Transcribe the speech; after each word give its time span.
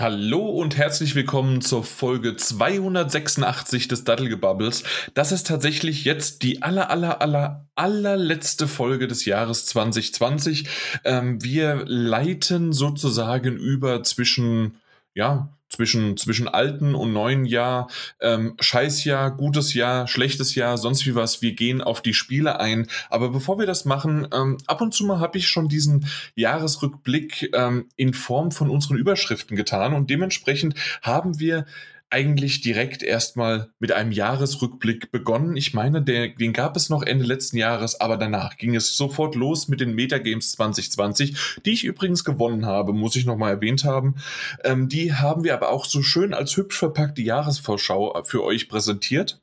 Hallo 0.00 0.48
und 0.48 0.78
herzlich 0.78 1.14
willkommen 1.14 1.60
zur 1.60 1.84
Folge 1.84 2.34
286 2.34 3.88
des 3.88 4.04
Dattelgebubbles. 4.04 4.84
Das 5.12 5.32
ist 5.32 5.46
tatsächlich 5.46 6.06
jetzt 6.06 6.42
die 6.42 6.62
aller, 6.62 6.88
aller, 6.88 7.20
aller, 7.20 7.66
allerletzte 7.74 8.68
Folge 8.68 9.06
des 9.06 9.26
Jahres 9.26 9.66
2020. 9.66 10.66
Ähm, 11.04 11.44
wir 11.44 11.84
leiten 11.86 12.72
sozusagen 12.72 13.58
über 13.58 14.02
zwischen, 14.02 14.78
ja, 15.12 15.52
zwischen, 15.72 16.16
zwischen 16.16 16.48
alten 16.48 16.94
und 16.94 17.12
neuen 17.12 17.44
Jahr, 17.44 17.88
ähm, 18.20 18.54
Scheißjahr, 18.60 19.36
gutes 19.36 19.74
Jahr, 19.74 20.06
schlechtes 20.06 20.54
Jahr, 20.54 20.76
sonst 20.76 21.06
wie 21.06 21.14
was. 21.14 21.40
Wir 21.40 21.54
gehen 21.54 21.80
auf 21.80 22.02
die 22.02 22.14
Spiele 22.14 22.60
ein. 22.60 22.86
Aber 23.08 23.30
bevor 23.30 23.58
wir 23.58 23.66
das 23.66 23.84
machen, 23.84 24.28
ähm, 24.32 24.58
ab 24.66 24.80
und 24.80 24.92
zu 24.92 25.04
mal 25.04 25.18
habe 25.20 25.38
ich 25.38 25.48
schon 25.48 25.68
diesen 25.68 26.06
Jahresrückblick 26.34 27.50
ähm, 27.54 27.88
in 27.96 28.12
Form 28.12 28.50
von 28.50 28.68
unseren 28.68 28.96
Überschriften 28.96 29.56
getan 29.56 29.94
und 29.94 30.10
dementsprechend 30.10 30.74
haben 31.00 31.40
wir 31.40 31.64
eigentlich 32.12 32.60
direkt 32.60 33.02
erstmal 33.02 33.70
mit 33.78 33.92
einem 33.92 34.12
Jahresrückblick 34.12 35.10
begonnen. 35.10 35.56
Ich 35.56 35.74
meine, 35.74 36.02
der, 36.02 36.28
den 36.28 36.52
gab 36.52 36.76
es 36.76 36.90
noch 36.90 37.02
Ende 37.02 37.24
letzten 37.24 37.56
Jahres, 37.56 38.00
aber 38.00 38.16
danach 38.16 38.56
ging 38.56 38.76
es 38.76 38.96
sofort 38.96 39.34
los 39.34 39.68
mit 39.68 39.80
den 39.80 39.94
Metagames 39.94 40.52
2020, 40.52 41.60
die 41.64 41.72
ich 41.72 41.84
übrigens 41.84 42.24
gewonnen 42.24 42.66
habe, 42.66 42.92
muss 42.92 43.16
ich 43.16 43.24
nochmal 43.24 43.54
erwähnt 43.54 43.84
haben. 43.84 44.16
Ähm, 44.62 44.88
die 44.88 45.14
haben 45.14 45.42
wir 45.42 45.54
aber 45.54 45.70
auch 45.70 45.84
so 45.84 46.02
schön 46.02 46.34
als 46.34 46.56
hübsch 46.56 46.78
verpackte 46.78 47.22
Jahresvorschau 47.22 48.22
für 48.24 48.44
euch 48.44 48.68
präsentiert 48.68 49.41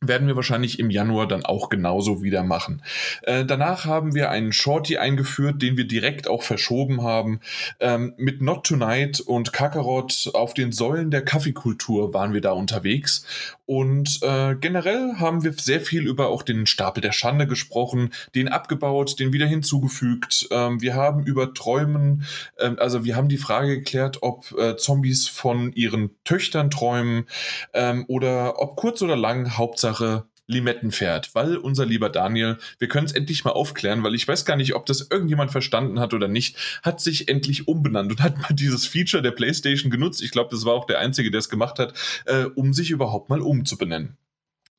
werden 0.00 0.26
wir 0.26 0.36
wahrscheinlich 0.36 0.78
im 0.78 0.88
Januar 0.88 1.28
dann 1.28 1.44
auch 1.44 1.68
genauso 1.68 2.22
wieder 2.22 2.42
machen. 2.42 2.82
Äh, 3.22 3.44
danach 3.44 3.84
haben 3.84 4.14
wir 4.14 4.30
einen 4.30 4.52
Shorty 4.52 4.96
eingeführt, 4.96 5.60
den 5.60 5.76
wir 5.76 5.86
direkt 5.86 6.26
auch 6.26 6.42
verschoben 6.42 7.02
haben. 7.02 7.40
Ähm, 7.80 8.14
mit 8.16 8.40
Not 8.40 8.66
Tonight 8.66 9.20
und 9.20 9.52
Kakarot 9.52 10.30
auf 10.32 10.54
den 10.54 10.72
Säulen 10.72 11.10
der 11.10 11.22
Kaffeekultur 11.22 12.14
waren 12.14 12.32
wir 12.32 12.40
da 12.40 12.52
unterwegs. 12.52 13.26
Und 13.70 14.18
äh, 14.22 14.56
generell 14.56 15.14
haben 15.20 15.44
wir 15.44 15.52
sehr 15.52 15.80
viel 15.80 16.04
über 16.04 16.26
auch 16.26 16.42
den 16.42 16.66
Stapel 16.66 17.00
der 17.00 17.12
Schande 17.12 17.46
gesprochen, 17.46 18.12
den 18.34 18.48
abgebaut, 18.48 19.20
den 19.20 19.32
wieder 19.32 19.46
hinzugefügt. 19.46 20.48
Ähm, 20.50 20.80
wir 20.82 20.96
haben 20.96 21.22
über 21.22 21.54
Träumen, 21.54 22.24
äh, 22.56 22.72
also 22.78 23.04
wir 23.04 23.14
haben 23.14 23.28
die 23.28 23.38
Frage 23.38 23.78
geklärt, 23.78 24.24
ob 24.24 24.50
äh, 24.58 24.76
Zombies 24.76 25.28
von 25.28 25.72
ihren 25.72 26.10
Töchtern 26.24 26.72
träumen 26.72 27.26
ähm, 27.72 28.06
oder 28.08 28.60
ob 28.60 28.74
kurz 28.74 29.02
oder 29.02 29.14
lang 29.14 29.56
Hauptsache 29.56 30.24
Hauptsache 30.50 30.60
Limettenpferd, 30.60 31.34
weil 31.34 31.56
unser 31.56 31.86
lieber 31.86 32.10
Daniel, 32.10 32.58
wir 32.78 32.88
können 32.88 33.06
es 33.06 33.12
endlich 33.12 33.44
mal 33.44 33.52
aufklären, 33.52 34.02
weil 34.02 34.14
ich 34.14 34.26
weiß 34.26 34.44
gar 34.44 34.56
nicht, 34.56 34.74
ob 34.74 34.86
das 34.86 35.08
irgendjemand 35.10 35.52
verstanden 35.52 36.00
hat 36.00 36.12
oder 36.14 36.28
nicht, 36.28 36.56
hat 36.82 37.00
sich 37.00 37.28
endlich 37.28 37.68
umbenannt 37.68 38.10
und 38.12 38.22
hat 38.22 38.38
mal 38.38 38.54
dieses 38.54 38.86
Feature 38.86 39.22
der 39.22 39.32
PlayStation 39.32 39.90
genutzt. 39.90 40.22
Ich 40.22 40.30
glaube, 40.30 40.50
das 40.50 40.64
war 40.64 40.74
auch 40.74 40.86
der 40.86 40.98
Einzige, 40.98 41.30
der 41.30 41.38
es 41.38 41.48
gemacht 41.48 41.78
hat, 41.78 41.94
äh, 42.26 42.44
um 42.44 42.72
sich 42.72 42.90
überhaupt 42.90 43.30
mal 43.30 43.40
umzubenennen. 43.40 44.16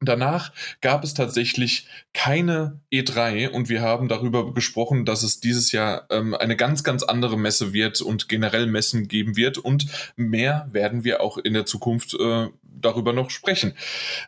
Danach 0.03 0.51
gab 0.81 1.03
es 1.03 1.13
tatsächlich 1.13 1.85
keine 2.11 2.79
E3 2.91 3.49
und 3.49 3.69
wir 3.69 3.81
haben 3.83 4.07
darüber 4.07 4.51
gesprochen, 4.51 5.05
dass 5.05 5.21
es 5.21 5.41
dieses 5.41 5.71
Jahr 5.71 6.07
ähm, 6.09 6.33
eine 6.33 6.55
ganz, 6.55 6.83
ganz 6.83 7.03
andere 7.03 7.37
Messe 7.37 7.71
wird 7.71 8.01
und 8.01 8.27
generell 8.27 8.65
Messen 8.65 9.07
geben 9.07 9.35
wird 9.35 9.59
und 9.59 9.85
mehr 10.15 10.67
werden 10.71 11.03
wir 11.03 11.21
auch 11.21 11.37
in 11.37 11.53
der 11.53 11.67
Zukunft 11.67 12.15
äh, 12.15 12.47
darüber 12.71 13.13
noch 13.13 13.29
sprechen. 13.29 13.73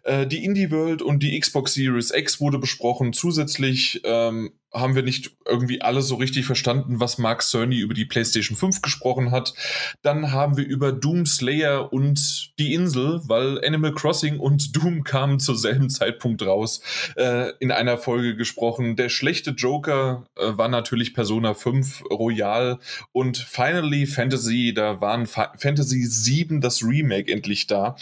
Äh, 0.03 0.27
die 0.27 0.43
Indie 0.43 0.71
World 0.71 1.01
und 1.01 1.23
die 1.23 1.39
Xbox 1.39 1.73
Series 1.73 2.11
X 2.11 2.39
wurde 2.39 2.59
besprochen. 2.59 3.13
Zusätzlich 3.13 4.01
ähm, 4.03 4.51
haben 4.73 4.95
wir 4.95 5.03
nicht 5.03 5.31
irgendwie 5.45 5.81
alle 5.81 6.01
so 6.01 6.15
richtig 6.15 6.45
verstanden, 6.45 6.99
was 6.99 7.17
Mark 7.19 7.43
Cerny 7.43 7.77
über 7.77 7.93
die 7.93 8.05
PlayStation 8.05 8.57
5 8.57 8.81
gesprochen 8.81 9.31
hat. 9.31 9.53
Dann 10.01 10.31
haben 10.31 10.57
wir 10.57 10.65
über 10.65 10.91
Doom 10.91 11.25
Slayer 11.25 11.93
und 11.93 12.53
die 12.57 12.73
Insel, 12.73 13.21
weil 13.25 13.63
Animal 13.63 13.93
Crossing 13.93 14.39
und 14.39 14.75
Doom 14.75 15.03
kamen 15.03 15.39
zur 15.39 15.55
selben 15.55 15.89
Zeitpunkt 15.89 16.41
raus, 16.41 16.81
äh, 17.15 17.51
in 17.59 17.71
einer 17.71 17.97
Folge 17.97 18.35
gesprochen. 18.35 18.95
Der 18.95 19.09
schlechte 19.09 19.51
Joker 19.51 20.25
äh, 20.35 20.57
war 20.57 20.69
natürlich 20.69 21.13
Persona 21.13 21.53
5 21.53 22.05
Royal 22.09 22.79
und 23.11 23.37
Finally 23.37 24.07
Fantasy, 24.07 24.73
da 24.73 25.01
waren 25.01 25.27
Fa 25.27 25.53
Fantasy 25.57 26.03
7 26.03 26.61
das 26.61 26.83
Remake 26.83 27.31
endlich 27.31 27.67
da. 27.67 27.95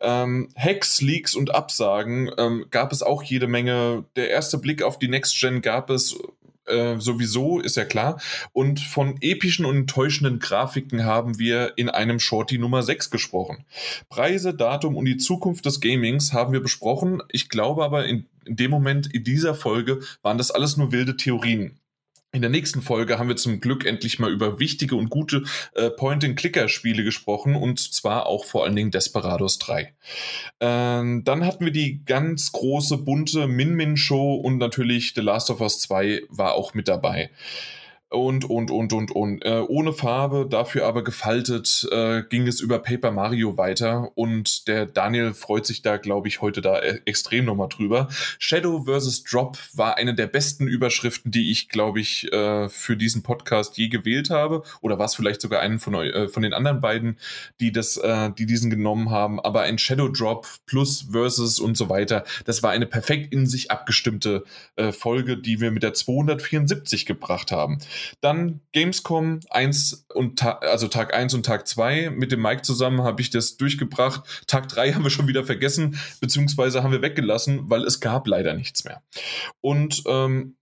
Ähm, 0.00 0.48
Hacks, 0.56 1.00
Leaks 1.00 1.34
und 1.34 1.54
Absagen 1.54 2.30
ähm, 2.38 2.66
gab 2.70 2.92
es 2.92 3.02
auch 3.02 3.22
jede 3.22 3.46
Menge. 3.46 4.04
Der 4.16 4.30
erste 4.30 4.58
Blick 4.58 4.82
auf 4.82 4.98
die 4.98 5.08
Next 5.08 5.38
Gen 5.40 5.62
gab 5.62 5.90
es 5.90 6.16
äh, 6.66 6.98
sowieso, 6.98 7.60
ist 7.60 7.76
ja 7.76 7.84
klar. 7.84 8.20
Und 8.52 8.80
von 8.80 9.16
epischen 9.20 9.64
und 9.64 9.76
enttäuschenden 9.76 10.38
Grafiken 10.38 11.04
haben 11.04 11.38
wir 11.38 11.72
in 11.76 11.88
einem 11.88 12.20
Shorty 12.20 12.58
Nummer 12.58 12.82
6 12.82 13.10
gesprochen. 13.10 13.64
Preise, 14.08 14.54
Datum 14.54 14.96
und 14.96 15.04
die 15.04 15.16
Zukunft 15.16 15.66
des 15.66 15.80
Gamings 15.80 16.32
haben 16.32 16.52
wir 16.52 16.60
besprochen. 16.60 17.22
Ich 17.30 17.48
glaube 17.48 17.84
aber 17.84 18.06
in, 18.06 18.26
in 18.44 18.56
dem 18.56 18.70
Moment, 18.70 19.12
in 19.12 19.24
dieser 19.24 19.54
Folge, 19.54 20.00
waren 20.22 20.38
das 20.38 20.50
alles 20.50 20.76
nur 20.76 20.92
wilde 20.92 21.16
Theorien. 21.16 21.78
In 22.34 22.40
der 22.40 22.50
nächsten 22.50 22.80
Folge 22.80 23.18
haben 23.18 23.28
wir 23.28 23.36
zum 23.36 23.60
Glück 23.60 23.84
endlich 23.84 24.18
mal 24.18 24.32
über 24.32 24.58
wichtige 24.58 24.96
und 24.96 25.10
gute 25.10 25.44
äh, 25.74 25.90
Point-and-Clicker-Spiele 25.90 27.04
gesprochen 27.04 27.54
und 27.54 27.78
zwar 27.78 28.24
auch 28.24 28.46
vor 28.46 28.64
allen 28.64 28.74
Dingen 28.74 28.90
Desperados 28.90 29.58
3. 29.58 29.92
Ähm, 30.60 31.24
dann 31.24 31.44
hatten 31.44 31.66
wir 31.66 31.72
die 31.72 32.02
ganz 32.06 32.50
große, 32.52 32.96
bunte 32.96 33.48
Min-Min-Show 33.48 34.36
und 34.36 34.56
natürlich 34.56 35.12
The 35.14 35.20
Last 35.20 35.50
of 35.50 35.60
Us 35.60 35.80
2 35.80 36.22
war 36.30 36.54
auch 36.54 36.72
mit 36.72 36.88
dabei 36.88 37.28
und, 38.12 38.44
und, 38.44 38.70
und, 38.70 38.92
und, 38.92 39.10
und. 39.10 39.44
Äh, 39.44 39.64
ohne 39.66 39.92
Farbe, 39.92 40.46
dafür 40.48 40.86
aber 40.86 41.02
gefaltet, 41.02 41.88
äh, 41.90 42.22
ging 42.28 42.46
es 42.46 42.60
über 42.60 42.78
Paper 42.78 43.10
Mario 43.10 43.56
weiter 43.56 44.10
und 44.14 44.68
der 44.68 44.86
Daniel 44.86 45.34
freut 45.34 45.66
sich 45.66 45.82
da, 45.82 45.96
glaube 45.96 46.28
ich, 46.28 46.40
heute 46.40 46.60
da 46.60 46.80
e 46.80 47.00
extrem 47.04 47.44
nochmal 47.44 47.68
drüber. 47.68 48.08
Shadow 48.38 48.84
vs. 48.84 49.24
Drop 49.24 49.58
war 49.74 49.96
eine 49.96 50.14
der 50.14 50.26
besten 50.26 50.66
Überschriften, 50.66 51.30
die 51.30 51.50
ich, 51.50 51.68
glaube 51.68 52.00
ich, 52.00 52.32
äh, 52.32 52.68
für 52.68 52.96
diesen 52.96 53.22
Podcast 53.22 53.78
je 53.78 53.88
gewählt 53.88 54.30
habe. 54.30 54.62
Oder 54.80 54.98
war 54.98 55.06
es 55.06 55.14
vielleicht 55.14 55.40
sogar 55.40 55.60
einen 55.60 55.78
von, 55.78 55.94
äh, 55.94 56.28
von 56.28 56.42
den 56.42 56.52
anderen 56.52 56.80
beiden, 56.80 57.18
die, 57.60 57.72
das, 57.72 57.96
äh, 57.96 58.30
die 58.30 58.46
diesen 58.46 58.70
genommen 58.70 59.10
haben. 59.10 59.40
Aber 59.40 59.62
ein 59.62 59.78
Shadow 59.78 60.08
Drop 60.08 60.46
plus 60.66 61.06
Versus 61.10 61.58
und 61.58 61.76
so 61.76 61.88
weiter, 61.88 62.24
das 62.44 62.62
war 62.62 62.70
eine 62.70 62.86
perfekt 62.86 63.32
in 63.32 63.46
sich 63.46 63.70
abgestimmte 63.70 64.44
äh, 64.76 64.92
Folge, 64.92 65.36
die 65.36 65.60
wir 65.60 65.70
mit 65.70 65.82
der 65.82 65.94
274 65.94 67.06
gebracht 67.06 67.52
haben. 67.52 67.78
Dann 68.20 68.60
Gamescom 68.72 69.40
1 69.50 70.06
und 70.14 70.38
Ta 70.38 70.52
also 70.52 70.88
Tag 70.88 71.14
1 71.14 71.34
und 71.34 71.46
Tag 71.46 71.66
2. 71.66 72.10
Mit 72.10 72.32
dem 72.32 72.42
Mike 72.42 72.62
zusammen 72.62 73.02
habe 73.02 73.20
ich 73.22 73.30
das 73.30 73.56
durchgebracht. 73.56 74.44
Tag 74.46 74.68
3 74.68 74.92
haben 74.92 75.04
wir 75.04 75.10
schon 75.10 75.28
wieder 75.28 75.44
vergessen, 75.44 75.98
beziehungsweise 76.20 76.82
haben 76.82 76.92
wir 76.92 77.02
weggelassen, 77.02 77.70
weil 77.70 77.84
es 77.84 78.00
gab 78.00 78.26
leider 78.26 78.54
nichts 78.54 78.84
mehr. 78.84 79.02
Und 79.60 80.02
ähm, 80.06 80.56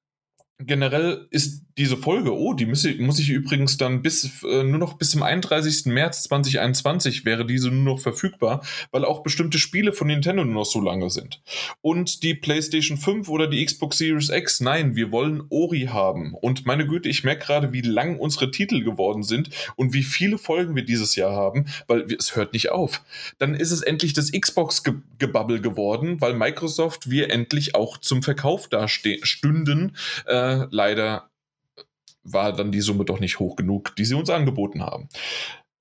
generell 0.67 1.27
ist 1.31 1.65
diese 1.81 1.97
Folge, 1.97 2.37
oh, 2.37 2.53
die 2.53 2.67
muss 2.67 2.85
ich, 2.85 2.99
muss 2.99 3.19
ich 3.19 3.31
übrigens 3.31 3.79
dann 3.79 4.03
bis 4.03 4.43
äh, 4.45 4.63
nur 4.63 4.79
noch 4.79 4.99
bis 4.99 5.11
zum 5.13 5.23
31. 5.23 5.87
März 5.87 6.25
2021 6.25 7.25
wäre 7.25 7.47
diese 7.47 7.71
nur 7.71 7.95
noch 7.95 8.01
verfügbar, 8.01 8.63
weil 8.91 9.05
auch 9.05 9.23
bestimmte 9.23 9.59
Spiele 9.59 9.95
von 9.95 10.09
Nintendo 10.09 10.45
nur 10.45 10.55
noch 10.55 10.67
so 10.67 10.81
lange 10.81 11.09
sind. 11.09 11.41
Und 11.81 12.23
die 12.23 12.35
PlayStation 12.35 12.99
5 12.99 13.29
oder 13.31 13.47
die 13.47 13.65
Xbox 13.65 13.97
Series 13.97 14.29
X, 14.29 14.61
nein, 14.61 14.95
wir 14.95 15.11
wollen 15.11 15.43
Ori 15.49 15.89
haben. 15.91 16.35
Und 16.35 16.67
meine 16.67 16.87
Güte, 16.87 17.09
ich 17.09 17.25
merke 17.25 17.47
gerade, 17.47 17.73
wie 17.73 17.81
lang 17.81 18.19
unsere 18.19 18.51
Titel 18.51 18.85
geworden 18.85 19.23
sind 19.23 19.49
und 19.77 19.95
wie 19.95 20.03
viele 20.03 20.37
Folgen 20.37 20.77
wir 20.77 20.85
dieses 20.85 21.17
Jahr 21.17 21.33
haben, 21.33 21.67
weil 21.87 22.03
es 22.13 22.37
hört 22.37 22.53
nicht 22.53 22.71
auf. 22.71 23.03
Dann 23.39 23.55
ist 23.55 23.71
es 23.71 23.81
endlich 23.81 24.13
das 24.13 24.33
Xbox-Gebubble 24.33 25.63
geworden, 25.63 26.21
weil 26.21 26.35
Microsoft 26.35 27.09
wir 27.09 27.31
endlich 27.31 27.75
auch 27.75 27.97
zum 27.97 28.23
Verkauf 28.23 28.69
da 28.69 28.87
stünden. 28.87 29.97
Leider 30.71 31.31
war 32.23 32.53
dann 32.53 32.73
die 32.73 32.81
Summe 32.81 33.05
doch 33.05 33.21
nicht 33.21 33.39
hoch 33.39 33.57
genug, 33.57 33.95
die 33.97 34.05
sie 34.05 34.15
uns 34.15 34.31
angeboten 34.31 34.83
haben. 34.83 35.09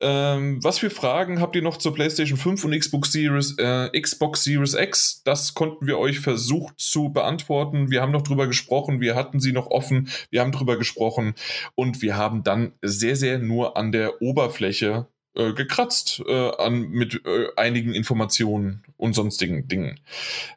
Ähm, 0.01 0.63
was 0.63 0.79
für 0.79 0.89
Fragen 0.89 1.41
habt 1.41 1.57
ihr 1.57 1.61
noch 1.61 1.75
zur 1.75 1.93
PlayStation 1.93 2.37
5 2.37 2.63
und 2.63 2.77
Xbox 2.77 3.11
Series, 3.11 3.55
äh, 3.57 3.89
Xbox 3.99 4.45
Series 4.45 4.73
X? 4.73 5.21
Das 5.25 5.53
konnten 5.53 5.87
wir 5.87 5.97
euch 5.97 6.21
versucht 6.21 6.79
zu 6.79 7.09
beantworten. 7.09 7.91
Wir 7.91 8.01
haben 8.01 8.13
noch 8.13 8.21
drüber 8.21 8.47
gesprochen, 8.47 9.01
wir 9.01 9.15
hatten 9.15 9.41
sie 9.41 9.51
noch 9.51 9.67
offen, 9.67 10.07
wir 10.29 10.39
haben 10.39 10.53
drüber 10.53 10.77
gesprochen 10.77 11.33
und 11.75 12.01
wir 12.01 12.15
haben 12.15 12.43
dann 12.43 12.71
sehr, 12.81 13.17
sehr 13.17 13.39
nur 13.39 13.75
an 13.75 13.91
der 13.91 14.21
Oberfläche 14.21 15.07
äh, 15.35 15.53
gekratzt 15.53 16.23
äh, 16.27 16.51
an, 16.57 16.89
mit 16.89 17.21
äh, 17.25 17.47
einigen 17.55 17.93
Informationen 17.93 18.83
und 18.97 19.13
sonstigen 19.13 19.67
Dingen. 19.67 19.99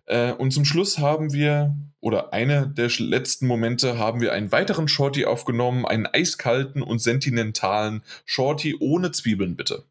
Äh, 0.07 0.33
und 0.33 0.53
zum 0.53 0.65
Schluss 0.65 0.99
haben 0.99 1.33
wir, 1.33 1.77
oder 2.01 2.33
eine 2.33 2.69
der 2.69 2.91
letzten 2.99 3.47
Momente, 3.47 3.99
haben 3.99 4.21
wir 4.21 4.33
einen 4.33 4.51
weiteren 4.51 4.89
Shorty 4.89 5.25
aufgenommen, 5.27 5.87
einen 5.87 6.07
eiskalten 6.07 6.83
und 6.83 7.01
sentimentalen 7.01 8.03
Shorty 8.25 8.77
ohne 8.81 9.13
Zwiebeln 9.13 9.57
bitte. 9.57 9.85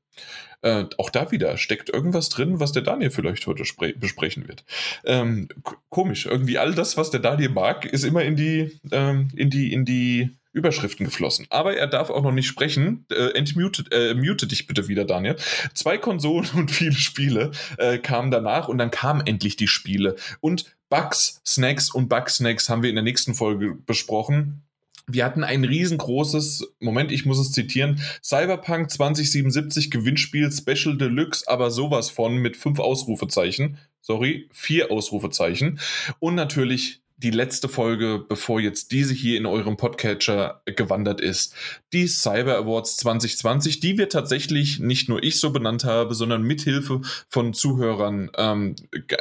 Äh, 0.62 0.86
auch 0.98 1.10
da 1.10 1.32
wieder 1.32 1.58
steckt 1.58 1.90
irgendwas 1.90 2.30
drin, 2.30 2.60
was 2.60 2.72
der 2.72 2.84
Daniel 2.84 3.12
vielleicht 3.12 3.48
heute 3.48 3.64
besprechen 3.96 4.48
wird. 4.48 4.64
Ähm, 5.04 5.48
komisch, 5.90 6.26
irgendwie 6.26 6.58
all 6.58 6.74
das, 6.74 6.98
was 6.98 7.10
der 7.10 7.20
Daniel 7.20 7.50
mag, 7.50 7.86
ist 7.86 8.04
immer 8.04 8.24
in 8.24 8.36
die, 8.36 8.80
ähm, 8.92 9.30
in 9.36 9.50
die, 9.50 9.74
in 9.74 9.86
die 9.86 10.30
Überschriften 10.54 11.06
geflossen. 11.06 11.48
Aber 11.50 11.78
er 11.78 11.88
darf 11.88 12.10
auch 12.10 12.24
noch 12.24 12.34
nicht 12.34 12.48
sprechen. 12.48 13.06
Äh, 13.10 13.38
entmute 13.38 13.86
äh, 13.92 14.14
mute 14.14 14.48
dich 14.48 14.68
bitte 14.68 14.88
wieder, 14.88 15.06
Daniel. 15.06 15.38
Zwei 15.74 15.98
Konsolen 15.98 16.50
und 16.56 16.72
viele 16.72 16.94
Spiele 16.94 17.52
äh, 17.78 17.98
kamen 17.98 18.32
danach 18.32 18.68
und 18.68 18.78
dann 18.78 18.92
kamen 18.92 19.26
endlich 19.26 19.56
die 19.56 19.68
Spiele. 19.68 20.16
Und 20.42 20.76
Bugs, 20.90 21.42
Snacks 21.46 21.90
und 21.90 22.10
Bugsnacks 22.10 22.68
haben 22.68 22.84
wir 22.84 22.90
in 22.90 22.96
der 22.96 23.04
nächsten 23.04 23.34
Folge 23.34 23.76
besprochen. 23.86 24.64
Wir 25.08 25.26
hatten 25.26 25.44
ein 25.44 25.64
riesengroßes, 25.64 26.76
Moment, 26.80 27.12
ich 27.12 27.26
muss 27.26 27.40
es 27.40 27.52
zitieren, 27.52 28.02
Cyberpunk 28.24 28.90
2077 28.90 29.92
Gewinnspiel 29.92 30.52
Special 30.52 30.98
Deluxe, 30.98 31.48
aber 31.48 31.72
sowas 31.72 32.10
von 32.10 32.38
mit 32.38 32.58
fünf 32.58 32.80
Ausrufezeichen. 32.80 33.78
Sorry, 34.02 34.50
vier 34.52 34.92
Ausrufezeichen. 34.92 35.80
Und 36.20 36.36
natürlich 36.36 37.02
die 37.22 37.30
letzte 37.30 37.70
Folge, 37.70 38.26
bevor 38.28 38.60
jetzt 38.60 38.92
diese 38.92 39.14
hier 39.14 39.38
in 39.38 39.46
eurem 39.46 39.78
Podcatcher 39.78 40.64
gewandert 40.66 41.22
ist. 41.22 41.54
Die 41.94 42.08
Cyber 42.08 42.58
Awards 42.58 42.98
2020, 42.98 43.80
die 43.80 43.98
wir 44.00 44.10
tatsächlich 44.10 44.80
nicht 44.80 45.08
nur 45.08 45.22
ich 45.22 45.40
so 45.40 45.52
benannt 45.52 45.84
habe, 45.84 46.16
sondern 46.16 46.42
mithilfe 46.42 47.02
von 47.30 47.54
Zuhörern 47.54 48.32
ähm, 48.38 48.76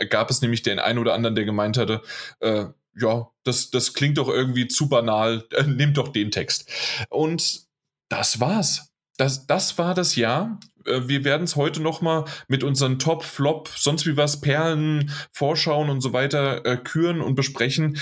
gab 0.08 0.30
es 0.30 0.40
nämlich 0.40 0.62
den 0.62 0.78
einen 0.78 0.98
oder 0.98 1.12
anderen, 1.12 1.34
der 1.34 1.44
gemeint 1.44 1.76
hatte, 1.76 2.00
äh, 2.40 2.66
ja, 2.96 3.30
das, 3.44 3.70
das 3.70 3.94
klingt 3.94 4.18
doch 4.18 4.28
irgendwie 4.28 4.68
zu 4.68 4.88
banal, 4.88 5.46
äh, 5.52 5.64
nehmt 5.64 5.96
doch 5.96 6.08
den 6.08 6.30
Text. 6.30 6.70
Und 7.08 7.62
das 8.08 8.40
war's. 8.40 8.92
Das, 9.16 9.46
das 9.46 9.76
war 9.78 9.94
das 9.94 10.16
Jahr. 10.16 10.58
Äh, 10.86 11.02
wir 11.06 11.24
werden 11.24 11.44
es 11.44 11.56
heute 11.56 11.82
nochmal 11.82 12.24
mit 12.48 12.64
unseren 12.64 12.98
Top, 12.98 13.24
Flop, 13.24 13.68
sonst 13.68 14.06
wie 14.06 14.16
was, 14.16 14.40
Perlen, 14.40 15.10
Vorschauen 15.32 15.90
und 15.90 16.00
so 16.00 16.12
weiter 16.12 16.64
äh, 16.64 16.76
küren 16.76 17.20
und 17.20 17.34
besprechen. 17.34 17.98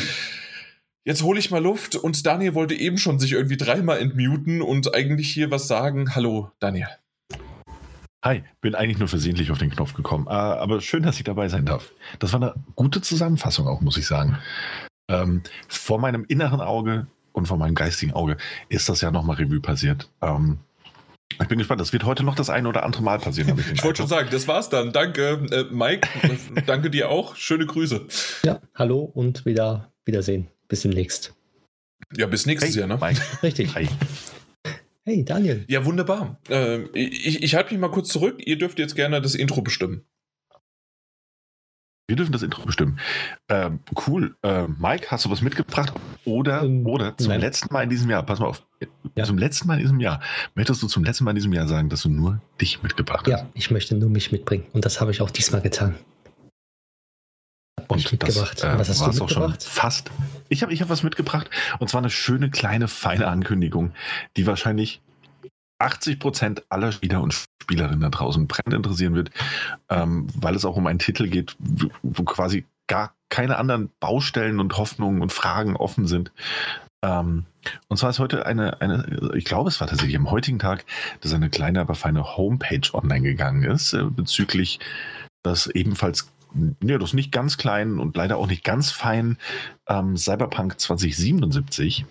Jetzt 1.04 1.22
hole 1.22 1.38
ich 1.38 1.50
mal 1.50 1.62
Luft 1.62 1.96
und 1.96 2.26
Daniel 2.26 2.54
wollte 2.54 2.74
eben 2.74 2.98
schon 2.98 3.18
sich 3.18 3.32
irgendwie 3.32 3.56
dreimal 3.56 3.98
entmuten 3.98 4.60
und 4.60 4.94
eigentlich 4.94 5.32
hier 5.32 5.50
was 5.50 5.66
sagen. 5.66 6.14
Hallo, 6.14 6.50
Daniel. 6.60 6.88
Hi, 8.24 8.42
bin 8.60 8.74
eigentlich 8.74 8.98
nur 8.98 9.06
versehentlich 9.06 9.50
auf 9.52 9.58
den 9.58 9.70
Knopf 9.70 9.94
gekommen, 9.94 10.26
äh, 10.26 10.30
aber 10.30 10.80
schön, 10.80 11.04
dass 11.04 11.18
ich 11.18 11.24
dabei 11.24 11.48
sein 11.48 11.64
darf. 11.64 11.92
Das 12.18 12.32
war 12.32 12.42
eine 12.42 12.54
gute 12.74 13.00
Zusammenfassung 13.00 13.68
auch, 13.68 13.80
muss 13.80 13.96
ich 13.96 14.06
sagen. 14.06 14.38
Ähm, 15.08 15.42
vor 15.68 16.00
meinem 16.00 16.24
inneren 16.26 16.60
Auge 16.60 17.06
und 17.32 17.46
vor 17.46 17.56
meinem 17.58 17.76
geistigen 17.76 18.12
Auge 18.12 18.36
ist 18.68 18.88
das 18.88 19.00
ja 19.00 19.12
nochmal 19.12 19.36
Revue 19.36 19.60
passiert. 19.60 20.10
Ähm, 20.20 20.58
ich 21.40 21.46
bin 21.46 21.58
gespannt, 21.58 21.80
das 21.80 21.92
wird 21.92 22.04
heute 22.04 22.24
noch 22.24 22.34
das 22.34 22.50
ein 22.50 22.66
oder 22.66 22.84
andere 22.84 23.02
Mal 23.02 23.20
passieren. 23.20 23.56
Ich, 23.56 23.72
ich 23.72 23.84
wollte 23.84 23.98
schon 23.98 24.08
sagen, 24.08 24.28
das 24.32 24.48
war's 24.48 24.68
dann. 24.68 24.92
Danke, 24.92 25.46
äh, 25.52 25.64
Mike. 25.72 26.08
danke 26.66 26.90
dir 26.90 27.10
auch. 27.10 27.36
Schöne 27.36 27.66
Grüße. 27.66 28.06
Ja, 28.42 28.60
hallo 28.74 29.00
und 29.00 29.46
wieder 29.46 29.92
Wiedersehen. 30.04 30.48
Bis 30.66 30.82
demnächst. 30.82 31.34
Ja, 32.16 32.26
bis 32.26 32.46
nächstes 32.46 32.74
hey, 32.74 32.80
Jahr, 32.80 32.88
ne? 32.88 32.98
Mike. 33.00 33.20
Richtig. 33.42 33.74
Hi. 33.76 33.88
Hey, 35.08 35.24
Daniel. 35.24 35.64
Ja, 35.68 35.86
wunderbar. 35.86 36.38
Äh, 36.50 36.82
ich 36.92 37.42
ich 37.42 37.54
halte 37.54 37.72
mich 37.72 37.80
mal 37.80 37.90
kurz 37.90 38.10
zurück. 38.10 38.42
Ihr 38.44 38.58
dürft 38.58 38.78
jetzt 38.78 38.94
gerne 38.94 39.22
das 39.22 39.34
Intro 39.34 39.62
bestimmen. 39.62 40.02
Wir 42.06 42.16
dürfen 42.16 42.32
das 42.32 42.42
Intro 42.42 42.66
bestimmen. 42.66 42.98
Ähm, 43.48 43.80
cool. 44.06 44.36
Äh, 44.42 44.66
Mike, 44.66 45.06
hast 45.10 45.24
du 45.24 45.30
was 45.30 45.40
mitgebracht? 45.40 45.94
Oder, 46.26 46.62
ähm, 46.62 46.86
oder 46.86 47.16
zum 47.16 47.28
nein. 47.28 47.40
letzten 47.40 47.72
Mal 47.72 47.84
in 47.84 47.88
diesem 47.88 48.10
Jahr, 48.10 48.22
pass 48.22 48.38
mal 48.38 48.48
auf, 48.48 48.66
ja. 49.14 49.24
zum 49.24 49.38
letzten 49.38 49.66
Mal 49.66 49.76
in 49.76 49.80
diesem 49.80 50.00
Jahr, 50.00 50.20
möchtest 50.54 50.82
du 50.82 50.88
zum 50.88 51.04
letzten 51.04 51.24
Mal 51.24 51.30
in 51.30 51.36
diesem 51.36 51.54
Jahr 51.54 51.68
sagen, 51.68 51.88
dass 51.88 52.02
du 52.02 52.10
nur 52.10 52.42
dich 52.60 52.82
mitgebracht 52.82 53.26
hast? 53.26 53.30
Ja, 53.30 53.48
ich 53.54 53.70
möchte 53.70 53.94
nur 53.94 54.10
mich 54.10 54.30
mitbringen. 54.30 54.66
Und 54.74 54.84
das 54.84 55.00
habe 55.00 55.10
ich 55.10 55.22
auch 55.22 55.30
diesmal 55.30 55.62
getan. 55.62 55.94
Und 57.88 58.12
mitgebracht. 58.12 58.62
Das, 58.62 58.74
äh, 58.74 58.78
was 58.78 58.88
hast 58.88 59.00
du 59.00 59.06
mitgebracht? 59.06 59.58
Auch 59.58 59.60
schon 59.60 59.60
fast. 59.60 60.10
Ich 60.48 60.62
habe 60.62 60.72
ich 60.72 60.82
hab 60.82 60.88
was 60.88 61.02
mitgebracht. 61.02 61.50
Und 61.78 61.88
zwar 61.88 62.00
eine 62.00 62.10
schöne, 62.10 62.50
kleine, 62.50 62.88
feine 62.88 63.28
Ankündigung, 63.28 63.92
die 64.36 64.46
wahrscheinlich 64.46 65.00
80 65.78 66.18
Prozent 66.18 66.62
aller 66.70 66.92
Spieler 66.92 67.22
und 67.22 67.34
Spielerinnen 67.62 68.00
da 68.00 68.08
draußen 68.08 68.46
brennend 68.46 68.74
interessieren 68.74 69.14
wird, 69.14 69.30
ähm, 69.88 70.26
weil 70.34 70.54
es 70.54 70.64
auch 70.64 70.76
um 70.76 70.86
einen 70.86 70.98
Titel 70.98 71.28
geht, 71.28 71.56
wo 72.02 72.24
quasi 72.24 72.66
gar 72.88 73.14
keine 73.28 73.58
anderen 73.58 73.90
Baustellen 74.00 74.58
und 74.60 74.76
Hoffnungen 74.76 75.22
und 75.22 75.32
Fragen 75.32 75.76
offen 75.76 76.06
sind. 76.06 76.32
Ähm, 77.04 77.44
und 77.88 77.96
zwar 77.96 78.10
ist 78.10 78.18
heute 78.18 78.46
eine, 78.46 78.80
eine, 78.80 79.30
ich 79.36 79.44
glaube, 79.44 79.68
es 79.68 79.80
war 79.80 79.86
tatsächlich 79.86 80.16
am 80.16 80.30
heutigen 80.30 80.58
Tag, 80.58 80.84
dass 81.20 81.32
eine 81.32 81.50
kleine, 81.50 81.80
aber 81.80 81.94
feine 81.94 82.36
Homepage 82.36 82.88
online 82.92 83.22
gegangen 83.22 83.62
ist 83.62 83.92
äh, 83.92 84.04
bezüglich 84.04 84.80
das 85.42 85.68
ebenfalls 85.68 86.30
ja, 86.82 86.98
das 86.98 87.14
nicht 87.14 87.32
ganz 87.32 87.56
klein 87.56 87.98
und 87.98 88.16
leider 88.16 88.36
auch 88.36 88.46
nicht 88.46 88.64
ganz 88.64 88.90
fein 88.90 89.38
ähm, 89.88 90.16
Cyberpunk 90.16 90.78
2077 90.80 92.06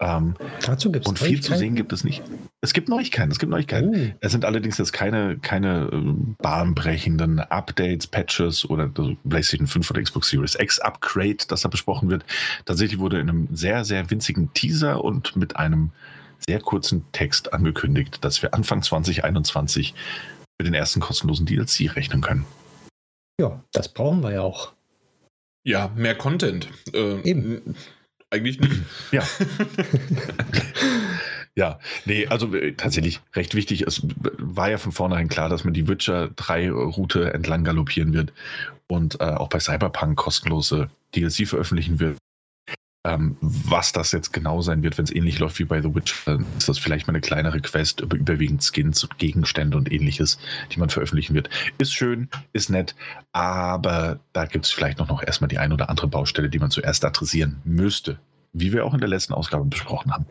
ähm, 0.00 0.34
Dazu 0.64 0.90
gibt's 0.90 1.06
und 1.06 1.18
viel 1.18 1.42
zu 1.42 1.54
sehen 1.56 1.74
gibt 1.74 1.92
es 1.92 2.04
nicht. 2.04 2.22
Es 2.62 2.72
gibt 2.72 2.88
Neuigkeiten, 2.88 3.30
es 3.30 3.38
gibt 3.38 3.50
Neuigkeiten. 3.50 3.90
Oh. 3.94 4.16
Es 4.20 4.32
sind 4.32 4.46
allerdings 4.46 4.78
jetzt 4.78 4.92
keine, 4.92 5.36
keine 5.36 5.90
äh, 5.92 6.14
bahnbrechenden 6.38 7.38
Updates, 7.38 8.06
Patches 8.06 8.68
oder 8.68 8.88
PlayStation 9.28 9.66
5 9.66 9.90
oder 9.90 10.02
Xbox 10.02 10.30
Series 10.30 10.56
X 10.58 10.78
Upgrade, 10.78 11.36
das 11.48 11.60
da 11.62 11.68
besprochen 11.68 12.08
wird. 12.08 12.24
Tatsächlich 12.64 12.98
wurde 12.98 13.20
in 13.20 13.28
einem 13.28 13.48
sehr, 13.52 13.84
sehr 13.84 14.10
winzigen 14.10 14.52
Teaser 14.54 15.04
und 15.04 15.36
mit 15.36 15.56
einem 15.56 15.90
sehr 16.38 16.60
kurzen 16.60 17.04
Text 17.12 17.52
angekündigt, 17.52 18.24
dass 18.24 18.40
wir 18.40 18.54
Anfang 18.54 18.82
2021 18.82 19.94
mit 20.58 20.66
den 20.66 20.74
ersten 20.74 21.00
kostenlosen 21.00 21.44
DLC 21.44 21.94
rechnen 21.94 22.22
können. 22.22 22.46
Ja, 23.40 23.64
das 23.72 23.88
brauchen 23.88 24.22
wir 24.22 24.32
ja 24.32 24.42
auch. 24.42 24.74
Ja, 25.64 25.90
mehr 25.96 26.14
Content. 26.14 26.68
Äh, 26.92 27.22
Eben. 27.22 27.74
Eigentlich 28.28 28.60
nicht. 28.60 28.72
Ja. 29.12 29.22
ja, 31.56 31.78
nee, 32.04 32.26
also 32.26 32.54
äh, 32.54 32.74
tatsächlich 32.74 33.22
recht 33.34 33.54
wichtig. 33.54 33.86
Es 33.86 34.02
war 34.36 34.70
ja 34.70 34.76
von 34.76 34.92
vornherein 34.92 35.28
klar, 35.28 35.48
dass 35.48 35.64
man 35.64 35.72
die 35.72 35.88
Witcher 35.88 36.28
3 36.36 36.70
Route 36.70 37.32
entlang 37.32 37.64
galoppieren 37.64 38.12
wird 38.12 38.34
und 38.88 39.18
äh, 39.22 39.24
auch 39.24 39.48
bei 39.48 39.58
Cyberpunk 39.58 40.18
kostenlose 40.18 40.90
DLC 41.14 41.48
veröffentlichen 41.48 41.98
wird. 41.98 42.18
Ähm, 43.02 43.38
was 43.40 43.92
das 43.92 44.12
jetzt 44.12 44.30
genau 44.30 44.60
sein 44.60 44.82
wird, 44.82 44.98
wenn 44.98 45.06
es 45.06 45.14
ähnlich 45.14 45.38
läuft 45.38 45.58
wie 45.58 45.64
bei 45.64 45.80
The 45.80 45.94
Witcher, 45.94 46.38
ist 46.58 46.68
das 46.68 46.78
vielleicht 46.78 47.06
mal 47.06 47.12
eine 47.12 47.22
kleinere 47.22 47.60
Quest 47.60 48.00
über 48.02 48.14
überwiegend 48.14 48.62
Skins 48.62 49.02
und 49.02 49.16
Gegenstände 49.16 49.78
und 49.78 49.90
ähnliches, 49.90 50.38
die 50.72 50.78
man 50.78 50.90
veröffentlichen 50.90 51.34
wird. 51.34 51.48
Ist 51.78 51.94
schön, 51.94 52.28
ist 52.52 52.68
nett, 52.68 52.94
aber 53.32 54.20
da 54.34 54.44
gibt 54.44 54.66
es 54.66 54.70
vielleicht 54.70 54.98
noch, 54.98 55.08
noch 55.08 55.22
erstmal 55.22 55.48
die 55.48 55.58
ein 55.58 55.72
oder 55.72 55.88
andere 55.88 56.08
Baustelle, 56.08 56.50
die 56.50 56.58
man 56.58 56.70
zuerst 56.70 57.02
adressieren 57.02 57.62
müsste, 57.64 58.18
wie 58.52 58.70
wir 58.70 58.84
auch 58.84 58.92
in 58.92 59.00
der 59.00 59.08
letzten 59.08 59.32
Ausgabe 59.32 59.64
besprochen 59.64 60.12
haben. 60.12 60.26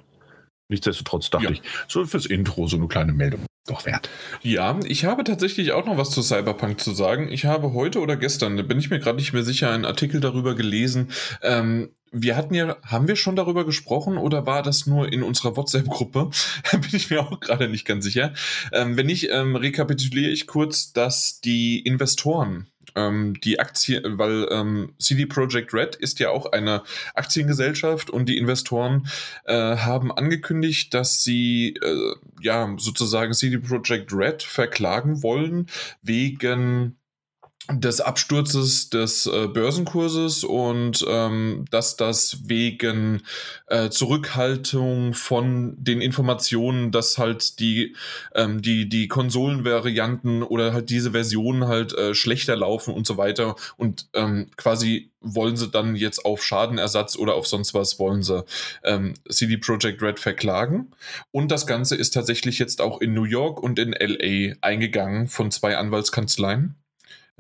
Nichtsdestotrotz 0.70 1.32
dachte 1.32 1.46
ja. 1.46 1.52
ich, 1.52 1.64
so 1.88 2.06
fürs 2.06 2.28
Intro 2.28 2.68
so 2.68 2.78
eine 2.78 2.88
kleine 2.88 3.14
Meldung 3.14 3.48
doch 3.70 3.86
wert. 3.86 4.10
Ja, 4.42 4.80
ich 4.86 5.06
habe 5.06 5.24
tatsächlich 5.24 5.72
auch 5.72 5.86
noch 5.86 5.98
was 5.98 6.12
zu 6.12 6.22
Cyberpunk 6.22 6.80
zu 6.80 6.92
sagen. 6.92 7.32
Ich 7.32 7.46
habe 7.46 7.74
heute 7.74 8.00
oder 8.00 8.16
gestern, 8.18 8.58
da 8.58 8.64
bin 8.64 8.80
ich 8.80 8.90
mir 8.90 9.00
gerade 9.00 9.18
nicht 9.18 9.34
mehr 9.34 9.44
sicher, 9.44 9.72
einen 9.72 9.86
Artikel 9.86 10.20
darüber 10.20 10.56
gelesen. 10.56 11.12
Ähm, 11.42 11.90
wir 12.12 12.36
hatten 12.36 12.54
ja, 12.54 12.78
haben 12.84 13.08
wir 13.08 13.16
schon 13.16 13.36
darüber 13.36 13.66
gesprochen 13.66 14.18
oder 14.18 14.46
war 14.46 14.64
das 14.64 14.88
nur 14.88 15.12
in 15.12 15.24
unserer 15.24 15.56
WhatsApp-Gruppe? 15.56 16.32
Bin 16.72 16.90
ich 16.94 17.10
mir 17.10 17.22
auch 17.22 17.40
gerade 17.40 17.70
nicht 17.70 17.86
ganz 17.86 18.04
sicher. 18.04 18.34
Ähm, 18.72 18.98
wenn 18.98 19.06
nicht, 19.06 19.30
ähm, 19.32 19.56
rekapituliere 19.56 20.32
ich 20.32 20.48
kurz, 20.48 20.92
dass 20.92 21.40
die 21.42 21.80
Investoren 21.80 22.69
ähm, 22.96 23.40
die 23.42 23.60
Aktie, 23.60 24.02
weil 24.06 24.48
ähm, 24.52 24.94
CD 25.00 25.26
Projekt 25.26 25.74
Red 25.74 25.96
ist 25.96 26.20
ja 26.20 26.30
auch 26.30 26.52
eine 26.52 26.84
Aktiengesellschaft 27.16 28.10
und 28.10 28.28
die 28.28 28.38
Investoren 28.38 29.08
äh, 29.46 29.78
haben 29.78 30.12
angekündigt, 30.12 30.94
dass 30.94 31.24
sie 31.24 31.76
äh, 31.82 32.16
ja 32.42 32.76
sozusagen 32.78 33.34
CD 33.34 33.58
Projekt 33.58 34.14
Red 34.14 34.44
verklagen 34.44 35.24
wollen 35.24 35.68
wegen 36.02 36.99
des 37.72 38.02
Absturzes 38.02 38.90
des 38.90 39.28
äh, 39.28 39.48
Börsenkurses 39.48 40.44
und 40.44 41.06
ähm, 41.08 41.66
dass 41.70 41.98
das 41.98 42.40
wegen 42.46 43.22
äh, 43.68 43.90
Zurückhaltung 43.90 45.14
von 45.14 45.76
den 45.78 46.02
Informationen, 46.02 46.92
dass 46.92 47.18
halt 47.18 47.60
die 47.60 47.96
ähm, 48.34 48.62
die 48.62 48.90
die 48.90 49.08
Konsolenvarianten 49.08 50.42
oder 50.42 50.74
halt 50.74 50.90
diese 50.90 51.12
Versionen 51.12 51.68
halt 51.68 51.94
äh, 51.94 52.16
schlechter 52.16 52.56
laufen 52.56 52.94
und 52.94 53.06
so 53.06 53.18
weiter 53.18 53.56
und 53.78 54.08
ähm, 54.14 54.48
quasi 54.58 55.12
wollen 55.22 55.58
sie 55.58 55.70
dann 55.70 55.96
jetzt 55.96 56.26
auf 56.26 56.44
Schadenersatz 56.44 57.18
oder 57.18 57.36
auf 57.36 57.46
sonst 57.46 57.74
was 57.74 58.00
wollen 58.00 58.24
sie 58.24 58.46
ähm, 58.84 59.14
CD 59.30 59.58
Projekt 59.58 60.02
Red 60.02 60.20
verklagen. 60.20 60.92
Und 61.32 61.52
das 61.52 61.68
Ganze 61.68 61.96
ist 61.96 62.14
tatsächlich 62.14 62.58
jetzt 62.58 62.82
auch 62.82 63.02
in 63.02 63.14
New 63.14 63.26
York 63.26 63.62
und 63.62 63.80
in 63.80 63.92
LA 63.92 64.56
eingegangen 64.62 65.28
von 65.28 65.52
zwei 65.52 65.78
Anwaltskanzleien 65.78 66.79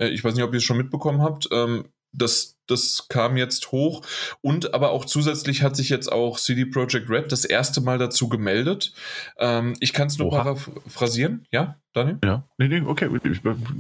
ich 0.07 0.23
weiß 0.23 0.33
nicht, 0.35 0.43
ob 0.43 0.53
ihr 0.53 0.57
es 0.57 0.63
schon 0.63 0.77
mitbekommen 0.77 1.21
habt. 1.21 1.47
Ähm, 1.51 1.85
das 2.11 2.59
das 2.69 3.07
kam 3.07 3.37
jetzt 3.37 3.71
hoch. 3.71 4.05
Und 4.41 4.73
aber 4.73 4.91
auch 4.91 5.05
zusätzlich 5.05 5.63
hat 5.63 5.75
sich 5.75 5.89
jetzt 5.89 6.11
auch 6.11 6.39
CD 6.39 6.65
Projekt 6.65 7.09
Red 7.09 7.31
das 7.31 7.45
erste 7.45 7.81
Mal 7.81 7.97
dazu 7.97 8.29
gemeldet. 8.29 8.93
Ähm, 9.37 9.75
ich 9.79 9.93
kann 9.93 10.07
es 10.07 10.17
nur 10.17 10.29
paraphrasieren, 10.29 11.47
ja? 11.51 11.79
Daniel? 11.93 12.19
Ja, 12.23 12.43
nee, 12.59 12.67
nee, 12.67 12.81
okay. 12.81 13.09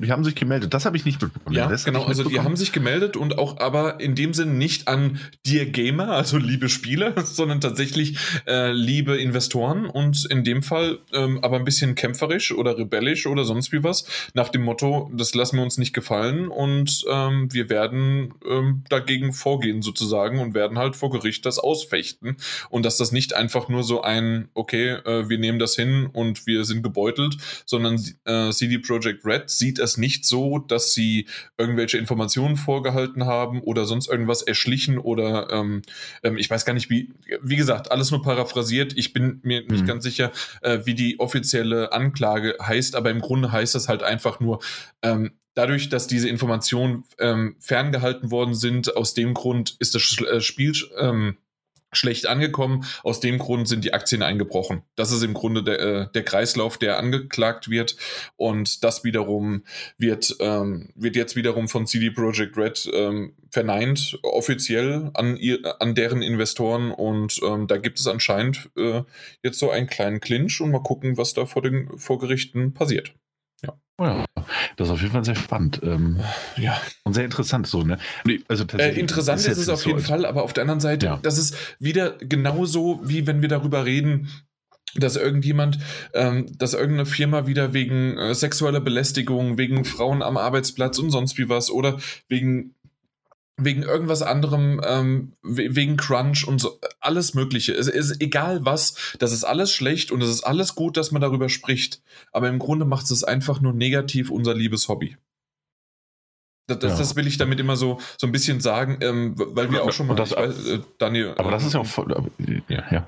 Die 0.01 0.11
haben 0.11 0.23
sich 0.23 0.33
gemeldet. 0.33 0.73
Das 0.73 0.85
habe 0.85 0.97
ich 0.97 1.05
nicht 1.05 1.21
mitbekommen. 1.21 1.55
Ja, 1.55 1.67
genau. 1.67 2.05
Also 2.05 2.23
die 2.27 2.39
haben 2.39 2.55
sich 2.55 2.71
gemeldet 2.71 3.15
und 3.15 3.37
auch 3.37 3.59
aber 3.59 3.99
in 3.99 4.15
dem 4.15 4.33
Sinn 4.33 4.57
nicht 4.57 4.87
an 4.87 5.19
Dear 5.45 5.65
Gamer, 5.65 6.09
also 6.09 6.37
liebe 6.37 6.69
Spieler, 6.69 7.13
sondern 7.23 7.61
tatsächlich 7.61 8.17
äh, 8.47 8.71
liebe 8.71 9.17
Investoren 9.17 9.85
und 9.85 10.25
in 10.25 10.43
dem 10.43 10.63
Fall 10.63 10.97
ähm, 11.13 11.39
aber 11.43 11.57
ein 11.57 11.65
bisschen 11.65 11.93
kämpferisch 11.93 12.51
oder 12.51 12.79
rebellisch 12.79 13.27
oder 13.27 13.45
sonst 13.45 13.71
wie 13.71 13.83
was. 13.83 14.05
Nach 14.33 14.49
dem 14.49 14.63
Motto, 14.63 15.11
das 15.13 15.35
lassen 15.35 15.57
wir 15.57 15.63
uns 15.63 15.77
nicht 15.77 15.93
gefallen 15.93 16.47
und 16.47 17.05
ähm, 17.11 17.53
wir 17.53 17.69
werden 17.69 18.33
ähm, 18.49 18.83
dagegen 18.89 19.33
vorgehen 19.33 19.83
sozusagen 19.83 20.39
und 20.39 20.55
werden 20.55 20.79
halt 20.79 20.95
vor 20.95 21.11
Gericht 21.11 21.45
das 21.45 21.59
ausfechten. 21.59 22.37
Und 22.71 22.85
dass 22.85 22.97
das 22.97 23.11
nicht 23.11 23.35
einfach 23.35 23.69
nur 23.69 23.83
so 23.83 24.01
ein, 24.01 24.49
okay, 24.55 24.93
äh, 25.05 25.29
wir 25.29 25.37
nehmen 25.37 25.59
das 25.59 25.75
hin 25.75 26.09
und 26.11 26.47
wir 26.47 26.65
sind 26.65 26.81
gebeutelt, 26.81 27.37
sondern 27.67 27.98
äh, 28.25 28.51
CD 28.51 28.79
Projekt 28.79 29.25
Red 29.25 29.49
sieht 29.49 29.79
es 29.79 29.97
nicht 29.97 30.25
so, 30.25 30.59
dass 30.59 30.93
sie 30.93 31.27
irgendwelche 31.57 31.97
Informationen 31.97 32.55
vorgehalten 32.55 33.25
haben 33.25 33.61
oder 33.61 33.85
sonst 33.85 34.09
irgendwas 34.09 34.41
erschlichen 34.41 34.97
oder 34.97 35.49
ähm, 35.51 35.81
ähm, 36.23 36.37
ich 36.37 36.49
weiß 36.49 36.65
gar 36.65 36.73
nicht, 36.73 36.89
wie, 36.89 37.13
wie 37.41 37.55
gesagt, 37.55 37.91
alles 37.91 38.11
nur 38.11 38.21
paraphrasiert. 38.21 38.93
Ich 38.95 39.13
bin 39.13 39.39
mir 39.43 39.61
nicht 39.61 39.83
mhm. 39.83 39.87
ganz 39.87 40.03
sicher, 40.03 40.31
äh, 40.61 40.79
wie 40.85 40.93
die 40.93 41.19
offizielle 41.19 41.91
Anklage 41.93 42.55
heißt, 42.61 42.95
aber 42.95 43.11
im 43.11 43.21
Grunde 43.21 43.51
heißt 43.51 43.75
das 43.75 43.87
halt 43.87 44.03
einfach 44.03 44.39
nur, 44.39 44.59
ähm, 45.01 45.31
dadurch, 45.53 45.89
dass 45.89 46.07
diese 46.07 46.29
Informationen 46.29 47.03
ähm, 47.19 47.55
ferngehalten 47.59 48.31
worden 48.31 48.55
sind, 48.55 48.95
aus 48.95 49.13
dem 49.13 49.33
Grund 49.33 49.75
ist 49.79 49.95
das 49.95 50.17
äh, 50.21 50.41
Spiel 50.41 50.73
ähm, 50.97 51.37
schlecht 51.91 52.27
angekommen. 52.27 52.85
Aus 53.03 53.19
dem 53.19 53.39
Grund 53.39 53.67
sind 53.67 53.83
die 53.83 53.93
Aktien 53.93 54.21
eingebrochen. 54.21 54.83
Das 54.95 55.11
ist 55.11 55.23
im 55.23 55.33
Grunde 55.33 55.63
der, 55.63 55.79
äh, 55.79 56.07
der 56.13 56.23
Kreislauf, 56.23 56.77
der 56.77 56.97
angeklagt 56.99 57.69
wird. 57.69 57.95
Und 58.35 58.83
das 58.83 59.03
wiederum 59.03 59.63
wird, 59.97 60.35
ähm, 60.39 60.89
wird 60.95 61.15
jetzt 61.15 61.35
wiederum 61.35 61.67
von 61.67 61.87
CD 61.87 62.11
Projekt 62.11 62.57
Red 62.57 62.89
ähm, 62.93 63.33
verneint, 63.49 64.19
offiziell 64.23 65.11
an, 65.13 65.37
ihr, 65.37 65.81
an 65.81 65.95
deren 65.95 66.21
Investoren. 66.21 66.91
Und 66.91 67.39
ähm, 67.43 67.67
da 67.67 67.77
gibt 67.77 67.99
es 67.99 68.07
anscheinend 68.07 68.69
äh, 68.77 69.01
jetzt 69.43 69.59
so 69.59 69.69
einen 69.69 69.87
kleinen 69.87 70.19
Clinch 70.19 70.61
und 70.61 70.71
mal 70.71 70.83
gucken, 70.83 71.17
was 71.17 71.33
da 71.33 71.45
vor 71.45 71.61
den 71.61 71.89
vor 71.97 72.19
Gerichten 72.19 72.73
passiert. 72.73 73.13
Ja. 73.63 73.73
Oh 73.97 74.05
ja, 74.05 74.25
das 74.77 74.87
ist 74.87 74.93
auf 74.93 75.01
jeden 75.01 75.11
Fall 75.11 75.25
sehr 75.25 75.35
spannend. 75.35 75.81
Ähm, 75.83 76.21
ja. 76.55 76.79
Und 77.03 77.13
sehr 77.13 77.25
interessant 77.25 77.67
so, 77.67 77.83
ne? 77.83 77.97
Also 78.47 78.65
äh, 78.77 78.97
interessant 78.97 79.41
ist, 79.41 79.47
ist 79.47 79.57
es 79.57 79.69
auf 79.69 79.85
jeden 79.85 79.99
so 79.99 80.05
Fall, 80.05 80.25
aber 80.25 80.43
auf 80.43 80.53
der 80.53 80.61
anderen 80.61 80.79
Seite, 80.79 81.05
ja. 81.07 81.19
das 81.21 81.37
ist 81.37 81.55
wieder 81.79 82.11
genauso, 82.19 83.01
wie 83.03 83.27
wenn 83.27 83.41
wir 83.41 83.49
darüber 83.49 83.85
reden, 83.85 84.29
dass 84.95 85.15
irgendjemand, 85.15 85.79
ähm, 86.13 86.47
dass 86.57 86.73
irgendeine 86.73 87.05
Firma 87.05 87.45
wieder 87.45 87.73
wegen 87.73 88.17
äh, 88.17 88.33
sexueller 88.33 88.79
Belästigung, 88.79 89.57
wegen 89.57 89.85
Frauen 89.85 90.23
am 90.23 90.37
Arbeitsplatz 90.37 90.97
und 90.97 91.11
sonst 91.11 91.37
wie 91.37 91.49
was 91.49 91.69
oder 91.69 91.99
wegen 92.27 92.75
wegen 93.63 93.83
irgendwas 93.83 94.21
anderem, 94.21 94.81
ähm, 94.83 95.33
wegen 95.41 95.97
Crunch 95.97 96.47
und 96.47 96.59
so, 96.59 96.79
alles 96.99 97.33
Mögliche. 97.33 97.73
Es 97.73 97.87
ist 97.87 98.21
egal 98.21 98.65
was, 98.65 99.15
das 99.19 99.31
ist 99.31 99.43
alles 99.43 99.73
schlecht 99.73 100.11
und 100.11 100.21
es 100.21 100.29
ist 100.29 100.43
alles 100.43 100.75
gut, 100.75 100.97
dass 100.97 101.11
man 101.11 101.21
darüber 101.21 101.49
spricht. 101.49 102.01
Aber 102.31 102.49
im 102.49 102.59
Grunde 102.59 102.85
macht 102.85 103.09
es 103.09 103.23
einfach 103.23 103.61
nur 103.61 103.73
negativ 103.73 104.29
unser 104.29 104.53
liebes 104.53 104.87
Hobby. 104.87 105.17
Das, 106.67 106.79
das, 106.79 106.91
ja. 106.93 106.97
das 106.99 107.15
will 107.15 107.25
ich 107.25 107.37
damit 107.37 107.59
immer 107.59 107.75
so, 107.75 107.99
so 108.17 108.27
ein 108.27 108.31
bisschen 108.31 108.61
sagen, 108.61 108.99
ähm, 109.01 109.33
weil 109.35 109.71
wir 109.71 109.83
auch 109.83 109.91
schon 109.91 110.07
mal, 110.07 110.15
das, 110.15 110.35
weiß, 110.35 110.67
äh, 110.67 110.79
Daniel. 110.99 111.33
Aber 111.37 111.51
das 111.51 111.65
ist 111.65 111.73
ja 111.73 111.79
auch 111.79 111.85
voll, 111.85 112.13
ja, 112.67 112.83
ja. 112.91 113.07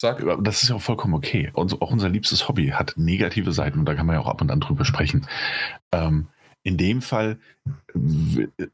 Sag. 0.00 0.22
Das 0.42 0.62
ist 0.62 0.68
ja 0.68 0.76
auch 0.76 0.82
vollkommen 0.82 1.14
okay. 1.14 1.50
Und 1.54 1.80
auch 1.80 1.90
unser 1.90 2.08
liebstes 2.08 2.48
Hobby 2.48 2.68
hat 2.68 2.94
negative 2.96 3.52
Seiten 3.52 3.78
und 3.78 3.86
da 3.86 3.94
kann 3.94 4.06
man 4.06 4.14
ja 4.14 4.20
auch 4.20 4.28
ab 4.28 4.40
und 4.40 4.50
an 4.50 4.60
drüber 4.60 4.84
sprechen. 4.84 5.26
Ähm, 5.92 6.28
in 6.64 6.78
dem 6.78 7.02
Fall 7.02 7.38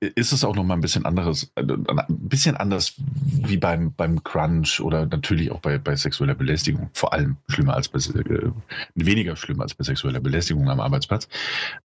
ist 0.01 0.33
es 0.33 0.45
auch 0.45 0.55
noch 0.55 0.65
mal 0.65 0.75
ein 0.75 0.81
bisschen 0.81 1.05
anderes, 1.05 1.53
äh, 1.57 1.63
ein 1.63 2.05
bisschen 2.09 2.57
anders 2.57 2.95
wie 2.97 3.57
beim, 3.57 3.93
beim 3.93 4.23
Crunch 4.23 4.81
oder 4.81 5.07
natürlich 5.07 5.51
auch 5.51 5.61
bei, 5.61 5.77
bei 5.77 5.97
sexueller 5.97 6.35
Belästigung. 6.35 6.89
Vor 6.95 7.13
allem 7.13 7.37
schlimmer 7.49 7.75
als 7.75 7.89
bei, 7.89 7.99
äh, 7.99 8.51
weniger 8.95 9.37
schlimm 9.37 9.61
als 9.61 9.75
bei 9.75 9.85
sexueller 9.85 10.21
Belästigung 10.21 10.71
am 10.71 10.81
Arbeitsplatz. 10.81 11.29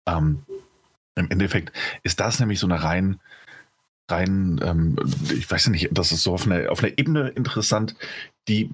Ähm, 0.06 0.42
Im 1.16 1.30
Endeffekt 1.30 1.72
ist 2.02 2.20
das 2.20 2.38
nämlich 2.38 2.60
so 2.60 2.66
eine 2.66 2.82
rein, 2.82 3.18
rein, 4.10 4.60
ähm, 4.62 4.96
ich 5.32 5.50
weiß 5.50 5.68
nicht, 5.68 5.88
das 5.92 6.12
ist 6.12 6.22
so 6.22 6.34
auf 6.34 6.46
einer, 6.46 6.70
auf 6.70 6.84
einer 6.84 6.96
Ebene 6.98 7.30
interessant, 7.30 7.96
die 8.46 8.70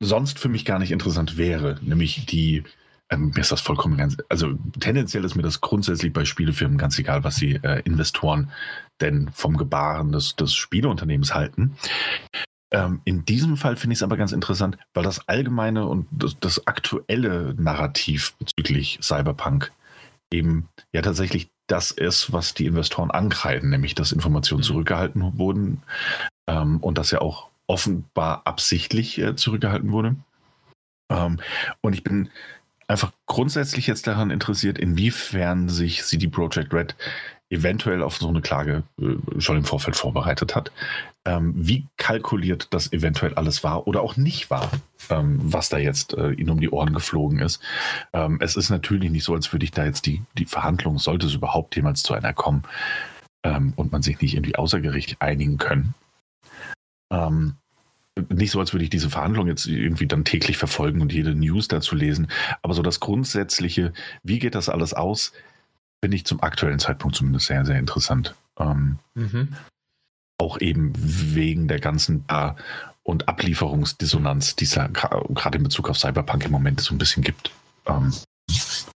sonst 0.00 0.38
für 0.38 0.50
mich 0.50 0.66
gar 0.66 0.78
nicht 0.78 0.92
interessant 0.92 1.38
wäre, 1.38 1.78
nämlich 1.80 2.26
die 2.26 2.62
ähm, 3.10 3.32
mir 3.34 3.40
ist 3.40 3.52
das 3.52 3.60
vollkommen 3.60 3.96
ganz, 3.96 4.16
also 4.28 4.54
tendenziell 4.80 5.24
ist 5.24 5.34
mir 5.34 5.42
das 5.42 5.60
grundsätzlich 5.60 6.12
bei 6.12 6.24
Spielefirmen 6.24 6.78
ganz 6.78 6.98
egal, 6.98 7.24
was 7.24 7.36
die 7.36 7.56
äh, 7.56 7.80
Investoren 7.84 8.50
denn 9.00 9.30
vom 9.32 9.56
Gebaren 9.56 10.12
des, 10.12 10.36
des 10.36 10.54
Spieleunternehmens 10.54 11.34
halten. 11.34 11.76
Ähm, 12.72 13.00
in 13.04 13.24
diesem 13.24 13.56
Fall 13.56 13.76
finde 13.76 13.92
ich 13.92 13.98
es 13.98 14.02
aber 14.02 14.16
ganz 14.16 14.32
interessant, 14.32 14.78
weil 14.94 15.04
das 15.04 15.28
allgemeine 15.28 15.86
und 15.86 16.06
das, 16.10 16.38
das 16.40 16.66
aktuelle 16.66 17.54
Narrativ 17.56 18.34
bezüglich 18.38 18.98
Cyberpunk 19.02 19.72
eben 20.32 20.68
ja 20.92 21.02
tatsächlich 21.02 21.50
das 21.66 21.90
ist, 21.90 22.32
was 22.32 22.54
die 22.54 22.66
Investoren 22.66 23.10
ankreiden, 23.10 23.70
nämlich 23.70 23.94
dass 23.94 24.12
Informationen 24.12 24.60
mhm. 24.60 24.66
zurückgehalten 24.66 25.38
wurden 25.38 25.82
ähm, 26.46 26.78
und 26.78 26.98
das 26.98 27.10
ja 27.10 27.20
auch 27.20 27.50
offenbar 27.66 28.42
absichtlich 28.44 29.18
äh, 29.18 29.36
zurückgehalten 29.36 29.92
wurde. 29.92 30.16
Ähm, 31.10 31.40
und 31.80 31.94
ich 31.94 32.02
bin 32.02 32.28
einfach 32.88 33.12
grundsätzlich 33.26 33.86
jetzt 33.86 34.06
daran 34.06 34.30
interessiert, 34.30 34.78
inwiefern 34.78 35.68
sich 35.68 36.04
CD 36.04 36.28
Projekt 36.28 36.72
Red 36.72 36.94
eventuell 37.50 38.02
auf 38.02 38.16
so 38.16 38.28
eine 38.28 38.40
Klage 38.40 38.82
äh, 39.00 39.40
schon 39.40 39.56
im 39.56 39.64
Vorfeld 39.64 39.96
vorbereitet 39.96 40.54
hat. 40.54 40.72
Ähm, 41.24 41.54
wie 41.56 41.86
kalkuliert 41.96 42.68
das 42.70 42.92
eventuell 42.92 43.34
alles 43.34 43.64
war 43.64 43.86
oder 43.86 44.02
auch 44.02 44.16
nicht 44.16 44.50
war, 44.50 44.70
ähm, 45.08 45.38
was 45.42 45.68
da 45.68 45.78
jetzt 45.78 46.14
äh, 46.14 46.32
ihnen 46.32 46.50
um 46.50 46.60
die 46.60 46.70
Ohren 46.70 46.92
geflogen 46.92 47.38
ist. 47.40 47.60
Ähm, 48.12 48.38
es 48.40 48.56
ist 48.56 48.70
natürlich 48.70 49.10
nicht 49.10 49.24
so, 49.24 49.34
als 49.34 49.52
würde 49.52 49.64
ich 49.64 49.70
da 49.70 49.84
jetzt 49.84 50.06
die, 50.06 50.22
die 50.36 50.46
Verhandlungen, 50.46 50.98
sollte 50.98 51.26
es 51.26 51.34
überhaupt 51.34 51.76
jemals 51.76 52.02
zu 52.02 52.14
einer 52.14 52.32
kommen 52.32 52.64
ähm, 53.44 53.72
und 53.76 53.92
man 53.92 54.02
sich 54.02 54.20
nicht 54.20 54.34
irgendwie 54.34 54.56
außergerichtlich 54.56 55.16
einigen 55.20 55.58
können. 55.58 55.94
Ähm, 57.10 57.56
nicht 58.28 58.52
so, 58.52 58.60
als 58.60 58.72
würde 58.72 58.84
ich 58.84 58.90
diese 58.90 59.10
Verhandlung 59.10 59.48
jetzt 59.48 59.66
irgendwie 59.66 60.06
dann 60.06 60.24
täglich 60.24 60.56
verfolgen 60.56 61.00
und 61.00 61.12
jede 61.12 61.34
News 61.34 61.68
dazu 61.68 61.96
lesen, 61.96 62.28
aber 62.62 62.74
so 62.74 62.82
das 62.82 63.00
Grundsätzliche, 63.00 63.92
wie 64.22 64.38
geht 64.38 64.54
das 64.54 64.68
alles 64.68 64.94
aus, 64.94 65.32
finde 66.02 66.16
ich 66.16 66.24
zum 66.24 66.42
aktuellen 66.42 66.78
Zeitpunkt 66.78 67.16
zumindest 67.16 67.46
sehr, 67.46 67.64
sehr 67.64 67.78
interessant. 67.78 68.34
Ähm, 68.58 68.98
mhm. 69.14 69.48
Auch 70.38 70.60
eben 70.60 70.92
wegen 70.96 71.66
der 71.66 71.80
ganzen 71.80 72.24
Bar- 72.24 72.56
und 73.02 73.28
Ablieferungsdissonanz, 73.28 74.56
die 74.56 74.64
es 74.64 74.74
gerade 74.74 75.58
in 75.58 75.64
Bezug 75.64 75.90
auf 75.90 75.98
Cyberpunk 75.98 76.44
im 76.44 76.52
Moment 76.52 76.80
so 76.80 76.94
ein 76.94 76.98
bisschen 76.98 77.22
gibt. 77.22 77.50
Ähm, 77.86 78.12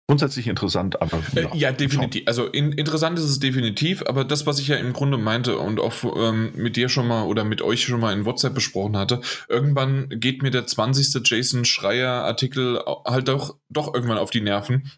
grundsätzlich 0.07 0.47
interessant, 0.47 1.01
aber. 1.01 1.21
Ja, 1.33 1.41
äh, 1.41 1.57
ja 1.57 1.71
definitiv. 1.71 2.21
Schauen. 2.21 2.27
Also 2.27 2.45
in, 2.45 2.71
interessant 2.71 3.17
ist 3.17 3.25
es 3.25 3.39
definitiv, 3.39 4.03
aber 4.05 4.23
das, 4.23 4.45
was 4.45 4.59
ich 4.59 4.67
ja 4.67 4.75
im 4.77 4.93
Grunde 4.93 5.17
meinte 5.17 5.57
und 5.57 5.79
auch 5.79 5.93
ähm, 6.15 6.51
mit 6.55 6.75
dir 6.75 6.89
schon 6.89 7.07
mal 7.07 7.23
oder 7.23 7.43
mit 7.43 7.61
euch 7.61 7.83
schon 7.83 7.99
mal 7.99 8.13
in 8.13 8.25
WhatsApp 8.25 8.53
besprochen 8.53 8.97
hatte, 8.97 9.21
irgendwann 9.49 10.09
geht 10.09 10.43
mir 10.43 10.51
der 10.51 10.67
20. 10.67 11.21
Jason 11.25 11.65
Schreier-Artikel 11.65 12.79
halt 13.05 13.27
doch, 13.27 13.57
doch 13.69 13.93
irgendwann 13.93 14.17
auf 14.17 14.29
die 14.29 14.41
Nerven. 14.41 14.91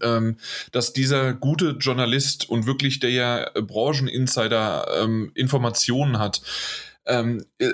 Ähm, 0.00 0.36
dass 0.70 0.92
dieser 0.92 1.34
gute 1.34 1.70
Journalist 1.80 2.48
und 2.48 2.66
wirklich 2.66 3.00
der 3.00 3.10
ja 3.10 3.50
Brancheninsider 3.60 4.86
ähm, 5.02 5.32
Informationen 5.34 6.20
hat, 6.20 6.40
ähm, 7.04 7.44
äh, 7.58 7.72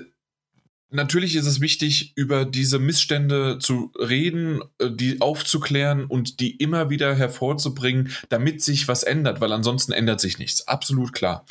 Natürlich 0.91 1.37
ist 1.37 1.47
es 1.47 1.61
wichtig, 1.61 2.13
über 2.17 2.47
diese 2.47 2.79
Missstände 2.79 3.59
zu 3.59 3.93
reden, 3.99 4.63
äh, 4.79 4.91
die 4.91 5.21
aufzuklären 5.21 6.05
und 6.05 6.41
die 6.41 6.57
immer 6.57 6.89
wieder 6.89 7.15
hervorzubringen, 7.15 8.11
damit 8.31 8.63
sich 8.63 8.89
was 8.89 9.03
ändert, 9.03 9.41
weil 9.41 9.53
ansonsten 9.53 9.93
ändert 9.93 10.21
sich 10.21 10.39
nichts. 10.39 10.67
Absolut 10.67 11.13
klar. 11.13 11.45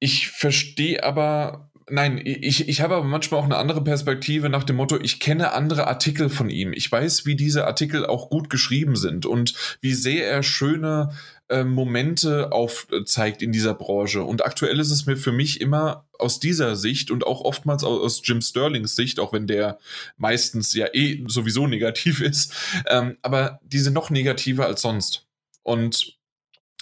Ich 0.00 0.28
verstehe 0.28 1.04
aber, 1.04 1.70
nein, 1.88 2.18
ich, 2.22 2.68
ich 2.68 2.80
habe 2.80 2.96
aber 2.96 3.04
manchmal 3.04 3.40
auch 3.40 3.44
eine 3.44 3.56
andere 3.56 3.84
Perspektive 3.84 4.48
nach 4.48 4.64
dem 4.64 4.76
Motto, 4.76 4.98
ich 5.00 5.20
kenne 5.20 5.52
andere 5.52 5.86
Artikel 5.86 6.30
von 6.30 6.48
ihm. 6.48 6.72
Ich 6.72 6.90
weiß, 6.90 7.26
wie 7.26 7.36
diese 7.36 7.66
Artikel 7.66 8.06
auch 8.06 8.30
gut 8.30 8.48
geschrieben 8.48 8.96
sind 8.96 9.26
und 9.26 9.54
wie 9.82 9.94
sehr 9.94 10.28
er 10.30 10.42
schöne 10.42 11.12
äh, 11.48 11.64
Momente 11.64 12.52
aufzeigt 12.52 13.42
in 13.42 13.52
dieser 13.52 13.74
Branche. 13.74 14.22
Und 14.22 14.44
aktuell 14.44 14.80
ist 14.80 14.90
es 14.90 15.06
mir 15.06 15.16
für 15.16 15.32
mich 15.32 15.60
immer 15.60 16.06
aus 16.18 16.40
dieser 16.40 16.76
Sicht 16.76 17.10
und 17.10 17.26
auch 17.26 17.40
oftmals 17.42 17.84
aus 17.84 18.22
Jim 18.24 18.40
Sterlings 18.40 18.96
Sicht, 18.96 19.20
auch 19.20 19.32
wenn 19.32 19.46
der 19.46 19.78
meistens 20.16 20.72
ja 20.74 20.86
eh 20.92 21.24
sowieso 21.26 21.66
negativ 21.66 22.20
ist, 22.22 22.52
ähm, 22.88 23.16
aber 23.22 23.60
diese 23.62 23.90
noch 23.90 24.10
negativer 24.10 24.66
als 24.66 24.82
sonst. 24.82 25.26
Und 25.62 26.16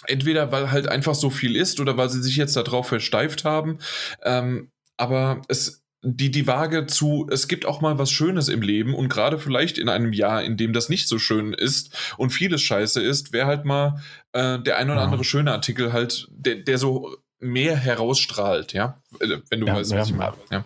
Entweder 0.07 0.51
weil 0.51 0.71
halt 0.71 0.87
einfach 0.87 1.15
so 1.15 1.29
viel 1.29 1.55
ist 1.55 1.79
oder 1.79 1.97
weil 1.97 2.09
sie 2.09 2.21
sich 2.21 2.35
jetzt 2.35 2.55
darauf 2.55 2.87
versteift 2.87 3.43
haben. 3.43 3.79
Ähm, 4.23 4.71
aber 4.97 5.41
es, 5.47 5.83
die, 6.05 6.29
die 6.29 6.45
Waage 6.45 6.85
zu, 6.85 7.27
es 7.31 7.47
gibt 7.47 7.65
auch 7.65 7.81
mal 7.81 7.97
was 7.97 8.11
Schönes 8.11 8.47
im 8.47 8.61
Leben 8.61 8.93
und 8.93 9.09
gerade 9.09 9.39
vielleicht 9.39 9.77
in 9.77 9.89
einem 9.89 10.13
Jahr, 10.13 10.43
in 10.43 10.55
dem 10.55 10.71
das 10.71 10.87
nicht 10.87 11.07
so 11.07 11.17
schön 11.17 11.53
ist 11.53 11.97
und 12.17 12.29
vieles 12.29 12.61
scheiße 12.61 13.01
ist, 13.01 13.33
wäre 13.33 13.47
halt 13.47 13.65
mal 13.65 14.01
äh, 14.33 14.59
der 14.59 14.77
ein 14.77 14.89
oder 14.89 14.99
ja. 14.99 15.05
andere 15.05 15.23
schöne 15.23 15.51
Artikel 15.51 15.93
halt, 15.93 16.27
der, 16.29 16.55
der 16.55 16.77
so 16.77 17.15
mehr 17.39 17.75
herausstrahlt, 17.75 18.73
ja, 18.73 19.01
äh, 19.19 19.37
wenn 19.49 19.61
du 19.61 19.67
ja, 19.67 19.75
weißt, 19.75 19.91
was 19.95 20.09
ja, 20.09 20.15
ich 20.15 20.19
meine. 20.19 20.35
Ja. 20.51 20.65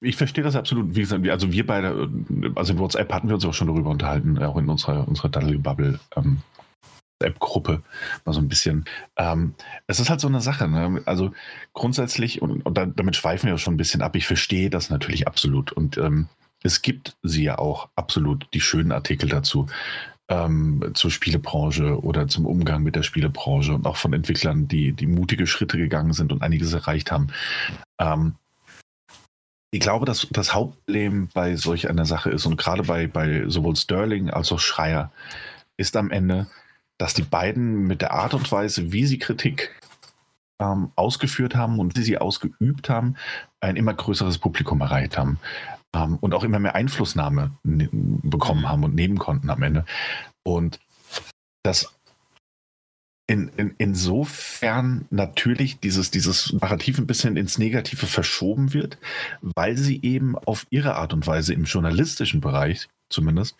Ich 0.00 0.16
verstehe 0.16 0.42
das 0.42 0.56
absolut. 0.56 0.96
Wie 0.96 1.00
gesagt, 1.00 1.26
also 1.28 1.52
wir 1.52 1.66
beide, 1.66 2.08
also 2.54 2.72
in 2.72 2.78
WhatsApp 2.78 3.12
hatten 3.12 3.28
wir 3.28 3.34
uns 3.34 3.44
auch 3.44 3.52
schon 3.52 3.68
darüber 3.68 3.90
unterhalten, 3.90 4.38
auch 4.42 4.56
in 4.56 4.68
unserer, 4.68 5.06
unserer 5.06 5.28
Daddle-Bubble. 5.28 6.00
Ähm, 6.16 6.38
App-Gruppe 7.20 7.82
mal 8.24 8.32
so 8.32 8.40
ein 8.40 8.48
bisschen. 8.48 8.84
Ähm, 9.16 9.54
es 9.86 10.00
ist 10.00 10.10
halt 10.10 10.20
so 10.20 10.28
eine 10.28 10.40
Sache. 10.40 10.68
Ne? 10.68 11.02
Also 11.04 11.32
grundsätzlich, 11.72 12.42
und, 12.42 12.62
und, 12.62 12.74
damit 12.76 13.16
schweifen 13.16 13.48
wir 13.48 13.58
schon 13.58 13.74
ein 13.74 13.78
bisschen 13.78 14.02
ab, 14.02 14.16
ich 14.16 14.26
verstehe 14.26 14.70
das 14.70 14.90
natürlich 14.90 15.26
absolut. 15.26 15.72
Und 15.72 15.98
ähm, 15.98 16.28
es 16.62 16.82
gibt 16.82 17.16
sie 17.22 17.44
ja 17.44 17.58
auch 17.58 17.88
absolut, 17.96 18.46
die 18.54 18.60
schönen 18.60 18.92
Artikel 18.92 19.28
dazu. 19.28 19.66
Ähm, 20.30 20.90
zur 20.92 21.10
Spielebranche 21.10 22.02
oder 22.02 22.28
zum 22.28 22.44
Umgang 22.44 22.82
mit 22.82 22.94
der 22.94 23.02
Spielebranche 23.02 23.72
und 23.72 23.86
auch 23.86 23.96
von 23.96 24.12
Entwicklern, 24.12 24.68
die, 24.68 24.92
die 24.92 25.06
mutige 25.06 25.46
Schritte 25.46 25.78
gegangen 25.78 26.12
sind 26.12 26.32
und 26.32 26.42
einiges 26.42 26.74
erreicht 26.74 27.10
haben. 27.10 27.28
Ähm, 27.98 28.34
ich 29.70 29.80
glaube, 29.80 30.06
dass 30.06 30.26
das 30.30 30.54
Hauptproblem 30.54 31.28
bei 31.32 31.56
solch 31.56 31.88
einer 31.88 32.04
Sache 32.04 32.30
ist 32.30 32.44
und 32.44 32.56
gerade 32.56 32.82
bei, 32.82 33.06
bei 33.06 33.48
sowohl 33.48 33.76
Sterling 33.76 34.30
als 34.30 34.52
auch 34.52 34.60
Schreier 34.60 35.12
ist 35.78 35.96
am 35.96 36.10
Ende, 36.10 36.46
dass 36.98 37.14
die 37.14 37.22
beiden 37.22 37.86
mit 37.86 38.02
der 38.02 38.12
Art 38.12 38.34
und 38.34 38.50
Weise, 38.50 38.92
wie 38.92 39.06
sie 39.06 39.18
Kritik 39.18 39.74
ähm, 40.60 40.90
ausgeführt 40.96 41.54
haben 41.54 41.78
und 41.78 41.96
wie 41.96 42.02
sie 42.02 42.18
ausgeübt 42.18 42.88
haben, 42.88 43.14
ein 43.60 43.76
immer 43.76 43.94
größeres 43.94 44.38
Publikum 44.38 44.80
erreicht 44.80 45.16
haben 45.16 45.38
ähm, 45.94 46.16
und 46.20 46.34
auch 46.34 46.44
immer 46.44 46.58
mehr 46.58 46.74
Einflussnahme 46.74 47.52
bekommen 47.62 48.68
haben 48.68 48.84
und 48.84 48.94
nehmen 48.94 49.18
konnten 49.18 49.50
am 49.50 49.62
Ende. 49.62 49.84
Und 50.44 50.80
das 51.62 51.94
in, 53.30 53.50
in, 53.58 53.74
insofern 53.76 55.04
natürlich 55.10 55.80
dieses, 55.80 56.10
dieses 56.10 56.54
Narrativ 56.54 56.98
ein 56.98 57.06
bisschen 57.06 57.36
ins 57.36 57.58
Negative 57.58 58.06
verschoben 58.06 58.72
wird, 58.72 58.96
weil 59.42 59.76
sie 59.76 60.00
eben 60.02 60.36
auf 60.36 60.66
ihre 60.70 60.96
Art 60.96 61.12
und 61.12 61.26
Weise 61.26 61.52
im 61.52 61.64
journalistischen 61.64 62.40
Bereich 62.40 62.88
zumindest 63.10 63.54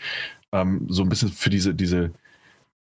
ähm, 0.53 0.87
so 0.89 1.03
ein 1.03 1.11
bisschen 1.11 1.29
für 1.29 1.51
diese, 1.51 1.75
diese, 1.75 2.13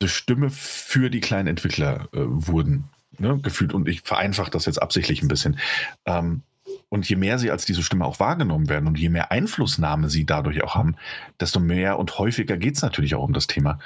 Stimme 0.08 0.50
für 0.50 1.10
die 1.10 1.20
kleinen 1.20 1.48
Entwickler 1.48 2.08
äh, 2.12 2.18
wurden, 2.22 2.84
ne, 3.18 3.38
gefühlt. 3.42 3.74
Und 3.74 3.88
ich 3.88 4.02
vereinfache 4.02 4.50
das 4.50 4.66
jetzt 4.66 4.80
absichtlich 4.80 5.22
ein 5.22 5.28
bisschen. 5.28 5.58
Ähm, 6.06 6.42
und 6.88 7.08
je 7.08 7.16
mehr 7.16 7.38
sie 7.38 7.50
als 7.50 7.64
diese 7.64 7.82
Stimme 7.82 8.04
auch 8.04 8.20
wahrgenommen 8.20 8.68
werden 8.68 8.86
und 8.86 8.98
je 8.98 9.08
mehr 9.08 9.32
Einflussnahme 9.32 10.10
sie 10.10 10.26
dadurch 10.26 10.62
auch 10.62 10.74
haben, 10.74 10.96
desto 11.40 11.60
mehr 11.60 11.98
und 11.98 12.18
häufiger 12.18 12.56
geht 12.56 12.76
es 12.76 12.82
natürlich 12.82 13.14
auch 13.14 13.24
um 13.24 13.32
das 13.32 13.46
Thema. 13.46 13.78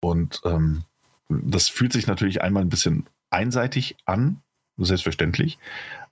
Und 0.00 0.40
ähm, 0.44 0.82
das 1.28 1.68
fühlt 1.68 1.92
sich 1.92 2.06
natürlich 2.06 2.42
einmal 2.42 2.62
ein 2.62 2.68
bisschen 2.68 3.06
einseitig 3.30 3.96
an, 4.04 4.42
selbstverständlich. 4.76 5.58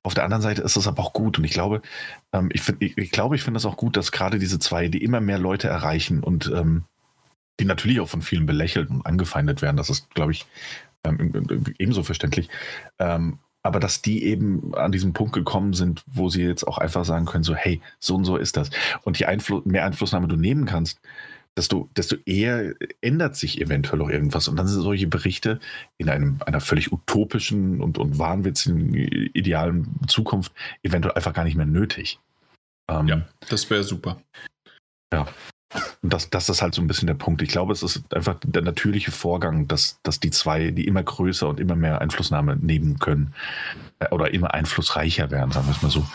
Auf 0.02 0.14
der 0.14 0.25
anderen 0.25 0.42
Seite 0.42 0.62
ist 0.62 0.76
das 0.76 0.87
aber 0.87 1.02
auch 1.02 1.12
gut. 1.12 1.38
Und 1.38 1.45
ich 1.45 1.52
glaube, 1.52 1.83
ähm, 2.33 2.49
ich, 2.52 2.62
find, 2.62 2.83
ich, 2.83 2.97
ich, 2.97 3.11
glaube, 3.11 3.37
ich 3.37 3.42
finde 3.42 3.59
das 3.59 3.66
auch 3.66 3.76
gut, 3.76 3.97
dass 3.97 4.12
gerade 4.12 4.38
diese 4.38 4.59
zwei, 4.59 4.88
die 4.88 5.02
immer 5.04 5.21
mehr 5.21 5.38
Leute 5.38 5.69
erreichen 5.69 6.23
und 6.23 6.50
ähm, 6.54 6.85
die 7.61 7.64
natürlich 7.67 8.00
auch 8.00 8.09
von 8.09 8.23
vielen 8.23 8.47
belächelt 8.47 8.90
und 8.90 9.07
angefeindet 9.07 9.62
werden. 9.62 9.76
Das 9.76 9.90
ist, 9.90 10.12
glaube 10.14 10.33
ich, 10.33 10.47
ähm, 11.05 11.75
ebenso 11.79 12.02
verständlich. 12.02 12.49
Ähm, 12.99 13.38
aber 13.62 13.79
dass 13.79 14.00
die 14.00 14.25
eben 14.25 14.75
an 14.75 14.90
diesem 14.90 15.12
Punkt 15.12 15.35
gekommen 15.35 15.75
sind, 15.75 16.02
wo 16.07 16.31
sie 16.31 16.43
jetzt 16.43 16.67
auch 16.67 16.79
einfach 16.79 17.05
sagen 17.05 17.26
können, 17.26 17.45
so, 17.45 17.55
hey, 17.55 17.81
so 17.99 18.17
und 18.17 18.25
so 18.25 18.37
ist 18.37 18.57
das. 18.57 18.71
Und 19.05 19.19
je 19.19 19.26
Einfluss, 19.26 19.64
mehr 19.67 19.85
Einflussnahme 19.85 20.29
du 20.29 20.37
nehmen 20.37 20.64
kannst, 20.64 20.99
desto, 21.57 21.90
desto 21.95 22.17
eher 22.25 22.75
ändert 23.02 23.37
sich 23.37 23.61
eventuell 23.61 24.00
auch 24.00 24.09
irgendwas. 24.09 24.49
Und 24.49 24.57
dann 24.57 24.67
sind 24.67 24.81
solche 24.81 25.07
Berichte 25.07 25.61
in 25.99 26.09
einem, 26.09 26.38
einer 26.47 26.61
völlig 26.61 26.90
utopischen 26.90 27.83
und, 27.83 27.99
und 27.99 28.19
wahnwitzigen, 28.19 28.95
idealen 28.95 30.00
Zukunft 30.07 30.52
eventuell 30.83 31.14
einfach 31.14 31.35
gar 31.35 31.45
nicht 31.45 31.57
mehr 31.57 31.67
nötig. 31.67 32.19
Ähm, 32.88 33.09
ja, 33.09 33.29
das 33.50 33.69
wäre 33.69 33.85
super. 33.85 34.23
Ja, 35.12 35.26
und 36.03 36.12
das, 36.12 36.31
das 36.31 36.49
ist 36.49 36.62
halt 36.62 36.75
so 36.75 36.83
ein 36.83 36.87
bisschen 36.87 37.07
der 37.07 37.15
Punkt. 37.15 37.43
Ich 37.43 37.50
glaube, 37.50 37.73
es 37.73 37.83
ist 37.83 38.03
einfach 38.12 38.37
der 38.43 38.62
natürliche 38.62 39.12
Vorgang, 39.12 39.69
dass, 39.69 40.00
dass 40.03 40.19
die 40.19 40.31
zwei, 40.31 40.71
die 40.71 40.87
immer 40.87 41.03
größer 41.03 41.49
und 41.49 41.61
immer 41.61 41.77
mehr 41.77 42.00
Einflussnahme 42.00 42.57
nehmen 42.57 42.99
können 42.99 43.35
äh, 44.00 44.09
oder 44.11 44.33
immer 44.33 44.52
einflussreicher 44.54 45.30
werden, 45.30 45.52
sagen 45.52 45.67
wir 45.67 45.76
es 45.76 45.83
mal 45.83 45.91
so, 45.91 46.06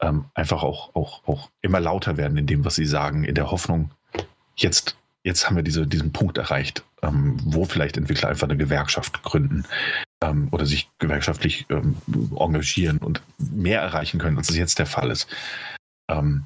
ähm, 0.00 0.24
einfach 0.34 0.62
auch, 0.62 0.94
auch, 0.94 1.26
auch 1.26 1.50
immer 1.60 1.80
lauter 1.80 2.16
werden 2.16 2.38
in 2.38 2.46
dem, 2.46 2.64
was 2.64 2.74
sie 2.76 2.86
sagen, 2.86 3.24
in 3.24 3.34
der 3.34 3.50
Hoffnung, 3.50 3.90
jetzt, 4.56 4.96
jetzt 5.22 5.46
haben 5.46 5.56
wir 5.56 5.62
diese, 5.62 5.86
diesen 5.86 6.12
Punkt 6.12 6.38
erreicht, 6.38 6.84
ähm, 7.02 7.36
wo 7.44 7.64
vielleicht 7.64 7.96
Entwickler 7.96 8.28
einfach 8.28 8.48
eine 8.48 8.56
Gewerkschaft 8.56 9.22
gründen 9.22 9.64
ähm, 10.22 10.48
oder 10.50 10.66
sich 10.66 10.88
gewerkschaftlich 10.98 11.66
ähm, 11.68 11.96
engagieren 12.38 12.98
und 12.98 13.22
mehr 13.38 13.82
erreichen 13.82 14.18
können, 14.18 14.38
als 14.38 14.50
es 14.50 14.56
jetzt 14.56 14.78
der 14.78 14.86
Fall 14.86 15.10
ist. 15.10 15.28
Ähm, 16.08 16.44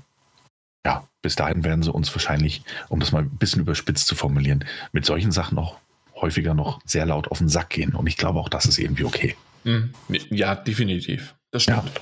ja, 0.85 1.07
bis 1.23 1.37
dahin 1.37 1.64
werden 1.64 1.83
sie 1.83 1.93
uns 1.93 2.14
wahrscheinlich, 2.14 2.62
um 2.88 3.01
das 3.01 3.12
mal 3.12 3.23
ein 3.23 3.38
bisschen 3.38 3.62
überspitzt 3.62 4.07
zu 4.07 4.14
formulieren, 4.14 4.64
mit 4.93 5.05
solchen 5.05 5.33
Sachen 5.33 5.59
auch 5.59 5.77
häufiger 6.14 6.55
noch 6.55 6.81
sehr 6.85 7.07
laut 7.07 7.29
auf 7.29 7.38
den 7.38 7.49
Sack 7.49 7.71
gehen. 7.71 7.95
Und 7.95 8.07
ich 8.07 8.17
glaube 8.17 8.38
auch, 8.38 8.49
das 8.49 8.67
ist 8.67 8.79
irgendwie 8.79 9.05
okay. 9.05 9.37
Mhm. 9.64 9.93
Ja, 10.31 10.55
definitiv. 10.55 11.35
Das 11.51 11.64
stimmt. 11.64 11.85
Ja. 11.85 12.01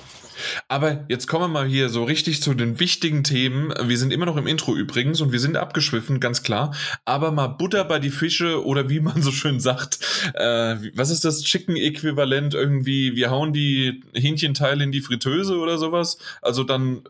Aber 0.68 1.04
jetzt 1.08 1.26
kommen 1.26 1.44
wir 1.44 1.48
mal 1.48 1.66
hier 1.66 1.88
so 1.88 2.04
richtig 2.04 2.42
zu 2.42 2.54
den 2.54 2.78
wichtigen 2.78 3.24
Themen. 3.24 3.72
Wir 3.84 3.98
sind 3.98 4.12
immer 4.12 4.26
noch 4.26 4.36
im 4.36 4.46
Intro 4.46 4.74
übrigens 4.74 5.20
und 5.20 5.32
wir 5.32 5.40
sind 5.40 5.56
abgeschwiffen, 5.56 6.20
ganz 6.20 6.42
klar. 6.42 6.74
Aber 7.04 7.32
mal 7.32 7.48
Butter 7.48 7.84
bei 7.84 7.98
die 7.98 8.10
Fische 8.10 8.64
oder 8.64 8.90
wie 8.90 9.00
man 9.00 9.22
so 9.22 9.32
schön 9.32 9.60
sagt, 9.60 9.98
äh, 10.34 10.76
was 10.94 11.10
ist 11.10 11.24
das 11.24 11.42
Chicken-Äquivalent 11.42 12.54
irgendwie? 12.54 13.16
Wir 13.16 13.30
hauen 13.30 13.52
die 13.52 14.02
Hähnchenteile 14.14 14.84
in 14.84 14.92
die 14.92 15.00
Fritteuse 15.00 15.58
oder 15.58 15.78
sowas. 15.78 16.18
Also 16.42 16.64
dann 16.64 17.02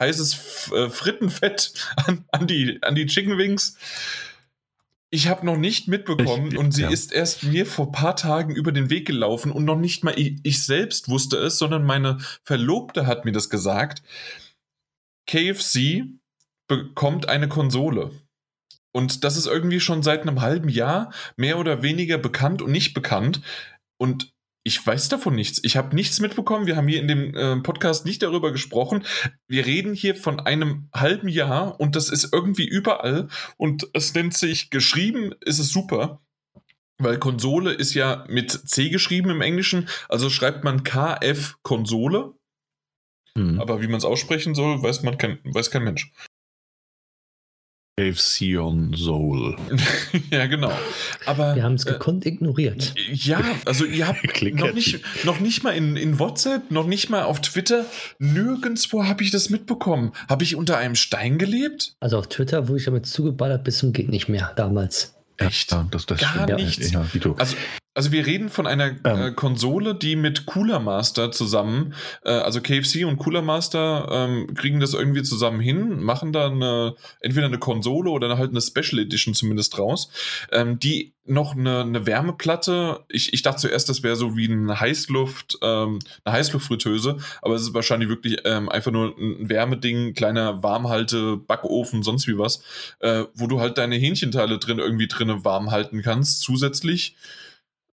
heißes 0.00 0.72
äh, 0.72 0.88
Frittenfett 0.88 1.74
an, 1.96 2.24
an, 2.32 2.46
die, 2.46 2.82
an 2.82 2.94
die 2.94 3.06
Chicken 3.06 3.38
Wings. 3.38 3.76
Ich 5.10 5.28
habe 5.28 5.44
noch 5.44 5.56
nicht 5.56 5.88
mitbekommen 5.88 6.52
ich, 6.52 6.58
und 6.58 6.72
sie 6.72 6.82
ja. 6.82 6.90
ist 6.90 7.12
erst 7.12 7.42
mir 7.42 7.66
vor 7.66 7.86
ein 7.86 7.92
paar 7.92 8.16
Tagen 8.16 8.54
über 8.54 8.70
den 8.72 8.90
Weg 8.90 9.06
gelaufen 9.06 9.50
und 9.50 9.64
noch 9.64 9.78
nicht 9.78 10.04
mal 10.04 10.16
ich, 10.16 10.38
ich, 10.44 10.64
selbst 10.64 11.08
wusste 11.08 11.36
es, 11.36 11.58
sondern 11.58 11.84
meine 11.84 12.18
Verlobte 12.44 13.06
hat 13.06 13.24
mir 13.24 13.32
das 13.32 13.50
gesagt. 13.50 14.02
KFC 15.26 16.04
bekommt 16.68 17.28
eine 17.28 17.48
Konsole. 17.48 18.12
Und 18.92 19.24
das 19.24 19.36
ist 19.36 19.46
irgendwie 19.46 19.80
schon 19.80 20.02
seit 20.02 20.22
einem 20.22 20.40
halben 20.40 20.68
Jahr 20.68 21.12
mehr 21.36 21.58
oder 21.58 21.82
weniger 21.82 22.18
bekannt 22.18 22.62
und 22.62 22.70
nicht 22.70 22.94
bekannt. 22.94 23.40
Und 23.98 24.32
ich 24.62 24.84
weiß 24.86 25.08
davon 25.08 25.34
nichts. 25.34 25.60
Ich 25.62 25.76
habe 25.76 25.94
nichts 25.94 26.20
mitbekommen. 26.20 26.66
Wir 26.66 26.76
haben 26.76 26.88
hier 26.88 27.00
in 27.00 27.08
dem 27.08 27.34
äh, 27.34 27.56
Podcast 27.60 28.04
nicht 28.04 28.22
darüber 28.22 28.52
gesprochen. 28.52 29.04
Wir 29.48 29.64
reden 29.64 29.94
hier 29.94 30.14
von 30.14 30.38
einem 30.38 30.88
halben 30.94 31.28
Jahr 31.28 31.80
und 31.80 31.96
das 31.96 32.10
ist 32.10 32.32
irgendwie 32.32 32.66
überall 32.66 33.28
und 33.56 33.88
es 33.94 34.12
nennt 34.14 34.34
sich 34.34 34.70
geschrieben, 34.70 35.34
ist 35.40 35.58
es 35.58 35.72
super. 35.72 36.20
Weil 36.98 37.18
Konsole 37.18 37.72
ist 37.72 37.94
ja 37.94 38.26
mit 38.28 38.50
C 38.50 38.90
geschrieben 38.90 39.30
im 39.30 39.40
Englischen, 39.40 39.88
also 40.10 40.28
schreibt 40.28 40.64
man 40.64 40.82
KF 40.84 41.56
Konsole. 41.62 42.34
Mhm. 43.34 43.58
Aber 43.58 43.80
wie 43.80 43.86
man 43.86 43.96
es 43.96 44.04
aussprechen 44.04 44.54
soll, 44.54 44.82
weiß 44.82 45.02
man 45.02 45.16
kein, 45.16 45.38
weiß 45.44 45.70
kein 45.70 45.84
Mensch. 45.84 46.12
Sion 48.14 48.94
Soul. 48.96 49.56
ja, 50.30 50.46
genau. 50.46 50.72
Aber, 51.26 51.54
Wir 51.54 51.62
haben 51.62 51.74
es 51.74 51.84
äh, 51.84 51.92
gekonnt 51.92 52.26
äh, 52.26 52.30
ignoriert. 52.30 52.94
Ja, 53.12 53.42
also 53.64 53.84
ihr 53.84 54.08
habt 54.08 54.42
noch 54.54 54.72
nicht, 54.72 55.00
noch 55.24 55.40
nicht 55.40 55.62
mal 55.62 55.72
in, 55.72 55.96
in 55.96 56.18
WhatsApp, 56.18 56.70
noch 56.70 56.86
nicht 56.86 57.10
mal 57.10 57.22
auf 57.24 57.40
Twitter, 57.40 57.86
nirgendwo 58.18 59.04
habe 59.04 59.22
ich 59.22 59.30
das 59.30 59.50
mitbekommen. 59.50 60.12
Habe 60.28 60.44
ich 60.44 60.56
unter 60.56 60.78
einem 60.78 60.94
Stein 60.94 61.38
gelebt? 61.38 61.94
Also 62.00 62.18
auf 62.18 62.28
Twitter 62.28 62.68
wurde 62.68 62.78
ich 62.78 62.84
damit 62.84 63.06
zugeballert 63.06 63.64
bis 63.64 63.78
zum 63.78 63.92
geht 63.92 64.08
nicht 64.08 64.28
mehr 64.28 64.52
damals. 64.56 65.14
Echt? 65.36 65.72
Ja, 65.72 65.86
das, 65.90 66.06
das 66.06 66.20
Gar 66.20 66.54
nichts. 66.54 66.90
Ja, 66.90 67.06
also 67.36 67.56
also 67.94 68.12
wir 68.12 68.24
reden 68.24 68.50
von 68.50 68.66
einer 68.66 68.90
ähm. 69.04 69.20
äh, 69.20 69.32
Konsole, 69.32 69.94
die 69.94 70.14
mit 70.14 70.46
Cooler 70.46 70.78
Master 70.78 71.32
zusammen, 71.32 71.94
äh, 72.24 72.30
also 72.30 72.60
KFC 72.60 73.04
und 73.04 73.18
Cooler 73.18 73.42
Master 73.42 74.08
ähm, 74.10 74.54
kriegen 74.54 74.78
das 74.78 74.94
irgendwie 74.94 75.22
zusammen 75.22 75.60
hin, 75.60 76.00
machen 76.00 76.32
da 76.32 76.46
eine, 76.46 76.94
entweder 77.20 77.46
eine 77.46 77.58
Konsole 77.58 78.10
oder 78.10 78.38
halt 78.38 78.50
eine 78.50 78.60
Special 78.60 79.00
Edition 79.00 79.34
zumindest 79.34 79.78
raus, 79.78 80.08
ähm, 80.52 80.78
die 80.78 81.14
noch 81.26 81.56
eine, 81.56 81.80
eine 81.80 82.06
Wärmeplatte, 82.06 83.04
ich, 83.08 83.32
ich 83.32 83.42
dachte 83.42 83.62
zuerst, 83.62 83.88
das 83.88 84.02
wäre 84.02 84.16
so 84.16 84.36
wie 84.36 84.46
ein 84.46 84.80
Heißluft, 84.80 85.58
ähm, 85.62 85.98
eine 86.24 86.36
Heißluftfritteuse, 86.36 87.18
aber 87.42 87.54
es 87.54 87.62
ist 87.62 87.74
wahrscheinlich 87.74 88.08
wirklich 88.08 88.38
ähm, 88.44 88.68
einfach 88.68 88.90
nur 88.92 89.16
ein 89.18 89.48
Wärmeding, 89.48 90.14
kleiner 90.14 90.62
Warmhalte, 90.62 91.36
Backofen, 91.36 92.02
sonst 92.02 92.26
wie 92.28 92.38
was, 92.38 92.62
äh, 93.00 93.24
wo 93.34 93.46
du 93.46 93.60
halt 93.60 93.78
deine 93.78 93.96
Hähnchenteile 93.96 94.58
drin 94.58 94.78
irgendwie 94.78 95.08
drinne 95.08 95.44
warm 95.44 95.70
halten 95.70 96.02
kannst, 96.02 96.40
zusätzlich 96.40 97.16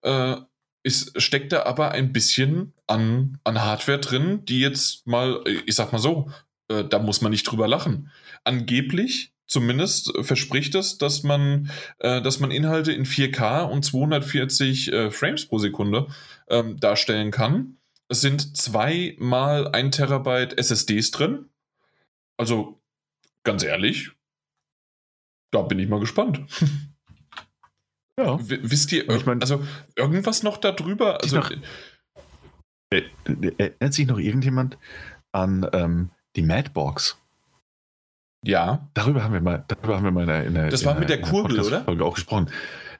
äh, 0.08 0.42
ist, 0.84 1.22
steckt 1.22 1.52
da 1.52 1.64
aber 1.64 1.92
ein 1.92 2.14
bisschen 2.14 2.74
an, 2.88 3.40
an 3.44 3.62
Hardware 3.62 4.00
drin, 4.00 4.46
die 4.46 4.62
jetzt 4.62 5.06
mal, 5.06 5.44
ich 5.66 5.76
sag 5.76 5.92
mal 5.92 6.00
so, 6.00 6.32
äh, 6.70 6.86
da 6.86 7.00
muss 7.00 7.22
man 7.22 7.32
nicht 7.32 7.44
drüber 7.44 7.68
lachen. 7.68 8.10
Angeblich, 8.46 9.34
zumindest 9.48 10.14
verspricht 10.22 10.76
es, 10.76 10.98
dass 10.98 11.24
man, 11.24 11.70
äh, 12.00 12.22
dass 12.22 12.40
man 12.40 12.52
Inhalte 12.52 12.94
in 12.94 13.06
4K 13.06 13.64
und 13.64 13.84
240 13.84 14.92
äh, 14.92 15.12
Frames 15.12 15.46
pro 15.46 15.58
Sekunde 15.58 16.08
ähm, 16.50 16.80
darstellen 16.80 17.32
kann. 17.32 17.78
Es 18.08 18.22
sind 18.22 18.56
zweimal 18.56 19.68
ein 19.68 19.92
Terabyte 19.92 20.58
SSDs 20.58 21.12
drin. 21.12 21.50
Also, 22.38 22.80
ganz 23.44 23.64
ehrlich, 23.64 24.12
da 25.52 25.64
bin 25.64 25.80
ich 25.80 25.90
mal 25.90 26.00
gespannt. 26.00 26.42
Ja. 28.20 28.40
wisst 28.42 28.92
ihr, 28.92 29.08
ich 29.10 29.26
mein, 29.26 29.42
also 29.42 29.64
irgendwas 29.96 30.42
noch 30.44 30.58
darüber? 30.58 31.22
Also, 31.22 31.38
noch, 31.38 31.52
äh, 31.52 33.04
äh, 33.26 33.54
erinnert 33.58 33.94
sich 33.94 34.08
noch 34.08 34.18
irgendjemand 34.18 34.78
an 35.32 35.68
ähm, 35.74 36.10
die 36.36 36.42
Madbox? 36.42 37.18
Ja. 38.44 38.88
Darüber 38.94 39.24
haben 39.24 39.34
wir 39.34 39.42
mal, 39.42 39.64
darüber 39.68 39.98
haben 39.98 40.04
wir 40.04 40.12
mal 40.12 40.22
in 40.22 40.28
der, 40.28 40.46
in 40.46 40.54
der 40.56 40.70
Das 40.70 40.86
war 40.86 40.98
mit 40.98 41.10
der 41.10 41.22
Kurbel, 41.22 41.60
oder? 41.60 41.84
Folge 41.84 42.06
auch 42.06 42.16
gesprochen. 42.16 42.50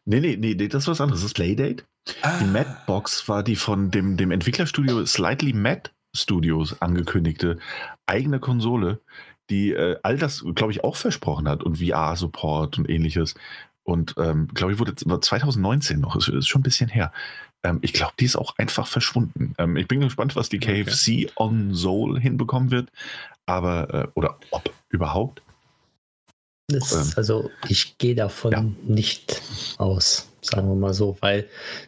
Nee, 0.06 0.20
nee, 0.20 0.38
nee, 0.38 0.56
das 0.56 0.84
ist 0.84 0.88
was 0.88 1.02
anderes. 1.02 1.22
Das 1.22 1.32
ist 1.32 1.36
Playdate. 1.36 1.84
Ah. 2.22 2.40
Die 2.40 2.46
Madbox 2.46 3.28
war 3.28 3.44
die 3.44 3.56
von 3.56 3.92
dem, 3.92 4.18
dem 4.18 4.32
Entwicklerstudio 4.32 5.06
Slightly 5.06 5.54
Mad 5.54 5.92
Studios 6.16 6.82
angekündigte 6.82 7.60
eigene 8.06 8.40
Konsole, 8.40 9.02
die 9.50 9.72
äh, 9.72 9.98
all 10.04 10.18
das, 10.18 10.44
glaube 10.56 10.72
ich, 10.72 10.84
auch 10.84 10.96
versprochen 10.96 11.48
hat 11.48 11.64
und 11.64 11.78
VR-Support 11.78 12.78
und 12.78 12.90
ähnliches. 12.90 13.36
Und 13.88 14.16
ähm, 14.18 14.50
glaube 14.54 14.74
ich, 14.74 14.80
wurde 14.80 14.96
2019 14.96 16.02
noch, 16.02 16.18
ist, 16.18 16.28
ist 16.28 16.50
schon 16.50 16.60
ein 16.60 16.64
bisschen 16.64 16.90
her. 16.90 17.14
Ähm, 17.64 17.80
ich 17.82 17.94
glaube, 17.94 18.14
die 18.20 18.26
ist 18.26 18.36
auch 18.36 18.58
einfach 18.58 18.86
verschwunden. 18.86 19.54
Ähm, 19.58 19.78
ich 19.78 19.88
bin 19.88 20.02
gespannt, 20.02 20.36
was 20.36 20.50
die 20.50 20.60
KFC 20.60 20.90
okay. 20.90 21.32
on 21.38 21.74
Soul 21.74 22.20
hinbekommen 22.20 22.70
wird. 22.70 22.90
Aber, 23.46 23.94
äh, 23.94 24.08
oder 24.14 24.40
ob 24.52 24.70
überhaupt. 24.90 25.42
Das, 26.68 26.92
ähm, 26.92 27.14
also 27.16 27.50
ich 27.70 27.98
gehe 27.98 28.14
davon 28.14 28.52
ja. 28.52 28.66
nicht 28.84 29.42
aus, 29.78 30.28
sagen 30.42 30.68
wir 30.68 30.76
mal 30.76 30.94
so, 30.94 31.18
weil 31.22 31.48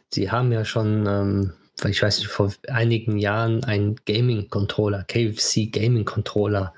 sie 0.09 0.31
haben 0.31 0.53
ja 0.53 0.63
schon 0.63 1.05
ähm, 1.05 1.53
ich 1.85 2.01
weiß 2.01 2.19
nicht, 2.19 2.29
vor 2.29 2.51
einigen 2.67 3.17
Jahren 3.17 3.63
einen 3.63 3.95
Gaming-Controller, 4.05 5.03
KFC 5.03 5.71
Gaming-Controller 5.71 6.73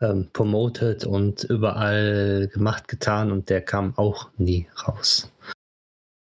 ähm, 0.00 0.28
promoted 0.32 1.04
und 1.04 1.44
überall 1.44 2.48
gemacht, 2.52 2.88
getan 2.88 3.32
und 3.32 3.50
der 3.50 3.60
kam 3.60 3.96
auch 3.96 4.30
nie 4.38 4.66
raus. 4.86 5.30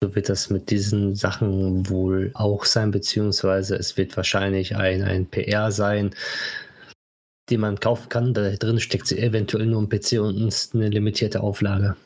So 0.03 0.15
wird 0.17 0.29
das 0.29 0.51
mit 0.51 0.71
diesen 0.71 1.15
Sachen 1.15 1.89
wohl 1.89 2.33
auch 2.35 2.65
sein, 2.65 2.91
beziehungsweise 2.91 3.77
es 3.77 3.97
wird 3.97 4.17
wahrscheinlich 4.17 4.75
ein, 4.75 5.03
ein 5.03 5.27
PR 5.27 5.71
sein, 5.71 6.15
den 7.51 7.61
man 7.61 7.79
kaufen 7.79 8.09
kann. 8.09 8.35
Da 8.35 8.51
drin 8.51 8.81
steckt 8.81 9.07
sie 9.07 9.19
eventuell 9.19 9.67
nur 9.67 9.81
ein 9.81 9.89
PC 9.89 10.19
und 10.21 10.71
eine 10.75 10.89
limitierte 10.89 11.41
Auflage. 11.41 11.97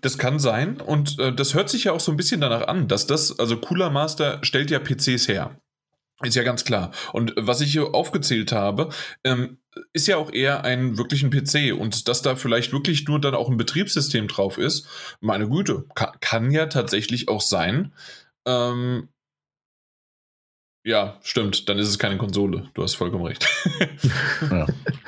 Das 0.00 0.18
kann 0.18 0.38
sein 0.38 0.80
und 0.80 1.18
äh, 1.18 1.34
das 1.34 1.54
hört 1.54 1.70
sich 1.70 1.84
ja 1.84 1.92
auch 1.92 2.00
so 2.00 2.12
ein 2.12 2.16
bisschen 2.16 2.40
danach 2.40 2.68
an, 2.68 2.88
dass 2.88 3.06
das, 3.06 3.38
also 3.38 3.56
Cooler 3.56 3.90
Master 3.90 4.38
stellt 4.42 4.70
ja 4.70 4.78
PCs 4.78 5.28
her. 5.28 5.56
Ist 6.22 6.36
ja 6.36 6.44
ganz 6.44 6.64
klar. 6.64 6.92
Und 7.12 7.34
was 7.36 7.60
ich 7.60 7.72
hier 7.72 7.94
aufgezählt 7.94 8.52
habe, 8.52 8.90
ähm, 9.24 9.58
ist 9.92 10.06
ja 10.06 10.16
auch 10.16 10.32
eher 10.32 10.64
ein 10.64 10.96
wirklichen 10.96 11.30
PC 11.30 11.74
und 11.76 12.06
dass 12.06 12.22
da 12.22 12.36
vielleicht 12.36 12.72
wirklich 12.72 13.06
nur 13.08 13.20
dann 13.20 13.34
auch 13.34 13.48
ein 13.48 13.56
Betriebssystem 13.56 14.28
drauf 14.28 14.58
ist, 14.58 14.86
meine 15.20 15.48
Güte, 15.48 15.84
kann, 15.94 16.12
kann 16.20 16.50
ja 16.50 16.66
tatsächlich 16.66 17.28
auch 17.28 17.40
sein. 17.40 17.92
Ähm, 18.46 19.08
ja, 20.84 21.18
stimmt. 21.22 21.68
Dann 21.68 21.78
ist 21.78 21.88
es 21.88 21.98
keine 21.98 22.16
Konsole. 22.16 22.68
Du 22.74 22.82
hast 22.82 22.94
vollkommen 22.94 23.24
recht. 23.24 23.46
ja. 24.50 24.66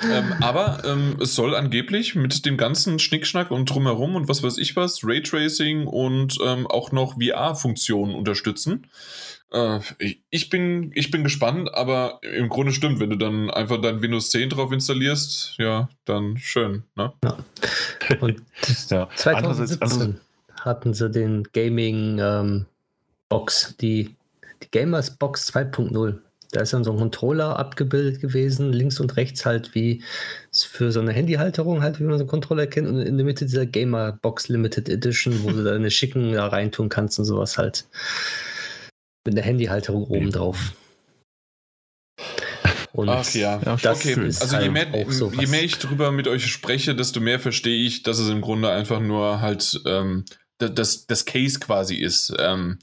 ähm, 0.09 0.33
aber 0.41 0.83
ähm, 0.85 1.17
es 1.21 1.35
soll 1.35 1.57
angeblich 1.57 2.15
mit 2.15 2.47
dem 2.47 2.57
ganzen 2.57 3.01
Schnickschnack 3.01 3.51
und 3.51 3.69
drumherum 3.69 4.15
und 4.15 4.29
was 4.29 4.43
weiß 4.43 4.59
ich 4.59 4.77
was, 4.77 5.01
Raytracing 5.03 5.87
und 5.87 6.39
ähm, 6.45 6.69
auch 6.69 6.93
noch 6.93 7.15
VR-Funktionen 7.21 8.15
unterstützen. 8.15 8.87
Äh, 9.51 9.81
ich, 10.31 10.49
bin, 10.49 10.93
ich 10.95 11.11
bin 11.11 11.25
gespannt, 11.25 11.75
aber 11.75 12.21
im 12.23 12.49
Grunde 12.49 12.73
stimmt, 12.73 13.01
wenn 13.01 13.11
du 13.11 13.17
dann 13.17 13.51
einfach 13.51 13.81
dein 13.81 14.01
Windows 14.01 14.31
10 14.31 14.51
drauf 14.51 14.71
installierst, 14.71 15.57
ja, 15.59 15.89
dann 16.05 16.37
schön. 16.37 16.85
Ne? 16.95 17.13
Ja. 17.25 17.39
Und 18.21 18.43
ja. 18.91 19.09
2017 19.15 20.21
hatten 20.61 20.95
sie 20.95 21.11
den 21.11 21.43
Gaming 21.53 22.19
ähm, 22.21 22.67
Box, 23.29 23.77
die 23.81 24.15
die 24.65 24.71
Gamers 24.71 25.17
Box 25.17 25.53
2.0. 25.55 26.19
Da 26.53 26.61
ist 26.61 26.73
dann 26.73 26.85
so 26.85 26.93
ein 26.93 26.99
Controller 26.99 27.59
abgebildet 27.59 28.21
gewesen, 28.21 28.73
links 28.73 29.01
und 29.01 29.17
rechts 29.17 29.45
halt 29.45 29.75
wie 29.75 30.05
für 30.53 30.93
so 30.93 31.01
eine 31.01 31.13
Handyhalterung, 31.13 31.83
halt 31.83 31.99
wie 31.99 32.05
man 32.05 32.17
so 32.17 32.23
einen 32.23 32.29
Controller 32.29 32.69
kennt, 32.69 32.87
und 32.87 33.01
in 33.01 33.17
der 33.17 33.27
Mitte 33.27 33.45
dieser 33.45 33.67
Gamer 33.67 34.13
Box 34.13 34.49
Limited 34.49 34.89
Edition, 34.89 35.43
wo 35.43 35.51
du 35.51 35.65
deine 35.65 35.91
Schicken 35.91 36.33
da 36.33 36.47
reintun 36.47 36.89
kannst 36.89 37.19
und 37.19 37.25
sowas 37.25 37.59
halt. 37.59 37.87
Mit 39.27 39.37
der 39.37 39.45
Handyhalterung 39.45 40.05
oben 40.05 40.31
drauf. 40.31 40.75
Und 42.93 43.09
Ach 43.09 43.29
ja, 43.35 43.57
okay. 43.57 44.15
Also 44.17 44.57
je 44.59 44.69
mehr, 44.69 44.87
je 44.93 45.47
mehr 45.49 45.65
ich 45.65 45.79
drüber 45.79 46.13
mit 46.13 46.29
euch 46.29 46.47
spreche, 46.47 46.95
desto 46.95 47.19
mehr 47.19 47.41
verstehe 47.41 47.85
ich, 47.85 48.05
dass 48.05 48.21
es 48.21 48.29
im 48.29 48.41
Grunde 48.41 48.71
einfach 48.71 49.01
nur 49.01 49.41
halt 49.41 49.81
ähm, 49.87 50.25
das, 50.59 51.07
das 51.07 51.25
Case 51.25 51.59
quasi 51.59 51.97
ist. 51.97 52.33
Ähm, 52.39 52.79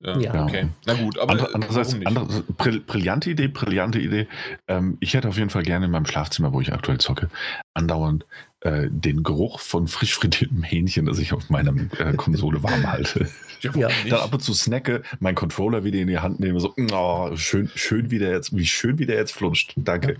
ja, 0.00 0.18
ja, 0.18 0.44
okay. 0.44 0.68
Na 0.86 0.94
gut, 0.94 1.18
aber 1.18 1.32
Andere, 1.32 1.54
andererseits, 1.54 1.96
andererseits 2.04 2.44
brillante 2.86 3.30
Idee, 3.30 3.48
brillante 3.48 3.98
Idee. 3.98 4.28
Ähm, 4.68 4.96
ich 5.00 5.14
hätte 5.14 5.28
auf 5.28 5.36
jeden 5.36 5.50
Fall 5.50 5.64
gerne 5.64 5.86
in 5.86 5.90
meinem 5.90 6.06
Schlafzimmer, 6.06 6.52
wo 6.52 6.60
ich 6.60 6.72
aktuell 6.72 6.98
zocke, 6.98 7.28
andauernd 7.74 8.24
äh, 8.60 8.86
den 8.90 9.24
Geruch 9.24 9.58
von 9.58 9.88
frisch 9.88 10.14
frittiertem 10.14 10.62
Hähnchen, 10.62 11.06
das 11.06 11.18
ich 11.18 11.32
auf 11.32 11.50
meiner 11.50 11.74
äh, 11.98 12.12
Konsole 12.14 12.62
warm 12.62 12.86
halte. 12.86 13.28
Ja, 13.60 13.88
Dann 14.08 14.20
ab 14.20 14.32
und 14.32 14.40
zu 14.40 14.54
snacke, 14.54 15.02
meinen 15.18 15.34
Controller 15.34 15.82
wieder 15.82 15.98
in 15.98 16.06
die 16.06 16.18
Hand 16.18 16.38
nehme, 16.38 16.60
so, 16.60 16.74
oh, 16.92 17.34
schön, 17.34 17.68
schön 17.74 18.08
wie 18.12 18.20
der 18.20 18.30
jetzt, 18.30 18.56
wie 18.56 18.64
schön 18.64 19.00
wie 19.00 19.06
der 19.06 19.16
jetzt 19.16 19.32
flutscht. 19.32 19.72
Danke. 19.74 20.16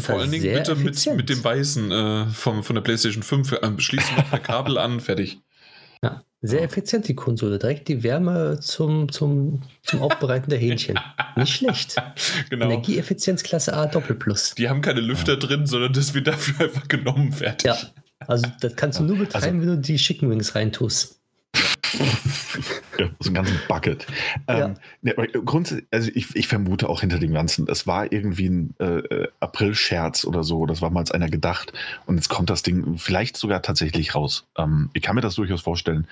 Vor 0.00 0.18
allen 0.18 0.30
Dingen 0.30 0.54
bitte 0.54 0.74
mit, 0.76 1.06
mit, 1.14 1.28
dem 1.28 1.44
Weißen 1.44 1.90
äh, 1.90 2.26
vom, 2.28 2.64
von 2.64 2.74
der 2.74 2.80
PlayStation 2.80 3.22
5. 3.22 3.52
Äh, 3.52 3.72
schließt 3.76 4.16
noch 4.16 4.32
ein 4.32 4.42
Kabel 4.42 4.78
an, 4.78 5.00
fertig. 5.00 5.40
Ja, 6.02 6.22
sehr 6.42 6.62
effizient 6.62 7.06
die 7.08 7.14
Konsole. 7.14 7.58
Direkt 7.58 7.88
die 7.88 8.02
Wärme 8.02 8.60
zum, 8.60 9.10
zum, 9.12 9.62
zum 9.82 10.02
Aufbereiten 10.02 10.50
der 10.50 10.58
Hähnchen. 10.58 10.98
Nicht 11.36 11.56
schlecht. 11.56 11.96
Genau. 12.48 12.66
Energieeffizienz 12.66 13.42
Klasse 13.42 13.74
A 13.74 13.86
Doppelplus. 13.86 14.54
Die 14.54 14.68
haben 14.68 14.80
keine 14.80 15.00
Lüfter 15.00 15.34
ja. 15.34 15.38
drin, 15.38 15.66
sondern 15.66 15.92
das 15.92 16.14
wird 16.14 16.26
dafür 16.26 16.66
einfach 16.66 16.88
genommen 16.88 17.32
fertig. 17.32 17.66
Ja, 17.66 17.78
also 18.26 18.46
das 18.60 18.74
kannst 18.76 18.98
du 18.98 19.04
nur 19.04 19.18
betreiben, 19.18 19.58
also, 19.58 19.68
wenn 19.68 19.76
du 19.76 19.78
die 19.78 19.96
Chicken 19.96 20.30
Wings 20.30 20.54
reintust 20.54 21.19
ja, 22.98 23.08
so 23.18 23.28
einen 23.28 23.34
ganzen 23.34 23.60
Bucket. 23.68 24.06
Ähm, 24.48 24.74
ja. 25.02 25.14
grundsätzlich, 25.44 25.86
also 25.90 26.10
ich, 26.14 26.34
ich, 26.36 26.48
vermute 26.48 26.88
auch 26.88 27.00
hinter 27.00 27.18
dem 27.18 27.32
Ganzen, 27.32 27.66
es 27.68 27.86
war 27.86 28.12
irgendwie 28.12 28.48
ein 28.48 28.74
äh, 28.78 28.98
äh, 28.98 29.28
April-Scherz 29.40 30.24
oder 30.24 30.44
so, 30.44 30.66
das 30.66 30.82
war 30.82 30.90
mal 30.90 31.00
als 31.00 31.10
einer 31.10 31.28
gedacht 31.28 31.72
und 32.06 32.16
jetzt 32.16 32.28
kommt 32.28 32.50
das 32.50 32.62
Ding 32.62 32.98
vielleicht 32.98 33.36
sogar 33.36 33.62
tatsächlich 33.62 34.14
raus. 34.14 34.46
Ähm, 34.56 34.90
ich 34.92 35.02
kann 35.02 35.14
mir 35.14 35.20
das 35.20 35.34
durchaus 35.34 35.62
vorstellen, 35.62 36.06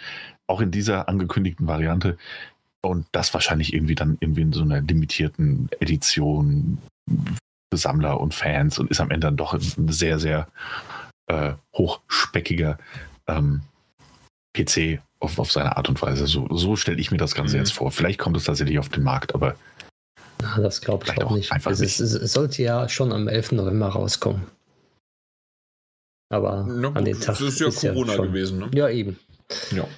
auch 0.47 0.61
in 0.61 0.71
dieser 0.71 1.09
angekündigten 1.09 1.67
Variante 1.67 2.17
und 2.81 3.07
das 3.13 3.33
wahrscheinlich 3.35 3.75
irgendwie 3.75 3.95
dann 3.95 4.17
irgendwie 4.21 4.43
in 4.43 4.53
so 4.53 4.63
einer 4.63 4.81
limitierten 4.81 5.69
Edition 5.81 6.79
für 7.71 7.77
Sammler 7.77 8.21
und 8.21 8.35
Fans 8.35 8.79
und 8.79 8.91
ist 8.91 9.01
am 9.01 9.11
Ende 9.11 9.27
dann 9.27 9.37
doch 9.37 9.53
ein 9.53 9.89
sehr, 9.89 10.19
sehr 10.19 10.49
äh, 11.27 11.53
hochspeckiger 11.75 12.79
ähm, 13.27 13.63
PC 14.65 15.01
auf, 15.21 15.39
auf 15.39 15.53
seine 15.53 15.77
Art 15.77 15.89
und 15.89 16.01
Weise. 16.01 16.27
So, 16.27 16.47
so 16.51 16.77
stelle 16.77 16.99
ich 16.99 17.11
mir 17.11 17.19
das 17.19 17.35
Ganze 17.35 17.57
mhm. 17.57 17.63
jetzt 17.63 17.73
vor. 17.73 17.91
Vielleicht 17.91 18.19
kommt 18.19 18.37
es 18.37 18.45
tatsächlich 18.45 18.79
auf 18.79 18.89
den 18.89 19.03
Markt, 19.03 19.35
aber. 19.35 19.57
Na, 20.41 20.61
das 20.61 20.81
glaube 20.81 21.05
ich 21.07 21.23
auch 21.23 21.33
nicht. 21.33 21.51
Einfach 21.53 21.73
es, 21.73 21.81
nicht. 21.81 21.99
Es, 21.99 22.13
es, 22.13 22.33
sollte 22.33 22.63
ja 22.63 22.89
schon 22.89 23.13
am 23.13 23.27
11. 23.29 23.53
November 23.53 23.89
rauskommen. 23.89 24.47
Aber 26.31 26.67
Na, 26.69 26.89
an 26.93 27.05
den 27.05 27.19
Tag. 27.19 27.39
Das 27.39 27.41
ist 27.41 27.61
ja 27.61 27.69
ist 27.69 27.81
Corona 27.81 28.15
ja 28.15 28.23
gewesen, 28.23 28.59
ne? 28.59 28.71
Ja, 28.75 28.89
eben. 28.89 29.19
Ja. 29.73 29.89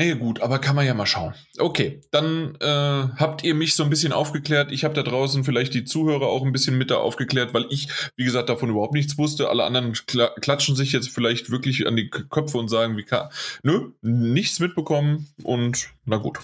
Nee, 0.00 0.14
gut, 0.14 0.40
aber 0.42 0.60
kann 0.60 0.76
man 0.76 0.86
ja 0.86 0.94
mal 0.94 1.06
schauen. 1.06 1.34
Okay, 1.58 2.00
dann 2.12 2.54
äh, 2.60 3.08
habt 3.16 3.42
ihr 3.42 3.56
mich 3.56 3.74
so 3.74 3.82
ein 3.82 3.90
bisschen 3.90 4.12
aufgeklärt. 4.12 4.70
Ich 4.70 4.84
habe 4.84 4.94
da 4.94 5.02
draußen 5.02 5.42
vielleicht 5.42 5.74
die 5.74 5.84
Zuhörer 5.84 6.28
auch 6.28 6.44
ein 6.44 6.52
bisschen 6.52 6.78
mit 6.78 6.92
da 6.92 6.98
aufgeklärt, 6.98 7.52
weil 7.52 7.66
ich, 7.68 7.88
wie 8.14 8.22
gesagt, 8.22 8.48
davon 8.48 8.70
überhaupt 8.70 8.94
nichts 8.94 9.18
wusste. 9.18 9.48
Alle 9.48 9.64
anderen 9.64 9.94
klatschen 9.94 10.76
sich 10.76 10.92
jetzt 10.92 11.08
vielleicht 11.08 11.50
wirklich 11.50 11.88
an 11.88 11.96
die 11.96 12.10
Köpfe 12.10 12.58
und 12.58 12.68
sagen, 12.68 12.96
wie 12.96 13.02
kann. 13.02 13.28
Nö, 13.64 13.90
nichts 14.00 14.60
mitbekommen 14.60 15.32
und 15.42 15.88
na 16.04 16.18
gut. 16.18 16.38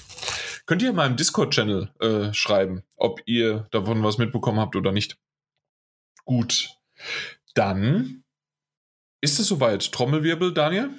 Könnt 0.66 0.82
ihr 0.82 0.92
mal 0.92 1.06
im 1.06 1.16
Discord-Channel 1.16 1.90
äh, 2.00 2.34
schreiben, 2.34 2.82
ob 2.96 3.20
ihr 3.24 3.68
davon 3.70 4.02
was 4.02 4.18
mitbekommen 4.18 4.58
habt 4.58 4.74
oder 4.74 4.90
nicht. 4.90 5.16
Gut. 6.24 6.70
Dann 7.54 8.24
ist 9.20 9.38
es 9.38 9.46
soweit. 9.46 9.92
Trommelwirbel, 9.92 10.52
Daniel? 10.52 10.90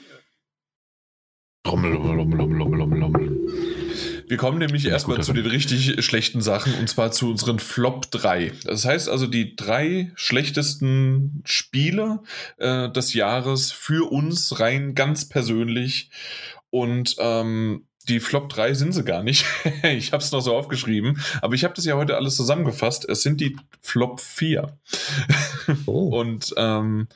Trommel, 1.65 1.95
Trommel, 1.95 2.38
Trommel, 2.38 2.80
Trommel, 2.80 2.99
Trommel. 2.99 4.25
Wir 4.28 4.38
kommen 4.38 4.60
nämlich 4.60 4.86
erstmal 4.86 5.21
zu 5.21 5.34
den 5.34 5.45
richtig 5.45 6.04
schlechten 6.06 6.41
Sachen 6.41 6.73
und 6.75 6.88
zwar 6.88 7.12
zu 7.12 7.30
unseren 7.30 7.60
Flop 7.60 8.10
3. 8.12 8.54
Das 8.63 8.86
heißt 8.86 9.10
also 9.10 9.28
die 9.28 9.56
drei 9.56 10.12
schlechtesten 10.15 11.41
Spiele 11.43 12.21
äh, 12.58 12.89
des 12.91 13.13
Jahres 13.13 13.71
für 13.71 14.12
uns 14.12 14.60
rein 14.60 14.95
ganz 14.95 15.28
persönlich. 15.28 16.10
Und 16.69 17.15
ähm, 17.19 17.88
die 18.07 18.19
Flop 18.19 18.49
3 18.49 18.73
sind 18.73 18.93
sie 18.93 19.03
gar 19.03 19.23
nicht. 19.23 19.45
ich 19.83 20.11
habe 20.11 20.23
es 20.23 20.31
noch 20.31 20.41
so 20.41 20.55
aufgeschrieben, 20.55 21.21
aber 21.41 21.55
ich 21.55 21.63
habe 21.63 21.73
das 21.73 21.85
ja 21.85 21.95
heute 21.95 22.15
alles 22.15 22.35
zusammengefasst. 22.35 23.07
Es 23.09 23.21
sind 23.21 23.41
die 23.41 23.57
Flop 23.81 24.19
4. 24.19 24.77
Oh. 25.87 26.19
Und 26.19 26.53
ähm, 26.57 27.07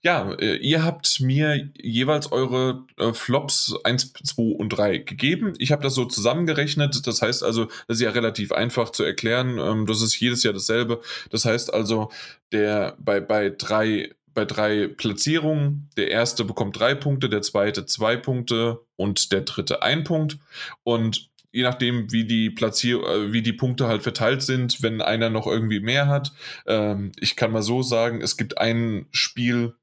ja, 0.00 0.32
äh, 0.34 0.56
ihr 0.58 0.84
habt 0.84 1.20
mir 1.20 1.68
jeweils 1.76 2.30
eure 2.30 2.84
äh, 2.98 3.12
Flops 3.12 3.74
1, 3.82 4.12
2 4.12 4.42
und 4.56 4.68
3 4.68 4.98
gegeben. 4.98 5.54
Ich 5.58 5.72
habe 5.72 5.82
das 5.82 5.94
so 5.94 6.04
zusammengerechnet. 6.04 7.04
Das 7.04 7.20
heißt 7.20 7.42
also, 7.42 7.64
das 7.88 7.96
ist 7.96 8.02
ja 8.02 8.10
relativ 8.10 8.52
einfach 8.52 8.90
zu 8.90 9.02
erklären. 9.02 9.58
Ähm, 9.58 9.86
das 9.86 10.02
ist 10.02 10.20
jedes 10.20 10.44
Jahr 10.44 10.54
dasselbe. 10.54 11.00
Das 11.30 11.44
heißt 11.44 11.74
also, 11.74 12.10
der 12.52 12.94
bei, 12.98 13.18
bei 13.20 13.50
drei 13.50 14.10
bei 14.36 14.44
drei 14.44 14.86
Platzierungen. 14.86 15.88
Der 15.96 16.10
erste 16.10 16.44
bekommt 16.44 16.78
drei 16.78 16.94
Punkte, 16.94 17.28
der 17.28 17.42
zweite 17.42 17.86
zwei 17.86 18.16
Punkte 18.16 18.82
und 18.94 19.32
der 19.32 19.40
dritte 19.40 19.82
ein 19.82 20.04
Punkt. 20.04 20.38
Und 20.84 21.30
je 21.50 21.62
nachdem, 21.62 22.12
wie 22.12 22.24
die 22.24 22.50
Platzier 22.50 23.02
äh, 23.02 23.32
wie 23.32 23.42
die 23.42 23.54
Punkte 23.54 23.88
halt 23.88 24.02
verteilt 24.02 24.42
sind, 24.42 24.82
wenn 24.82 25.00
einer 25.00 25.30
noch 25.30 25.46
irgendwie 25.46 25.80
mehr 25.80 26.06
hat. 26.06 26.32
Ähm, 26.66 27.12
ich 27.18 27.34
kann 27.34 27.50
mal 27.50 27.62
so 27.62 27.82
sagen, 27.82 28.20
es 28.20 28.36
gibt 28.36 28.58
ein 28.58 29.06
Spiel, 29.10 29.74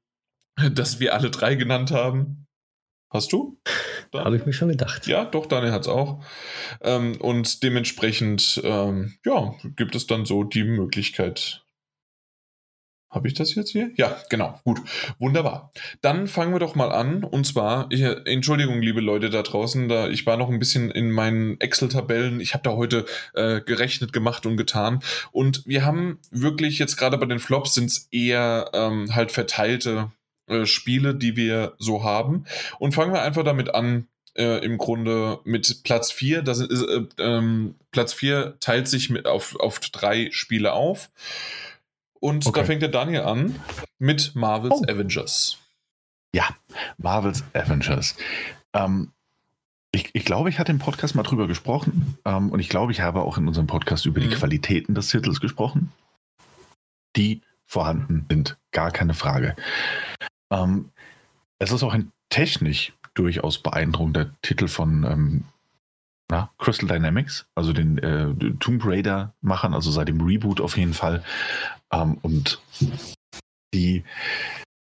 das 0.72 1.00
wir 1.00 1.14
alle 1.14 1.30
drei 1.30 1.56
genannt 1.56 1.90
haben. 1.90 2.46
Hast 3.10 3.32
du? 3.32 3.60
Habe 4.14 4.36
ich 4.36 4.46
mir 4.46 4.52
schon 4.52 4.68
gedacht. 4.68 5.08
Ja, 5.08 5.24
doch, 5.24 5.46
Daniel 5.46 5.72
hat 5.72 5.82
es 5.82 5.88
auch. 5.88 6.24
Ähm, 6.80 7.20
und 7.20 7.64
dementsprechend, 7.64 8.60
ähm, 8.62 9.14
ja, 9.24 9.54
gibt 9.74 9.96
es 9.96 10.06
dann 10.06 10.24
so 10.24 10.44
die 10.44 10.62
Möglichkeit, 10.62 11.63
habe 13.14 13.28
ich 13.28 13.34
das 13.34 13.54
jetzt 13.54 13.70
hier? 13.70 13.90
Ja, 13.96 14.16
genau. 14.28 14.60
Gut. 14.64 14.80
Wunderbar. 15.18 15.70
Dann 16.00 16.26
fangen 16.26 16.52
wir 16.52 16.58
doch 16.58 16.74
mal 16.74 16.92
an. 16.92 17.24
Und 17.24 17.46
zwar, 17.46 17.86
ich, 17.90 18.02
Entschuldigung, 18.02 18.80
liebe 18.82 19.00
Leute 19.00 19.30
da 19.30 19.42
draußen, 19.42 19.88
da 19.88 20.08
ich 20.08 20.26
war 20.26 20.36
noch 20.36 20.50
ein 20.50 20.58
bisschen 20.58 20.90
in 20.90 21.10
meinen 21.10 21.60
Excel-Tabellen. 21.60 22.40
Ich 22.40 22.54
habe 22.54 22.64
da 22.64 22.72
heute 22.72 23.06
äh, 23.34 23.60
gerechnet, 23.60 24.12
gemacht 24.12 24.46
und 24.46 24.56
getan. 24.56 25.00
Und 25.32 25.62
wir 25.66 25.84
haben 25.84 26.18
wirklich 26.30 26.78
jetzt 26.78 26.96
gerade 26.96 27.18
bei 27.18 27.26
den 27.26 27.38
Flops 27.38 27.74
sind 27.74 27.86
es 27.86 28.08
eher 28.10 28.70
ähm, 28.72 29.14
halt 29.14 29.32
verteilte 29.32 30.10
äh, 30.46 30.66
Spiele, 30.66 31.14
die 31.14 31.36
wir 31.36 31.74
so 31.78 32.04
haben. 32.04 32.44
Und 32.78 32.94
fangen 32.94 33.12
wir 33.12 33.22
einfach 33.22 33.44
damit 33.44 33.74
an, 33.74 34.08
äh, 34.36 34.64
im 34.64 34.78
Grunde 34.78 35.40
mit 35.44 35.82
Platz 35.84 36.10
4. 36.10 36.42
Das 36.42 36.58
ist, 36.58 36.82
äh, 36.82 37.02
ähm, 37.18 37.76
Platz 37.90 38.12
4 38.12 38.56
teilt 38.60 38.88
sich 38.88 39.10
mit 39.10 39.26
auf, 39.26 39.58
auf 39.58 39.78
drei 39.78 40.28
Spiele 40.32 40.72
auf. 40.72 41.10
Und 42.24 42.46
okay. 42.46 42.60
da 42.60 42.64
fängt 42.64 42.80
der 42.80 42.88
Daniel 42.88 43.20
an 43.20 43.54
mit 43.98 44.34
Marvel's 44.34 44.80
oh. 44.80 44.90
Avengers. 44.90 45.58
Ja, 46.34 46.48
Marvel's 46.96 47.44
Avengers. 47.52 48.16
Ähm, 48.72 49.12
ich, 49.92 50.08
ich, 50.14 50.24
glaube, 50.24 50.48
ich 50.48 50.58
hatte 50.58 50.72
im 50.72 50.78
Podcast 50.78 51.14
mal 51.14 51.22
drüber 51.22 51.46
gesprochen 51.46 52.16
ähm, 52.24 52.48
und 52.48 52.60
ich 52.60 52.70
glaube, 52.70 52.92
ich 52.92 53.02
habe 53.02 53.20
auch 53.20 53.36
in 53.36 53.46
unserem 53.46 53.66
Podcast 53.66 54.06
über 54.06 54.22
mhm. 54.22 54.30
die 54.30 54.36
Qualitäten 54.36 54.94
des 54.94 55.08
Titels 55.08 55.38
gesprochen. 55.38 55.92
Die 57.14 57.42
vorhanden 57.66 58.24
sind, 58.30 58.56
gar 58.72 58.90
keine 58.90 59.12
Frage. 59.12 59.54
Ähm, 60.50 60.92
es 61.58 61.72
ist 61.72 61.82
auch 61.82 61.92
ein 61.92 62.10
technisch 62.30 62.94
durchaus 63.12 63.58
beeindruckender 63.58 64.30
Titel 64.40 64.68
von 64.68 65.04
ähm, 65.04 65.44
na, 66.30 66.50
Crystal 66.58 66.88
Dynamics, 66.88 67.46
also 67.54 67.72
den 67.72 67.98
äh, 67.98 68.34
Tomb 68.58 68.84
Raider-Machern, 68.84 69.74
also 69.74 69.90
seit 69.90 70.08
dem 70.08 70.20
Reboot 70.20 70.60
auf 70.60 70.76
jeden 70.76 70.94
Fall. 70.94 71.22
Ähm, 71.92 72.18
und 72.22 72.60
die 73.74 74.04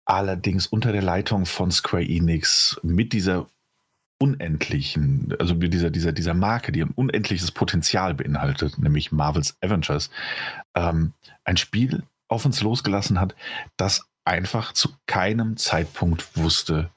allerdings 0.05 0.66
unter 0.66 0.92
der 0.92 1.03
Leitung 1.03 1.47
von 1.47 1.70
Square 1.70 2.05
Enix 2.05 2.79
mit 2.83 3.12
dieser 3.12 3.47
unendlichen, 4.18 5.35
also 5.38 5.55
mit 5.55 5.75
dieser, 5.75 5.90
dieser, 5.90 6.12
dieser 6.12 6.35
Marke, 6.35 6.73
die 6.73 6.83
ein 6.83 6.92
unendliches 6.94 7.51
Potenzial 7.51 8.14
beinhaltet, 8.14 8.79
nämlich 8.79 9.12
Marvel's 9.12 9.57
Avengers, 9.61 10.11
ähm, 10.75 11.12
ein 11.44 11.57
Spiel 11.57 12.05
auf 12.29 12.44
uns 12.44 12.62
losgelassen 12.62 13.20
hat, 13.20 13.35
das 13.77 14.07
einfach 14.25 14.73
zu 14.73 14.90
keinem 15.07 15.57
Zeitpunkt 15.57 16.37
wusste, 16.37 16.90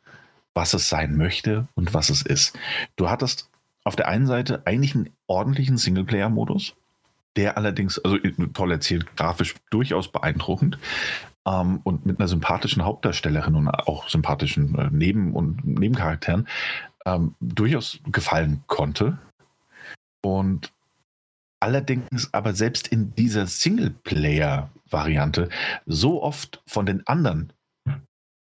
was 0.53 0.73
es 0.73 0.89
sein 0.89 1.17
möchte 1.17 1.67
und 1.75 1.93
was 1.93 2.09
es 2.09 2.21
ist. 2.21 2.57
Du 2.95 3.09
hattest 3.09 3.49
auf 3.87 3.95
der 3.95 4.09
einen 4.09 4.27
Seite 4.27 4.61
eigentlich 4.65 4.93
einen 4.95 5.11
ordentlichen 5.27 5.77
Singleplayer-Modus, 5.77 6.75
der 7.37 7.55
allerdings, 7.57 7.97
also 7.99 8.17
äh, 8.17 8.33
toll 8.53 8.73
erzählt, 8.73 9.15
grafisch 9.15 9.55
durchaus 9.69 10.11
beeindruckend 10.11 10.77
ähm, 11.45 11.79
und 11.83 12.05
mit 12.05 12.19
einer 12.19 12.27
sympathischen 12.27 12.83
Hauptdarstellerin 12.83 13.55
und 13.55 13.69
auch 13.69 14.09
sympathischen 14.09 14.77
äh, 14.77 14.89
Neben- 14.91 15.33
und 15.33 15.65
Nebencharakteren 15.65 16.49
ähm, 17.05 17.35
durchaus 17.39 17.99
gefallen 18.11 18.65
konnte. 18.67 19.19
Und 20.21 20.73
allerdings 21.61 22.33
aber 22.33 22.53
selbst 22.53 22.89
in 22.89 23.15
dieser 23.15 23.47
Singleplayer-Variante 23.47 25.47
so 25.85 26.21
oft 26.21 26.61
von 26.67 26.85
den 26.85 27.07
anderen 27.07 27.53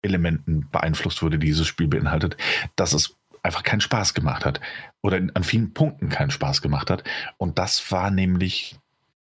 Elementen 0.03 0.69
beeinflusst 0.71 1.23
wurde, 1.23 1.39
die 1.39 1.47
dieses 1.47 1.67
Spiel 1.67 1.89
beinhaltet, 1.89 2.37
dass 2.77 2.93
es 2.93 3.17
einfach 3.43 3.63
keinen 3.63 3.81
Spaß 3.81 4.15
gemacht 4.15 4.45
hat 4.45 4.61
oder 5.01 5.17
an 5.35 5.45
vielen 5.45 5.75
Punkten 5.75 6.09
keinen 6.09 6.31
Spaß 6.31 6.63
gemacht 6.63 6.91
hat. 6.91 7.05
Und 7.39 7.59
das 7.59 7.91
war 7.91 8.11
nämlich 8.11 8.77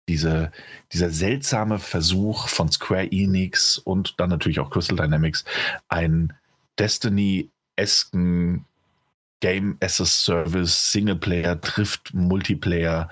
diese, 0.08 0.50
dieser 0.92 1.10
seltsame 1.10 1.78
Versuch 1.78 2.48
von 2.48 2.70
Square 2.70 3.10
Enix 3.10 3.78
und 3.78 4.18
dann 4.18 4.30
natürlich 4.30 4.60
auch 4.60 4.70
Crystal 4.70 4.96
Dynamics, 4.96 5.44
ein 5.88 6.32
Destiny-esken 6.78 8.64
Game 9.40 9.76
as 9.80 10.00
a 10.00 10.06
Service, 10.06 10.92
Singleplayer 10.92 11.60
trifft 11.60 12.14
Multiplayer, 12.14 13.08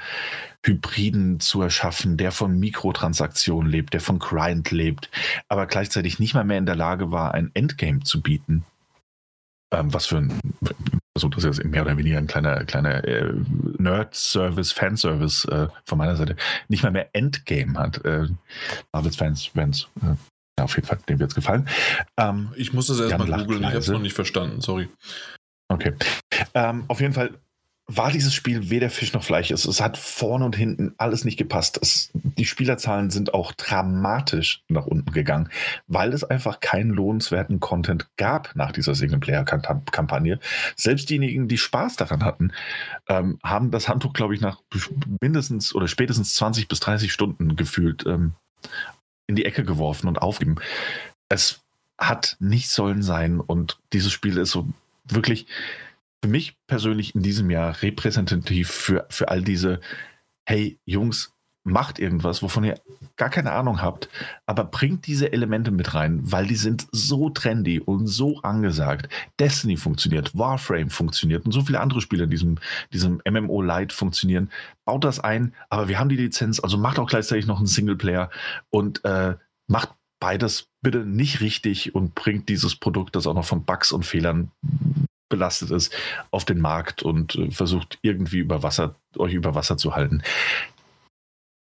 Hybriden 0.65 1.41
zu 1.41 1.61
erschaffen, 1.61 2.17
der 2.17 2.31
von 2.31 2.59
Mikrotransaktionen 2.59 3.71
lebt, 3.71 3.95
der 3.95 4.01
von 4.01 4.21
Grind 4.21 4.71
lebt, 4.71 5.11
aber 5.49 5.67
gleichzeitig 5.67 6.21
nicht 6.21 6.35
mal 6.35 6.45
mehr 6.45 6.59
in 6.59 6.67
der 6.67 6.77
Lage 6.77 7.11
war, 7.11 7.35
ein 7.35 7.51
Endgame 7.55 8.01
zu 8.01 8.21
bieten. 8.21 8.65
Ähm, 9.73 9.93
was 9.93 10.07
für 10.07 10.19
ein 10.19 10.41
also 11.15 11.29
das 11.29 11.45
ist 11.45 11.65
mehr 11.65 11.83
oder 11.83 11.97
weniger 11.97 12.19
ein 12.19 12.27
kleiner, 12.27 12.65
kleiner 12.65 13.05
äh, 13.05 13.33
Nerd-Service, 13.79 14.73
Fanservice 14.73 15.45
äh, 15.47 15.69
von 15.85 15.99
meiner 15.99 16.17
Seite, 16.17 16.37
nicht 16.69 16.83
mal 16.83 16.93
mehr 16.93 17.11
Endgame 17.13 17.79
hat. 17.79 18.05
Äh, 18.05 18.29
Marvels-Fans, 18.93 19.47
Fans, 19.47 19.89
äh, 20.03 20.15
ja, 20.59 20.65
auf 20.65 20.75
jeden 20.77 20.87
Fall, 20.87 20.99
dem 21.09 21.19
wird 21.19 21.31
es 21.31 21.35
gefallen. 21.35 21.69
Ähm, 22.17 22.53
ich 22.57 22.73
muss 22.73 22.87
das 22.87 23.01
erstmal 23.01 23.27
googeln, 23.41 23.63
ich 23.63 23.69
habe 23.69 23.79
es 23.79 23.89
noch 23.89 24.01
nicht 24.01 24.15
verstanden, 24.15 24.61
sorry. 24.61 24.89
Okay. 25.69 25.95
Ähm, 26.55 26.85
auf 26.89 27.01
jeden 27.01 27.13
Fall 27.13 27.39
war 27.97 28.13
dieses 28.13 28.33
Spiel 28.33 28.71
weder 28.71 28.89
Fisch 28.89 29.13
noch 29.13 29.25
Fleisch. 29.25 29.51
Es, 29.51 29.65
es 29.65 29.81
hat 29.81 29.99
vorne 29.99 30.45
und 30.45 30.55
hinten 30.55 30.95
alles 30.97 31.25
nicht 31.25 31.37
gepasst. 31.37 31.77
Es, 31.83 32.11
die 32.15 32.45
Spielerzahlen 32.45 33.11
sind 33.11 33.35
auch 33.35 33.51
dramatisch 33.53 34.63
nach 34.69 34.87
unten 34.87 35.11
gegangen, 35.11 35.49
weil 35.89 36.13
es 36.13 36.23
einfach 36.23 36.61
keinen 36.61 36.91
lohnenswerten 36.91 37.59
Content 37.59 38.09
gab 38.17 38.55
nach 38.55 38.71
dieser 38.71 38.95
Singleplayer-Kampagne. 38.95 40.39
Selbst 40.77 41.11
diejenigen, 41.11 41.49
die 41.49 41.59
Spaß 41.59 41.97
daran 41.97 42.25
hatten, 42.25 42.53
ähm, 43.09 43.41
haben 43.43 43.73
das 43.73 43.89
Handtuch, 43.89 44.13
glaube 44.13 44.37
ich, 44.37 44.41
nach 44.41 44.61
mindestens 45.21 45.75
oder 45.75 45.89
spätestens 45.89 46.37
20 46.37 46.69
bis 46.69 46.79
30 46.79 47.13
Stunden 47.13 47.57
gefühlt 47.57 48.07
ähm, 48.07 48.35
in 49.27 49.35
die 49.35 49.45
Ecke 49.45 49.65
geworfen 49.65 50.07
und 50.07 50.23
aufgegeben. 50.23 50.61
Es 51.29 51.61
hat 51.99 52.37
nicht 52.39 52.71
sollen 52.71 53.03
sein 53.03 53.41
und 53.41 53.81
dieses 53.93 54.13
Spiel 54.13 54.39
ist 54.39 54.53
so 54.53 54.69
wirklich 55.05 55.47
für 56.23 56.29
mich 56.29 56.57
persönlich 56.67 57.15
in 57.15 57.23
diesem 57.23 57.51
Jahr 57.51 57.83
repräsentativ 57.83 58.71
für, 58.71 59.07
für 59.11 59.29
all 59.29 59.43
diese, 59.43 59.81
hey 60.47 60.79
Jungs, 60.85 61.33
macht 61.63 61.99
irgendwas, 61.99 62.43
wovon 62.43 62.65
ihr 62.65 62.81
gar 63.17 63.29
keine 63.29 63.53
Ahnung 63.53 63.83
habt, 63.83 64.09
aber 64.47 64.65
bringt 64.65 65.07
diese 65.07 65.33
Elemente 65.33 65.71
mit 65.71 65.95
rein, 65.95 66.21
weil 66.23 66.47
die 66.47 66.57
sind 66.57 66.87
so 66.91 67.29
trendy 67.29 67.81
und 67.81 68.07
so 68.07 68.41
angesagt. 68.41 69.09
Destiny 69.39 69.77
funktioniert, 69.77 70.37
Warframe 70.37 70.89
funktioniert 70.89 71.45
und 71.45 71.53
so 71.53 71.63
viele 71.63 71.81
andere 71.81 72.01
Spiele 72.01 72.25
in 72.25 72.31
diesem, 72.31 72.59
diesem 72.93 73.21
MMO 73.29 73.61
Lite 73.61 73.95
funktionieren. 73.95 74.51
Baut 74.87 75.05
das 75.05 75.21
ein, 75.21 75.55
aber 75.69 75.89
wir 75.89 75.99
haben 75.99 76.09
die 76.09 76.17
Lizenz, 76.17 76.61
also 76.61 76.79
macht 76.79 76.99
auch 76.99 77.09
gleichzeitig 77.09 77.47
noch 77.47 77.59
einen 77.59 77.67
Singleplayer 77.67 78.31
und 78.71 79.05
äh, 79.05 79.35
macht 79.69 79.91
beides 80.19 80.69
bitte 80.83 81.05
nicht 81.05 81.41
richtig 81.41 81.95
und 81.95 82.15
bringt 82.15 82.49
dieses 82.49 82.75
Produkt, 82.77 83.17
das 83.17 83.27
auch 83.27 83.35
noch 83.35 83.45
von 83.45 83.65
Bugs 83.65 83.93
und 83.93 84.05
Fehlern 84.05 84.51
belastet 85.31 85.71
ist, 85.71 85.95
auf 86.31 86.45
den 86.45 86.61
Markt 86.61 87.03
und 87.03 87.37
äh, 87.37 87.51
versucht 87.51 87.99
irgendwie 88.03 88.39
über 88.39 88.63
Wasser, 88.63 88.97
euch 89.17 89.33
über 89.33 89.55
Wasser 89.55 89.79
zu 89.79 89.95
halten. 89.95 90.23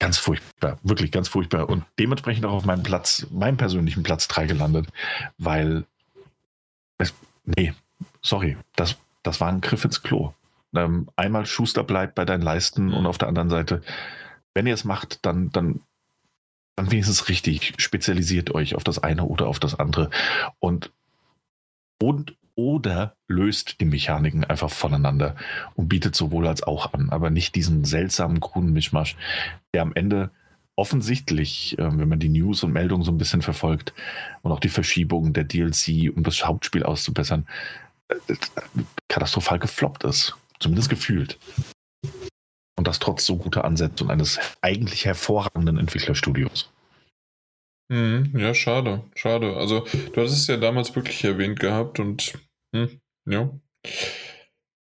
Ganz 0.01 0.19
furchtbar, 0.19 0.79
wirklich 0.83 1.13
ganz 1.13 1.29
furchtbar. 1.29 1.69
Und 1.69 1.85
dementsprechend 1.99 2.47
auch 2.47 2.55
auf 2.55 2.65
meinem 2.65 2.83
Platz, 2.83 3.27
meinem 3.31 3.57
persönlichen 3.57 4.03
Platz 4.03 4.27
3 4.27 4.47
gelandet, 4.47 4.89
weil 5.39 5.85
es, 6.99 7.15
nee, 7.45 7.75
sorry, 8.23 8.57
das, 8.75 8.97
das 9.23 9.41
war 9.41 9.49
ein 9.49 9.61
Griff 9.61 9.85
ins 9.85 10.03
Klo. 10.03 10.33
Ähm, 10.75 11.09
einmal 11.17 11.47
Schuster 11.47 11.85
bleibt 11.85 12.15
bei 12.15 12.25
deinen 12.25 12.43
Leisten 12.43 12.93
und 12.93 13.07
auf 13.07 13.19
der 13.19 13.29
anderen 13.29 13.51
Seite, 13.51 13.83
wenn 14.55 14.67
ihr 14.67 14.75
es 14.75 14.85
macht, 14.85 15.25
dann, 15.27 15.51
dann, 15.51 15.81
dann 16.77 16.91
wenigstens 16.91 17.29
richtig. 17.29 17.75
Spezialisiert 17.77 18.55
euch 18.55 18.75
auf 18.75 18.85
das 18.85 18.99
eine 18.99 19.25
oder 19.25 19.49
auf 19.49 19.59
das 19.59 19.79
andere. 19.79 20.11
Und, 20.61 20.93
und 22.01 22.37
oder 22.55 23.15
löst 23.29 23.81
die 23.81 23.85
Mechaniken 23.85 24.45
einfach 24.45 24.71
voneinander 24.71 25.37
und 25.75 25.89
bietet 25.89 26.15
sowohl 26.15 26.47
als 26.47 26.63
auch 26.63 26.93
an, 26.93 27.11
aber 27.11 27.31
nicht 27.31 27.55
diesen 27.55 27.85
seltsamen 27.85 28.41
grünen 28.41 28.73
Mischmasch, 28.73 29.17
der 29.75 29.83
am 29.83 29.93
Ende 29.95 30.31
offensichtlich, 30.77 31.79
äh, 31.79 31.99
wenn 31.99 32.09
man 32.09 32.19
die 32.19 32.31
News 32.31 32.63
und 32.63 32.73
Meldungen 32.73 33.05
so 33.05 33.13
ein 33.13 33.19
bisschen 33.19 33.43
verfolgt 33.43 33.93
und 34.43 34.51
auch 34.51 34.61
die 34.61 34.69
Verschiebungen 34.69 35.33
der 35.33 35.45
DLC, 35.45 36.11
um 36.15 36.23
das 36.23 36.45
Hauptspiel 36.45 36.85
auszubessern, 36.85 37.47
äh, 38.09 38.15
katastrophal 39.09 39.59
gefloppt 39.59 40.05
ist. 40.05 40.37
Zumindest 40.59 40.89
gefühlt. 40.91 41.39
Und 42.77 42.87
das 42.87 42.99
trotz 42.99 43.27
so 43.27 43.37
guter 43.37 43.65
Ansetzung 43.65 44.11
eines 44.11 44.39
eigentlich 44.63 45.05
hervorragenden 45.05 45.77
Entwicklerstudios. 45.77 46.71
Mhm, 47.91 48.39
ja, 48.39 48.55
schade, 48.55 49.03
schade. 49.17 49.57
Also, 49.57 49.81
du 49.81 50.21
hattest 50.21 50.37
es 50.37 50.47
ja 50.47 50.57
damals 50.57 50.95
wirklich 50.95 51.25
erwähnt 51.25 51.59
gehabt 51.59 51.99
und 51.99 52.35
hm, 52.75 53.01
ja. 53.29 53.51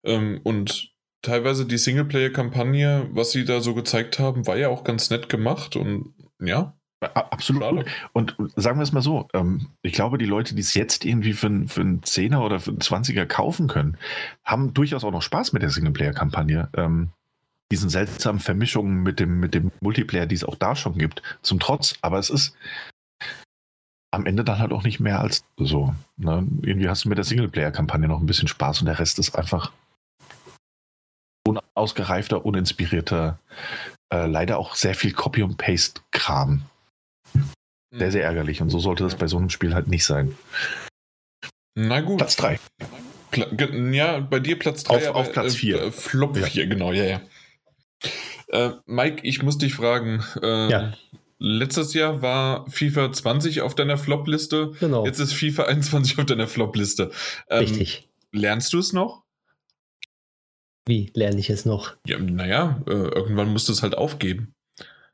Ähm, 0.04 0.40
und 0.44 0.92
teilweise 1.22 1.66
die 1.66 1.76
Singleplayer-Kampagne, 1.76 3.08
was 3.12 3.32
sie 3.32 3.44
da 3.44 3.60
so 3.60 3.74
gezeigt 3.74 4.18
haben, 4.20 4.46
war 4.46 4.56
ja 4.56 4.68
auch 4.68 4.84
ganz 4.84 5.10
nett 5.10 5.28
gemacht 5.28 5.74
und 5.76 6.14
ja. 6.40 6.76
Absolut. 7.14 7.62
Schade. 7.62 7.84
Und 8.12 8.36
sagen 8.56 8.78
wir 8.78 8.82
es 8.82 8.92
mal 8.92 9.00
so, 9.00 9.26
ähm, 9.32 9.68
ich 9.80 9.94
glaube, 9.94 10.18
die 10.18 10.26
Leute, 10.26 10.54
die 10.54 10.60
es 10.60 10.74
jetzt 10.74 11.04
irgendwie 11.06 11.32
für, 11.32 11.66
für 11.66 11.80
einen 11.80 12.02
Zehner 12.02 12.44
oder 12.44 12.60
für 12.60 12.70
einen 12.70 12.80
Zwanziger 12.80 13.24
kaufen 13.24 13.68
können, 13.68 13.96
haben 14.44 14.74
durchaus 14.74 15.02
auch 15.02 15.10
noch 15.10 15.22
Spaß 15.22 15.54
mit 15.54 15.62
der 15.62 15.70
Singleplayer-Kampagne. 15.70 16.68
Ähm, 16.76 17.08
diesen 17.72 17.88
seltsamen 17.88 18.40
Vermischungen 18.40 19.02
mit 19.02 19.18
dem, 19.18 19.40
mit 19.40 19.54
dem 19.54 19.70
Multiplayer, 19.80 20.26
die 20.26 20.34
es 20.34 20.44
auch 20.44 20.56
da 20.56 20.76
schon 20.76 20.98
gibt, 20.98 21.22
zum 21.40 21.58
Trotz. 21.58 21.94
Aber 22.02 22.18
es 22.18 22.28
ist 22.28 22.54
am 24.10 24.26
Ende 24.26 24.44
dann 24.44 24.58
halt 24.58 24.72
auch 24.72 24.82
nicht 24.82 25.00
mehr 25.00 25.20
als 25.20 25.44
so. 25.56 25.94
Ne? 26.16 26.46
Irgendwie 26.62 26.88
hast 26.88 27.04
du 27.04 27.08
mit 27.08 27.18
der 27.18 27.24
Singleplayer-Kampagne 27.24 28.08
noch 28.08 28.20
ein 28.20 28.26
bisschen 28.26 28.48
Spaß 28.48 28.80
und 28.80 28.86
der 28.86 28.98
Rest 28.98 29.18
ist 29.18 29.34
einfach 29.36 29.72
unausgereifter, 31.46 32.44
uninspirierter, 32.44 33.38
äh, 34.12 34.26
leider 34.26 34.58
auch 34.58 34.74
sehr 34.74 34.94
viel 34.94 35.12
Copy- 35.12 35.42
und 35.42 35.56
Paste-Kram. 35.56 36.62
Sehr, 37.92 38.06
mhm. 38.06 38.10
sehr 38.12 38.24
ärgerlich. 38.24 38.60
Und 38.60 38.70
so 38.70 38.78
sollte 38.78 39.04
das 39.04 39.16
bei 39.16 39.26
so 39.26 39.38
einem 39.38 39.50
Spiel 39.50 39.74
halt 39.74 39.88
nicht 39.88 40.04
sein. 40.04 40.36
Na 41.74 42.00
gut. 42.00 42.18
Platz 42.18 42.36
3. 42.36 42.58
Ja, 43.92 44.18
bei 44.18 44.40
dir 44.40 44.58
Platz 44.58 44.82
3. 44.84 45.10
Auf, 45.10 45.14
auf 45.14 45.32
Platz 45.32 45.54
4. 45.54 45.82
Äh, 45.82 45.92
Flop 45.92 46.36
4, 46.36 46.64
ja. 46.64 46.68
genau, 46.68 46.92
ja, 46.92 47.04
ja. 47.04 47.20
Äh, 48.48 48.72
Mike, 48.86 49.20
ich 49.22 49.42
muss 49.42 49.58
dich 49.58 49.74
fragen. 49.74 50.24
Äh, 50.42 50.70
ja. 50.70 50.92
Letztes 51.42 51.94
Jahr 51.94 52.20
war 52.20 52.70
FIFA 52.70 53.12
20 53.12 53.62
auf 53.62 53.74
deiner 53.74 53.96
Flop-Liste. 53.96 54.72
Genau. 54.78 55.06
Jetzt 55.06 55.20
ist 55.20 55.32
FIFA 55.32 55.64
21 55.64 56.18
auf 56.18 56.26
deiner 56.26 56.46
Flop-Liste. 56.46 57.10
Ähm, 57.48 57.60
Richtig. 57.60 58.08
Lernst 58.30 58.74
du 58.74 58.78
es 58.78 58.92
noch? 58.92 59.24
Wie 60.86 61.10
lerne 61.14 61.40
ich 61.40 61.48
es 61.48 61.64
noch? 61.64 61.96
Ja, 62.06 62.18
naja, 62.18 62.82
äh, 62.86 62.90
irgendwann 62.90 63.48
musst 63.48 63.68
du 63.68 63.72
es 63.72 63.82
halt 63.82 63.96
aufgeben. 63.96 64.52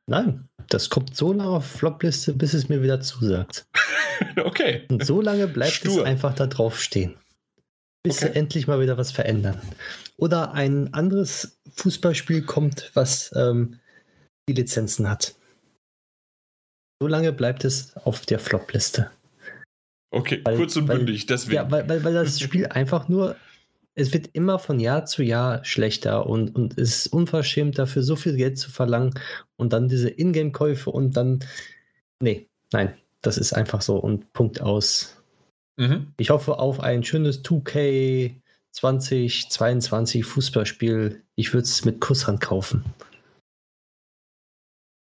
Nein, 0.06 0.48
das 0.68 0.90
kommt 0.90 1.14
so 1.14 1.32
lange 1.32 1.50
auf 1.50 1.66
Flop-Liste, 1.66 2.32
bis 2.32 2.54
es 2.54 2.68
mir 2.68 2.82
wieder 2.82 3.00
zusagt. 3.00 3.66
okay. 4.44 4.84
Und 4.90 5.06
so 5.06 5.20
lange 5.20 5.46
bleibt 5.46 5.74
Stur. 5.74 5.98
es 5.98 6.04
einfach 6.04 6.34
da 6.34 6.48
drauf 6.48 6.80
stehen. 6.80 7.14
Bis 8.02 8.18
okay. 8.18 8.32
sie 8.32 8.38
endlich 8.38 8.66
mal 8.66 8.80
wieder 8.80 8.98
was 8.98 9.12
verändern. 9.12 9.60
Oder 10.16 10.54
ein 10.54 10.92
anderes 10.92 11.60
Fußballspiel 11.74 12.42
kommt, 12.42 12.90
was 12.94 13.32
ähm, 13.36 13.78
die 14.48 14.54
Lizenzen 14.54 15.08
hat. 15.08 15.36
So 17.00 17.09
lange 17.09 17.32
bleibt 17.32 17.64
es 17.64 17.96
auf 17.96 18.24
der 18.26 18.38
Flop-Liste. 18.38 19.11
Okay, 20.11 20.40
weil, 20.44 20.56
kurz 20.56 20.76
und 20.76 20.87
bündig, 20.87 21.26
deswegen. 21.26 21.56
Ja, 21.56 21.70
weil, 21.70 21.88
weil, 21.88 22.04
weil 22.04 22.14
das 22.14 22.40
Spiel 22.40 22.66
einfach 22.66 23.09
nur, 23.09 23.37
es 23.94 24.12
wird 24.12 24.30
immer 24.32 24.59
von 24.59 24.80
Jahr 24.80 25.04
zu 25.04 25.22
Jahr 25.22 25.64
schlechter 25.64 26.26
und, 26.26 26.54
und 26.54 26.78
es 26.78 27.06
ist 27.06 27.12
unverschämt 27.12 27.78
dafür, 27.78 28.02
so 28.02 28.16
viel 28.16 28.37
Geld 28.37 28.59
zu 28.59 28.70
verlangen 28.70 29.18
und 29.56 29.72
dann 29.72 29.88
diese 29.88 30.09
Ingame-Käufe 30.09 30.90
und 30.90 31.16
dann, 31.16 31.44
nee, 32.20 32.48
nein, 32.72 32.94
das 33.22 33.38
ist 33.38 33.52
einfach 33.52 33.82
so 33.82 33.96
und 33.98 34.32
Punkt 34.32 34.61
aus. 34.61 35.22
Mhm. 35.76 36.12
Ich 36.18 36.30
hoffe 36.30 36.59
auf 36.59 36.80
ein 36.80 37.04
schönes 37.04 37.42
2K 37.44 38.35
2022 38.72 40.24
Fußballspiel. 40.24 41.22
Ich 41.35 41.52
würde 41.52 41.64
es 41.64 41.85
mit 41.85 42.00
Kusshand 42.00 42.40
kaufen. 42.40 42.85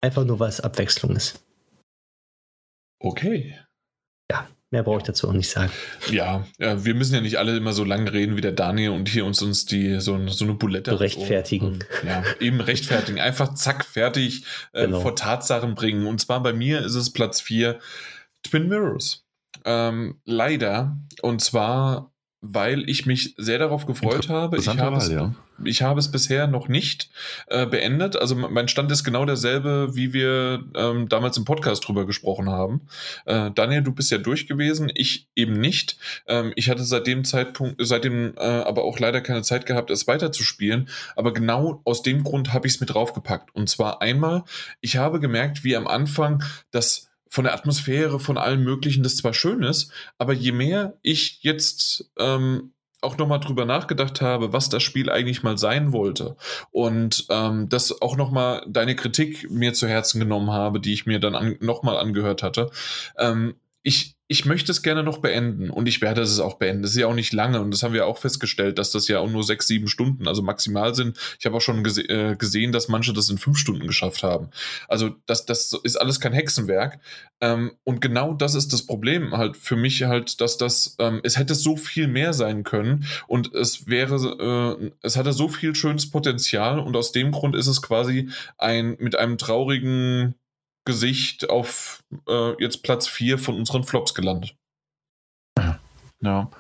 Einfach 0.01 0.25
nur, 0.25 0.39
weil 0.39 0.49
es 0.49 0.61
Abwechslung 0.61 1.17
ist. 1.17 1.44
Okay. 3.01 3.59
Ja, 4.31 4.49
mehr 4.71 4.83
brauche 4.83 4.99
ich 4.99 5.05
dazu 5.05 5.29
auch 5.29 5.33
nicht 5.33 5.51
sagen. 5.51 5.71
Ja, 6.11 6.47
ja, 6.59 6.85
wir 6.85 6.95
müssen 6.95 7.15
ja 7.15 7.21
nicht 7.21 7.39
alle 7.39 7.57
immer 7.57 7.73
so 7.73 7.85
lange 7.85 8.13
reden 8.13 8.37
wie 8.37 8.41
der 8.41 8.53
Daniel 8.53 8.91
und 8.91 9.09
hier 9.09 9.25
uns, 9.25 9.43
uns 9.43 9.67
die 9.67 10.01
so, 10.01 10.27
so 10.29 10.45
eine 10.45 10.55
Bulette 10.55 10.93
so 10.93 10.97
rechtfertigen. 10.97 11.81
So, 12.01 12.07
ja, 12.07 12.25
eben 12.41 12.61
rechtfertigen. 12.61 13.21
Einfach 13.21 13.55
zack, 13.55 13.85
fertig 13.85 14.45
äh, 14.73 14.87
genau. 14.87 15.01
vor 15.01 15.17
Tatsachen 15.17 15.75
bringen. 15.75 16.07
Und 16.07 16.21
zwar 16.21 16.43
bei 16.43 16.53
mir 16.53 16.81
ist 16.81 16.95
es 16.95 17.13
Platz 17.13 17.41
4 17.41 17.79
Twin 18.43 18.69
Mirrors. 18.69 19.27
Ähm, 19.65 20.21
leider. 20.25 20.97
Und 21.23 21.41
zwar 21.43 22.14
weil 22.47 22.89
ich 22.89 23.07
mich 23.07 23.35
sehr 23.39 23.59
darauf 23.59 23.87
gefreut 23.87 24.29
habe. 24.29 24.59
Ich 24.59 24.69
habe, 24.69 24.97
es, 24.97 25.09
ja. 25.09 25.35
ich 25.65 25.81
habe 25.81 25.99
es 25.99 26.11
bisher 26.11 26.47
noch 26.47 26.69
nicht 26.69 27.09
äh, 27.47 27.67
beendet. 27.67 28.17
Also 28.17 28.35
mein 28.35 28.69
Stand 28.69 28.93
ist 28.93 29.03
genau 29.03 29.25
derselbe, 29.25 29.95
wie 29.95 30.13
wir 30.13 30.65
ähm, 30.75 31.09
damals 31.09 31.39
im 31.39 31.47
Podcast 31.47 31.89
drüber 31.89 32.07
gesprochen 32.07 32.51
haben. 32.51 32.83
Äh, 33.25 33.51
Daniel, 33.53 33.83
du 33.83 33.93
bist 33.93 34.11
ja 34.11 34.19
durch 34.19 34.47
gewesen, 34.47 34.93
ich 34.95 35.27
eben 35.35 35.55
nicht. 35.55 35.97
Ähm, 36.27 36.53
ich 36.55 36.69
hatte 36.69 36.85
seit 36.85 37.07
dem 37.07 37.25
Zeitpunkt, 37.25 37.77
seitdem 37.79 38.35
äh, 38.37 38.41
aber 38.41 38.85
auch 38.85 38.99
leider 38.99 39.23
keine 39.23 39.43
Zeit 39.43 39.65
gehabt, 39.65 39.91
es 39.91 40.07
weiterzuspielen. 40.07 40.91
Aber 41.17 41.33
genau 41.33 41.81
aus 41.85 42.03
dem 42.03 42.25
Grund 42.25 42.53
habe 42.53 42.67
ich 42.67 42.75
es 42.75 42.81
mit 42.81 42.93
draufgepackt. 42.93 43.55
Und 43.55 43.71
zwar 43.71 44.03
einmal, 44.03 44.45
ich 44.83 44.99
habe 44.99 45.19
gemerkt, 45.19 45.65
wie 45.65 45.77
am 45.77 45.87
Anfang 45.87 46.43
das 46.73 47.09
von 47.35 47.43
der 47.43 47.55
Atmosphäre, 47.55 48.21
von 48.21 48.39
allem 48.39 48.63
Möglichen, 48.63 49.03
das 49.03 49.17
zwar 49.17 49.35
schön 49.35 49.65
ist, 49.65 49.91
aber 50.19 50.33
je 50.33 50.53
mehr 50.53 50.99
ich 51.03 51.43
jetzt 51.43 52.13
ähm, 52.17 52.75
auch 53.01 53.19
nochmal 53.19 53.41
drüber 53.41 53.65
nachgedacht 53.65 54.21
habe, 54.21 54.53
was 54.53 54.69
das 54.69 54.85
Spiel 54.85 55.11
eigentlich 55.11 55.43
mal 55.43 55.59
sein 55.59 55.93
wollte 55.93 56.37
und 56.71 57.27
ähm, 57.31 57.69
das 57.69 58.01
auch 58.01 58.17
nochmal 58.17 58.65
deine 58.69 58.95
Kritik 58.95 59.51
mir 59.51 59.75
zu 59.75 59.89
Herzen 59.89 60.21
genommen 60.21 60.53
habe, 60.53 60.79
die 60.79 60.93
ich 60.93 61.07
mir 61.07 61.19
dann 61.19 61.35
an, 61.35 61.57
nochmal 61.59 61.97
angehört 61.97 62.45
hatte, 62.45 62.71
ähm, 63.19 63.57
ich, 63.87 64.17
ich 64.29 64.47
möchte 64.47 64.73
es 64.73 64.83
gerne 64.83 65.03
noch 65.03 65.19
beenden 65.19 65.69
und 65.69 65.87
ich 65.87 66.01
werde 66.01 66.23
es 66.23 66.41
auch 66.41 66.55
beenden. 66.55 66.83
Das 66.83 66.93
ist 66.93 66.97
ja 66.97 67.07
auch 67.07 67.15
nicht 67.15 67.35
lange 67.35 67.61
und 67.61 67.71
das 67.71 67.83
haben 67.83 67.93
wir 67.93 68.07
auch 68.07 68.17
festgestellt, 68.17 68.79
dass 68.79 68.91
das 68.91 69.09
ja 69.09 69.19
auch 69.19 69.31
nur 69.31 69.45
sechs, 69.45 69.67
sieben 69.67 69.89
Stunden, 69.89 70.27
also 70.27 70.41
maximal 70.41 70.95
sind. 70.95 71.19
Ich 71.39 71.45
habe 71.45 71.55
auch 71.55 71.61
schon 71.61 71.85
gese 71.85 72.01
äh, 72.09 72.35
gesehen, 72.35 72.73
dass 72.73 72.89
manche 72.89 73.13
das 73.13 73.29
in 73.29 73.37
fünf 73.37 73.59
Stunden 73.59 73.87
geschafft 73.87 74.23
haben. 74.23 74.49
Also 74.89 75.11
das, 75.27 75.45
das 75.45 75.79
ist 75.83 75.97
alles 75.97 76.19
kein 76.19 76.33
Hexenwerk. 76.33 76.99
Ähm, 77.43 77.73
und 77.85 78.01
genau 78.01 78.33
das 78.33 78.55
ist 78.55 78.73
das 78.73 78.87
Problem 78.87 79.37
halt 79.37 79.55
für 79.55 79.77
mich 79.77 80.03
halt, 80.05 80.41
dass 80.41 80.57
das, 80.57 80.97
ähm, 80.99 81.21
es 81.23 81.39
hätte 81.39 81.55
so 81.55 81.77
viel 81.77 82.09
mehr 82.09 82.33
sein 82.33 82.65
können 82.65 83.05
und 83.27 83.53
es 83.53 83.87
wäre, 83.87 84.79
äh, 84.81 84.93
es 85.03 85.19
hatte 85.19 85.35
so 85.35 85.49
viel 85.49 85.75
schönes 85.75 86.11
Potenzial 86.11 86.79
und 86.79 86.97
aus 86.97 87.13
dem 87.13 87.33
Grund 87.33 87.55
ist 87.55 87.67
es 87.67 87.83
quasi 87.83 88.31
ein 88.57 88.97
mit 88.99 89.15
einem 89.15 89.37
traurigen 89.37 90.37
Gesicht 90.85 91.49
auf 91.51 92.03
äh, 92.29 92.63
jetzt 92.63 92.83
Platz 92.83 93.09
4 93.09 93.39
von 93.39 93.57
unseren 93.57 93.85
Flops 93.85 94.15
gelandet. 94.15 94.57
Ja, 96.21 96.51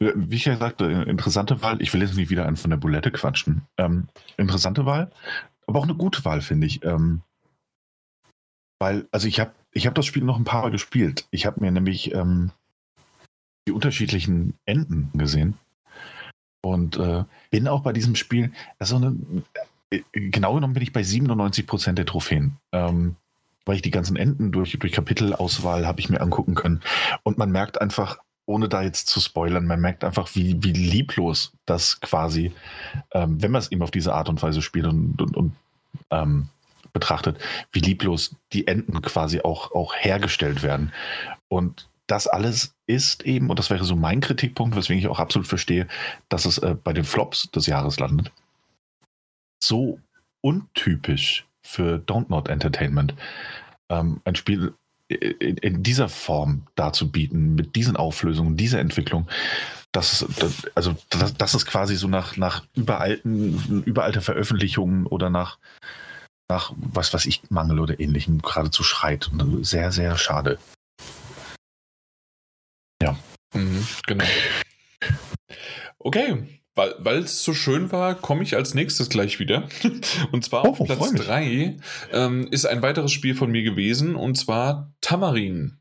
wie 0.00 0.34
ich 0.34 0.46
ja 0.46 0.56
sagte, 0.56 0.84
interessante 0.84 1.62
Wahl. 1.62 1.80
Ich 1.80 1.92
will 1.92 2.02
jetzt 2.02 2.16
nicht 2.16 2.30
wieder 2.30 2.44
einen 2.44 2.56
von 2.56 2.70
der 2.70 2.76
Bulette 2.76 3.12
quatschen. 3.12 3.62
Ähm, 3.78 4.08
interessante 4.36 4.84
Wahl, 4.84 5.12
aber 5.66 5.78
auch 5.78 5.84
eine 5.84 5.94
gute 5.94 6.24
Wahl, 6.24 6.40
finde 6.40 6.66
ich. 6.66 6.84
Ähm, 6.84 7.22
weil, 8.80 9.06
also 9.12 9.28
ich 9.28 9.38
habe 9.38 9.52
ich 9.70 9.86
hab 9.86 9.94
das 9.94 10.06
Spiel 10.06 10.24
noch 10.24 10.38
ein 10.38 10.44
paar 10.44 10.62
Mal 10.62 10.72
gespielt. 10.72 11.28
Ich 11.30 11.46
habe 11.46 11.60
mir 11.60 11.70
nämlich 11.70 12.12
ähm, 12.12 12.50
die 13.68 13.72
unterschiedlichen 13.72 14.58
Enden 14.66 15.10
gesehen 15.14 15.54
und 16.64 16.96
äh, 16.96 17.24
bin 17.50 17.68
auch 17.68 17.82
bei 17.82 17.92
diesem 17.92 18.16
Spiel, 18.16 18.52
also 18.80 18.96
eine, 18.96 19.16
äh, 19.90 20.02
genau 20.12 20.54
genommen 20.54 20.74
bin 20.74 20.82
ich 20.82 20.92
bei 20.92 21.04
97 21.04 21.66
Prozent 21.66 21.98
der 21.98 22.06
Trophäen. 22.06 22.56
Ähm, 22.72 23.16
weil 23.64 23.76
ich 23.76 23.82
die 23.82 23.90
ganzen 23.90 24.16
Enden 24.16 24.52
durch, 24.52 24.78
durch 24.78 24.92
Kapitelauswahl 24.92 25.86
habe 25.86 26.00
ich 26.00 26.08
mir 26.10 26.20
angucken 26.20 26.54
können. 26.54 26.80
Und 27.22 27.38
man 27.38 27.50
merkt 27.50 27.80
einfach, 27.80 28.18
ohne 28.46 28.68
da 28.68 28.82
jetzt 28.82 29.06
zu 29.08 29.20
spoilern, 29.20 29.66
man 29.66 29.80
merkt 29.80 30.04
einfach, 30.04 30.34
wie, 30.34 30.62
wie 30.62 30.72
lieblos 30.72 31.52
das 31.66 32.00
quasi, 32.00 32.52
ähm, 33.12 33.40
wenn 33.42 33.50
man 33.50 33.60
es 33.60 33.70
eben 33.70 33.82
auf 33.82 33.90
diese 33.90 34.14
Art 34.14 34.28
und 34.28 34.42
Weise 34.42 34.62
spielt 34.62 34.86
und, 34.86 35.20
und, 35.20 35.36
und 35.36 35.56
ähm, 36.10 36.48
betrachtet, 36.92 37.38
wie 37.72 37.80
lieblos 37.80 38.34
die 38.52 38.66
Enden 38.66 39.00
quasi 39.02 39.40
auch, 39.40 39.72
auch 39.72 39.94
hergestellt 39.96 40.62
werden. 40.62 40.92
Und 41.48 41.88
das 42.06 42.26
alles 42.26 42.74
ist 42.86 43.22
eben, 43.24 43.48
und 43.48 43.58
das 43.58 43.70
wäre 43.70 43.84
so 43.84 43.96
mein 43.96 44.20
Kritikpunkt, 44.20 44.76
weswegen 44.76 45.00
ich 45.00 45.08
auch 45.08 45.20
absolut 45.20 45.48
verstehe, 45.48 45.86
dass 46.28 46.44
es 46.44 46.58
äh, 46.58 46.74
bei 46.82 46.92
den 46.92 47.04
Flops 47.04 47.50
des 47.52 47.66
Jahres 47.66 47.98
landet. 48.00 48.32
so 49.62 50.00
untypisch 50.42 51.46
für 51.62 51.96
Don't 52.06 52.28
Not 52.28 52.48
Entertainment, 52.48 53.14
ähm, 53.88 54.20
ein 54.24 54.34
Spiel 54.34 54.74
in, 55.08 55.56
in, 55.58 55.82
dieser 55.82 56.08
Form 56.08 56.66
darzubieten, 56.74 57.54
mit 57.54 57.76
diesen 57.76 57.96
Auflösungen, 57.96 58.56
dieser 58.56 58.80
Entwicklung. 58.80 59.28
Das 59.92 60.12
ist, 60.22 60.42
das, 60.42 60.66
also 60.74 60.96
das, 61.10 61.34
das, 61.34 61.54
ist 61.54 61.66
quasi 61.66 61.96
so 61.96 62.08
nach, 62.08 62.36
nach 62.36 62.64
überalten, 62.74 63.82
überalte 63.84 64.22
Veröffentlichungen 64.22 65.06
oder 65.06 65.28
nach, 65.28 65.58
nach 66.48 66.72
was 66.76 67.12
weiß 67.12 67.26
ich, 67.26 67.42
Mangel 67.50 67.78
oder 67.78 68.00
ähnlichem 68.00 68.40
geradezu 68.40 68.82
schreit. 68.82 69.28
Und 69.28 69.66
sehr, 69.66 69.92
sehr 69.92 70.16
schade. 70.16 70.58
Ja. 73.02 73.18
Mhm, 73.52 73.86
genau. 74.06 74.24
Okay, 75.98 76.61
weil 76.74 77.18
es 77.18 77.44
so 77.44 77.52
schön 77.54 77.92
war, 77.92 78.14
komme 78.14 78.42
ich 78.42 78.56
als 78.56 78.74
nächstes 78.74 79.08
gleich 79.08 79.38
wieder. 79.38 79.68
Und 80.32 80.44
zwar 80.44 80.64
oh, 80.64 80.70
auf 80.70 80.78
Platz 80.78 81.12
3 81.12 81.76
ähm, 82.12 82.48
ist 82.50 82.66
ein 82.66 82.82
weiteres 82.82 83.12
Spiel 83.12 83.34
von 83.34 83.50
mir 83.50 83.62
gewesen, 83.62 84.14
und 84.14 84.36
zwar 84.36 84.92
Tamarin. 85.00 85.78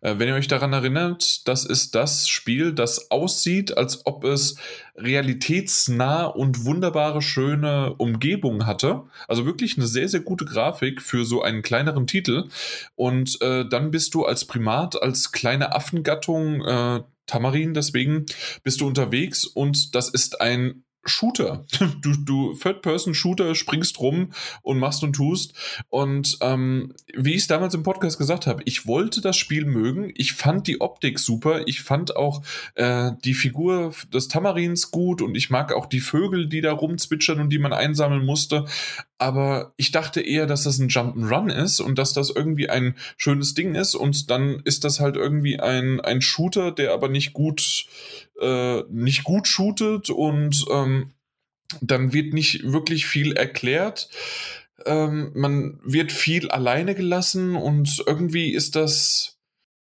Äh, 0.00 0.14
wenn 0.18 0.28
ihr 0.28 0.34
euch 0.34 0.48
daran 0.48 0.72
erinnert, 0.72 1.46
das 1.48 1.64
ist 1.64 1.94
das 1.94 2.28
Spiel, 2.28 2.72
das 2.72 3.10
aussieht, 3.10 3.76
als 3.76 4.06
ob 4.06 4.24
es 4.24 4.56
realitätsnah 4.96 6.26
und 6.26 6.64
wunderbare, 6.64 7.22
schöne 7.22 7.94
Umgebung 7.94 8.66
hatte. 8.66 9.04
Also 9.28 9.46
wirklich 9.46 9.76
eine 9.76 9.86
sehr, 9.86 10.08
sehr 10.08 10.20
gute 10.20 10.44
Grafik 10.44 11.00
für 11.00 11.24
so 11.24 11.42
einen 11.42 11.62
kleineren 11.62 12.06
Titel. 12.06 12.48
Und 12.94 13.40
äh, 13.40 13.66
dann 13.68 13.90
bist 13.90 14.14
du 14.14 14.24
als 14.24 14.44
Primat, 14.44 15.00
als 15.00 15.32
kleine 15.32 15.74
Affengattung, 15.74 16.62
äh, 16.64 17.00
Tamarin, 17.26 17.74
deswegen 17.74 18.26
bist 18.62 18.80
du 18.80 18.86
unterwegs 18.86 19.44
und 19.44 19.94
das 19.94 20.08
ist 20.08 20.40
ein 20.40 20.84
Shooter. 21.04 21.64
Du, 22.00 22.14
du 22.16 22.54
Third-Person-Shooter, 22.54 23.54
springst 23.54 24.00
rum 24.00 24.32
und 24.62 24.78
machst 24.78 25.02
und 25.02 25.12
tust. 25.12 25.54
Und 25.88 26.38
ähm, 26.40 26.94
wie 27.14 27.34
ich 27.34 27.42
es 27.42 27.46
damals 27.46 27.74
im 27.74 27.82
Podcast 27.82 28.18
gesagt 28.18 28.46
habe, 28.46 28.62
ich 28.64 28.86
wollte 28.86 29.20
das 29.20 29.36
Spiel 29.36 29.64
mögen. 29.64 30.12
Ich 30.16 30.32
fand 30.32 30.66
die 30.66 30.80
Optik 30.80 31.18
super. 31.18 31.62
Ich 31.66 31.82
fand 31.82 32.16
auch 32.16 32.42
äh, 32.74 33.12
die 33.24 33.34
Figur 33.34 33.92
des 34.12 34.28
Tamarins 34.28 34.90
gut 34.90 35.22
und 35.22 35.36
ich 35.36 35.50
mag 35.50 35.72
auch 35.72 35.86
die 35.86 36.00
Vögel, 36.00 36.48
die 36.48 36.60
da 36.60 36.72
rumzwitschern 36.72 37.40
und 37.40 37.50
die 37.50 37.58
man 37.58 37.72
einsammeln 37.72 38.24
musste. 38.24 38.64
Aber 39.18 39.72
ich 39.76 39.92
dachte 39.92 40.20
eher, 40.20 40.46
dass 40.46 40.64
das 40.64 40.78
ein 40.78 40.88
Jump'n'Run 40.88 41.52
ist 41.52 41.78
und 41.78 41.96
dass 41.98 42.12
das 42.12 42.30
irgendwie 42.30 42.68
ein 42.68 42.96
schönes 43.16 43.54
Ding 43.54 43.76
ist. 43.76 43.94
Und 43.94 44.30
dann 44.30 44.60
ist 44.64 44.82
das 44.82 44.98
halt 44.98 45.16
irgendwie 45.16 45.60
ein, 45.60 46.00
ein 46.00 46.20
Shooter, 46.20 46.72
der 46.72 46.92
aber 46.92 47.08
nicht 47.08 47.32
gut 47.32 47.86
äh, 48.42 48.84
nicht 48.90 49.24
gut 49.24 49.46
shootet 49.46 50.10
und 50.10 50.64
ähm, 50.70 51.12
dann 51.80 52.12
wird 52.12 52.34
nicht 52.34 52.72
wirklich 52.72 53.06
viel 53.06 53.32
erklärt. 53.32 54.10
Ähm, 54.84 55.30
man 55.34 55.78
wird 55.84 56.12
viel 56.12 56.50
alleine 56.50 56.94
gelassen 56.94 57.56
und 57.56 58.02
irgendwie 58.06 58.52
ist 58.52 58.76
das 58.76 59.38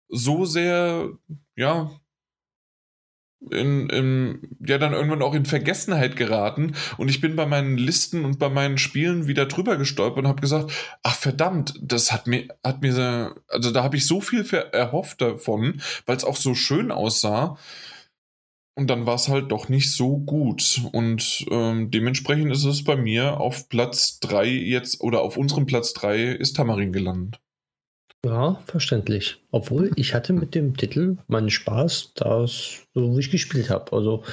so 0.09 0.45
sehr, 0.45 1.09
ja, 1.55 1.91
in, 3.49 3.89
in, 3.89 4.57
ja 4.59 4.77
dann 4.77 4.93
irgendwann 4.93 5.23
auch 5.23 5.33
in 5.33 5.45
Vergessenheit 5.45 6.15
geraten 6.15 6.75
und 6.97 7.09
ich 7.09 7.21
bin 7.21 7.35
bei 7.35 7.47
meinen 7.47 7.75
Listen 7.75 8.23
und 8.23 8.37
bei 8.37 8.49
meinen 8.49 8.77
Spielen 8.77 9.25
wieder 9.25 9.47
drüber 9.47 9.77
gestolpert 9.77 10.19
und 10.19 10.27
habe 10.27 10.41
gesagt, 10.41 10.71
ach 11.01 11.15
verdammt, 11.15 11.73
das 11.81 12.11
hat 12.11 12.27
mir, 12.27 12.47
hat 12.63 12.83
mir, 12.83 13.35
also 13.47 13.71
da 13.71 13.83
habe 13.83 13.97
ich 13.97 14.05
so 14.05 14.21
viel 14.21 14.45
erhofft 14.71 15.21
davon, 15.21 15.81
weil 16.05 16.17
es 16.17 16.23
auch 16.23 16.35
so 16.35 16.53
schön 16.53 16.91
aussah 16.91 17.57
und 18.75 18.89
dann 18.89 19.05
war 19.05 19.15
es 19.15 19.27
halt 19.27 19.51
doch 19.51 19.69
nicht 19.69 19.91
so 19.91 20.17
gut. 20.17 20.81
Und 20.91 21.45
ähm, 21.51 21.91
dementsprechend 21.91 22.51
ist 22.51 22.65
es 22.65 22.83
bei 22.83 22.95
mir 22.95 23.39
auf 23.39 23.69
Platz 23.69 24.19
3 24.21 24.47
jetzt, 24.47 25.01
oder 25.01 25.21
auf 25.21 25.37
unserem 25.37 25.65
Platz 25.65 25.93
3 25.93 26.23
ist 26.31 26.55
Tamarin 26.55 26.93
gelandet. 26.93 27.39
Ja, 28.25 28.61
verständlich. 28.67 29.41
Obwohl 29.49 29.91
ich 29.95 30.13
hatte 30.13 30.33
mit 30.33 30.53
dem 30.53 30.77
Titel 30.77 31.17
meinen 31.27 31.49
Spaß, 31.49 32.13
das 32.15 32.85
so 32.93 33.15
wie 33.15 33.19
ich 33.19 33.31
gespielt 33.31 33.69
habe. 33.69 33.91
Also 33.93 34.23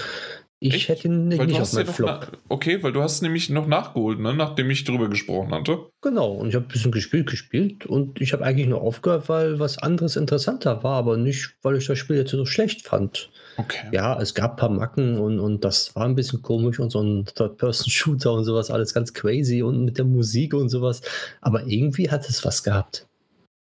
ich 0.60 0.74
Echt? 0.74 0.88
hätte 0.88 1.08
ihn 1.08 1.28
nicht, 1.28 1.42
nicht 1.44 1.60
auf 1.60 1.72
meinen 1.72 1.86
Flop. 1.86 2.36
okay, 2.48 2.82
weil 2.82 2.92
du 2.92 3.00
hast 3.00 3.22
nämlich 3.22 3.48
noch 3.48 3.66
nachgeholt, 3.66 4.18
ne? 4.18 4.34
nachdem 4.34 4.68
ich 4.70 4.84
drüber 4.84 5.08
gesprochen 5.08 5.54
hatte. 5.54 5.86
Genau, 6.02 6.32
und 6.32 6.48
ich 6.48 6.54
habe 6.56 6.66
ein 6.66 6.68
bisschen 6.68 6.90
gespielt, 6.90 7.28
gespielt 7.28 7.86
und 7.86 8.20
ich 8.20 8.32
habe 8.32 8.44
eigentlich 8.44 8.66
nur 8.66 8.82
aufgehört, 8.82 9.28
weil 9.28 9.60
was 9.60 9.78
anderes 9.78 10.16
interessanter 10.16 10.82
war, 10.82 10.96
aber 10.96 11.16
nicht, 11.16 11.54
weil 11.62 11.76
ich 11.76 11.86
das 11.86 11.98
Spiel 11.98 12.16
jetzt 12.16 12.32
so 12.32 12.44
schlecht 12.44 12.86
fand. 12.86 13.30
Okay. 13.58 13.88
Ja, 13.90 14.20
es 14.20 14.34
gab 14.34 14.52
ein 14.52 14.56
paar 14.56 14.68
Macken 14.68 15.18
und, 15.18 15.40
und 15.40 15.64
das 15.64 15.94
war 15.96 16.04
ein 16.04 16.14
bisschen 16.14 16.42
komisch 16.42 16.78
und 16.78 16.90
so 16.90 17.02
ein 17.02 17.24
Third-Person-Shooter 17.24 18.32
und 18.32 18.44
sowas, 18.44 18.70
alles 18.70 18.94
ganz 18.94 19.12
crazy 19.12 19.62
und 19.62 19.84
mit 19.84 19.98
der 19.98 20.04
Musik 20.04 20.54
und 20.54 20.68
sowas. 20.68 21.02
Aber 21.40 21.66
irgendwie 21.66 22.08
hat 22.08 22.28
es 22.28 22.44
was 22.44 22.62
gehabt. 22.62 23.08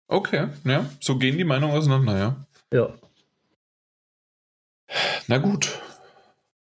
Okay, 0.07 0.49
ja, 0.64 0.91
so 1.01 1.16
gehen 1.16 1.39
die 1.39 1.45
Meinungen 1.45 1.74
auseinander, 1.74 2.18
ja. 2.18 2.47
Ja. 2.70 2.95
Na 5.26 5.39
gut, 5.39 5.80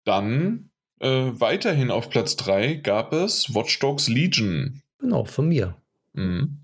dann 0.05 0.69
äh, 0.99 1.31
weiterhin 1.33 1.91
auf 1.91 2.09
Platz 2.09 2.37
3 2.37 2.75
gab 2.75 3.11
es 3.11 3.53
Watch 3.53 3.79
Dogs 3.79 4.07
Legion. 4.07 4.81
Genau, 4.99 5.25
von 5.25 5.49
mir. 5.49 5.75
Mhm. 6.13 6.59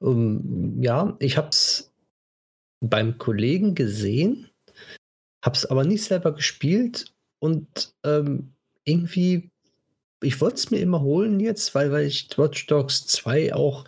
Um, 0.00 0.16
ähm, 0.16 0.82
ja, 0.82 1.16
ich 1.20 1.36
habe 1.36 1.48
es 1.50 1.92
beim 2.80 3.18
Kollegen 3.18 3.74
gesehen, 3.74 4.48
habe 5.42 5.56
es 5.56 5.66
aber 5.66 5.84
nicht 5.84 6.04
selber 6.04 6.34
gespielt 6.34 7.12
und 7.40 7.92
ähm, 8.04 8.52
irgendwie, 8.84 9.50
ich 10.22 10.40
wollte 10.40 10.56
es 10.56 10.70
mir 10.70 10.78
immer 10.78 11.00
holen 11.00 11.40
jetzt, 11.40 11.74
weil, 11.74 11.90
weil 11.92 12.06
ich 12.06 12.28
Watch 12.36 12.66
Dogs 12.66 13.06
2 13.06 13.54
auch 13.54 13.84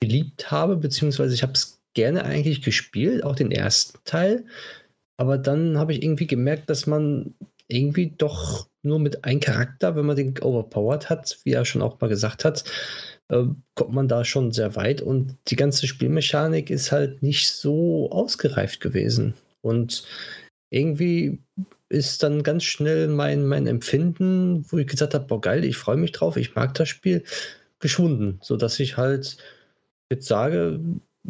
geliebt 0.00 0.50
habe, 0.50 0.76
beziehungsweise 0.76 1.34
ich 1.34 1.42
habe 1.42 1.52
es 1.52 1.80
gerne 1.94 2.24
eigentlich 2.24 2.62
gespielt, 2.62 3.24
auch 3.24 3.34
den 3.34 3.50
ersten 3.50 3.98
Teil. 4.04 4.44
Aber 5.16 5.38
dann 5.38 5.78
habe 5.78 5.92
ich 5.92 6.02
irgendwie 6.02 6.26
gemerkt, 6.26 6.70
dass 6.70 6.86
man 6.86 7.34
irgendwie 7.68 8.14
doch 8.16 8.68
nur 8.82 8.98
mit 8.98 9.24
einem 9.24 9.40
Charakter, 9.40 9.94
wenn 9.96 10.06
man 10.06 10.16
den 10.16 10.38
overpowered 10.40 11.10
hat, 11.10 11.38
wie 11.44 11.52
er 11.52 11.64
schon 11.64 11.82
auch 11.82 12.00
mal 12.00 12.08
gesagt 12.08 12.44
hat, 12.44 12.64
äh, 13.28 13.44
kommt 13.74 13.92
man 13.92 14.08
da 14.08 14.24
schon 14.24 14.52
sehr 14.52 14.76
weit 14.76 15.02
und 15.02 15.36
die 15.48 15.56
ganze 15.56 15.86
Spielmechanik 15.86 16.70
ist 16.70 16.90
halt 16.90 17.22
nicht 17.22 17.48
so 17.48 18.10
ausgereift 18.10 18.80
gewesen. 18.80 19.34
Und 19.62 20.04
irgendwie 20.70 21.40
ist 21.88 22.22
dann 22.22 22.42
ganz 22.42 22.62
schnell 22.62 23.08
mein, 23.08 23.46
mein 23.46 23.66
Empfinden, 23.66 24.64
wo 24.70 24.78
ich 24.78 24.86
gesagt 24.86 25.14
habe, 25.14 25.26
boah 25.26 25.40
geil, 25.40 25.64
ich 25.64 25.76
freue 25.76 25.96
mich 25.96 26.12
drauf, 26.12 26.36
ich 26.36 26.54
mag 26.54 26.74
das 26.74 26.88
Spiel, 26.88 27.24
geschwunden, 27.80 28.38
sodass 28.42 28.78
ich 28.78 28.96
halt 28.96 29.38
jetzt 30.10 30.28
sage, 30.28 30.80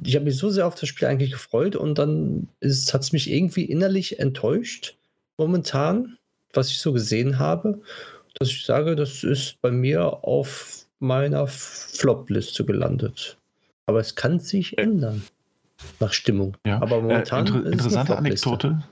ich 0.05 0.15
habe 0.15 0.27
mich 0.27 0.37
so 0.37 0.51
sehr 0.51 0.67
auf 0.67 0.75
das 0.75 0.89
Spiel 0.89 1.09
eigentlich 1.09 1.33
gefreut 1.33 1.77
und 1.77 1.99
dann 1.99 2.49
hat 2.63 3.01
es 3.01 3.13
mich 3.13 3.31
irgendwie 3.31 3.65
innerlich 3.65 4.19
enttäuscht 4.19 4.97
momentan, 5.39 6.19
was 6.53 6.71
ich 6.71 6.79
so 6.79 6.93
gesehen 6.93 7.39
habe, 7.39 7.81
dass 8.39 8.49
ich 8.49 8.65
sage, 8.65 8.97
das 8.97 9.25
ist 9.25 9.61
bei 9.63 9.71
mir 9.71 10.25
auf 10.25 10.87
meiner 10.99 11.47
Flop-Liste 11.47 12.65
gelandet. 12.65 13.39
Aber 13.87 14.01
es 14.01 14.15
kann 14.15 14.39
sich 14.39 14.79
ändern 14.79 15.23
nach 15.99 16.13
Stimmung. 16.13 16.57
Ja. 16.67 16.81
Aber 16.83 17.01
momentan 17.01 17.47
äh, 17.47 17.51
inter 17.51 17.73
interessante 17.73 18.17
Anekdote. 18.17 18.83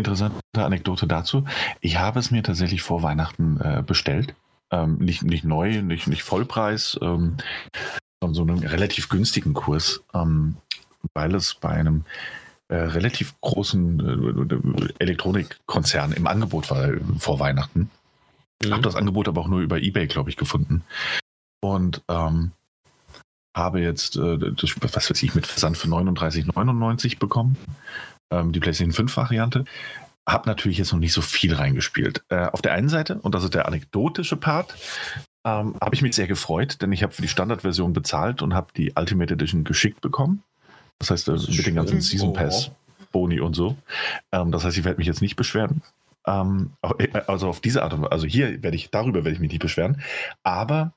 Interessante 0.00 0.40
Anekdote 0.56 1.06
dazu. 1.06 1.44
Ich 1.80 1.98
habe 1.98 2.18
es 2.18 2.30
mir 2.30 2.42
tatsächlich 2.42 2.82
vor 2.82 3.02
Weihnachten 3.02 3.60
äh, 3.60 3.82
bestellt. 3.86 4.34
Ähm, 4.70 4.96
nicht, 4.96 5.22
nicht 5.22 5.44
neu, 5.44 5.82
nicht, 5.82 6.06
nicht 6.06 6.22
Vollpreis, 6.22 6.98
ähm, 7.02 7.36
sondern 8.20 8.34
so 8.34 8.42
einen 8.42 8.66
relativ 8.66 9.08
günstigen 9.08 9.52
Kurs, 9.52 10.02
ähm, 10.14 10.56
weil 11.14 11.34
es 11.34 11.54
bei 11.54 11.70
einem 11.70 12.04
äh, 12.68 12.76
relativ 12.76 13.38
großen 13.40 14.00
äh, 14.00 14.92
Elektronikkonzern 15.00 16.12
im 16.12 16.26
Angebot 16.26 16.70
war 16.70 16.88
äh, 16.88 17.00
vor 17.18 17.38
Weihnachten. 17.40 17.90
Mhm. 18.62 18.72
Habe 18.72 18.82
das 18.82 18.94
Angebot 18.94 19.28
aber 19.28 19.40
auch 19.40 19.48
nur 19.48 19.60
über 19.60 19.80
Ebay, 19.80 20.06
glaube 20.06 20.30
ich, 20.30 20.36
gefunden. 20.36 20.82
Und 21.60 22.02
ähm, 22.08 22.52
habe 23.54 23.80
jetzt 23.80 24.16
äh, 24.16 24.38
das, 24.38 24.74
was 24.80 25.10
weiß 25.10 25.22
ich, 25.22 25.34
mit 25.34 25.46
Versand 25.46 25.76
für 25.76 25.88
39,99 25.88 27.18
bekommen. 27.18 27.56
Ähm, 28.30 28.52
die 28.52 28.60
PlayStation 28.60 28.92
5 28.92 29.16
Variante. 29.16 29.64
Habe 30.28 30.48
natürlich 30.48 30.78
jetzt 30.78 30.92
noch 30.92 31.00
nicht 31.00 31.12
so 31.12 31.22
viel 31.22 31.54
reingespielt. 31.54 32.22
Äh, 32.28 32.46
auf 32.46 32.62
der 32.62 32.72
einen 32.72 32.88
Seite, 32.88 33.16
und 33.16 33.34
das 33.34 33.44
ist 33.44 33.54
der 33.54 33.66
anekdotische 33.66 34.36
Part, 34.36 34.74
ähm, 35.44 35.74
habe 35.80 35.94
ich 35.94 36.02
mich 36.02 36.14
sehr 36.14 36.26
gefreut, 36.26 36.82
denn 36.82 36.92
ich 36.92 37.02
habe 37.02 37.12
für 37.12 37.22
die 37.22 37.28
Standardversion 37.28 37.92
bezahlt 37.92 38.42
und 38.42 38.54
habe 38.54 38.68
die 38.76 38.92
Ultimate 38.96 39.32
Edition 39.34 39.64
geschickt 39.64 40.00
bekommen. 40.00 40.42
Das 40.98 41.10
heißt, 41.10 41.28
das 41.28 41.48
mit 41.48 41.66
den 41.66 41.74
ganzen 41.74 42.00
Season 42.02 42.34
Pass, 42.34 42.70
Boni 43.10 43.40
und 43.40 43.54
so. 43.54 43.76
Ähm, 44.32 44.52
das 44.52 44.64
heißt, 44.64 44.76
ich 44.76 44.84
werde 44.84 44.98
mich 44.98 45.06
jetzt 45.06 45.22
nicht 45.22 45.36
beschweren. 45.36 45.82
Ähm, 46.26 46.72
äh, 46.98 47.08
also 47.26 47.48
auf 47.48 47.60
diese 47.60 47.82
Art 47.82 47.94
und 47.94 48.02
Weise, 48.02 48.12
also 48.12 48.26
hier 48.26 48.62
werde 48.62 48.76
ich, 48.76 48.90
darüber 48.90 49.24
werde 49.24 49.32
ich 49.32 49.40
mich 49.40 49.50
nicht 49.50 49.62
beschweren. 49.62 50.02
Aber 50.42 50.92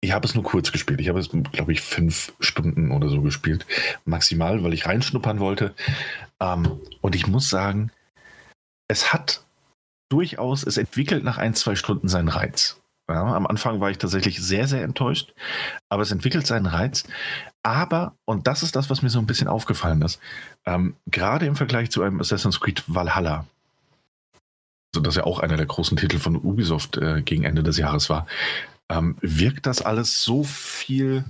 ich 0.00 0.12
habe 0.12 0.26
es 0.26 0.34
nur 0.34 0.44
kurz 0.44 0.72
gespielt. 0.72 1.00
Ich 1.00 1.08
habe 1.08 1.18
es, 1.18 1.30
glaube 1.30 1.72
ich, 1.72 1.80
fünf 1.80 2.32
Stunden 2.40 2.90
oder 2.90 3.08
so 3.08 3.22
gespielt. 3.22 3.66
Maximal, 4.04 4.62
weil 4.62 4.74
ich 4.74 4.86
reinschnuppern 4.86 5.40
wollte. 5.40 5.74
Ähm, 6.40 6.80
und 7.00 7.14
ich 7.14 7.26
muss 7.26 7.48
sagen, 7.48 7.90
es 8.88 9.12
hat 9.12 9.42
durchaus, 10.08 10.64
es 10.64 10.76
entwickelt 10.76 11.24
nach 11.24 11.38
ein, 11.38 11.54
zwei 11.54 11.74
Stunden 11.74 12.08
seinen 12.08 12.28
Reiz. 12.28 12.80
Ja, 13.08 13.22
am 13.22 13.46
Anfang 13.46 13.80
war 13.80 13.90
ich 13.90 13.98
tatsächlich 13.98 14.40
sehr, 14.40 14.66
sehr 14.66 14.82
enttäuscht, 14.82 15.32
aber 15.88 16.02
es 16.02 16.10
entwickelt 16.10 16.46
seinen 16.46 16.66
Reiz. 16.66 17.04
Aber, 17.62 18.16
und 18.24 18.48
das 18.48 18.64
ist 18.64 18.74
das, 18.74 18.90
was 18.90 19.02
mir 19.02 19.10
so 19.10 19.20
ein 19.20 19.26
bisschen 19.26 19.46
aufgefallen 19.46 20.02
ist, 20.02 20.20
ähm, 20.64 20.96
gerade 21.06 21.46
im 21.46 21.54
Vergleich 21.54 21.90
zu 21.90 22.02
einem 22.02 22.20
Assassin's 22.20 22.60
Creed 22.60 22.82
Valhalla, 22.88 23.46
also 24.92 25.02
das 25.02 25.14
ja 25.14 25.24
auch 25.24 25.38
einer 25.38 25.56
der 25.56 25.66
großen 25.66 25.96
Titel 25.96 26.18
von 26.18 26.36
Ubisoft 26.36 26.96
äh, 26.96 27.22
gegen 27.22 27.44
Ende 27.44 27.62
des 27.62 27.76
Jahres 27.76 28.10
war, 28.10 28.26
ähm, 28.90 29.16
wirkt 29.20 29.66
das 29.66 29.82
alles 29.82 30.22
so 30.22 30.44
viel 30.44 31.24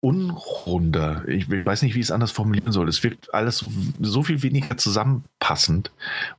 unrunder. 0.00 1.26
Ich 1.26 1.50
weiß 1.50 1.82
nicht, 1.82 1.94
wie 1.94 2.00
ich 2.00 2.06
es 2.06 2.12
anders 2.12 2.30
formulieren 2.30 2.72
soll. 2.72 2.88
Es 2.88 3.02
wirkt 3.02 3.34
alles 3.34 3.64
so 4.00 4.22
viel 4.22 4.42
weniger 4.42 4.76
zusammenpassend. 4.76 5.90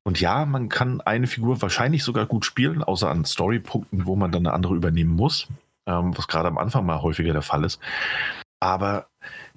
Und 0.03 0.21
ja, 0.21 0.45
man 0.45 0.69
kann 0.69 1.01
eine 1.01 1.27
Figur 1.27 1.61
wahrscheinlich 1.61 2.03
sogar 2.03 2.25
gut 2.25 2.45
spielen, 2.45 2.83
außer 2.83 3.09
an 3.09 3.25
Storypunkten, 3.25 4.05
wo 4.05 4.15
man 4.15 4.31
dann 4.31 4.47
eine 4.47 4.53
andere 4.53 4.75
übernehmen 4.75 5.13
muss, 5.13 5.47
ähm, 5.87 6.17
was 6.17 6.27
gerade 6.27 6.47
am 6.47 6.57
Anfang 6.57 6.85
mal 6.85 7.01
häufiger 7.01 7.33
der 7.33 7.41
Fall 7.41 7.65
ist. 7.65 7.79
Aber 8.61 9.07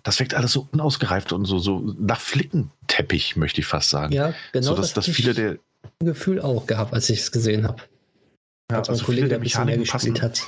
das 0.02 0.18
wirkt 0.18 0.34
alles 0.34 0.52
so 0.52 0.68
unausgereift 0.72 1.32
und 1.32 1.44
so, 1.44 1.58
so 1.58 1.94
nach 1.98 2.20
Flickenteppich, 2.20 3.36
möchte 3.36 3.60
ich 3.60 3.66
fast 3.66 3.90
sagen. 3.90 4.12
Ja, 4.12 4.34
genau. 4.52 4.66
So, 4.66 4.74
dass, 4.74 4.94
das 4.94 5.06
dass 5.06 5.14
viele 5.14 5.32
der 5.32 5.58
Gefühl 6.00 6.40
auch 6.40 6.66
gehabt, 6.66 6.92
als 6.92 7.08
ich 7.08 7.20
es 7.20 7.30
gesehen 7.30 7.66
habe. 7.66 7.82
Ja, 8.72 8.78
als 8.78 8.88
also 8.88 9.04
Kollege, 9.04 9.28
der 9.28 9.38
gespielt 9.38 9.86
passen, 9.86 10.22
hat 10.22 10.46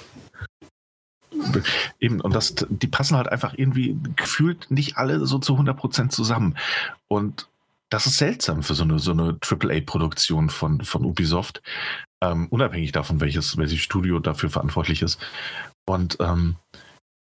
eben, 2.00 2.20
und 2.20 2.34
das, 2.34 2.54
die 2.68 2.86
passen 2.86 3.16
halt 3.16 3.28
einfach 3.28 3.54
irgendwie 3.56 3.96
gefühlt 4.16 4.70
nicht 4.70 4.96
alle 4.96 5.26
so 5.26 5.38
zu 5.38 5.54
100% 5.54 6.08
zusammen. 6.10 6.56
Und 7.08 7.48
das 7.90 8.06
ist 8.06 8.18
seltsam 8.18 8.62
für 8.62 8.74
so 8.74 8.84
eine, 8.84 8.98
so 8.98 9.12
eine 9.12 9.38
AAA-Produktion 9.40 10.50
von, 10.50 10.80
von 10.82 11.04
Ubisoft, 11.04 11.62
ähm, 12.22 12.48
unabhängig 12.48 12.92
davon, 12.92 13.20
welches, 13.20 13.56
welches 13.56 13.80
Studio 13.80 14.18
dafür 14.18 14.50
verantwortlich 14.50 15.02
ist. 15.02 15.20
Und 15.86 16.16
ähm, 16.20 16.56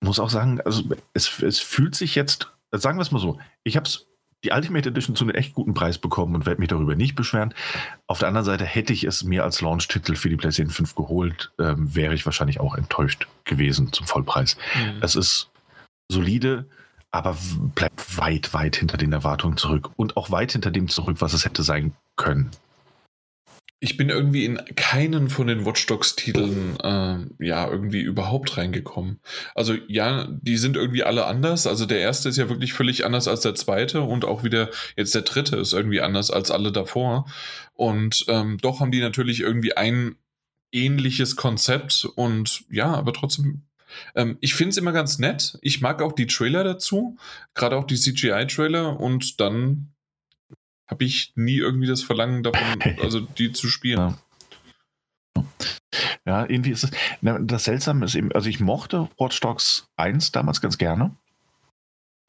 muss 0.02 0.20
auch 0.20 0.30
sagen, 0.30 0.62
also 0.62 0.84
es, 1.14 1.42
es 1.42 1.60
fühlt 1.60 1.96
sich 1.96 2.16
jetzt, 2.16 2.52
sagen 2.72 2.98
wir 2.98 3.04
es 3.04 3.12
mal 3.12 3.20
so, 3.20 3.40
ich 3.64 3.78
habe 3.78 3.88
es 3.88 4.07
die 4.44 4.52
Ultimate 4.52 4.90
Edition 4.90 5.16
zu 5.16 5.24
einem 5.24 5.36
echt 5.36 5.54
guten 5.54 5.74
Preis 5.74 5.98
bekommen 5.98 6.36
und 6.36 6.46
werde 6.46 6.60
mich 6.60 6.70
darüber 6.70 6.96
nicht 6.96 7.16
beschweren. 7.16 7.54
Auf 8.06 8.20
der 8.20 8.28
anderen 8.28 8.46
Seite 8.46 8.66
hätte 8.66 8.94
ich 8.94 9.04
es 9.04 9.24
mir 9.24 9.44
als 9.44 9.62
Launch-Titel 9.62 10.16
für 10.16 10.30
die 10.30 10.36
PlayStation 10.36 10.74
5 10.74 10.96
geholt, 10.96 11.52
ähm, 11.60 11.96
wäre 11.96 12.14
ich 12.14 12.26
wahrscheinlich 12.26 12.60
auch 12.60 12.76
enttäuscht 12.76 13.28
gewesen 13.46 13.92
zum 13.92 14.06
Vollpreis. 14.06 14.56
Mhm. 14.76 15.00
Es 15.02 15.16
ist 15.16 15.50
solide, 16.10 16.66
aber 17.12 17.36
bleibt 17.74 18.18
weit, 18.18 18.54
weit 18.54 18.76
hinter 18.76 18.98
den 18.98 19.12
Erwartungen 19.12 19.58
zurück 19.58 19.90
und 19.96 20.18
auch 20.18 20.30
weit 20.30 20.52
hinter 20.52 20.72
dem 20.72 20.88
zurück, 20.88 21.18
was 21.20 21.34
es 21.34 21.46
hätte 21.46 21.64
sein 21.64 21.94
können 22.16 22.52
ich 23.80 23.96
bin 23.96 24.10
irgendwie 24.10 24.46
in 24.46 24.60
keinen 24.76 25.30
von 25.30 25.48
den 25.48 25.66
Watch 25.66 25.86
Dogs-Titeln 25.86 26.78
äh, 26.80 27.46
ja 27.46 27.70
irgendwie 27.70 28.02
überhaupt 28.02 28.58
reingekommen. 28.58 29.20
Also 29.54 29.76
ja, 29.88 30.28
die 30.30 30.58
sind 30.58 30.76
irgendwie 30.76 31.04
alle 31.04 31.26
anders. 31.26 31.68
Also 31.68 31.86
der 31.86 32.00
erste 32.00 32.30
ist 32.30 32.38
ja 32.38 32.50
wirklich 32.50 32.74
völlig 32.74 33.06
anders 33.06 33.28
als 33.28 33.42
der 33.42 33.54
zweite 33.54 34.02
und 34.02 34.26
auch 34.26 34.44
wieder 34.44 34.72
jetzt 34.96 35.14
der 35.14 35.22
dritte 35.22 35.58
ist 35.58 35.74
irgendwie 35.74 36.02
anders 36.02 36.32
als 36.32 36.50
alle 36.50 36.72
davor. 36.72 37.30
Und 37.74 38.26
ähm, 38.30 38.58
doch 38.60 38.80
haben 38.80 38.92
die 38.92 39.02
natürlich 39.02 39.42
irgendwie 39.42 39.78
ein 39.78 40.16
ähnliches 40.72 41.36
Konzept 41.36 42.06
und 42.16 42.64
ja, 42.72 42.94
aber 42.94 43.14
trotzdem 43.14 43.62
ähm, 44.16 44.38
ich 44.42 44.56
finde 44.56 44.72
es 44.72 44.78
immer 44.78 44.92
ganz 44.92 45.20
nett. 45.20 45.58
Ich 45.62 45.82
mag 45.82 46.02
auch 46.02 46.14
die 46.14 46.28
Trailer 46.28 46.64
dazu, 46.64 47.18
gerade 47.54 47.78
auch 47.78 47.86
die 47.86 47.96
CGI-Trailer 47.96 49.00
und 49.00 49.40
dann 49.40 49.94
habe 50.88 51.04
ich 51.04 51.34
nie 51.36 51.58
irgendwie 51.58 51.88
das 51.88 52.04
Verlangen 52.04 52.44
davon, 52.44 52.82
also 53.02 53.20
die 53.22 53.52
zu 53.52 53.68
spielen. 53.68 53.98
Ja. 54.00 54.18
Ja, 56.26 56.46
irgendwie 56.48 56.72
ist 56.72 56.84
es. 56.84 56.92
Das 57.22 57.64
Seltsame 57.64 58.04
ist 58.04 58.16
eben, 58.16 58.32
also 58.34 58.50
ich 58.50 58.60
mochte 58.60 59.08
Watch 59.18 59.40
Dogs 59.40 59.88
1 59.96 60.34
damals 60.34 60.60
ganz 60.60 60.78
gerne. 60.78 61.16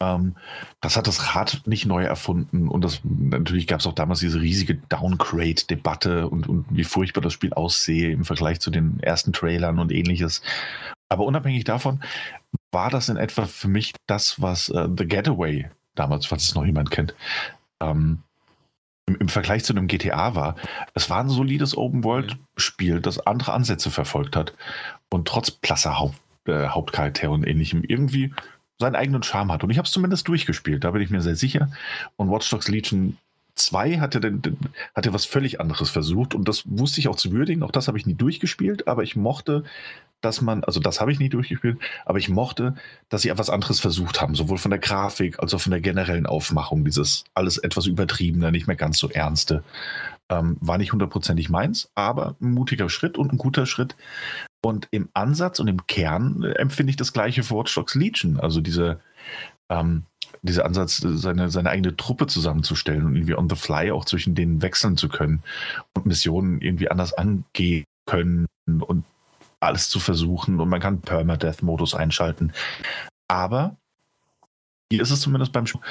Ähm, 0.01 0.37
das 0.81 0.97
hat 0.97 1.09
das 1.09 1.35
Rad 1.35 1.63
nicht 1.67 1.85
neu 1.85 2.05
erfunden 2.05 2.69
und 2.69 2.85
das 2.85 3.01
natürlich 3.03 3.67
gab 3.67 3.81
es 3.81 3.87
auch 3.87 3.95
damals 3.95 4.21
diese 4.21 4.41
riesige 4.41 4.77
Downgrade-Debatte 4.77 6.29
und, 6.29 6.49
und 6.49 6.67
wie 6.71 6.85
furchtbar 6.85 7.23
das 7.23 7.33
Spiel 7.33 7.53
aussehe 7.53 8.13
im 8.13 8.25
Vergleich 8.25 8.61
zu 8.61 8.71
den 8.71 9.01
ersten 9.01 9.33
Trailern 9.33 9.81
und 9.81 9.91
ähnliches. 9.91 10.43
Aber 11.09 11.25
unabhängig 11.25 11.65
davon 11.65 12.01
war 12.71 12.91
das 12.91 13.09
in 13.09 13.17
etwa 13.17 13.47
für 13.47 13.69
mich 13.69 13.93
das, 14.07 14.41
was 14.41 14.69
äh, 14.69 14.89
The 14.97 15.07
Getaway 15.07 15.69
damals, 15.97 16.27
falls 16.27 16.45
es 16.45 16.55
noch 16.55 16.65
jemand 16.65 16.93
kennt, 16.93 17.15
ähm, 17.81 18.23
im, 19.17 19.29
Vergleich 19.29 19.65
zu 19.65 19.73
einem 19.73 19.87
GTA 19.87 20.35
war. 20.35 20.57
Es 20.95 21.11
war 21.11 21.21
ein 21.21 21.29
solides 21.29 21.77
Open-World-Spiel, 21.77 23.01
das 23.01 23.19
andere 23.27 23.53
Ansätze 23.53 23.91
verfolgt 23.91 24.37
hat 24.37 24.55
und 25.11 25.29
trotz 25.29 25.51
blasser 25.51 25.99
Haupt, 25.99 26.19
äh, 26.47 26.69
Hauptcharaktere 26.69 27.31
und 27.31 27.47
ähnlichem 27.47 27.83
irgendwie 27.85 28.35
seinen 28.79 28.97
eigenen 28.97 29.23
Charme 29.23 29.53
hat. 29.53 29.65
Und 29.65 29.71
ich 29.71 29.79
habe 29.79 29.87
es 29.87 29.93
zumindest 29.93 30.29
durchgespielt, 30.29 30.85
da 30.85 30.93
bin 30.93 31.03
ich 31.03 31.11
mir 31.11 31.21
sehr 31.21 31.37
sicher. 31.37 31.71
Und 32.17 32.31
Watch 32.31 32.49
Dogs 32.49 32.69
Legion 32.69 33.17
2 33.59 33.99
hatte, 33.99 34.21
den, 34.21 34.43
den, 34.43 34.59
hatte 34.95 35.13
was 35.13 35.25
völlig 35.25 35.61
anderes 35.61 35.91
versucht 35.91 36.35
und 36.35 36.49
das 36.49 36.65
wusste 36.67 37.01
ich 37.01 37.09
auch 37.09 37.17
zu 37.17 37.33
würdigen. 37.33 37.63
Auch 37.63 37.73
das 37.73 37.89
habe 37.89 37.99
ich 37.99 38.07
nie 38.07 38.15
durchgespielt, 38.15 38.89
aber 38.89 39.03
ich 39.03 39.17
mochte 39.17 39.65
dass 40.21 40.41
man, 40.41 40.65
also 40.65 40.81
das 40.81 41.01
habe 41.01 41.13
ich 41.13 41.19
nie 41.19 41.29
durchgespielt, 41.29 41.79
aber 42.05 42.19
ich 42.19 42.29
mochte, 42.29 42.75
dass 43.09 43.23
sie 43.23 43.29
etwas 43.29 43.51
anderes 43.51 43.81
versucht 43.81 44.21
haben, 44.21 44.35
sowohl 44.35 44.59
von 44.59 44.71
der 44.71 44.81
Grafik 44.81 45.39
als 45.39 45.55
auch 45.55 45.61
von 45.61 45.71
der 45.71 45.81
generellen 45.81 46.27
Aufmachung, 46.27 46.85
dieses 46.85 47.25
alles 47.35 47.59
etwas 47.59 47.87
übertriebene, 47.87 48.51
nicht 48.51 48.67
mehr 48.67 48.77
ganz 48.77 48.99
so 48.99 49.09
ernste. 49.09 49.63
Ähm, 50.29 50.57
war 50.61 50.77
nicht 50.77 50.93
hundertprozentig 50.93 51.49
meins, 51.49 51.91
aber 51.95 52.37
ein 52.41 52.53
mutiger 52.53 52.91
Schritt 52.91 53.17
und 53.17 53.33
ein 53.33 53.39
guter 53.39 53.65
Schritt. 53.65 53.97
Und 54.61 54.89
im 54.91 55.09
Ansatz 55.15 55.61
und 55.61 55.69
im 55.69 55.87
Kern 55.87 56.43
äh, 56.43 56.53
empfinde 56.53 56.91
ich 56.91 56.97
das 56.97 57.13
gleiche 57.13 57.45
für 57.45 57.55
Watch 57.55 57.75
Dogs 57.75 57.95
Legion, 57.95 58.41
also 58.41 58.61
diese, 58.61 59.01
ähm, 59.71 60.03
dieser 60.43 60.65
Ansatz, 60.65 60.99
seine, 61.03 61.51
seine 61.51 61.71
eigene 61.71 61.97
Truppe 61.97 62.27
zusammenzustellen 62.27 63.05
und 63.05 63.17
irgendwie 63.17 63.35
on 63.35 63.49
the 63.49 63.57
fly 63.57 63.91
auch 63.91 64.05
zwischen 64.05 64.35
denen 64.35 64.63
wechseln 64.63 64.97
zu 64.97 65.09
können 65.09 65.43
und 65.95 66.07
Missionen 66.07 66.61
irgendwie 66.61 66.91
anders 66.91 67.13
angehen 67.13 67.85
können 68.07 68.47
und 68.67 69.05
alles 69.61 69.91
zu 69.91 70.01
versuchen 70.01 70.61
und 70.61 70.69
man 70.69 70.81
kann 70.81 71.01
Permadeath-Modus 71.01 71.95
einschalten. 71.95 72.53
Aber 73.29 73.77
hier 74.91 75.03
ist 75.03 75.11
es 75.11 75.21
zumindest 75.21 75.53
beim 75.53 75.67
Spiel, 75.67 75.83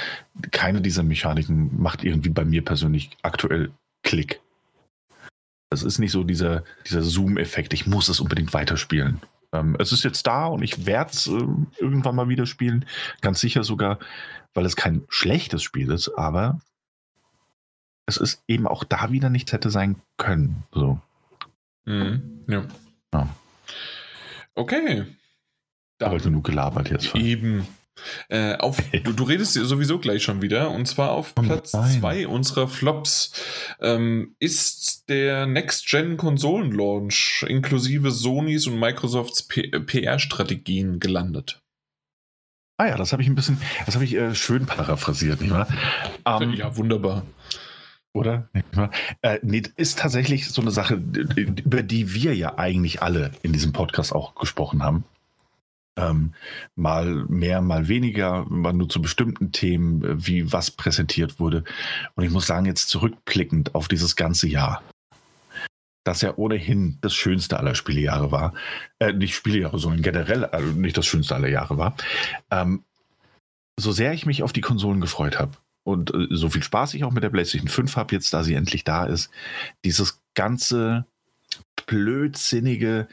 keine 0.51 0.81
dieser 0.81 1.03
Mechaniken 1.03 1.81
macht 1.81 2.03
irgendwie 2.03 2.29
bei 2.29 2.45
mir 2.45 2.63
persönlich 2.63 3.11
aktuell 3.21 3.71
Klick. 4.03 4.41
Es 5.69 5.83
ist 5.83 5.99
nicht 5.99 6.11
so 6.11 6.23
dieser, 6.23 6.63
dieser 6.85 7.03
Zoom-Effekt, 7.03 7.73
ich 7.73 7.85
muss 7.85 8.09
es 8.09 8.21
unbedingt 8.21 8.53
weiterspielen. 8.53 9.21
Ähm, 9.58 9.76
es 9.80 9.91
ist 9.91 10.03
jetzt 10.03 10.28
da 10.28 10.45
und 10.47 10.62
ich 10.64 10.86
werde 10.86 11.12
es 11.12 11.28
äh, 11.28 11.47
irgendwann 11.80 12.16
mal 12.16 12.30
wieder 12.30 12.45
spielen. 12.45 12.86
Ganz 13.22 13.39
sicher 13.39 13.64
sogar, 13.64 13.99
weil 14.53 14.66
es 14.66 14.76
kein 14.76 15.03
schlechtes 15.10 15.64
Spiel 15.64 15.91
ist, 15.91 16.10
aber 16.10 16.60
es 18.05 18.18
ist 18.18 18.43
eben 18.47 18.68
auch 18.68 18.84
da 18.84 19.12
wieder 19.12 19.30
nichts 19.30 19.51
hätte 19.51 19.70
sein 19.70 19.97
können. 20.18 20.64
So. 20.72 20.99
Mhm, 21.86 22.43
ja. 22.47 22.66
ja. 23.14 23.30
Okay. 24.55 25.05
Da 25.97 26.14
ich 26.14 26.24
genug 26.24 26.45
gelabert 26.45 26.89
jetzt. 26.89 27.16
Eben. 27.16 27.68
Äh, 28.29 28.55
auf, 28.55 28.77
du, 29.03 29.13
du, 29.13 29.23
redest 29.23 29.53
sowieso 29.53 29.99
gleich 29.99 30.23
schon 30.23 30.41
wieder. 30.41 30.71
Und 30.71 30.87
zwar 30.87 31.11
auf 31.11 31.35
Platz 31.35 31.71
2 31.71 32.27
unserer 32.27 32.67
Flops 32.67 33.31
ähm, 33.81 34.35
ist 34.39 35.09
der 35.09 35.45
Next-Gen-Konsolen-Launch 35.45 37.45
inklusive 37.47 38.11
Sonys 38.11 38.67
und 38.67 38.79
Microsofts 38.79 39.47
PR-Strategien 39.47 40.99
gelandet. 40.99 41.61
Ah 42.77 42.87
ja, 42.87 42.97
das 42.97 43.11
habe 43.11 43.23
ich 43.23 43.27
ein 43.27 43.35
bisschen, 43.35 43.59
das 43.85 43.95
habe 43.95 44.05
ich 44.05 44.13
äh, 44.13 44.35
schön 44.35 44.67
paraphrasiert, 44.67 45.41
nicht 45.41 45.51
wahr? 45.51 45.67
Um, 46.25 46.53
ja, 46.53 46.77
wunderbar. 46.77 47.23
Oder? 48.13 48.49
Äh, 49.21 49.39
nee, 49.43 49.63
ist 49.75 49.99
tatsächlich 49.99 50.49
so 50.49 50.61
eine 50.61 50.71
Sache, 50.71 50.95
über 50.95 51.83
die 51.83 52.13
wir 52.13 52.35
ja 52.35 52.57
eigentlich 52.57 53.01
alle 53.01 53.31
in 53.43 53.53
diesem 53.53 53.73
Podcast 53.73 54.13
auch 54.13 54.35
gesprochen 54.35 54.83
haben. 54.83 55.03
Ähm, 55.97 56.33
mal 56.75 57.25
mehr, 57.27 57.61
mal 57.61 57.87
weniger, 57.87 58.45
mal 58.45 58.71
nur 58.71 58.87
zu 58.87 59.01
bestimmten 59.01 59.51
Themen, 59.51 60.03
äh, 60.03 60.27
wie 60.27 60.53
was 60.53 60.71
präsentiert 60.71 61.39
wurde. 61.39 61.63
Und 62.15 62.23
ich 62.23 62.31
muss 62.31 62.47
sagen, 62.47 62.65
jetzt 62.65 62.89
zurückblickend 62.89 63.75
auf 63.75 63.87
dieses 63.87 64.15
ganze 64.15 64.47
Jahr, 64.47 64.83
das 66.05 66.21
ja 66.21 66.37
ohnehin 66.37 66.99
das 67.01 67.13
schönste 67.13 67.57
aller 67.57 67.75
Spielejahre 67.75 68.31
war, 68.31 68.53
äh, 68.99 69.11
nicht 69.11 69.35
Spielejahre, 69.35 69.79
sondern 69.79 70.01
generell 70.01 70.45
also 70.45 70.71
nicht 70.71 70.97
das 70.97 71.05
schönste 71.05 71.35
aller 71.35 71.49
Jahre 71.49 71.77
war, 71.77 71.97
ähm, 72.51 72.83
so 73.79 73.91
sehr 73.91 74.13
ich 74.13 74.25
mich 74.25 74.43
auf 74.43 74.53
die 74.53 74.61
Konsolen 74.61 75.01
gefreut 75.01 75.39
habe, 75.39 75.57
und 75.87 76.13
äh, 76.13 76.27
so 76.31 76.49
viel 76.49 76.63
Spaß 76.63 76.93
ich 76.95 77.05
auch 77.05 77.11
mit 77.11 77.23
der 77.23 77.29
PlayStation 77.29 77.69
5 77.69 77.95
habe, 77.95 78.13
jetzt 78.13 78.33
da 78.33 78.43
sie 78.43 78.55
endlich 78.55 78.83
da 78.83 79.05
ist, 79.05 79.29
dieses 79.85 80.21
ganze 80.35 81.05
blödsinnige 81.85 83.07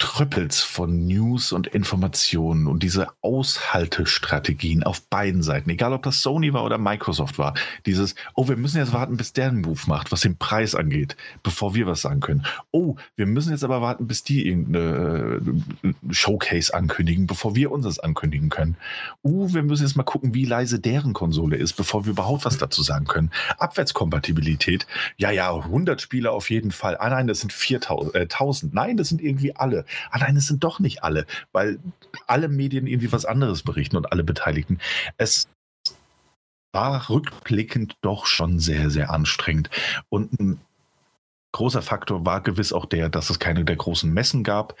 Getröppels 0.00 0.62
von 0.62 1.06
News 1.06 1.52
und 1.52 1.66
Informationen 1.66 2.68
und 2.68 2.82
diese 2.82 3.08
Aushaltestrategien 3.20 4.82
auf 4.82 5.02
beiden 5.02 5.42
Seiten, 5.42 5.68
egal 5.68 5.92
ob 5.92 6.02
das 6.04 6.22
Sony 6.22 6.54
war 6.54 6.64
oder 6.64 6.78
Microsoft 6.78 7.38
war, 7.38 7.52
dieses, 7.84 8.14
oh, 8.34 8.48
wir 8.48 8.56
müssen 8.56 8.78
jetzt 8.78 8.94
warten, 8.94 9.18
bis 9.18 9.34
der 9.34 9.48
einen 9.48 9.60
Move 9.60 9.80
macht, 9.88 10.10
was 10.10 10.22
den 10.22 10.38
Preis 10.38 10.74
angeht, 10.74 11.18
bevor 11.42 11.74
wir 11.74 11.86
was 11.86 12.00
sagen 12.00 12.20
können. 12.20 12.46
Oh, 12.70 12.96
wir 13.14 13.26
müssen 13.26 13.50
jetzt 13.50 13.62
aber 13.62 13.82
warten, 13.82 14.06
bis 14.06 14.24
die 14.24 14.48
irgendeine 14.48 15.42
äh, 15.84 15.92
Showcase 16.14 16.72
ankündigen, 16.72 17.26
bevor 17.26 17.54
wir 17.54 17.70
unseres 17.70 17.98
ankündigen 17.98 18.48
können. 18.48 18.78
Uh, 19.22 19.52
wir 19.52 19.62
müssen 19.62 19.82
jetzt 19.82 19.96
mal 19.96 20.02
gucken, 20.02 20.32
wie 20.32 20.46
leise 20.46 20.80
deren 20.80 21.12
Konsole 21.12 21.56
ist, 21.56 21.74
bevor 21.74 22.06
wir 22.06 22.12
überhaupt 22.12 22.46
was 22.46 22.56
dazu 22.56 22.82
sagen 22.82 23.04
können. 23.04 23.30
Abwärtskompatibilität, 23.58 24.86
ja, 25.18 25.30
ja, 25.30 25.54
100 25.54 26.00
Spiele 26.00 26.30
auf 26.30 26.48
jeden 26.48 26.70
Fall. 26.70 26.96
Ah 26.98 27.10
nein, 27.10 27.26
das 27.26 27.40
sind 27.40 27.52
4000, 27.52 28.14
äh, 28.14 28.20
1000. 28.20 28.72
Nein, 28.72 28.96
das 28.96 29.10
sind 29.10 29.20
irgendwie 29.20 29.54
alle. 29.54 29.84
Ah 30.10 30.18
nein, 30.18 30.36
es 30.36 30.46
sind 30.46 30.64
doch 30.64 30.80
nicht 30.80 31.02
alle, 31.02 31.26
weil 31.52 31.78
alle 32.26 32.48
Medien 32.48 32.86
irgendwie 32.86 33.12
was 33.12 33.24
anderes 33.24 33.62
berichten 33.62 33.96
und 33.96 34.12
alle 34.12 34.24
Beteiligten. 34.24 34.78
Es 35.16 35.48
war 36.72 37.08
rückblickend 37.08 37.96
doch 38.00 38.26
schon 38.26 38.58
sehr, 38.58 38.90
sehr 38.90 39.10
anstrengend. 39.10 39.70
Und 40.08 40.38
ein 40.40 40.60
großer 41.52 41.82
Faktor 41.82 42.24
war 42.24 42.42
gewiss 42.42 42.72
auch 42.72 42.86
der, 42.86 43.08
dass 43.08 43.30
es 43.30 43.38
keine 43.38 43.64
der 43.64 43.76
großen 43.76 44.12
Messen 44.12 44.44
gab, 44.44 44.76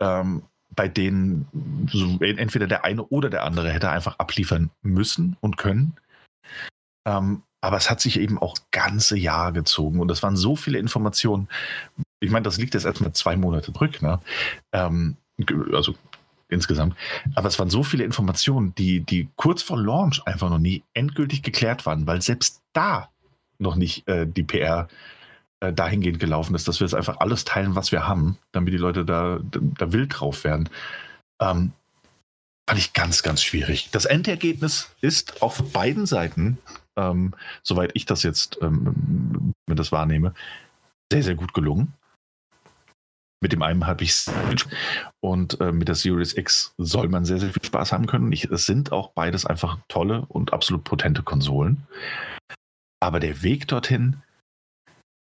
ähm, 0.00 0.42
bei 0.74 0.88
denen 0.88 1.46
so 1.90 2.18
entweder 2.24 2.66
der 2.66 2.84
eine 2.84 3.04
oder 3.04 3.28
der 3.28 3.44
andere 3.44 3.70
hätte 3.70 3.90
einfach 3.90 4.18
abliefern 4.18 4.70
müssen 4.82 5.36
und 5.40 5.56
können. 5.56 5.96
Ähm, 7.06 7.42
aber 7.60 7.76
es 7.76 7.90
hat 7.90 8.00
sich 8.00 8.18
eben 8.18 8.38
auch 8.38 8.56
ganze 8.70 9.16
Jahre 9.16 9.52
gezogen 9.52 10.00
und 10.00 10.10
es 10.10 10.22
waren 10.22 10.36
so 10.36 10.56
viele 10.56 10.78
Informationen. 10.78 11.48
Ich 12.22 12.30
meine, 12.30 12.44
das 12.44 12.56
liegt 12.56 12.74
jetzt 12.74 12.84
erstmal 12.84 13.12
zwei 13.12 13.36
Monate 13.36 13.72
zurück, 13.72 14.00
ne? 14.00 14.20
Ähm, 14.72 15.16
also 15.72 15.94
insgesamt. 16.48 16.94
Aber 17.34 17.48
es 17.48 17.58
waren 17.58 17.70
so 17.70 17.82
viele 17.82 18.04
Informationen, 18.04 18.74
die, 18.76 19.00
die 19.00 19.28
kurz 19.36 19.62
vor 19.62 19.78
Launch 19.78 20.22
einfach 20.26 20.50
noch 20.50 20.58
nie 20.58 20.84
endgültig 20.94 21.42
geklärt 21.42 21.84
waren, 21.86 22.06
weil 22.06 22.22
selbst 22.22 22.62
da 22.72 23.08
noch 23.58 23.74
nicht 23.74 24.06
äh, 24.08 24.26
die 24.26 24.42
PR 24.42 24.88
äh, 25.60 25.72
dahingehend 25.72 26.20
gelaufen 26.20 26.54
ist, 26.54 26.68
dass 26.68 26.80
wir 26.80 26.86
jetzt 26.86 26.94
einfach 26.94 27.18
alles 27.18 27.44
teilen, 27.44 27.74
was 27.74 27.90
wir 27.90 28.06
haben, 28.06 28.38
damit 28.52 28.72
die 28.72 28.78
Leute 28.78 29.04
da, 29.04 29.40
da 29.42 29.92
wild 29.92 30.20
drauf 30.20 30.44
werden. 30.44 30.68
Ähm, 31.40 31.72
fand 32.68 32.78
ich 32.78 32.92
ganz, 32.92 33.22
ganz 33.22 33.42
schwierig. 33.42 33.88
Das 33.90 34.04
Endergebnis 34.04 34.94
ist 35.00 35.42
auf 35.42 35.72
beiden 35.72 36.06
Seiten, 36.06 36.58
ähm, 36.96 37.34
soweit 37.62 37.90
ich 37.94 38.06
das 38.06 38.22
jetzt 38.22 38.58
ähm, 38.60 39.54
das 39.66 39.90
wahrnehme, 39.90 40.34
sehr, 41.10 41.22
sehr 41.22 41.34
gut 41.34 41.54
gelungen. 41.54 41.94
Mit 43.42 43.52
dem 43.52 43.62
einen 43.62 43.88
habe 43.88 44.04
ich 44.04 44.10
es 44.10 44.30
und 45.20 45.60
äh, 45.60 45.72
mit 45.72 45.88
der 45.88 45.96
Series 45.96 46.36
X 46.36 46.74
soll 46.78 47.08
man 47.08 47.24
sehr, 47.24 47.40
sehr 47.40 47.52
viel 47.52 47.64
Spaß 47.64 47.90
haben 47.90 48.06
können. 48.06 48.30
Ich, 48.30 48.44
es 48.44 48.66
sind 48.66 48.92
auch 48.92 49.10
beides 49.10 49.44
einfach 49.44 49.78
tolle 49.88 50.24
und 50.28 50.52
absolut 50.52 50.84
potente 50.84 51.24
Konsolen. 51.24 51.88
Aber 53.00 53.18
der 53.18 53.42
Weg 53.42 53.66
dorthin 53.66 54.22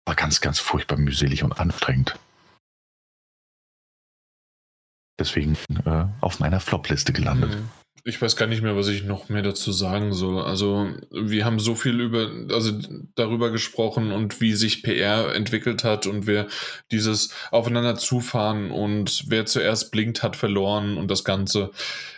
war 0.08 0.16
ganz, 0.16 0.40
ganz 0.40 0.58
furchtbar 0.58 0.98
mühselig 0.98 1.44
und 1.44 1.60
anstrengend. 1.60 2.18
Deswegen 5.20 5.56
äh, 5.84 6.06
auf 6.20 6.40
meiner 6.40 6.58
Flop-Liste 6.58 7.12
gelandet. 7.12 7.60
Mhm. 7.60 7.68
Ich 8.04 8.20
weiß 8.20 8.36
gar 8.36 8.46
nicht 8.46 8.62
mehr, 8.62 8.76
was 8.76 8.88
ich 8.88 9.04
noch 9.04 9.28
mehr 9.28 9.42
dazu 9.42 9.72
sagen 9.72 10.12
soll. 10.12 10.42
Also, 10.42 10.88
wir 11.10 11.44
haben 11.44 11.58
so 11.58 11.74
viel 11.74 12.00
über, 12.00 12.30
also 12.52 12.72
darüber 13.14 13.50
gesprochen 13.50 14.12
und 14.12 14.40
wie 14.40 14.54
sich 14.54 14.82
PR 14.82 15.34
entwickelt 15.34 15.84
hat 15.84 16.06
und 16.06 16.26
wer 16.26 16.46
dieses 16.90 17.34
Aufeinander 17.50 17.96
zufahren 17.96 18.70
und 18.70 19.24
wer 19.28 19.46
zuerst 19.46 19.92
blinkt, 19.92 20.22
hat 20.22 20.36
verloren 20.36 20.96
und 20.96 21.10
das 21.10 21.24
Ganze 21.24 21.70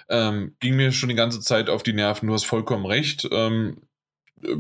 ähm, 0.09 0.55
ging 0.61 0.77
mir 0.77 0.93
schon 0.93 1.09
die 1.09 1.15
ganze 1.15 1.41
Zeit 1.41 1.71
auf 1.71 1.83
die 1.83 1.95
Nerven. 1.95 2.29
Du 2.29 2.35
hast 2.35 2.45
vollkommen 2.45 2.87
recht. 2.87 3.29
Ähm, 3.33 3.83
äh, 4.43 4.57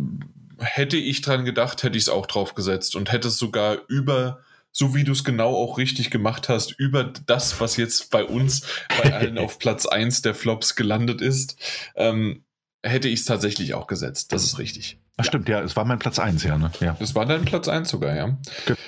hätte 0.58 0.96
ich 0.96 1.20
dran 1.20 1.44
gedacht, 1.44 1.82
hätte 1.82 1.98
ich 1.98 2.04
es 2.04 2.08
auch 2.08 2.26
drauf 2.26 2.54
gesetzt 2.54 2.96
und 2.96 3.12
hätte 3.12 3.28
es 3.28 3.38
sogar 3.38 3.78
über 3.88 4.40
so 4.72 4.94
wie 4.94 5.04
du 5.04 5.12
es 5.12 5.22
genau 5.22 5.54
auch 5.54 5.78
richtig 5.78 6.10
gemacht 6.10 6.48
hast, 6.48 6.72
über 6.78 7.04
das, 7.04 7.60
was 7.60 7.76
jetzt 7.76 8.10
bei 8.10 8.24
uns, 8.24 8.62
bei 9.02 9.12
allen 9.12 9.38
auf 9.38 9.58
Platz 9.58 9.86
1 9.86 10.22
der 10.22 10.34
Flops 10.34 10.74
gelandet 10.74 11.20
ist, 11.20 11.56
ähm, 11.94 12.44
hätte 12.82 13.08
ich 13.08 13.20
es 13.20 13.26
tatsächlich 13.26 13.74
auch 13.74 13.86
gesetzt. 13.86 14.32
Das 14.32 14.42
ist 14.42 14.58
richtig. 14.58 14.98
Ach, 15.18 15.24
ja. 15.24 15.28
stimmt, 15.28 15.48
ja, 15.50 15.60
es 15.60 15.76
war 15.76 15.84
mein 15.84 15.98
Platz 15.98 16.18
1, 16.18 16.42
ja, 16.44 16.56
ne? 16.56 16.70
Ja. 16.80 16.96
Das 16.98 17.14
war 17.14 17.26
dein 17.26 17.44
Platz 17.44 17.68
1 17.68 17.90
sogar, 17.90 18.16
ja. 18.16 18.38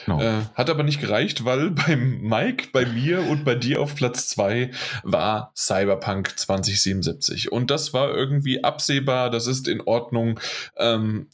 Genau. 0.07 0.21
Äh, 0.23 0.41
hat 0.55 0.71
aber 0.71 0.83
nicht 0.83 1.01
gereicht, 1.01 1.45
weil 1.45 1.71
beim 1.71 2.23
Mike, 2.23 2.69
bei 2.73 2.87
mir 2.87 3.29
und 3.29 3.45
bei 3.45 3.55
dir 3.55 3.83
auf 3.83 3.95
Platz 3.95 4.29
2 4.29 4.71
war 5.03 5.53
Cyberpunk 5.55 6.39
2077. 6.39 7.53
Und 7.53 7.71
das 7.71 7.93
war 7.93 8.09
irgendwie 8.09 8.65
absehbar, 8.65 9.29
das 9.29 9.47
ist 9.47 9.69
in 9.69 9.83
Ordnung. 9.83 10.41
Ähm, 10.79 11.29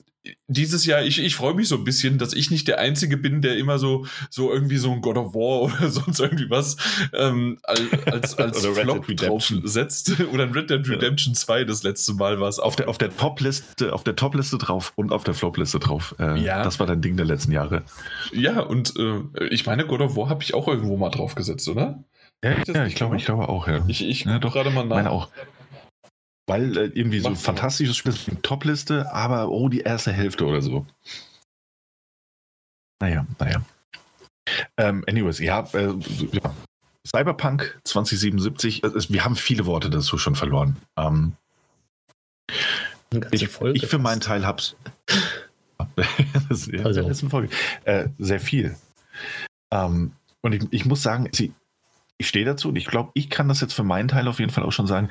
dieses 0.49 0.85
Jahr, 0.85 1.03
ich, 1.03 1.19
ich 1.19 1.35
freue 1.35 1.55
mich 1.55 1.69
so 1.69 1.77
ein 1.77 1.85
bisschen, 1.85 2.19
dass 2.19 2.35
ich 2.35 2.51
nicht 2.51 2.69
der 2.69 2.79
Einzige 2.79 3.17
bin, 3.17 3.41
der 3.41 3.57
immer 3.57 3.79
so, 3.79 4.07
so 4.29 4.53
irgendwie 4.53 4.77
so 4.77 4.93
ein 4.93 5.01
God 5.01 5.17
of 5.17 5.35
War 5.35 5.63
oder 5.63 5.89
sonst 5.91 6.21
irgendwie 6.21 6.51
was 6.51 6.77
ähm, 7.13 7.59
als, 7.63 8.37
als 8.37 8.67
Flop 8.67 9.07
draufsetzt. 9.07 10.21
Oder 10.33 10.45
ein 10.45 10.53
Red 10.53 10.71
Dead 10.71 10.87
Redemption 10.89 11.35
ja. 11.35 11.41
2 11.41 11.65
das 11.65 11.83
letzte 11.83 12.15
Mal 12.15 12.41
war 12.41 12.49
es. 12.49 12.59
Auf 12.59 12.77
der, 12.77 12.89
auf 12.89 12.99
der 12.99 13.17
Top-Liste, 13.17 13.93
auf 13.93 14.05
der 14.05 14.17
Top-Liste 14.17 14.59
drauf 14.59 14.93
und 14.97 15.13
auf 15.13 15.25
der 15.25 15.35
Flop-Liste 15.35 15.79
drauf. 15.79 16.15
Äh, 16.19 16.39
ja. 16.41 16.63
Das 16.63 16.79
war 16.81 16.87
dein 16.87 17.01
Ding 17.01 17.17
der 17.17 17.27
letzten 17.27 17.53
Jahre. 17.53 17.83
Ja, 18.33 18.61
und 18.61 18.95
äh, 18.99 19.47
ich 19.51 19.67
meine, 19.67 19.87
God 19.87 20.01
of 20.01 20.17
War 20.17 20.29
habe 20.29 20.43
ich 20.43 20.55
auch 20.55 20.69
irgendwo 20.69 20.97
mal 20.97 21.11
draufgesetzt, 21.11 21.69
oder? 21.69 22.05
Ja, 22.43 22.53
ich, 22.53 22.75
ja, 22.75 22.87
ich 22.87 22.95
glaube, 22.95 23.17
ich 23.17 23.25
glaube 23.25 23.49
auch, 23.49 23.69
ja. 23.69 23.85
Ich, 23.87 24.07
ich 24.07 24.25
ja, 24.25 24.39
doch 24.39 24.53
gerade 24.53 24.71
mal 24.71 24.85
nach. 24.85 24.97
Meine 24.97 25.11
auch. 25.11 25.29
Weil 26.51 26.77
äh, 26.77 26.85
irgendwie 26.95 27.21
so 27.21 27.29
ein 27.29 27.37
fantastisches 27.37 27.97
Spiel 27.97 28.11
ist 28.11 28.29
Top-Liste, 28.43 29.13
aber 29.13 29.51
oh, 29.51 29.69
die 29.69 29.83
erste 29.83 30.11
Hälfte 30.11 30.45
oder 30.45 30.61
so. 30.61 30.85
Naja, 33.01 33.25
naja. 33.39 33.63
Ähm, 34.77 35.05
anyways, 35.07 35.39
ja, 35.39 35.61
äh, 35.75 35.95
ja, 36.33 36.55
Cyberpunk 37.07 37.81
2077, 37.85 38.83
äh, 38.83 38.91
wir 39.11 39.25
haben 39.25 39.37
viele 39.37 39.65
Worte 39.65 39.91
dazu 39.91 40.19
schon 40.19 40.35
verloren. 40.35 40.77
Ähm, 40.97 41.35
ich, 43.31 43.43
ich, 43.43 43.87
für 43.87 43.99
meinen 43.99 44.21
Teil 44.21 44.45
hab's. 44.45 44.75
das, 46.49 46.69
also. 46.83 47.29
Folge, 47.29 47.55
äh, 47.85 48.09
sehr 48.19 48.41
viel. 48.41 48.75
Ähm, 49.71 50.15
und 50.41 50.53
ich, 50.53 50.67
ich, 50.73 50.85
muss 50.85 51.01
sagen, 51.01 51.29
sie, 51.33 51.53
ich 52.21 52.29
stehe 52.29 52.45
dazu 52.45 52.69
und 52.69 52.77
ich 52.77 52.85
glaube, 52.85 53.11
ich 53.15 53.31
kann 53.31 53.49
das 53.49 53.63
jetzt 53.63 53.73
für 53.73 53.83
meinen 53.83 54.09
Teil 54.09 54.29
auf 54.29 54.41
jeden 54.41 54.53
Fall 54.53 54.65
auch 54.65 54.73
schon 54.73 54.87
sagen. 54.87 55.09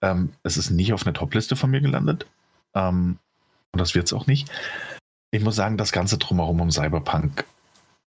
Ähm, 0.00 0.32
es 0.44 0.56
ist 0.56 0.70
nicht 0.70 0.92
auf 0.92 1.04
einer 1.04 1.12
Top-Liste 1.12 1.56
von 1.56 1.70
mir 1.70 1.80
gelandet. 1.80 2.26
Ähm, 2.72 3.18
und 3.72 3.80
das 3.80 3.96
wird 3.96 4.06
es 4.06 4.12
auch 4.12 4.28
nicht. 4.28 4.48
Ich 5.32 5.42
muss 5.42 5.56
sagen, 5.56 5.76
das 5.76 5.90
Ganze 5.90 6.18
drumherum 6.18 6.60
um 6.60 6.70
Cyberpunk 6.70 7.44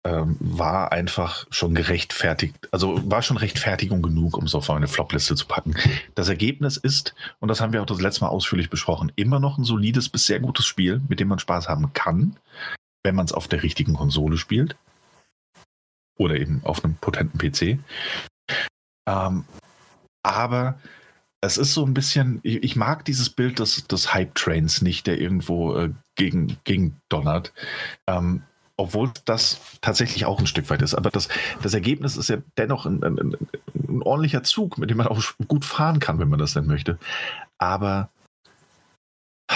ähm, 0.04 0.36
war 0.40 0.90
einfach 0.90 1.46
schon 1.50 1.74
gerechtfertigt, 1.74 2.54
also 2.70 2.98
war 3.10 3.20
schon 3.20 3.36
Rechtfertigung 3.36 4.00
genug, 4.00 4.38
um 4.38 4.44
es 4.44 4.54
auf 4.54 4.70
eine 4.70 4.88
Flop-Liste 4.88 5.34
zu 5.34 5.46
packen. 5.46 5.74
Das 6.14 6.30
Ergebnis 6.30 6.78
ist, 6.78 7.14
und 7.40 7.48
das 7.48 7.60
haben 7.60 7.74
wir 7.74 7.82
auch 7.82 7.86
das 7.86 8.00
letzte 8.00 8.22
Mal 8.22 8.30
ausführlich 8.30 8.70
besprochen, 8.70 9.12
immer 9.16 9.38
noch 9.38 9.58
ein 9.58 9.64
solides 9.64 10.08
bis 10.08 10.24
sehr 10.24 10.40
gutes 10.40 10.64
Spiel, 10.64 11.02
mit 11.08 11.20
dem 11.20 11.28
man 11.28 11.40
Spaß 11.40 11.68
haben 11.68 11.92
kann, 11.92 12.38
wenn 13.02 13.14
man 13.14 13.26
es 13.26 13.32
auf 13.32 13.48
der 13.48 13.62
richtigen 13.62 13.92
Konsole 13.92 14.38
spielt. 14.38 14.76
Oder 16.16 16.36
eben 16.36 16.62
auf 16.64 16.82
einem 16.82 16.94
potenten 16.94 17.38
PC. 17.38 17.78
Ähm, 19.06 19.44
aber 20.22 20.78
es 21.40 21.58
ist 21.58 21.74
so 21.74 21.84
ein 21.84 21.94
bisschen, 21.94 22.40
ich, 22.42 22.62
ich, 22.62 22.76
mag 22.76 23.04
dieses 23.04 23.30
Bild 23.30 23.58
des, 23.58 23.86
des 23.86 24.12
Hype-Trains 24.12 24.82
nicht, 24.82 25.06
der 25.06 25.20
irgendwo 25.20 25.76
äh, 25.76 25.90
gegen, 26.16 26.58
gegen 26.64 27.00
donnert. 27.08 27.52
Ähm, 28.06 28.42
obwohl 28.78 29.10
das 29.24 29.60
tatsächlich 29.80 30.26
auch 30.26 30.38
ein 30.38 30.46
Stück 30.46 30.68
weit 30.68 30.82
ist. 30.82 30.94
Aber 30.94 31.10
das, 31.10 31.28
das 31.62 31.72
Ergebnis 31.72 32.16
ist 32.16 32.28
ja 32.28 32.38
dennoch 32.58 32.84
ein, 32.84 33.02
ein, 33.02 33.36
ein 33.74 34.02
ordentlicher 34.02 34.42
Zug, 34.42 34.76
mit 34.76 34.90
dem 34.90 34.98
man 34.98 35.06
auch 35.06 35.22
gut 35.48 35.64
fahren 35.64 35.98
kann, 35.98 36.18
wenn 36.18 36.28
man 36.28 36.38
das 36.38 36.52
denn 36.52 36.66
möchte. 36.66 36.98
Aber 37.58 38.10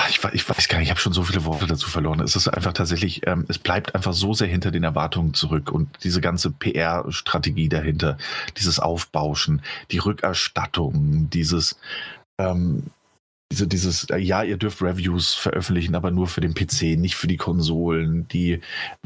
ich, 0.09 0.22
ich, 0.32 0.49
weiß 0.49 0.68
gar 0.68 0.78
nicht, 0.78 0.86
ich 0.86 0.91
habe 0.91 1.01
schon 1.01 1.12
so 1.12 1.24
viele 1.24 1.45
Worte 1.45 1.66
dazu 1.66 1.88
verloren. 1.88 2.20
Es 2.20 2.36
ist 2.36 2.49
einfach 2.49 2.72
tatsächlich, 2.72 3.26
ähm, 3.26 3.45
es 3.49 3.59
bleibt 3.59 3.95
einfach 3.95 4.12
so 4.12 4.34
sehr 4.34 4.47
hinter 4.47 4.70
den 4.70 4.84
Erwartungen 4.84 5.34
zurück 5.34 5.72
und 5.72 5.88
diese 6.05 6.20
ganze 6.20 6.51
PR-Strategie 6.51 7.68
dahinter, 7.68 8.16
dieses 8.57 8.78
Aufbauschen, 8.78 9.62
die 9.91 9.99
Rückerstattung, 9.99 11.28
dieses, 11.30 11.76
ähm, 12.38 12.84
diese, 13.53 13.66
dieses, 13.66 14.05
äh, 14.11 14.18
ja, 14.18 14.45
ihr 14.45 14.59
dürft 14.59 14.80
Reviews 14.80 15.34
veröffentlichen, 15.34 15.97
aber 15.97 16.12
nur 16.12 16.28
für 16.28 16.41
den 16.41 16.55
PC, 16.55 16.97
nicht 16.97 17.16
für 17.16 17.26
die 17.26 17.36
Konsolen, 17.36 18.28
die 18.28 18.61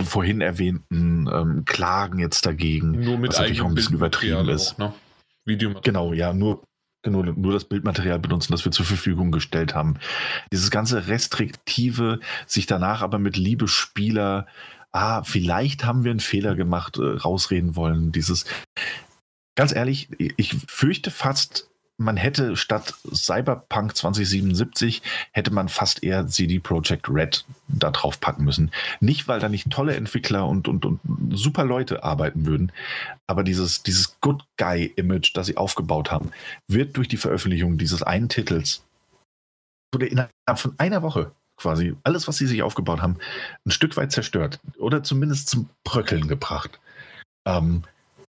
vorhin 0.05 0.43
erwähnten 0.43 1.29
ähm, 1.33 1.65
Klagen 1.65 2.19
jetzt 2.19 2.45
dagegen, 2.45 2.91
nur 3.03 3.17
mit 3.17 3.31
was 3.31 3.39
natürlich 3.39 3.63
auch 3.63 3.69
ein 3.69 3.75
bisschen 3.75 3.97
übertrieben 3.97 4.49
ist. 4.51 4.75
Auch, 4.75 4.93
ne? 5.47 5.75
Genau, 5.83 6.13
ja, 6.13 6.35
nur 6.35 6.63
nur, 7.11 7.25
nur 7.25 7.53
das 7.53 7.65
Bildmaterial 7.65 8.19
benutzen, 8.19 8.53
das 8.53 8.65
wir 8.65 8.73
zur 8.73 8.87
Verfügung 8.87 9.31
gestellt 9.31 9.75
haben. 9.75 9.95
Dieses 10.53 10.71
ganze 10.71 11.09
restriktive, 11.09 12.21
sich 12.47 12.67
danach 12.67 13.03
aber 13.03 13.19
mit 13.19 13.37
Liebe 13.37 13.69
Spieler, 13.69 14.47
ah, 14.93 15.23
vielleicht 15.25 15.85
haben 15.85 16.05
wir 16.05 16.13
einen 16.13 16.21
Fehler 16.21 16.55
gemacht, 16.55 16.99
äh, 16.99 17.03
rausreden 17.03 17.77
wollen. 17.77 18.13
Dieses, 18.13 18.45
ganz 19.57 19.75
ehrlich, 19.75 20.09
ich 20.19 20.55
fürchte 20.69 21.11
fast, 21.11 21.69
man 21.97 22.17
hätte 22.17 22.57
statt 22.57 22.95
Cyberpunk 23.13 23.97
2077 23.97 25.03
hätte 25.33 25.53
man 25.53 25.69
fast 25.69 26.03
eher 26.03 26.27
CD 26.27 26.59
Projekt 26.59 27.09
Red 27.09 27.45
da 27.69 27.91
drauf 27.91 28.21
packen 28.21 28.45
müssen. 28.45 28.71
Nicht, 29.01 29.29
weil 29.29 29.41
da 29.41 29.49
nicht 29.49 29.71
tolle 29.71 29.95
Entwickler 29.95 30.47
und, 30.47 30.67
und, 30.67 30.85
und 30.85 31.01
super 31.31 31.65
Leute 31.65 32.03
arbeiten 32.03 32.47
würden, 32.47 32.73
aber 33.27 33.45
dieses, 33.45 33.83
dieses 33.83 34.21
Good 34.21 34.45
Guy-Image, 34.57 35.33
das 35.35 35.47
sie 35.47 35.57
aufgebaut 35.57 36.11
haben, 36.11 36.33
wird 36.69 36.97
durch 36.97 37.09
die 37.09 37.17
Veröffentlichung 37.17 37.79
dieses 37.79 38.03
einen 38.03 38.29
Titels 38.29 38.83
wurde 39.93 40.07
innerhalb 40.07 40.33
von 40.57 40.75
einer 40.79 41.03
Woche 41.03 41.31
quasi 41.57 41.95
alles, 42.03 42.27
was 42.27 42.37
sie 42.37 42.49
sich 42.49 42.63
aufgebaut 42.63 43.01
haben, 43.01 43.17
ein 43.65 43.71
Stück 43.71 43.97
weit 43.97 44.11
zerstört 44.11 44.59
oder 44.77 45.05
zumindest 45.05 45.49
zum 45.49 45.71
Bröckeln 45.85 46.27
gebracht. 46.27 46.81
Ähm, 47.47 47.85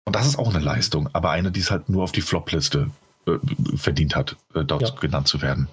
und 0.06 0.16
das 0.16 0.28
ist 0.28 0.38
auch 0.38 0.54
eine 0.54 0.64
Leistung, 0.64 1.10
aber 1.14 1.32
eine, 1.32 1.52
die 1.52 1.62
es 1.62 1.72
halt 1.72 1.88
nur 1.88 2.04
auf 2.04 2.12
die 2.12 2.22
Flop-Liste 2.22 2.92
verdient 3.76 4.16
hat, 4.16 4.36
äh, 4.54 4.64
dort 4.64 4.90
ja. 4.90 4.96
genannt 5.00 5.28
zu 5.28 5.42
werden. 5.42 5.68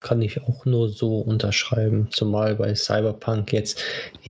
Kann 0.00 0.22
ich 0.22 0.42
auch 0.42 0.64
nur 0.64 0.88
so 0.88 1.18
unterschreiben, 1.18 2.08
zumal 2.12 2.54
bei 2.54 2.74
Cyberpunk 2.74 3.52
jetzt. 3.52 3.82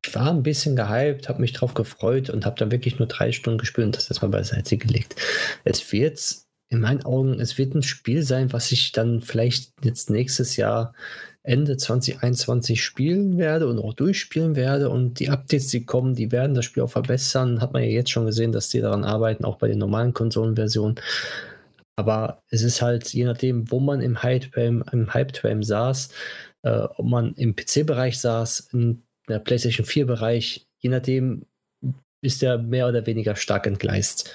Ich 0.03 0.15
war 0.15 0.31
ein 0.31 0.43
bisschen 0.43 0.77
gehypt, 0.77 1.29
habe 1.29 1.43
mich 1.43 1.53
drauf 1.53 1.75
gefreut 1.75 2.31
und 2.31 2.47
habe 2.47 2.57
dann 2.57 2.71
wirklich 2.71 2.99
nur 2.99 3.07
drei 3.07 3.33
Stunden 3.33 3.59
gespielt 3.59 3.87
und 3.87 3.97
das 3.97 4.09
erstmal 4.09 4.31
beiseite 4.31 4.79
gelegt. 4.79 5.17
Es 5.65 5.93
wird 5.93 6.19
in 6.71 6.81
meinen 6.81 7.05
Augen, 7.05 7.41
es 7.41 7.59
wird 7.59 7.75
ein 7.75 7.83
Spiel 7.83 8.23
sein, 8.23 8.53
was 8.53 8.73
ich 8.73 8.93
dann 8.93 9.21
vielleicht 9.21 9.73
jetzt 9.83 10.09
nächstes 10.11 10.57
Jahr 10.57 10.95
Ende 11.43 11.77
2021 11.77 12.83
spielen 12.83 13.39
werde 13.39 13.69
und 13.69 13.79
auch 13.79 13.95
durchspielen 13.95 14.57
werde. 14.57 14.91
Und 14.91 15.19
die 15.19 15.31
Updates, 15.31 15.69
die 15.69 15.85
kommen, 15.87 16.15
die 16.15 16.33
werden 16.33 16.55
das 16.55 16.65
Spiel 16.65 16.83
auch 16.83 16.91
verbessern. 16.91 17.61
Hat 17.61 17.73
man 17.73 17.83
ja 17.83 17.89
jetzt 17.89 18.11
schon 18.11 18.27
gesehen, 18.27 18.53
dass 18.53 18.69
die 18.69 18.81
daran 18.81 19.05
arbeiten, 19.05 19.45
auch 19.45 19.57
bei 19.57 19.69
den 19.69 19.79
normalen 19.79 20.13
Konsolenversionen. 20.13 21.01
Aber 21.97 22.43
es 22.51 22.63
ist 22.63 22.83
halt, 22.83 23.13
je 23.13 23.25
nachdem, 23.25 23.71
wo 23.71 23.81
man 23.81 24.01
im 24.01 24.23
Hype-Train 24.23 24.85
Hype 25.13 25.65
saß, 25.65 26.11
äh, 26.63 26.71
ob 26.71 27.07
man 27.07 27.35
im 27.35 27.57
PC-Bereich 27.57 28.19
saß, 28.19 28.69
in 28.73 29.03
der 29.29 29.41
PlayStation 29.41 29.87
4-Bereich, 29.87 30.69
je 30.79 30.91
nachdem, 30.91 31.45
ist 32.21 32.43
der 32.43 32.59
mehr 32.59 32.89
oder 32.89 33.07
weniger 33.07 33.37
stark 33.37 33.67
entgleist. 33.67 34.33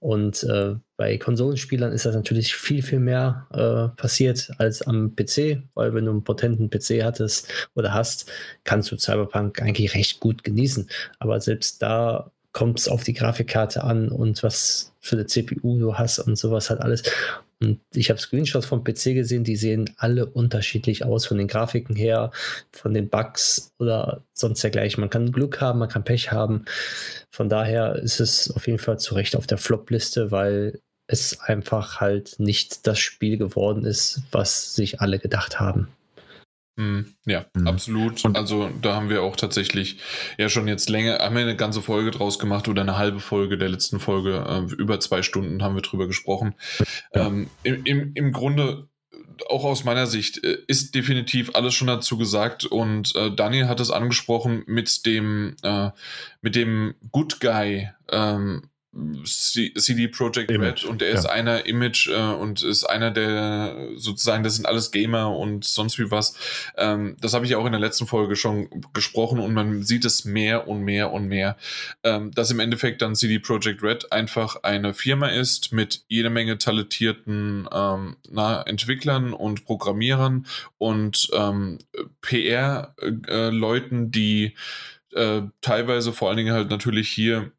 Und 0.00 0.42
äh, 0.44 0.74
bei 0.96 1.18
Konsolenspielern 1.18 1.92
ist 1.92 2.06
das 2.06 2.14
natürlich 2.14 2.54
viel, 2.54 2.82
viel 2.82 3.00
mehr 3.00 3.46
äh, 3.52 3.96
passiert 4.00 4.50
als 4.58 4.82
am 4.82 5.14
PC, 5.14 5.62
weil 5.74 5.92
wenn 5.94 6.06
du 6.06 6.12
einen 6.12 6.24
potenten 6.24 6.70
PC 6.70 7.02
hattest 7.02 7.48
oder 7.74 7.92
hast, 7.92 8.30
kannst 8.64 8.90
du 8.90 8.96
Cyberpunk 8.96 9.60
eigentlich 9.60 9.94
recht 9.94 10.20
gut 10.20 10.42
genießen. 10.44 10.88
Aber 11.18 11.40
selbst 11.40 11.82
da 11.82 12.32
kommt 12.56 12.80
es 12.80 12.88
auf 12.88 13.04
die 13.04 13.12
Grafikkarte 13.12 13.84
an 13.84 14.08
und 14.08 14.42
was 14.42 14.94
für 15.00 15.16
eine 15.16 15.26
CPU 15.26 15.78
du 15.78 15.98
hast 15.98 16.18
und 16.20 16.36
sowas 16.36 16.70
hat 16.70 16.80
alles. 16.80 17.02
Und 17.60 17.80
ich 17.94 18.08
habe 18.08 18.18
Screenshots 18.18 18.64
vom 18.64 18.82
PC 18.82 19.12
gesehen, 19.12 19.44
die 19.44 19.56
sehen 19.56 19.90
alle 19.98 20.24
unterschiedlich 20.24 21.04
aus 21.04 21.26
von 21.26 21.36
den 21.36 21.48
Grafiken 21.48 21.94
her, 21.94 22.30
von 22.72 22.94
den 22.94 23.10
Bugs 23.10 23.74
oder 23.78 24.22
sonst 24.32 24.62
dergleichen. 24.62 25.02
Man 25.02 25.10
kann 25.10 25.32
Glück 25.32 25.60
haben, 25.60 25.80
man 25.80 25.90
kann 25.90 26.04
Pech 26.04 26.32
haben. 26.32 26.64
Von 27.30 27.50
daher 27.50 27.96
ist 27.96 28.20
es 28.20 28.50
auf 28.50 28.66
jeden 28.66 28.78
Fall 28.78 28.98
zu 28.98 29.14
Recht 29.14 29.36
auf 29.36 29.46
der 29.46 29.58
Flop-Liste, 29.58 30.30
weil 30.30 30.80
es 31.08 31.38
einfach 31.40 32.00
halt 32.00 32.36
nicht 32.38 32.86
das 32.86 32.98
Spiel 32.98 33.36
geworden 33.36 33.84
ist, 33.84 34.22
was 34.32 34.74
sich 34.74 35.02
alle 35.02 35.18
gedacht 35.18 35.60
haben. 35.60 35.88
Hm, 36.78 37.14
ja, 37.24 37.46
mhm. 37.54 37.66
absolut. 37.66 38.24
Und 38.24 38.36
also 38.36 38.70
da 38.82 38.94
haben 38.94 39.08
wir 39.08 39.22
auch 39.22 39.36
tatsächlich 39.36 39.98
ja 40.36 40.50
schon 40.50 40.68
jetzt 40.68 40.90
länger, 40.90 41.18
haben 41.20 41.34
wir 41.34 41.42
eine 41.42 41.56
ganze 41.56 41.80
Folge 41.80 42.10
draus 42.10 42.38
gemacht 42.38 42.68
oder 42.68 42.82
eine 42.82 42.98
halbe 42.98 43.20
Folge 43.20 43.56
der 43.56 43.70
letzten 43.70 43.98
Folge, 43.98 44.44
äh, 44.46 44.74
über 44.74 45.00
zwei 45.00 45.22
Stunden 45.22 45.62
haben 45.62 45.74
wir 45.74 45.82
drüber 45.82 46.06
gesprochen. 46.06 46.54
Ja. 47.14 47.28
Ähm, 47.28 47.48
im, 47.62 47.84
im, 47.84 48.12
Im 48.14 48.32
Grunde 48.32 48.88
auch 49.48 49.64
aus 49.64 49.84
meiner 49.84 50.06
Sicht 50.06 50.44
äh, 50.44 50.58
ist 50.66 50.94
definitiv 50.94 51.54
alles 51.54 51.74
schon 51.74 51.88
dazu 51.88 52.18
gesagt 52.18 52.64
und 52.64 53.14
äh, 53.16 53.30
Daniel 53.34 53.68
hat 53.68 53.80
es 53.80 53.90
angesprochen 53.90 54.62
mit 54.66 55.06
dem 55.06 55.56
äh, 55.62 55.90
mit 56.42 56.56
dem 56.56 56.94
Good 57.10 57.40
Guy 57.40 57.88
ähm, 58.10 58.68
CD 59.24 60.08
Projekt 60.08 60.50
Red 60.50 60.84
und 60.84 61.02
er 61.02 61.08
ja. 61.08 61.14
ist 61.14 61.26
einer 61.26 61.66
Image 61.66 62.08
äh, 62.08 62.14
und 62.14 62.62
ist 62.62 62.84
einer 62.84 63.10
der 63.10 63.88
sozusagen, 63.96 64.42
das 64.42 64.56
sind 64.56 64.66
alles 64.66 64.90
Gamer 64.90 65.36
und 65.36 65.64
sonst 65.64 65.98
wie 65.98 66.10
was. 66.10 66.34
Ähm, 66.76 67.16
das 67.20 67.34
habe 67.34 67.44
ich 67.44 67.56
auch 67.56 67.66
in 67.66 67.72
der 67.72 67.80
letzten 67.80 68.06
Folge 68.06 68.36
schon 68.36 68.68
gesprochen 68.92 69.38
und 69.40 69.52
man 69.52 69.82
sieht 69.82 70.04
es 70.04 70.24
mehr 70.24 70.68
und 70.68 70.82
mehr 70.82 71.12
und 71.12 71.26
mehr, 71.28 71.56
ähm, 72.04 72.30
dass 72.32 72.50
im 72.50 72.60
Endeffekt 72.60 73.02
dann 73.02 73.14
CD 73.14 73.38
Projekt 73.38 73.82
Red 73.82 74.12
einfach 74.12 74.62
eine 74.62 74.94
Firma 74.94 75.28
ist 75.28 75.72
mit 75.72 76.04
jede 76.08 76.30
Menge 76.30 76.58
talentierten 76.58 77.68
ähm, 77.72 78.16
na, 78.30 78.62
Entwicklern 78.62 79.32
und 79.32 79.64
Programmierern 79.64 80.46
und 80.78 81.28
ähm, 81.34 81.78
PR-Leuten, 82.22 84.06
äh, 84.06 84.10
die 84.10 84.54
äh, 85.12 85.42
teilweise 85.60 86.12
vor 86.12 86.28
allen 86.28 86.36
Dingen 86.36 86.54
halt 86.54 86.70
natürlich 86.70 87.08
hier 87.08 87.52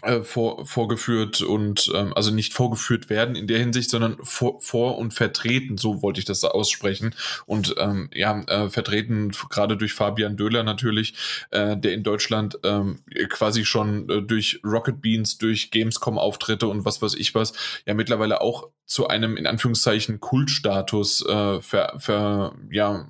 äh, 0.00 0.22
vor, 0.22 0.66
vorgeführt 0.66 1.42
und 1.42 1.90
ähm, 1.94 2.12
also 2.14 2.32
nicht 2.32 2.54
vorgeführt 2.54 3.08
werden 3.10 3.36
in 3.36 3.46
der 3.46 3.58
Hinsicht, 3.58 3.90
sondern 3.90 4.16
vor, 4.22 4.60
vor 4.60 4.98
und 4.98 5.14
vertreten, 5.14 5.78
so 5.78 6.02
wollte 6.02 6.18
ich 6.18 6.24
das 6.24 6.42
aussprechen. 6.44 7.14
Und 7.46 7.74
ähm, 7.78 8.10
ja, 8.12 8.40
äh, 8.48 8.68
vertreten 8.68 9.30
gerade 9.50 9.76
durch 9.76 9.92
Fabian 9.92 10.36
Döhler 10.36 10.64
natürlich, 10.64 11.14
äh, 11.50 11.76
der 11.76 11.92
in 11.92 12.02
Deutschland 12.02 12.58
ähm, 12.64 13.00
quasi 13.28 13.64
schon 13.64 14.08
äh, 14.08 14.22
durch 14.22 14.60
Rocket 14.64 15.00
Beans, 15.00 15.38
durch 15.38 15.70
Gamescom-Auftritte 15.70 16.66
und 16.66 16.84
was 16.84 17.00
weiß 17.00 17.14
ich 17.14 17.34
was, 17.34 17.52
ja 17.86 17.94
mittlerweile 17.94 18.40
auch 18.40 18.70
zu 18.86 19.06
einem 19.06 19.36
in 19.36 19.46
Anführungszeichen 19.46 20.20
Kultstatus 20.20 21.24
äh, 21.26 21.60
ver, 21.60 21.94
ver, 21.98 22.54
ja, 22.70 23.06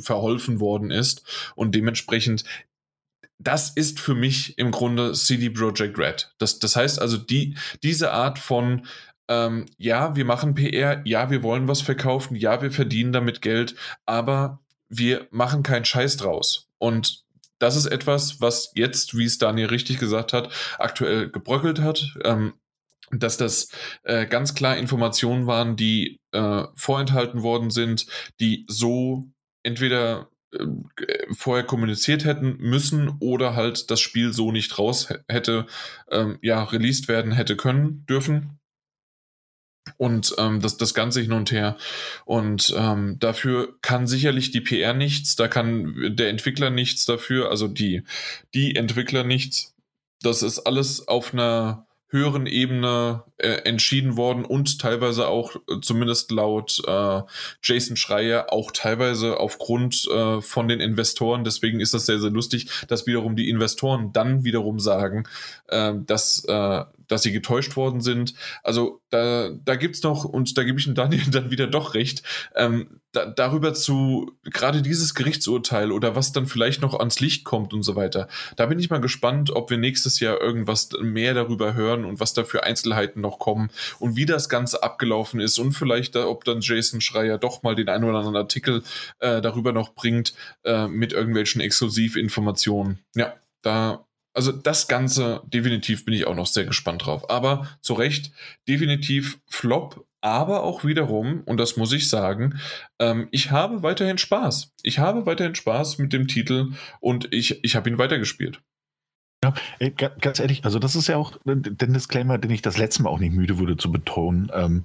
verholfen 0.00 0.58
worden 0.58 0.90
ist 0.90 1.52
und 1.54 1.74
dementsprechend 1.74 2.42
das 3.38 3.70
ist 3.70 4.00
für 4.00 4.14
mich 4.14 4.58
im 4.58 4.70
Grunde 4.70 5.12
CD 5.12 5.50
Projekt 5.50 5.98
Red. 5.98 6.32
Das, 6.38 6.58
das 6.58 6.76
heißt 6.76 7.00
also, 7.00 7.16
die, 7.16 7.56
diese 7.82 8.12
Art 8.12 8.38
von, 8.38 8.86
ähm, 9.28 9.66
ja, 9.78 10.16
wir 10.16 10.24
machen 10.24 10.54
PR, 10.54 11.02
ja, 11.04 11.30
wir 11.30 11.42
wollen 11.42 11.68
was 11.68 11.82
verkaufen, 11.82 12.36
ja, 12.36 12.62
wir 12.62 12.70
verdienen 12.70 13.12
damit 13.12 13.42
Geld, 13.42 13.74
aber 14.06 14.60
wir 14.88 15.26
machen 15.30 15.62
keinen 15.62 15.84
Scheiß 15.84 16.16
draus. 16.16 16.68
Und 16.78 17.24
das 17.58 17.76
ist 17.76 17.86
etwas, 17.86 18.40
was 18.40 18.72
jetzt, 18.74 19.16
wie 19.16 19.24
es 19.24 19.38
Daniel 19.38 19.68
richtig 19.68 19.98
gesagt 19.98 20.32
hat, 20.32 20.52
aktuell 20.78 21.30
gebröckelt 21.30 21.80
hat. 21.80 22.16
Ähm, 22.24 22.54
dass 23.12 23.36
das 23.36 23.68
äh, 24.02 24.26
ganz 24.26 24.54
klar 24.54 24.76
Informationen 24.76 25.46
waren, 25.46 25.76
die 25.76 26.18
äh, 26.32 26.64
vorenthalten 26.74 27.42
worden 27.44 27.70
sind, 27.70 28.06
die 28.40 28.64
so 28.68 29.28
entweder 29.62 30.28
vorher 31.32 31.64
kommuniziert 31.64 32.24
hätten 32.24 32.56
müssen 32.58 33.16
oder 33.20 33.54
halt 33.54 33.90
das 33.90 34.00
Spiel 34.00 34.32
so 34.32 34.52
nicht 34.52 34.78
raus 34.78 35.08
hätte, 35.28 35.66
ähm, 36.10 36.38
ja, 36.42 36.62
released 36.64 37.08
werden 37.08 37.32
hätte 37.32 37.56
können, 37.56 38.04
dürfen. 38.06 38.58
Und 39.98 40.34
ähm, 40.38 40.60
das, 40.60 40.76
das 40.78 40.94
Ganze 40.94 41.20
hin 41.20 41.32
und 41.32 41.52
her. 41.52 41.76
Und 42.24 42.74
ähm, 42.76 43.18
dafür 43.20 43.78
kann 43.82 44.06
sicherlich 44.06 44.50
die 44.50 44.60
PR 44.60 44.94
nichts, 44.94 45.36
da 45.36 45.46
kann 45.46 46.16
der 46.16 46.28
Entwickler 46.28 46.70
nichts 46.70 47.04
dafür, 47.04 47.50
also 47.50 47.68
die, 47.68 48.02
die 48.52 48.74
Entwickler 48.74 49.22
nichts. 49.22 49.74
Das 50.22 50.42
ist 50.42 50.60
alles 50.60 51.06
auf 51.06 51.32
einer 51.32 51.85
höheren 52.08 52.46
Ebene 52.46 53.24
äh, 53.38 53.48
entschieden 53.64 54.16
worden 54.16 54.44
und 54.44 54.80
teilweise 54.80 55.26
auch, 55.26 55.56
äh, 55.56 55.80
zumindest 55.82 56.30
laut 56.30 56.80
äh, 56.86 57.22
Jason 57.62 57.96
Schreier, 57.96 58.52
auch 58.52 58.70
teilweise 58.70 59.38
aufgrund 59.38 60.06
äh, 60.08 60.40
von 60.40 60.68
den 60.68 60.80
Investoren. 60.80 61.44
Deswegen 61.44 61.80
ist 61.80 61.94
das 61.94 62.06
sehr, 62.06 62.20
sehr 62.20 62.30
lustig, 62.30 62.68
dass 62.88 63.06
wiederum 63.06 63.34
die 63.34 63.48
Investoren 63.48 64.12
dann 64.12 64.44
wiederum 64.44 64.78
sagen, 64.78 65.24
äh, 65.68 65.94
dass, 66.06 66.44
äh, 66.44 66.84
dass 67.08 67.22
sie 67.22 67.32
getäuscht 67.32 67.76
worden 67.76 68.00
sind. 68.00 68.34
Also 68.62 69.00
da, 69.10 69.50
da 69.64 69.76
gibt 69.76 69.96
es 69.96 70.02
noch, 70.02 70.24
und 70.24 70.56
da 70.58 70.64
gebe 70.64 70.78
ich 70.78 70.84
dem 70.84 70.94
Daniel 70.94 71.24
dann 71.30 71.50
wieder 71.50 71.66
doch 71.66 71.94
recht, 71.94 72.22
ähm, 72.54 73.00
da, 73.12 73.26
darüber 73.26 73.74
zu, 73.74 74.32
gerade 74.44 74.82
dieses 74.82 75.14
Gerichtsurteil 75.14 75.90
oder 75.92 76.14
was 76.14 76.32
dann 76.32 76.46
vielleicht 76.46 76.82
noch 76.82 76.98
ans 76.98 77.20
Licht 77.20 77.44
kommt 77.44 77.72
und 77.72 77.82
so 77.82 77.96
weiter. 77.96 78.28
Da 78.56 78.66
bin 78.66 78.78
ich 78.78 78.90
mal 78.90 79.00
gespannt, 79.00 79.50
ob 79.50 79.70
wir 79.70 79.78
nächstes 79.78 80.20
Jahr 80.20 80.40
irgendwas 80.40 80.90
mehr 81.00 81.34
darüber 81.34 81.74
hören 81.74 82.04
und 82.04 82.20
was 82.20 82.34
da 82.34 82.44
für 82.44 82.64
Einzelheiten 82.64 83.20
noch 83.20 83.38
kommen 83.38 83.70
und 83.98 84.16
wie 84.16 84.26
das 84.26 84.48
Ganze 84.48 84.82
abgelaufen 84.82 85.40
ist 85.40 85.58
und 85.58 85.72
vielleicht, 85.72 86.16
ob 86.16 86.44
dann 86.44 86.60
Jason 86.60 87.00
Schreier 87.00 87.38
doch 87.38 87.62
mal 87.62 87.74
den 87.74 87.88
einen 87.88 88.04
oder 88.04 88.18
anderen 88.18 88.36
Artikel 88.36 88.82
äh, 89.18 89.40
darüber 89.40 89.72
noch 89.72 89.94
bringt 89.94 90.34
äh, 90.64 90.86
mit 90.88 91.12
irgendwelchen 91.12 91.60
Exklusivinformationen. 91.60 93.00
Ja, 93.14 93.34
da 93.62 94.06
also 94.36 94.52
das 94.52 94.86
Ganze, 94.86 95.40
definitiv 95.46 96.04
bin 96.04 96.12
ich 96.12 96.26
auch 96.26 96.34
noch 96.34 96.46
sehr 96.46 96.66
gespannt 96.66 97.06
drauf. 97.06 97.30
Aber 97.30 97.66
zu 97.80 97.94
Recht, 97.94 98.32
definitiv 98.68 99.40
Flop, 99.46 100.06
aber 100.20 100.62
auch 100.62 100.84
wiederum, 100.84 101.40
und 101.46 101.56
das 101.58 101.78
muss 101.78 101.92
ich 101.92 102.10
sagen, 102.10 102.60
ähm, 102.98 103.28
ich 103.30 103.50
habe 103.50 103.82
weiterhin 103.82 104.18
Spaß. 104.18 104.74
Ich 104.82 104.98
habe 104.98 105.24
weiterhin 105.24 105.54
Spaß 105.54 105.96
mit 105.98 106.12
dem 106.12 106.28
Titel 106.28 106.72
und 107.00 107.32
ich, 107.32 107.64
ich 107.64 107.76
habe 107.76 107.88
ihn 107.88 107.96
weitergespielt. 107.96 108.60
Ja, 109.42 109.54
ey, 109.78 109.90
ganz 109.92 110.38
ehrlich, 110.38 110.64
also 110.64 110.78
das 110.78 110.96
ist 110.96 111.06
ja 111.06 111.16
auch 111.16 111.38
der 111.44 111.88
Disclaimer, 111.88 112.36
den 112.36 112.50
ich 112.50 112.62
das 112.62 112.76
letzte 112.76 113.04
Mal 113.04 113.10
auch 113.10 113.18
nicht 113.18 113.32
müde 113.32 113.58
wurde 113.58 113.78
zu 113.78 113.90
betonen. 113.90 114.50
Ähm, 114.52 114.82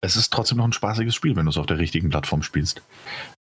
es 0.00 0.16
ist 0.16 0.32
trotzdem 0.32 0.58
noch 0.58 0.64
ein 0.64 0.72
spaßiges 0.72 1.14
Spiel, 1.14 1.36
wenn 1.36 1.44
du 1.44 1.50
es 1.50 1.58
auf 1.58 1.66
der 1.66 1.78
richtigen 1.78 2.08
Plattform 2.08 2.42
spielst. 2.42 2.82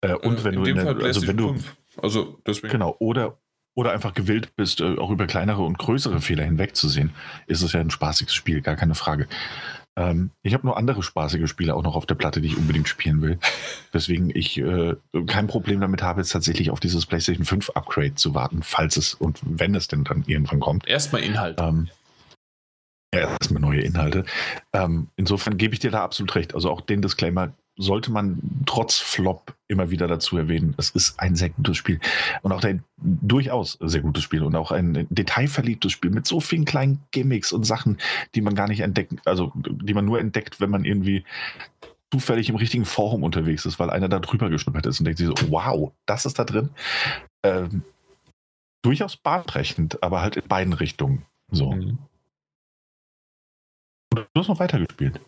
Äh, 0.02 0.14
und 0.14 0.39
äh, 0.39 0.43
wenn 0.45 0.54
in 0.54 0.64
du 0.64 0.70
in 0.70 0.76
der, 0.76 0.86
Fall 0.86 1.04
also 1.04 1.28
wenn 1.28 1.38
du, 1.38 1.47
5. 1.49 1.76
also 1.97 2.39
deswegen. 2.45 2.72
Genau, 2.72 2.95
oder, 2.99 3.38
oder 3.76 3.91
einfach 3.91 4.13
gewillt 4.13 4.55
bist, 4.55 4.82
äh, 4.82 4.97
auch 4.97 5.11
über 5.11 5.28
kleinere 5.28 5.61
und 5.61 5.78
größere 5.78 6.22
Fehler 6.22 6.43
hinwegzusehen, 6.43 7.11
ist 7.47 7.61
es 7.61 7.74
ja 7.74 7.80
ein 7.80 7.91
spaßiges 7.91 8.34
Spiel, 8.34 8.61
gar 8.61 8.76
keine 8.76 8.95
Frage. 8.95 9.28
Ähm, 9.97 10.32
ich 10.41 10.53
habe 10.53 10.65
nur 10.65 10.78
andere 10.78 11.03
spaßige 11.03 11.49
Spiele 11.49 11.76
auch 11.76 11.84
noch 11.84 11.95
auf 11.95 12.05
der 12.05 12.15
Platte, 12.15 12.41
die 12.41 12.47
ich 12.47 12.57
unbedingt 12.57 12.88
spielen 12.88 13.22
will. 13.22 13.39
Weswegen 13.91 14.30
ich 14.34 14.57
äh, 14.57 14.95
kein 15.28 15.47
Problem 15.47 15.82
damit 15.82 16.01
habe, 16.01 16.22
jetzt 16.22 16.32
tatsächlich 16.32 16.72
auf 16.72 16.80
dieses 16.80 17.05
PlayStation 17.05 17.45
5 17.45 17.72
Upgrade 17.72 18.15
zu 18.15 18.34
warten, 18.34 18.63
falls 18.63 18.97
es 18.97 19.13
und 19.13 19.39
wenn 19.43 19.76
es 19.76 19.88
denn 19.88 20.03
dann 20.03 20.24
irgendwann 20.28 20.59
kommt. 20.59 20.88
Erstmal 20.88 21.24
Inhalt. 21.24 21.59
Ähm, 21.59 21.89
erstmal 23.11 23.61
neue 23.61 23.82
Inhalte. 23.82 24.26
Ähm, 24.74 25.09
insofern 25.17 25.57
gebe 25.57 25.74
ich 25.74 25.80
dir 25.80 25.91
da 25.91 26.03
absolut 26.03 26.34
recht. 26.36 26.55
Also 26.55 26.72
auch 26.72 26.82
den 26.82 27.01
Disclaimer 27.01 27.51
sollte 27.78 28.11
man 28.11 28.39
trotz 28.65 28.97
Flop 28.97 29.55
immer 29.67 29.89
wieder 29.89 30.07
dazu 30.07 30.38
erwähnen. 30.38 30.76
Es 30.78 30.89
ist 30.91 31.19
ein 31.19 31.36
sehr 31.36 31.49
gutes 31.49 31.78
Spiel 31.78 31.99
und 32.41 32.51
auch 32.51 32.63
ein 32.63 32.84
durchaus 32.97 33.78
sehr 33.82 34.01
gutes 34.01 34.24
Spiel 34.24 34.43
und 34.43 34.55
auch 34.55 34.72
ein 34.72 35.07
detailverliebtes 35.09 35.91
Spiel 35.91 36.11
mit 36.11 36.28
so 36.28 36.39
vielen 36.39 36.65
kleinen 36.65 37.03
Gimmicks 37.11 37.53
und 37.53 37.63
Sachen, 37.63 37.97
die 38.36 38.41
man 38.41 38.55
gar 38.55 38.67
nicht 38.67 38.82
entdecken, 38.82 39.19
also 39.26 39.51
die 39.55 39.93
man 39.93 40.05
nur 40.05 40.19
entdeckt, 40.19 40.59
wenn 40.59 40.69
man 40.69 40.86
irgendwie 40.86 41.24
zufällig 42.11 42.49
im 42.49 42.57
richtigen 42.57 42.86
Forum 42.86 43.24
unterwegs 43.24 43.65
ist, 43.65 43.80
weil 43.80 43.89
einer 43.89 44.09
da 44.09 44.19
drüber 44.19 44.49
geschnuppert 44.49 44.86
ist 44.86 44.99
und 44.99 45.05
denkt 45.05 45.19
sich 45.19 45.28
so, 45.28 45.36
wow, 45.49 45.93
das 46.05 46.26
ist 46.26 46.38
da 46.38 46.43
drin. 46.43 46.69
Ähm, 47.43 47.84
durchaus 48.82 49.15
bahnbrechend, 49.15 50.03
aber 50.03 50.22
halt 50.22 50.36
in 50.36 50.47
beiden 50.47 50.74
Richtungen. 50.74 51.26
So. 51.49 51.72
Mhm. 51.72 51.97
Du 54.13 54.26
hast 54.36 54.49
noch 54.49 54.59
weitergespielt. 54.59 55.22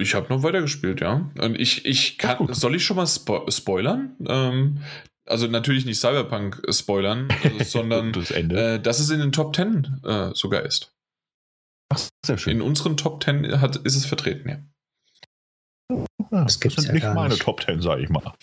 Ich 0.00 0.14
habe 0.14 0.32
noch 0.32 0.44
weitergespielt, 0.44 1.00
ja. 1.00 1.28
Und 1.38 1.58
ich, 1.58 1.84
ich 1.84 2.18
kann, 2.18 2.52
soll 2.54 2.76
ich 2.76 2.84
schon 2.84 2.96
mal 2.96 3.06
spo 3.06 3.50
spoilern? 3.50 4.16
Ähm, 4.26 4.82
also 5.26 5.46
natürlich 5.48 5.84
nicht 5.84 6.00
Cyberpunk 6.00 6.62
spoilern, 6.70 7.28
also, 7.42 7.64
sondern 7.64 8.12
das 8.12 8.30
äh, 8.30 8.80
dass 8.80 9.00
es 9.00 9.10
in 9.10 9.18
den 9.18 9.32
Top 9.32 9.54
10 9.54 10.02
äh, 10.04 10.30
sogar 10.34 10.62
ist. 10.62 10.92
Ach, 11.92 12.00
sehr 12.24 12.38
schön. 12.38 12.54
In 12.54 12.62
unseren 12.62 12.96
Top 12.96 13.22
10 13.22 13.60
hat, 13.60 13.76
ist 13.76 13.96
es 13.96 14.06
vertreten, 14.06 14.48
ja. 14.48 14.58
Ja, 16.30 16.44
das, 16.44 16.60
das 16.60 16.74
sind 16.74 16.86
ja 16.86 16.92
nicht 16.92 17.14
meine 17.14 17.30
nicht. 17.30 17.42
Top 17.42 17.62
10, 17.62 17.80
sage 17.80 18.02
ich 18.02 18.08
mal. 18.10 18.34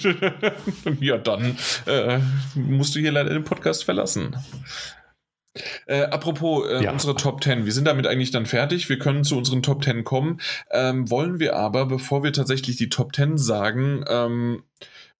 ja, 1.00 1.18
dann 1.18 1.56
äh, 1.86 2.20
musst 2.54 2.94
du 2.94 3.00
hier 3.00 3.10
leider 3.12 3.30
den 3.30 3.44
Podcast 3.44 3.84
verlassen. 3.84 4.36
Äh, 5.86 6.02
apropos 6.02 6.68
äh, 6.68 6.84
ja. 6.84 6.92
unsere 6.92 7.14
Top 7.14 7.42
10, 7.42 7.64
wir 7.64 7.72
sind 7.72 7.86
damit 7.86 8.06
eigentlich 8.06 8.30
dann 8.30 8.46
fertig. 8.46 8.88
Wir 8.88 8.98
können 8.98 9.24
zu 9.24 9.36
unseren 9.36 9.62
Top 9.62 9.84
10 9.84 10.04
kommen. 10.04 10.40
Ähm, 10.70 11.10
wollen 11.10 11.38
wir 11.38 11.56
aber, 11.56 11.86
bevor 11.86 12.22
wir 12.22 12.32
tatsächlich 12.32 12.76
die 12.76 12.88
Top 12.88 13.14
10 13.14 13.38
sagen, 13.38 14.04
ähm, 14.08 14.62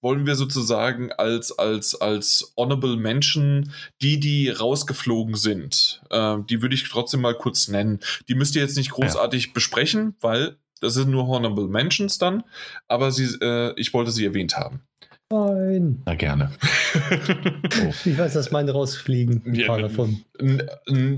wollen 0.01 0.27
wir 0.27 0.37
sozusagen 0.37 1.13
als, 1.13 1.59
als, 1.59 2.01
als 2.01 2.53
Honorable 2.57 2.97
Mention 2.97 3.73
die, 4.01 4.21
die 4.21 4.49
rausgeflogen 4.49 5.35
sind, 5.35 6.03
äh, 6.11 6.37
die 6.49 6.63
würde 6.63 6.75
ich 6.75 6.89
trotzdem 6.89 7.21
mal 7.21 7.35
kurz 7.35 7.69
nennen. 7.69 8.01
Die 8.29 8.35
müsst 8.35 8.55
ihr 8.55 8.63
jetzt 8.63 8.77
nicht 8.77 8.91
großartig 8.91 9.47
ja. 9.47 9.51
besprechen, 9.55 10.15
weil 10.21 10.57
das 10.81 10.95
sind 10.95 11.11
nur 11.11 11.27
Honorable 11.27 11.67
Mentions 11.67 12.19
dann, 12.19 12.45
aber 12.87 13.11
sie, 13.11 13.27
äh, 13.41 13.73
ich 13.77 13.93
wollte 13.93 14.13
sie 14.13 14.25
erwähnt 14.25 14.57
haben. 14.57 14.83
Nein. 15.31 16.03
Na 16.07 16.15
gerne. 16.15 16.51
oh. 16.63 17.93
Ich 18.05 18.19
weiß, 18.19 18.33
dass 18.33 18.51
meine 18.51 18.73
rausfliegen. 18.73 19.43
Ein 19.45 19.67
paar 19.67 19.79
davon. 19.81 20.25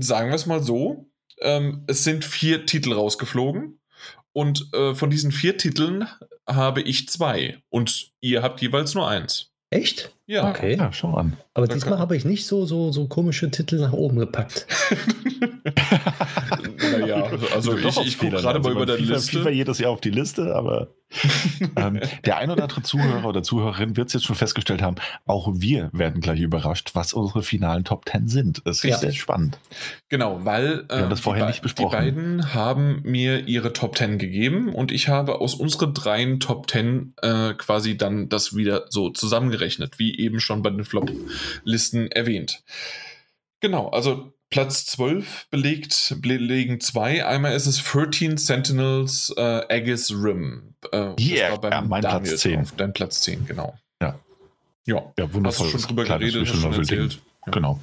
Sagen 0.01 0.29
wir 0.29 0.35
es 0.35 0.45
mal 0.45 0.61
so: 0.61 1.09
ähm, 1.39 1.83
Es 1.87 2.03
sind 2.03 2.25
vier 2.25 2.65
Titel 2.65 2.93
rausgeflogen. 2.93 3.79
Und 4.33 4.69
äh, 4.73 4.95
von 4.95 5.09
diesen 5.09 5.31
vier 5.31 5.57
Titeln 5.57 6.07
habe 6.47 6.81
ich 6.81 7.09
zwei. 7.09 7.61
Und 7.69 8.11
ihr 8.21 8.41
habt 8.41 8.61
jeweils 8.61 8.95
nur 8.95 9.07
eins. 9.07 9.51
Echt? 9.69 10.11
Ja. 10.27 10.49
Okay. 10.49 10.77
Ja, 10.77 10.93
schau 10.93 11.13
an. 11.15 11.37
Aber 11.53 11.67
da 11.67 11.73
diesmal 11.73 11.99
habe 11.99 12.15
ich 12.15 12.23
nicht 12.23 12.45
so, 12.45 12.65
so, 12.65 12.91
so 12.91 13.07
komische 13.07 13.51
Titel 13.51 13.79
nach 13.79 13.91
oben 13.91 14.19
gepackt. 14.19 14.67
naja, 16.91 17.29
also 17.53 17.77
ich, 17.77 17.97
ich 18.05 18.17
gucke 18.17 18.37
gerade 18.37 18.59
mal 18.59 18.71
über 18.71 18.85
der 18.85 18.97
FIFA, 18.97 19.13
Liste. 19.13 19.37
FIFA 19.39 19.49
jedes 19.49 19.79
Jahr 19.79 19.91
auf 19.91 19.99
die 19.99 20.11
Liste, 20.11 20.55
aber 20.55 20.87
ähm, 21.75 21.99
der 22.25 22.37
ein 22.37 22.49
oder 22.49 22.63
andere 22.63 22.83
Zuhörer 22.83 23.25
oder 23.25 23.43
Zuhörerin 23.43 23.97
wird 23.97 24.07
es 24.07 24.13
jetzt 24.13 24.25
schon 24.25 24.35
festgestellt 24.35 24.81
haben, 24.81 24.95
auch 25.25 25.49
wir 25.53 25.89
werden 25.91 26.21
gleich 26.21 26.39
überrascht, 26.39 26.91
was 26.93 27.13
unsere 27.13 27.43
finalen 27.43 27.83
Top 27.83 28.05
Ten 28.05 28.29
sind. 28.29 28.61
Das 28.65 28.77
ist 28.77 28.83
ja. 28.83 28.97
sehr 28.97 29.11
spannend. 29.11 29.59
Genau, 30.07 30.45
weil 30.45 30.85
äh, 30.87 30.95
wir 30.95 31.01
haben 31.03 31.09
das 31.09 31.19
vorher 31.19 31.47
nicht 31.47 31.61
besprochen. 31.61 32.05
die 32.05 32.11
beiden 32.11 32.53
haben 32.53 33.01
mir 33.03 33.47
ihre 33.47 33.73
Top 33.73 33.95
Ten 33.95 34.19
gegeben 34.19 34.73
und 34.73 34.91
ich 34.91 35.09
habe 35.09 35.41
aus 35.41 35.53
unseren 35.53 35.93
dreien 35.93 36.39
Top 36.39 36.67
Ten 36.67 37.13
äh, 37.21 37.53
quasi 37.55 37.97
dann 37.97 38.29
das 38.29 38.55
wieder 38.55 38.85
so 38.89 39.09
zusammengerechnet, 39.09 39.99
wie 39.99 40.10
eben 40.19 40.39
schon 40.39 40.61
bei 40.61 40.69
den 40.69 40.83
Flop-Listen 40.83 42.11
erwähnt. 42.11 42.63
Genau, 43.59 43.89
also 43.89 44.33
Platz 44.49 44.85
12 44.87 45.47
belegt, 45.49 46.15
belegen 46.19 46.81
zwei. 46.81 47.25
Einmal 47.25 47.55
ist 47.55 47.67
es 47.67 47.81
13 47.83 48.37
Sentinels 48.37 49.33
äh, 49.37 49.41
Aegis 49.69 50.11
Rim. 50.11 50.75
Äh, 50.91 51.13
yeah, 51.19 51.59
ja, 51.61 51.81
mein 51.81 52.01
Daniel 52.01 52.29
Platz 52.29 52.41
10. 52.41 52.55
Drauf. 52.55 52.73
Dein 52.75 52.93
Platz 52.93 53.21
10, 53.21 53.45
genau. 53.45 53.77
Ja. 54.01 54.19
Ja, 54.85 55.13
ja 55.17 55.33
wundervoll. 55.33 55.67
Hast 55.67 55.73
du 55.73 55.79
schon 55.79 55.87
drüber 55.87 56.03
geredet, 56.03 56.47
hast 56.47 56.61
schon 56.61 56.73
erzählt. 56.73 57.21
Ja. 57.45 57.51
Genau. 57.51 57.79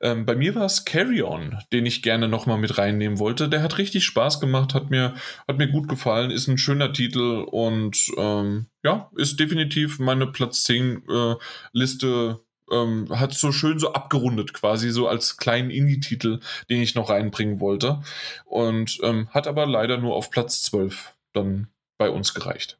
Ähm, 0.00 0.26
bei 0.26 0.34
mir 0.34 0.54
war 0.54 0.64
es 0.64 0.84
Carry 0.84 1.22
On, 1.22 1.58
den 1.72 1.86
ich 1.86 2.02
gerne 2.02 2.28
nochmal 2.28 2.58
mit 2.58 2.78
reinnehmen 2.78 3.18
wollte. 3.18 3.48
Der 3.48 3.62
hat 3.62 3.78
richtig 3.78 4.04
Spaß 4.04 4.40
gemacht, 4.40 4.74
hat 4.74 4.90
mir, 4.90 5.14
hat 5.46 5.58
mir 5.58 5.68
gut 5.68 5.88
gefallen, 5.88 6.30
ist 6.30 6.48
ein 6.48 6.58
schöner 6.58 6.92
Titel 6.92 7.44
und 7.50 8.10
ähm, 8.18 8.66
ja, 8.84 9.10
ist 9.16 9.38
definitiv 9.38 9.98
meine 9.98 10.26
Platz 10.26 10.64
10 10.64 11.02
äh, 11.08 11.34
Liste 11.72 12.40
ähm, 12.70 13.06
hat 13.10 13.34
so 13.34 13.52
schön 13.52 13.78
so 13.78 13.92
abgerundet, 13.92 14.54
quasi 14.54 14.90
so 14.90 15.06
als 15.06 15.36
kleinen 15.36 15.70
Indie-Titel, 15.70 16.40
den 16.70 16.80
ich 16.80 16.94
noch 16.94 17.10
reinbringen 17.10 17.60
wollte. 17.60 18.02
Und 18.44 18.98
ähm, 19.02 19.28
hat 19.30 19.46
aber 19.46 19.66
leider 19.66 19.98
nur 19.98 20.16
auf 20.16 20.30
Platz 20.30 20.62
12 20.62 21.14
dann 21.32 21.68
bei 21.98 22.10
uns 22.10 22.34
gereicht. 22.34 22.78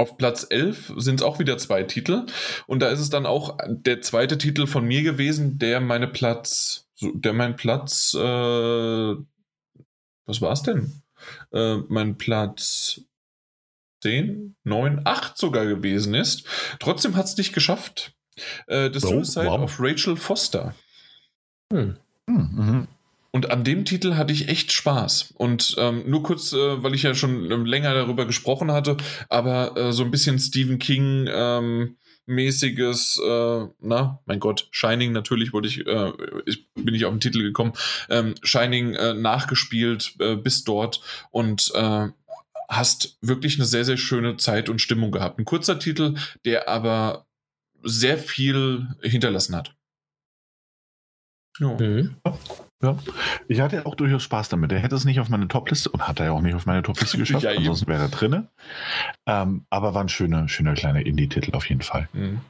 Auf 0.00 0.16
Platz 0.16 0.46
11 0.48 0.94
sind 0.96 1.20
es 1.20 1.22
auch 1.22 1.40
wieder 1.40 1.58
zwei 1.58 1.82
Titel. 1.82 2.24
Und 2.66 2.80
da 2.80 2.88
ist 2.88 3.00
es 3.00 3.10
dann 3.10 3.26
auch 3.26 3.58
der 3.68 4.00
zweite 4.00 4.38
Titel 4.38 4.66
von 4.66 4.86
mir 4.86 5.02
gewesen, 5.02 5.58
der 5.58 5.78
meine 5.78 6.08
Platz, 6.08 6.88
der 7.02 7.34
mein 7.34 7.54
Platz, 7.54 8.14
äh, 8.14 8.18
was 8.18 9.18
war 10.40 10.52
es 10.52 10.62
denn? 10.62 11.02
Äh, 11.52 11.80
mein 11.88 12.16
Platz 12.16 13.02
10, 14.02 14.56
9, 14.64 15.02
8 15.04 15.36
sogar 15.36 15.66
gewesen 15.66 16.14
ist. 16.14 16.46
Trotzdem 16.78 17.14
hat 17.14 17.26
es 17.26 17.36
nicht 17.36 17.52
geschafft. 17.52 18.14
Äh, 18.68 18.88
The 18.90 19.00
Suicide 19.00 19.48
oh, 19.48 19.50
wow. 19.50 19.64
of 19.64 19.76
Rachel 19.80 20.16
Foster. 20.16 20.74
Hm. 21.70 21.98
Hm, 22.26 22.50
mhm. 22.54 22.88
Und 23.32 23.50
an 23.50 23.62
dem 23.62 23.84
Titel 23.84 24.16
hatte 24.16 24.32
ich 24.32 24.48
echt 24.48 24.72
Spaß. 24.72 25.34
Und 25.36 25.76
ähm, 25.78 26.02
nur 26.06 26.22
kurz, 26.22 26.52
äh, 26.52 26.82
weil 26.82 26.94
ich 26.94 27.04
ja 27.04 27.14
schon 27.14 27.50
ähm, 27.50 27.64
länger 27.64 27.94
darüber 27.94 28.26
gesprochen 28.26 28.72
hatte, 28.72 28.96
aber 29.28 29.76
äh, 29.76 29.92
so 29.92 30.02
ein 30.02 30.10
bisschen 30.10 30.38
Stephen 30.38 30.78
King 30.78 31.28
ähm, 31.32 31.96
mäßiges, 32.26 33.20
äh, 33.24 33.66
na, 33.80 34.20
mein 34.24 34.40
Gott, 34.40 34.68
Shining 34.70 35.12
natürlich 35.12 35.52
wollte 35.52 35.68
ich, 35.68 35.86
äh, 35.86 36.12
ich 36.46 36.72
bin 36.74 36.94
ich 36.94 37.04
auf 37.04 37.12
den 37.12 37.20
Titel 37.20 37.42
gekommen, 37.42 37.72
ähm, 38.08 38.34
Shining 38.42 38.94
äh, 38.94 39.14
nachgespielt 39.14 40.14
äh, 40.18 40.36
bis 40.36 40.64
dort 40.64 41.00
und 41.30 41.72
hast 42.68 43.18
wirklich 43.20 43.56
eine 43.56 43.64
sehr, 43.66 43.84
sehr 43.84 43.96
schöne 43.96 44.36
Zeit 44.36 44.68
und 44.68 44.80
Stimmung 44.80 45.10
gehabt. 45.10 45.40
Ein 45.40 45.44
kurzer 45.44 45.80
Titel, 45.80 46.14
der 46.44 46.68
aber 46.68 47.26
sehr 47.82 48.16
viel 48.16 48.86
hinterlassen 49.02 49.56
hat. 49.56 49.74
Ja. 51.58 51.76
Mhm. 51.76 52.16
Ja, 52.82 52.98
ich 53.46 53.60
hatte 53.60 53.84
auch 53.84 53.94
durchaus 53.94 54.22
Spaß 54.22 54.48
damit. 54.48 54.72
Er 54.72 54.78
hätte 54.78 54.94
es 54.94 55.04
nicht 55.04 55.20
auf 55.20 55.28
meine 55.28 55.48
Topliste 55.48 55.90
und 55.90 56.08
hat 56.08 56.18
er 56.18 56.26
ja 56.26 56.32
auch 56.32 56.40
nicht 56.40 56.54
auf 56.54 56.64
meine 56.64 56.82
Topliste 56.82 57.18
geschafft, 57.18 57.44
ja, 57.44 57.50
ansonsten 57.50 57.86
wäre 57.88 58.02
er 58.02 58.08
drin. 58.08 58.48
Ähm, 59.26 59.66
aber 59.68 59.94
war 59.94 60.02
ein 60.02 60.08
schöner, 60.08 60.48
schöner 60.48 60.74
kleiner 60.74 61.04
Indie-Titel 61.04 61.54
auf 61.54 61.68
jeden 61.68 61.82
Fall. 61.82 62.08
Mhm. 62.12 62.40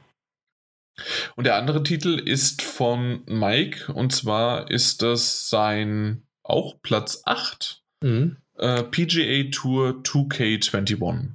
Und 1.35 1.45
der 1.45 1.55
andere 1.55 1.83
Titel 1.83 2.17
ist 2.17 2.61
von 2.61 3.23
Mike 3.25 3.91
und 3.91 4.13
zwar 4.13 4.69
ist 4.69 5.01
das 5.01 5.49
sein 5.49 6.23
auch 6.43 6.75
Platz 6.81 7.21
8 7.25 7.81
mhm. 8.01 8.37
äh, 8.57 8.83
PGA 8.83 9.49
Tour 9.51 10.01
2K21. 10.03 11.29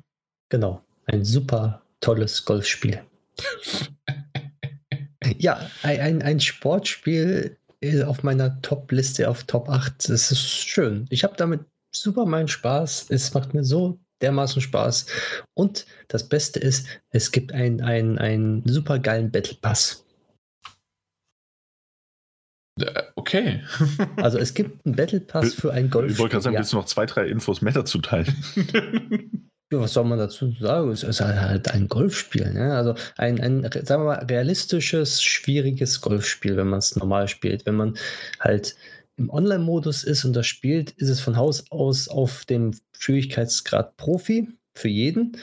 Genau, 0.49 0.83
ein 1.07 1.25
super 1.25 1.83
tolles 2.01 2.45
Golfspiel. 2.45 3.03
ja, 5.39 5.69
ein, 5.83 6.23
ein 6.23 6.41
Sportspiel 6.41 7.57
auf 8.07 8.23
meiner 8.23 8.61
Top-Liste 8.63 9.29
auf 9.29 9.45
Top 9.45 9.69
8. 9.69 10.09
Das 10.09 10.31
ist 10.31 10.49
schön. 10.49 11.07
Ich 11.11 11.25
habe 11.25 11.37
damit 11.37 11.61
super 11.95 12.27
meinen 12.27 12.49
Spaß. 12.49 13.07
Es 13.11 13.35
macht 13.35 13.55
mir 13.55 13.65
so 13.65 13.99
dermaßen 14.23 14.63
Spaß. 14.63 15.07
Und 15.55 15.87
das 16.09 16.29
Beste 16.29 16.59
ist, 16.59 16.87
es 17.11 17.33
gibt 17.33 17.53
einen, 17.53 17.83
einen, 17.83 18.19
einen 18.19 18.67
super 18.67 18.99
geilen 18.99 19.31
Battle 19.31 19.57
Pass. 19.61 20.05
Okay. 23.15 23.63
also 24.17 24.39
es 24.39 24.55
gibt 24.55 24.85
einen 24.85 24.97
Battle 24.97 25.21
Pass 25.21 25.55
für 25.55 25.73
ein 25.73 25.91
Golfspiel. 25.91 26.13
Ich 26.13 26.19
wollte 26.19 26.33
gerade 26.33 26.45
sagen, 26.45 26.55
ja. 26.55 26.61
willst 26.61 26.73
du 26.73 26.77
noch 26.77 26.87
zwei, 26.87 27.07
drei 27.07 27.27
Infos 27.27 27.63
mehr 27.63 27.73
dazu 27.73 27.99
teilen? 28.01 28.35
Ja, 29.73 29.81
was 29.81 29.95
soll 29.95 30.05
man 30.05 30.19
dazu 30.19 30.53
sagen? 30.61 30.91
Es 30.93 31.03
ist 31.03 31.21
halt 31.21 31.69
ein 31.73 31.89
Golfspiel. 31.89 32.53
Ne? 32.53 32.77
Also 32.77 32.95
ein, 33.17 33.41
ein, 33.41 33.63
sagen 33.85 34.03
wir 34.03 34.17
mal, 34.17 34.25
realistisches, 34.25 35.21
schwieriges 35.23 36.01
Golfspiel, 36.01 36.57
wenn 36.57 36.69
man 36.69 36.79
es 36.79 36.95
normal 36.95 37.27
spielt. 37.27 37.67
Wenn 37.67 37.75
man 37.75 37.99
halt 38.39 38.77
im 39.17 39.29
Online-Modus 39.29 40.05
ist 40.05 40.25
und 40.25 40.35
das 40.35 40.47
spielt, 40.47 40.93
ist 40.93 41.09
es 41.09 41.21
von 41.21 41.37
Haus 41.37 41.71
aus 41.73 42.07
auf 42.09 42.45
dem 42.45 42.79
Schwierigkeitsgrad 42.97 43.97
Profi 43.97 44.49
für 44.75 44.89
jeden. 44.89 45.37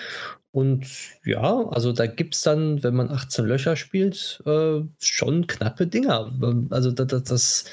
Und 0.52 0.86
ja, 1.26 1.68
also 1.70 1.92
da 1.92 2.06
gibt 2.06 2.36
es 2.36 2.44
dann, 2.44 2.82
wenn 2.82 2.96
man 2.96 3.10
18 3.10 3.44
Löcher 3.44 3.76
spielt, 3.76 4.42
äh, 4.46 4.82
schon 5.00 5.48
knappe 5.48 5.88
Dinger. 5.88 6.32
Also 6.70 6.92
das, 6.92 7.24
das 7.24 7.66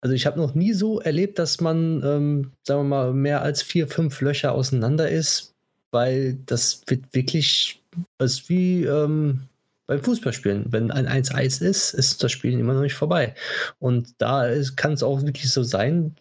also 0.00 0.14
ich 0.14 0.26
habe 0.26 0.40
noch 0.40 0.54
nie 0.54 0.72
so 0.72 1.00
erlebt, 1.00 1.38
dass 1.38 1.60
man, 1.60 2.02
ähm, 2.04 2.52
sagen 2.66 2.80
wir 2.80 2.84
mal, 2.84 3.12
mehr 3.12 3.42
als 3.42 3.62
vier, 3.62 3.86
fünf 3.88 4.20
Löcher 4.20 4.52
auseinander 4.52 5.08
ist 5.08 5.54
weil 5.90 6.34
das 6.46 6.82
wird 6.86 7.04
wirklich, 7.12 7.82
das 8.18 8.48
wie 8.48 8.84
ähm, 8.84 9.48
beim 9.86 10.02
Fußballspielen. 10.02 10.66
Wenn 10.70 10.90
ein 10.90 11.08
1-1 11.08 11.62
ist, 11.62 11.94
ist 11.94 12.22
das 12.22 12.30
Spiel 12.30 12.58
immer 12.58 12.74
noch 12.74 12.82
nicht 12.82 12.94
vorbei. 12.94 13.34
Und 13.78 14.14
da 14.18 14.48
kann 14.76 14.92
es 14.92 15.02
auch 15.02 15.22
wirklich 15.22 15.50
so 15.50 15.62
sein, 15.62 16.14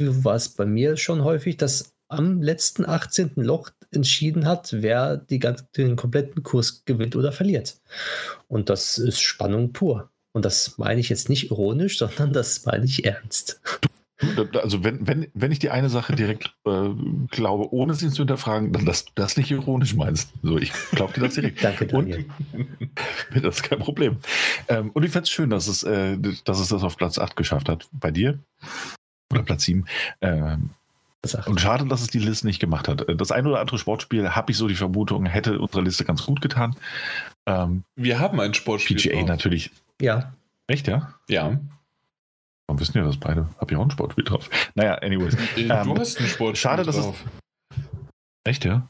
war 0.00 0.36
es 0.36 0.48
bei 0.48 0.64
mir 0.64 0.96
schon 0.96 1.22
häufig, 1.24 1.56
dass 1.56 1.92
am 2.08 2.42
letzten 2.42 2.86
18. 2.86 3.32
Loch 3.36 3.70
entschieden 3.90 4.46
hat, 4.46 4.72
wer 4.72 5.16
die, 5.16 5.40
den 5.76 5.96
kompletten 5.96 6.42
Kurs 6.42 6.84
gewinnt 6.84 7.16
oder 7.16 7.32
verliert. 7.32 7.76
Und 8.48 8.70
das 8.70 8.98
ist 8.98 9.20
Spannung 9.20 9.72
pur. 9.72 10.10
Und 10.32 10.44
das 10.44 10.78
meine 10.78 11.00
ich 11.00 11.08
jetzt 11.08 11.28
nicht 11.28 11.50
ironisch, 11.50 11.98
sondern 11.98 12.32
das 12.32 12.64
meine 12.64 12.84
ich 12.84 13.04
ernst. 13.04 13.60
Also 14.62 14.84
wenn, 14.84 15.06
wenn, 15.06 15.26
wenn 15.34 15.52
ich 15.52 15.58
die 15.58 15.70
eine 15.70 15.88
Sache 15.88 16.14
direkt 16.14 16.54
äh, 16.66 16.90
glaube, 17.30 17.72
ohne 17.72 17.94
sie 17.94 18.10
zu 18.10 18.18
hinterfragen, 18.18 18.72
dann 18.72 18.84
dass 18.84 19.04
du 19.04 19.12
das 19.14 19.36
nicht 19.36 19.50
ironisch 19.50 19.94
meinst. 19.94 20.32
So, 20.42 20.58
ich 20.58 20.72
glaube 20.92 21.12
dir 21.14 21.20
das 21.22 21.34
direkt. 21.34 21.62
Danke, 21.64 21.86
Daniel. 21.86 22.26
Und, 22.52 22.68
das 23.42 23.56
ist 23.56 23.62
kein 23.62 23.78
Problem. 23.78 24.18
Ähm, 24.68 24.90
und 24.90 25.04
ich 25.04 25.10
fände 25.10 25.24
es 25.24 25.30
schön, 25.30 25.50
dass 25.50 25.66
es, 25.66 25.82
äh, 25.82 26.18
dass 26.44 26.60
es 26.60 26.68
das 26.68 26.82
auf 26.82 26.96
Platz 26.96 27.18
8 27.18 27.36
geschafft 27.36 27.68
hat. 27.68 27.88
Bei 27.92 28.10
dir? 28.10 28.38
Oder 29.30 29.42
Platz 29.42 29.64
7. 29.64 29.86
Ähm, 30.20 30.70
und 31.46 31.60
schade, 31.60 31.86
dass 31.86 32.02
es 32.02 32.08
die 32.08 32.18
Liste 32.18 32.46
nicht 32.46 32.58
gemacht 32.58 32.88
hat. 32.88 33.06
Das 33.20 33.30
ein 33.30 33.46
oder 33.46 33.60
andere 33.60 33.78
Sportspiel, 33.78 34.30
habe 34.30 34.50
ich 34.50 34.58
so 34.58 34.66
die 34.66 34.74
Vermutung, 34.74 35.24
hätte 35.26 35.60
unsere 35.60 35.82
Liste 35.82 36.04
ganz 36.04 36.26
gut 36.26 36.40
getan. 36.40 36.74
Ähm, 37.46 37.84
Wir 37.94 38.18
haben 38.18 38.40
ein 38.40 38.54
Sportspiel. 38.54 38.96
PGA 38.96 39.18
drauf. 39.18 39.28
natürlich. 39.28 39.70
Ja. 40.00 40.32
Echt, 40.66 40.88
ja? 40.88 41.14
Ja. 41.28 41.60
Warum 42.66 42.80
wissen 42.80 42.94
wir 42.94 43.02
das 43.02 43.18
beide? 43.18 43.48
Hab 43.58 43.70
ich 43.70 43.76
auch 43.76 43.82
ein 43.82 43.90
Sportspiel 43.90 44.24
drauf? 44.24 44.48
Naja, 44.74 44.94
anyways. 44.96 45.36
Äh, 45.56 45.64
du 45.64 45.72
ähm, 45.72 45.98
hast 45.98 46.20
ein 46.20 46.26
Sportspiel 46.26 46.56
schade, 46.56 46.84
dass 46.84 46.96
drauf. 46.96 47.24
Es... 47.24 47.80
Echt, 48.44 48.64
ja? 48.64 48.88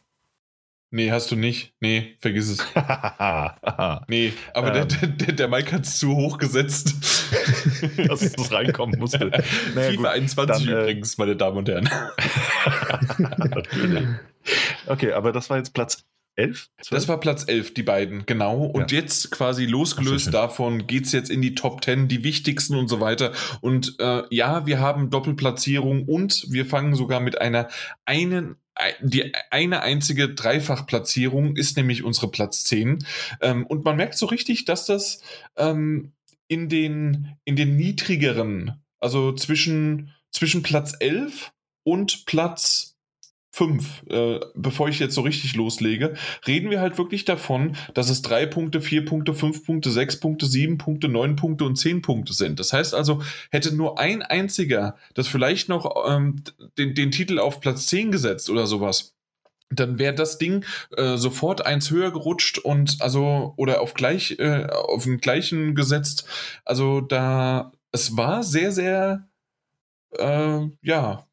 Nee, 0.94 1.10
hast 1.10 1.30
du 1.30 1.36
nicht. 1.36 1.74
Nee, 1.80 2.16
vergiss 2.20 2.50
es. 2.50 2.58
nee, 4.08 4.34
aber 4.52 4.74
ähm. 4.74 4.88
der, 4.88 5.08
der, 5.08 5.32
der 5.32 5.48
Mike 5.48 5.72
hat 5.72 5.86
es 5.86 5.98
zu 5.98 6.14
hoch 6.14 6.36
gesetzt. 6.36 6.94
dass 8.08 8.20
es 8.20 8.52
reinkommen 8.52 8.98
musste. 8.98 9.30
Naja, 9.74 9.90
FIFA 9.90 9.96
gut, 9.96 10.06
21 10.06 10.66
dann, 10.66 10.74
äh, 10.74 10.82
übrigens, 10.82 11.16
meine 11.16 11.34
Damen 11.34 11.56
und 11.56 11.68
Herren. 11.68 11.88
okay, 14.86 15.12
aber 15.12 15.32
das 15.32 15.48
war 15.48 15.56
jetzt 15.56 15.72
Platz 15.72 16.04
11? 16.36 16.70
12? 16.82 16.88
Das 16.90 17.08
war 17.08 17.20
Platz 17.20 17.44
11, 17.46 17.74
die 17.74 17.82
beiden, 17.82 18.26
genau. 18.26 18.64
Und 18.64 18.90
ja. 18.92 18.98
jetzt 18.98 19.30
quasi 19.30 19.66
losgelöst 19.66 20.32
davon 20.32 20.86
geht 20.86 21.06
es 21.06 21.12
jetzt 21.12 21.30
in 21.30 21.42
die 21.42 21.54
Top 21.54 21.84
10, 21.84 22.08
die 22.08 22.24
wichtigsten 22.24 22.76
und 22.76 22.88
so 22.88 23.00
weiter. 23.00 23.32
Und 23.60 23.96
äh, 23.98 24.22
ja, 24.30 24.66
wir 24.66 24.80
haben 24.80 25.10
Doppelplatzierung 25.10 26.04
und 26.04 26.46
wir 26.50 26.66
fangen 26.66 26.94
sogar 26.94 27.20
mit 27.20 27.40
einer 27.40 27.68
einen 28.04 28.56
die 29.00 29.32
eine 29.50 29.82
einzige 29.82 30.30
Dreifachplatzierung 30.30 31.56
ist 31.56 31.76
nämlich 31.76 32.04
unsere 32.04 32.30
Platz 32.30 32.64
10. 32.64 33.04
Ähm, 33.40 33.66
und 33.66 33.84
man 33.84 33.96
merkt 33.96 34.16
so 34.16 34.26
richtig, 34.26 34.64
dass 34.64 34.86
das 34.86 35.22
ähm, 35.56 36.12
in, 36.48 36.68
den, 36.68 37.36
in 37.44 37.56
den 37.56 37.76
niedrigeren, 37.76 38.82
also 38.98 39.32
zwischen, 39.32 40.12
zwischen 40.30 40.62
Platz 40.62 40.94
11 40.98 41.52
und 41.84 42.24
Platz 42.26 42.91
fünf, 43.52 44.02
äh, 44.08 44.40
bevor 44.54 44.88
ich 44.88 44.98
jetzt 44.98 45.14
so 45.14 45.20
richtig 45.20 45.54
loslege, 45.54 46.14
reden 46.46 46.70
wir 46.70 46.80
halt 46.80 46.96
wirklich 46.96 47.26
davon, 47.26 47.76
dass 47.92 48.08
es 48.08 48.22
drei 48.22 48.46
Punkte, 48.46 48.80
vier 48.80 49.04
Punkte, 49.04 49.34
fünf 49.34 49.64
Punkte, 49.64 49.90
sechs 49.90 50.18
Punkte, 50.18 50.46
sieben 50.46 50.78
Punkte, 50.78 51.08
neun 51.08 51.36
Punkte 51.36 51.64
und 51.64 51.76
zehn 51.76 52.00
Punkte 52.00 52.32
sind. 52.32 52.58
Das 52.58 52.72
heißt 52.72 52.94
also, 52.94 53.22
hätte 53.50 53.76
nur 53.76 53.98
ein 53.98 54.22
einziger 54.22 54.96
das 55.14 55.28
vielleicht 55.28 55.68
noch 55.68 55.94
ähm, 56.08 56.42
den, 56.78 56.94
den 56.94 57.10
Titel 57.10 57.38
auf 57.38 57.60
Platz 57.60 57.86
zehn 57.86 58.10
gesetzt 58.10 58.48
oder 58.48 58.66
sowas, 58.66 59.14
dann 59.70 59.98
wäre 59.98 60.14
das 60.14 60.38
Ding 60.38 60.64
äh, 60.96 61.16
sofort 61.16 61.66
eins 61.66 61.90
höher 61.90 62.10
gerutscht 62.10 62.58
und 62.58 63.00
also 63.00 63.54
oder 63.56 63.80
auf 63.80 63.94
gleich 63.94 64.38
äh, 64.38 64.66
auf 64.66 65.04
den 65.04 65.18
gleichen 65.18 65.74
gesetzt. 65.74 66.26
Also 66.64 67.00
da 67.00 67.72
es 67.90 68.16
war 68.16 68.42
sehr 68.42 68.72
sehr 68.72 69.28
äh, 70.18 70.60
ja 70.82 71.26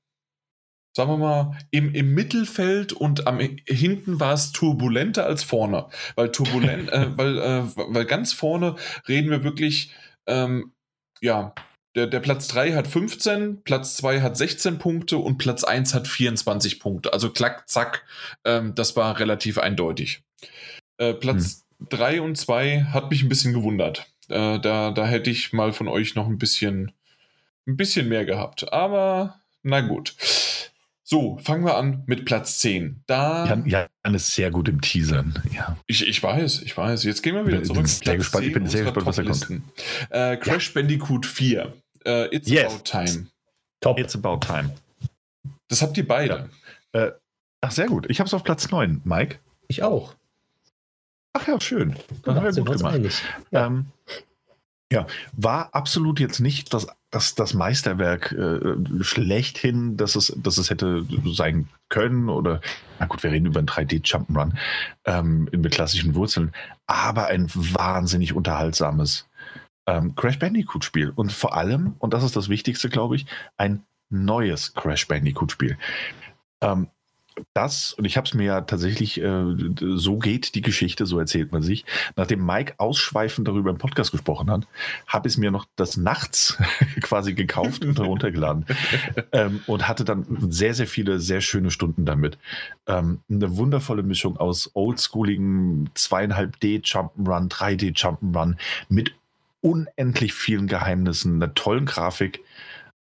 sagen 0.95 1.11
wir 1.11 1.17
mal, 1.17 1.57
im, 1.71 1.93
im 1.93 2.13
Mittelfeld 2.13 2.93
und 2.93 3.27
am 3.27 3.39
hinten 3.39 4.19
war 4.19 4.33
es 4.33 4.51
turbulenter 4.51 5.25
als 5.25 5.43
vorne. 5.43 5.87
Weil 6.15 6.31
turbulent, 6.31 6.89
äh, 6.89 7.07
weil, 7.17 7.37
äh, 7.37 7.63
weil 7.75 8.05
ganz 8.05 8.33
vorne 8.33 8.75
reden 9.07 9.29
wir 9.29 9.43
wirklich, 9.43 9.93
ähm, 10.27 10.73
ja, 11.21 11.53
der, 11.95 12.07
der 12.07 12.19
Platz 12.19 12.47
3 12.49 12.73
hat 12.73 12.87
15, 12.87 13.63
Platz 13.63 13.95
2 13.97 14.21
hat 14.21 14.37
16 14.37 14.77
Punkte 14.77 15.17
und 15.17 15.37
Platz 15.37 15.63
1 15.63 15.93
hat 15.93 16.07
24 16.07 16.79
Punkte. 16.79 17.13
Also 17.13 17.31
klack, 17.31 17.67
zack, 17.67 18.05
ähm, 18.45 18.75
das 18.75 18.95
war 18.95 19.19
relativ 19.19 19.57
eindeutig. 19.57 20.21
Äh, 20.97 21.13
Platz 21.13 21.65
hm. 21.79 21.87
3 21.89 22.21
und 22.21 22.37
2 22.37 22.83
hat 22.93 23.09
mich 23.09 23.23
ein 23.23 23.29
bisschen 23.29 23.53
gewundert. 23.53 24.11
Äh, 24.29 24.59
da, 24.59 24.91
da 24.91 25.07
hätte 25.07 25.29
ich 25.29 25.53
mal 25.53 25.73
von 25.73 25.87
euch 25.87 26.15
noch 26.15 26.27
ein 26.27 26.37
bisschen, 26.37 26.91
ein 27.67 27.77
bisschen 27.77 28.07
mehr 28.07 28.25
gehabt. 28.25 28.71
Aber 28.71 29.39
na 29.63 29.81
gut. 29.81 30.15
So, 31.11 31.39
fangen 31.41 31.65
wir 31.65 31.75
an 31.75 32.03
mit 32.05 32.23
Platz 32.25 32.59
10. 32.59 33.01
Da 33.07 33.47
Jan, 33.47 33.65
Jan 33.65 34.13
ist 34.13 34.27
sehr 34.27 34.51
gut 34.51 34.69
im 34.69 34.79
Teasern. 34.79 35.41
Ja. 35.51 35.75
Ich, 35.87 36.07
ich 36.07 36.21
weiß, 36.21 36.61
ich 36.61 36.77
weiß. 36.77 37.03
Jetzt 37.03 37.23
gehen 37.23 37.33
wir 37.33 37.47
wieder 37.47 37.63
zurück. 37.63 37.87
Ich 37.87 38.01
bin, 38.01 38.17
gespannt, 38.17 38.45
ich 38.45 38.53
bin 38.53 38.67
sehr 38.67 38.83
gespannt, 38.83 39.07
was 39.07 39.15
da 39.15 39.23
kommt. 39.23 39.63
Äh, 40.11 40.37
Crash 40.37 40.67
ja. 40.67 40.73
Bandicoot 40.79 41.25
4. 41.25 41.73
Äh, 42.05 42.35
It's 42.35 42.47
yes. 42.47 42.71
About 42.71 42.83
Time. 42.83 43.25
Top. 43.81 43.97
It's 43.97 44.15
About 44.15 44.37
Time. 44.41 44.75
Das 45.67 45.81
habt 45.81 45.97
ihr 45.97 46.07
beide. 46.07 46.47
Ja. 46.93 47.05
Äh, 47.05 47.11
ach, 47.61 47.71
sehr 47.71 47.87
gut. 47.87 48.07
Ich 48.07 48.19
habe 48.19 48.27
es 48.27 48.33
auf 48.35 48.43
Platz 48.43 48.69
9. 48.69 49.01
Mike? 49.03 49.39
Ich 49.67 49.81
auch. 49.81 50.13
Ach 51.33 51.47
ja, 51.47 51.59
schön. 51.59 51.95
Ja, 52.27 52.35
haben 52.35 52.55
wir 52.55 52.63
gut 52.63 52.77
gemacht. 52.77 53.23
Ja. 53.49 53.65
Ähm, 53.65 53.87
ja, 54.91 55.05
war 55.33 55.73
absolut 55.73 56.19
jetzt 56.19 56.39
nicht 56.39 56.73
das, 56.73 56.87
das, 57.11 57.35
das 57.35 57.53
Meisterwerk 57.53 58.31
äh, 58.31 59.03
schlechthin, 59.03 59.97
dass 59.97 60.15
es, 60.15 60.33
dass 60.35 60.57
es 60.57 60.69
hätte 60.69 61.05
sein 61.25 61.69
können 61.89 62.29
oder, 62.29 62.61
na 62.99 63.05
gut, 63.05 63.21
wir 63.21 63.31
reden 63.31 63.45
über 63.45 63.59
ein 63.59 63.67
3D-Jump'n'Run 63.67 64.53
ähm, 65.05 65.47
mit 65.51 65.71
klassischen 65.71 66.15
Wurzeln, 66.15 66.51
aber 66.87 67.27
ein 67.27 67.47
wahnsinnig 67.53 68.33
unterhaltsames 68.33 69.27
ähm, 69.87 70.15
Crash 70.15 70.39
Bandicoot-Spiel 70.39 71.11
und 71.11 71.31
vor 71.31 71.55
allem, 71.55 71.95
und 71.99 72.13
das 72.13 72.23
ist 72.23 72.35
das 72.35 72.49
Wichtigste, 72.49 72.89
glaube 72.89 73.15
ich, 73.15 73.27
ein 73.57 73.83
neues 74.09 74.73
Crash 74.73 75.07
Bandicoot-Spiel. 75.07 75.77
Ähm, 76.61 76.87
das, 77.53 77.93
und 77.93 78.05
ich 78.05 78.17
habe 78.17 78.27
es 78.27 78.33
mir 78.33 78.43
ja 78.43 78.61
tatsächlich, 78.61 79.21
äh, 79.21 79.43
so 79.79 80.17
geht 80.17 80.55
die 80.55 80.61
Geschichte, 80.61 81.05
so 81.05 81.19
erzählt 81.19 81.51
man 81.51 81.61
sich. 81.61 81.85
Nachdem 82.15 82.45
Mike 82.45 82.75
ausschweifend 82.77 83.47
darüber 83.47 83.69
im 83.69 83.77
Podcast 83.77 84.11
gesprochen 84.11 84.49
hat, 84.49 84.67
habe 85.07 85.27
ich 85.27 85.33
es 85.33 85.37
mir 85.37 85.51
noch 85.51 85.65
das 85.75 85.97
nachts 85.97 86.57
quasi 87.01 87.33
gekauft 87.33 87.85
und 87.85 87.97
heruntergeladen. 87.97 88.65
ähm, 89.31 89.61
und 89.67 89.87
hatte 89.87 90.05
dann 90.05 90.25
sehr, 90.49 90.73
sehr 90.73 90.87
viele, 90.87 91.19
sehr 91.19 91.41
schöne 91.41 91.71
Stunden 91.71 92.05
damit. 92.05 92.37
Ähm, 92.87 93.19
eine 93.29 93.57
wundervolle 93.57 94.03
Mischung 94.03 94.37
aus 94.37 94.71
oldschooligen 94.73 95.89
2,5D 95.95 96.83
Jump'n'Run, 96.85 97.49
3D 97.49 97.95
Jump'n'Run 97.95 98.55
mit 98.89 99.13
unendlich 99.61 100.33
vielen 100.33 100.67
Geheimnissen, 100.67 101.35
einer 101.35 101.53
tollen 101.53 101.85
Grafik, 101.85 102.41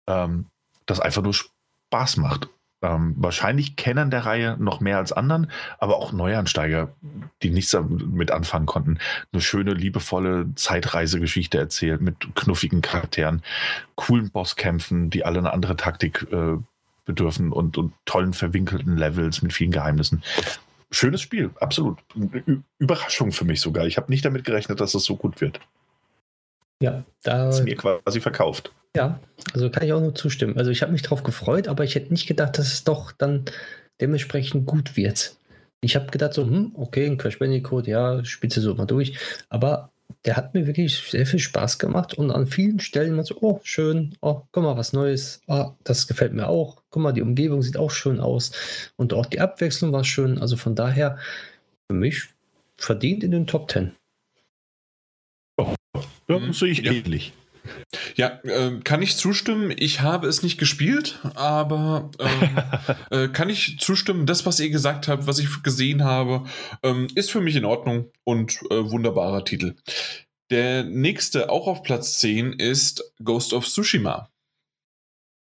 ähm, 0.07 0.45
das 0.85 0.99
einfach 0.99 1.21
nur 1.21 1.33
Spaß 1.33 2.17
macht 2.17 2.49
ähm, 2.81 3.15
wahrscheinlich 3.17 3.75
kennen 3.75 4.09
der 4.09 4.25
Reihe 4.25 4.55
noch 4.59 4.79
mehr 4.79 4.97
als 4.97 5.11
anderen, 5.11 5.51
aber 5.77 5.97
auch 5.97 6.11
Neuansteiger, 6.11 6.89
die 7.43 7.49
nichts 7.49 7.71
damit 7.71 8.31
anfangen 8.31 8.65
konnten. 8.65 8.99
Eine 9.31 9.41
schöne, 9.41 9.73
liebevolle 9.73 10.47
Zeitreisegeschichte 10.55 11.57
erzählt 11.57 12.01
mit 12.01 12.15
knuffigen 12.35 12.81
Charakteren, 12.81 13.41
coolen 13.95 14.29
Bosskämpfen, 14.29 15.09
die 15.09 15.25
alle 15.25 15.39
eine 15.39 15.53
andere 15.53 15.75
Taktik 15.75 16.27
äh, 16.31 16.57
bedürfen 17.05 17.51
und, 17.51 17.77
und 17.77 17.93
tollen 18.05 18.33
verwinkelten 18.33 18.95
Levels 18.95 19.41
mit 19.41 19.51
vielen 19.51 19.71
Geheimnissen. 19.71 20.23
Schönes 20.91 21.21
Spiel, 21.21 21.51
absolut. 21.59 21.99
Überraschung 22.79 23.31
für 23.31 23.45
mich 23.45 23.61
sogar. 23.61 23.85
Ich 23.85 23.97
habe 23.97 24.11
nicht 24.11 24.25
damit 24.25 24.43
gerechnet, 24.43 24.79
dass 24.79 24.95
es 24.95 25.03
so 25.03 25.15
gut 25.15 25.41
wird. 25.41 25.59
Ja, 26.81 27.03
da. 27.23 27.49
Ist 27.49 27.63
mir 27.63 27.75
quasi 27.75 28.21
verkauft. 28.21 28.71
Ja, 28.95 29.19
also 29.53 29.69
kann 29.69 29.83
ich 29.83 29.93
auch 29.93 30.01
nur 30.01 30.15
zustimmen. 30.15 30.57
Also 30.57 30.71
ich 30.71 30.81
habe 30.81 30.91
mich 30.91 31.01
darauf 31.01 31.23
gefreut, 31.23 31.67
aber 31.67 31.83
ich 31.83 31.95
hätte 31.95 32.11
nicht 32.11 32.27
gedacht, 32.27 32.57
dass 32.57 32.73
es 32.73 32.83
doch 32.83 33.11
dann 33.11 33.45
dementsprechend 34.01 34.65
gut 34.65 34.95
wird. 34.97 35.35
Ich 35.81 35.95
habe 35.95 36.07
gedacht 36.07 36.33
so, 36.33 36.43
hm, 36.43 36.71
okay, 36.75 37.05
ein 37.05 37.17
Crash 37.17 37.39
Bandicoot, 37.39 37.87
ja, 37.87 38.23
spitze 38.25 38.61
so 38.61 38.73
mal 38.75 38.85
durch. 38.85 39.17
Aber 39.49 39.91
der 40.25 40.35
hat 40.35 40.53
mir 40.53 40.67
wirklich 40.67 40.97
sehr 41.09 41.25
viel 41.25 41.39
Spaß 41.39 41.79
gemacht 41.79 42.15
und 42.15 42.31
an 42.31 42.47
vielen 42.47 42.79
Stellen 42.79 43.15
man 43.15 43.25
so, 43.25 43.37
oh, 43.41 43.59
schön, 43.63 44.15
oh, 44.21 44.41
guck 44.51 44.63
mal, 44.63 44.75
was 44.75 44.91
Neues, 44.91 45.41
oh, 45.47 45.71
das 45.83 46.07
gefällt 46.07 46.33
mir 46.33 46.47
auch. 46.47 46.81
Guck 46.89 47.03
mal, 47.03 47.13
die 47.13 47.21
Umgebung 47.21 47.61
sieht 47.61 47.77
auch 47.77 47.91
schön 47.91 48.19
aus 48.19 48.51
und 48.97 49.13
auch 49.13 49.27
die 49.27 49.39
Abwechslung 49.39 49.93
war 49.93 50.03
schön. 50.03 50.39
Also 50.39 50.57
von 50.57 50.75
daher, 50.75 51.17
für 51.87 51.95
mich 51.95 52.29
verdient 52.77 53.23
in 53.23 53.31
den 53.31 53.47
Top 53.47 53.67
Ten. 53.67 53.91
Ja, 56.27 56.39
mhm. 56.39 56.53
sehe 56.53 56.71
ich 56.71 56.79
ja. 56.79 56.91
ähnlich. 56.91 57.33
Ja, 58.15 58.39
äh, 58.43 58.79
kann 58.83 59.01
ich 59.01 59.17
zustimmen. 59.17 59.73
Ich 59.75 60.01
habe 60.01 60.27
es 60.27 60.43
nicht 60.43 60.57
gespielt, 60.57 61.19
aber 61.35 62.09
äh, 63.11 63.23
äh, 63.25 63.27
kann 63.27 63.49
ich 63.49 63.79
zustimmen. 63.79 64.25
Das, 64.25 64.45
was 64.45 64.59
ihr 64.59 64.69
gesagt 64.69 65.07
habt, 65.07 65.27
was 65.27 65.39
ich 65.39 65.63
gesehen 65.63 66.03
habe, 66.03 66.45
ähm, 66.83 67.07
ist 67.15 67.31
für 67.31 67.41
mich 67.41 67.55
in 67.55 67.65
Ordnung 67.65 68.11
und 68.23 68.59
äh, 68.69 68.91
wunderbarer 68.91 69.45
Titel. 69.45 69.75
Der 70.49 70.83
nächste, 70.83 71.49
auch 71.49 71.67
auf 71.67 71.83
Platz 71.83 72.19
10, 72.19 72.53
ist 72.53 73.13
Ghost 73.23 73.53
of 73.53 73.65
Tsushima. 73.65 74.29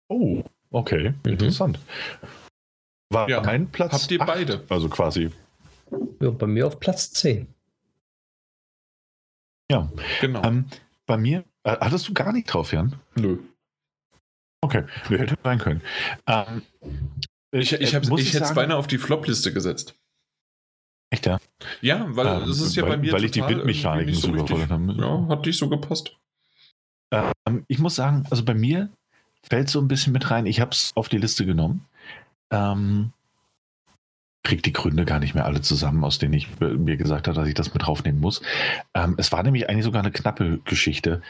Oh, 0.07 0.43
okay, 0.71 1.13
mhm. 1.23 1.31
interessant. 1.31 1.79
War 3.11 3.29
ja, 3.29 3.41
ein 3.41 3.69
Platz. 3.69 3.93
Habt 3.93 4.11
ihr 4.11 4.21
8, 4.21 4.27
beide? 4.27 4.63
Also 4.69 4.89
quasi. 4.89 5.31
Ja, 6.21 6.29
bei 6.31 6.47
mir 6.47 6.67
auf 6.67 6.79
Platz 6.79 7.11
10. 7.11 7.47
Ja, 9.71 9.89
genau. 10.21 10.43
Ähm, 10.43 10.65
bei 11.05 11.17
mir 11.17 11.43
äh, 11.63 11.77
hattest 11.79 12.07
du 12.07 12.13
gar 12.13 12.31
nicht 12.33 12.45
drauf, 12.45 12.71
Jan? 12.73 12.95
Nö. 13.15 13.37
Okay, 14.61 14.83
Nö, 15.09 15.17
hätte 15.17 15.37
sein 15.43 15.59
können. 15.59 15.81
Ähm, 16.27 16.63
ich 17.51 17.73
ich, 17.73 17.81
ich, 17.81 17.93
ich 17.93 18.33
hätte 18.33 18.43
es 18.43 18.53
beinahe 18.53 18.77
auf 18.77 18.87
die 18.87 18.97
Flop-Liste 18.97 19.53
gesetzt. 19.53 19.95
Echt, 21.11 21.25
ja? 21.25 21.39
Ja, 21.81 22.05
weil 22.15 22.27
ähm, 22.27 22.47
das 22.47 22.59
ist 22.59 22.75
ja 22.75 22.83
weil, 22.83 22.91
bei 22.91 22.97
mir 22.97 23.13
Weil 23.13 23.23
ich 23.23 23.31
die 23.31 23.41
Bildmechaniken 23.41 24.13
so 24.13 24.29
überrollt 24.29 24.69
habe. 24.69 24.93
Ja, 24.93 25.27
hat 25.27 25.45
nicht 25.45 25.57
so 25.57 25.69
gepasst. 25.69 26.15
Ähm, 27.11 27.65
ich 27.67 27.79
muss 27.79 27.95
sagen, 27.95 28.25
also 28.29 28.43
bei 28.45 28.53
mir 28.53 28.89
fällt 29.41 29.69
so 29.69 29.79
ein 29.79 29.87
bisschen 29.87 30.13
mit 30.13 30.29
rein. 30.29 30.45
Ich 30.45 30.59
habe 30.59 30.71
es 30.71 30.91
auf 30.95 31.09
die 31.09 31.17
Liste 31.17 31.45
genommen. 31.45 31.85
Ähm, 32.51 33.11
kriege 34.43 34.61
die 34.61 34.73
Gründe 34.73 35.05
gar 35.05 35.19
nicht 35.19 35.35
mehr 35.35 35.45
alle 35.45 35.61
zusammen, 35.61 36.03
aus 36.03 36.17
denen 36.17 36.33
ich 36.33 36.47
mir 36.59 36.97
gesagt 36.97 37.27
habe, 37.27 37.35
dass 37.35 37.47
ich 37.47 37.53
das 37.53 37.73
mit 37.73 37.85
draufnehmen 37.85 38.21
muss. 38.21 38.41
Ähm, 38.93 39.15
es 39.17 39.31
war 39.31 39.43
nämlich 39.43 39.69
eigentlich 39.69 39.85
sogar 39.85 40.01
eine 40.01 40.11
knappe 40.11 40.59
Geschichte. 40.65 41.21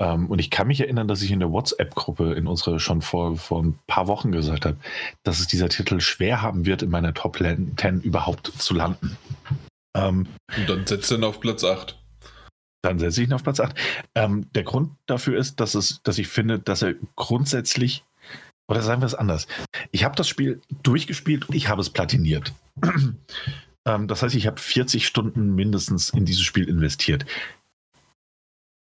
Ähm, 0.00 0.26
und 0.26 0.38
ich 0.38 0.50
kann 0.50 0.66
mich 0.66 0.80
erinnern, 0.80 1.08
dass 1.08 1.22
ich 1.22 1.30
in 1.30 1.40
der 1.40 1.50
WhatsApp-Gruppe 1.50 2.34
in 2.34 2.46
unserer 2.46 2.78
schon 2.78 3.02
vor, 3.02 3.36
vor 3.36 3.62
ein 3.62 3.78
paar 3.86 4.06
Wochen 4.06 4.32
gesagt 4.32 4.64
habe, 4.64 4.76
dass 5.24 5.40
es 5.40 5.46
dieser 5.46 5.68
Titel 5.68 6.00
schwer 6.00 6.40
haben 6.40 6.66
wird, 6.66 6.82
in 6.82 6.90
meiner 6.90 7.14
Top 7.14 7.38
10 7.38 8.00
überhaupt 8.02 8.46
zu 8.46 8.74
landen. 8.74 9.16
Ähm, 9.96 10.26
und 10.56 10.68
dann 10.68 10.86
setzt 10.86 11.10
er 11.10 11.18
ihn 11.18 11.24
auf 11.24 11.40
Platz 11.40 11.64
8. 11.64 11.98
Dann 12.82 12.98
setze 12.98 13.22
ich 13.22 13.28
ihn 13.28 13.34
auf 13.34 13.42
Platz 13.42 13.60
8. 13.60 13.74
Ähm, 14.14 14.46
der 14.54 14.62
Grund 14.62 14.92
dafür 15.06 15.36
ist, 15.36 15.60
dass, 15.60 15.74
es, 15.74 16.00
dass 16.04 16.18
ich 16.18 16.28
finde, 16.28 16.60
dass 16.60 16.82
er 16.82 16.94
grundsätzlich 17.16 18.04
oder 18.68 18.82
sagen 18.82 19.00
wir 19.00 19.06
es 19.06 19.14
anders. 19.14 19.48
Ich 19.90 20.04
habe 20.04 20.14
das 20.14 20.28
Spiel 20.28 20.60
durchgespielt 20.82 21.48
und 21.48 21.54
ich 21.54 21.68
habe 21.68 21.80
es 21.80 21.90
platiniert. 21.90 22.52
ähm, 23.86 24.08
das 24.08 24.22
heißt, 24.22 24.34
ich 24.34 24.46
habe 24.46 24.60
40 24.60 25.06
Stunden 25.06 25.54
mindestens 25.54 26.10
in 26.10 26.24
dieses 26.24 26.42
Spiel 26.42 26.68
investiert. 26.68 27.24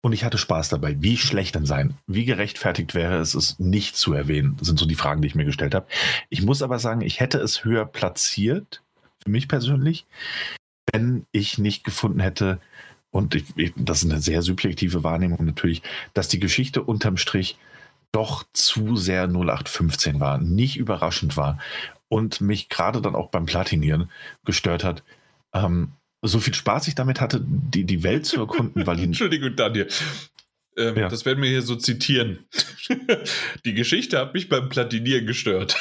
Und 0.05 0.13
ich 0.13 0.25
hatte 0.25 0.39
Spaß 0.39 0.69
dabei. 0.69 1.01
Wie 1.01 1.17
schlecht 1.17 1.55
denn 1.55 1.67
sein? 1.67 1.95
Wie 2.09 2.25
gerechtfertigt 2.25 2.95
wäre 2.95 3.19
es, 3.19 3.35
es 3.35 3.61
nicht 3.61 3.97
zu 3.97 4.13
erwähnen? 4.13 4.57
Das 4.59 4.67
sind 4.67 4.79
so 4.79 4.87
die 4.87 4.97
Fragen, 4.97 5.23
die 5.23 5.29
ich 5.29 5.37
mir 5.37 5.45
gestellt 5.45 5.75
habe. 5.75 5.87
Ich 6.29 6.43
muss 6.43 6.63
aber 6.63 6.81
sagen, 6.81 7.03
ich 7.03 7.21
hätte 7.21 7.39
es 7.39 7.65
höher 7.65 7.85
platziert, 7.85 8.83
für 9.23 9.31
mich 9.31 9.47
persönlich, 9.47 10.07
wenn 10.93 11.27
ich 11.31 11.59
nicht 11.59 11.85
gefunden 11.85 12.19
hätte, 12.19 12.61
und 13.13 13.35
ich, 13.35 13.45
das 13.77 14.03
ist 14.03 14.11
eine 14.11 14.21
sehr 14.21 14.43
subjektive 14.43 15.05
Wahrnehmung 15.05 15.45
natürlich, 15.45 15.83
dass 16.15 16.29
die 16.29 16.41
Geschichte 16.41 16.83
unterm 16.83 17.17
Strich 17.17 17.59
doch 18.13 18.45
zu 18.53 18.97
sehr 18.97 19.25
0815 19.25 20.21
war, 20.21 20.39
nicht 20.39 20.77
überraschend 20.77 21.37
war 21.37 21.59
und 22.09 22.41
mich 22.41 22.69
gerade 22.69 23.01
dann 23.01 23.15
auch 23.15 23.31
beim 23.31 23.47
Platinieren 23.47 24.11
gestört 24.45 24.85
hat. 24.85 25.03
Ähm, 25.55 25.93
so 26.21 26.39
viel 26.39 26.55
Spaß 26.55 26.87
ich 26.89 26.95
damit 26.95 27.21
hatte, 27.21 27.43
die, 27.45 27.85
die 27.85 28.03
Welt 28.03 28.27
zu 28.27 28.41
erkunden, 28.41 28.87
weil 28.87 29.01
Entschuldigung, 29.03 29.57
Daniel. 29.57 29.89
Ähm, 30.77 30.97
ja. 30.97 31.09
Das 31.09 31.27
werden 31.27 31.43
wir 31.43 31.51
hier 31.51 31.63
so 31.63 31.77
zitieren. 31.77 32.47
die 33.65 33.75
Geschichte 33.75 34.19
hat 34.19 34.35
mich 34.35 34.49
beim 34.49 34.69
Platinieren 34.69 35.27
gestört. 35.27 35.77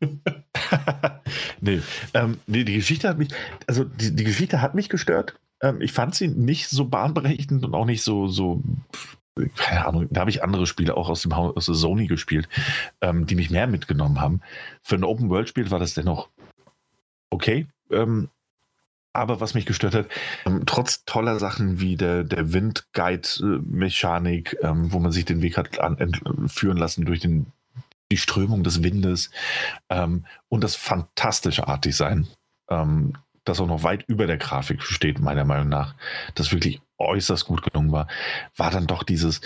nee, 1.60 1.80
ähm, 2.14 2.38
nee, 2.46 2.64
die 2.64 2.74
Geschichte 2.74 3.08
hat 3.08 3.18
mich, 3.18 3.28
also 3.66 3.84
die, 3.84 4.14
die 4.14 4.24
Geschichte 4.24 4.62
hat 4.62 4.74
mich 4.74 4.88
gestört. 4.88 5.34
Ähm, 5.62 5.82
ich 5.82 5.92
fand 5.92 6.14
sie 6.14 6.28
nicht 6.28 6.68
so 6.68 6.86
bahnbrechend 6.86 7.64
und 7.64 7.74
auch 7.74 7.84
nicht 7.84 8.02
so, 8.02 8.28
so 8.28 8.62
keine 9.48 9.86
Ahnung, 9.86 10.08
da 10.10 10.20
habe 10.20 10.30
ich 10.30 10.42
andere 10.42 10.66
Spiele 10.66 10.96
auch 10.96 11.08
aus 11.08 11.22
dem 11.22 11.36
Haus, 11.36 11.56
aus 11.56 11.66
der 11.66 11.74
Sony 11.74 12.06
gespielt, 12.06 12.48
ähm, 13.00 13.26
die 13.26 13.34
mich 13.34 13.50
mehr 13.50 13.66
mitgenommen 13.66 14.20
haben. 14.20 14.40
Für 14.82 14.96
ein 14.96 15.04
Open-World-Spiel 15.04 15.70
war 15.70 15.78
das 15.78 15.94
dennoch 15.94 16.28
okay. 17.30 17.66
Ähm, 17.90 18.28
aber 19.12 19.40
was 19.40 19.54
mich 19.54 19.66
gestört 19.66 19.94
hat, 19.94 20.06
ähm, 20.46 20.62
trotz 20.66 21.04
toller 21.04 21.40
Sachen 21.40 21.80
wie 21.80 21.96
der, 21.96 22.22
der 22.22 22.52
Wind-Guide-Mechanik, 22.52 24.56
ähm, 24.62 24.92
wo 24.92 25.00
man 25.00 25.10
sich 25.10 25.24
den 25.24 25.42
Weg 25.42 25.56
hat 25.56 25.80
an, 25.80 26.48
führen 26.48 26.76
lassen 26.76 27.04
durch 27.04 27.18
den, 27.20 27.46
die 28.12 28.18
Strömung 28.18 28.62
des 28.62 28.84
Windes 28.84 29.30
ähm, 29.88 30.26
und 30.48 30.62
das 30.62 30.76
fantastische 30.76 31.66
Art-Design, 31.66 32.28
ähm, 32.68 33.14
das 33.44 33.60
auch 33.60 33.66
noch 33.66 33.82
weit 33.82 34.04
über 34.06 34.28
der 34.28 34.38
Grafik 34.38 34.82
steht, 34.82 35.18
meiner 35.18 35.44
Meinung 35.44 35.68
nach, 35.68 35.96
das 36.36 36.52
wirklich 36.52 36.80
äußerst 37.00 37.46
gut 37.46 37.62
gelungen 37.62 37.92
war, 37.92 38.08
war 38.56 38.70
dann 38.70 38.86
doch 38.86 39.02
dieses 39.02 39.40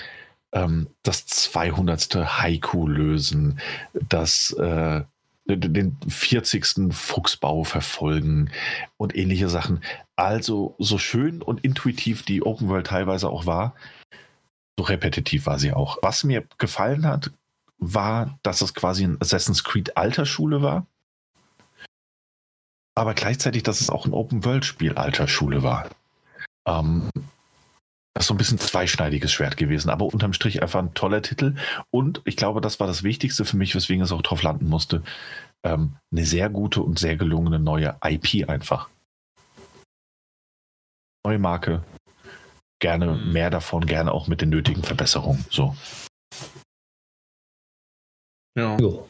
ähm, 0.52 0.88
das 1.02 1.26
200. 1.26 2.14
Haiku 2.14 2.86
lösen, 2.86 3.60
das 4.08 4.52
äh, 4.52 5.02
den 5.46 5.98
40. 6.08 6.94
Fuchsbau 6.94 7.64
verfolgen 7.64 8.50
und 8.96 9.14
ähnliche 9.14 9.50
Sachen. 9.50 9.84
Also 10.16 10.74
so 10.78 10.96
schön 10.96 11.42
und 11.42 11.62
intuitiv 11.62 12.22
die 12.24 12.42
Open 12.42 12.68
World 12.68 12.86
teilweise 12.86 13.28
auch 13.28 13.44
war, 13.44 13.74
so 14.78 14.84
repetitiv 14.84 15.46
war 15.46 15.58
sie 15.58 15.72
auch. 15.72 15.98
Was 16.02 16.24
mir 16.24 16.44
gefallen 16.58 17.06
hat, 17.06 17.30
war, 17.78 18.38
dass 18.42 18.62
es 18.62 18.72
quasi 18.72 19.04
ein 19.04 19.18
Assassin's 19.20 19.64
Creed 19.64 19.96
Altersschule 19.96 20.62
war 20.62 20.86
aber 22.94 23.14
gleichzeitig, 23.14 23.62
dass 23.62 23.80
es 23.80 23.90
auch 23.90 24.06
ein 24.06 24.12
Open-World-Spiel 24.12 24.94
alter 24.94 25.26
Schule 25.26 25.62
war. 25.62 25.88
Ähm, 26.66 27.10
das 28.14 28.24
ist 28.24 28.28
so 28.28 28.34
ein 28.34 28.38
bisschen 28.38 28.58
zweischneidiges 28.58 29.32
Schwert 29.32 29.56
gewesen, 29.56 29.90
aber 29.90 30.06
unterm 30.06 30.32
Strich 30.32 30.62
einfach 30.62 30.80
ein 30.80 30.94
toller 30.94 31.22
Titel. 31.22 31.56
Und 31.90 32.22
ich 32.24 32.36
glaube, 32.36 32.60
das 32.60 32.80
war 32.80 32.86
das 32.86 33.02
Wichtigste 33.02 33.44
für 33.44 33.56
mich, 33.56 33.74
weswegen 33.74 34.02
es 34.02 34.12
auch 34.12 34.22
drauf 34.22 34.42
landen 34.42 34.68
musste. 34.68 35.02
Ähm, 35.64 35.96
eine 36.12 36.24
sehr 36.24 36.48
gute 36.48 36.80
und 36.80 36.98
sehr 36.98 37.16
gelungene 37.16 37.58
neue 37.58 37.96
IP 38.04 38.48
einfach. 38.48 38.88
Neue 41.26 41.38
Marke. 41.38 41.82
Gerne 42.80 43.14
mhm. 43.14 43.32
mehr 43.32 43.50
davon, 43.50 43.86
gerne 43.86 44.12
auch 44.12 44.28
mit 44.28 44.40
den 44.40 44.50
nötigen 44.50 44.82
Verbesserungen. 44.82 45.44
So. 45.50 45.74
Ja. 48.56 48.76
Jo 48.78 49.08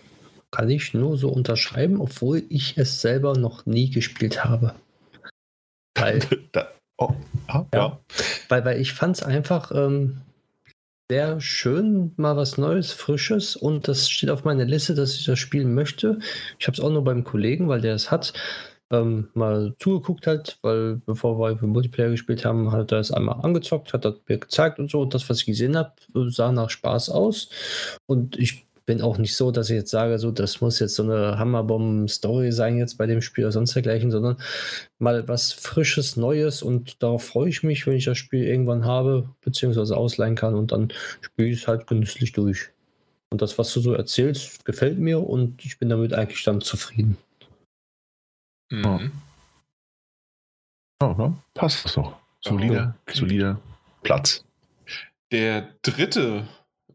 kann 0.55 0.71
ich 0.71 0.95
nur 0.95 1.17
so 1.17 1.31
unterschreiben, 1.31 2.01
obwohl 2.01 2.45
ich 2.49 2.79
es 2.79 3.01
selber 3.01 3.37
noch 3.37 3.67
nie 3.67 3.91
gespielt 3.91 4.45
habe. 4.45 4.77
Weil, 5.99 6.21
da, 6.53 6.69
oh, 6.99 7.15
ah, 7.49 7.65
ja, 7.73 7.79
ja. 7.79 8.01
Weil, 8.49 8.65
weil 8.65 8.81
ich 8.81 8.93
fand 8.93 9.17
es 9.17 9.23
einfach 9.23 9.73
ähm, 9.75 10.23
sehr 11.11 11.41
schön, 11.41 12.13
mal 12.17 12.37
was 12.37 12.57
Neues, 12.57 12.93
Frisches 12.93 13.57
und 13.57 13.89
das 13.89 14.09
steht 14.09 14.31
auf 14.31 14.45
meiner 14.45 14.65
Liste, 14.65 14.95
dass 14.95 15.15
ich 15.15 15.25
das 15.25 15.39
spielen 15.39 15.75
möchte. 15.75 16.19
Ich 16.59 16.67
habe 16.67 16.77
es 16.77 16.81
auch 16.81 16.91
nur 16.91 17.05
beim 17.05 17.25
Kollegen, 17.25 17.69
weil 17.69 17.81
der 17.81 17.95
es 17.95 18.11
hat, 18.11 18.33
ähm, 18.91 19.29
mal 19.35 19.75
zugeguckt 19.79 20.27
hat, 20.27 20.59
weil 20.63 20.97
bevor 21.07 21.39
wir 21.39 21.57
für 21.57 21.67
Multiplayer 21.67 22.11
gespielt 22.11 22.45
haben, 22.45 22.73
hat 22.73 22.93
er 22.93 23.01
es 23.01 23.11
einmal 23.11 23.45
angezockt, 23.45 23.93
hat 23.93 24.05
das 24.05 24.15
mir 24.29 24.39
gezeigt 24.39 24.79
und 24.79 24.91
so. 24.91 25.03
Und 25.03 25.15
das, 25.15 25.29
was 25.29 25.41
ich 25.41 25.47
gesehen 25.47 25.77
habe, 25.77 25.93
sah 26.31 26.53
nach 26.53 26.71
Spaß 26.71 27.11
aus. 27.11 27.49
Und 28.07 28.39
ich 28.39 28.67
bin 28.87 29.01
auch 29.01 29.19
nicht 29.19 29.35
so, 29.37 29.51
dass 29.51 29.71
ich 29.71 29.77
jetzt 29.77 29.91
sage, 29.91 30.19
so, 30.19 30.31
das 30.31 30.61
muss 30.61 30.79
jetzt 30.79 30.95
so 30.95 31.03
eine 31.03 31.39
Hammerbomben-Story 31.39 32.53
sein 32.53 32.77
jetzt 32.77 32.99
bei 32.99 33.07
dem 33.07 33.23
Spiel 33.23 33.45
oder 33.45 33.53
sonst 33.53 33.75
dergleichen, 33.75 34.11
sondern 34.11 34.37
mal 34.99 35.27
was 35.29 35.53
Frisches, 35.53 36.17
Neues 36.17 36.63
und 36.63 37.03
darauf 37.03 37.25
freue 37.25 37.49
ich 37.49 37.63
mich, 37.63 37.87
wenn 37.87 37.97
ich 37.97 38.05
das 38.05 38.19
Spiel 38.19 38.45
irgendwann 38.45 38.85
habe, 38.85 39.31
beziehungsweise 39.41 39.97
ausleihen 39.97 40.35
kann 40.35 40.55
und 40.55 40.73
dann 40.73 40.93
spiele 41.21 41.49
ich 41.49 41.63
es 41.63 41.69
halt 41.69 41.87
genüsslich 41.87 42.33
durch. 42.33 42.71
Und 43.31 43.43
das, 43.43 43.59
was 43.59 43.73
du 43.73 43.81
so 43.81 43.95
erzählst, 43.95 44.65
gefällt 44.65 44.99
mir 44.99 45.21
und 45.21 45.65
ich 45.65 45.79
bin 45.79 45.89
damit 45.89 46.13
eigentlich 46.13 46.45
dann 46.45 46.61
zufrieden. 46.61 47.17
Mhm. 48.71 49.13
Ja, 51.03 51.15
ne? 51.15 51.37
passt 51.55 51.89
so. 51.89 52.15
Solider, 52.41 52.95
solider 53.11 53.59
Platz. 54.03 54.45
Der 55.33 55.69
dritte 55.83 56.47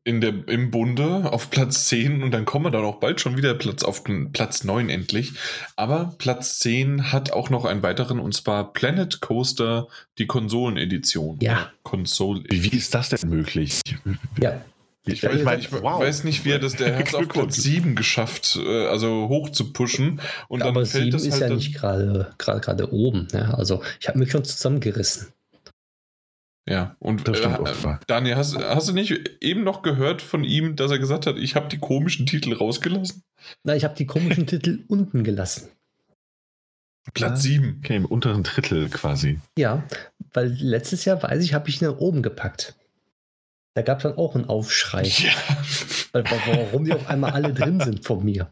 in 0.03 0.21
der, 0.21 0.33
im 0.47 0.71
Bunde 0.71 1.31
auf 1.31 1.49
Platz 1.49 1.87
10 1.87 2.23
und 2.23 2.31
dann 2.31 2.45
kommen 2.45 2.65
wir 2.65 2.71
dann 2.71 2.83
auch 2.83 2.99
bald 2.99 3.21
schon 3.21 3.37
wieder 3.37 3.53
Platz 3.53 3.83
auf 3.83 4.03
Platz 4.33 4.63
9 4.63 4.89
endlich. 4.89 5.33
Aber 5.75 6.15
Platz 6.17 6.59
10 6.59 7.11
hat 7.11 7.31
auch 7.31 7.49
noch 7.49 7.65
einen 7.65 7.83
weiteren 7.83 8.19
und 8.19 8.33
zwar 8.33 8.73
Planet 8.73 9.21
Coaster, 9.21 9.87
die 10.17 10.27
Konsolenedition. 10.27 11.37
Ja. 11.41 11.71
Konsole. 11.83 12.43
Wie, 12.49 12.71
wie 12.71 12.77
ist 12.77 12.93
das 12.93 13.09
denn 13.09 13.29
möglich? 13.29 13.81
Ja. 14.39 14.61
Ich, 15.05 15.23
ich, 15.23 15.43
mein, 15.43 15.59
ich 15.59 15.71
wow. 15.71 15.99
weiß 15.99 16.23
nicht, 16.23 16.45
wie 16.45 16.51
er 16.51 16.59
das, 16.59 16.75
der 16.75 16.97
hat 16.97 17.07
es 17.07 17.15
auf 17.15 17.27
Platz 17.27 17.55
7 17.55 17.95
geschafft, 17.95 18.59
äh, 18.61 18.87
also 18.87 19.27
hoch 19.29 19.49
zu 19.49 19.71
pushen. 19.71 20.21
Und 20.47 20.61
Aber 20.61 20.81
dann 20.81 20.85
fällt 20.85 21.05
7 21.05 21.11
das 21.11 21.25
ist 21.25 21.41
halt 21.41 21.49
ja 21.51 21.55
nicht 21.55 21.73
gerade 21.73 22.93
oben. 22.93 23.27
Ne? 23.31 23.57
Also 23.57 23.81
ich 23.99 24.07
habe 24.07 24.19
mich 24.19 24.31
schon 24.31 24.43
zusammengerissen. 24.43 25.33
Ja, 26.67 26.95
und 26.99 27.27
äh, 27.27 27.97
Daniel, 28.05 28.35
hast, 28.35 28.55
hast 28.57 28.89
du 28.89 28.93
nicht 28.93 29.11
eben 29.41 29.63
noch 29.63 29.81
gehört 29.81 30.21
von 30.21 30.43
ihm, 30.43 30.75
dass 30.75 30.91
er 30.91 30.99
gesagt 30.99 31.25
hat, 31.25 31.37
ich 31.37 31.55
habe 31.55 31.67
die 31.67 31.79
komischen 31.79 32.25
Titel 32.27 32.53
rausgelassen? 32.53 33.23
Nein, 33.63 33.77
ich 33.77 33.83
habe 33.83 33.95
die 33.95 34.05
komischen 34.05 34.45
Titel 34.45 34.83
unten 34.87 35.23
gelassen. 35.23 35.69
Platz 37.13 37.41
7. 37.41 37.77
Okay, 37.79 37.95
im 37.95 38.05
unteren 38.05 38.43
Drittel 38.43 38.89
quasi. 38.89 39.39
Ja, 39.57 39.83
weil 40.33 40.49
letztes 40.59 41.05
Jahr, 41.05 41.23
weiß 41.23 41.43
ich, 41.43 41.53
habe 41.53 41.69
ich 41.69 41.81
nach 41.81 41.97
oben 41.97 42.21
gepackt. 42.21 42.75
Da 43.73 43.81
gab 43.81 43.97
es 43.97 44.03
dann 44.03 44.17
auch 44.17 44.35
einen 44.35 44.45
Aufschrei. 44.45 45.03
Ja. 45.03 45.31
Weil, 46.11 46.23
warum 46.25 46.85
die 46.85 46.93
auf 46.93 47.07
einmal 47.07 47.31
alle 47.31 47.53
drin 47.53 47.79
sind 47.79 48.05
von 48.05 48.23
mir. 48.23 48.51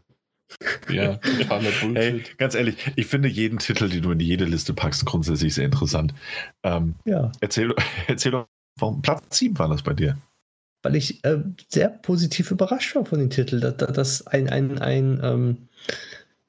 Ja, 0.88 1.16
totaler 1.16 1.70
Bullshit. 1.82 1.96
Hey, 1.96 2.24
ganz 2.38 2.54
ehrlich, 2.54 2.76
ich 2.96 3.06
finde 3.06 3.28
jeden 3.28 3.58
Titel, 3.58 3.88
den 3.88 4.02
du 4.02 4.10
in 4.10 4.20
jede 4.20 4.44
Liste 4.44 4.72
packst, 4.72 5.04
grundsätzlich 5.04 5.54
sehr 5.54 5.66
interessant. 5.66 6.14
Ähm, 6.62 6.94
ja. 7.04 7.30
Erzähl, 7.40 7.74
erzähl 8.06 8.32
doch, 8.32 8.46
warum 8.78 9.02
Platz 9.02 9.38
7 9.38 9.58
war 9.58 9.68
das 9.68 9.82
bei 9.82 9.92
dir? 9.92 10.16
Weil 10.82 10.96
ich 10.96 11.22
äh, 11.24 11.42
sehr 11.68 11.88
positiv 11.88 12.50
überrascht 12.50 12.94
war 12.94 13.04
von 13.04 13.18
dem 13.18 13.30
Titel, 13.30 13.60
dass, 13.60 13.76
dass 13.76 14.26
ein, 14.26 14.48
ein, 14.48 14.78
ein 14.78 15.20
ähm, 15.22 15.68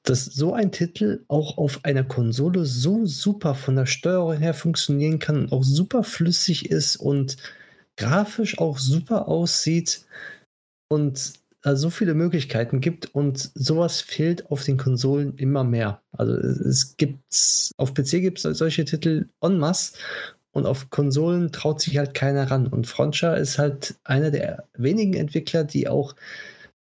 dass 0.02 0.24
so 0.24 0.54
ein 0.54 0.72
Titel 0.72 1.24
auch 1.28 1.58
auf 1.58 1.84
einer 1.84 2.04
Konsole 2.04 2.64
so 2.64 3.04
super 3.04 3.54
von 3.54 3.76
der 3.76 3.86
Steuerung 3.86 4.38
her 4.38 4.54
funktionieren 4.54 5.18
kann 5.18 5.44
und 5.44 5.52
auch 5.52 5.62
super 5.62 6.04
flüssig 6.04 6.70
ist 6.70 6.96
und 6.96 7.36
grafisch 7.96 8.58
auch 8.58 8.78
super 8.78 9.28
aussieht 9.28 10.06
und 10.88 11.39
äh, 11.64 11.76
so 11.76 11.90
viele 11.90 12.14
Möglichkeiten 12.14 12.80
gibt 12.80 13.14
und 13.14 13.50
sowas 13.54 14.00
fehlt 14.00 14.50
auf 14.50 14.64
den 14.64 14.76
Konsolen 14.76 15.36
immer 15.36 15.64
mehr. 15.64 16.00
Also 16.12 16.34
es 16.34 16.96
gibt 16.96 17.72
auf 17.76 17.94
PC 17.94 18.20
gibt 18.20 18.44
es 18.44 18.58
solche 18.58 18.84
Titel 18.84 19.28
en 19.40 19.58
masse 19.58 19.92
und 20.52 20.66
auf 20.66 20.90
Konsolen 20.90 21.52
traut 21.52 21.80
sich 21.80 21.98
halt 21.98 22.14
keiner 22.14 22.50
ran. 22.50 22.66
Und 22.66 22.86
Frontier 22.86 23.36
ist 23.36 23.58
halt 23.58 23.96
einer 24.04 24.30
der 24.30 24.64
wenigen 24.74 25.14
Entwickler, 25.14 25.64
die 25.64 25.88
auch, 25.88 26.14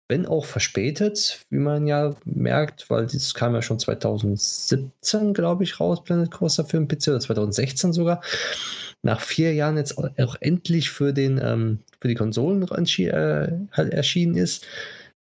wenn 0.07 0.25
auch 0.25 0.45
verspätet, 0.45 1.45
wie 1.49 1.59
man 1.59 1.85
ja 1.85 2.15
merkt, 2.25 2.89
weil 2.89 3.05
das 3.05 3.33
kam 3.33 3.53
ja 3.53 3.61
schon 3.61 3.77
2017, 3.79 5.33
glaube 5.33 5.63
ich, 5.63 5.79
raus, 5.79 6.03
Planet 6.03 6.31
Coaster 6.31 6.65
für 6.65 6.77
den 6.77 6.87
PC 6.87 7.09
oder 7.09 7.19
2016 7.19 7.93
sogar, 7.93 8.21
nach 9.03 9.21
vier 9.21 9.53
Jahren 9.53 9.77
jetzt 9.77 9.97
auch 9.97 10.35
endlich 10.39 10.89
für, 10.89 11.13
den, 11.13 11.39
ähm, 11.41 11.79
für 12.01 12.07
die 12.07 12.15
Konsolen 12.15 12.63
äh, 12.63 13.49
erschienen 13.75 14.35
ist, 14.35 14.65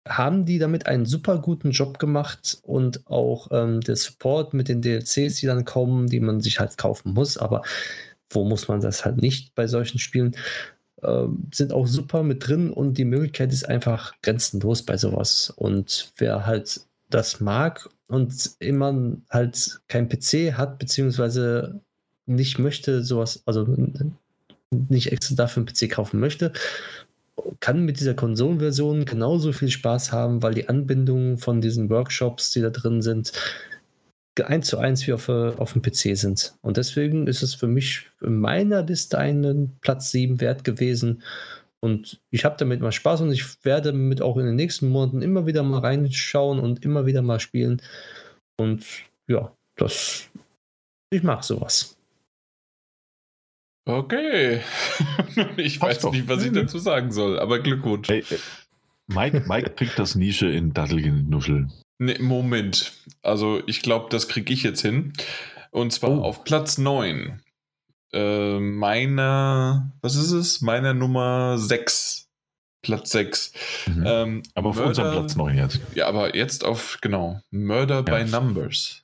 haben 0.06 0.44
die 0.44 0.58
damit 0.58 0.86
einen 0.86 1.06
super 1.06 1.38
guten 1.38 1.70
Job 1.70 1.98
gemacht 1.98 2.58
und 2.62 3.06
auch 3.06 3.48
ähm, 3.52 3.80
der 3.80 3.96
Support 3.96 4.52
mit 4.52 4.68
den 4.68 4.82
DLCs, 4.82 5.36
die 5.36 5.46
dann 5.46 5.64
kommen, 5.64 6.08
die 6.08 6.20
man 6.20 6.40
sich 6.40 6.58
halt 6.58 6.76
kaufen 6.76 7.12
muss, 7.12 7.38
aber 7.38 7.62
wo 8.30 8.44
muss 8.44 8.68
man 8.68 8.80
das 8.80 9.04
halt 9.04 9.18
nicht 9.18 9.54
bei 9.54 9.66
solchen 9.66 9.98
Spielen, 9.98 10.36
äh, 11.02 11.26
sind 11.52 11.72
auch 11.72 11.86
super 11.86 12.22
mit 12.22 12.46
drin 12.46 12.70
und 12.70 12.98
die 12.98 13.04
Möglichkeit 13.04 13.52
ist 13.52 13.68
einfach 13.68 14.14
grenzenlos 14.22 14.82
bei 14.82 14.96
sowas. 14.96 15.52
Und 15.54 16.12
wer 16.16 16.46
halt 16.46 16.80
das 17.10 17.40
mag 17.40 17.88
und 18.08 18.52
immer 18.58 19.16
halt 19.30 19.80
kein 19.88 20.08
PC 20.08 20.54
hat, 20.56 20.78
beziehungsweise 20.78 21.80
nicht 22.26 22.58
möchte, 22.58 23.04
sowas, 23.04 23.42
also 23.46 23.66
nicht 24.72 25.12
extra 25.12 25.34
dafür 25.34 25.62
einen 25.62 25.66
PC 25.66 25.90
kaufen 25.90 26.20
möchte, 26.20 26.52
kann 27.60 27.84
mit 27.84 28.00
dieser 28.00 28.14
Konsolenversion 28.14 29.04
genauso 29.04 29.52
viel 29.52 29.70
Spaß 29.70 30.12
haben, 30.12 30.42
weil 30.42 30.54
die 30.54 30.68
Anbindungen 30.68 31.38
von 31.38 31.60
diesen 31.60 31.90
Workshops, 31.90 32.50
die 32.52 32.60
da 32.60 32.70
drin 32.70 33.02
sind, 33.02 33.32
eins 34.40 34.66
zu 34.66 34.78
eins 34.78 35.06
wie 35.06 35.12
auf, 35.12 35.28
äh, 35.28 35.50
auf 35.56 35.74
dem 35.74 35.82
PC 35.82 36.16
sind. 36.16 36.54
Und 36.62 36.76
deswegen 36.76 37.26
ist 37.26 37.42
es 37.42 37.54
für 37.54 37.66
mich 37.66 38.10
in 38.20 38.38
meiner 38.38 38.82
Liste 38.82 39.18
einen 39.18 39.76
Platz 39.80 40.10
7 40.10 40.40
wert 40.40 40.64
gewesen. 40.64 41.22
Und 41.80 42.20
ich 42.30 42.44
habe 42.44 42.56
damit 42.58 42.80
mal 42.80 42.92
Spaß 42.92 43.22
und 43.22 43.32
ich 43.32 43.64
werde 43.64 43.92
damit 43.92 44.22
auch 44.22 44.36
in 44.38 44.46
den 44.46 44.56
nächsten 44.56 44.88
Monaten 44.88 45.20
immer 45.20 45.46
wieder 45.46 45.62
mal 45.62 45.80
reinschauen 45.80 46.60
und 46.60 46.84
immer 46.84 47.06
wieder 47.06 47.22
mal 47.22 47.40
spielen. 47.40 47.82
Und 48.56 48.84
ja, 49.26 49.52
das, 49.76 50.28
ich 51.10 51.22
mag 51.22 51.44
sowas. 51.44 51.96
Okay. 53.84 54.60
ich 55.56 55.80
Passt 55.80 55.96
weiß 55.96 55.98
doch. 56.00 56.12
nicht, 56.12 56.28
was 56.28 56.44
ich 56.44 56.52
dazu 56.52 56.78
sagen 56.78 57.10
soll, 57.10 57.38
aber 57.38 57.58
Glückwunsch. 57.58 58.08
Hey, 58.08 58.24
Mike, 59.08 59.44
Mike 59.46 59.70
kriegt 59.70 59.98
das 59.98 60.14
Nische 60.14 60.48
in 60.48 60.72
Dattelgenuschel. 60.72 61.68
Nee, 61.98 62.18
Moment. 62.18 62.92
Also, 63.22 63.62
ich 63.66 63.82
glaube, 63.82 64.06
das 64.10 64.28
kriege 64.28 64.52
ich 64.52 64.62
jetzt 64.62 64.82
hin. 64.82 65.12
Und 65.70 65.92
zwar 65.92 66.10
oh. 66.10 66.22
auf 66.22 66.44
Platz 66.44 66.78
9. 66.78 67.40
Äh, 68.12 68.58
meiner, 68.58 69.92
was 70.00 70.16
ist 70.16 70.32
es? 70.32 70.60
Meiner 70.60 70.94
Nummer 70.94 71.58
6. 71.58 72.28
Platz 72.82 73.10
6. 73.10 73.52
Mhm. 73.86 74.04
Ähm, 74.06 74.42
aber 74.54 74.70
auf 74.70 74.76
Murder, 74.76 74.88
unserem 74.88 75.12
Platz 75.12 75.36
9 75.36 75.56
jetzt. 75.56 75.80
Ja, 75.94 76.08
aber 76.08 76.36
jetzt 76.36 76.64
auf, 76.64 76.98
genau, 77.00 77.40
Murder 77.50 78.04
ja. 78.06 78.18
by 78.18 78.30
Numbers. 78.30 79.02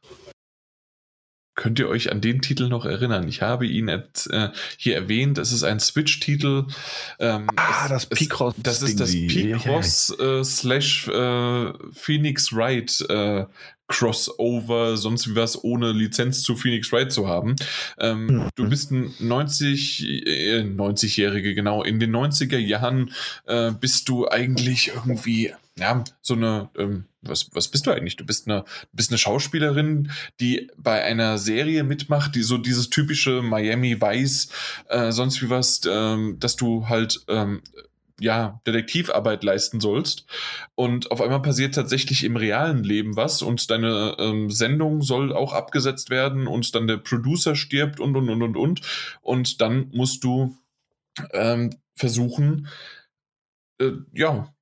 Könnt 1.59 1.81
ihr 1.81 1.89
euch 1.89 2.13
an 2.13 2.21
den 2.21 2.41
Titel 2.41 2.69
noch 2.69 2.85
erinnern? 2.85 3.27
Ich 3.27 3.43
habe 3.43 3.67
ihn 3.67 3.89
et, 3.89 4.29
äh, 4.31 4.51
hier 4.77 4.95
erwähnt. 4.95 5.39
Es 5.39 5.51
ist 5.51 5.65
ein 5.65 5.81
Switch-Titel. 5.81 6.67
Ähm, 7.19 7.49
ah, 7.57 7.87
es, 7.87 7.91
das 7.91 8.07
Picross. 8.07 8.55
Das 8.59 8.81
ist 8.81 9.01
das 9.01 9.11
Picross 9.11 10.17
äh, 10.21 10.45
slash 10.45 11.09
äh, 11.09 11.73
Phoenix 11.93 12.53
Wright 12.53 13.05
äh, 13.09 13.47
Crossover, 13.89 14.97
sonst 14.97 15.29
wie 15.29 15.35
was, 15.35 15.65
ohne 15.65 15.91
Lizenz 15.91 16.43
zu 16.43 16.55
Phoenix 16.55 16.93
Wright 16.93 17.11
zu 17.11 17.27
haben. 17.27 17.57
Ähm, 17.99 18.27
mhm. 18.27 18.49
Du 18.55 18.69
bist 18.69 18.93
ein 18.93 19.13
90, 19.19 20.27
äh, 20.29 20.61
90-Jährige, 20.61 21.57
genau. 21.57 21.83
In 21.83 21.99
den 21.99 22.15
90er 22.15 22.59
Jahren 22.59 23.13
äh, 23.47 23.73
bist 23.73 24.09
du 24.09 24.29
eigentlich 24.29 24.93
irgendwie, 24.95 25.55
ja, 25.79 26.05
so 26.21 26.35
eine, 26.35 26.71
ähm, 26.77 27.05
was, 27.23 27.51
was 27.53 27.69
bist 27.69 27.87
du 27.87 27.91
eigentlich? 27.91 28.17
Du 28.17 28.27
bist 28.27 28.47
eine, 28.47 28.65
bist 28.93 29.11
eine 29.11 29.19
Schauspielerin, 29.19 30.11
die 30.41 30.71
bei 30.77 31.03
einer 31.03 31.39
Serie 31.39 31.85
mitmacht, 31.85 32.35
die 32.35 32.43
so 32.43 32.59
dieses 32.59 32.91
typische 32.91 33.43
Miami 33.43 34.01
Vice, 34.01 34.49
äh, 34.89 35.13
sonst 35.13 35.43
wie 35.43 35.51
was, 35.51 35.81
ähm, 35.89 36.37
dass 36.41 36.57
du 36.57 36.89
halt 36.89 37.21
ähm, 37.29 37.63
ja, 38.21 38.61
Detektivarbeit 38.67 39.45
leisten 39.45 39.81
sollst. 39.81 40.27
Und 40.75 41.11
auf 41.11 41.21
einmal 41.21 41.43
passiert 41.43 41.75
tatsächlich 41.75 42.25
im 42.25 42.37
realen 42.37 42.83
Leben 42.83 43.17
was 43.17 43.43
und 43.43 43.71
deine 43.71 44.17
ähm, 44.19 44.51
Sendung 44.51 45.03
soll 45.03 45.33
auch 45.33 45.53
abgesetzt 45.53 46.11
werden 46.11 46.47
und 46.47 46.75
dann 46.75 46.89
der 46.89 46.97
Producer 46.97 47.55
stirbt 47.55 48.01
und 48.01 48.17
und 48.17 48.29
und 48.29 48.43
und 48.43 48.57
und. 48.57 48.81
Und 49.23 49.61
dann 49.61 49.91
musst 49.93 50.25
du 50.25 50.57
ähm, 51.33 51.71
versuchen, 51.95 52.69
äh, 53.81 53.93
ja, 54.13 54.53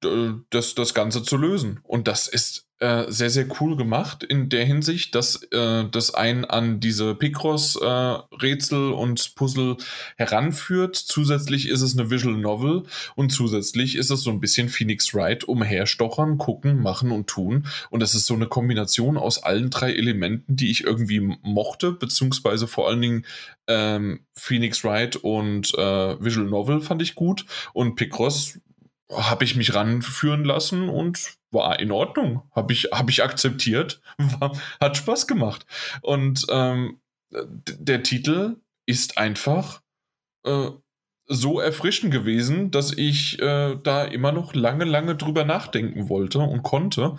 das, 0.51 0.75
das 0.75 0.95
Ganze 0.95 1.23
zu 1.23 1.37
lösen. 1.37 1.81
Und 1.83 2.09
das 2.09 2.29
ist 2.29 2.67
äh, 2.79 3.11
sehr, 3.11 3.31
sehr 3.31 3.47
cool 3.61 3.75
gemacht 3.75 4.23
in 4.23 4.51
der 4.51 4.67
Hinsicht, 4.67 5.15
dass 5.15 5.43
äh, 5.45 5.85
das 5.91 6.13
einen 6.13 6.45
an 6.45 6.79
diese 6.79 7.15
Picross-Rätsel 7.15 8.91
äh, 8.91 8.95
und 8.95 9.35
Puzzle 9.35 9.79
heranführt. 10.19 10.95
Zusätzlich 10.95 11.69
ist 11.69 11.81
es 11.81 11.99
eine 11.99 12.11
Visual 12.11 12.37
Novel 12.37 12.83
und 13.15 13.33
zusätzlich 13.33 13.97
ist 13.97 14.11
es 14.11 14.21
so 14.21 14.31
ein 14.31 14.41
bisschen 14.41 14.69
Phoenix 14.69 15.15
Wright 15.15 15.45
umherstochern, 15.45 16.37
gucken, 16.37 16.83
machen 16.83 17.13
und 17.13 17.29
tun. 17.29 17.67
Und 17.89 18.01
das 18.01 18.15
ist 18.15 18.27
so 18.27 18.35
eine 18.35 18.47
Kombination 18.47 19.17
aus 19.17 19.43
allen 19.43 19.71
drei 19.71 19.95
Elementen, 19.95 20.57
die 20.57 20.71
ich 20.71 20.85
irgendwie 20.85 21.21
mochte, 21.43 21.93
beziehungsweise 21.93 22.67
vor 22.67 22.89
allen 22.89 23.01
Dingen 23.01 23.25
ähm, 23.69 24.21
Phoenix 24.35 24.85
Wright 24.85 25.17
und 25.17 25.73
äh, 25.79 26.23
Visual 26.23 26.47
Novel 26.47 26.83
fand 26.83 27.01
ich 27.01 27.15
gut 27.15 27.47
und 27.73 27.95
Picross 27.97 28.59
habe 29.11 29.45
ich 29.45 29.57
mich 29.57 29.75
ranführen 29.75 30.45
lassen 30.45 30.89
und 30.89 31.37
war 31.51 31.79
in 31.79 31.93
Ordnung. 31.93 32.43
Habe 32.55 32.73
ich, 32.73 32.89
hab 32.93 33.09
ich 33.09 33.23
akzeptiert. 33.23 34.01
War, 34.19 34.59
hat 34.81 34.97
Spaß 34.97 35.27
gemacht. 35.27 35.65
Und 36.03 36.45
ähm, 36.51 37.01
der 37.31 38.03
Titel 38.03 38.57
ist 38.87 39.19
einfach 39.19 39.83
äh, 40.45 40.71
so 41.29 41.59
erfrischend 41.59 42.13
gewesen, 42.13 42.71
dass 42.71 42.93
ich 42.93 43.41
äh, 43.41 43.77
da 43.83 44.05
immer 44.05 44.33
noch 44.33 44.55
lange, 44.55 44.85
lange 44.85 45.17
drüber 45.17 45.45
nachdenken 45.45 46.09
wollte 46.09 46.39
und 46.39 46.63
konnte. 46.63 47.17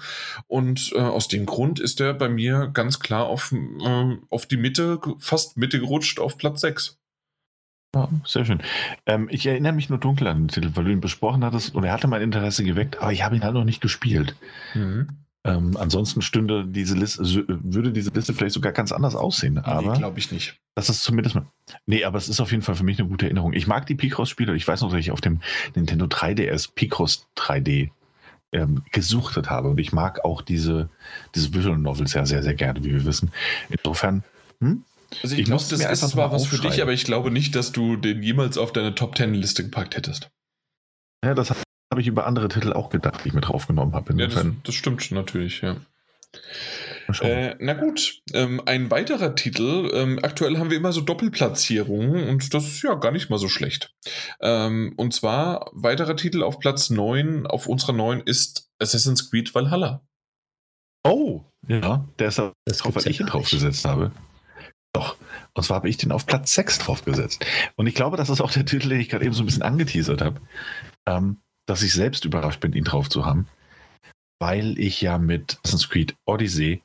Und 0.48 0.94
äh, 0.96 1.00
aus 1.00 1.28
dem 1.28 1.46
Grund 1.46 1.80
ist 1.80 2.00
er 2.00 2.14
bei 2.14 2.30
mir 2.30 2.70
ganz 2.74 3.00
klar 3.00 3.26
auf, 3.26 3.52
äh, 3.52 4.18
auf 4.30 4.46
die 4.46 4.58
Mitte, 4.58 5.00
fast 5.20 5.58
Mitte 5.58 5.80
gerutscht 5.80 6.20
auf 6.20 6.38
Platz 6.38 6.62
6. 6.62 7.00
Ja, 7.98 8.10
sehr 8.26 8.46
schön. 8.46 8.62
Ähm, 9.06 9.28
ich 9.32 9.46
erinnere 9.46 9.74
mich 9.74 9.90
nur 9.90 9.98
dunkel 9.98 10.28
an 10.28 10.44
den 10.44 10.48
Titel, 10.50 10.72
weil 10.76 10.86
du 10.86 10.92
ihn 10.92 11.02
besprochen 11.02 11.44
hattest 11.44 11.74
und 11.74 11.84
er 11.84 11.94
hatte 11.94 12.08
mein 12.08 12.22
Interesse 12.22 12.64
geweckt, 12.64 13.02
aber 13.02 13.12
ich 13.12 13.24
habe 13.24 13.36
ihn 13.36 13.44
halt 13.44 13.54
noch 13.54 13.64
nicht 13.64 13.82
gespielt. 13.82 14.36
Mhm. 14.74 15.08
Ähm, 15.44 15.78
ansonsten 15.80 16.22
stünde 16.22 16.66
diese 16.68 16.96
Liste, 16.96 17.24
würde 17.48 17.92
diese 17.92 18.12
Liste 18.12 18.34
vielleicht 18.34 18.54
sogar 18.54 18.74
ganz 18.74 18.92
anders 18.92 19.16
aussehen. 19.16 19.58
Aber 19.60 19.94
nee, 19.94 19.98
glaube 19.98 20.20
ich 20.20 20.32
nicht. 20.32 20.60
Das 20.76 20.90
ist 20.90 21.04
zumindest 21.04 21.36
mal. 21.36 21.46
Nee, 21.86 22.04
aber 22.04 22.18
es 22.18 22.28
ist 22.28 22.42
auf 22.42 22.52
jeden 22.52 22.64
Fall 22.64 22.76
für 22.76 22.84
mich 22.84 23.00
eine 23.00 23.08
gute 23.08 23.26
Erinnerung. 23.26 23.54
Ich 23.54 23.66
mag 23.66 23.86
die 23.86 23.96
Picross-Spiele. 23.96 24.56
Ich 24.56 24.68
weiß 24.68 24.82
noch, 24.82 24.92
dass 24.92 25.00
ich 25.00 25.12
auf 25.12 25.22
dem 25.22 25.40
Nintendo 25.74 26.06
3DS 26.06 26.72
Picross 26.76 27.28
3D 27.38 27.92
ähm, 28.52 28.84
gesuchtet 28.92 29.50
habe. 29.50 29.70
Und 29.70 29.80
ich 29.80 29.94
mag 29.94 30.26
auch 30.26 30.42
diese, 30.42 30.90
diese 31.34 31.54
Visual 31.54 31.78
Novels 31.78 32.14
ja 32.14 32.26
sehr, 32.26 32.44
sehr 32.44 32.54
gerne, 32.54 32.84
wie 32.84 32.92
wir 32.92 33.06
wissen. 33.06 33.32
Insofern, 33.70 34.24
hm? 34.60 34.84
Also 35.24 35.36
ich, 35.36 35.42
ich 35.42 35.46
glaube, 35.46 35.64
das 35.70 35.80
ist 35.80 36.10
zwar 36.10 36.32
was 36.32 36.46
für 36.48 36.58
dich, 36.58 36.82
aber 36.82 36.94
ich 36.94 37.06
glaube 37.06 37.32
nicht, 37.32 37.56
dass 37.56 37.72
du 37.72 37.96
den 37.96 38.22
jemals 38.22 38.58
auf 38.58 38.74
deine 38.74 38.96
Top 38.96 39.16
Ten 39.16 39.34
Liste 39.34 39.64
gepackt 39.64 39.96
hättest. 39.96 40.30
Ja, 41.24 41.34
das 41.34 41.50
habe 41.50 42.02
ich 42.02 42.08
über 42.08 42.28
andere 42.28 42.48
Titel 42.50 42.74
auch 42.74 42.90
gedacht, 42.90 43.22
die 43.24 43.30
ich 43.30 43.34
mit 43.34 43.48
draufgenommen 43.48 43.96
habe. 43.96 44.14
Ja, 44.18 44.28
das, 44.28 44.46
das, 44.64 44.76
stimmt 44.76 45.10
natürlich, 45.12 45.62
ja. 45.62 45.78
Äh, 47.22 47.56
na 47.60 47.74
gut, 47.74 48.22
ähm, 48.34 48.62
ein 48.66 48.92
weiterer 48.92 49.34
Titel. 49.34 49.90
Ähm, 49.94 50.20
aktuell 50.22 50.58
haben 50.58 50.70
wir 50.70 50.78
immer 50.78 50.92
so 50.92 51.02
Doppelplatzierungen 51.02 52.28
und 52.28 52.54
das 52.54 52.68
ist 52.68 52.84
ja 52.84 52.96
gar 52.96 53.12
nicht 53.12 53.30
mal 53.30 53.40
so 53.40 53.48
schlecht. 53.48 53.96
Ähm, 54.42 54.94
und 54.98 55.14
zwar, 55.14 55.72
weiterer 55.74 56.18
Titel 56.18 56.44
auf 56.44 56.60
Platz 56.60 56.90
9 56.90 57.48
auf 57.48 57.68
unserer 57.68 57.94
9 57.94 58.22
ist 58.22 58.70
Assassin's 58.80 59.30
Creed 59.30 59.56
Valhalla. 59.56 60.06
Oh, 61.04 61.46
ja, 61.68 62.06
der 62.20 62.28
ist 62.28 62.40
das 62.66 62.78
drauf, 62.80 62.96
weil 62.96 63.08
ich 63.08 63.22
ihn 63.22 63.28
draufgesetzt 63.28 63.86
habe. 63.86 64.12
Doch. 64.98 65.16
Und 65.54 65.64
zwar 65.64 65.76
habe 65.76 65.90
ich 65.90 65.98
den 65.98 66.12
auf 66.12 66.26
Platz 66.26 66.56
6 66.56 66.80
draufgesetzt. 66.80 67.46
Und 67.76 67.86
ich 67.86 67.94
glaube, 67.94 68.18
das 68.18 68.32
ist 68.32 68.42
auch 68.42 68.52
der 68.52 68.66
Titel, 68.66 68.90
den 68.90 69.00
ich 69.00 69.10
gerade 69.10 69.24
eben 69.24 69.34
so 69.36 69.44
ein 69.44 69.46
bisschen 69.46 69.62
angeteasert 69.62 70.24
habe. 70.24 70.42
Ähm, 71.06 71.38
dass 71.68 71.84
ich 71.84 71.94
selbst 71.94 72.26
überrascht 72.26 72.62
bin, 72.62 72.74
ihn 72.74 72.84
drauf 72.84 73.08
zu 73.08 73.24
haben. 73.24 73.48
Weil 74.40 74.80
ich 74.80 75.00
ja 75.02 75.20
mit 75.20 75.60
Assassin's 75.64 75.90
Creed 75.90 76.16
Odyssey 76.26 76.82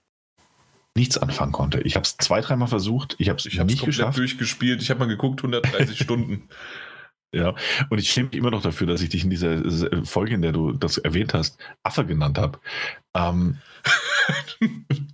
nichts 0.95 1.17
anfangen 1.17 1.53
konnte. 1.53 1.81
Ich 1.81 1.95
habe 1.95 2.05
es 2.05 2.19
zwei, 2.19 2.43
dreimal 2.43 2.69
versucht. 2.69 3.17
Ich 3.19 3.31
habe 3.31 3.39
es 3.39 3.47
nicht 3.47 3.57
komplett 3.57 3.81
geschafft. 3.81 4.19
durchgespielt. 4.19 4.83
Ich 4.83 4.91
habe 4.91 5.01
mal 5.01 5.09
geguckt, 5.09 5.41
130 5.41 5.99
Stunden. 6.03 6.51
Ja, 7.35 7.55
und 7.89 7.99
ich 7.99 8.11
schäme 8.11 8.29
mich 8.29 8.37
immer 8.37 8.51
noch 8.51 8.61
dafür, 8.61 8.87
dass 8.87 9.01
ich 9.01 9.09
dich 9.09 9.25
in 9.25 9.31
dieser 9.31 10.05
Folge, 10.05 10.35
in 10.35 10.43
der 10.43 10.53
du 10.53 10.73
das 10.73 10.99
erwähnt 10.99 11.33
hast, 11.33 11.57
Affe 11.83 12.05
genannt 12.05 12.37
habe. 12.37 12.59
Ähm, 13.15 13.57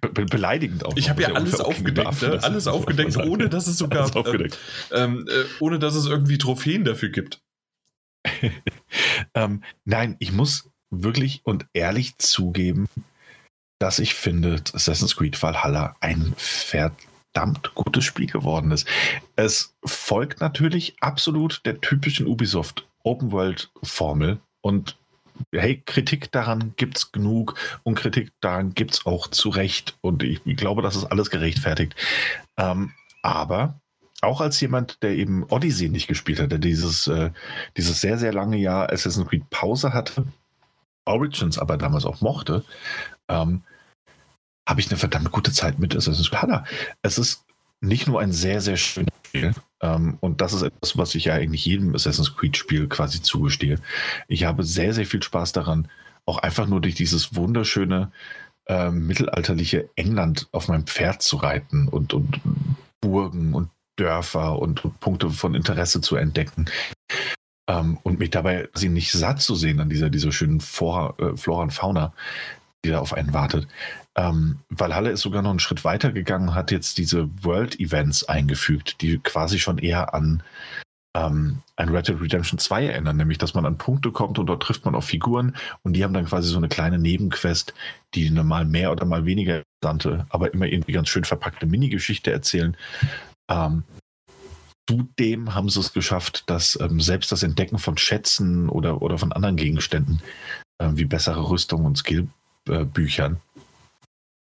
be 0.00 0.26
beleidigend 0.26 0.84
auch. 0.84 0.96
Ich 0.96 1.08
habe 1.08 1.22
ja 1.22 1.32
alles 1.32 1.60
aufgedeckt, 1.60 2.22
ne? 2.22 2.42
alles 2.42 2.66
aufgedeckt, 2.66 3.16
ohne 3.16 3.48
dass 3.48 3.66
es 3.66 3.78
sogar, 3.78 4.14
äh, 4.14 4.48
ähm, 4.92 5.26
äh, 5.28 5.44
ohne 5.60 5.78
dass 5.78 5.94
es 5.94 6.06
irgendwie 6.06 6.38
Trophäen 6.38 6.84
dafür 6.84 7.08
gibt. 7.10 7.40
ähm, 9.34 9.62
nein, 9.84 10.16
ich 10.18 10.32
muss 10.32 10.70
wirklich 10.90 11.42
und 11.44 11.66
ehrlich 11.72 12.18
zugeben, 12.18 12.88
dass 13.78 13.98
ich 13.98 14.14
finde, 14.14 14.62
Assassin's 14.72 15.16
Creed 15.16 15.40
Valhalla 15.40 15.96
ein 16.00 16.34
verdammt 16.36 17.74
gutes 17.74 18.04
Spiel 18.04 18.26
geworden 18.26 18.72
ist. 18.72 18.86
Es 19.36 19.74
folgt 19.84 20.40
natürlich 20.40 20.96
absolut 21.00 21.60
der 21.64 21.80
typischen 21.80 22.26
Ubisoft 22.26 22.86
Open 23.04 23.30
World 23.30 23.70
Formel 23.82 24.40
und 24.60 24.96
hey, 25.52 25.82
Kritik 25.84 26.30
daran 26.32 26.74
gibt 26.76 26.98
es 26.98 27.12
genug 27.12 27.54
und 27.82 27.94
Kritik 27.94 28.32
daran 28.40 28.74
gibt 28.74 28.94
es 28.94 29.06
auch 29.06 29.28
zu 29.28 29.48
Recht 29.48 29.96
und 30.00 30.22
ich 30.22 30.42
glaube, 30.56 30.82
das 30.82 30.96
ist 30.96 31.04
alles 31.04 31.30
gerechtfertigt. 31.30 31.94
Ähm, 32.56 32.92
aber 33.22 33.80
auch 34.20 34.40
als 34.40 34.60
jemand, 34.60 35.02
der 35.02 35.10
eben 35.10 35.44
Odyssey 35.44 35.88
nicht 35.88 36.08
gespielt 36.08 36.40
hat, 36.40 36.50
der 36.50 36.58
dieses, 36.58 37.06
äh, 37.06 37.30
dieses 37.76 38.00
sehr, 38.00 38.18
sehr 38.18 38.32
lange 38.32 38.56
Jahr 38.56 38.92
Assassin's 38.92 39.28
Creed 39.28 39.48
Pause 39.50 39.92
hatte, 39.92 40.26
Origins 41.04 41.58
aber 41.58 41.76
damals 41.76 42.04
auch 42.04 42.20
mochte, 42.20 42.64
ähm, 43.28 43.62
habe 44.68 44.80
ich 44.80 44.88
eine 44.90 44.98
verdammt 44.98 45.32
gute 45.32 45.52
Zeit 45.52 45.78
mit 45.78 45.96
Assassin's 45.96 46.30
Creed. 46.30 46.64
Es 47.02 47.18
ist 47.18 47.44
nicht 47.80 48.06
nur 48.06 48.20
ein 48.20 48.32
sehr, 48.32 48.60
sehr 48.60 48.76
schönes 48.76 49.12
Spiel, 49.28 49.54
ähm, 49.80 50.18
und 50.20 50.40
das 50.40 50.52
ist 50.52 50.62
etwas, 50.62 50.96
was 50.98 51.14
ich 51.14 51.26
ja 51.26 51.34
eigentlich 51.34 51.64
jedem 51.64 51.94
Assassin's 51.94 52.36
Creed-Spiel 52.36 52.88
quasi 52.88 53.22
zugestehe. 53.22 53.78
Ich 54.26 54.44
habe 54.44 54.64
sehr, 54.64 54.92
sehr 54.92 55.06
viel 55.06 55.22
Spaß 55.22 55.52
daran, 55.52 55.88
auch 56.26 56.38
einfach 56.38 56.66
nur 56.66 56.80
durch 56.80 56.94
dieses 56.94 57.34
wunderschöne 57.34 58.10
äh, 58.66 58.90
mittelalterliche 58.90 59.88
England 59.96 60.48
auf 60.52 60.68
meinem 60.68 60.86
Pferd 60.86 61.22
zu 61.22 61.36
reiten 61.36 61.88
und, 61.88 62.12
und 62.12 62.40
Burgen 63.00 63.54
und 63.54 63.70
Dörfer 63.96 64.58
und, 64.58 64.84
und 64.84 65.00
Punkte 65.00 65.30
von 65.30 65.54
Interesse 65.54 66.00
zu 66.00 66.16
entdecken. 66.16 66.66
Ähm, 67.68 67.98
und 68.02 68.18
mich 68.18 68.30
dabei 68.30 68.68
sie 68.74 68.88
nicht 68.88 69.12
satt 69.12 69.40
zu 69.40 69.54
sehen 69.54 69.80
an 69.80 69.88
dieser, 69.88 70.10
dieser 70.10 70.32
schönen 70.32 70.60
Flora, 70.60 71.14
äh, 71.18 71.36
Flora 71.36 71.62
und 71.62 71.72
Fauna, 71.72 72.12
die 72.84 72.90
da 72.90 73.00
auf 73.00 73.12
einen 73.12 73.32
wartet. 73.32 73.66
Ähm, 74.18 74.58
Valhalla 74.68 75.10
ist 75.10 75.20
sogar 75.20 75.42
noch 75.42 75.50
einen 75.50 75.60
Schritt 75.60 75.84
weiter 75.84 76.10
gegangen, 76.10 76.54
hat 76.54 76.72
jetzt 76.72 76.98
diese 76.98 77.28
World 77.44 77.78
Events 77.78 78.24
eingefügt, 78.24 79.00
die 79.00 79.18
quasi 79.18 79.60
schon 79.60 79.78
eher 79.78 80.12
an 80.12 80.42
ähm, 81.16 81.62
ein 81.76 81.88
Red 81.88 82.08
Dead 82.08 82.20
Redemption 82.20 82.58
2 82.58 82.86
erinnern, 82.86 83.16
nämlich 83.16 83.38
dass 83.38 83.54
man 83.54 83.64
an 83.64 83.78
Punkte 83.78 84.10
kommt 84.10 84.40
und 84.40 84.46
dort 84.46 84.62
trifft 84.62 84.84
man 84.84 84.96
auf 84.96 85.04
Figuren 85.04 85.54
und 85.82 85.92
die 85.92 86.02
haben 86.02 86.14
dann 86.14 86.26
quasi 86.26 86.48
so 86.48 86.56
eine 86.56 86.68
kleine 86.68 86.98
Nebenquest, 86.98 87.74
die 88.14 88.28
mal 88.30 88.64
mehr 88.64 88.90
oder 88.90 89.04
mal 89.04 89.24
weniger 89.24 89.62
interessante, 89.80 90.26
aber 90.30 90.52
immer 90.52 90.66
irgendwie 90.66 90.92
ganz 90.92 91.08
schön 91.08 91.24
verpackte 91.24 91.66
Minigeschichte 91.66 92.32
erzählen. 92.32 92.76
Ähm, 93.48 93.84
Zudem 94.88 95.54
haben 95.54 95.68
sie 95.68 95.80
es 95.80 95.92
geschafft, 95.92 96.44
dass 96.48 96.78
ähm, 96.80 96.98
selbst 97.00 97.30
das 97.30 97.42
Entdecken 97.42 97.78
von 97.78 97.98
Schätzen 97.98 98.70
oder, 98.70 99.02
oder 99.02 99.18
von 99.18 99.32
anderen 99.32 99.56
Gegenständen 99.56 100.22
äh, 100.78 100.88
wie 100.94 101.04
bessere 101.04 101.50
Rüstung 101.50 101.84
und 101.84 101.98
Skillbüchern 101.98 103.34
äh, 103.34 103.36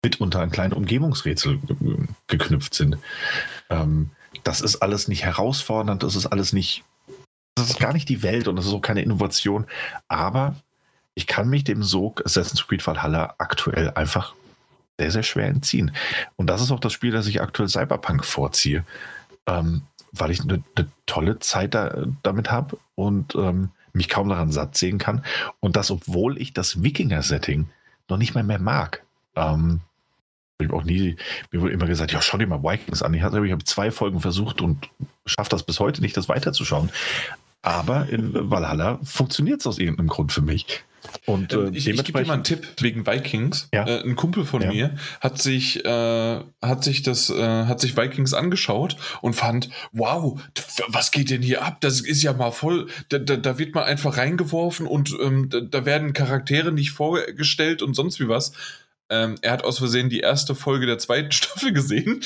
mitunter 0.07 0.41
an 0.41 0.51
kleine 0.51 0.75
Umgebungsrätsel 0.75 1.61
geknüpft 2.27 2.75
sind. 2.75 2.99
Ähm, 3.71 4.11
das 4.45 4.61
ist 4.61 4.77
alles 4.77 5.09
nicht 5.09 5.25
herausfordernd, 5.25 6.03
das 6.03 6.15
ist 6.15 6.27
alles 6.27 6.53
nicht, 6.53 6.85
das 7.55 7.71
ist 7.71 7.81
gar 7.81 7.93
nicht 7.93 8.09
die 8.09 8.23
Welt 8.23 8.49
und 8.49 8.57
das 8.57 8.67
ist 8.67 8.73
auch 8.73 8.81
keine 8.81 9.03
Innovation, 9.03 9.67
aber 10.09 10.57
ich 11.15 11.27
kann 11.27 11.49
mich 11.49 11.65
dem 11.65 11.83
Sog 11.83 12.25
Assassin's 12.25 12.67
Creed 12.67 12.87
Valhalla 12.87 13.35
aktuell 13.39 13.91
einfach 13.95 14.35
sehr, 14.99 15.11
sehr 15.11 15.23
schwer 15.23 15.49
entziehen. 15.49 15.93
Und 16.37 16.49
das 16.49 16.63
ist 16.63 16.71
auch 16.71 16.81
das 16.81 16.93
Spiel, 16.93 17.11
das 17.11 17.27
ich 17.27 17.41
aktuell 17.41 17.69
Cyberpunk 17.69 18.25
vorziehe, 18.25 18.85
ähm, 19.47 19.83
weil 20.13 20.31
ich 20.31 20.41
eine, 20.41 20.63
eine, 20.77 20.89
tolle 21.07 21.39
Zeit 21.39 21.75
da, 21.75 22.05
damit 22.23 22.51
habe 22.51 22.79
und 22.95 23.35
ähm, 23.35 23.71
mich 23.93 24.09
kaum 24.09 24.29
daran 24.29 24.53
satt 24.53 24.77
sehen 24.77 24.99
kann. 24.99 25.25
Und 25.61 25.77
das, 25.77 25.91
obwohl 25.91 26.39
ich 26.41 26.53
das 26.53 26.83
Wikinger-Setting 26.83 27.69
noch 28.09 28.17
nicht 28.19 28.35
mal 28.35 28.45
mehr 28.45 28.59
mag. 28.59 29.03
Ähm, 29.35 29.81
ich 30.59 30.69
habe 30.69 30.77
auch 30.77 30.85
nie, 30.85 31.17
mir 31.51 31.61
wurde 31.61 31.73
immer 31.73 31.87
gesagt, 31.87 32.13
ja, 32.13 32.23
schau 32.23 32.39
dir 32.39 32.47
mal 32.47 32.63
Vikings 32.63 33.03
an. 33.03 33.13
Ich 33.13 33.23
habe 33.23 33.51
hab 33.51 33.67
zwei 33.67 33.91
Folgen 33.91 34.21
versucht 34.21 34.63
und 34.63 34.89
schaffe 35.27 35.51
das 35.51 35.65
bis 35.65 35.81
heute 35.81 36.01
nicht, 36.01 36.17
das 36.17 36.29
weiterzuschauen. 36.29 36.91
Aber 37.63 38.09
in 38.09 38.33
Valhalla 38.51 38.99
funktioniert 39.03 39.61
es 39.61 39.67
aus 39.67 39.79
irgendeinem 39.79 40.09
Grund 40.09 40.33
für 40.33 40.41
mich. 40.41 40.85
Und, 41.25 41.53
äh, 41.53 41.69
ich, 41.71 41.89
ich 41.89 42.05
gebe 42.05 42.21
dir 42.21 42.27
mal 42.27 42.35
einen 42.35 42.45
Tipp 42.45 42.67
wegen 42.81 43.07
Vikings. 43.07 43.69
Ja. 43.73 43.87
Äh, 43.87 44.03
ein 44.03 44.17
Kumpel 44.17 44.45
von 44.45 44.63
ja. 44.63 44.69
mir 44.73 44.97
hat 45.21 45.41
sich, 45.41 45.85
äh, 45.85 46.41
hat 46.63 46.85
sich 46.85 47.03
das, 47.03 47.29
äh, 47.29 47.67
hat 47.67 47.81
sich 47.81 47.97
Vikings 47.97 48.33
angeschaut 48.35 48.97
und 49.21 49.35
fand, 49.35 49.69
wow, 49.93 50.41
was 50.89 51.11
geht 51.11 51.31
denn 51.31 51.43
hier 51.43 51.63
ab? 51.63 51.81
Das 51.81 52.01
ist 52.01 52.23
ja 52.23 52.33
mal 52.33 52.51
voll, 52.51 52.89
da, 53.11 53.19
da, 53.19 53.37
da 53.37 53.59
wird 53.59 53.75
man 53.75 53.85
einfach 53.85 54.17
reingeworfen 54.17 54.87
und 54.87 55.15
ähm, 55.21 55.49
da, 55.51 55.61
da 55.61 55.85
werden 55.85 56.13
Charaktere 56.13 56.73
nicht 56.73 56.93
vorgestellt 56.93 57.83
und 57.83 57.95
sonst 57.95 58.21
wie 58.21 58.29
was. 58.29 58.53
Ähm, 59.09 59.37
er 59.41 59.53
hat 59.53 59.65
aus 59.65 59.79
Versehen 59.79 60.09
die 60.09 60.21
erste 60.21 60.55
Folge 60.55 60.87
der 60.87 60.99
zweiten 60.99 61.33
Staffel 61.33 61.73
gesehen 61.73 62.23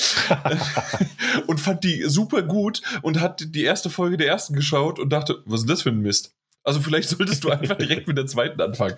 und 1.47 1.59
fand 1.59 1.83
die 1.83 2.03
super 2.03 2.41
gut 2.41 2.81
und 3.01 3.19
hat 3.19 3.43
die 3.55 3.63
erste 3.63 3.89
Folge 3.89 4.17
der 4.17 4.27
ersten 4.27 4.53
geschaut 4.53 4.99
und 4.99 5.09
dachte, 5.09 5.43
was 5.45 5.61
ist 5.61 5.69
das 5.69 5.81
für 5.83 5.89
ein 5.89 6.01
Mist? 6.01 6.33
Also 6.63 6.79
vielleicht 6.79 7.09
solltest 7.09 7.43
du 7.43 7.49
einfach 7.49 7.77
direkt 7.77 8.07
mit 8.07 8.17
der 8.17 8.27
zweiten 8.27 8.61
anfangen. 8.61 8.95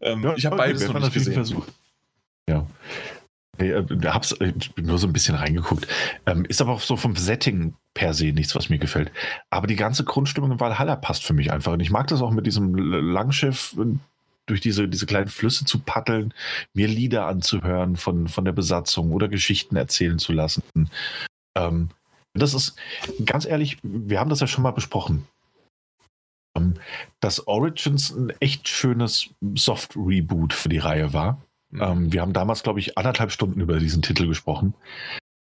Ähm, 0.00 0.22
ja, 0.22 0.34
ich 0.36 0.46
habe 0.46 0.56
beides 0.56 0.86
noch 0.88 0.98
nicht 0.98 1.12
gesehen. 1.12 1.34
Versucht. 1.34 1.68
Ja. 2.48 2.66
Ich 3.58 3.70
äh, 3.70 3.84
hab's 4.06 4.32
äh, 4.32 4.52
nur 4.80 4.98
so 4.98 5.06
ein 5.06 5.12
bisschen 5.12 5.34
reingeguckt. 5.34 5.86
Ähm, 6.26 6.44
ist 6.44 6.60
aber 6.60 6.72
auch 6.72 6.80
so 6.80 6.96
vom 6.96 7.14
Setting 7.16 7.74
per 7.92 8.14
se 8.14 8.32
nichts, 8.32 8.54
was 8.54 8.68
mir 8.68 8.78
gefällt. 8.78 9.12
Aber 9.50 9.66
die 9.66 9.76
ganze 9.76 10.04
Grundstimmung 10.04 10.52
in 10.52 10.60
Valhalla 10.60 10.96
passt 10.96 11.24
für 11.24 11.34
mich 11.34 11.52
einfach. 11.52 11.72
Und 11.72 11.80
ich 11.80 11.90
mag 11.90 12.06
das 12.08 12.22
auch 12.22 12.30
mit 12.30 12.46
diesem 12.46 12.74
Langschiff 12.74 13.76
durch 14.46 14.60
diese, 14.60 14.88
diese 14.88 15.06
kleinen 15.06 15.28
Flüsse 15.28 15.64
zu 15.64 15.78
paddeln, 15.78 16.34
mir 16.74 16.88
Lieder 16.88 17.26
anzuhören 17.26 17.96
von, 17.96 18.28
von 18.28 18.44
der 18.44 18.52
Besatzung 18.52 19.12
oder 19.12 19.28
Geschichten 19.28 19.76
erzählen 19.76 20.18
zu 20.18 20.32
lassen. 20.32 20.62
Ähm, 21.56 21.90
das 22.34 22.54
ist, 22.54 22.76
ganz 23.24 23.46
ehrlich, 23.46 23.78
wir 23.82 24.18
haben 24.18 24.30
das 24.30 24.40
ja 24.40 24.46
schon 24.46 24.62
mal 24.62 24.72
besprochen. 24.72 25.26
Ähm, 26.56 26.74
dass 27.20 27.46
Origins 27.46 28.10
ein 28.10 28.30
echt 28.40 28.68
schönes 28.68 29.30
Soft-Reboot 29.54 30.52
für 30.52 30.68
die 30.68 30.78
Reihe 30.78 31.12
war. 31.12 31.42
Mhm. 31.70 31.82
Ähm, 31.82 32.12
wir 32.12 32.20
haben 32.20 32.32
damals, 32.32 32.62
glaube 32.62 32.80
ich, 32.80 32.98
anderthalb 32.98 33.32
Stunden 33.32 33.60
über 33.60 33.78
diesen 33.78 34.02
Titel 34.02 34.26
gesprochen. 34.26 34.74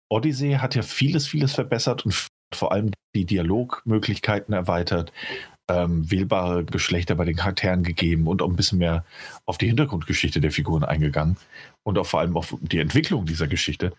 Odyssey 0.10 0.53
hat 0.53 0.76
ja 0.76 0.82
vieles, 0.82 1.28
vieles 1.28 1.53
verbessert 1.53 2.06
und 2.06 2.28
vor 2.53 2.72
allem 2.72 2.91
die 3.15 3.26
Dialogmöglichkeiten 3.26 4.53
erweitert, 4.53 5.11
ähm, 5.69 6.10
wählbare 6.10 6.64
Geschlechter 6.64 7.15
bei 7.15 7.26
den 7.26 7.35
Charakteren 7.35 7.84
gegeben 7.84 8.27
und 8.27 8.41
auch 8.41 8.49
ein 8.49 8.56
bisschen 8.56 8.80
mehr 8.80 9.03
auf 9.45 9.57
die 9.57 9.68
Hintergrundgeschichte 9.68 10.39
der 10.39 10.52
Figuren 10.52 10.84
eingegangen 10.84 11.38
und 11.84 11.98
auch 11.98 12.06
vor 12.06 12.22
allem 12.22 12.38
auf 12.38 12.56
die 12.61 12.80
Entwicklung 12.80 13.26
dieser 13.26 13.48
Geschichte. 13.48 13.94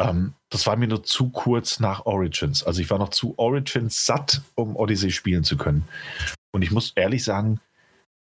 Ähm, 0.00 0.34
das 0.50 0.66
war 0.66 0.76
mir 0.76 0.88
nur 0.88 1.02
zu 1.02 1.30
kurz 1.30 1.80
nach 1.80 2.06
Origins. 2.06 2.62
Also 2.62 2.80
ich 2.80 2.90
war 2.90 2.98
noch 2.98 3.10
zu 3.10 3.34
Origins 3.38 4.06
satt, 4.06 4.42
um 4.54 4.76
Odyssey 4.76 5.10
spielen 5.10 5.44
zu 5.44 5.56
können. 5.56 5.86
Und 6.52 6.62
ich 6.62 6.70
muss 6.70 6.92
ehrlich 6.94 7.24
sagen, 7.24 7.60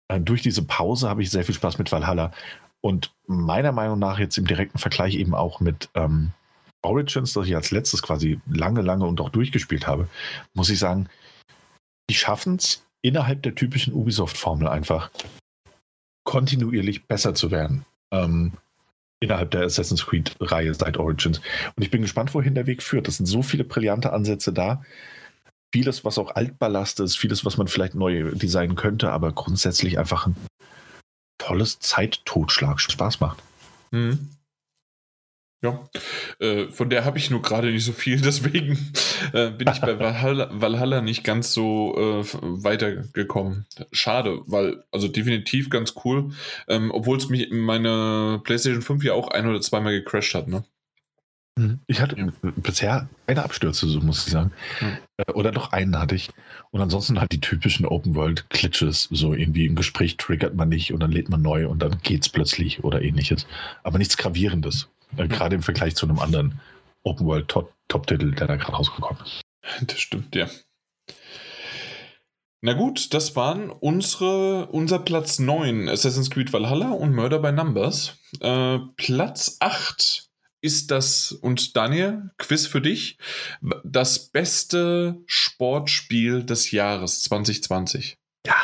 äh, 0.09 0.21
durch 0.21 0.43
diese 0.43 0.63
Pause 0.63 1.09
habe 1.09 1.23
ich 1.23 1.31
sehr 1.31 1.45
viel 1.45 1.55
Spaß 1.55 1.79
mit 1.79 1.93
Valhalla. 1.93 2.33
Und 2.81 3.13
meiner 3.27 3.73
Meinung 3.73 3.99
nach 3.99 4.19
jetzt 4.19 4.37
im 4.39 4.47
direkten 4.47 4.79
Vergleich 4.79 5.15
eben 5.15 5.35
auch 5.35 5.61
mit 5.61 5.89
ähm, 5.95 6.33
Origins, 6.83 7.33
das 7.33 7.47
ich 7.47 7.55
als 7.55 7.71
letztes 7.71 8.03
quasi 8.03 8.41
lange, 8.51 8.83
lange 8.83 9.07
und 9.07 9.21
auch 9.21 9.31
durchgespielt 9.31 9.87
habe, 9.87 10.09
muss 10.53 10.69
ich 10.69 10.81
sagen, 10.81 11.09
die 12.09 12.15
schaffen 12.15 12.57
es 12.57 12.85
innerhalb 13.03 13.43
der 13.43 13.55
typischen 13.55 13.95
Ubisoft-Formel 13.95 14.69
einfach 14.69 15.11
kontinuierlich 16.25 17.07
besser 17.07 17.35
zu 17.35 17.51
werden. 17.51 17.85
Ähm, 18.13 18.53
innerhalb 19.21 19.51
der 19.53 19.63
Assassin's 19.63 20.07
Creed-Reihe 20.07 20.75
seit 20.75 20.97
Origins. 20.97 21.41
Und 21.77 21.83
ich 21.83 21.91
bin 21.91 22.03
gespannt, 22.03 22.35
wohin 22.35 22.55
der 22.55 22.67
Weg 22.67 22.83
führt. 22.83 23.09
Es 23.09 23.17
sind 23.17 23.27
so 23.27 23.43
viele 23.43 23.65
brillante 23.65 24.13
Ansätze 24.13 24.53
da. 24.53 24.85
Vieles, 25.73 26.05
was 26.05 26.19
auch 26.19 26.35
Altballast 26.35 27.01
ist, 27.01 27.17
vieles, 27.17 27.45
was 27.45 27.57
man 27.57 27.69
vielleicht 27.69 27.95
neu 27.95 28.33
designen 28.33 28.77
könnte, 28.77 29.11
aber 29.11 29.33
grundsätzlich 29.33 29.99
einfach 29.99 30.27
ein 30.27 30.37
tolles 31.39 31.79
Zeittotschlag 31.79 32.81
Spaß 32.81 33.21
macht. 33.21 33.43
Mhm. 33.91 34.31
Ja, 35.63 35.89
äh, 36.41 36.67
von 36.73 36.91
der 36.91 37.05
habe 37.05 37.19
ich 37.19 37.31
nur 37.31 37.41
gerade 37.41 37.71
nicht 37.71 37.85
so 37.85 37.93
viel, 37.93 38.21
deswegen 38.21 38.93
äh, 39.33 39.51
bin 39.51 39.69
ich 39.73 39.81
bei 39.81 39.97
Valhalla, 40.01 40.51
Valhalla, 40.53 41.01
nicht 41.01 41.23
ganz 41.23 41.55
so 41.55 41.95
äh, 41.97 42.25
weitergekommen. 42.43 43.67
Schade, 43.93 44.41
weil, 44.47 44.83
also 44.91 45.07
definitiv 45.07 45.71
ganz 45.71 45.95
cool, 46.05 46.33
ähm, 46.69 46.91
obwohl 46.91 47.17
es 47.17 47.29
mich 47.29 47.51
in 47.51 47.61
meiner 47.61 48.41
PlayStation 48.43 48.83
5 48.83 49.05
ja 49.05 49.15
auch 49.15 49.29
ein 49.29 49.47
oder 49.47 49.61
zweimal 49.61 49.93
gecrashed 49.93 50.35
hat, 50.35 50.49
ne? 50.49 50.65
Mhm. 51.57 51.81
Ich 51.87 52.01
hatte 52.01 52.17
ja. 52.19 52.29
bisher 52.57 53.09
keine 53.27 53.45
Abstürze, 53.45 53.87
so 53.87 54.01
muss 54.01 54.27
ich 54.27 54.33
sagen. 54.33 54.53
Ja. 54.81 54.99
Äh, 55.19 55.33
oder 55.33 55.53
doch 55.53 55.73
einen 55.73 55.99
hatte 55.99 56.15
ich. 56.15 56.31
Und 56.71 56.81
ansonsten 56.81 57.21
halt 57.21 57.33
die 57.33 57.41
typischen 57.41 57.85
Open-World-Glitches. 57.87 59.09
So 59.11 59.35
irgendwie 59.35 59.67
im 59.67 59.77
Gespräch 59.77 60.17
triggert 60.17 60.55
man 60.55 60.71
nicht 60.71 60.93
und 60.93 61.01
dann 61.01 61.13
lädt 61.13 61.29
man 61.29 61.43
neu 61.43 61.69
und 61.69 61.81
dann 61.81 61.99
geht's 62.03 62.31
plötzlich 62.31 62.85
oder 62.85 63.03
ähnliches. 63.03 63.47
Aber 63.83 63.99
nichts 63.99 64.17
Gravierendes. 64.17 64.89
Äh, 65.17 65.29
gerade 65.29 65.55
im 65.55 65.63
Vergleich 65.63 65.95
zu 65.97 66.07
einem 66.07 66.19
anderen 66.19 66.61
Open 67.03 67.27
World 67.27 67.49
Top-Titel, 67.49 68.33
der 68.33 68.47
da 68.47 68.57
gerade 68.57 68.77
rausgekommen 68.77 69.23
ist. 69.23 69.41
Das 69.87 70.01
stimmt, 70.01 70.35
ja. 70.35 70.49
Na 72.65 72.75
gut, 72.75 73.13
das 73.13 73.35
waren 73.35 73.71
unsere, 73.71 74.67
unser 74.67 75.01
Platz 75.01 75.41
9, 75.41 75.89
Assassin's 75.89 76.31
Creed 76.31 76.53
Valhalla 76.53 76.91
und 76.91 77.13
Murder 77.13 77.41
by 77.41 77.51
Numbers. 77.51 78.19
Äh, 78.41 78.79
Platz 78.97 79.57
8 79.59 80.29
ist 80.61 80.93
das, 80.93 81.33
und 81.33 81.77
Daniel, 81.77 82.31
Quiz 82.39 82.67
für 82.67 82.81
dich, 82.81 83.19
das 83.83 84.29
beste 84.29 85.21
Sportspiel 85.27 86.45
des 86.45 86.71
Jahres 86.71 87.23
2020. 87.23 88.17
Ja. 88.47 88.55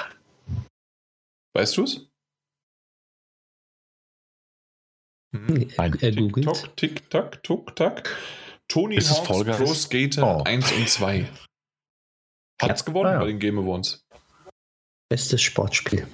Weißt 1.55 1.77
du 1.77 1.83
es? 1.83 2.08
Hm. 5.33 5.69
Er 6.01 6.13
googelt. 6.13 6.71
Tick, 6.77 6.97
tick, 6.97 7.11
tack, 7.11 7.43
tuck, 7.43 7.77
tack. 7.77 8.09
Tony 8.69 8.97
Ist 8.97 9.11
Hawk's 9.11 9.57
Pro 9.57 9.75
Skater 9.75 10.41
oh. 10.41 10.43
1 10.45 10.73
und 10.73 10.89
2. 10.89 11.29
Hat's 12.61 12.81
ja. 12.81 12.87
gewonnen 12.87 13.09
ah, 13.09 13.13
ja. 13.15 13.19
bei 13.21 13.27
den 13.27 13.39
Game 13.39 13.59
Awards. 13.59 14.05
Bestes 15.11 15.41
Sportspiel. 15.41 16.07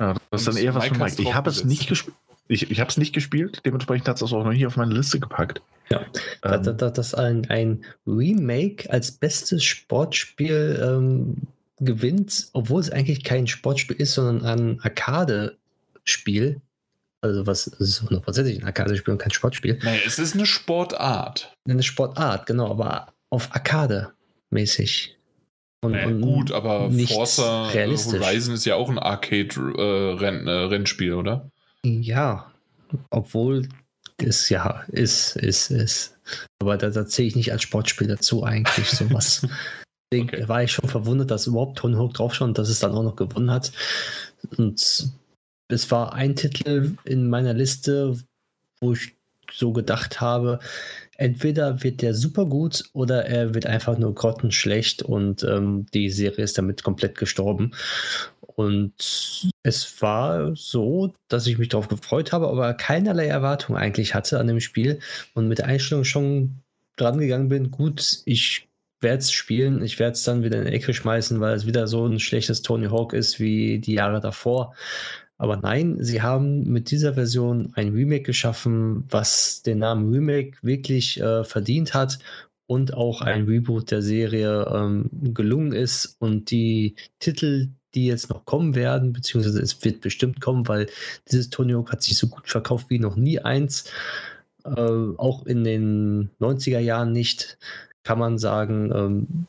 Ja, 0.00 0.14
das 0.30 0.42
ist 0.42 0.48
dann 0.48 0.56
eher 0.56 0.74
was 0.74 0.86
von 0.86 0.98
Mike. 0.98 1.22
Ich 1.22 1.34
habe 1.34 1.50
es 1.50 1.64
nicht 1.64 1.88
gespielt. 1.88 2.16
Ich, 2.48 2.68
ich 2.68 2.80
habe 2.80 2.90
es 2.90 2.96
nicht 2.96 3.14
gespielt, 3.14 3.62
dementsprechend 3.64 4.08
hat 4.08 4.20
es 4.20 4.32
auch 4.32 4.44
noch 4.44 4.52
hier 4.52 4.66
auf 4.66 4.76
meine 4.76 4.92
Liste 4.92 5.20
gepackt. 5.20 5.62
Ja, 5.88 6.00
ähm, 6.42 6.64
dass, 6.64 6.76
dass, 6.76 6.92
dass 6.94 7.14
ein, 7.14 7.48
ein 7.48 7.84
Remake 8.08 8.90
als 8.90 9.12
bestes 9.12 9.62
Sportspiel 9.62 10.80
ähm, 10.82 11.36
gewinnt, 11.78 12.48
obwohl 12.52 12.80
es 12.80 12.90
eigentlich 12.90 13.22
kein 13.22 13.46
Sportspiel 13.46 13.96
ist, 13.96 14.14
sondern 14.14 14.44
ein 14.44 14.80
Arcade-Spiel, 14.80 16.60
also 17.22 17.46
was 17.46 17.66
ist 17.66 18.02
hundertprozentig 18.02 18.60
ein 18.60 18.66
Arcade-Spiel 18.66 19.12
und 19.12 19.18
kein 19.18 19.30
Sportspiel. 19.30 19.78
Naja, 19.82 20.00
es 20.06 20.18
ist 20.18 20.34
eine 20.34 20.46
Sportart. 20.46 21.54
Eine 21.68 21.82
Sportart, 21.82 22.46
genau, 22.46 22.70
aber 22.70 23.12
auf 23.30 23.52
Arcade-mäßig. 23.52 25.16
Und, 25.82 25.92
naja, 25.92 26.08
und 26.08 26.20
gut, 26.20 26.52
aber 26.52 26.90
Forza 26.90 27.70
Horizon 27.72 28.54
ist 28.54 28.66
ja 28.66 28.74
auch 28.74 28.90
ein 28.90 28.98
Arcade-Rennspiel, 28.98 31.10
äh, 31.10 31.14
oder? 31.14 31.50
Ja, 31.84 32.52
obwohl 33.10 33.68
das 34.18 34.50
ja 34.50 34.84
ist, 34.88 35.36
ist, 35.36 35.70
ist. 35.70 36.18
Aber 36.60 36.76
da, 36.76 36.90
da 36.90 37.06
zähle 37.06 37.28
ich 37.28 37.36
nicht 37.36 37.52
als 37.52 37.62
Sportspiel 37.62 38.08
dazu 38.08 38.44
eigentlich 38.44 38.90
sowas. 38.90 39.46
Deswegen 40.12 40.28
okay. 40.28 40.48
war 40.48 40.62
ich 40.62 40.72
schon 40.72 40.88
verwundert, 40.88 41.30
dass 41.30 41.46
überhaupt 41.46 41.78
Tony 41.78 41.96
Hawk 41.96 42.14
draufschaut 42.14 42.48
und 42.48 42.58
dass 42.58 42.68
es 42.68 42.80
dann 42.80 42.92
auch 42.92 43.02
noch 43.02 43.16
gewonnen 43.16 43.50
hat. 43.50 43.72
Und 44.56 45.10
es 45.72 45.90
war 45.90 46.14
ein 46.14 46.36
Titel 46.36 46.96
in 47.04 47.28
meiner 47.28 47.54
Liste, 47.54 48.18
wo 48.80 48.92
ich 48.92 49.14
so 49.52 49.72
gedacht 49.72 50.20
habe, 50.20 50.60
entweder 51.16 51.82
wird 51.82 52.02
der 52.02 52.14
super 52.14 52.46
gut 52.46 52.84
oder 52.92 53.26
er 53.26 53.54
wird 53.54 53.66
einfach 53.66 53.98
nur 53.98 54.14
grottenschlecht 54.14 55.02
und 55.02 55.42
ähm, 55.44 55.86
die 55.92 56.10
Serie 56.10 56.44
ist 56.44 56.56
damit 56.56 56.82
komplett 56.82 57.18
gestorben. 57.18 57.72
Und 58.40 59.50
es 59.62 60.02
war 60.02 60.54
so, 60.54 61.14
dass 61.28 61.46
ich 61.46 61.58
mich 61.58 61.68
darauf 61.68 61.88
gefreut 61.88 62.32
habe, 62.32 62.48
aber 62.48 62.74
keinerlei 62.74 63.26
Erwartung 63.26 63.76
eigentlich 63.76 64.14
hatte 64.14 64.38
an 64.38 64.46
dem 64.46 64.60
Spiel 64.60 64.98
und 65.34 65.48
mit 65.48 65.58
der 65.58 65.66
Einstellung 65.66 66.04
schon 66.04 66.56
dran 66.96 67.18
gegangen 67.18 67.48
bin, 67.48 67.70
gut, 67.70 68.22
ich 68.26 68.68
werde 69.00 69.18
es 69.18 69.32
spielen, 69.32 69.82
ich 69.82 69.98
werde 69.98 70.12
es 70.12 70.24
dann 70.24 70.42
wieder 70.42 70.58
in 70.58 70.66
die 70.66 70.72
Ecke 70.72 70.92
schmeißen, 70.92 71.40
weil 71.40 71.54
es 71.54 71.66
wieder 71.66 71.86
so 71.86 72.06
ein 72.06 72.20
schlechtes 72.20 72.62
Tony 72.62 72.88
Hawk 72.88 73.14
ist 73.14 73.40
wie 73.40 73.78
die 73.78 73.94
Jahre 73.94 74.20
davor. 74.20 74.74
Aber 75.40 75.56
nein, 75.56 75.96
sie 76.00 76.20
haben 76.20 76.64
mit 76.64 76.90
dieser 76.90 77.14
Version 77.14 77.72
ein 77.74 77.94
Remake 77.94 78.24
geschaffen, 78.24 79.04
was 79.08 79.62
den 79.62 79.78
Namen 79.78 80.12
Remake 80.12 80.58
wirklich 80.60 81.18
äh, 81.18 81.44
verdient 81.44 81.94
hat 81.94 82.18
und 82.66 82.92
auch 82.92 83.22
ein 83.22 83.46
Reboot 83.46 83.90
der 83.90 84.02
Serie 84.02 84.70
ähm, 84.70 85.08
gelungen 85.32 85.72
ist. 85.72 86.16
Und 86.18 86.50
die 86.50 86.94
Titel, 87.20 87.68
die 87.94 88.04
jetzt 88.04 88.28
noch 88.28 88.44
kommen 88.44 88.74
werden, 88.74 89.14
beziehungsweise 89.14 89.62
es 89.62 89.82
wird 89.82 90.02
bestimmt 90.02 90.42
kommen, 90.42 90.68
weil 90.68 90.88
dieses 91.30 91.48
Tony 91.48 91.72
Hawk 91.72 91.90
hat 91.90 92.02
sich 92.02 92.18
so 92.18 92.26
gut 92.26 92.46
verkauft 92.46 92.90
wie 92.90 92.98
noch 92.98 93.16
nie 93.16 93.38
eins. 93.38 93.84
Äh, 94.66 94.70
auch 95.16 95.46
in 95.46 95.64
den 95.64 96.28
90er 96.38 96.80
Jahren 96.80 97.12
nicht, 97.12 97.56
kann 98.02 98.18
man 98.18 98.36
sagen, 98.36 98.92
ähm, 98.94 99.46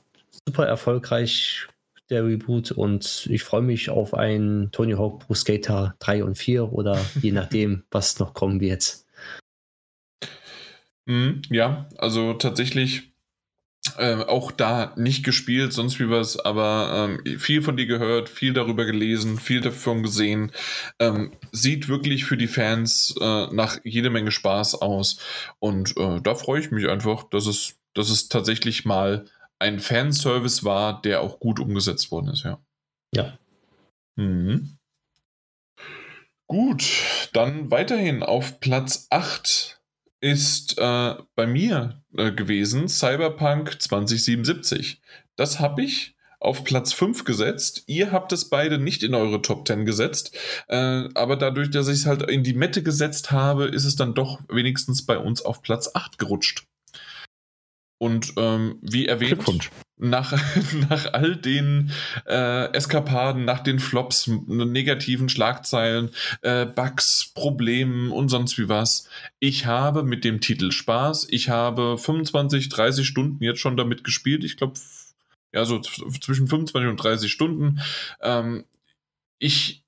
super 0.47 0.65
erfolgreich 0.65 1.67
der 2.11 2.25
Reboot 2.25 2.71
und 2.71 3.27
ich 3.31 3.43
freue 3.43 3.61
mich 3.61 3.89
auf 3.89 4.13
ein 4.13 4.69
Tony 4.71 4.93
Hawk 4.93 5.25
Pro 5.25 5.33
Skater 5.33 5.95
3 5.99 6.23
und 6.23 6.37
4 6.37 6.71
oder 6.71 6.99
je 7.21 7.31
nachdem, 7.31 7.83
was 7.89 8.19
noch 8.19 8.33
kommen 8.33 8.59
wird. 8.59 8.97
Mm, 11.05 11.41
ja, 11.49 11.87
also 11.97 12.33
tatsächlich 12.33 13.11
äh, 13.97 14.15
auch 14.15 14.51
da 14.51 14.93
nicht 14.95 15.23
gespielt, 15.23 15.73
sonst 15.73 15.99
wie 15.99 16.09
was, 16.09 16.37
aber 16.39 17.17
ähm, 17.25 17.39
viel 17.39 17.61
von 17.61 17.77
dir 17.77 17.87
gehört, 17.87 18.29
viel 18.29 18.53
darüber 18.53 18.85
gelesen, 18.85 19.39
viel 19.39 19.61
davon 19.61 20.03
gesehen. 20.03 20.51
Ähm, 20.99 21.31
sieht 21.51 21.87
wirklich 21.87 22.25
für 22.25 22.37
die 22.37 22.47
Fans 22.47 23.15
äh, 23.19 23.47
nach 23.51 23.79
jede 23.83 24.11
Menge 24.11 24.31
Spaß 24.31 24.75
aus. 24.75 25.19
Und 25.59 25.97
äh, 25.97 26.21
da 26.21 26.35
freue 26.35 26.59
ich 26.59 26.71
mich 26.71 26.87
einfach, 26.87 27.23
dass 27.23 27.47
es, 27.47 27.79
dass 27.95 28.09
es 28.11 28.29
tatsächlich 28.29 28.85
mal 28.85 29.25
ein 29.61 29.79
Fanservice 29.79 30.63
war, 30.63 31.01
der 31.01 31.21
auch 31.21 31.39
gut 31.39 31.59
umgesetzt 31.59 32.11
worden 32.11 32.29
ist, 32.29 32.43
ja. 32.43 32.59
Ja. 33.13 33.37
Mhm. 34.15 34.77
Gut, 36.47 37.29
dann 37.31 37.71
weiterhin 37.71 38.23
auf 38.23 38.59
Platz 38.59 39.07
8 39.09 39.79
ist 40.19 40.77
äh, 40.77 41.15
bei 41.35 41.47
mir 41.47 42.03
äh, 42.17 42.31
gewesen 42.31 42.89
Cyberpunk 42.89 43.81
2077. 43.81 44.99
Das 45.35 45.59
habe 45.59 45.83
ich 45.83 46.15
auf 46.39 46.63
Platz 46.63 46.91
5 46.91 47.23
gesetzt. 47.23 47.83
Ihr 47.85 48.11
habt 48.11 48.33
es 48.33 48.49
beide 48.49 48.79
nicht 48.79 49.03
in 49.03 49.13
eure 49.13 49.41
Top 49.41 49.67
10 49.67 49.85
gesetzt. 49.85 50.35
Äh, 50.67 51.07
aber 51.13 51.37
dadurch, 51.37 51.69
dass 51.69 51.87
ich 51.87 51.99
es 51.99 52.05
halt 52.05 52.23
in 52.23 52.43
die 52.43 52.53
Mette 52.55 52.83
gesetzt 52.83 53.31
habe, 53.31 53.65
ist 53.65 53.85
es 53.85 53.95
dann 53.95 54.15
doch 54.15 54.41
wenigstens 54.49 55.05
bei 55.05 55.17
uns 55.17 55.43
auf 55.43 55.61
Platz 55.61 55.91
8 55.93 56.17
gerutscht. 56.17 56.67
Und 58.01 58.33
ähm, 58.37 58.79
wie 58.81 59.05
erwähnt, 59.05 59.69
nach, 59.95 60.31
nach 60.89 61.13
all 61.13 61.35
den 61.35 61.91
äh, 62.25 62.73
Eskapaden, 62.73 63.45
nach 63.45 63.59
den 63.59 63.77
Flops, 63.77 64.25
negativen 64.25 65.29
Schlagzeilen, 65.29 66.09
äh, 66.41 66.65
Bugs, 66.65 67.31
Problemen 67.35 68.11
und 68.11 68.29
sonst 68.29 68.57
wie 68.57 68.67
was, 68.67 69.07
ich 69.37 69.67
habe 69.67 70.01
mit 70.01 70.23
dem 70.23 70.41
Titel 70.41 70.71
Spaß. 70.71 71.27
Ich 71.29 71.49
habe 71.49 71.95
25, 71.95 72.69
30 72.69 73.05
Stunden 73.05 73.43
jetzt 73.43 73.59
schon 73.59 73.77
damit 73.77 74.03
gespielt. 74.03 74.43
Ich 74.43 74.57
glaube, 74.57 74.73
ja, 75.53 75.63
so 75.65 75.79
zwischen 75.79 76.47
25 76.47 76.89
und 76.89 76.97
30 76.97 77.31
Stunden. 77.31 77.81
Ähm, 78.19 78.63
ich 79.37 79.83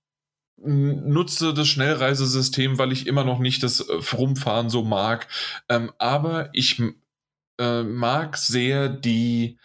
nutze 0.57 1.55
das 1.55 1.67
Schnellreisesystem, 1.67 2.77
weil 2.77 2.91
ich 2.91 3.07
immer 3.07 3.23
noch 3.23 3.39
nicht 3.39 3.63
das 3.63 3.79
äh, 3.79 4.15
Rumfahren 4.15 4.69
so 4.69 4.83
mag. 4.83 5.27
Ähm, 5.67 5.91
aber 5.97 6.51
ich 6.53 6.79
äh, 7.59 7.83
mag 7.83 8.37
sehr 8.37 8.89
die 8.89 9.57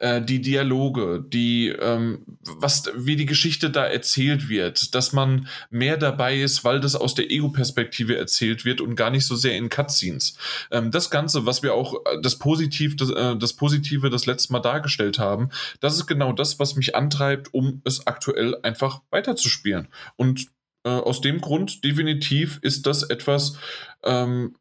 äh, 0.00 0.22
die 0.22 0.40
Dialoge, 0.40 1.24
die, 1.26 1.68
ähm, 1.68 2.24
was, 2.40 2.84
wie 2.94 3.16
die 3.16 3.26
Geschichte 3.26 3.68
da 3.68 3.84
erzählt 3.84 4.48
wird, 4.48 4.94
dass 4.94 5.12
man 5.12 5.48
mehr 5.70 5.96
dabei 5.96 6.40
ist, 6.40 6.62
weil 6.62 6.78
das 6.78 6.94
aus 6.94 7.14
der 7.14 7.30
Ego-Perspektive 7.32 8.16
erzählt 8.16 8.64
wird 8.64 8.80
und 8.80 8.94
gar 8.94 9.10
nicht 9.10 9.26
so 9.26 9.34
sehr 9.34 9.56
in 9.56 9.68
Cutscenes. 9.68 10.36
Ähm, 10.70 10.92
das 10.92 11.10
Ganze, 11.10 11.46
was 11.46 11.64
wir 11.64 11.74
auch, 11.74 11.94
äh, 11.94 12.20
das 12.22 12.38
Positiv, 12.38 12.94
das, 12.94 13.10
äh, 13.10 13.36
das 13.36 13.54
Positive 13.54 14.08
das 14.08 14.26
letzte 14.26 14.52
Mal 14.52 14.60
dargestellt 14.60 15.18
haben, 15.18 15.50
das 15.80 15.96
ist 15.96 16.06
genau 16.06 16.32
das, 16.32 16.60
was 16.60 16.76
mich 16.76 16.94
antreibt, 16.94 17.52
um 17.52 17.82
es 17.84 18.06
aktuell 18.06 18.56
einfach 18.62 19.02
weiterzuspielen. 19.10 19.88
Und 20.14 20.46
äh, 20.84 20.90
aus 20.90 21.20
dem 21.20 21.40
Grund 21.40 21.82
definitiv 21.84 22.60
ist 22.62 22.86
das 22.86 23.02
etwas, 23.02 23.56
ähm, 24.04 24.54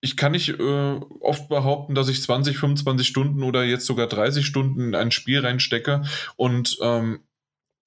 ich 0.00 0.16
kann 0.16 0.32
nicht 0.32 0.48
äh, 0.48 1.00
oft 1.20 1.48
behaupten, 1.48 1.94
dass 1.94 2.08
ich 2.08 2.22
20, 2.22 2.58
25 2.58 3.06
Stunden 3.06 3.42
oder 3.42 3.64
jetzt 3.64 3.86
sogar 3.86 4.06
30 4.06 4.46
Stunden 4.46 4.80
in 4.80 4.94
ein 4.94 5.10
Spiel 5.10 5.40
reinstecke 5.40 6.04
und 6.36 6.78
ähm, 6.82 7.24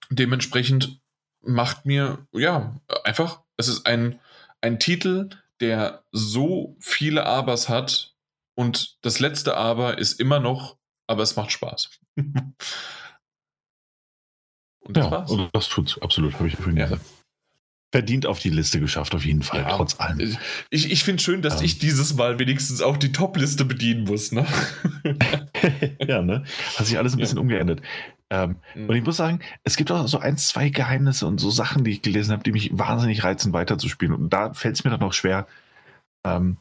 dementsprechend 0.09 0.99
macht 1.41 1.85
mir, 1.85 2.27
ja, 2.33 2.79
einfach, 3.03 3.41
es 3.57 3.67
ist 3.67 3.85
ein, 3.85 4.19
ein 4.59 4.79
Titel, 4.79 5.29
der 5.59 6.03
so 6.11 6.75
viele 6.79 7.25
Abers 7.25 7.69
hat 7.69 8.15
und 8.55 8.97
das 9.01 9.19
letzte 9.19 9.55
Aber 9.55 9.97
ist 9.97 10.19
immer 10.19 10.39
noch, 10.39 10.77
aber 11.07 11.23
es 11.23 11.35
macht 11.35 11.51
Spaß. 11.51 11.99
und 12.15 12.57
das 14.97 15.05
ja, 15.05 15.11
war's. 15.11 15.31
Und 15.31 15.49
das 15.53 15.69
tut's, 15.69 15.99
absolut, 16.01 16.33
habe 16.35 16.47
ich 16.47 16.55
vorhin 16.55 16.77
ja. 16.77 16.85
gesagt 16.85 17.05
verdient 17.91 18.25
auf 18.25 18.39
die 18.39 18.49
Liste 18.49 18.79
geschafft, 18.79 19.13
auf 19.13 19.25
jeden 19.25 19.43
Fall, 19.43 19.61
ja, 19.61 19.69
trotz 19.75 19.99
allem. 19.99 20.37
Ich, 20.69 20.91
ich 20.91 21.03
finde 21.03 21.21
schön, 21.21 21.41
dass 21.41 21.59
ähm. 21.59 21.65
ich 21.65 21.79
dieses 21.79 22.15
Mal 22.15 22.39
wenigstens 22.39 22.81
auch 22.81 22.97
die 22.97 23.11
Top-Liste 23.11 23.65
bedienen 23.65 24.05
muss. 24.05 24.31
Ne? 24.31 24.45
ja, 26.07 26.21
ne? 26.21 26.43
Hat 26.77 26.85
sich 26.85 26.97
alles 26.97 27.13
ein 27.13 27.19
bisschen 27.19 27.37
ja. 27.37 27.41
umgeändert. 27.41 27.81
Ähm, 28.29 28.55
mhm. 28.75 28.89
Und 28.89 28.95
ich 28.95 29.03
muss 29.03 29.17
sagen, 29.17 29.41
es 29.65 29.75
gibt 29.75 29.91
auch 29.91 30.07
so 30.07 30.19
ein, 30.19 30.37
zwei 30.37 30.69
Geheimnisse 30.69 31.27
und 31.27 31.39
so 31.39 31.49
Sachen, 31.49 31.83
die 31.83 31.91
ich 31.91 32.01
gelesen 32.01 32.31
habe, 32.31 32.43
die 32.43 32.53
mich 32.53 32.71
wahnsinnig 32.73 33.25
reizen, 33.25 33.51
weiterzuspielen. 33.51 34.15
Und 34.15 34.31
da 34.31 34.53
fällt 34.53 34.75
es 34.75 34.85
mir 34.85 34.91
dann 34.91 35.03
auch 35.03 35.13
schwer, 35.13 35.47
ähm, 36.23 36.55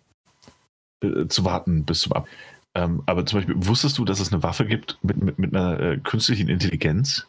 äh, 1.01 1.29
zu 1.29 1.45
warten 1.45 1.85
bis 1.85 2.01
zum 2.01 2.13
Ab. 2.15 2.27
Ähm, 2.75 3.03
aber 3.07 3.25
zum 3.25 3.39
Beispiel, 3.39 3.55
wusstest 3.57 3.99
du, 3.99 4.05
dass 4.05 4.19
es 4.19 4.33
eine 4.33 4.43
Waffe 4.43 4.67
gibt 4.67 4.99
mit, 5.03 5.23
mit, 5.23 5.39
mit 5.39 5.55
einer 5.55 5.79
äh, 5.79 5.97
künstlichen 5.99 6.49
Intelligenz, 6.49 7.29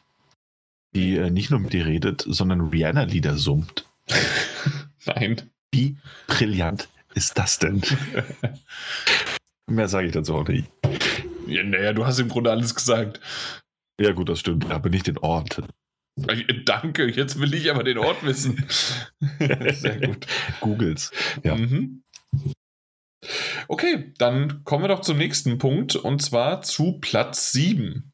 die 0.95 1.17
äh, 1.17 1.29
nicht 1.29 1.51
nur 1.51 1.59
mit 1.59 1.73
dir 1.73 1.85
redet, 1.85 2.25
sondern 2.27 2.69
Rihanna-Lieder 2.69 3.37
summt? 3.37 3.85
Nein. 5.05 5.49
Wie 5.73 5.97
brillant 6.27 6.89
ist 7.13 7.37
das 7.37 7.59
denn? 7.59 7.81
Mehr 9.67 9.87
sage 9.87 10.07
ich 10.07 10.13
dazu 10.13 10.35
auch 10.35 10.47
nicht. 10.47 10.67
Ja, 11.47 11.63
naja, 11.63 11.93
du 11.93 12.05
hast 12.05 12.19
im 12.19 12.29
Grunde 12.29 12.51
alles 12.51 12.75
gesagt. 12.75 13.19
Ja, 13.99 14.11
gut, 14.11 14.29
das 14.29 14.39
stimmt. 14.39 14.69
Aber 14.69 14.89
nicht 14.89 15.07
den 15.07 15.17
Ort. 15.17 15.61
Danke, 16.65 17.09
jetzt 17.09 17.39
will 17.39 17.53
ich 17.53 17.71
aber 17.71 17.83
den 17.83 17.97
Ort 17.97 18.23
wissen. 18.23 18.65
Sehr 19.39 19.99
gut. 20.07 20.27
Googles. 20.59 21.11
Ja. 21.43 21.55
Mhm. 21.55 22.03
Okay, 23.67 24.13
dann 24.17 24.63
kommen 24.63 24.83
wir 24.83 24.89
doch 24.89 25.01
zum 25.01 25.17
nächsten 25.17 25.57
Punkt 25.57 25.95
und 25.95 26.21
zwar 26.21 26.61
zu 26.61 26.99
Platz 26.99 27.51
7. 27.51 28.11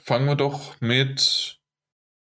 Fangen 0.00 0.26
wir 0.26 0.36
doch 0.36 0.80
mit 0.80 1.57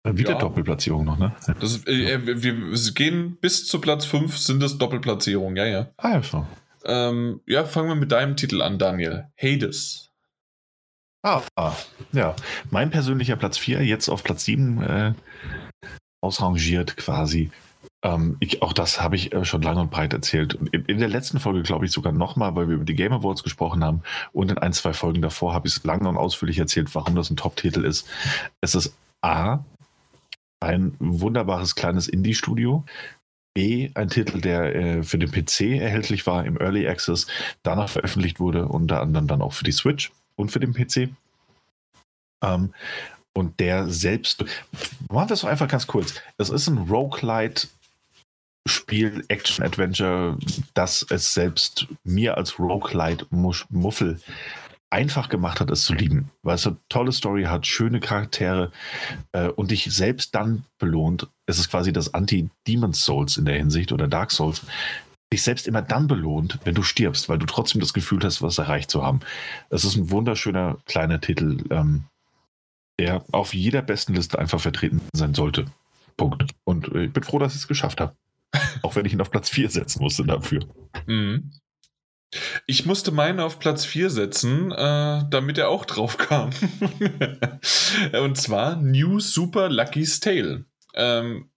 wieder 0.04 0.32
ja. 0.32 0.38
Doppelplatzierung 0.38 1.04
noch, 1.04 1.18
ne? 1.18 1.32
Das, 1.60 1.86
äh, 1.86 2.26
wir, 2.26 2.42
wir, 2.42 2.92
gehen 2.92 3.38
bis 3.40 3.66
zu 3.66 3.80
Platz 3.80 4.04
5 4.04 4.36
sind 4.36 4.62
das 4.62 4.78
Doppelplatzierungen, 4.78 5.56
ja, 5.56 5.66
ja. 5.66 5.88
Ah, 5.96 6.10
ja, 6.12 6.22
schon. 6.22 6.46
Ähm, 6.84 7.40
ja, 7.46 7.64
fangen 7.64 7.88
wir 7.88 7.94
mit 7.94 8.12
deinem 8.12 8.36
Titel 8.36 8.60
an, 8.60 8.78
Daniel. 8.78 9.28
Hades. 9.40 10.10
Ah, 11.22 11.40
ja. 12.12 12.36
Mein 12.70 12.90
persönlicher 12.90 13.36
Platz 13.36 13.56
4, 13.56 13.82
jetzt 13.82 14.10
auf 14.10 14.22
Platz 14.22 14.44
7 14.44 14.82
äh, 14.82 15.12
ausrangiert 16.20 16.98
quasi. 16.98 17.50
Ähm, 18.02 18.36
ich, 18.40 18.60
auch 18.60 18.74
das 18.74 19.00
habe 19.00 19.16
ich 19.16 19.32
äh, 19.32 19.46
schon 19.46 19.62
lang 19.62 19.78
und 19.78 19.90
breit 19.90 20.12
erzählt. 20.12 20.52
In, 20.72 20.84
in 20.84 20.98
der 20.98 21.08
letzten 21.08 21.40
Folge, 21.40 21.62
glaube 21.62 21.86
ich, 21.86 21.92
sogar 21.92 22.12
nochmal, 22.12 22.54
weil 22.54 22.68
wir 22.68 22.74
über 22.74 22.84
die 22.84 22.94
Game 22.94 23.14
Awards 23.14 23.42
gesprochen 23.42 23.82
haben. 23.82 24.02
Und 24.32 24.50
in 24.50 24.58
ein, 24.58 24.74
zwei 24.74 24.92
Folgen 24.92 25.22
davor 25.22 25.54
habe 25.54 25.66
ich 25.66 25.76
es 25.76 25.84
lang 25.84 26.04
und 26.04 26.18
ausführlich 26.18 26.58
erzählt, 26.58 26.94
warum 26.94 27.14
das 27.14 27.30
ein 27.30 27.36
Top-Titel 27.36 27.84
ist. 27.84 28.06
Es 28.60 28.74
ist 28.74 28.94
A, 29.22 29.64
ein 30.64 30.96
wunderbares 30.98 31.74
kleines 31.74 32.08
Indie-Studio. 32.08 32.84
B, 33.54 33.90
ein 33.94 34.08
Titel, 34.08 34.40
der 34.40 34.74
äh, 34.74 35.02
für 35.04 35.18
den 35.18 35.30
PC 35.30 35.80
erhältlich 35.80 36.26
war 36.26 36.44
im 36.44 36.60
Early 36.60 36.88
Access, 36.88 37.28
danach 37.62 37.88
veröffentlicht 37.88 38.40
wurde, 38.40 38.66
unter 38.66 39.00
anderem 39.00 39.28
dann 39.28 39.42
auch 39.42 39.52
für 39.52 39.64
die 39.64 39.72
Switch 39.72 40.10
und 40.34 40.50
für 40.50 40.58
den 40.58 40.74
PC. 40.74 41.10
Ähm, 42.42 42.74
und 43.32 43.60
der 43.60 43.88
selbst, 43.88 44.44
machen 45.10 45.28
wir 45.28 45.34
es 45.34 45.44
einfach 45.44 45.68
ganz 45.68 45.86
kurz. 45.86 46.14
Es 46.36 46.50
ist 46.50 46.68
ein 46.68 46.78
Roguelite 46.78 47.68
Spiel, 48.66 49.24
Action 49.28 49.64
Adventure, 49.64 50.38
das 50.72 51.04
es 51.10 51.34
selbst 51.34 51.86
mir 52.02 52.36
als 52.36 52.58
Roguelite 52.58 53.26
Muffel 53.30 54.20
einfach 54.94 55.28
gemacht 55.28 55.58
hat, 55.58 55.72
es 55.72 55.82
zu 55.82 55.92
lieben, 55.92 56.30
weil 56.44 56.54
es 56.54 56.66
eine 56.68 56.76
tolle 56.88 57.10
Story 57.10 57.44
hat, 57.44 57.66
schöne 57.66 57.98
Charaktere 57.98 58.70
äh, 59.32 59.48
und 59.48 59.72
dich 59.72 59.92
selbst 59.92 60.36
dann 60.36 60.64
belohnt. 60.78 61.26
Es 61.46 61.58
ist 61.58 61.68
quasi 61.68 61.92
das 61.92 62.14
Anti-Demon's 62.14 63.04
Souls 63.04 63.36
in 63.36 63.44
der 63.44 63.56
Hinsicht 63.56 63.90
oder 63.90 64.06
Dark 64.06 64.30
Souls. 64.30 64.64
Dich 65.32 65.42
selbst 65.42 65.66
immer 65.66 65.82
dann 65.82 66.06
belohnt, 66.06 66.60
wenn 66.62 66.76
du 66.76 66.84
stirbst, 66.84 67.28
weil 67.28 67.38
du 67.38 67.46
trotzdem 67.46 67.80
das 67.80 67.92
Gefühl 67.92 68.20
hast, 68.22 68.40
was 68.40 68.58
erreicht 68.58 68.88
zu 68.88 69.02
haben. 69.02 69.18
Es 69.68 69.84
ist 69.84 69.96
ein 69.96 70.10
wunderschöner 70.10 70.78
kleiner 70.86 71.20
Titel, 71.20 71.64
ähm, 71.70 72.04
der 73.00 73.24
auf 73.32 73.52
jeder 73.52 73.82
besten 73.82 74.14
Liste 74.14 74.38
einfach 74.38 74.60
vertreten 74.60 75.00
sein 75.12 75.34
sollte. 75.34 75.66
Punkt. 76.16 76.52
Und 76.62 76.86
äh, 76.94 77.06
ich 77.06 77.12
bin 77.12 77.24
froh, 77.24 77.40
dass 77.40 77.56
ich 77.56 77.62
es 77.62 77.68
geschafft 77.68 78.00
habe. 78.00 78.14
Auch 78.82 78.94
wenn 78.94 79.06
ich 79.06 79.12
ihn 79.12 79.20
auf 79.20 79.32
Platz 79.32 79.50
4 79.50 79.70
setzen 79.70 80.00
musste 80.00 80.24
dafür. 80.24 80.60
Mhm. 81.08 81.50
Ich 82.66 82.86
musste 82.86 83.12
meinen 83.12 83.40
auf 83.40 83.58
Platz 83.58 83.84
4 83.84 84.10
setzen, 84.10 84.72
äh, 84.72 85.22
damit 85.30 85.58
er 85.58 85.68
auch 85.68 85.84
drauf 85.84 86.18
kam. 86.18 86.50
Und 88.12 88.36
zwar 88.36 88.76
New 88.76 89.20
Super 89.20 89.68
Lucky's 89.68 90.20
Tale. 90.20 90.64
Ähm, 90.94 91.50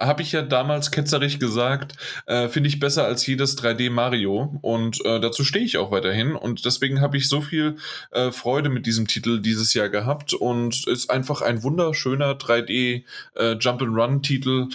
habe 0.00 0.22
ich 0.22 0.32
ja 0.32 0.42
damals 0.42 0.90
ketzerisch 0.90 1.38
gesagt, 1.38 1.94
äh, 2.26 2.48
finde 2.48 2.68
ich 2.68 2.80
besser 2.80 3.04
als 3.04 3.26
jedes 3.26 3.58
3D 3.58 3.90
Mario 3.90 4.58
und 4.62 5.04
äh, 5.04 5.20
dazu 5.20 5.44
stehe 5.44 5.64
ich 5.64 5.76
auch 5.76 5.90
weiterhin 5.90 6.34
und 6.34 6.64
deswegen 6.64 7.00
habe 7.00 7.18
ich 7.18 7.28
so 7.28 7.42
viel 7.42 7.76
äh, 8.10 8.32
Freude 8.32 8.70
mit 8.70 8.86
diesem 8.86 9.06
Titel 9.06 9.40
dieses 9.40 9.74
Jahr 9.74 9.90
gehabt 9.90 10.32
und 10.32 10.86
ist 10.86 11.10
einfach 11.10 11.42
ein 11.42 11.62
wunderschöner 11.62 12.32
3D 12.32 13.04
äh, 13.34 13.52
Jump'n'Run 13.52 14.22
Titel, 14.22 14.68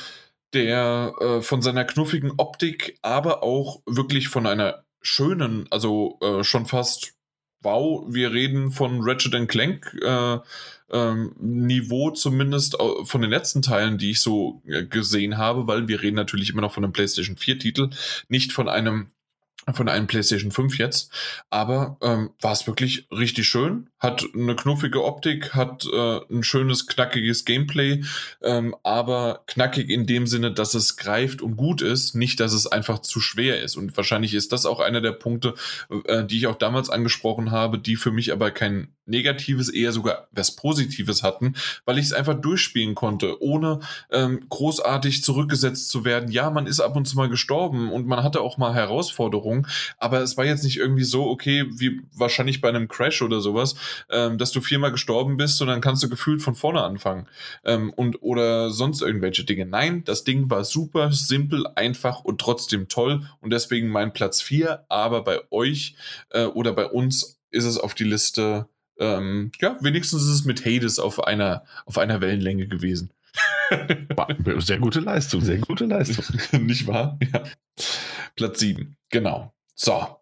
der 0.53 1.13
äh, 1.19 1.41
von 1.41 1.61
seiner 1.61 1.85
knuffigen 1.85 2.33
Optik, 2.37 2.97
aber 3.01 3.43
auch 3.43 3.81
wirklich 3.87 4.29
von 4.29 4.45
einer 4.45 4.84
schönen, 5.05 5.67
also 5.71 6.17
äh, 6.21 6.43
schon 6.43 6.65
fast, 6.65 7.13
wow, 7.61 8.05
wir 8.07 8.31
reden 8.31 8.71
von 8.71 8.99
Ratchet 9.01 9.47
Clank 9.47 9.95
äh, 10.01 10.39
ähm, 10.91 11.35
Niveau 11.39 12.11
zumindest 12.11 12.77
von 13.03 13.21
den 13.21 13.29
letzten 13.29 13.61
Teilen, 13.61 13.97
die 13.97 14.11
ich 14.11 14.19
so 14.19 14.61
äh, 14.67 14.85
gesehen 14.85 15.37
habe, 15.37 15.67
weil 15.67 15.87
wir 15.87 16.01
reden 16.01 16.15
natürlich 16.15 16.49
immer 16.51 16.61
noch 16.61 16.73
von 16.73 16.83
einem 16.83 16.93
PlayStation 16.93 17.37
4 17.37 17.59
Titel, 17.59 17.89
nicht 18.29 18.51
von 18.51 18.69
einem 18.69 19.11
von 19.73 19.89
einem 19.89 20.07
PlayStation 20.07 20.51
5 20.51 20.77
jetzt. 20.77 21.11
Aber 21.49 21.97
ähm, 22.01 22.31
war 22.39 22.51
es 22.51 22.67
wirklich 22.67 23.07
richtig 23.11 23.47
schön. 23.47 23.89
Hat 23.99 24.23
eine 24.33 24.55
knuffige 24.55 25.03
Optik, 25.03 25.55
hat 25.55 25.85
äh, 25.91 26.19
ein 26.29 26.43
schönes, 26.43 26.87
knackiges 26.87 27.45
Gameplay, 27.45 28.03
ähm, 28.43 28.75
aber 28.83 29.43
knackig 29.47 29.89
in 29.89 30.05
dem 30.05 30.27
Sinne, 30.27 30.51
dass 30.51 30.75
es 30.75 30.97
greift 30.97 31.41
und 31.41 31.57
gut 31.57 31.81
ist, 31.81 32.15
nicht, 32.15 32.39
dass 32.39 32.53
es 32.53 32.67
einfach 32.67 32.99
zu 32.99 33.19
schwer 33.19 33.61
ist. 33.61 33.75
Und 33.75 33.95
wahrscheinlich 33.97 34.33
ist 34.33 34.51
das 34.51 34.65
auch 34.65 34.79
einer 34.79 35.01
der 35.01 35.13
Punkte, 35.13 35.55
äh, 36.05 36.23
die 36.23 36.37
ich 36.37 36.47
auch 36.47 36.55
damals 36.55 36.89
angesprochen 36.89 37.51
habe, 37.51 37.79
die 37.79 37.95
für 37.95 38.11
mich 38.11 38.31
aber 38.31 38.51
kein 38.51 38.89
negatives, 39.07 39.69
eher 39.69 39.91
sogar 39.91 40.27
was 40.31 40.55
Positives 40.55 41.23
hatten, 41.23 41.55
weil 41.85 41.97
ich 41.97 42.05
es 42.05 42.13
einfach 42.13 42.33
durchspielen 42.35 42.95
konnte, 42.95 43.41
ohne 43.41 43.79
ähm, 44.11 44.45
großartig 44.49 45.23
zurückgesetzt 45.23 45.89
zu 45.89 46.05
werden. 46.05 46.31
Ja, 46.31 46.49
man 46.49 46.67
ist 46.67 46.79
ab 46.79 46.95
und 46.95 47.05
zu 47.05 47.15
mal 47.15 47.29
gestorben 47.29 47.91
und 47.91 48.07
man 48.07 48.23
hatte 48.23 48.41
auch 48.41 48.57
mal 48.57 48.73
Herausforderungen 48.73 49.54
Erinnerung. 49.55 49.67
Aber 49.97 50.21
es 50.21 50.37
war 50.37 50.45
jetzt 50.45 50.63
nicht 50.63 50.77
irgendwie 50.77 51.03
so, 51.03 51.27
okay, 51.27 51.65
wie 51.77 52.01
wahrscheinlich 52.13 52.61
bei 52.61 52.69
einem 52.69 52.87
Crash 52.87 53.21
oder 53.21 53.41
sowas, 53.41 53.75
ähm, 54.09 54.37
dass 54.37 54.51
du 54.51 54.61
viermal 54.61 54.91
gestorben 54.91 55.37
bist 55.37 55.61
und 55.61 55.67
dann 55.67 55.81
kannst 55.81 56.03
du 56.03 56.09
gefühlt 56.09 56.41
von 56.41 56.55
vorne 56.55 56.83
anfangen. 56.83 57.27
Ähm, 57.63 57.91
und 57.91 58.21
oder 58.21 58.69
sonst 58.71 59.01
irgendwelche 59.01 59.43
Dinge. 59.43 59.65
Nein, 59.65 60.03
das 60.03 60.23
Ding 60.23 60.49
war 60.49 60.63
super, 60.63 61.11
simpel, 61.11 61.65
einfach 61.75 62.23
und 62.23 62.39
trotzdem 62.41 62.87
toll. 62.87 63.21
Und 63.41 63.51
deswegen 63.51 63.89
mein 63.89 64.13
Platz 64.13 64.41
4. 64.41 64.85
Aber 64.89 65.23
bei 65.23 65.39
euch 65.51 65.95
äh, 66.29 66.45
oder 66.45 66.73
bei 66.73 66.85
uns 66.85 67.39
ist 67.51 67.65
es 67.65 67.77
auf 67.77 67.93
die 67.93 68.03
Liste 68.03 68.67
ähm, 68.97 69.51
ja, 69.59 69.77
wenigstens 69.81 70.23
ist 70.23 70.29
es 70.29 70.45
mit 70.45 70.65
Hades 70.65 70.99
auf 70.99 71.21
einer, 71.21 71.65
auf 71.85 71.97
einer 71.97 72.21
Wellenlänge 72.21 72.65
gewesen. 72.65 73.11
sehr 74.59 74.79
gute 74.79 74.99
Leistung, 74.99 75.41
sehr 75.41 75.57
gute 75.57 75.85
Leistung. 75.85 76.25
Nicht 76.65 76.87
wahr? 76.87 77.17
Ja. 77.31 77.43
Platz 78.35 78.59
7, 78.59 78.95
genau. 79.09 79.53
So. 79.75 80.19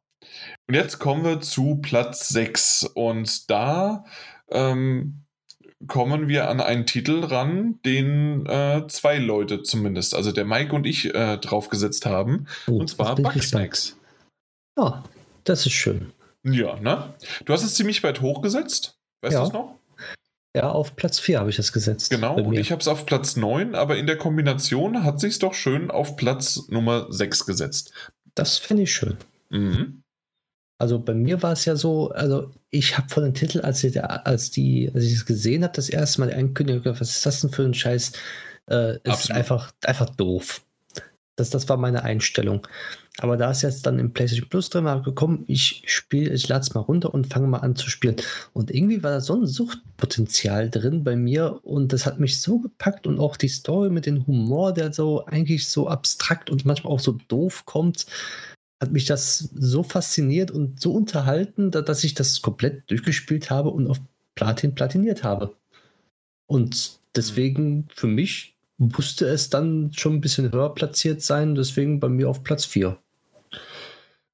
Und 0.67 0.75
jetzt 0.75 0.99
kommen 0.99 1.23
wir 1.23 1.41
zu 1.41 1.79
Platz 1.81 2.29
6. 2.29 2.91
Und 2.93 3.49
da 3.49 4.05
ähm, 4.49 5.23
kommen 5.87 6.27
wir 6.27 6.49
an 6.49 6.61
einen 6.61 6.85
Titel 6.85 7.23
ran, 7.23 7.79
den 7.85 8.45
äh, 8.45 8.87
zwei 8.87 9.17
Leute 9.17 9.63
zumindest, 9.63 10.15
also 10.15 10.31
der 10.31 10.45
Mike 10.45 10.73
und 10.73 10.85
ich, 10.85 11.13
äh, 11.13 11.37
draufgesetzt 11.37 12.05
haben. 12.05 12.47
Oh, 12.67 12.77
und 12.77 12.89
zwar 12.89 13.15
Bugsnacks. 13.15 13.97
Ja, 14.77 15.03
das 15.43 15.65
ist 15.65 15.73
schön. 15.73 16.13
Ja, 16.43 16.79
ne? 16.79 17.13
Du 17.45 17.53
hast 17.53 17.63
es 17.63 17.75
ziemlich 17.75 18.03
weit 18.03 18.21
hochgesetzt. 18.21 18.97
Weißt 19.21 19.33
ja. 19.33 19.41
du 19.41 19.47
es 19.47 19.53
noch? 19.53 19.79
Ja, 20.55 20.69
auf 20.69 20.95
Platz 20.95 21.19
4 21.19 21.39
habe 21.39 21.49
ich 21.49 21.57
es 21.57 21.73
gesetzt. 21.73 22.11
Genau, 22.11 22.35
und 22.35 22.53
ich 22.53 22.71
habe 22.71 22.79
es 22.79 22.87
auf 22.87 23.07
Platz 23.07 23.35
9, 23.35 23.73
aber 23.73 23.97
in 23.97 24.05
der 24.05 24.17
Kombination 24.17 25.03
hat 25.03 25.19
sich 25.19 25.39
doch 25.39 25.55
schön 25.55 25.89
auf 25.89 26.15
Platz 26.15 26.67
Nummer 26.69 27.07
6 27.09 27.47
gesetzt. 27.47 27.91
Das 28.35 28.59
finde 28.59 28.83
ich 28.83 28.93
schön. 28.93 29.17
Mhm. 29.49 30.03
Also 30.77 30.99
bei 30.99 31.13
mir 31.13 31.41
war 31.41 31.53
es 31.53 31.65
ja 31.65 31.75
so, 31.75 32.11
also 32.11 32.51
ich 32.69 32.97
habe 32.97 33.09
von 33.09 33.23
dem 33.23 33.33
Titel, 33.33 33.61
als 33.61 33.83
ich, 33.83 34.03
als 34.03 34.51
die, 34.51 34.91
als 34.93 35.05
ich 35.05 35.13
es 35.13 35.25
gesehen 35.25 35.63
habe, 35.63 35.73
das 35.73 35.89
erste 35.89 36.21
Mal 36.21 36.29
die 36.29 36.35
Ankündigung, 36.35 36.99
was 36.99 37.09
ist 37.09 37.25
das 37.25 37.41
denn 37.41 37.51
für 37.51 37.63
ein 37.63 37.73
Scheiß? 37.73 38.11
Äh, 38.69 38.97
ist 39.03 39.31
einfach, 39.31 39.71
einfach 39.83 40.09
doof. 40.11 40.61
Das, 41.35 41.49
das 41.49 41.67
war 41.67 41.77
meine 41.77 42.03
Einstellung. 42.03 42.67
Aber 43.19 43.37
da 43.37 43.51
ist 43.51 43.61
jetzt 43.61 43.85
dann 43.85 43.99
im 43.99 44.11
PlayStation 44.11 44.49
Plus 44.49 44.69
drin, 44.69 44.87
habe 44.87 45.03
gekommen, 45.03 45.43
ich 45.47 45.83
spiele, 45.85 46.33
ich 46.33 46.47
lade 46.47 46.61
es 46.61 46.73
mal 46.73 46.81
runter 46.81 47.13
und 47.13 47.31
fange 47.31 47.47
mal 47.47 47.59
an 47.59 47.75
zu 47.75 47.89
spielen. 47.89 48.15
Und 48.53 48.71
irgendwie 48.71 49.03
war 49.03 49.11
da 49.11 49.21
so 49.21 49.35
ein 49.35 49.45
Suchtpotenzial 49.45 50.71
drin 50.71 51.03
bei 51.03 51.15
mir 51.15 51.59
und 51.63 51.93
das 51.93 52.07
hat 52.07 52.19
mich 52.19 52.41
so 52.41 52.59
gepackt 52.59 53.05
und 53.05 53.19
auch 53.19 53.37
die 53.37 53.49
Story 53.49 53.91
mit 53.91 54.07
dem 54.07 54.25
Humor, 54.25 54.73
der 54.73 54.91
so 54.93 55.25
eigentlich 55.25 55.67
so 55.67 55.87
abstrakt 55.87 56.49
und 56.49 56.65
manchmal 56.65 56.91
auch 56.91 56.99
so 56.99 57.17
doof 57.27 57.65
kommt, 57.65 58.07
hat 58.81 58.91
mich 58.91 59.05
das 59.05 59.49
so 59.55 59.83
fasziniert 59.83 60.49
und 60.49 60.81
so 60.81 60.93
unterhalten, 60.93 61.69
dass 61.69 62.03
ich 62.03 62.15
das 62.15 62.41
komplett 62.41 62.89
durchgespielt 62.89 63.51
habe 63.51 63.69
und 63.69 63.87
auf 63.87 64.01
Platin 64.33 64.73
platiniert 64.73 65.23
habe. 65.23 65.55
Und 66.47 66.99
deswegen 67.15 67.87
für 67.93 68.07
mich 68.07 68.57
musste 68.77 69.27
es 69.27 69.49
dann 69.51 69.91
schon 69.93 70.15
ein 70.15 70.21
bisschen 70.21 70.51
höher 70.51 70.73
platziert 70.73 71.21
sein, 71.21 71.53
deswegen 71.53 71.99
bei 71.99 72.09
mir 72.09 72.27
auf 72.27 72.43
Platz 72.43 72.65
4. 72.65 72.97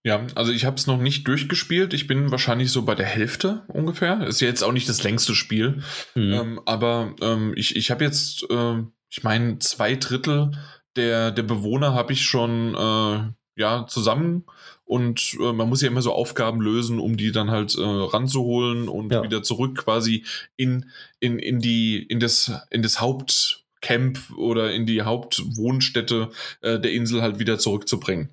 Ja, 0.04 0.26
also 0.36 0.52
ich 0.52 0.66
habe 0.66 0.78
es 0.78 0.88
noch 0.88 1.00
nicht 1.00 1.28
durchgespielt. 1.28 1.94
Ich 1.94 2.08
bin 2.08 2.32
wahrscheinlich 2.32 2.72
so 2.72 2.84
bei 2.84 2.96
der 2.96 3.06
Hälfte 3.06 3.64
ungefähr. 3.68 4.26
Ist 4.26 4.40
ja 4.40 4.48
jetzt 4.48 4.64
auch 4.64 4.72
nicht 4.72 4.88
das 4.88 5.04
längste 5.04 5.36
Spiel. 5.36 5.84
Mhm. 6.16 6.34
Ähm, 6.34 6.62
aber 6.66 7.16
ähm, 7.22 7.54
ich, 7.56 7.76
ich 7.76 7.92
habe 7.92 8.06
jetzt, 8.06 8.50
äh, 8.50 8.84
ich 9.10 9.24
meine, 9.24 9.60
zwei 9.60 9.96
Drittel 9.96 10.52
der, 10.96 11.32
der 11.32 11.44
Bewohner 11.44 11.94
habe 11.94 12.14
ich 12.14 12.26
schon 12.26 12.76
äh, 12.76 13.60
ja, 13.60 13.86
zusammen. 13.88 14.46
Und 14.86 15.38
äh, 15.40 15.54
man 15.54 15.70
muss 15.70 15.82
ja 15.82 15.90
immer 15.90 16.02
so 16.02 16.14
Aufgaben 16.14 16.62
lösen, 16.62 17.00
um 17.00 17.18
die 17.18 17.32
dann 17.32 17.52
halt 17.52 17.76
äh, 17.78 17.82
ranzuholen 17.84 18.88
und 18.88 19.12
ja. 19.12 19.22
wieder 19.22 19.44
zurück 19.44 19.84
quasi 19.84 20.24
in, 20.56 20.90
in, 21.20 21.38
in, 21.38 21.60
die, 21.60 22.02
in, 22.02 22.20
das, 22.20 22.52
in 22.72 22.82
das 22.82 23.00
Hauptcamp 23.00 24.18
oder 24.38 24.74
in 24.74 24.86
die 24.86 25.04
Hauptwohnstätte 25.04 26.32
äh, 26.62 26.80
der 26.80 26.92
Insel 26.94 27.22
halt 27.22 27.38
wieder 27.38 27.60
zurückzubringen. 27.60 28.30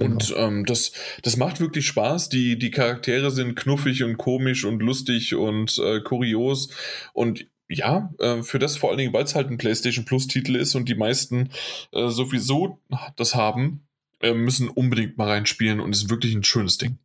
Genau. 0.00 0.14
Und 0.14 0.34
ähm, 0.36 0.64
das, 0.64 0.92
das 1.22 1.36
macht 1.36 1.60
wirklich 1.60 1.86
Spaß. 1.86 2.30
Die, 2.30 2.58
die 2.58 2.70
Charaktere 2.70 3.30
sind 3.30 3.54
knuffig 3.54 4.02
und 4.02 4.16
komisch 4.16 4.64
und 4.64 4.80
lustig 4.80 5.34
und 5.34 5.78
äh, 5.78 6.00
kurios. 6.00 6.70
Und 7.12 7.46
ja, 7.68 8.12
äh, 8.18 8.42
für 8.42 8.58
das 8.58 8.76
vor 8.76 8.90
allen 8.90 8.98
Dingen, 8.98 9.12
weil 9.12 9.24
es 9.24 9.34
halt 9.34 9.50
ein 9.50 9.58
PlayStation 9.58 10.04
Plus-Titel 10.04 10.56
ist 10.56 10.74
und 10.74 10.88
die 10.88 10.94
meisten 10.94 11.50
äh, 11.92 12.08
sowieso 12.08 12.80
das 13.16 13.34
haben, 13.34 13.86
äh, 14.20 14.32
müssen 14.32 14.68
unbedingt 14.68 15.18
mal 15.18 15.28
reinspielen 15.28 15.80
und 15.80 15.92
ist 15.92 16.10
wirklich 16.10 16.34
ein 16.34 16.44
schönes 16.44 16.78
Ding. 16.78 16.98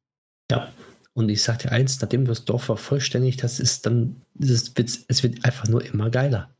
Ja, 0.49 0.71
und 1.13 1.29
ich 1.29 1.43
sag 1.43 1.59
dir 1.59 1.71
eins, 1.71 1.99
nachdem 2.01 2.25
du 2.25 2.29
das 2.29 2.45
Dorf 2.45 2.63
vervollständigt 2.63 3.43
hast, 3.43 3.59
ist 3.59 3.85
dann, 3.85 4.21
es 4.39 4.75
wird, 4.75 4.99
es 5.07 5.23
wird 5.23 5.45
einfach 5.45 5.67
nur 5.67 5.83
immer 5.83 6.09
geiler. 6.09 6.54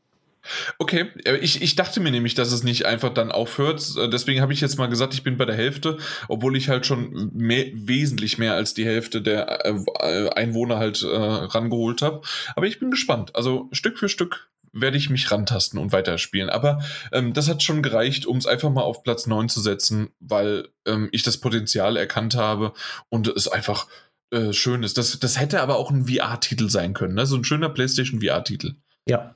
Okay, 0.78 1.06
äh, 1.24 1.36
ich, 1.36 1.62
ich 1.62 1.74
dachte 1.76 2.00
mir 2.00 2.10
nämlich, 2.10 2.34
dass 2.34 2.52
es 2.52 2.62
nicht 2.62 2.86
einfach 2.86 3.12
dann 3.12 3.32
aufhört. 3.32 3.82
Äh, 3.96 4.08
deswegen 4.08 4.40
habe 4.40 4.52
ich 4.52 4.60
jetzt 4.60 4.78
mal 4.78 4.88
gesagt, 4.88 5.14
ich 5.14 5.22
bin 5.22 5.36
bei 5.36 5.44
der 5.44 5.56
Hälfte, 5.56 5.98
obwohl 6.28 6.56
ich 6.56 6.68
halt 6.68 6.86
schon 6.86 7.30
mehr, 7.34 7.66
wesentlich 7.74 8.38
mehr 8.38 8.54
als 8.54 8.74
die 8.74 8.84
Hälfte 8.84 9.22
der 9.22 9.66
äh, 9.66 10.28
Einwohner 10.30 10.78
halt 10.78 11.02
äh, 11.02 11.06
rangeholt 11.06 12.02
habe. 12.02 12.22
Aber 12.54 12.66
ich 12.66 12.78
bin 12.78 12.90
gespannt. 12.90 13.34
Also 13.34 13.68
Stück 13.72 13.98
für 13.98 14.08
Stück 14.08 14.48
werde 14.72 14.96
ich 14.98 15.10
mich 15.10 15.30
rantasten 15.30 15.78
und 15.78 15.92
weiterspielen. 15.92 16.50
Aber 16.50 16.82
ähm, 17.12 17.32
das 17.32 17.48
hat 17.48 17.62
schon 17.62 17.82
gereicht, 17.82 18.26
um 18.26 18.36
es 18.36 18.46
einfach 18.46 18.70
mal 18.70 18.82
auf 18.82 19.02
Platz 19.02 19.26
9 19.26 19.48
zu 19.48 19.60
setzen, 19.60 20.10
weil 20.20 20.68
ähm, 20.86 21.08
ich 21.12 21.22
das 21.22 21.38
Potenzial 21.38 21.96
erkannt 21.96 22.34
habe 22.36 22.72
und 23.08 23.28
es 23.28 23.48
einfach 23.48 23.86
äh, 24.30 24.52
schön 24.52 24.82
ist. 24.82 24.98
Das, 24.98 25.18
das 25.18 25.40
hätte 25.40 25.60
aber 25.62 25.76
auch 25.76 25.90
ein 25.90 26.06
VR-Titel 26.06 26.68
sein 26.68 26.94
können, 26.94 27.14
ne? 27.14 27.26
so 27.26 27.36
ein 27.36 27.44
schöner 27.44 27.68
PlayStation 27.68 28.20
VR-Titel. 28.20 28.74
Ja, 29.08 29.34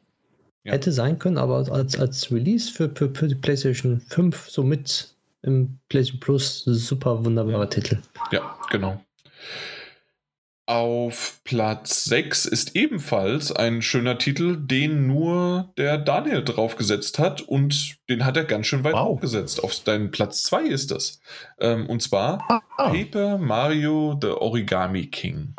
ja. 0.65 0.73
Hätte 0.73 0.93
sein 0.93 1.19
können, 1.19 1.39
aber 1.39 1.57
als, 1.73 1.99
als 1.99 2.31
Release 2.31 2.71
für, 2.71 2.91
für, 2.95 3.15
für 3.15 3.29
die 3.29 3.35
PlayStation 3.35 4.01
5, 4.01 4.51
so 4.51 4.63
mit 4.63 5.15
im 5.43 5.79
PlayStation 5.89 6.21
Plus, 6.21 6.65
super 6.65 7.25
wunderbarer 7.25 7.61
ja. 7.61 7.67
Titel. 7.67 7.99
Ja, 8.31 8.57
genau. 8.71 9.03
Auf 10.67 11.41
Platz 11.43 12.05
6 12.05 12.45
ist 12.45 12.77
ebenfalls 12.77 13.51
ein 13.51 13.83
schöner 13.83 14.19
Titel, 14.19 14.57
den 14.57 15.09
nur 15.09 15.73
der 15.77 15.99
Daniel 15.99 16.45
draufgesetzt 16.45 17.19
hat 17.19 17.41
und 17.41 17.97
den 18.09 18.25
hat 18.25 18.37
er 18.37 18.45
ganz 18.45 18.67
schön 18.67 18.85
weit 18.85 18.93
wow. 18.93 19.09
aufgesetzt. 19.09 19.65
Auf 19.65 19.75
deinen 19.81 20.13
Platz 20.13 20.45
2 20.45 20.63
ist 20.67 20.93
das. 20.93 21.21
Ähm, 21.59 21.89
und 21.89 22.03
zwar 22.03 22.45
ah, 22.49 22.61
ah. 22.77 22.91
Paper 22.91 23.39
Mario 23.39 24.17
The 24.23 24.29
Origami 24.29 25.07
King. 25.07 25.55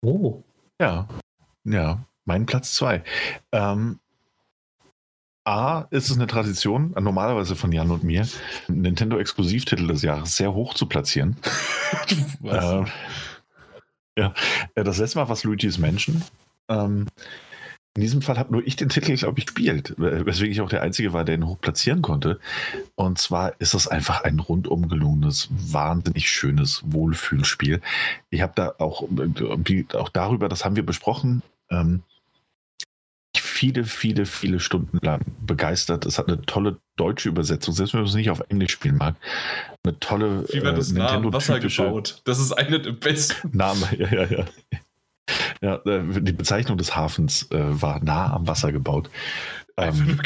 Oh. 0.00 0.42
Ja, 0.80 1.06
ja, 1.64 2.06
mein 2.24 2.46
Platz 2.46 2.74
2. 2.76 3.02
Ähm, 3.52 4.00
A, 5.44 5.86
ist 5.90 6.10
es 6.10 6.16
eine 6.16 6.26
Tradition, 6.26 6.94
normalerweise 6.98 7.54
von 7.54 7.70
Jan 7.70 7.90
und 7.90 8.02
mir, 8.02 8.26
Nintendo-Exklusivtitel 8.68 9.86
des 9.86 10.02
Jahres 10.02 10.36
sehr 10.36 10.54
hoch 10.54 10.74
zu 10.74 10.86
platzieren. 10.86 11.36
äh, 12.44 12.84
ja, 14.16 14.34
äh, 14.74 14.84
das 14.84 14.98
letzte 14.98 15.18
Mal 15.18 15.28
war 15.28 15.34
es 15.34 15.44
Luigi's 15.44 15.78
Mansion. 15.78 16.22
Ähm, 16.68 17.06
in 17.96 18.00
diesem 18.00 18.22
Fall 18.22 18.38
habe 18.38 18.52
nur 18.52 18.66
ich 18.66 18.74
den 18.74 18.88
Titel, 18.88 19.14
glaube 19.16 19.38
ich, 19.38 19.46
gespielt, 19.46 19.94
weswegen 19.98 20.50
ich 20.50 20.60
auch 20.60 20.68
der 20.68 20.82
Einzige 20.82 21.12
war, 21.12 21.24
der 21.24 21.36
ihn 21.36 21.46
hoch 21.46 21.60
platzieren 21.60 22.02
konnte. 22.02 22.40
Und 22.96 23.18
zwar 23.18 23.60
ist 23.60 23.74
es 23.74 23.86
einfach 23.86 24.24
ein 24.24 24.40
rundum 24.40 24.88
gelungenes, 24.88 25.48
wahnsinnig 25.50 26.28
schönes 26.28 26.82
Wohlfühlspiel. 26.86 27.80
Ich 28.30 28.40
habe 28.40 28.52
da 28.56 28.74
auch, 28.78 29.04
äh, 29.04 29.84
auch 29.94 30.08
darüber, 30.08 30.48
das 30.48 30.64
haben 30.64 30.74
wir 30.74 30.84
besprochen, 30.84 31.42
ähm, 31.70 32.02
viele, 33.64 33.84
viele, 33.84 34.26
viele 34.26 34.60
Stunden 34.60 34.98
lang 35.00 35.22
begeistert. 35.40 36.04
Es 36.04 36.18
hat 36.18 36.28
eine 36.28 36.42
tolle 36.42 36.80
deutsche 36.96 37.30
Übersetzung, 37.30 37.72
selbst 37.74 37.94
wenn 37.94 38.00
man 38.00 38.08
es 38.08 38.14
nicht 38.14 38.30
auf 38.30 38.42
Englisch 38.48 38.72
spielen 38.72 38.96
mag. 38.96 39.16
Eine 39.82 39.98
tolle 40.00 40.44
Wie 40.52 40.62
wird 40.62 40.76
das 40.76 40.90
äh, 40.90 40.94
Nintendo 40.94 41.32
Wasser 41.32 41.60
gebaut? 41.60 42.20
Das 42.24 42.38
ist 42.38 42.52
eine 42.52 42.80
der 42.80 42.92
besten. 42.92 43.56
Name, 43.56 43.88
ja, 43.98 44.08
ja, 44.12 44.24
ja. 44.24 44.44
Ja, 45.62 45.76
äh, 45.86 46.20
die 46.20 46.32
Bezeichnung 46.32 46.76
des 46.76 46.94
Hafens 46.94 47.50
äh, 47.50 47.58
war 47.58 48.04
nah 48.04 48.34
am 48.34 48.46
Wasser 48.46 48.72
gebaut. 48.72 49.10
Ähm, 49.76 50.20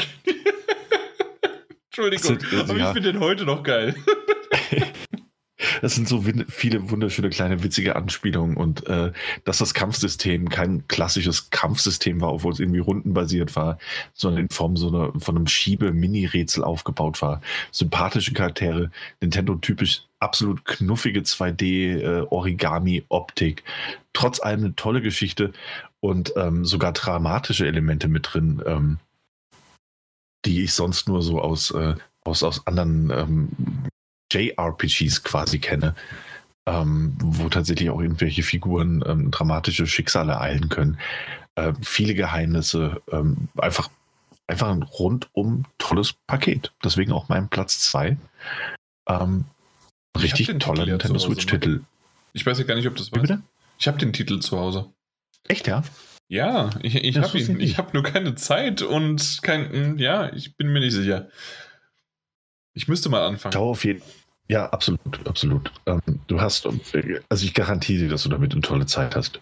Entschuldigung, 1.86 2.38
sind, 2.38 2.60
aber 2.60 2.76
ja. 2.76 2.88
ich 2.88 2.92
finde 2.92 3.12
den 3.14 3.20
heute 3.22 3.46
noch 3.46 3.62
geil. 3.62 3.94
Das 5.82 5.94
sind 5.94 6.08
so 6.08 6.24
viele 6.48 6.90
wunderschöne 6.90 7.30
kleine 7.30 7.62
witzige 7.62 7.96
Anspielungen 7.96 8.56
und 8.56 8.86
äh, 8.86 9.12
dass 9.44 9.58
das 9.58 9.74
Kampfsystem 9.74 10.48
kein 10.48 10.86
klassisches 10.88 11.50
Kampfsystem 11.50 12.20
war, 12.20 12.32
obwohl 12.32 12.52
es 12.52 12.60
irgendwie 12.60 12.80
rundenbasiert 12.80 13.54
war, 13.56 13.78
sondern 14.14 14.42
in 14.42 14.48
Form 14.50 14.76
so 14.76 14.88
eine, 14.88 15.12
von 15.20 15.36
einem 15.36 15.46
Schiebe-Mini-Rätsel 15.46 16.64
aufgebaut 16.64 17.22
war. 17.22 17.40
Sympathische 17.72 18.32
Charaktere, 18.32 18.90
Nintendo-typisch 19.20 20.02
absolut 20.20 20.64
knuffige 20.64 21.20
2D-Origami-Optik. 21.20 23.60
Äh, 23.60 23.62
Trotz 24.12 24.40
allem 24.40 24.64
eine 24.64 24.74
tolle 24.74 25.00
Geschichte 25.00 25.52
und 26.00 26.32
ähm, 26.36 26.64
sogar 26.64 26.92
dramatische 26.92 27.66
Elemente 27.66 28.08
mit 28.08 28.30
drin, 28.32 28.60
ähm, 28.66 28.98
die 30.44 30.64
ich 30.64 30.72
sonst 30.72 31.08
nur 31.08 31.22
so 31.22 31.40
aus, 31.40 31.70
äh, 31.70 31.94
aus, 32.24 32.42
aus 32.42 32.66
anderen 32.66 33.10
ähm, 33.10 33.48
JRPGs 34.32 35.22
quasi 35.22 35.58
kenne, 35.58 35.94
ähm, 36.66 37.14
wo 37.18 37.48
tatsächlich 37.48 37.90
auch 37.90 38.00
irgendwelche 38.00 38.42
Figuren 38.42 39.02
ähm, 39.06 39.30
dramatische 39.30 39.86
Schicksale 39.86 40.32
ereilen 40.32 40.68
können. 40.68 40.98
Äh, 41.54 41.72
viele 41.82 42.14
Geheimnisse, 42.14 43.00
ähm, 43.10 43.48
einfach, 43.56 43.90
einfach 44.46 44.68
ein 44.68 44.82
rundum 44.82 45.64
tolles 45.78 46.14
Paket. 46.26 46.72
Deswegen 46.84 47.12
auch 47.12 47.28
mein 47.28 47.48
Platz 47.48 47.80
2. 47.80 48.16
Ähm, 49.08 49.44
richtig 50.20 50.58
toller 50.58 50.86
Nintendo 50.86 51.18
Switch-Titel. 51.18 51.80
Ich 52.32 52.44
weiß 52.44 52.58
ja 52.58 52.64
gar 52.64 52.74
nicht, 52.74 52.86
ob 52.86 52.96
das 52.96 53.10
war. 53.12 53.42
Ich 53.78 53.88
habe 53.88 53.98
den 53.98 54.12
Titel 54.12 54.40
zu 54.40 54.58
Hause. 54.58 54.90
Echt, 55.48 55.66
ja? 55.66 55.82
Ja, 56.28 56.70
ich, 56.82 56.94
ich 56.94 57.18
habe 57.18 57.38
ihn. 57.38 57.58
Ich 57.58 57.78
habe 57.78 57.90
nur 57.94 58.02
keine 58.02 58.34
Zeit 58.34 58.82
und 58.82 59.38
kein. 59.42 59.96
Ja, 59.98 60.30
ich 60.32 60.56
bin 60.56 60.68
mir 60.68 60.80
nicht 60.80 60.92
sicher. 60.92 61.28
Ich 62.78 62.86
müsste 62.86 63.08
mal 63.08 63.26
anfangen. 63.26 63.52
Schau 63.52 63.70
auf 63.70 63.84
jeden 63.84 64.02
Ja, 64.46 64.66
absolut, 64.66 65.00
absolut. 65.26 65.72
Ähm, 65.86 66.00
du 66.28 66.40
hast, 66.40 66.64
also 66.64 67.44
ich 67.44 67.52
garantiere 67.52 68.04
dir, 68.04 68.08
dass 68.08 68.22
du 68.22 68.28
damit 68.28 68.52
eine 68.52 68.60
tolle 68.60 68.86
Zeit 68.86 69.16
hast. 69.16 69.40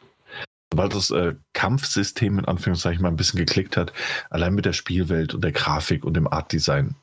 Sobald 0.73 0.95
das 0.95 1.11
äh, 1.11 1.35
Kampfsystem 1.53 2.39
in 2.39 2.47
Anführungszeichen 2.47 3.03
mal 3.03 3.11
ein 3.11 3.17
bisschen 3.17 3.39
geklickt 3.39 3.77
hat, 3.77 3.93
allein 4.31 4.55
mit 4.55 4.65
der 4.65 4.73
Spielwelt 4.73 5.35
und 5.35 5.45
der 5.45 5.53
Grafik 5.53 6.05
und 6.07 6.15
dem 6.15 6.27
Artdesign, 6.27 6.95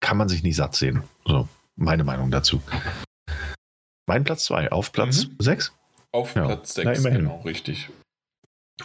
kann 0.00 0.16
man 0.16 0.28
sich 0.28 0.42
nicht 0.42 0.56
satt 0.56 0.74
sehen. 0.74 1.04
So, 1.24 1.48
meine 1.76 2.02
Meinung 2.02 2.32
dazu. 2.32 2.60
Mein 4.06 4.24
Platz 4.24 4.46
2, 4.46 4.72
auf 4.72 4.90
Platz 4.90 5.28
6? 5.38 5.70
Mhm. 5.70 5.76
Auf 6.10 6.34
ja. 6.34 6.46
Platz 6.46 6.74
6, 6.74 7.04
genau, 7.04 7.40
richtig. 7.42 7.90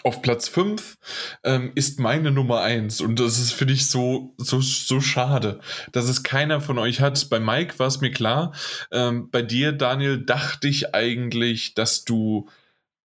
Auf 0.03 0.22
Platz 0.22 0.48
5 0.48 0.98
ähm, 1.44 1.72
ist 1.74 1.99
meine 1.99 2.30
Nummer 2.30 2.61
1 2.61 3.02
und 3.02 3.20
das 3.20 3.40
ist, 3.40 3.53
finde 3.53 3.74
ich, 3.74 3.88
so, 3.88 4.36
so, 4.38 4.61
so 4.61 5.02
schade, 5.02 5.61
dass 5.91 6.07
es 6.07 6.22
keiner 6.22 6.61
von 6.61 6.78
euch 6.78 7.02
hat. 7.02 7.28
Bei 7.32 7.40
Mike 7.40 7.80
war 7.80 7.88
es 7.88 7.99
mir 7.99 8.11
klar. 8.11 8.53
Ähm, 8.91 9.32
bei 9.32 9.41
dir, 9.41 9.72
Daniel, 9.72 10.24
dachte 10.24 10.68
ich 10.68 10.94
eigentlich, 10.94 11.74
dass 11.74 12.06
du, 12.06 12.48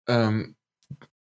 ähm, 0.07 0.55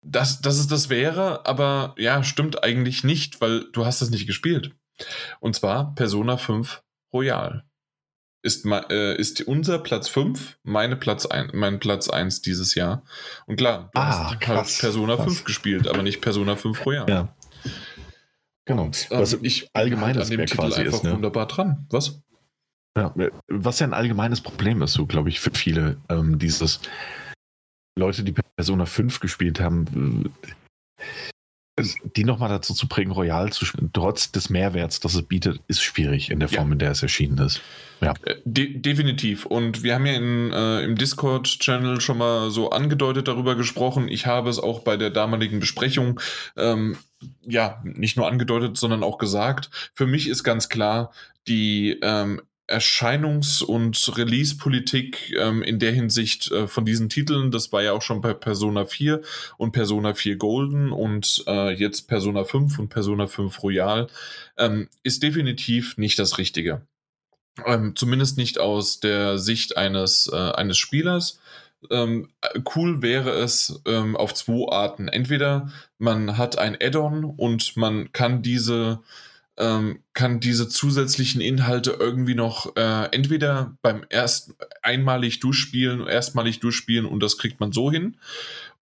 dass, 0.02 0.40
dass 0.40 0.60
es 0.60 0.68
das 0.68 0.90
wäre, 0.90 1.46
aber 1.46 1.94
ja, 1.98 2.24
stimmt 2.24 2.64
eigentlich 2.64 3.04
nicht, 3.04 3.42
weil 3.42 3.66
du 3.74 3.86
hast 3.86 4.02
es 4.02 4.12
nicht 4.12 4.28
gespielt. 4.28 4.72
Und 5.42 5.56
zwar 5.56 5.94
Persona 5.96 6.38
5 6.38 6.84
Royal 7.12 7.66
ist, 8.44 8.66
äh, 8.66 9.16
ist 9.16 9.42
unser 9.42 9.80
Platz 9.80 10.10
5 10.10 10.58
meine 10.64 10.96
Platz 10.96 11.26
ein, 11.26 11.50
mein 11.54 11.80
Platz 11.80 12.10
1 12.10 12.42
dieses 12.42 12.76
Jahr. 12.76 13.04
Und 13.48 13.56
klar, 13.56 13.90
du 13.94 14.00
ah, 14.00 14.30
hast 14.30 14.42
krass, 14.42 14.78
Persona 14.80 15.16
krass. 15.16 15.26
5 15.26 15.44
gespielt, 15.46 15.88
aber 15.88 16.04
nicht 16.04 16.22
Persona 16.22 16.56
5 16.56 16.86
Royal. 16.86 17.10
Ja. 17.10 17.36
Genau. 18.66 18.84
Und, 18.84 19.08
ähm, 19.10 19.20
was 19.20 19.34
ich 19.34 19.70
allgemeines 19.74 20.30
halt 20.30 20.32
an 20.32 20.38
dem 20.38 20.46
Titel 20.46 20.62
quasi 20.62 20.82
einfach 20.82 20.98
ist, 20.98 21.04
ne? 21.04 21.14
wunderbar 21.14 21.48
dran. 21.48 21.88
Was? 21.90 22.22
Ja, 22.98 23.14
was 23.48 23.80
ja 23.80 23.88
ein 23.88 23.94
allgemeines 23.94 24.42
Problem 24.42 24.82
ist, 24.84 24.94
so 24.94 25.08
glaube 25.08 25.30
ich, 25.30 25.40
für 25.40 25.52
viele, 25.52 25.98
ähm, 26.10 26.38
dieses 26.38 26.82
Leute, 27.98 28.24
die 28.24 28.34
Persona 28.56 28.86
5 28.86 29.20
gespielt 29.20 29.60
haben, 29.60 30.32
die 32.16 32.24
nochmal 32.24 32.50
dazu 32.50 32.74
zu 32.74 32.88
bringen, 32.88 33.12
Royal 33.12 33.52
zu 33.52 33.66
spielen, 33.66 33.90
trotz 33.94 34.32
des 34.32 34.50
Mehrwerts, 34.50 35.00
das 35.00 35.16
es 35.16 35.24
bietet, 35.24 35.62
ist 35.68 35.82
schwierig 35.82 36.30
in 36.30 36.40
der 36.40 36.50
Form, 36.50 36.68
ja. 36.68 36.74
in 36.74 36.80
der 36.80 36.92
es 36.92 37.02
erschienen 37.02 37.40
ist. 37.40 37.62
Ja. 38.06 38.14
Äh, 38.24 38.36
de 38.46 38.78
definitiv. 38.80 39.46
Und 39.46 39.84
wir 39.84 39.96
haben 39.96 40.06
ja 40.06 40.14
in, 40.14 40.52
äh, 40.52 40.82
im 40.82 40.96
Discord-Channel 40.96 42.02
schon 42.02 42.18
mal 42.18 42.52
so 42.52 42.70
angedeutet 42.70 43.28
darüber 43.28 43.56
gesprochen. 43.56 44.08
Ich 44.08 44.26
habe 44.26 44.50
es 44.50 44.60
auch 44.60 44.82
bei 44.82 44.98
der 44.98 45.10
damaligen 45.10 45.60
Besprechung 45.60 46.20
ähm, 46.58 46.98
ja 47.46 47.82
nicht 47.84 48.18
nur 48.18 48.28
angedeutet, 48.28 48.78
sondern 48.78 49.04
auch 49.04 49.18
gesagt. 49.18 49.70
Für 49.94 50.08
mich 50.08 50.28
ist 50.28 50.44
ganz 50.44 50.70
klar, 50.70 51.12
die 51.48 52.00
ähm, 52.02 52.42
Erscheinungs- 52.68 53.62
und 53.62 54.18
Release-Politik 54.18 55.36
ähm, 55.38 55.62
in 55.64 55.80
der 55.80 55.92
Hinsicht 55.92 56.50
äh, 56.52 56.68
von 56.68 56.86
diesen 56.86 57.10
Titeln, 57.10 57.52
das 57.52 57.74
war 57.74 57.84
ja 57.84 57.92
auch 57.92 58.02
schon 58.02 58.22
bei 58.22 58.34
Persona 58.34 58.86
4 58.86 59.22
und 59.58 59.74
Persona 59.74 60.14
4 60.14 60.38
Golden 60.38 60.92
und 60.92 61.44
äh, 61.46 61.74
jetzt 61.74 62.08
Persona 62.08 62.46
5 62.46 62.80
und 62.80 62.88
Persona 62.88 63.28
5 63.28 63.62
Royal, 63.64 64.08
ähm, 64.58 64.88
ist 65.04 65.24
definitiv 65.24 65.98
nicht 65.98 66.18
das 66.20 66.38
Richtige. 66.38 66.88
Ähm, 67.66 67.96
zumindest 67.96 68.38
nicht 68.38 68.60
aus 68.60 69.00
der 69.00 69.38
Sicht 69.38 69.78
eines, 69.78 70.30
äh, 70.32 70.36
eines 70.36 70.78
Spielers. 70.78 71.40
Ähm, 71.92 72.30
cool 72.76 73.02
wäre 73.02 73.32
es 73.32 73.82
ähm, 73.86 74.16
auf 74.16 74.34
zwei 74.34 74.72
Arten. 74.72 75.08
Entweder 75.08 75.72
man 75.98 76.38
hat 76.38 76.58
ein 76.58 76.78
Add-on 76.80 77.26
und 77.26 77.76
man 77.78 78.12
kann 78.12 78.42
diese 78.42 79.02
ähm, 79.58 80.00
kann 80.14 80.40
diese 80.40 80.68
zusätzlichen 80.68 81.42
Inhalte 81.42 81.92
irgendwie 82.00 82.36
noch 82.36 82.76
äh, 82.76 83.06
entweder 83.12 83.78
beim 83.82 84.04
erst 84.10 84.56
einmalig 84.82 85.40
durchspielen, 85.42 86.08
erstmalig 86.08 86.60
durchspielen 86.60 87.06
und 87.06 87.22
das 87.22 87.38
kriegt 87.38 87.60
man 87.60 87.72
so 87.72 87.92
hin, 87.92 88.18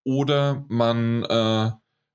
oder 0.04 0.64
man 0.70 1.24
äh, 1.24 1.72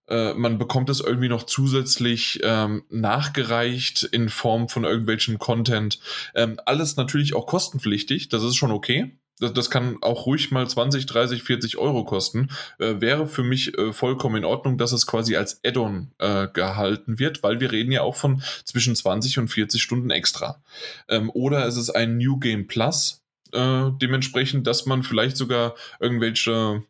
äh, 0.08 0.34
man 0.34 0.58
bekommt 0.58 0.90
es 0.90 1.00
irgendwie 1.00 1.28
noch 1.28 1.44
zusätzlich 1.44 2.40
ähm, 2.42 2.84
nachgereicht 2.90 4.04
in 4.04 4.28
Form 4.28 4.68
von 4.68 4.84
irgendwelchen 4.84 5.38
Content. 5.38 5.98
Ähm, 6.34 6.60
alles 6.64 6.96
natürlich 6.96 7.34
auch 7.34 7.46
kostenpflichtig, 7.46 8.28
das 8.28 8.42
ist 8.42 8.56
schon 8.56 8.72
okay 8.72 9.12
das, 9.38 9.52
das 9.52 9.70
kann 9.70 9.98
auch 10.02 10.26
ruhig 10.26 10.50
mal 10.50 10.66
20, 10.68 11.06
30, 11.06 11.42
40 11.42 11.76
Euro 11.76 12.04
kosten, 12.04 12.48
äh, 12.78 13.00
wäre 13.00 13.26
für 13.26 13.42
mich 13.42 13.76
äh, 13.76 13.92
vollkommen 13.92 14.36
in 14.36 14.44
Ordnung, 14.44 14.78
dass 14.78 14.92
es 14.92 15.06
quasi 15.06 15.36
als 15.36 15.60
Add-on 15.64 16.10
äh, 16.18 16.48
gehalten 16.48 17.18
wird, 17.18 17.42
weil 17.42 17.60
wir 17.60 17.72
reden 17.72 17.92
ja 17.92 18.02
auch 18.02 18.16
von 18.16 18.42
zwischen 18.64 18.96
20 18.96 19.38
und 19.38 19.48
40 19.48 19.82
Stunden 19.82 20.10
extra. 20.10 20.62
Ähm, 21.08 21.30
oder 21.30 21.66
es 21.66 21.76
ist 21.76 21.90
ein 21.90 22.16
New 22.16 22.38
Game 22.38 22.66
Plus, 22.66 23.22
äh, 23.52 23.90
dementsprechend, 24.00 24.66
dass 24.66 24.86
man 24.86 25.02
vielleicht 25.02 25.36
sogar 25.36 25.74
irgendwelche 26.00 26.82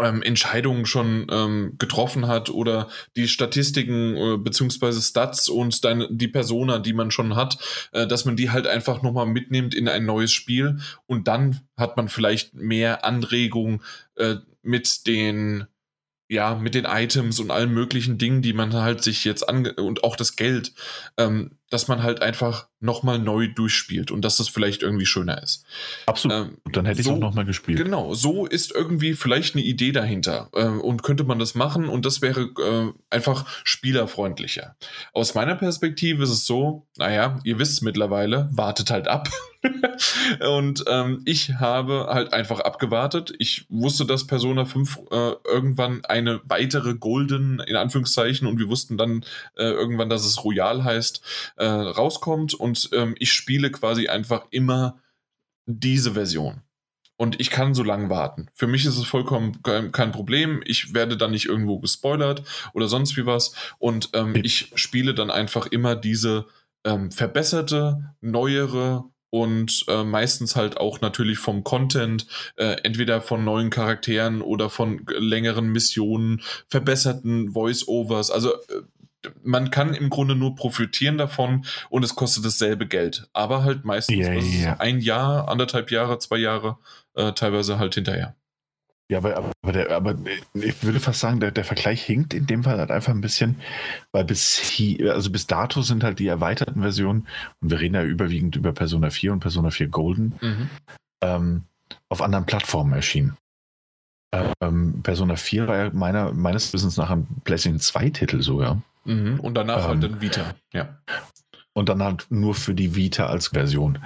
ähm, 0.00 0.22
Entscheidungen 0.22 0.86
schon 0.86 1.26
ähm, 1.30 1.74
getroffen 1.78 2.26
hat 2.26 2.50
oder 2.50 2.88
die 3.16 3.28
Statistiken 3.28 4.16
äh, 4.16 4.36
beziehungsweise 4.38 5.02
Stats 5.02 5.48
und 5.48 5.84
deine, 5.84 6.08
die 6.10 6.28
Persona, 6.28 6.78
die 6.78 6.94
man 6.94 7.10
schon 7.10 7.36
hat, 7.36 7.58
äh, 7.92 8.06
dass 8.06 8.24
man 8.24 8.36
die 8.36 8.50
halt 8.50 8.66
einfach 8.66 9.02
nochmal 9.02 9.26
mitnimmt 9.26 9.74
in 9.74 9.88
ein 9.88 10.06
neues 10.06 10.32
Spiel. 10.32 10.78
Und 11.06 11.28
dann 11.28 11.60
hat 11.76 11.96
man 11.96 12.08
vielleicht 12.08 12.54
mehr 12.54 13.04
Anregung 13.04 13.82
äh, 14.16 14.36
mit 14.62 15.06
den 15.06 15.66
ja, 16.26 16.54
mit 16.54 16.74
den 16.74 16.86
Items 16.86 17.38
und 17.38 17.50
allen 17.50 17.72
möglichen 17.72 18.16
Dingen, 18.16 18.40
die 18.40 18.54
man 18.54 18.72
halt 18.72 19.04
sich 19.04 19.24
jetzt 19.26 19.46
ange 19.46 19.74
und 19.74 20.04
auch 20.04 20.16
das 20.16 20.36
Geld, 20.36 20.72
ähm, 21.18 21.58
dass 21.70 21.88
man 21.88 22.02
halt 22.02 22.22
einfach 22.22 22.68
nochmal 22.80 23.18
neu 23.18 23.48
durchspielt 23.48 24.10
und 24.10 24.22
dass 24.22 24.36
das 24.36 24.48
vielleicht 24.48 24.82
irgendwie 24.82 25.06
schöner 25.06 25.42
ist. 25.42 25.64
Absolut. 26.06 26.36
Ähm, 26.36 26.58
Dann 26.70 26.84
hätte 26.84 27.02
so, 27.02 27.10
ich 27.10 27.16
auch 27.16 27.20
nochmal 27.20 27.46
gespielt. 27.46 27.78
Genau, 27.78 28.14
so 28.14 28.46
ist 28.46 28.72
irgendwie 28.72 29.14
vielleicht 29.14 29.54
eine 29.54 29.64
Idee 29.64 29.90
dahinter 29.90 30.50
äh, 30.52 30.66
und 30.66 31.02
könnte 31.02 31.24
man 31.24 31.38
das 31.38 31.54
machen 31.54 31.88
und 31.88 32.04
das 32.04 32.20
wäre 32.20 32.42
äh, 32.42 32.92
einfach 33.10 33.46
spielerfreundlicher. 33.64 34.76
Aus 35.12 35.34
meiner 35.34 35.56
Perspektive 35.56 36.22
ist 36.24 36.30
es 36.30 36.46
so, 36.46 36.86
naja, 36.98 37.38
ihr 37.44 37.58
wisst 37.58 37.72
es 37.72 37.80
mittlerweile, 37.80 38.48
wartet 38.52 38.90
halt 38.90 39.08
ab. 39.08 39.28
und 40.40 40.84
ähm, 40.88 41.22
ich 41.24 41.54
habe 41.54 42.08
halt 42.10 42.32
einfach 42.32 42.60
abgewartet. 42.60 43.32
Ich 43.38 43.66
wusste, 43.68 44.04
dass 44.04 44.26
Persona 44.26 44.64
5 44.64 44.98
äh, 45.10 45.32
irgendwann 45.44 46.04
eine 46.04 46.40
weitere 46.44 46.94
Golden, 46.94 47.60
in 47.60 47.76
Anführungszeichen, 47.76 48.46
und 48.46 48.58
wir 48.58 48.68
wussten 48.68 48.98
dann 48.98 49.24
äh, 49.56 49.64
irgendwann, 49.64 50.10
dass 50.10 50.24
es 50.26 50.44
Royal 50.44 50.84
heißt, 50.84 51.22
äh, 51.64 51.68
rauskommt 51.68 52.52
und 52.52 52.90
ähm, 52.92 53.14
ich 53.18 53.32
spiele 53.32 53.70
quasi 53.70 54.08
einfach 54.08 54.46
immer 54.50 55.00
diese 55.64 56.12
Version. 56.12 56.60
Und 57.16 57.40
ich 57.40 57.48
kann 57.48 57.74
so 57.74 57.82
lange 57.82 58.10
warten. 58.10 58.48
Für 58.54 58.66
mich 58.66 58.84
ist 58.84 58.98
es 58.98 59.06
vollkommen 59.06 59.62
kein 59.62 60.12
Problem. 60.12 60.62
Ich 60.66 60.94
werde 60.94 61.16
dann 61.16 61.30
nicht 61.30 61.46
irgendwo 61.46 61.78
gespoilert 61.78 62.42
oder 62.74 62.88
sonst 62.88 63.16
wie 63.16 63.24
was. 63.24 63.54
Und 63.78 64.10
ähm, 64.14 64.34
ich 64.42 64.72
spiele 64.74 65.14
dann 65.14 65.30
einfach 65.30 65.66
immer 65.66 65.94
diese 65.94 66.46
ähm, 66.84 67.12
verbesserte, 67.12 68.14
neuere 68.20 69.04
und 69.30 69.84
äh, 69.88 70.02
meistens 70.02 70.56
halt 70.56 70.76
auch 70.76 71.00
natürlich 71.00 71.38
vom 71.38 71.62
Content, 71.62 72.26
äh, 72.56 72.76
entweder 72.82 73.20
von 73.20 73.44
neuen 73.44 73.70
Charakteren 73.70 74.42
oder 74.42 74.68
von 74.68 75.06
längeren 75.06 75.68
Missionen, 75.68 76.42
verbesserten 76.68 77.52
Voice-Overs. 77.52 78.32
Also 78.32 78.54
äh, 78.54 78.82
man 79.42 79.70
kann 79.70 79.94
im 79.94 80.10
Grunde 80.10 80.34
nur 80.34 80.54
profitieren 80.54 81.18
davon 81.18 81.64
und 81.90 82.04
es 82.04 82.14
kostet 82.14 82.44
dasselbe 82.44 82.86
Geld. 82.86 83.28
Aber 83.32 83.64
halt 83.64 83.84
meistens 83.84 84.16
yeah, 84.16 84.34
yeah. 84.34 84.76
ein 84.78 85.00
Jahr, 85.00 85.48
anderthalb 85.48 85.90
Jahre, 85.90 86.18
zwei 86.18 86.38
Jahre, 86.38 86.78
äh, 87.14 87.32
teilweise 87.32 87.78
halt 87.78 87.94
hinterher. 87.94 88.34
Ja, 89.10 89.18
aber, 89.18 89.36
aber, 89.36 89.72
der, 89.72 89.90
aber 89.90 90.16
ich 90.54 90.82
würde 90.82 90.98
fast 90.98 91.20
sagen, 91.20 91.38
der, 91.38 91.50
der 91.50 91.64
Vergleich 91.64 92.02
hinkt 92.02 92.32
in 92.32 92.46
dem 92.46 92.64
Fall 92.64 92.78
halt 92.78 92.90
einfach 92.90 93.12
ein 93.12 93.20
bisschen, 93.20 93.56
weil 94.12 94.24
bis 94.24 94.58
hier, 94.58 95.12
also 95.12 95.30
bis 95.30 95.46
dato 95.46 95.82
sind 95.82 96.02
halt 96.02 96.18
die 96.18 96.26
erweiterten 96.26 96.80
Versionen, 96.80 97.28
und 97.60 97.70
wir 97.70 97.80
reden 97.80 97.94
ja 97.94 98.02
überwiegend 98.02 98.56
über 98.56 98.72
Persona 98.72 99.10
4 99.10 99.34
und 99.34 99.40
Persona 99.40 99.70
4 99.70 99.88
Golden, 99.88 100.34
mhm. 100.40 100.70
ähm, 101.22 101.62
auf 102.08 102.22
anderen 102.22 102.46
Plattformen 102.46 102.94
erschienen. 102.94 103.36
Ähm, 104.60 105.02
Persona 105.02 105.36
4 105.36 105.68
war 105.68 105.76
ja 105.76 105.90
meiner, 105.92 106.32
meines 106.32 106.72
Wissens 106.72 106.96
nach 106.96 107.10
ein 107.10 107.26
PlayStation 107.44 107.78
2-Titel 107.80 108.40
sogar. 108.40 108.80
Mhm. 109.04 109.40
Und 109.40 109.54
danach 109.54 109.84
halt 109.84 109.84
ähm, 109.84 110.02
halt 110.02 110.02
dann 110.04 110.20
Vita, 110.20 110.54
ja. 110.72 110.98
Und 111.72 111.88
dann 111.88 112.02
halt 112.02 112.26
nur 112.30 112.54
für 112.54 112.74
die 112.74 112.94
Vita 112.94 113.26
als 113.26 113.48
Version. 113.48 113.98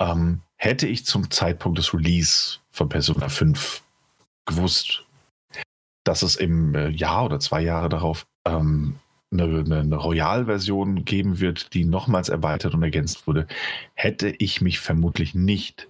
Ähm, 0.00 0.40
hätte 0.56 0.86
ich 0.86 1.04
zum 1.04 1.30
Zeitpunkt 1.30 1.78
des 1.78 1.92
Release 1.92 2.58
von 2.70 2.88
Persona 2.88 3.28
5 3.28 3.82
gewusst, 4.46 5.04
dass 6.04 6.22
es 6.22 6.36
im 6.36 6.74
äh, 6.74 6.88
Jahr 6.88 7.24
oder 7.26 7.38
zwei 7.38 7.60
Jahre 7.60 7.88
darauf 7.88 8.26
ähm, 8.46 8.96
eine, 9.32 9.64
eine 9.80 9.96
Royal-Version 9.96 11.04
geben 11.04 11.40
wird, 11.40 11.74
die 11.74 11.84
nochmals 11.84 12.28
erweitert 12.28 12.74
und 12.74 12.82
ergänzt 12.82 13.26
wurde, 13.26 13.46
hätte 13.94 14.28
ich 14.28 14.60
mich 14.60 14.80
vermutlich 14.80 15.34
nicht 15.34 15.88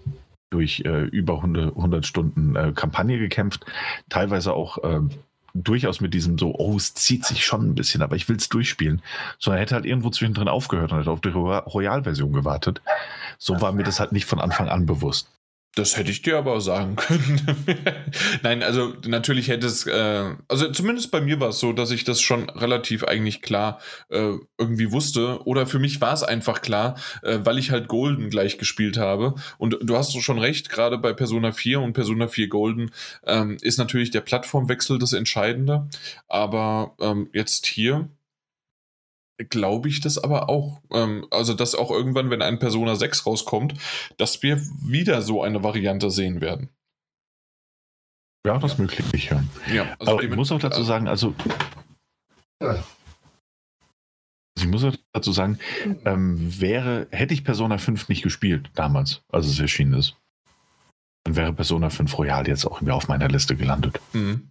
durch 0.51 0.83
äh, 0.85 1.05
über 1.05 1.37
100, 1.37 1.74
100 1.77 2.07
Stunden 2.07 2.57
äh, 2.57 2.73
Kampagne 2.74 3.19
gekämpft, 3.19 3.65
teilweise 4.09 4.53
auch 4.53 4.79
äh, 4.85 5.01
durchaus 5.55 6.01
mit 6.01 6.15
diesem 6.15 6.39
so, 6.39 6.55
oh, 6.57 6.77
es 6.77 6.95
zieht 6.95 7.24
sich 7.24 7.45
schon 7.45 7.70
ein 7.70 7.74
bisschen, 7.74 8.03
aber 8.03 8.16
ich 8.16 8.29
will 8.29 8.37
es 8.37 8.49
durchspielen, 8.49 9.03
sondern 9.39 9.61
hätte 9.61 9.74
halt 9.74 9.85
irgendwo 9.85 10.11
zwischendrin 10.11 10.49
aufgehört 10.49 10.93
und 10.93 10.99
hätte 10.99 11.11
auf 11.11 11.20
die 11.20 11.29
Royal-Version 11.29 12.33
gewartet. 12.33 12.81
So 13.39 13.61
war 13.61 13.73
mir 13.73 13.83
das 13.83 14.01
halt 14.01 14.12
nicht 14.12 14.27
von 14.27 14.41
Anfang 14.41 14.69
an 14.69 14.87
bewusst. 14.87 15.29
Das 15.74 15.97
hätte 15.97 16.11
ich 16.11 16.20
dir 16.20 16.36
aber 16.36 16.53
auch 16.53 16.61
sagen 16.61 16.97
können. 16.97 17.40
Nein, 18.43 18.62
also 18.62 18.93
natürlich 19.07 19.49
hätte 19.49 19.66
es, 19.66 19.86
äh, 19.86 20.35
also 20.47 20.70
zumindest 20.70 21.11
bei 21.11 21.23
mir 21.23 21.40
war 21.40 21.49
es 21.49 21.61
so, 21.61 21.73
dass 21.73 21.90
ich 21.90 22.05
das 22.05 22.20
schon 22.20 22.51
relativ 22.51 23.05
eigentlich 23.05 23.40
klar 23.40 23.81
äh, 24.11 24.35
irgendwie 24.59 24.93
wusste. 24.93 25.40
Oder 25.47 25.66
für 25.66 25.78
mich 25.78 26.03
war 26.03 26.12
es 26.12 26.23
einfach 26.23 26.61
klar, 26.61 26.97
äh, 27.23 27.39
weil 27.44 27.59
ich 27.59 27.70
halt 27.70 27.89
Golden 27.89 28.28
gleich 28.28 28.59
gespielt 28.59 28.99
habe. 28.99 29.35
Und 29.57 29.78
du 29.81 29.97
hast 29.97 30.12
schon 30.20 30.39
recht, 30.39 30.69
gerade 30.69 30.99
bei 30.99 31.15
Persona 31.15 31.53
4 31.53 31.81
und 31.81 31.94
Persona 31.94 32.28
4 32.28 32.49
Golden 32.49 32.90
ähm, 33.27 33.57
ist 33.62 33.78
natürlich 33.78 34.11
der 34.11 34.20
Plattformwechsel 34.20 34.99
das 34.99 35.15
Entscheidende. 35.15 35.89
Aber 36.28 36.94
ähm, 37.01 37.31
jetzt 37.32 37.65
hier 37.65 38.11
glaube 39.39 39.89
ich 39.89 40.01
das 40.01 40.19
aber 40.19 40.49
auch. 40.49 40.81
Ähm, 40.93 41.27
also, 41.31 41.55
dass 41.55 41.75
auch 41.75 41.91
irgendwann, 41.91 42.31
wenn 42.31 42.43
ein 42.43 42.59
Persona 42.59 42.95
6 42.97 43.27
rauskommt, 43.27 43.75
dass 44.17 44.43
wir 44.43 44.61
wieder 44.85 45.23
so 45.23 45.43
eine 45.43 45.63
Variante 45.63 46.11
sehen 46.11 46.41
werden. 46.41 46.71
Ja, 48.47 48.59
das 48.59 48.73
ja. 48.73 48.79
möglich, 48.79 49.31
ja. 49.31 49.45
ja 49.73 49.97
also 49.99 50.13
aber 50.13 50.23
ich 50.23 50.35
muss 50.35 50.51
auch 50.51 50.59
dazu 50.59 50.83
sagen, 50.83 51.09
also. 51.09 51.35
Ich 54.59 54.67
muss 54.67 54.85
auch 54.85 54.95
dazu 55.13 55.33
sagen, 55.33 55.59
ähm, 56.05 56.61
wäre, 56.61 57.09
hätte 57.11 57.35
ich 57.35 57.45
Persona 57.45 57.79
5 57.79 58.09
nicht 58.09 58.23
gespielt 58.23 58.71
damals, 58.75 59.23
als 59.29 59.47
es 59.47 59.59
erschienen 59.59 59.95
ist, 59.95 60.17
dann 61.25 61.37
wäre 61.37 61.53
Persona 61.53 61.91
5 61.91 62.19
Royal 62.19 62.47
jetzt 62.47 62.65
auch 62.65 62.83
auf 62.83 63.09
meiner 63.09 63.29
Liste 63.29 63.57
gelandet. 63.57 64.01
Mhm. 64.13 64.51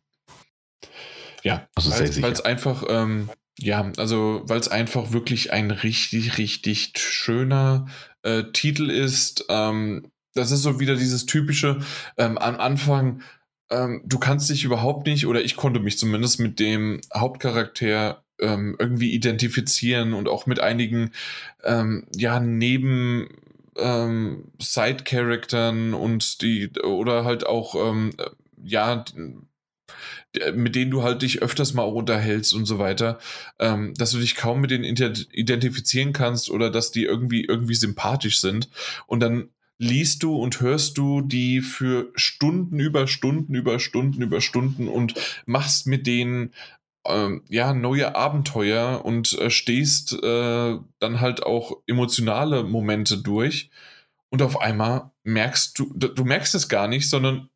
Ja, 1.43 1.67
also 1.75 1.91
weil 1.91 2.31
es 2.31 2.41
einfach, 2.41 2.83
ähm, 2.87 3.29
ja, 3.59 3.91
also 3.97 4.41
weil 4.45 4.59
es 4.59 4.67
einfach 4.67 5.11
wirklich 5.11 5.51
ein 5.51 5.71
richtig, 5.71 6.37
richtig 6.37 6.93
schöner 6.97 7.87
äh, 8.23 8.43
Titel 8.53 8.89
ist. 8.89 9.45
Ähm, 9.49 10.11
das 10.33 10.51
ist 10.51 10.61
so 10.63 10.79
wieder 10.79 10.95
dieses 10.95 11.25
typische 11.25 11.79
ähm, 12.17 12.37
am 12.37 12.55
Anfang. 12.55 13.21
Ähm, 13.69 14.01
du 14.05 14.19
kannst 14.19 14.49
dich 14.49 14.63
überhaupt 14.63 15.07
nicht, 15.07 15.27
oder 15.27 15.43
ich 15.43 15.55
konnte 15.55 15.79
mich 15.79 15.97
zumindest 15.97 16.39
mit 16.39 16.59
dem 16.59 17.01
Hauptcharakter 17.13 18.23
ähm, 18.39 18.75
irgendwie 18.79 19.11
identifizieren 19.11 20.13
und 20.13 20.27
auch 20.27 20.45
mit 20.45 20.59
einigen, 20.59 21.11
ähm, 21.63 22.07
ja, 22.15 22.39
neben 22.39 23.27
ähm, 23.77 24.51
Side-Charaktern 24.59 25.93
und 25.93 26.41
die, 26.41 26.71
oder 26.79 27.23
halt 27.25 27.45
auch, 27.45 27.75
ja, 28.63 29.05
mit 30.53 30.75
denen 30.75 30.91
du 30.91 31.03
halt 31.03 31.21
dich 31.21 31.41
öfters 31.41 31.73
mal 31.73 31.83
unterhältst 31.83 32.53
und 32.53 32.65
so 32.65 32.79
weiter, 32.79 33.19
ähm, 33.59 33.93
dass 33.95 34.11
du 34.11 34.19
dich 34.19 34.35
kaum 34.35 34.61
mit 34.61 34.71
denen 34.71 34.85
identifizieren 34.85 36.13
kannst 36.13 36.49
oder 36.49 36.69
dass 36.69 36.91
die 36.91 37.03
irgendwie 37.03 37.43
irgendwie 37.43 37.75
sympathisch 37.75 38.39
sind. 38.39 38.69
Und 39.07 39.19
dann 39.19 39.49
liest 39.77 40.23
du 40.23 40.35
und 40.35 40.61
hörst 40.61 40.97
du 40.97 41.21
die 41.21 41.61
für 41.61 42.11
Stunden 42.15 42.79
über 42.79 43.07
Stunden 43.07 43.55
über 43.55 43.79
Stunden 43.79 44.21
über 44.21 44.39
Stunden 44.39 44.87
und 44.87 45.15
machst 45.45 45.87
mit 45.87 46.05
denen 46.05 46.53
ähm, 47.05 47.43
ja 47.49 47.73
neue 47.73 48.15
Abenteuer 48.15 49.03
und 49.03 49.37
äh, 49.39 49.49
stehst 49.49 50.13
äh, 50.13 50.77
dann 50.99 51.19
halt 51.19 51.43
auch 51.43 51.77
emotionale 51.87 52.63
Momente 52.63 53.17
durch. 53.17 53.71
Und 54.29 54.41
auf 54.43 54.61
einmal 54.61 55.11
merkst 55.23 55.77
du 55.77 55.91
du 55.93 56.23
merkst 56.23 56.55
es 56.55 56.69
gar 56.69 56.87
nicht, 56.87 57.09
sondern 57.09 57.49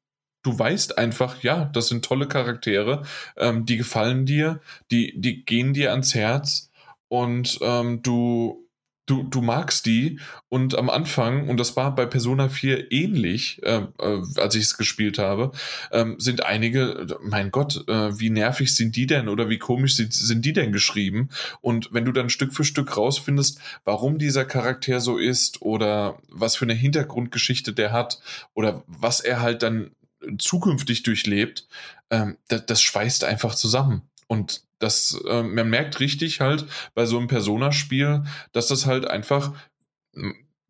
du 0.46 0.58
weißt 0.58 0.98
einfach, 0.98 1.42
ja, 1.42 1.66
das 1.74 1.88
sind 1.88 2.06
tolle 2.06 2.28
Charaktere, 2.28 3.04
ähm, 3.36 3.66
die 3.66 3.78
gefallen 3.78 4.26
dir, 4.26 4.62
die, 4.92 5.20
die 5.20 5.44
gehen 5.44 5.74
dir 5.74 5.92
ans 5.92 6.14
Herz 6.14 6.70
und 7.08 7.58
ähm, 7.62 8.04
du, 8.04 8.68
du, 9.08 9.24
du 9.24 9.42
magst 9.42 9.88
die. 9.88 10.20
Und 10.48 10.78
am 10.78 10.92
Anfang, 10.92 11.50
und 11.50 11.60
das 11.60 11.76
war 11.76 11.96
bei 11.96 12.06
Persona 12.06 12.50
4 12.50 12.92
ähnlich, 12.92 13.60
äh, 13.64 13.88
äh, 14.00 14.22
als 14.36 14.54
ich 14.54 14.66
es 14.66 14.78
gespielt 14.78 15.18
habe, 15.18 15.52
ähm, 15.92 16.20
sind 16.20 16.46
einige, 16.46 17.08
mein 17.22 17.50
Gott, 17.50 17.84
äh, 17.88 18.20
wie 18.20 18.30
nervig 18.30 18.76
sind 18.76 18.96
die 18.96 19.08
denn 19.08 19.30
oder 19.30 19.50
wie 19.50 19.58
komisch 19.58 19.96
sind, 19.96 20.14
sind 20.14 20.46
die 20.46 20.54
denn 20.54 20.72
geschrieben? 20.72 21.30
Und 21.62 21.90
wenn 21.92 22.06
du 22.06 22.12
dann 22.12 22.30
Stück 22.30 22.54
für 22.54 22.64
Stück 22.64 22.98
rausfindest, 22.98 23.60
warum 23.84 24.20
dieser 24.20 24.46
Charakter 24.46 25.00
so 25.00 25.18
ist 25.18 25.64
oder 25.64 26.20
was 26.30 26.56
für 26.56 26.66
eine 26.66 26.74
Hintergrundgeschichte 26.74 27.74
der 27.74 27.92
hat 27.92 28.20
oder 28.54 28.84
was 28.86 29.22
er 29.22 29.42
halt 29.42 29.64
dann 29.64 29.92
zukünftig 30.38 31.04
durchlebt, 31.04 31.68
ähm, 32.10 32.38
das, 32.48 32.66
das, 32.66 32.82
schweißt 32.82 33.24
einfach 33.24 33.56
zusammen. 33.56 34.04
Und 34.28 34.64
das, 34.80 35.20
äh, 35.28 35.44
man 35.44 35.70
merkt 35.70 36.00
richtig 36.00 36.42
halt 36.42 36.66
bei 36.94 37.06
so 37.06 37.18
einem 37.18 37.28
Persona-Spiel, 37.28 38.24
dass 38.52 38.68
das 38.68 38.86
halt 38.86 39.06
einfach, 39.06 39.54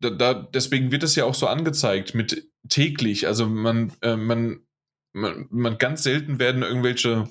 da, 0.00 0.10
da, 0.10 0.34
deswegen 0.34 0.92
wird 0.92 1.02
es 1.02 1.16
ja 1.16 1.24
auch 1.24 1.34
so 1.34 1.46
angezeigt 1.46 2.14
mit 2.14 2.48
täglich. 2.68 3.26
Also 3.26 3.46
man, 3.46 3.92
äh, 4.02 4.16
man, 4.16 4.60
man, 5.12 5.46
man 5.50 5.78
ganz 5.78 6.02
selten 6.02 6.38
werden 6.38 6.62
irgendwelche 6.62 7.28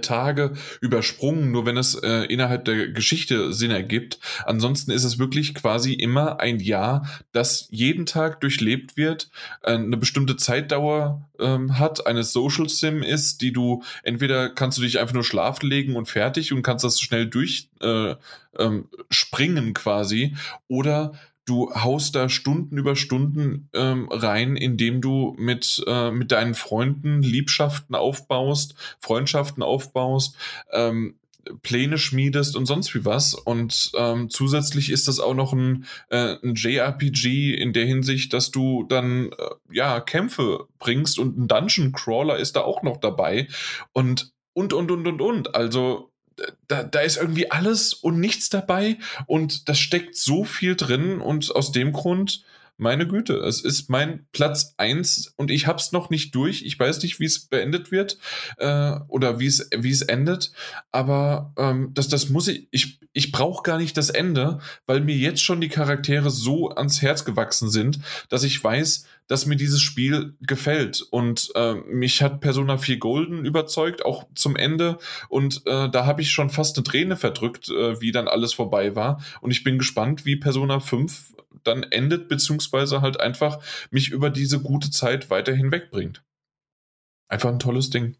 Tage 0.00 0.52
übersprungen, 0.80 1.50
nur 1.50 1.66
wenn 1.66 1.76
es 1.76 1.94
äh, 1.94 2.24
innerhalb 2.26 2.64
der 2.64 2.88
Geschichte 2.88 3.52
Sinn 3.52 3.70
ergibt. 3.70 4.18
Ansonsten 4.44 4.90
ist 4.90 5.04
es 5.04 5.18
wirklich 5.18 5.54
quasi 5.54 5.92
immer 5.92 6.40
ein 6.40 6.60
Jahr, 6.60 7.08
das 7.32 7.68
jeden 7.70 8.06
Tag 8.06 8.40
durchlebt 8.40 8.96
wird, 8.96 9.30
äh, 9.62 9.72
eine 9.72 9.96
bestimmte 9.96 10.36
Zeitdauer 10.36 11.28
ähm, 11.40 11.78
hat, 11.78 12.06
eine 12.06 12.22
Social 12.22 12.68
Sim 12.68 13.02
ist, 13.02 13.40
die 13.42 13.52
du 13.52 13.82
entweder 14.02 14.50
kannst 14.50 14.78
du 14.78 14.82
dich 14.82 15.00
einfach 15.00 15.14
nur 15.14 15.24
schlafen 15.24 15.68
legen 15.68 15.96
und 15.96 16.06
fertig 16.06 16.52
und 16.52 16.62
kannst 16.62 16.84
das 16.84 17.00
schnell 17.00 17.26
durchspringen 17.26 18.18
äh, 18.58 19.66
ähm, 19.68 19.74
quasi, 19.74 20.36
oder 20.68 21.12
du 21.44 21.72
haust 21.74 22.14
da 22.14 22.28
Stunden 22.28 22.76
über 22.76 22.96
Stunden 22.96 23.68
ähm, 23.74 24.08
rein, 24.10 24.56
indem 24.56 25.00
du 25.00 25.34
mit, 25.38 25.82
äh, 25.86 26.10
mit 26.10 26.32
deinen 26.32 26.54
Freunden 26.54 27.22
Liebschaften 27.22 27.94
aufbaust, 27.94 28.74
Freundschaften 29.00 29.62
aufbaust, 29.62 30.36
ähm, 30.72 31.16
Pläne 31.62 31.98
schmiedest 31.98 32.56
und 32.56 32.66
sonst 32.66 32.94
wie 32.94 33.04
was. 33.04 33.34
Und 33.34 33.92
ähm, 33.96 34.30
zusätzlich 34.30 34.90
ist 34.90 35.08
das 35.08 35.20
auch 35.20 35.34
noch 35.34 35.52
ein, 35.52 35.86
äh, 36.08 36.36
ein 36.42 36.54
JRPG 36.54 37.54
in 37.54 37.72
der 37.72 37.86
Hinsicht, 37.86 38.32
dass 38.32 38.50
du 38.50 38.84
dann 38.84 39.32
äh, 39.32 39.50
ja 39.72 40.00
Kämpfe 40.00 40.66
bringst 40.78 41.18
und 41.18 41.36
ein 41.38 41.48
Dungeon 41.48 41.92
Crawler 41.92 42.36
ist 42.36 42.56
da 42.56 42.60
auch 42.60 42.82
noch 42.82 42.98
dabei. 42.98 43.48
Und 43.92 44.32
und 44.54 44.72
und 44.72 44.90
und 44.90 45.06
und 45.06 45.20
und. 45.20 45.54
Also 45.54 46.11
da, 46.68 46.82
da 46.82 47.00
ist 47.00 47.16
irgendwie 47.16 47.50
alles 47.50 47.94
und 47.94 48.20
nichts 48.20 48.48
dabei 48.48 48.98
und 49.26 49.68
das 49.68 49.78
steckt 49.78 50.16
so 50.16 50.44
viel 50.44 50.76
drin 50.76 51.20
und 51.20 51.54
aus 51.54 51.72
dem 51.72 51.92
Grund, 51.92 52.44
meine 52.78 53.06
Güte, 53.06 53.34
es 53.34 53.60
ist 53.60 53.90
mein 53.90 54.26
Platz 54.32 54.74
1 54.76 55.34
und 55.36 55.50
ich 55.50 55.66
hab's 55.66 55.92
noch 55.92 56.10
nicht 56.10 56.34
durch. 56.34 56.62
Ich 56.62 56.78
weiß 56.78 57.02
nicht, 57.02 57.20
wie 57.20 57.26
es 57.26 57.46
beendet 57.46 57.92
wird 57.92 58.18
äh, 58.56 58.98
oder 59.08 59.38
wie 59.38 59.46
es, 59.46 59.68
wie 59.76 59.90
es 59.90 60.02
endet, 60.02 60.52
aber 60.90 61.52
ähm, 61.56 61.90
das, 61.94 62.08
das 62.08 62.28
muss 62.28 62.48
ich, 62.48 62.66
ich, 62.70 62.98
ich 63.12 63.30
brauche 63.30 63.62
gar 63.62 63.78
nicht 63.78 63.96
das 63.96 64.10
Ende, 64.10 64.58
weil 64.86 65.00
mir 65.00 65.14
jetzt 65.14 65.42
schon 65.42 65.60
die 65.60 65.68
Charaktere 65.68 66.30
so 66.30 66.70
ans 66.70 67.02
Herz 67.02 67.24
gewachsen 67.24 67.70
sind, 67.70 68.00
dass 68.28 68.42
ich 68.42 68.62
weiß, 68.62 69.06
dass 69.26 69.46
mir 69.46 69.56
dieses 69.56 69.80
Spiel 69.80 70.36
gefällt. 70.40 71.02
Und 71.10 71.50
äh, 71.54 71.74
mich 71.74 72.22
hat 72.22 72.40
Persona 72.40 72.78
4 72.78 72.98
Golden 72.98 73.44
überzeugt, 73.44 74.04
auch 74.04 74.26
zum 74.34 74.56
Ende. 74.56 74.98
Und 75.28 75.62
äh, 75.66 75.88
da 75.88 76.06
habe 76.06 76.22
ich 76.22 76.30
schon 76.30 76.50
fast 76.50 76.76
eine 76.76 76.84
Träne 76.84 77.16
verdrückt, 77.16 77.68
äh, 77.68 78.00
wie 78.00 78.12
dann 78.12 78.28
alles 78.28 78.52
vorbei 78.54 78.94
war. 78.94 79.22
Und 79.40 79.50
ich 79.50 79.64
bin 79.64 79.78
gespannt, 79.78 80.24
wie 80.24 80.36
Persona 80.36 80.80
5 80.80 81.34
dann 81.64 81.82
endet, 81.82 82.28
beziehungsweise 82.28 83.00
halt 83.00 83.20
einfach 83.20 83.62
mich 83.90 84.10
über 84.10 84.30
diese 84.30 84.60
gute 84.60 84.90
Zeit 84.90 85.30
weiter 85.30 85.54
hinwegbringt. 85.54 86.24
Einfach 87.28 87.50
ein 87.50 87.58
tolles 87.58 87.90
Ding. 87.90 88.16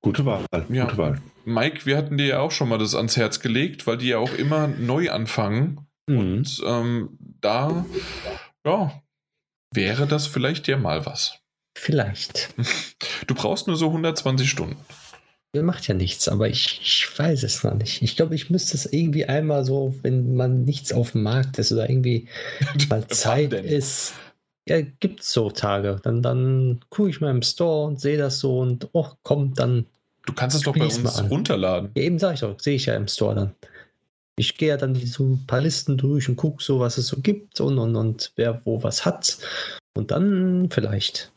Gute 0.00 0.24
Wahl. 0.26 0.44
Ja. 0.68 0.84
Gute 0.84 0.98
Wahl. 0.98 1.22
Mike, 1.44 1.86
wir 1.86 1.96
hatten 1.96 2.16
dir 2.16 2.26
ja 2.26 2.38
auch 2.40 2.50
schon 2.50 2.68
mal 2.68 2.78
das 2.78 2.94
ans 2.94 3.16
Herz 3.16 3.40
gelegt, 3.40 3.86
weil 3.86 3.98
die 3.98 4.08
ja 4.08 4.18
auch 4.18 4.32
immer 4.34 4.66
neu 4.66 5.10
anfangen. 5.10 5.86
Mhm. 6.06 6.18
Und 6.18 6.62
ähm, 6.66 7.18
da 7.40 7.86
ja, 8.66 9.02
wäre 9.72 10.06
das 10.06 10.26
vielleicht 10.26 10.68
ja 10.68 10.76
mal 10.76 11.06
was. 11.06 11.38
Vielleicht. 11.76 12.54
Du 13.28 13.36
brauchst 13.36 13.68
nur 13.68 13.76
so 13.76 13.86
120 13.86 14.50
Stunden. 14.50 14.76
Der 15.54 15.62
macht 15.62 15.86
ja 15.86 15.94
nichts, 15.94 16.28
aber 16.28 16.48
ich, 16.48 16.80
ich 16.82 17.18
weiß 17.18 17.44
es 17.44 17.62
noch 17.62 17.74
nicht. 17.74 18.02
Ich 18.02 18.16
glaube, 18.16 18.34
ich 18.34 18.50
müsste 18.50 18.76
es 18.76 18.86
irgendwie 18.86 19.26
einmal 19.26 19.64
so, 19.64 19.94
wenn 20.02 20.34
man 20.34 20.64
nichts 20.64 20.92
auf 20.92 21.12
dem 21.12 21.22
Markt 21.22 21.58
ist 21.58 21.70
oder 21.72 21.88
irgendwie 21.88 22.26
mal 22.88 23.06
Zeit 23.06 23.52
ist. 23.52 24.14
Ja, 24.68 24.80
gibt 24.80 25.20
es 25.20 25.32
so 25.32 25.50
Tage. 25.50 26.00
Dann, 26.02 26.20
dann 26.20 26.80
gucke 26.88 27.10
ich 27.10 27.20
mal 27.20 27.30
im 27.30 27.42
Store 27.42 27.86
und 27.86 28.00
sehe 28.00 28.18
das 28.18 28.40
so 28.40 28.58
und 28.58 28.88
oh, 28.92 29.08
komm, 29.22 29.54
dann. 29.54 29.86
Du 30.26 30.32
kannst 30.32 30.56
es 30.56 30.62
doch 30.62 30.74
bei 30.74 30.84
uns 30.84 31.30
runterladen. 31.30 31.90
Ja, 31.96 32.02
eben 32.02 32.18
sage 32.18 32.34
ich 32.34 32.40
doch, 32.40 32.58
sehe 32.58 32.76
ich 32.76 32.86
ja 32.86 32.96
im 32.96 33.08
Store 33.08 33.34
dann. 33.34 33.54
Ich 34.42 34.58
gehe 34.58 34.70
ja 34.70 34.76
dann 34.76 34.96
so 34.96 35.22
ein 35.22 35.46
paar 35.46 35.60
Listen 35.60 35.96
durch 35.96 36.28
und 36.28 36.34
gucke 36.34 36.60
so, 36.60 36.80
was 36.80 36.98
es 36.98 37.06
so 37.06 37.20
gibt 37.20 37.60
und, 37.60 37.78
und, 37.78 37.94
und 37.94 38.32
wer 38.34 38.60
wo 38.66 38.82
was 38.82 39.04
hat. 39.04 39.38
Und 39.94 40.10
dann 40.10 40.68
vielleicht. 40.68 41.32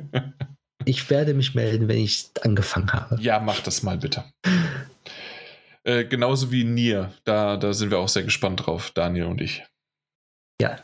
ich 0.86 1.10
werde 1.10 1.34
mich 1.34 1.54
melden, 1.54 1.88
wenn 1.88 1.98
ich 1.98 2.30
angefangen 2.40 2.90
habe. 2.90 3.20
Ja, 3.20 3.38
mach 3.38 3.60
das 3.60 3.82
mal 3.82 3.98
bitte. 3.98 4.24
äh, 5.84 6.06
genauso 6.06 6.50
wie 6.50 6.64
Nier. 6.64 7.12
Da, 7.24 7.58
da 7.58 7.74
sind 7.74 7.90
wir 7.90 7.98
auch 7.98 8.08
sehr 8.08 8.22
gespannt 8.22 8.64
drauf, 8.64 8.92
Daniel 8.92 9.26
und 9.26 9.42
ich. 9.42 9.62
Ja. 10.58 10.78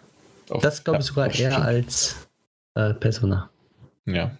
Auf, 0.50 0.60
das 0.60 0.84
glaube 0.84 1.00
ich 1.00 1.06
sogar 1.06 1.34
eher 1.34 1.62
als 1.62 2.28
äh, 2.74 2.92
Persona. 2.92 3.48
Ja. 4.04 4.36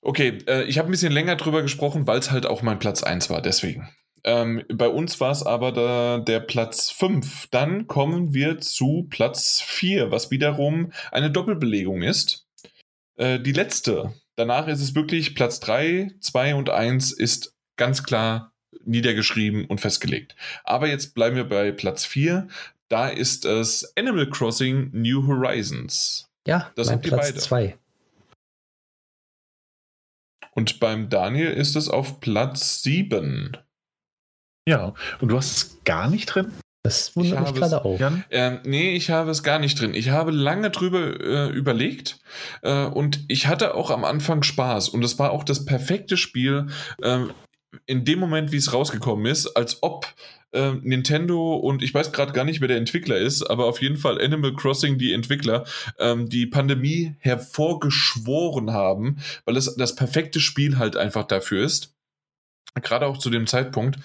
Okay, 0.00 0.38
äh, 0.46 0.62
ich 0.62 0.78
habe 0.78 0.88
ein 0.88 0.92
bisschen 0.92 1.12
länger 1.12 1.36
drüber 1.36 1.60
gesprochen, 1.60 2.06
weil 2.06 2.20
es 2.20 2.30
halt 2.30 2.46
auch 2.46 2.62
mein 2.62 2.78
Platz 2.78 3.02
1 3.02 3.28
war, 3.28 3.42
deswegen. 3.42 3.90
Ähm, 4.26 4.64
bei 4.68 4.88
uns 4.88 5.20
war 5.20 5.30
es 5.30 5.44
aber 5.44 5.70
der, 5.70 6.18
der 6.18 6.40
Platz 6.40 6.90
5. 6.90 7.46
Dann 7.52 7.86
kommen 7.86 8.34
wir 8.34 8.58
zu 8.58 9.06
Platz 9.08 9.60
4, 9.60 10.10
was 10.10 10.32
wiederum 10.32 10.92
eine 11.12 11.30
Doppelbelegung 11.30 12.02
ist. 12.02 12.44
Äh, 13.16 13.38
die 13.38 13.52
letzte. 13.52 14.12
Danach 14.34 14.66
ist 14.66 14.80
es 14.80 14.96
wirklich 14.96 15.36
Platz 15.36 15.60
3, 15.60 16.10
2 16.20 16.56
und 16.56 16.70
1 16.70 17.12
ist 17.12 17.54
ganz 17.76 18.02
klar 18.02 18.52
niedergeschrieben 18.84 19.64
und 19.66 19.80
festgelegt. 19.80 20.34
Aber 20.64 20.88
jetzt 20.88 21.14
bleiben 21.14 21.36
wir 21.36 21.48
bei 21.48 21.70
Platz 21.70 22.04
4. 22.04 22.48
Da 22.88 23.08
ist 23.08 23.44
es 23.44 23.96
Animal 23.96 24.28
Crossing 24.28 24.90
New 24.92 25.26
Horizons. 25.26 26.28
Ja, 26.46 26.70
das 26.74 26.88
sind 26.88 27.04
die 27.04 27.08
Platz 27.08 27.28
beide. 27.28 27.38
Zwei. 27.38 27.78
Und 30.50 30.80
beim 30.80 31.10
Daniel 31.10 31.52
ist 31.52 31.76
es 31.76 31.88
auf 31.88 32.20
Platz 32.20 32.82
7. 32.82 33.56
Ja, 34.68 34.94
und 35.20 35.28
du 35.28 35.36
hast 35.36 35.56
es 35.56 35.84
gar 35.84 36.10
nicht 36.10 36.26
drin? 36.26 36.52
Das 36.82 37.16
wundert 37.16 37.40
mich 37.40 37.54
gerade 37.54 37.84
auch. 37.84 37.98
Ähm, 38.30 38.60
nee, 38.64 38.94
ich 38.94 39.10
habe 39.10 39.30
es 39.32 39.42
gar 39.42 39.58
nicht 39.58 39.80
drin. 39.80 39.92
Ich 39.92 40.10
habe 40.10 40.30
lange 40.30 40.70
drüber 40.70 41.20
äh, 41.20 41.48
überlegt 41.48 42.20
äh, 42.62 42.84
und 42.84 43.24
ich 43.26 43.48
hatte 43.48 43.74
auch 43.74 43.90
am 43.90 44.04
Anfang 44.04 44.44
Spaß. 44.44 44.90
Und 44.90 45.04
es 45.04 45.18
war 45.18 45.32
auch 45.32 45.42
das 45.42 45.64
perfekte 45.64 46.16
Spiel 46.16 46.68
äh, 47.02 47.24
in 47.86 48.04
dem 48.04 48.20
Moment, 48.20 48.52
wie 48.52 48.56
es 48.56 48.72
rausgekommen 48.72 49.26
ist, 49.26 49.48
als 49.56 49.82
ob 49.82 50.14
äh, 50.52 50.74
Nintendo 50.80 51.56
und 51.56 51.82
ich 51.82 51.92
weiß 51.92 52.12
gerade 52.12 52.32
gar 52.32 52.44
nicht, 52.44 52.60
wer 52.60 52.68
der 52.68 52.76
Entwickler 52.76 53.18
ist, 53.18 53.42
aber 53.42 53.66
auf 53.66 53.82
jeden 53.82 53.96
Fall 53.96 54.22
Animal 54.22 54.54
Crossing, 54.54 54.96
die 54.96 55.12
Entwickler, 55.12 55.64
ähm, 55.98 56.28
die 56.28 56.46
Pandemie 56.46 57.16
hervorgeschworen 57.18 58.72
haben, 58.72 59.18
weil 59.44 59.56
es 59.56 59.74
das 59.74 59.96
perfekte 59.96 60.38
Spiel 60.38 60.78
halt 60.78 60.96
einfach 60.96 61.24
dafür 61.24 61.64
ist 61.64 61.95
gerade 62.74 63.06
auch 63.06 63.18
zu 63.18 63.30
dem 63.30 63.46
Zeitpunkt. 63.46 63.98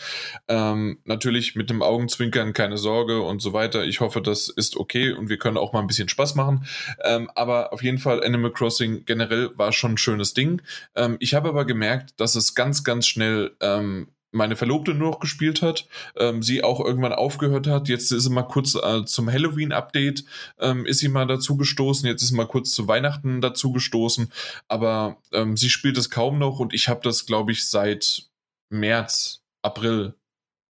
Ähm, 0.47 0.99
natürlich 1.05 1.55
mit 1.55 1.69
dem 1.69 1.81
Augenzwinkern, 1.81 2.53
keine 2.53 2.77
Sorge 2.77 3.21
und 3.21 3.41
so 3.41 3.53
weiter. 3.53 3.83
Ich 3.83 3.99
hoffe, 3.99 4.21
das 4.21 4.49
ist 4.49 4.77
okay 4.77 5.11
und 5.11 5.29
wir 5.29 5.37
können 5.37 5.57
auch 5.57 5.73
mal 5.73 5.79
ein 5.79 5.87
bisschen 5.87 6.09
Spaß 6.09 6.35
machen. 6.35 6.65
Ähm, 7.03 7.29
aber 7.35 7.73
auf 7.73 7.83
jeden 7.83 7.97
Fall, 7.97 8.23
Animal 8.23 8.51
Crossing 8.51 9.05
generell 9.05 9.51
war 9.55 9.71
schon 9.73 9.93
ein 9.93 9.97
schönes 9.97 10.33
Ding. 10.33 10.61
Ähm, 10.95 11.17
ich 11.19 11.33
habe 11.33 11.49
aber 11.49 11.65
gemerkt, 11.65 12.19
dass 12.19 12.35
es 12.35 12.55
ganz, 12.55 12.83
ganz 12.83 13.07
schnell 13.07 13.55
ähm, 13.59 14.07
meine 14.31 14.55
Verlobte 14.55 14.93
nur 14.93 15.11
noch 15.11 15.19
gespielt 15.19 15.61
hat, 15.61 15.87
ähm, 16.15 16.41
sie 16.41 16.63
auch 16.63 16.79
irgendwann 16.79 17.13
aufgehört 17.13 17.67
hat. 17.67 17.89
Jetzt 17.89 18.11
ist 18.11 18.23
sie 18.23 18.29
mal 18.29 18.43
kurz 18.43 18.75
äh, 18.75 19.03
zum 19.05 19.29
Halloween-Update, 19.29 20.23
ähm, 20.59 20.85
ist 20.85 20.99
sie 20.99 21.09
mal 21.09 21.27
dazu 21.27 21.57
gestoßen. 21.57 22.07
Jetzt 22.07 22.21
ist 22.21 22.29
sie 22.29 22.35
mal 22.35 22.47
kurz 22.47 22.71
zu 22.71 22.87
Weihnachten 22.87 23.41
dazu 23.41 23.71
gestoßen. 23.71 24.31
Aber 24.67 25.17
ähm, 25.33 25.57
sie 25.57 25.69
spielt 25.69 25.97
es 25.97 26.09
kaum 26.09 26.39
noch 26.39 26.59
und 26.59 26.73
ich 26.73 26.87
habe 26.87 27.01
das, 27.03 27.25
glaube 27.25 27.51
ich, 27.51 27.65
seit 27.65 28.30
März, 28.71 29.43
April. 29.61 30.15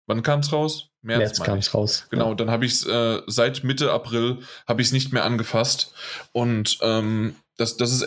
Wann 0.05 0.23
kam 0.23 0.39
es 0.39 0.51
raus? 0.53 0.89
März, 1.01 1.19
März 1.19 1.43
kam 1.43 1.57
es 1.57 1.73
raus. 1.73 2.07
Genau, 2.09 2.29
ja. 2.29 2.35
dann 2.35 2.49
habe 2.49 2.65
ich 2.65 2.73
es 2.73 2.85
äh, 2.85 3.21
seit 3.27 3.63
Mitte 3.63 3.91
April 3.91 4.39
habe 4.67 4.81
ich 4.81 4.87
es 4.87 4.93
nicht 4.93 5.11
mehr 5.11 5.25
angefasst. 5.25 5.93
Und 6.31 6.77
ähm, 6.81 7.35
das, 7.57 7.75
das 7.77 7.91
ist 7.91 8.05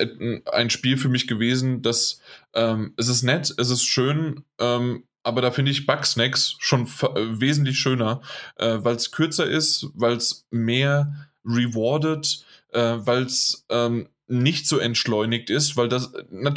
ein 0.52 0.70
Spiel 0.70 0.96
für 0.96 1.08
mich 1.08 1.26
gewesen, 1.26 1.82
das 1.82 2.20
ähm, 2.54 2.94
es 2.96 3.08
ist 3.08 3.22
nett, 3.22 3.52
es 3.58 3.70
ist 3.70 3.84
schön, 3.84 4.44
ähm, 4.58 5.04
aber 5.22 5.42
da 5.42 5.50
finde 5.50 5.70
ich 5.70 5.86
Bugsnacks 5.86 6.56
schon 6.60 6.86
äh, 6.86 7.40
wesentlich 7.40 7.78
schöner, 7.78 8.22
äh, 8.56 8.78
weil 8.80 8.96
es 8.96 9.10
kürzer 9.10 9.46
ist, 9.46 9.88
weil 9.94 10.16
es 10.16 10.46
mehr 10.50 11.28
rewardet, 11.44 12.44
äh, 12.72 12.96
weil 12.98 13.24
es 13.24 13.66
ähm, 13.68 14.08
nicht 14.30 14.66
so 14.66 14.78
entschleunigt 14.78 15.50
ist, 15.50 15.76
weil 15.76 15.88
das, 15.88 16.12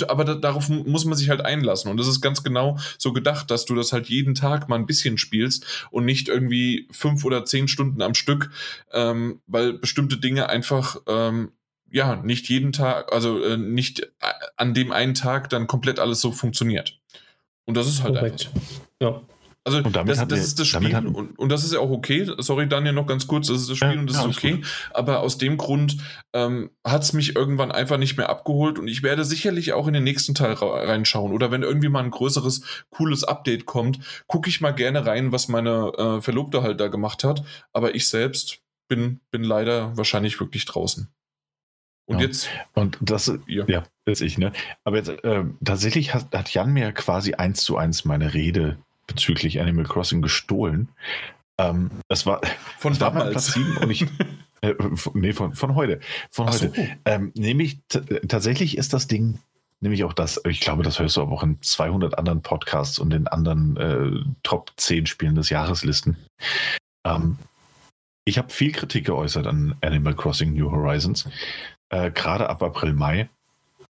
aber 0.08 0.24
darauf 0.36 0.70
muss 0.70 1.06
man 1.06 1.18
sich 1.18 1.30
halt 1.30 1.42
einlassen. 1.42 1.90
Und 1.90 1.98
das 1.98 2.08
ist 2.08 2.22
ganz 2.22 2.44
genau 2.44 2.78
so 2.98 3.14
gedacht, 3.14 3.50
dass 3.52 3.66
du 3.66 3.76
das 3.76 3.92
halt 3.92 4.08
jeden 4.08 4.36
Tag 4.36 4.70
mal 4.70 4.78
ein 4.78 4.86
bisschen 4.86 5.18
spielst 5.18 5.66
und 5.92 6.06
nicht 6.06 6.28
irgendwie 6.28 6.88
fünf 6.92 7.26
oder 7.26 7.46
zehn 7.46 7.68
Stunden 7.68 8.02
am 8.02 8.14
Stück, 8.14 8.52
ähm, 8.92 9.42
weil 9.48 9.74
bestimmte 9.74 10.18
Dinge 10.18 10.50
einfach, 10.50 10.98
ähm, 11.08 11.52
ja, 11.90 12.16
nicht 12.16 12.50
jeden 12.50 12.72
Tag, 12.72 13.12
also 13.12 13.44
äh, 13.44 13.58
nicht 13.58 14.02
äh, 14.02 14.08
an 14.58 14.74
dem 14.74 14.92
einen 14.92 15.14
Tag 15.14 15.50
dann 15.50 15.68
komplett 15.68 16.00
alles 16.00 16.22
so 16.22 16.32
funktioniert. 16.32 17.00
Und 17.66 17.78
das 17.78 17.88
ist 17.88 18.04
halt 18.04 18.16
Korrekt. 18.16 18.48
einfach 18.54 18.62
so. 18.70 19.06
Ja. 19.06 19.22
Also 19.66 19.80
das, 19.80 20.28
das 20.28 20.40
ist 20.40 20.60
das 20.60 20.68
Spiel 20.68 20.94
und, 20.94 21.40
und, 21.40 21.50
das 21.50 21.64
ist 21.64 21.72
ja 21.72 21.80
auch 21.80 21.90
okay. 21.90 22.30
Sorry, 22.40 22.68
Daniel, 22.68 22.92
noch 22.92 23.08
ganz 23.08 23.28
kurz, 23.28 23.48
das 23.48 23.62
ist 23.62 23.70
das 23.70 23.78
Spiel 23.78 23.94
ja, 23.94 24.00
und 24.00 24.10
das 24.10 24.18
ja, 24.18 24.30
ist 24.30 24.38
okay. 24.38 24.62
Aber 24.94 25.22
aus 25.22 25.38
dem 25.38 25.56
Grund 25.56 25.98
ähm, 26.34 26.70
hat 26.86 27.04
es 27.04 27.14
mich 27.14 27.38
irgendwann 27.38 27.72
einfach 27.72 27.98
nicht 27.98 28.18
mehr 28.18 28.30
abgeholt 28.30 28.78
und 28.78 28.90
ich 28.90 29.04
werde 29.04 29.24
sicherlich 29.24 29.72
auch 29.72 29.88
in 29.88 29.94
den 29.94 30.04
nächsten 30.04 30.36
Teil 30.36 30.54
reinschauen. 30.54 31.32
Oder 31.32 31.50
wenn 31.50 31.64
irgendwie 31.64 31.88
mal 31.88 32.04
ein 32.04 32.12
größeres, 32.12 32.62
cooles 32.90 33.24
Update 33.24 33.66
kommt, 33.66 34.00
gucke 34.28 34.50
ich 34.50 34.60
mal 34.60 34.72
gerne 34.72 35.06
rein, 35.06 35.32
was 35.32 35.48
meine 35.48 35.94
äh, 35.98 36.22
Verlobte 36.22 36.62
halt 36.62 36.82
da 36.82 36.90
gemacht 36.90 37.24
hat. 37.24 37.46
Aber 37.72 37.96
ich 37.96 38.10
selbst 38.10 38.60
bin, 38.90 39.22
bin 39.32 39.46
leider 39.46 39.96
wahrscheinlich 39.96 40.42
wirklich 40.42 40.66
draußen. 40.66 41.08
Und 42.06 42.20
ja. 42.20 42.26
jetzt. 42.26 42.50
Und 42.74 42.98
das, 43.00 43.32
ja, 43.48 43.64
ja 43.68 43.84
ist 44.04 44.22
ich, 44.22 44.38
ne? 44.38 44.52
Aber 44.84 44.98
jetzt, 44.98 45.08
äh, 45.08 45.46
tatsächlich 45.64 46.14
hat, 46.14 46.36
hat 46.36 46.54
Jan 46.54 46.74
mir 46.74 46.92
quasi 46.92 47.36
eins 47.36 47.64
zu 47.64 47.78
eins 47.78 48.04
meine 48.04 48.34
Rede 48.34 48.78
bezüglich 49.08 49.60
Animal 49.60 49.86
Crossing 49.86 50.22
gestohlen. 50.22 50.90
Ähm, 51.58 51.90
das 52.08 52.26
war 52.26 52.42
von 52.80 52.94
das 52.94 53.00
damals. 53.00 53.32
Platz 53.32 53.54
7 53.54 53.78
und 53.78 53.90
ich. 53.90 54.06
Äh, 54.64 54.76
nee, 55.14 55.34
von, 55.34 55.54
von 55.56 55.76
heute. 55.76 56.00
Von 56.32 56.48
Ach 56.48 56.54
heute. 56.54 56.72
So. 56.74 56.88
Ähm, 57.04 57.34
nämlich 57.36 57.80
tatsächlich 57.90 58.78
ist 58.78 58.94
das 58.94 59.08
Ding, 59.08 59.40
nämlich 59.82 60.06
auch 60.06 60.14
das, 60.14 60.40
ich 60.48 60.62
glaube, 60.62 60.84
das 60.84 61.00
hörst 61.00 61.18
du 61.18 61.22
aber 61.22 61.34
auch 61.34 61.44
in 61.44 61.62
200 61.62 62.18
anderen 62.18 62.42
Podcasts 62.42 62.98
und 62.98 63.14
in 63.14 63.28
anderen 63.28 63.76
äh, 63.76 64.24
Top 64.42 64.72
10 64.78 65.06
Spielen 65.06 65.36
des 65.36 65.50
Jahreslisten. 65.50 66.16
Ähm, 67.06 67.40
ich 68.24 68.38
habe 68.38 68.50
viel 68.50 68.72
Kritik 68.72 69.06
geäußert 69.06 69.48
an 69.48 69.76
Animal 69.82 70.16
Crossing 70.16 70.54
New 70.54 70.72
Horizons, 70.72 71.28
äh, 71.90 72.10
gerade 72.10 72.50
ab 72.50 72.64
April, 72.64 72.94
Mai, 72.94 73.28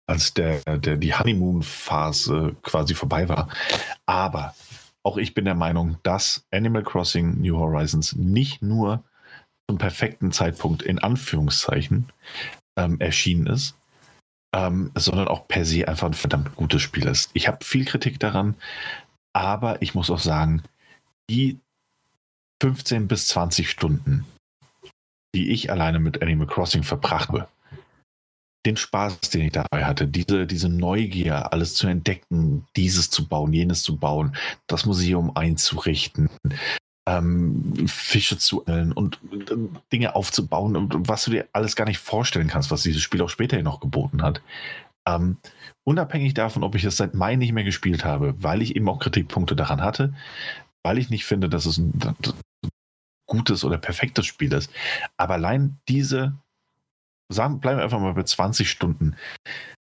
als 0.07 0.33
der, 0.33 0.59
der 0.79 0.97
die 0.97 1.13
Honeymoon-Phase 1.13 2.55
quasi 2.63 2.95
vorbei 2.95 3.29
war. 3.29 3.47
Aber 4.07 4.55
auch 5.03 5.17
ich 5.17 5.33
bin 5.33 5.45
der 5.45 5.55
Meinung, 5.55 5.97
dass 6.03 6.45
Animal 6.51 6.83
Crossing 6.83 7.41
New 7.41 7.57
Horizons 7.57 8.15
nicht 8.15 8.61
nur 8.61 9.03
zum 9.69 9.77
perfekten 9.77 10.31
Zeitpunkt 10.31 10.81
in 10.81 10.99
Anführungszeichen 10.99 12.11
ähm, 12.77 12.99
erschienen 12.99 13.47
ist, 13.47 13.75
ähm, 14.53 14.91
sondern 14.95 15.27
auch 15.27 15.47
per 15.47 15.65
se 15.65 15.87
einfach 15.87 16.07
ein 16.07 16.13
verdammt 16.13 16.55
gutes 16.55 16.81
Spiel 16.81 17.07
ist. 17.07 17.29
Ich 17.33 17.47
habe 17.47 17.63
viel 17.63 17.85
Kritik 17.85 18.19
daran, 18.19 18.55
aber 19.33 19.81
ich 19.81 19.95
muss 19.95 20.09
auch 20.09 20.19
sagen, 20.19 20.63
die 21.29 21.59
15 22.61 23.07
bis 23.07 23.27
20 23.27 23.69
Stunden, 23.69 24.25
die 25.35 25.51
ich 25.51 25.71
alleine 25.71 25.99
mit 25.99 26.21
Animal 26.21 26.47
Crossing 26.47 26.83
verbracht 26.83 27.29
habe, 27.29 27.47
den 28.65 28.77
Spaß, 28.77 29.19
den 29.21 29.41
ich 29.41 29.51
dabei 29.51 29.85
hatte, 29.85 30.07
diese, 30.07 30.47
diese 30.47 30.69
Neugier, 30.69 31.51
alles 31.51 31.75
zu 31.75 31.87
entdecken, 31.87 32.65
dieses 32.75 33.09
zu 33.09 33.27
bauen, 33.27 33.53
jenes 33.53 33.83
zu 33.83 33.97
bauen, 33.97 34.35
das 34.67 34.85
Museum 34.85 35.35
einzurichten, 35.35 36.29
ähm, 37.07 37.73
Fische 37.87 38.37
zu 38.37 38.65
angeln 38.65 38.93
und, 38.93 39.19
und, 39.31 39.81
Dinge 39.91 40.15
aufzubauen 40.15 40.89
was 41.07 41.25
du 41.25 41.31
dir 41.31 41.47
alles 41.51 41.75
gar 41.75 41.85
nicht 41.85 41.99
vorstellen 41.99 42.47
kannst, 42.47 42.71
was 42.71 42.83
dieses 42.83 43.01
Spiel 43.01 43.21
auch 43.21 43.29
später 43.29 43.61
noch 43.61 43.81
geboten 43.81 44.21
hat. 44.21 44.41
Ähm, 45.05 45.37
unabhängig 45.83 46.33
davon, 46.33 46.63
ob 46.63 46.75
ich 46.75 46.85
es 46.85 46.95
seit 46.95 47.13
Mai 47.13 47.35
nicht 47.35 47.51
mehr 47.51 47.65
gespielt 47.65 48.05
habe, 48.05 48.35
weil 48.41 48.61
ich 48.61 48.75
eben 48.77 48.87
auch 48.87 48.99
Kritikpunkte 48.99 49.55
daran 49.55 49.81
hatte, 49.81 50.13
weil 50.81 50.97
ich 50.97 51.09
nicht 51.09 51.25
finde, 51.25 51.49
dass 51.49 51.65
es 51.65 51.77
ein 51.77 51.99
gutes 53.25 53.65
oder 53.65 53.77
perfektes 53.77 54.25
Spiel 54.25 54.53
ist. 54.53 54.71
Aber 55.17 55.33
allein 55.33 55.77
diese 55.89 56.33
sagen, 57.29 57.59
bleiben 57.59 57.79
wir 57.79 57.83
einfach 57.83 57.99
mal 57.99 58.13
bei 58.13 58.23
20 58.23 58.69
Stunden 58.69 59.15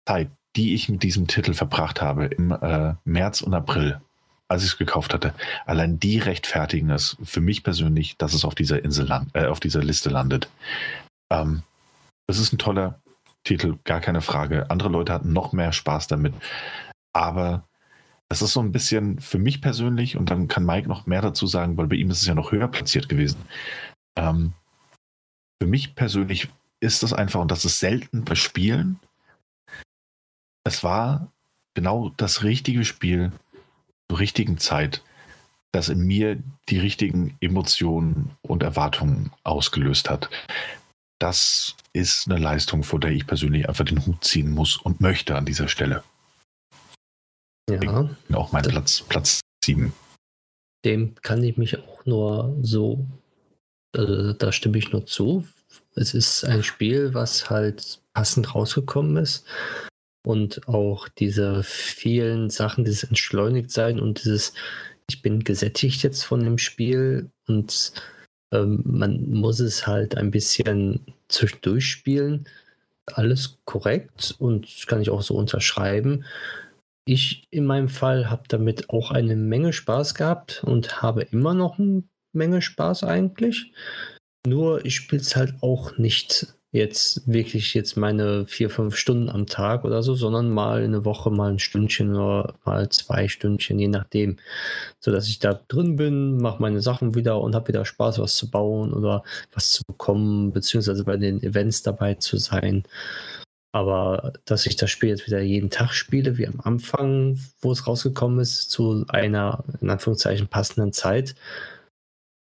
Zeit, 0.06 0.30
die 0.56 0.74
ich 0.74 0.88
mit 0.88 1.02
diesem 1.02 1.26
Titel 1.26 1.54
verbracht 1.54 2.00
habe 2.00 2.26
im 2.26 2.52
äh, 2.52 2.94
März 3.04 3.40
und 3.40 3.54
April, 3.54 4.00
als 4.48 4.62
ich 4.62 4.70
es 4.70 4.78
gekauft 4.78 5.14
hatte, 5.14 5.34
allein 5.66 5.98
die 5.98 6.18
rechtfertigen 6.18 6.90
es 6.90 7.16
für 7.22 7.40
mich 7.40 7.64
persönlich, 7.64 8.16
dass 8.18 8.34
es 8.34 8.44
auf 8.44 8.54
dieser 8.54 8.84
Insel 8.84 9.06
land, 9.06 9.34
äh, 9.34 9.46
auf 9.46 9.60
dieser 9.60 9.82
Liste 9.82 10.10
landet. 10.10 10.48
Ähm, 11.30 11.62
das 12.26 12.38
ist 12.38 12.52
ein 12.52 12.58
toller 12.58 13.00
Titel, 13.44 13.78
gar 13.84 14.00
keine 14.00 14.20
Frage. 14.20 14.70
Andere 14.70 14.88
Leute 14.88 15.12
hatten 15.12 15.32
noch 15.32 15.52
mehr 15.52 15.72
Spaß 15.72 16.06
damit. 16.06 16.34
Aber 17.12 17.64
das 18.28 18.42
ist 18.42 18.52
so 18.52 18.60
ein 18.60 18.72
bisschen 18.72 19.18
für 19.20 19.38
mich 19.38 19.60
persönlich, 19.60 20.16
und 20.16 20.30
dann 20.30 20.48
kann 20.48 20.64
Mike 20.64 20.88
noch 20.88 21.06
mehr 21.06 21.20
dazu 21.20 21.46
sagen, 21.46 21.76
weil 21.76 21.86
bei 21.86 21.96
ihm 21.96 22.10
ist 22.10 22.22
es 22.22 22.26
ja 22.26 22.34
noch 22.34 22.52
höher 22.52 22.68
platziert 22.68 23.08
gewesen. 23.08 23.42
Ähm, 24.16 24.52
für 25.60 25.68
mich 25.68 25.94
persönlich 25.94 26.48
ist 26.84 27.02
das 27.02 27.12
einfach, 27.12 27.40
und 27.40 27.50
das 27.50 27.64
ist 27.64 27.80
selten 27.80 28.24
bei 28.24 28.34
Spielen, 28.34 29.00
es 30.64 30.84
war 30.84 31.32
genau 31.74 32.10
das 32.16 32.42
richtige 32.42 32.84
Spiel 32.84 33.32
zur 34.08 34.20
richtigen 34.20 34.58
Zeit, 34.58 35.02
das 35.72 35.88
in 35.88 36.00
mir 36.00 36.42
die 36.68 36.78
richtigen 36.78 37.36
Emotionen 37.40 38.36
und 38.42 38.62
Erwartungen 38.62 39.32
ausgelöst 39.42 40.08
hat. 40.08 40.30
Das 41.18 41.74
ist 41.92 42.28
eine 42.28 42.38
Leistung, 42.38 42.82
vor 42.82 43.00
der 43.00 43.10
ich 43.10 43.26
persönlich 43.26 43.68
einfach 43.68 43.84
den 43.84 44.04
Hut 44.06 44.22
ziehen 44.24 44.50
muss 44.50 44.76
und 44.76 45.00
möchte 45.00 45.36
an 45.36 45.46
dieser 45.46 45.68
Stelle. 45.68 46.04
Ja. 47.70 48.08
Auch 48.32 48.52
mein 48.52 48.62
Platz, 48.62 49.02
Platz 49.08 49.40
7. 49.64 49.92
Dem 50.84 51.14
kann 51.22 51.42
ich 51.42 51.56
mich 51.56 51.78
auch 51.78 52.04
nur 52.04 52.56
so, 52.60 53.06
also 53.96 54.34
da 54.34 54.52
stimme 54.52 54.76
ich 54.76 54.92
nur 54.92 55.06
zu. 55.06 55.46
Es 55.96 56.14
ist 56.14 56.44
ein 56.44 56.62
Spiel, 56.62 57.14
was 57.14 57.50
halt 57.50 58.00
passend 58.12 58.54
rausgekommen 58.54 59.16
ist. 59.16 59.44
Und 60.26 60.66
auch 60.68 61.08
diese 61.08 61.62
vielen 61.62 62.48
Sachen, 62.48 62.84
dieses 62.84 63.04
Entschleunigtsein 63.04 64.00
und 64.00 64.24
dieses, 64.24 64.54
ich 65.08 65.20
bin 65.20 65.44
gesättigt 65.44 66.02
jetzt 66.02 66.24
von 66.24 66.40
dem 66.40 66.56
Spiel 66.56 67.30
und 67.46 67.92
ähm, 68.52 68.82
man 68.84 69.28
muss 69.30 69.60
es 69.60 69.86
halt 69.86 70.16
ein 70.16 70.30
bisschen 70.30 71.00
zwischendurch 71.28 71.86
spielen. 71.86 72.48
Alles 73.06 73.58
korrekt 73.66 74.34
und 74.38 74.86
kann 74.86 75.02
ich 75.02 75.10
auch 75.10 75.20
so 75.20 75.34
unterschreiben. 75.34 76.24
Ich 77.04 77.46
in 77.50 77.66
meinem 77.66 77.88
Fall 77.88 78.30
habe 78.30 78.44
damit 78.48 78.88
auch 78.88 79.10
eine 79.10 79.36
Menge 79.36 79.74
Spaß 79.74 80.14
gehabt 80.14 80.64
und 80.64 81.02
habe 81.02 81.22
immer 81.22 81.52
noch 81.52 81.78
eine 81.78 82.04
Menge 82.32 82.62
Spaß 82.62 83.04
eigentlich. 83.04 83.72
Nur 84.46 84.84
ich 84.84 84.96
spiele 84.96 85.22
es 85.22 85.36
halt 85.36 85.54
auch 85.62 85.96
nicht 85.96 86.54
jetzt 86.74 87.22
wirklich 87.32 87.72
jetzt 87.72 87.96
meine 87.96 88.46
vier, 88.46 88.68
fünf 88.68 88.96
Stunden 88.96 89.28
am 89.28 89.46
Tag 89.46 89.84
oder 89.84 90.02
so, 90.02 90.16
sondern 90.16 90.50
mal 90.50 90.82
eine 90.82 91.04
Woche 91.04 91.30
mal 91.30 91.52
ein 91.52 91.60
Stündchen 91.60 92.14
oder 92.16 92.54
mal 92.64 92.88
zwei 92.88 93.28
Stündchen, 93.28 93.78
je 93.78 93.88
nachdem. 93.88 94.38
So 94.98 95.12
dass 95.12 95.28
ich 95.28 95.38
da 95.38 95.54
drin 95.68 95.94
bin, 95.96 96.36
mache 96.38 96.60
meine 96.60 96.80
Sachen 96.80 97.14
wieder 97.14 97.40
und 97.40 97.54
habe 97.54 97.68
wieder 97.68 97.84
Spaß, 97.84 98.18
was 98.18 98.34
zu 98.36 98.50
bauen 98.50 98.92
oder 98.92 99.22
was 99.52 99.70
zu 99.70 99.84
bekommen, 99.86 100.52
beziehungsweise 100.52 101.04
bei 101.04 101.16
den 101.16 101.40
Events 101.42 101.82
dabei 101.84 102.14
zu 102.14 102.38
sein. 102.38 102.82
Aber 103.72 104.32
dass 104.44 104.66
ich 104.66 104.76
das 104.76 104.90
Spiel 104.90 105.10
jetzt 105.10 105.26
wieder 105.26 105.40
jeden 105.40 105.70
Tag 105.70 105.92
spiele, 105.94 106.38
wie 106.38 106.46
am 106.48 106.60
Anfang, 106.60 107.40
wo 107.60 107.72
es 107.72 107.86
rausgekommen 107.86 108.40
ist, 108.40 108.70
zu 108.70 109.04
einer 109.08 109.64
in 109.80 109.90
Anführungszeichen 109.90 110.48
passenden 110.48 110.92
Zeit, 110.92 111.34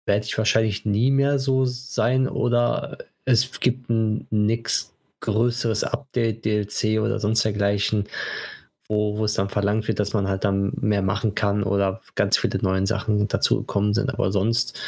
werde 0.05 0.25
ich 0.25 0.37
wahrscheinlich 0.37 0.85
nie 0.85 1.11
mehr 1.11 1.39
so 1.39 1.65
sein 1.65 2.27
oder 2.27 2.97
es 3.25 3.59
gibt 3.59 3.89
ein 3.89 4.27
nichts 4.29 4.93
größeres 5.21 5.83
Update, 5.83 6.45
DLC 6.45 6.99
oder 6.99 7.19
sonst 7.19 7.45
dergleichen, 7.45 8.05
wo, 8.87 9.17
wo 9.17 9.25
es 9.25 9.35
dann 9.35 9.49
verlangt 9.49 9.87
wird, 9.87 9.99
dass 9.99 10.13
man 10.13 10.27
halt 10.27 10.43
dann 10.43 10.73
mehr 10.81 11.01
machen 11.01 11.35
kann 11.35 11.63
oder 11.63 12.01
ganz 12.15 12.37
viele 12.37 12.59
neue 12.61 12.85
Sachen 12.85 13.27
dazu 13.27 13.59
gekommen 13.59 13.93
sind. 13.93 14.13
Aber 14.13 14.31
sonst 14.31 14.79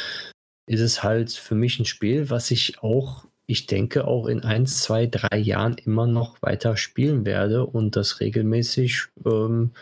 ist 0.66 0.80
es 0.80 1.02
halt 1.02 1.32
für 1.32 1.54
mich 1.54 1.78
ein 1.78 1.84
Spiel, 1.84 2.30
was 2.30 2.50
ich 2.50 2.82
auch, 2.82 3.24
ich 3.46 3.66
denke, 3.66 4.06
auch 4.06 4.26
in 4.26 4.42
ein, 4.42 4.66
zwei, 4.66 5.06
drei 5.06 5.38
Jahren 5.38 5.76
immer 5.78 6.06
noch 6.06 6.42
weiter 6.42 6.76
spielen 6.76 7.24
werde 7.24 7.64
und 7.66 7.96
das 7.96 8.20
regelmäßig 8.20 9.06
ähm, 9.24 9.72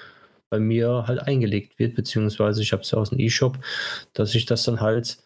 bei 0.52 0.60
mir 0.60 1.04
halt 1.08 1.20
eingelegt 1.20 1.78
wird, 1.78 1.94
beziehungsweise 1.96 2.62
ich 2.62 2.72
habe 2.72 2.82
es 2.82 2.90
ja 2.90 2.98
aus 2.98 3.10
dem 3.10 3.18
E-Shop, 3.18 3.58
dass 4.12 4.34
ich 4.34 4.44
das 4.46 4.64
dann 4.64 4.80
halt 4.80 5.16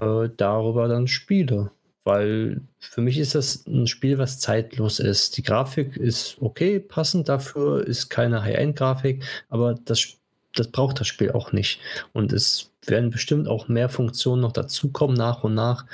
äh, 0.00 0.28
darüber 0.36 0.88
dann 0.88 1.06
spiele 1.06 1.70
weil 2.08 2.62
für 2.78 3.02
mich 3.02 3.18
ist 3.18 3.34
das 3.34 3.66
ein 3.66 3.86
Spiel, 3.86 4.16
was 4.16 4.40
zeitlos 4.40 4.98
ist. 4.98 5.36
Die 5.36 5.42
Grafik 5.42 5.94
ist 5.98 6.38
okay, 6.40 6.80
passend 6.80 7.28
dafür, 7.28 7.86
ist 7.86 8.08
keine 8.08 8.42
High-End-Grafik, 8.42 9.22
aber 9.50 9.74
das, 9.74 10.16
das 10.54 10.68
braucht 10.68 11.00
das 11.00 11.06
Spiel 11.06 11.32
auch 11.32 11.52
nicht. 11.52 11.80
Und 12.14 12.32
es 12.32 12.70
werden 12.86 13.10
bestimmt 13.10 13.46
auch 13.46 13.68
mehr 13.68 13.90
Funktionen 13.90 14.40
noch 14.40 14.52
dazukommen 14.52 15.18
nach 15.18 15.44
und 15.44 15.52
nach, 15.52 15.84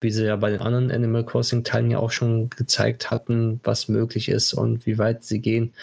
wie 0.00 0.10
sie 0.10 0.24
ja 0.26 0.34
bei 0.34 0.50
den 0.50 0.62
anderen 0.62 0.90
Animal 0.90 1.24
Crossing-Teilen 1.24 1.92
ja 1.92 2.00
auch 2.00 2.10
schon 2.10 2.50
gezeigt 2.50 3.12
hatten, 3.12 3.60
was 3.62 3.86
möglich 3.86 4.28
ist 4.30 4.54
und 4.54 4.84
wie 4.84 4.98
weit 4.98 5.22
sie 5.22 5.40
gehen. 5.40 5.74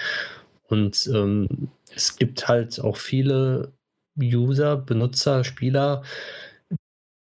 Und 0.67 1.09
ähm, 1.13 1.69
es 1.95 2.17
gibt 2.17 2.47
halt 2.47 2.79
auch 2.79 2.97
viele 2.97 3.73
User, 4.21 4.77
Benutzer, 4.77 5.43
Spieler, 5.43 6.03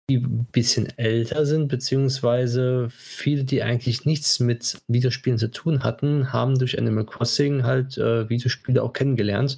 die 0.08 0.18
ein 0.18 0.46
bisschen 0.52 0.86
älter 0.98 1.46
sind, 1.46 1.68
beziehungsweise 1.68 2.88
viele, 2.90 3.44
die 3.44 3.62
eigentlich 3.62 4.04
nichts 4.04 4.38
mit 4.38 4.78
Videospielen 4.86 5.38
zu 5.38 5.50
tun 5.50 5.82
hatten, 5.82 6.32
haben 6.32 6.58
durch 6.58 6.78
Animal 6.78 7.06
Crossing 7.06 7.64
halt 7.64 7.98
äh, 7.98 8.28
Videospiele 8.28 8.82
auch 8.82 8.92
kennengelernt, 8.92 9.56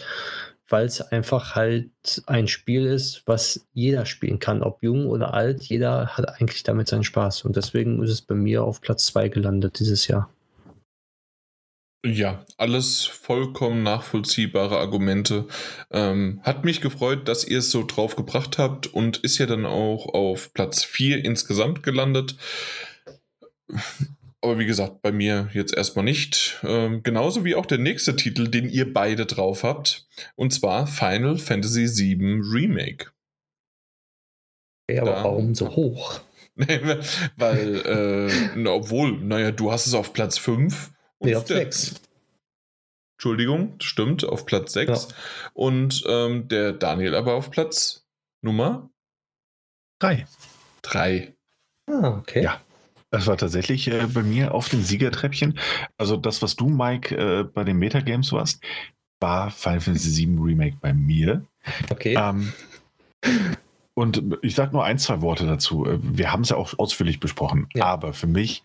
weil 0.69 0.87
es 0.87 1.03
einfach 1.03 1.55
halt 1.55 1.91
ein 2.27 2.49
Spiel 2.49 2.87
ist, 2.87 3.23
was 3.27 3.67
jeder 3.75 4.07
spielen 4.07 4.39
kann, 4.39 4.63
ob 4.63 4.83
jung 4.83 5.07
oder 5.07 5.35
alt, 5.35 5.63
jeder 5.65 6.17
hat 6.17 6.41
eigentlich 6.41 6.63
damit 6.63 6.89
seinen 6.89 7.05
Spaß. 7.05 7.45
Und 7.45 7.57
deswegen 7.57 8.03
ist 8.03 8.11
es 8.11 8.23
bei 8.23 8.35
mir 8.35 8.65
auf 8.65 8.81
Platz 8.81 9.07
2 9.07 9.29
gelandet 9.29 9.79
dieses 9.79 10.07
Jahr. 10.07 10.31
Ja, 12.07 12.45
alles 12.57 13.07
vollkommen 13.07 13.83
nachvollziehbare 13.83 14.79
Argumente. 14.79 15.49
Ähm, 15.91 16.41
hat 16.45 16.65
mich 16.65 16.81
gefreut, 16.81 17.27
dass 17.27 17.45
ihr 17.45 17.59
es 17.59 17.73
so 17.73 17.85
drauf 17.85 18.15
gebracht 18.15 18.57
habt 18.57 18.87
und 18.87 19.19
ist 19.19 19.39
ja 19.39 19.47
dann 19.47 19.67
auch 19.67 20.07
auf 20.15 20.53
Platz 20.53 20.85
4 20.85 21.25
insgesamt 21.25 21.83
gelandet. 21.83 22.37
Aber 24.41 24.61
wie 24.61 24.67
gesagt, 24.67 25.03
bei 25.03 25.11
mir 25.11 25.51
jetzt 25.53 25.75
erstmal 25.75 26.05
nicht. 26.05 26.61
Ähm, 26.63 27.03
genauso 27.03 27.45
wie 27.45 27.57
auch 27.57 27.67
der 27.67 27.79
nächste 27.79 28.15
Titel, 28.15 28.47
den 28.47 28.69
ihr 28.69 28.93
beide 28.93 29.27
drauf 29.27 29.65
habt. 29.65 30.07
Und 30.37 30.53
zwar 30.53 30.87
Final 30.87 31.37
Fantasy 31.37 31.89
VII 31.89 32.43
Remake. 32.45 33.11
Ja, 34.89 35.03
aber 35.03 35.11
da, 35.11 35.25
warum 35.25 35.57
so 35.57 35.75
hoch? 35.75 36.21
Weil, 37.37 38.31
äh, 38.57 38.69
obwohl, 38.69 39.19
naja, 39.19 39.51
du 39.51 39.73
hast 39.73 39.89
es 39.89 39.95
auf 39.95 40.13
Platz 40.13 40.39
5 40.39 40.91
und 40.91 40.98
nee, 41.21 41.35
auf 41.35 41.47
6. 41.47 42.01
Entschuldigung, 43.17 43.75
stimmt, 43.81 44.25
auf 44.25 44.47
Platz 44.47 44.73
6. 44.75 44.89
Ja. 44.89 45.17
Und 45.55 46.05
ähm, 46.07 46.49
der 46.49 46.73
Daniel 46.73 47.15
aber 47.15 47.35
auf 47.35 47.51
Platz 47.51 48.07
Nummer 48.43 48.91
3. 50.01 50.27
3. 50.83 51.35
Ah, 51.91 52.19
okay. 52.19 52.43
Ja. 52.43 52.61
Das 53.11 53.27
war 53.27 53.39
tatsächlich 53.39 53.89
äh, 53.89 54.07
bei 54.07 54.23
mir 54.23 54.55
auf 54.55 54.69
dem 54.69 54.83
Siegertreppchen. 54.83 55.59
Also 55.97 56.17
das, 56.17 56.43
was 56.43 56.57
du, 56.57 56.69
Mike, 56.69 57.17
äh, 57.17 57.45
bei 57.45 57.65
den 57.65 57.79
Metagames 57.79 58.33
warst, 58.33 58.63
war 59.21 59.51
Final 59.51 59.81
Fantasy 59.81 60.27
VII 60.27 60.39
Remake 60.39 60.77
bei 60.81 60.93
mir. 60.93 61.45
Okay. 61.91 62.15
Ähm, 62.19 62.53
und 63.95 64.23
ich 64.43 64.55
sage 64.55 64.73
nur 64.73 64.85
ein, 64.85 64.99
zwei 64.99 65.23
Worte 65.23 65.47
dazu. 65.47 65.87
Äh, 65.87 65.99
wir 66.03 66.31
haben 66.31 66.43
es 66.43 66.51
ja 66.51 66.57
auch 66.57 66.79
ausführlich 66.79 67.19
besprochen. 67.19 67.69
Ja. 67.75 67.87
Aber 67.87 68.13
für 68.13 68.27
mich 68.27 68.63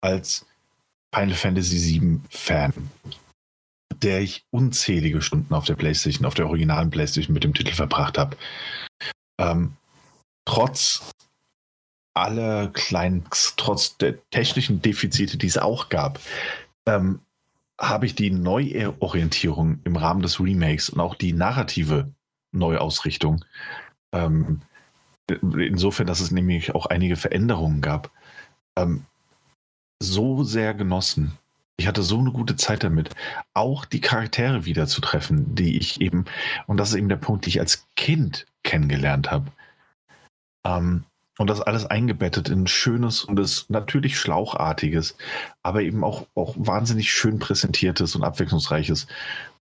als 0.00 0.46
Final 1.14 1.34
Fantasy 1.34 2.00
VII 2.00 2.20
Fan, 2.30 2.72
der 4.02 4.20
ich 4.20 4.44
unzählige 4.50 5.22
Stunden 5.22 5.54
auf 5.54 5.64
der 5.64 5.74
PlayStation, 5.74 6.26
auf 6.26 6.34
der 6.34 6.46
originalen 6.46 6.90
PlayStation 6.90 7.34
mit 7.34 7.44
dem 7.44 7.54
Titel 7.54 7.72
verbracht 7.72 8.18
habe. 8.18 8.36
Ähm, 9.40 9.74
trotz 10.44 11.10
aller 12.14 12.68
kleinen, 12.68 13.24
trotz 13.56 13.96
der 13.96 14.18
technischen 14.30 14.82
Defizite, 14.82 15.38
die 15.38 15.46
es 15.46 15.58
auch 15.58 15.88
gab, 15.88 16.20
ähm, 16.86 17.20
habe 17.80 18.06
ich 18.06 18.14
die 18.14 18.30
Neuorientierung 18.30 19.80
im 19.84 19.96
Rahmen 19.96 20.22
des 20.22 20.40
Remakes 20.40 20.90
und 20.90 21.00
auch 21.00 21.14
die 21.14 21.32
narrative 21.32 22.12
Neuausrichtung, 22.50 23.44
ähm, 24.12 24.62
insofern, 25.28 26.06
dass 26.06 26.20
es 26.20 26.32
nämlich 26.32 26.74
auch 26.74 26.86
einige 26.86 27.16
Veränderungen 27.16 27.80
gab, 27.80 28.10
ähm, 28.76 29.04
so 30.00 30.44
sehr 30.44 30.74
genossen. 30.74 31.32
Ich 31.76 31.86
hatte 31.86 32.02
so 32.02 32.18
eine 32.18 32.32
gute 32.32 32.56
Zeit 32.56 32.82
damit, 32.84 33.10
auch 33.54 33.84
die 33.84 34.00
Charaktere 34.00 34.64
wieder 34.64 34.86
zu 34.86 35.00
treffen, 35.00 35.54
die 35.54 35.78
ich 35.78 36.00
eben, 36.00 36.24
und 36.66 36.76
das 36.76 36.90
ist 36.90 36.96
eben 36.96 37.08
der 37.08 37.16
Punkt, 37.16 37.46
die 37.46 37.50
ich 37.50 37.60
als 37.60 37.86
Kind 37.96 38.46
kennengelernt 38.64 39.30
habe. 39.30 39.50
Ähm, 40.64 41.04
Und 41.38 41.48
das 41.48 41.60
alles 41.60 41.86
eingebettet 41.86 42.48
in 42.48 42.66
schönes 42.66 43.22
und 43.22 43.36
das 43.36 43.66
natürlich 43.68 44.18
schlauchartiges, 44.18 45.16
aber 45.62 45.82
eben 45.82 46.02
auch, 46.02 46.26
auch 46.34 46.54
wahnsinnig 46.58 47.12
schön 47.12 47.38
präsentiertes 47.38 48.16
und 48.16 48.24
abwechslungsreiches 48.24 49.06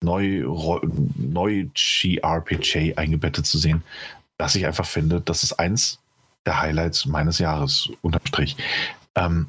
neu, 0.01 0.45
neu 1.17 1.67
GRPG 1.73 2.95
eingebettet 2.95 3.45
zu 3.45 3.57
sehen, 3.57 3.83
dass 4.37 4.55
ich 4.55 4.65
einfach 4.65 4.85
finde, 4.85 5.19
das 5.19 5.43
ist 5.43 5.59
eins 5.59 5.99
der 6.45 6.61
Highlights 6.61 7.05
meines 7.05 7.39
Jahres 7.39 7.89
unterm 8.01 8.25
Strich. 8.25 8.55
Ähm, 9.15 9.47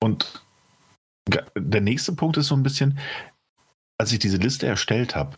und 0.00 0.42
der 1.56 1.80
nächste 1.80 2.12
Punkt 2.12 2.36
ist 2.36 2.48
so 2.48 2.54
ein 2.54 2.62
bisschen, 2.62 2.98
als 3.98 4.12
ich 4.12 4.18
diese 4.18 4.36
Liste 4.36 4.66
erstellt 4.66 5.16
habe, 5.16 5.36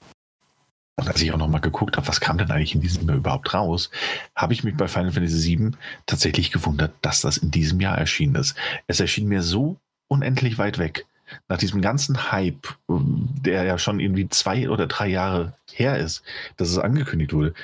und 0.98 1.06
als 1.06 1.22
ich 1.22 1.32
auch 1.32 1.39
nochmal 1.39 1.60
geguckt 1.60 1.97
habe, 1.97 2.09
was 2.09 2.20
kam 2.20 2.39
denn 2.39 2.51
eigentlich 2.51 2.74
in 2.74 2.80
diesem 2.80 3.06
Jahr 3.06 3.18
überhaupt 3.18 3.55
raus, 3.55 3.89
habe 4.35 4.52
ich 4.52 4.64
mich 4.64 4.76
bei 4.76 4.89
Final 4.89 5.12
Fantasy 5.12 5.56
VII 5.56 5.70
tatsächlich 6.06 6.51
gewundert, 6.51 6.93
dass 7.02 7.20
das 7.20 7.36
in 7.36 7.52
diesem 7.52 7.80
Jahr 7.80 7.97
erschienen 7.97 8.35
ist. 8.35 8.56
Es 8.89 8.98
erschien 8.98 9.28
mir 9.28 9.43
so 9.43 9.76
unendlich 10.09 10.59
weit 10.59 10.78
weg. 10.78 11.06
Nach 11.48 11.59
diesem 11.59 11.82
ganzen 11.82 12.32
Hype, 12.32 12.66
der 12.89 13.62
ja 13.62 13.78
schon 13.78 14.01
irgendwie 14.01 14.28
zwei 14.28 14.68
oder 14.70 14.89
drei 14.89 15.06
Jahre 15.06 15.52
her 15.72 15.98
ist, 15.98 16.24
dass 16.56 16.68
es 16.68 16.78
angekündigt 16.78 17.32
wurde, 17.32 17.55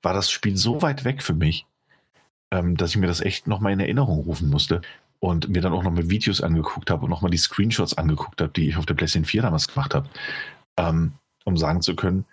war 0.00 0.14
das 0.14 0.30
Spiel 0.30 0.56
so 0.56 0.80
weit 0.80 1.04
weg 1.04 1.20
für 1.20 1.34
mich, 1.34 1.66
ähm, 2.52 2.76
dass 2.76 2.90
ich 2.90 2.96
mir 2.96 3.08
das 3.08 3.22
echt 3.22 3.48
nochmal 3.48 3.72
in 3.72 3.80
Erinnerung 3.80 4.20
rufen 4.20 4.50
musste 4.50 4.82
und 5.20 5.48
mir 5.48 5.62
dann 5.62 5.72
auch 5.72 5.82
nochmal 5.82 6.10
Videos 6.10 6.40
angeguckt 6.40 6.90
habe 6.90 7.04
und 7.04 7.10
nochmal 7.10 7.30
die 7.30 7.38
Screenshots 7.38 7.96
angeguckt 7.96 8.40
habe, 8.40 8.52
die 8.52 8.68
ich 8.68 8.76
auf 8.76 8.86
der 8.86 8.94
PlayStation 8.94 9.24
4 9.24 9.42
damals 9.42 9.68
gemacht 9.68 9.94
habe, 9.94 10.08
ähm, 10.76 11.12
um 11.44 11.56
sagen 11.56 11.82
zu 11.82 11.96
können, 11.96 12.24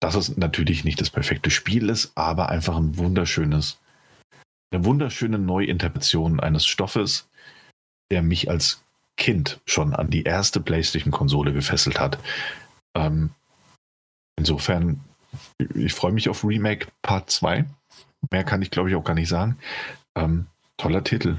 dass 0.00 0.14
es 0.14 0.36
natürlich 0.36 0.84
nicht 0.84 1.00
das 1.00 1.10
perfekte 1.10 1.50
Spiel 1.50 1.88
ist, 1.88 2.12
aber 2.14 2.48
einfach 2.48 2.76
ein 2.76 2.96
wunderschönes, 2.98 3.78
eine 4.70 4.84
wunderschöne 4.84 5.38
Neuinterpretation 5.38 6.40
eines 6.40 6.66
Stoffes, 6.66 7.28
der 8.10 8.22
mich 8.22 8.50
als 8.50 8.82
Kind 9.16 9.60
schon 9.64 9.94
an 9.94 10.10
die 10.10 10.24
erste 10.24 10.60
PlayStation-Konsole 10.60 11.52
gefesselt 11.52 12.00
hat. 12.00 12.18
Ähm, 12.96 13.30
insofern, 14.36 15.00
ich 15.74 15.94
freue 15.94 16.12
mich 16.12 16.28
auf 16.28 16.44
Remake 16.44 16.88
Part 17.02 17.30
2. 17.30 17.64
Mehr 18.30 18.44
kann 18.44 18.62
ich, 18.62 18.70
glaube 18.70 18.90
ich, 18.90 18.96
auch 18.96 19.04
gar 19.04 19.14
nicht 19.14 19.28
sagen. 19.28 19.58
Ähm, 20.16 20.46
toller 20.76 21.04
Titel. 21.04 21.38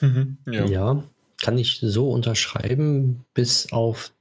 Mhm, 0.00 0.38
ja. 0.46 0.64
ja, 0.64 1.04
kann 1.40 1.58
ich 1.58 1.78
so 1.80 2.10
unterschreiben, 2.10 3.24
bis 3.34 3.72
auf 3.72 4.12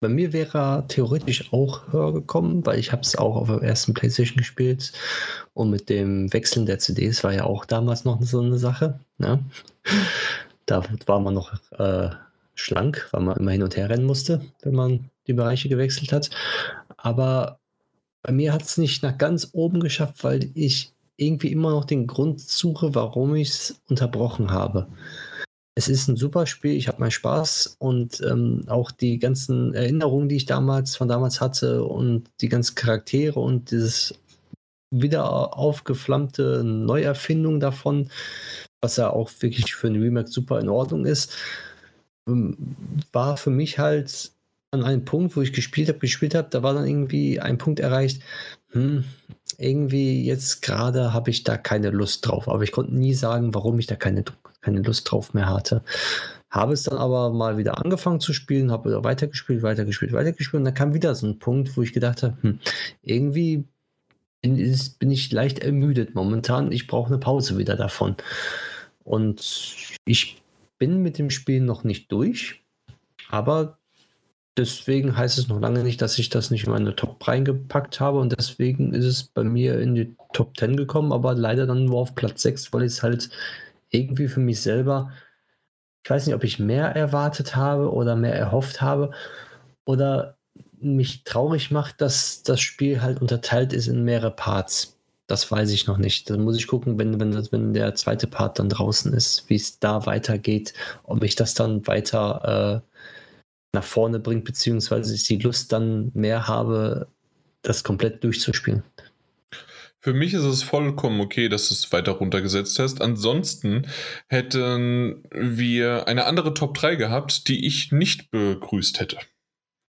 bei 0.00 0.08
mir 0.08 0.32
wäre 0.32 0.58
er 0.58 0.88
theoretisch 0.88 1.52
auch 1.52 1.92
höher 1.92 2.14
gekommen, 2.14 2.64
weil 2.64 2.78
ich 2.78 2.90
habe 2.90 3.02
es 3.02 3.16
auch 3.16 3.36
auf 3.36 3.48
der 3.48 3.62
ersten 3.62 3.92
Playstation 3.92 4.38
gespielt 4.38 4.92
und 5.52 5.68
mit 5.68 5.90
dem 5.90 6.32
Wechseln 6.32 6.64
der 6.64 6.78
CDs 6.78 7.22
war 7.22 7.34
ja 7.34 7.44
auch 7.44 7.66
damals 7.66 8.06
noch 8.06 8.22
so 8.22 8.40
eine 8.40 8.58
Sache. 8.58 8.98
Ne? 9.18 9.44
Da 10.64 10.82
war 11.04 11.20
man 11.20 11.34
noch 11.34 11.52
äh, 11.78 12.08
schlank, 12.54 13.08
weil 13.10 13.20
man 13.20 13.36
immer 13.36 13.50
hin 13.50 13.62
und 13.62 13.76
her 13.76 13.90
rennen 13.90 14.06
musste, 14.06 14.40
wenn 14.62 14.74
man 14.74 15.10
die 15.26 15.34
Bereiche 15.34 15.68
gewechselt 15.68 16.12
hat. 16.12 16.30
Aber 16.96 17.58
bei 18.22 18.32
mir 18.32 18.54
hat 18.54 18.62
es 18.62 18.78
nicht 18.78 19.02
nach 19.02 19.18
ganz 19.18 19.50
oben 19.52 19.80
geschafft, 19.80 20.24
weil 20.24 20.50
ich 20.54 20.92
irgendwie 21.20 21.52
immer 21.52 21.70
noch 21.70 21.84
den 21.84 22.06
Grund 22.06 22.40
suche, 22.40 22.94
warum 22.94 23.34
ich 23.34 23.50
es 23.50 23.80
unterbrochen 23.88 24.50
habe. 24.50 24.88
Es 25.74 25.88
ist 25.88 26.08
ein 26.08 26.16
super 26.16 26.46
Spiel, 26.46 26.72
ich 26.72 26.88
habe 26.88 27.00
meinen 27.00 27.10
Spaß 27.10 27.76
und 27.78 28.20
ähm, 28.22 28.64
auch 28.66 28.90
die 28.90 29.18
ganzen 29.18 29.74
Erinnerungen, 29.74 30.28
die 30.28 30.36
ich 30.36 30.46
damals 30.46 30.96
von 30.96 31.08
damals 31.08 31.40
hatte 31.40 31.84
und 31.84 32.28
die 32.40 32.48
ganzen 32.48 32.74
Charaktere 32.74 33.38
und 33.38 33.70
dieses 33.70 34.14
wieder 34.90 35.56
aufgeflammte 35.56 36.64
Neuerfindung 36.64 37.60
davon, 37.60 38.10
was 38.80 38.96
ja 38.96 39.10
auch 39.10 39.30
wirklich 39.40 39.74
für 39.74 39.86
ein 39.86 40.00
Remake 40.02 40.28
super 40.28 40.58
in 40.58 40.68
Ordnung 40.68 41.04
ist, 41.04 41.32
ähm, 42.28 42.56
war 43.12 43.36
für 43.36 43.50
mich 43.50 43.78
halt 43.78 44.32
an 44.72 44.84
einem 44.84 45.04
Punkt, 45.04 45.36
wo 45.36 45.42
ich 45.42 45.52
gespielt 45.52 45.88
habe, 45.88 45.98
gespielt 45.98 46.34
habe, 46.34 46.48
da 46.50 46.62
war 46.62 46.74
dann 46.74 46.86
irgendwie 46.86 47.40
ein 47.40 47.58
Punkt 47.58 47.80
erreicht, 47.80 48.22
hm, 48.70 49.04
irgendwie 49.60 50.24
jetzt 50.24 50.62
gerade 50.62 51.12
habe 51.12 51.30
ich 51.30 51.44
da 51.44 51.56
keine 51.56 51.90
Lust 51.90 52.26
drauf, 52.26 52.48
aber 52.48 52.62
ich 52.62 52.72
konnte 52.72 52.94
nie 52.94 53.14
sagen, 53.14 53.54
warum 53.54 53.78
ich 53.78 53.86
da 53.86 53.96
keine 53.96 54.24
keine 54.60 54.82
Lust 54.82 55.10
drauf 55.10 55.34
mehr 55.34 55.48
hatte. 55.48 55.82
Habe 56.50 56.72
es 56.72 56.82
dann 56.82 56.98
aber 56.98 57.30
mal 57.30 57.56
wieder 57.56 57.78
angefangen 57.78 58.20
zu 58.20 58.32
spielen, 58.32 58.70
habe 58.70 58.90
wieder 58.90 59.04
weitergespielt, 59.04 59.62
weitergespielt, 59.62 60.12
weitergespielt 60.12 60.60
und 60.60 60.64
dann 60.64 60.74
kam 60.74 60.94
wieder 60.94 61.14
so 61.14 61.26
ein 61.26 61.38
Punkt, 61.38 61.76
wo 61.76 61.82
ich 61.82 61.92
gedacht 61.92 62.22
habe, 62.22 62.36
hm, 62.42 62.58
irgendwie 63.02 63.64
bin, 64.42 64.78
bin 64.98 65.10
ich 65.10 65.32
leicht 65.32 65.60
ermüdet 65.60 66.14
momentan. 66.14 66.72
Ich 66.72 66.86
brauche 66.86 67.08
eine 67.08 67.18
Pause 67.18 67.58
wieder 67.58 67.76
davon. 67.76 68.16
Und 69.04 69.96
ich 70.04 70.42
bin 70.78 71.02
mit 71.02 71.18
dem 71.18 71.30
Spiel 71.30 71.60
noch 71.60 71.84
nicht 71.84 72.10
durch, 72.10 72.62
aber 73.28 73.78
deswegen 74.60 75.16
heißt 75.16 75.38
es 75.38 75.48
noch 75.48 75.60
lange 75.60 75.82
nicht, 75.82 76.02
dass 76.02 76.18
ich 76.18 76.28
das 76.28 76.50
nicht 76.50 76.64
in 76.64 76.72
meine 76.72 76.94
Top 76.94 77.26
reingepackt 77.26 77.98
habe 77.98 78.18
und 78.18 78.38
deswegen 78.38 78.92
ist 78.92 79.06
es 79.06 79.22
bei 79.24 79.42
mir 79.42 79.80
in 79.80 79.94
die 79.94 80.14
Top 80.32 80.56
10 80.56 80.76
gekommen, 80.76 81.12
aber 81.12 81.34
leider 81.34 81.66
dann 81.66 81.86
nur 81.86 81.98
auf 81.98 82.14
Platz 82.14 82.42
6, 82.42 82.72
weil 82.72 82.84
es 82.84 83.02
halt 83.02 83.30
irgendwie 83.88 84.28
für 84.28 84.40
mich 84.40 84.60
selber, 84.60 85.10
ich 86.04 86.10
weiß 86.10 86.26
nicht, 86.26 86.34
ob 86.34 86.44
ich 86.44 86.58
mehr 86.58 86.94
erwartet 86.94 87.56
habe 87.56 87.92
oder 87.92 88.16
mehr 88.16 88.34
erhofft 88.34 88.80
habe 88.82 89.12
oder 89.84 90.36
mich 90.78 91.24
traurig 91.24 91.70
macht, 91.70 92.00
dass 92.00 92.42
das 92.42 92.60
Spiel 92.60 93.02
halt 93.02 93.20
unterteilt 93.20 93.72
ist 93.72 93.86
in 93.88 94.04
mehrere 94.04 94.30
Parts. 94.30 94.96
Das 95.26 95.50
weiß 95.50 95.70
ich 95.70 95.86
noch 95.86 95.98
nicht. 95.98 96.28
Dann 96.28 96.42
muss 96.42 96.56
ich 96.56 96.66
gucken, 96.66 96.98
wenn, 96.98 97.20
wenn, 97.20 97.34
wenn 97.52 97.72
der 97.72 97.94
zweite 97.94 98.26
Part 98.26 98.58
dann 98.58 98.68
draußen 98.68 99.12
ist, 99.12 99.48
wie 99.48 99.56
es 99.56 99.78
da 99.78 100.06
weitergeht, 100.06 100.74
ob 101.04 101.22
ich 101.22 101.34
das 101.34 101.54
dann 101.54 101.86
weiter 101.86 102.82
äh, 102.84 102.89
nach 103.72 103.84
vorne 103.84 104.18
bringt, 104.18 104.44
beziehungsweise 104.44 105.14
ich 105.14 105.24
die 105.24 105.38
Lust 105.38 105.72
dann 105.72 106.10
mehr 106.14 106.48
habe, 106.48 107.08
das 107.62 107.84
komplett 107.84 108.24
durchzuspielen. 108.24 108.82
Für 110.02 110.14
mich 110.14 110.32
ist 110.32 110.44
es 110.44 110.62
vollkommen 110.62 111.20
okay, 111.20 111.50
dass 111.50 111.68
du 111.68 111.74
es 111.74 111.92
weiter 111.92 112.12
runtergesetzt 112.12 112.78
hast. 112.78 113.02
Ansonsten 113.02 113.86
hätten 114.28 115.22
wir 115.30 116.08
eine 116.08 116.24
andere 116.24 116.54
Top 116.54 116.74
3 116.74 116.96
gehabt, 116.96 117.48
die 117.48 117.66
ich 117.66 117.92
nicht 117.92 118.30
begrüßt 118.30 118.98
hätte. 118.98 119.18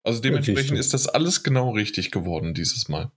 Also 0.04 0.20
dementsprechend 0.20 0.80
ist 0.80 0.96
das 0.96 1.08
alles 1.08 1.44
genau 1.44 1.70
richtig 1.70 2.10
geworden 2.10 2.56
dieses 2.56 2.90
Mal. 2.90 3.12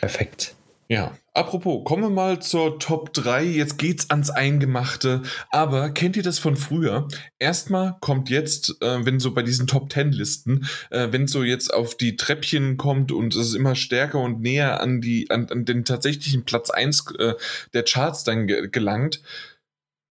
Perfekt. 0.00 0.54
Ja, 0.88 1.16
apropos, 1.34 1.84
kommen 1.84 2.02
wir 2.02 2.10
mal 2.10 2.40
zur 2.40 2.78
Top 2.78 3.12
3. 3.12 3.44
Jetzt 3.44 3.78
geht's 3.78 4.10
ans 4.10 4.30
Eingemachte. 4.30 5.22
Aber 5.50 5.90
kennt 5.90 6.16
ihr 6.16 6.22
das 6.22 6.38
von 6.38 6.56
früher? 6.56 7.08
Erstmal 7.38 7.96
kommt 8.00 8.30
jetzt, 8.30 8.76
äh, 8.82 9.04
wenn 9.04 9.20
so 9.20 9.32
bei 9.34 9.42
diesen 9.42 9.66
Top 9.66 9.92
10 9.92 10.12
Listen, 10.12 10.66
äh, 10.90 11.08
wenn 11.10 11.26
so 11.26 11.42
jetzt 11.42 11.72
auf 11.72 11.96
die 11.96 12.16
Treppchen 12.16 12.76
kommt 12.76 13.12
und 13.12 13.34
es 13.34 13.48
ist 13.48 13.54
immer 13.54 13.74
stärker 13.74 14.20
und 14.20 14.40
näher 14.40 14.80
an, 14.80 15.00
die, 15.00 15.30
an, 15.30 15.48
an 15.50 15.64
den 15.64 15.84
tatsächlichen 15.84 16.44
Platz 16.44 16.70
1 16.70 17.14
äh, 17.18 17.34
der 17.72 17.84
Charts 17.84 18.24
dann 18.24 18.46
ge 18.46 18.68
gelangt, 18.68 19.22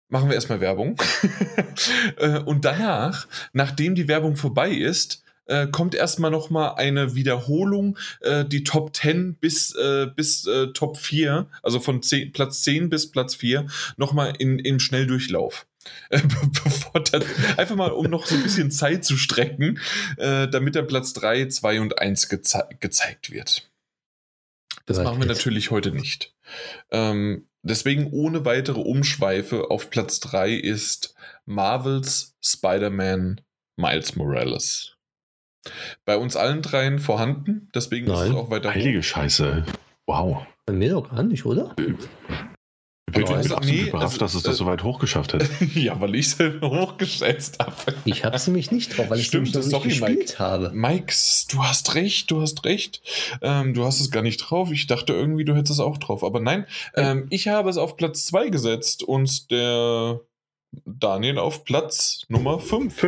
machen 0.09 0.29
wir 0.29 0.35
erstmal 0.35 0.61
Werbung. 0.61 1.01
Äh, 2.19 2.41
und 2.41 2.67
danach, 2.67 3.27
nachdem 3.53 3.95
die 3.95 4.07
Werbung 4.07 4.37
vorbei 4.37 4.71
ist, 4.71 5.23
äh, 5.51 5.67
kommt 5.67 5.95
erstmal 5.95 6.31
nochmal 6.31 6.75
eine 6.77 7.15
Wiederholung, 7.15 7.99
äh, 8.21 8.45
die 8.45 8.63
Top 8.65 8.95
10 8.95 9.35
bis, 9.35 9.75
äh, 9.75 10.07
bis 10.15 10.47
äh, 10.47 10.69
Top 10.69 10.97
4, 10.97 11.49
also 11.63 11.81
von 11.81 12.03
10, 12.03 12.33
Platz 12.33 12.63
10 12.63 12.89
bis 12.89 13.11
Platz 13.11 13.35
4, 13.35 13.67
nochmal 13.97 14.35
in, 14.39 14.59
im 14.61 14.79
Schnelldurchlauf. 14.79 15.67
Dann, 16.11 17.25
einfach 17.57 17.75
mal, 17.75 17.91
um 17.91 18.07
noch 18.07 18.27
so 18.27 18.35
ein 18.35 18.43
bisschen 18.43 18.71
Zeit 18.71 19.05
zu 19.05 19.17
strecken, 19.17 19.81
äh, 20.19 20.47
damit 20.47 20.77
dann 20.77 20.87
Platz 20.87 21.15
3, 21.15 21.47
2 21.47 21.81
und 21.81 21.99
1 21.99 22.29
geze 22.29 22.69
gezeigt 22.81 23.31
wird. 23.33 23.71
Das 24.85 24.99
machen 24.99 25.21
wir 25.21 25.27
natürlich 25.27 25.71
heute 25.71 25.91
nicht. 25.91 26.35
Ähm, 26.91 27.47
deswegen 27.63 28.11
ohne 28.13 28.45
weitere 28.45 28.81
Umschweife 28.81 29.71
auf 29.71 29.89
Platz 29.89 30.21
3 30.21 30.53
ist 30.53 31.15
Marvels 31.47 32.37
Spider-Man 32.43 33.41
Miles 33.77 34.17
Morales. 34.17 34.97
Bei 36.05 36.17
uns 36.17 36.37
allen 36.37 36.63
dreien 36.63 36.99
vorhanden, 36.99 37.69
deswegen 37.75 38.07
Nein. 38.07 38.29
ist 38.29 38.31
es 38.31 38.35
auch 38.35 38.51
weiter. 38.51 38.71
Heilige 38.71 39.03
Scheiße. 39.03 39.65
Wow. 40.07 40.47
Bei 40.67 40.73
mir 40.73 40.91
doch 40.91 41.11
gar 41.11 41.23
nicht, 41.23 41.45
oder? 41.45 41.75
Äh, 41.79 41.95
ich 43.21 43.27
bin 43.27 43.37
absolut 43.37 43.65
nee, 43.65 43.81
überrascht, 43.89 44.05
also, 44.05 44.19
dass 44.19 44.35
es 44.35 44.43
das 44.43 44.55
äh, 44.55 44.59
so 44.59 44.67
weit 44.67 44.83
hochgeschafft 44.83 45.35
hat. 45.35 45.49
ja, 45.75 46.01
weil 46.01 46.15
ich 46.15 46.27
es 46.27 46.39
hochgesetzt 46.63 47.59
habe. 47.59 47.75
Ich 48.05 48.25
habe 48.25 48.37
es 48.37 48.47
nämlich 48.47 48.71
nicht 48.71 48.97
drauf, 48.97 49.11
weil 49.11 49.19
ich 49.19 49.35
es 49.35 49.35
nicht 49.35 49.55
sorry, 49.55 49.89
gespielt 49.89 50.19
Mike. 50.19 50.39
habe. 50.39 50.71
Mike, 50.73 51.13
du 51.51 51.65
hast 51.65 51.95
recht, 51.95 52.31
du 52.31 52.41
hast 52.41 52.65
recht. 52.65 53.03
Ähm, 53.43 53.75
du 53.75 53.85
hast 53.85 54.01
es 54.01 54.11
gar 54.11 54.23
nicht 54.23 54.39
drauf. 54.39 54.71
Ich 54.71 54.87
dachte 54.87 55.13
irgendwie, 55.13 55.45
du 55.45 55.55
hättest 55.55 55.73
es 55.73 55.81
auch 55.81 55.99
drauf. 55.99 56.23
Aber 56.23 56.41
nein, 56.41 56.67
ähm, 56.95 57.27
ich 57.31 57.49
habe 57.49 57.69
es 57.69 57.77
auf 57.77 57.97
Platz 57.97 58.27
2 58.27 58.49
gesetzt 58.49 59.03
und 59.03 59.51
der 59.51 60.21
Daniel 60.85 61.39
auf 61.39 61.65
Platz 61.65 62.25
Nummer 62.29 62.61
5. 62.61 63.03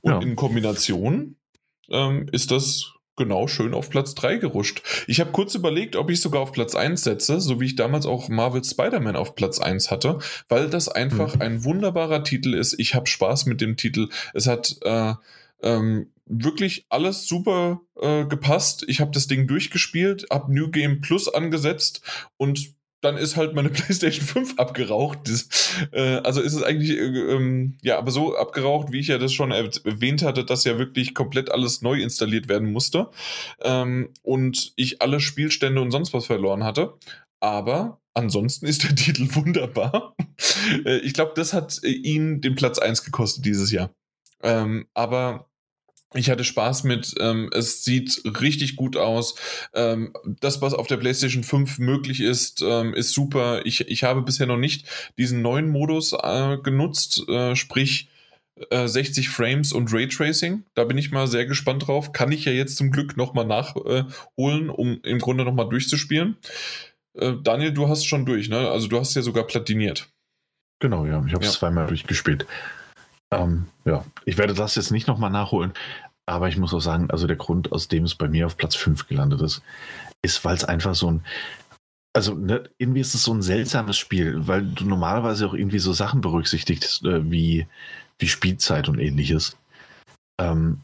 Und 0.00 0.10
ja. 0.10 0.20
in 0.20 0.36
Kombination 0.36 1.36
ähm, 1.90 2.26
ist 2.32 2.50
das 2.50 2.92
genau 3.18 3.48
schön 3.48 3.74
auf 3.74 3.90
Platz 3.90 4.14
3 4.14 4.36
geruscht. 4.36 4.82
Ich 5.06 5.20
habe 5.20 5.32
kurz 5.32 5.54
überlegt, 5.54 5.96
ob 5.96 6.08
ich 6.08 6.22
sogar 6.22 6.40
auf 6.40 6.52
Platz 6.52 6.74
1 6.74 7.02
setze, 7.02 7.40
so 7.40 7.60
wie 7.60 7.66
ich 7.66 7.76
damals 7.76 8.06
auch 8.06 8.28
Marvel 8.30 8.64
Spider-Man 8.64 9.16
auf 9.16 9.34
Platz 9.34 9.58
1 9.58 9.90
hatte, 9.90 10.20
weil 10.48 10.70
das 10.70 10.88
einfach 10.88 11.34
mhm. 11.34 11.42
ein 11.42 11.64
wunderbarer 11.64 12.24
Titel 12.24 12.54
ist. 12.54 12.78
Ich 12.78 12.94
habe 12.94 13.06
Spaß 13.06 13.44
mit 13.46 13.60
dem 13.60 13.76
Titel. 13.76 14.08
Es 14.32 14.46
hat 14.46 14.76
äh, 14.82 15.14
ähm, 15.62 16.10
wirklich 16.26 16.86
alles 16.88 17.26
super 17.26 17.80
äh, 18.00 18.24
gepasst. 18.24 18.84
Ich 18.86 19.00
habe 19.00 19.10
das 19.10 19.26
Ding 19.26 19.46
durchgespielt, 19.46 20.26
habe 20.30 20.54
New 20.54 20.70
Game 20.70 21.00
Plus 21.00 21.28
angesetzt 21.28 22.02
und 22.36 22.77
dann 23.00 23.16
ist 23.16 23.36
halt 23.36 23.54
meine 23.54 23.68
PlayStation 23.70 24.26
5 24.26 24.58
abgeraucht. 24.58 25.20
Das, 25.24 25.48
äh, 25.92 26.16
also 26.18 26.40
ist 26.40 26.54
es 26.54 26.62
eigentlich, 26.62 26.90
äh, 26.90 27.02
ähm, 27.02 27.78
ja, 27.82 27.98
aber 27.98 28.10
so 28.10 28.36
abgeraucht, 28.36 28.92
wie 28.92 29.00
ich 29.00 29.08
ja 29.08 29.18
das 29.18 29.32
schon 29.32 29.50
erwähnt 29.50 30.22
hatte, 30.22 30.44
dass 30.44 30.64
ja 30.64 30.78
wirklich 30.78 31.14
komplett 31.14 31.50
alles 31.50 31.82
neu 31.82 32.00
installiert 32.00 32.48
werden 32.48 32.72
musste 32.72 33.10
ähm, 33.62 34.10
und 34.22 34.72
ich 34.76 35.02
alle 35.02 35.20
Spielstände 35.20 35.80
und 35.80 35.90
sonst 35.90 36.12
was 36.12 36.26
verloren 36.26 36.64
hatte. 36.64 36.94
Aber 37.40 38.00
ansonsten 38.14 38.66
ist 38.66 38.84
der 38.84 38.94
Titel 38.96 39.28
wunderbar. 39.34 40.14
äh, 40.84 40.98
ich 40.98 41.14
glaube, 41.14 41.32
das 41.36 41.52
hat 41.52 41.80
äh, 41.82 41.88
ihn 41.88 42.40
den 42.40 42.54
Platz 42.54 42.78
1 42.78 43.04
gekostet 43.04 43.44
dieses 43.44 43.70
Jahr. 43.70 43.90
Ähm, 44.42 44.86
aber 44.94 45.48
ich 46.14 46.30
hatte 46.30 46.44
Spaß 46.44 46.84
mit, 46.84 47.14
ähm, 47.20 47.50
es 47.52 47.84
sieht 47.84 48.22
richtig 48.40 48.76
gut 48.76 48.96
aus. 48.96 49.34
Ähm, 49.74 50.14
das, 50.40 50.62
was 50.62 50.72
auf 50.72 50.86
der 50.86 50.96
PlayStation 50.96 51.44
5 51.44 51.78
möglich 51.78 52.20
ist, 52.20 52.62
ähm, 52.62 52.94
ist 52.94 53.12
super. 53.12 53.66
Ich, 53.66 53.82
ich 53.88 54.04
habe 54.04 54.22
bisher 54.22 54.46
noch 54.46 54.56
nicht 54.56 54.86
diesen 55.18 55.42
neuen 55.42 55.68
Modus 55.68 56.14
äh, 56.14 56.56
genutzt, 56.62 57.28
äh, 57.28 57.54
sprich 57.54 58.08
äh, 58.70 58.88
60 58.88 59.28
Frames 59.28 59.72
und 59.72 59.92
Raytracing. 59.92 60.64
Da 60.74 60.84
bin 60.84 60.96
ich 60.96 61.10
mal 61.10 61.26
sehr 61.26 61.44
gespannt 61.44 61.86
drauf. 61.86 62.12
Kann 62.12 62.32
ich 62.32 62.46
ja 62.46 62.52
jetzt 62.52 62.76
zum 62.76 62.90
Glück 62.90 63.18
nochmal 63.18 63.46
nachholen, 63.46 64.70
um 64.70 65.00
im 65.02 65.18
Grunde 65.18 65.44
nochmal 65.44 65.68
durchzuspielen. 65.68 66.38
Äh, 67.14 67.34
Daniel, 67.42 67.72
du 67.72 67.88
hast 67.88 68.06
schon 68.06 68.24
durch, 68.24 68.48
ne? 68.48 68.70
Also 68.70 68.88
du 68.88 68.98
hast 68.98 69.14
ja 69.14 69.20
sogar 69.20 69.44
platiniert. 69.46 70.08
Genau, 70.80 71.04
ja. 71.04 71.22
Ich 71.26 71.34
habe 71.34 71.44
es 71.44 71.52
ja. 71.52 71.58
zweimal 71.58 71.86
durchgespielt. 71.86 72.46
Ähm, 73.30 73.66
ja, 73.84 74.04
ich 74.24 74.38
werde 74.38 74.54
das 74.54 74.74
jetzt 74.74 74.90
nicht 74.90 75.06
nochmal 75.06 75.30
nachholen, 75.30 75.72
aber 76.26 76.48
ich 76.48 76.56
muss 76.56 76.74
auch 76.74 76.80
sagen, 76.80 77.10
also 77.10 77.26
der 77.26 77.36
Grund, 77.36 77.72
aus 77.72 77.88
dem 77.88 78.04
es 78.04 78.14
bei 78.14 78.28
mir 78.28 78.46
auf 78.46 78.56
Platz 78.56 78.74
5 78.74 79.06
gelandet 79.06 79.40
ist, 79.40 79.62
ist, 80.22 80.44
weil 80.44 80.54
es 80.54 80.64
einfach 80.64 80.94
so 80.94 81.10
ein, 81.10 81.24
also 82.14 82.34
ne, 82.34 82.68
irgendwie 82.78 83.00
ist 83.00 83.14
es 83.14 83.22
so 83.22 83.32
ein 83.32 83.42
seltsames 83.42 83.96
Spiel, 83.96 84.46
weil 84.46 84.62
du 84.66 84.84
normalerweise 84.84 85.46
auch 85.46 85.54
irgendwie 85.54 85.78
so 85.78 85.92
Sachen 85.92 86.20
berücksichtigst, 86.20 87.04
äh, 87.04 87.30
wie, 87.30 87.66
wie 88.18 88.28
Spielzeit 88.28 88.88
und 88.88 88.98
ähnliches. 88.98 89.56
Ähm, 90.40 90.80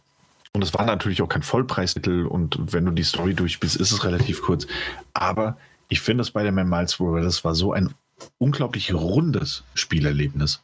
und 0.53 0.62
es 0.62 0.73
war 0.75 0.85
natürlich 0.87 1.21
auch 1.21 1.29
kein 1.29 1.43
Vollpreistitel 1.43 2.27
und 2.27 2.73
wenn 2.73 2.85
du 2.85 2.93
die 2.93 3.03
Story 3.03 3.35
durchspielst, 3.35 3.77
ist 3.77 3.91
es 3.91 4.05
relativ 4.05 4.43
kurz. 4.43 4.66
Aber 5.12 5.57
ich 5.89 6.01
finde, 6.01 6.25
Spider-Man 6.25 6.69
Miles 6.69 6.99
Morales 7.01 7.45
war 7.45 7.55
so 7.55 7.73
ein 7.73 7.93
unglaublich 8.39 8.95
rundes 8.95 9.65
Spielerlebnis 9.75 10.62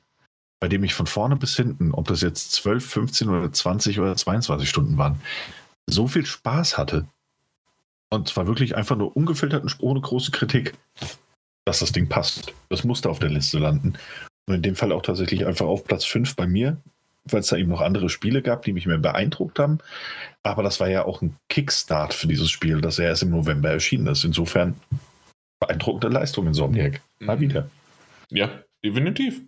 bei 0.61 0.69
dem 0.69 0.85
ich 0.85 0.95
von 0.95 1.07
vorne 1.07 1.37
bis 1.37 1.57
hinten, 1.57 1.93
ob 1.93 2.07
das 2.07 2.21
jetzt 2.21 2.53
12, 2.53 2.87
15 2.87 3.29
oder 3.29 3.51
20 3.51 3.99
oder 3.99 4.15
22 4.15 4.69
Stunden 4.69 4.99
waren, 4.99 5.21
so 5.87 6.07
viel 6.07 6.27
Spaß 6.27 6.79
hatte. 6.79 7.07
Und 8.11 8.29
zwar 8.29 8.47
wirklich 8.47 8.77
einfach 8.77 8.97
nur 8.97 9.17
ungefiltert 9.17 9.63
und 9.63 9.77
ohne 9.81 10.01
große 10.01 10.31
Kritik, 10.33 10.75
dass 11.65 11.79
das 11.79 11.93
Ding 11.93 12.09
passt. 12.09 12.53
Das 12.69 12.85
musste 12.85 13.09
auf 13.09 13.19
der 13.19 13.31
Liste 13.31 13.59
landen. 13.59 13.95
Und 14.47 14.55
in 14.55 14.63
dem 14.63 14.77
Fall 14.77 14.93
auch 14.93 15.03
tatsächlich 15.03 15.47
einfach 15.47 15.67
auf 15.67 15.85
Platz 15.85 16.05
5 16.05 16.37
bei 16.37 16.47
mir, 16.47 16.77
weil 17.25 17.41
es 17.41 17.47
da 17.47 17.57
eben 17.57 17.71
noch 17.71 17.81
andere 17.81 18.09
Spiele 18.11 18.43
gab, 18.43 18.63
die 18.63 18.73
mich 18.73 18.87
mehr 18.87 18.99
beeindruckt 18.99 19.59
haben. 19.59 19.79
Aber 20.43 20.63
das 20.63 20.81
war 20.81 20.89
ja 20.89 21.05
auch 21.05 21.23
ein 21.23 21.37
Kickstart 21.49 22.13
für 22.13 22.27
dieses 22.27 22.51
Spiel, 22.51 22.81
das 22.81 22.99
ja 22.99 23.05
erst 23.05 23.23
im 23.23 23.31
November 23.31 23.71
erschienen 23.71 24.09
ist. 24.09 24.25
Insofern 24.25 24.75
beeindruckende 25.61 26.09
Leistung 26.09 26.47
in 26.47 26.55
Somniac. 26.55 27.01
Mal 27.21 27.37
mhm. 27.37 27.41
wieder. 27.41 27.71
Ja, 28.31 28.51
definitiv. 28.85 29.41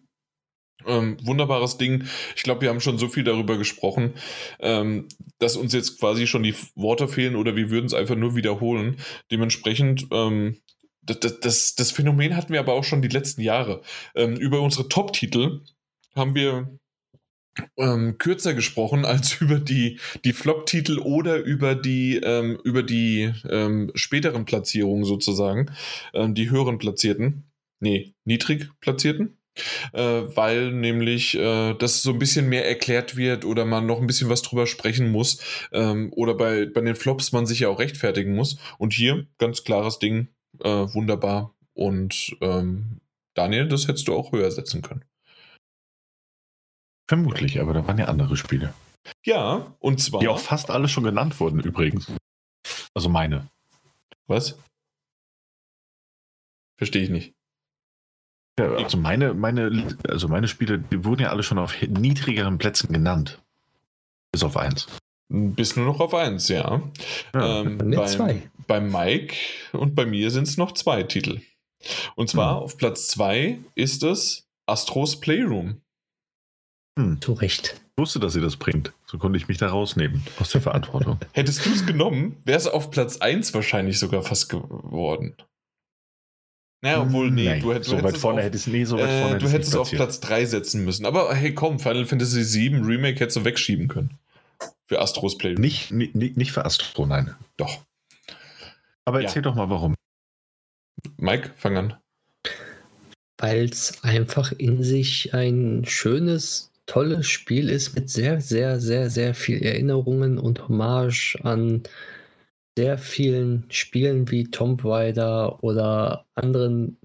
Ähm, 0.86 1.16
wunderbares 1.22 1.78
Ding. 1.78 2.04
Ich 2.36 2.42
glaube, 2.42 2.62
wir 2.62 2.68
haben 2.68 2.80
schon 2.80 2.98
so 2.98 3.08
viel 3.08 3.24
darüber 3.24 3.58
gesprochen, 3.58 4.14
ähm, 4.60 5.08
dass 5.38 5.56
uns 5.56 5.72
jetzt 5.72 5.98
quasi 5.98 6.26
schon 6.26 6.42
die 6.42 6.54
Worte 6.74 7.08
fehlen 7.08 7.36
oder 7.36 7.56
wir 7.56 7.70
würden 7.70 7.86
es 7.86 7.94
einfach 7.94 8.16
nur 8.16 8.36
wiederholen. 8.36 8.96
Dementsprechend, 9.30 10.06
ähm, 10.12 10.58
das, 11.02 11.38
das, 11.40 11.74
das, 11.74 11.90
Phänomen 11.90 12.36
hatten 12.36 12.52
wir 12.52 12.60
aber 12.60 12.74
auch 12.74 12.84
schon 12.84 13.02
die 13.02 13.08
letzten 13.08 13.40
Jahre. 13.40 13.82
Ähm, 14.14 14.36
über 14.36 14.60
unsere 14.60 14.88
Top-Titel 14.88 15.62
haben 16.14 16.34
wir 16.34 16.78
ähm, 17.76 18.16
kürzer 18.18 18.54
gesprochen 18.54 19.04
als 19.04 19.34
über 19.40 19.58
die, 19.58 19.98
die 20.24 20.32
Flop-Titel 20.32 20.98
oder 20.98 21.38
über 21.38 21.74
die, 21.74 22.16
ähm, 22.16 22.58
über 22.64 22.82
die 22.82 23.32
späteren 23.94 24.44
Platzierungen 24.44 25.04
sozusagen, 25.04 25.70
die 26.14 26.50
höheren 26.50 26.78
Platzierten. 26.78 27.44
Nee, 27.80 28.14
niedrig 28.24 28.70
Platzierten 28.80 29.38
äh, 29.92 30.02
weil 30.02 30.72
nämlich 30.72 31.34
äh, 31.36 31.74
das 31.74 32.02
so 32.02 32.12
ein 32.12 32.18
bisschen 32.18 32.48
mehr 32.48 32.66
erklärt 32.66 33.16
wird 33.16 33.44
oder 33.44 33.64
man 33.64 33.86
noch 33.86 34.00
ein 34.00 34.06
bisschen 34.06 34.28
was 34.28 34.42
drüber 34.42 34.66
sprechen 34.66 35.10
muss 35.10 35.42
ähm, 35.72 36.12
oder 36.14 36.34
bei, 36.34 36.66
bei 36.66 36.80
den 36.80 36.96
Flops 36.96 37.32
man 37.32 37.46
sich 37.46 37.60
ja 37.60 37.68
auch 37.68 37.78
rechtfertigen 37.78 38.34
muss. 38.34 38.58
Und 38.78 38.92
hier 38.92 39.26
ganz 39.38 39.64
klares 39.64 39.98
Ding, 39.98 40.28
äh, 40.60 40.68
wunderbar. 40.68 41.54
Und 41.74 42.36
ähm, 42.40 43.00
Daniel, 43.34 43.68
das 43.68 43.88
hättest 43.88 44.08
du 44.08 44.14
auch 44.14 44.32
höher 44.32 44.50
setzen 44.50 44.82
können. 44.82 45.04
Vermutlich, 47.08 47.60
aber 47.60 47.74
da 47.74 47.86
waren 47.86 47.98
ja 47.98 48.06
andere 48.06 48.36
Spiele. 48.36 48.74
Ja, 49.24 49.74
und 49.80 50.00
zwar. 50.00 50.20
Die 50.20 50.28
auch 50.28 50.38
fast 50.38 50.70
alle 50.70 50.88
schon 50.88 51.04
genannt 51.04 51.38
wurden, 51.40 51.60
übrigens. 51.60 52.10
Also 52.94 53.08
meine. 53.08 53.48
Was? 54.26 54.58
Verstehe 56.78 57.02
ich 57.02 57.10
nicht. 57.10 57.34
Ja, 58.58 58.70
also 58.72 58.98
meine, 58.98 59.34
meine, 59.34 59.96
also 60.08 60.28
meine 60.28 60.48
Spiele, 60.48 60.78
die 60.78 61.04
wurden 61.04 61.22
ja 61.22 61.30
alle 61.30 61.42
schon 61.42 61.58
auf 61.58 61.80
niedrigeren 61.80 62.58
Plätzen 62.58 62.92
genannt. 62.92 63.40
Bis 64.30 64.42
auf 64.42 64.56
eins. 64.56 64.86
Bis 65.28 65.76
nur 65.76 65.86
noch 65.86 66.00
auf 66.00 66.12
eins, 66.12 66.48
ja. 66.48 66.82
ja 67.34 67.60
ähm, 67.60 67.78
bei 67.78 68.04
zwei. 68.06 68.42
Bei 68.66 68.80
Mike 68.80 69.34
und 69.72 69.94
bei 69.94 70.04
mir 70.04 70.30
sind 70.30 70.46
es 70.46 70.58
noch 70.58 70.72
zwei 70.72 71.02
Titel. 71.02 71.40
Und 72.14 72.28
zwar 72.28 72.56
hm. 72.56 72.62
auf 72.62 72.76
Platz 72.76 73.08
zwei 73.08 73.58
ist 73.74 74.02
es 74.02 74.46
Astros 74.66 75.18
Playroom. 75.20 75.80
Hm. 76.98 77.20
Zu 77.20 77.32
Recht. 77.32 77.80
Ich 77.96 78.00
wusste, 78.00 78.20
dass 78.20 78.34
sie 78.34 78.40
das 78.40 78.56
bringt. 78.56 78.92
So 79.06 79.18
konnte 79.18 79.38
ich 79.38 79.48
mich 79.48 79.58
da 79.58 79.68
rausnehmen 79.68 80.22
aus 80.38 80.50
der 80.50 80.60
Verantwortung. 80.60 81.18
Hättest 81.32 81.64
du 81.64 81.70
es 81.70 81.86
genommen, 81.86 82.36
wäre 82.44 82.58
es 82.58 82.66
auf 82.66 82.90
Platz 82.90 83.18
1 83.18 83.54
wahrscheinlich 83.54 83.98
sogar 83.98 84.22
fast 84.22 84.50
geworden. 84.50 85.34
Naja, 86.82 87.00
obwohl, 87.00 87.30
nee, 87.30 87.44
Nein, 87.44 87.62
du, 87.62 87.72
du 87.72 87.82
so 87.84 88.02
weit 88.02 88.18
vorne 88.18 88.42
hättest 88.42 88.66
nee, 88.66 88.84
so 88.84 88.98
weit 88.98 89.08
äh, 89.08 89.22
vorne 89.22 89.38
Du 89.38 89.48
hättest 89.48 89.70
es 89.70 89.76
auf 89.76 89.88
Platz 89.88 90.18
3 90.18 90.46
setzen 90.46 90.84
müssen. 90.84 91.06
Aber 91.06 91.32
hey, 91.32 91.54
komm, 91.54 91.78
Final 91.78 92.06
Fantasy 92.06 92.42
7 92.42 92.84
Remake 92.84 93.20
hättest 93.20 93.36
du 93.36 93.44
wegschieben 93.44 93.86
können. 93.86 94.18
Für 94.86 95.00
Astros 95.00 95.38
Play. 95.38 95.54
Nicht, 95.54 95.92
nicht, 95.92 96.36
nicht 96.36 96.50
für 96.50 96.64
Astro, 96.64 97.06
nein. 97.06 97.34
Doch. 97.56 97.82
Aber 99.04 99.22
erzähl 99.22 99.42
ja. 99.42 99.42
doch 99.42 99.54
mal, 99.54 99.70
warum. 99.70 99.94
Mike, 101.18 101.52
fang 101.56 101.76
an. 101.76 101.94
Weil 103.38 103.66
es 103.66 104.02
einfach 104.02 104.50
in 104.50 104.82
sich 104.82 105.34
ein 105.34 105.84
schönes, 105.86 106.72
tolles 106.86 107.28
Spiel 107.28 107.68
ist 107.68 107.94
mit 107.94 108.10
sehr, 108.10 108.40
sehr, 108.40 108.80
sehr, 108.80 109.08
sehr 109.08 109.34
viel 109.34 109.62
Erinnerungen 109.62 110.36
und 110.36 110.68
Hommage 110.68 111.38
an 111.44 111.84
sehr 112.76 112.98
vielen 112.98 113.64
Spielen 113.70 114.30
wie 114.30 114.44
Tomb 114.44 114.84
Raider 114.84 115.62
oder 115.62 116.26
anderen 116.34 116.96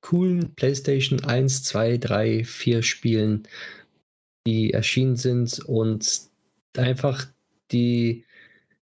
coolen 0.00 0.54
PlayStation 0.54 1.24
1, 1.24 1.64
2, 1.64 1.98
3, 1.98 2.44
4 2.44 2.82
Spielen, 2.82 3.48
die 4.46 4.72
erschienen 4.72 5.16
sind 5.16 5.58
und 5.60 6.22
einfach 6.76 7.26
die, 7.72 8.24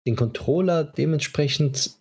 den 0.07 0.17
Controller 0.17 0.85
dementsprechend 0.85 1.93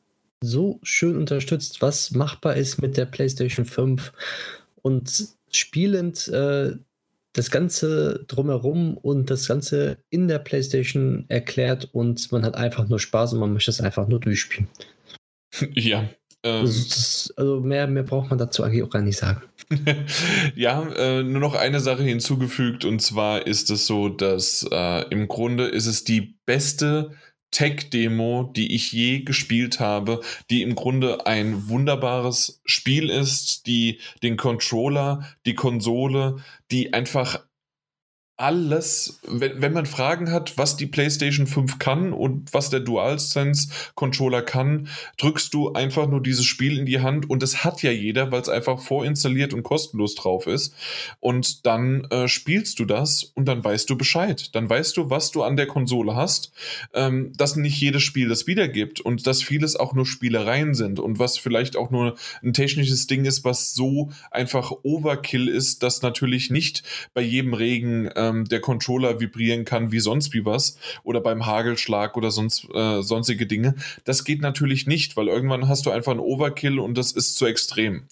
so 0.41 0.79
schön 0.83 1.17
unterstützt, 1.17 1.81
was 1.81 2.11
machbar 2.11 2.55
ist 2.55 2.81
mit 2.81 2.97
der 2.97 3.05
PlayStation 3.05 3.65
5 3.65 4.11
und 4.81 5.29
spielend 5.49 6.27
äh, 6.27 6.73
das 7.35 7.51
Ganze 7.51 8.23
drumherum 8.27 8.95
und 8.97 9.29
das 9.29 9.47
Ganze 9.47 9.97
in 10.09 10.29
der 10.29 10.39
PlayStation 10.39 11.25
erklärt 11.27 11.89
und 11.91 12.31
man 12.31 12.45
hat 12.45 12.55
einfach 12.55 12.87
nur 12.87 12.97
Spaß 12.97 13.33
und 13.33 13.39
man 13.39 13.51
möchte 13.51 13.71
es 13.71 13.81
einfach 13.81 14.07
nur 14.07 14.19
durchspielen. 14.19 14.67
Ja. 15.73 16.09
Ähm, 16.43 16.65
das, 16.65 17.33
also 17.37 17.61
mehr, 17.61 17.87
mehr 17.87 18.03
braucht 18.03 18.29
man 18.29 18.37
dazu 18.37 18.61
eigentlich 18.63 18.83
auch 18.83 18.89
gar 18.89 19.01
nicht 19.01 19.17
sagen. 19.17 19.41
ja, 20.55 20.83
äh, 20.95 21.23
nur 21.23 21.39
noch 21.39 21.55
eine 21.55 21.79
Sache 21.79 22.03
hinzugefügt 22.03 22.83
und 22.83 23.01
zwar 23.01 23.47
ist 23.47 23.69
es 23.71 23.87
so, 23.87 24.09
dass 24.09 24.67
äh, 24.69 25.07
im 25.09 25.29
Grunde 25.29 25.65
ist 25.65 25.85
es 25.85 26.03
die 26.03 26.37
beste 26.45 27.11
Tech-Demo, 27.55 28.51
die 28.53 28.75
ich 28.75 28.91
je 28.91 29.21
gespielt 29.21 29.79
habe, 29.79 30.19
die 30.49 30.61
im 30.61 30.75
Grunde 30.75 31.25
ein 31.25 31.69
wunderbares 31.69 32.59
Spiel 32.65 33.09
ist, 33.09 33.65
die 33.65 33.99
den 34.23 34.35
Controller, 34.35 35.25
die 35.45 35.55
Konsole, 35.55 36.43
die 36.69 36.93
einfach 36.93 37.44
alles, 38.37 39.21
wenn, 39.25 39.61
wenn 39.61 39.71
man 39.71 39.85
Fragen 39.85 40.29
hat, 40.29 40.57
was 40.57 40.75
die 40.75 40.87
PlayStation 40.87 41.47
5 41.47 41.79
kann 41.79 42.11
und 42.11 42.53
was 42.53 42.69
der 42.69 42.81
DualSense 42.81 43.69
Controller 43.95 44.41
kann, 44.41 44.89
drückst 45.17 45.53
du 45.53 45.71
einfach 45.71 46.07
nur 46.07 46.21
dieses 46.21 46.43
Spiel 46.43 46.77
in 46.77 46.85
die 46.85 46.99
Hand 46.99 47.29
und 47.29 47.41
es 47.43 47.63
hat 47.63 47.81
ja 47.81 47.91
jeder, 47.91 48.33
weil 48.33 48.41
es 48.41 48.49
einfach 48.49 48.81
vorinstalliert 48.81 49.53
und 49.53 49.63
kostenlos 49.63 50.15
drauf 50.15 50.47
ist. 50.47 50.75
Und 51.21 51.65
dann 51.65 52.05
äh, 52.11 52.27
spielst 52.27 52.79
du 52.79 52.85
das 52.85 53.23
und 53.23 53.45
dann 53.45 53.63
weißt 53.63 53.89
du 53.89 53.97
Bescheid. 53.97 54.53
Dann 54.53 54.69
weißt 54.69 54.97
du, 54.97 55.09
was 55.09 55.31
du 55.31 55.43
an 55.43 55.55
der 55.55 55.67
Konsole 55.67 56.15
hast, 56.15 56.51
ähm, 56.93 57.31
dass 57.37 57.55
nicht 57.55 57.79
jedes 57.79 58.03
Spiel 58.03 58.27
das 58.27 58.47
wiedergibt 58.47 58.99
und 58.99 59.27
dass 59.27 59.43
vieles 59.43 59.77
auch 59.77 59.93
nur 59.93 60.05
Spielereien 60.05 60.73
sind 60.73 60.99
und 60.99 61.19
was 61.19 61.37
vielleicht 61.37 61.77
auch 61.77 61.89
nur 61.89 62.15
ein 62.43 62.51
technisches 62.51 63.07
Ding 63.07 63.23
ist, 63.23 63.45
was 63.45 63.73
so 63.73 64.11
einfach 64.29 64.73
Overkill 64.83 65.47
ist, 65.47 65.83
dass 65.83 66.01
natürlich 66.01 66.49
nicht 66.49 66.83
bei 67.13 67.21
jedem 67.21 67.53
Regen 67.53 68.07
äh, 68.07 68.24
ähm, 68.29 68.45
der 68.45 68.61
Controller 68.61 69.19
vibrieren 69.19 69.65
kann 69.65 69.91
wie 69.91 69.99
sonst 69.99 70.33
wie 70.33 70.45
was 70.45 70.77
oder 71.03 71.21
beim 71.21 71.45
Hagelschlag 71.45 72.17
oder 72.17 72.31
sonst 72.31 72.67
äh, 72.73 73.01
sonstige 73.01 73.45
Dinge. 73.45 73.75
Das 74.03 74.23
geht 74.23 74.41
natürlich 74.41 74.87
nicht, 74.87 75.17
weil 75.17 75.27
irgendwann 75.27 75.67
hast 75.67 75.85
du 75.85 75.91
einfach 75.91 76.11
einen 76.11 76.21
Overkill 76.21 76.79
und 76.79 76.97
das 76.97 77.11
ist 77.11 77.35
zu 77.35 77.45
extrem. 77.45 78.07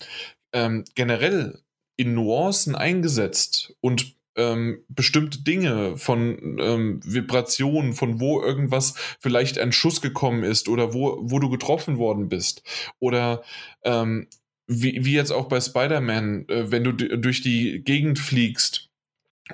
Ähm, 0.53 0.85
generell 0.95 1.59
in 1.95 2.13
Nuancen 2.13 2.75
eingesetzt 2.75 3.75
und 3.81 4.15
ähm, 4.35 4.83
bestimmte 4.89 5.43
Dinge 5.43 5.97
von 5.97 6.57
ähm, 6.59 7.01
Vibrationen, 7.03 7.93
von 7.93 8.19
wo 8.19 8.41
irgendwas 8.41 8.95
vielleicht 9.19 9.59
ein 9.59 9.71
Schuss 9.71 10.01
gekommen 10.01 10.43
ist 10.43 10.69
oder 10.69 10.93
wo, 10.93 11.19
wo 11.21 11.39
du 11.39 11.49
getroffen 11.49 11.97
worden 11.97 12.29
bist 12.29 12.63
oder 12.99 13.43
ähm, 13.83 14.27
wie, 14.65 15.05
wie 15.05 15.13
jetzt 15.13 15.31
auch 15.31 15.47
bei 15.49 15.61
Spider-Man, 15.61 16.47
äh, 16.49 16.71
wenn 16.71 16.83
du 16.83 16.93
durch 16.93 17.41
die 17.41 17.83
Gegend 17.83 18.17
fliegst 18.17 18.89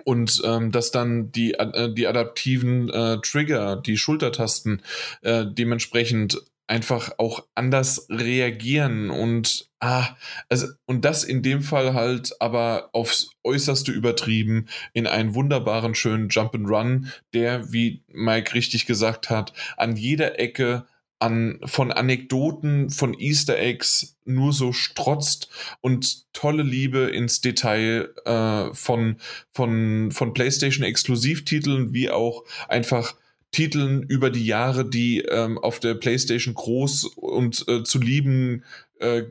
und 0.04 0.42
ähm, 0.46 0.72
dass 0.72 0.92
dann 0.92 1.32
die, 1.32 1.54
äh, 1.54 1.94
die 1.94 2.08
adaptiven 2.08 2.90
äh, 2.90 3.18
Trigger, 3.22 3.76
die 3.76 3.98
Schultertasten 3.98 4.82
äh, 5.22 5.46
dementsprechend 5.48 6.42
einfach 6.68 7.12
auch 7.18 7.46
anders 7.56 8.06
reagieren 8.10 9.10
und 9.10 9.70
ah, 9.80 10.16
also 10.50 10.68
und 10.86 11.04
das 11.04 11.24
in 11.24 11.42
dem 11.42 11.64
Fall 11.64 11.96
halt 11.96 12.40
aber 12.40 12.90
aufs 12.94 13.32
äußerste 13.44 13.92
übertrieben 13.92 14.68
in 14.94 15.08
einen 15.08 15.34
wunderbaren 15.34 15.96
schönen 15.96 16.30
Jump 16.30 16.54
and 16.54 16.70
Run, 16.70 17.12
der 17.34 17.74
wie 17.74 18.04
Mike 18.08 18.54
richtig 18.54 18.86
gesagt 18.86 19.32
hat, 19.32 19.52
an 19.78 19.96
jeder 19.96 20.40
Ecke 20.40 20.86
an, 21.20 21.60
von 21.66 21.92
Anekdoten, 21.92 22.90
von 22.90 23.14
Easter 23.14 23.60
Eggs 23.60 24.18
nur 24.26 24.54
so 24.54 24.72
strotzt 24.72 25.50
und 25.82 26.32
tolle 26.34 26.64
Liebe 26.64 27.00
ins 27.10 27.42
Detail 27.42 28.10
äh, 28.26 28.74
von, 28.74 29.18
von, 29.52 30.12
von 30.12 30.34
PlayStation 30.34 30.86
Exklusivtiteln 30.86 31.94
wie 31.94 32.10
auch 32.10 32.46
einfach 32.68 33.16
Titeln 33.52 34.04
über 34.04 34.30
die 34.30 34.46
Jahre, 34.46 34.88
die 34.88 35.22
ähm, 35.22 35.58
auf 35.58 35.80
der 35.80 35.96
PlayStation 35.96 36.54
groß 36.54 37.06
und 37.16 37.68
äh, 37.68 37.84
zu 37.84 38.00
lieben 38.00 38.64
äh, 39.00 39.24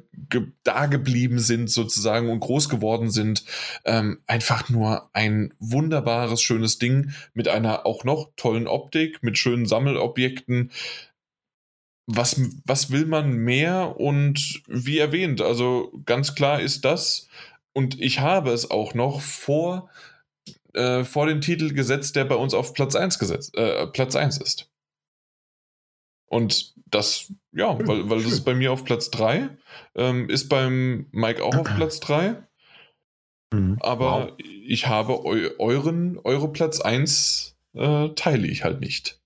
da 0.64 0.86
geblieben 0.86 1.38
sind 1.38 1.70
sozusagen 1.70 2.28
und 2.30 2.40
groß 2.40 2.68
geworden 2.68 3.10
sind. 3.10 3.44
Ähm, 3.84 4.18
einfach 4.26 4.68
nur 4.68 5.08
ein 5.12 5.54
wunderbares, 5.60 6.42
schönes 6.42 6.78
Ding 6.78 7.12
mit 7.32 7.48
einer 7.48 7.86
auch 7.86 8.02
noch 8.04 8.30
tollen 8.36 8.66
Optik, 8.66 9.22
mit 9.22 9.38
schönen 9.38 9.66
Sammelobjekten 9.66 10.72
was, 12.08 12.40
was 12.64 12.90
will 12.90 13.06
man 13.06 13.32
mehr? 13.32 14.00
Und 14.00 14.62
wie 14.66 14.98
erwähnt, 14.98 15.40
also 15.42 15.92
ganz 16.06 16.34
klar 16.34 16.60
ist 16.60 16.84
das, 16.84 17.28
und 17.74 18.00
ich 18.00 18.20
habe 18.20 18.50
es 18.50 18.70
auch 18.70 18.94
noch 18.94 19.20
vor, 19.20 19.90
äh, 20.72 21.04
vor 21.04 21.26
den 21.26 21.40
Titel 21.40 21.72
gesetzt, 21.72 22.16
der 22.16 22.24
bei 22.24 22.34
uns 22.34 22.54
auf 22.54 22.72
Platz 22.72 22.96
1 22.96 23.18
gesetzt, 23.18 23.56
äh, 23.56 23.86
Platz 23.86 24.16
1 24.16 24.38
ist. 24.38 24.70
Und 26.26 26.74
das, 26.86 27.32
ja, 27.52 27.76
schön, 27.76 27.86
weil, 27.86 28.10
weil 28.10 28.22
das 28.22 28.32
ist 28.32 28.44
bei 28.44 28.54
mir 28.54 28.72
auf 28.72 28.84
Platz 28.84 29.10
3, 29.10 29.50
ähm, 29.94 30.28
ist 30.30 30.48
beim 30.48 31.06
Mike 31.12 31.44
auch 31.44 31.54
auf 31.54 31.76
Platz 31.76 32.00
3. 32.00 32.42
Mhm, 33.52 33.76
aber 33.80 34.28
wow. 34.28 34.32
ich 34.38 34.86
habe 34.86 35.24
eu 35.24 35.50
euren, 35.58 36.18
eure 36.24 36.50
Platz 36.52 36.80
1 36.80 37.56
äh, 37.74 38.08
teile 38.10 38.46
ich 38.46 38.64
halt 38.64 38.80
nicht. 38.80 39.17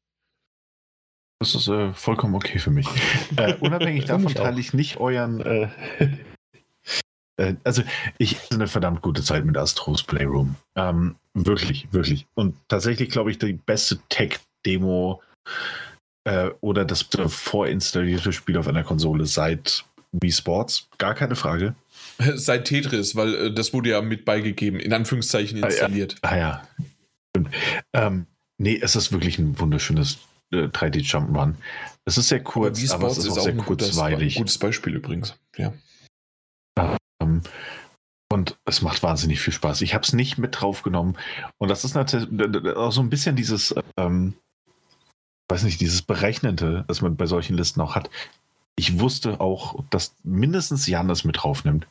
Das 1.43 1.57
ist 1.57 1.67
äh, 1.67 1.93
vollkommen 1.93 2.37
okay 2.37 2.61
für 2.61 2.71
mich. 2.71 2.87
Äh, 3.37 3.55
unabhängig 3.61 4.05
davon 4.05 4.33
teile 4.33 4.61
ich 4.61 4.75
nicht 4.75 4.99
euren. 4.99 5.41
Äh, 5.41 5.69
äh, 7.37 7.55
also, 7.65 7.83
ich 8.19 8.39
hatte 8.39 8.55
eine 8.55 8.69
verdammt 8.69 9.01
gute 9.01 9.23
Zeit 9.23 9.45
mit 9.45 9.57
Astros 9.57 10.05
Playroom. 10.05 10.55
Ähm, 10.77 11.17
wirklich, 11.35 11.89
wirklich. 11.93 12.27
Und 12.35 12.55
tatsächlich 12.69 13.09
glaube 13.09 13.31
ich, 13.31 13.39
die 13.39 13.55
beste 13.55 13.99
Tech-Demo 14.09 15.21
äh, 16.25 16.51
oder 16.61 16.85
das 16.85 17.09
vorinstallierte 17.27 18.33
Spiel 18.33 18.57
auf 18.57 18.69
einer 18.69 18.85
Konsole 18.85 19.27
seit 19.27 19.85
Wii 20.13 20.31
Sports. 20.31 20.89
Gar 20.99 21.15
keine 21.15 21.35
Frage. 21.35 21.75
Seit 22.35 22.67
Tetris, 22.67 23.17
weil 23.17 23.35
äh, 23.35 23.53
das 23.53 23.73
wurde 23.73 23.91
ja 23.91 24.03
mit 24.03 24.25
beigegeben, 24.25 24.79
in 24.79 24.93
Anführungszeichen 24.93 25.65
installiert. 25.65 26.17
Ah 26.21 26.37
ja. 26.37 26.63
Ah, 27.35 27.41
ja. 27.41 27.45
Ähm, 27.95 28.27
nee, 28.59 28.79
es 28.81 28.95
ist 28.95 29.11
wirklich 29.11 29.39
ein 29.39 29.59
wunderschönes 29.59 30.19
3D 30.53 30.97
äh, 30.97 31.01
Jump'n'Run. 31.01 31.55
Es 32.05 32.19
ist 32.19 32.29
sehr 32.29 32.43
kurz, 32.43 32.91
aber, 32.91 33.05
aber 33.05 33.13
es 33.13 33.19
ist, 33.19 33.27
ist 33.27 33.39
auch 33.39 33.43
sehr 33.43 33.57
kurzweilig. 33.57 34.37
Ein 34.37 34.43
gutes 34.43 34.59
Beispiel 34.59 34.95
übrigens, 34.95 35.37
ja. 35.57 35.73
Ähm, 37.21 37.43
und 38.33 38.59
es 38.65 38.83
macht 38.83 39.03
wahnsinnig 39.03 39.41
viel 39.41 39.53
Spaß. 39.53 39.83
Ich 39.83 39.95
habe 39.95 40.05
es 40.05 40.13
nicht 40.13 40.39
mit 40.39 40.61
draufgenommen. 40.61 41.19
Und 41.59 41.69
das 41.69 41.85
ist 41.85 41.95
natürlich 41.95 42.27
auch 42.77 42.91
so 42.91 43.03
ein 43.03 43.11
bisschen 43.11 43.37
dieses, 43.37 43.75
ähm, 43.99 44.35
weiß 45.51 45.65
nicht, 45.65 45.81
dieses 45.81 46.03
Berechnende, 46.03 46.85
das 46.89 47.03
man 47.03 47.17
bei 47.17 47.27
solchen 47.27 47.57
Listen 47.57 47.81
auch 47.83 47.95
hat. 47.95 48.09
Ich 48.75 48.99
wusste 48.99 49.41
auch, 49.41 49.85
dass 49.91 50.15
mindestens 50.25 50.87
Jan 50.87 51.09
das 51.09 51.25
mit 51.25 51.43
draufnimmt, 51.43 51.87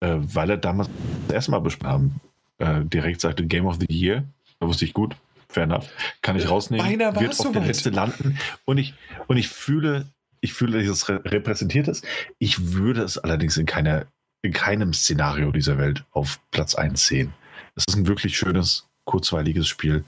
äh, 0.00 0.16
weil 0.18 0.50
er 0.50 0.58
damals 0.58 0.90
das 1.26 1.34
erste 1.34 1.50
Mal 1.52 1.60
besprochen 1.60 1.90
haben, 1.90 2.20
äh, 2.58 2.84
direkt 2.84 3.22
sagte 3.22 3.46
Game 3.46 3.66
of 3.66 3.78
the 3.80 3.90
Year. 3.90 4.24
Da 4.60 4.66
wusste 4.66 4.84
ich 4.84 4.92
gut, 4.92 5.16
fair 5.48 5.64
enough. 5.64 5.88
Kann 6.22 6.36
ich 6.36 6.48
rausnehmen. 6.48 7.00
War 7.00 7.20
wird 7.20 7.38
auf 7.38 7.52
der 7.52 7.62
Liste 7.62 7.90
landen. 7.90 8.38
Und 8.64 8.78
ich, 8.78 8.94
und 9.26 9.36
ich 9.36 9.48
fühle, 9.48 10.06
ich 10.40 10.52
fühle, 10.52 10.82
dass 10.82 10.90
es 10.90 11.08
repräsentiert 11.08 11.88
ist. 11.88 12.06
Ich 12.38 12.72
würde 12.72 13.02
es 13.02 13.18
allerdings 13.18 13.56
in 13.56 13.66
keiner, 13.66 14.06
in 14.42 14.52
keinem 14.52 14.92
Szenario 14.92 15.52
dieser 15.52 15.78
Welt 15.78 16.04
auf 16.12 16.40
Platz 16.50 16.74
1 16.74 17.06
sehen. 17.06 17.32
Es 17.74 17.84
ist 17.88 17.96
ein 17.96 18.06
wirklich 18.06 18.36
schönes, 18.36 18.88
kurzweiliges 19.04 19.68
Spiel. 19.68 20.04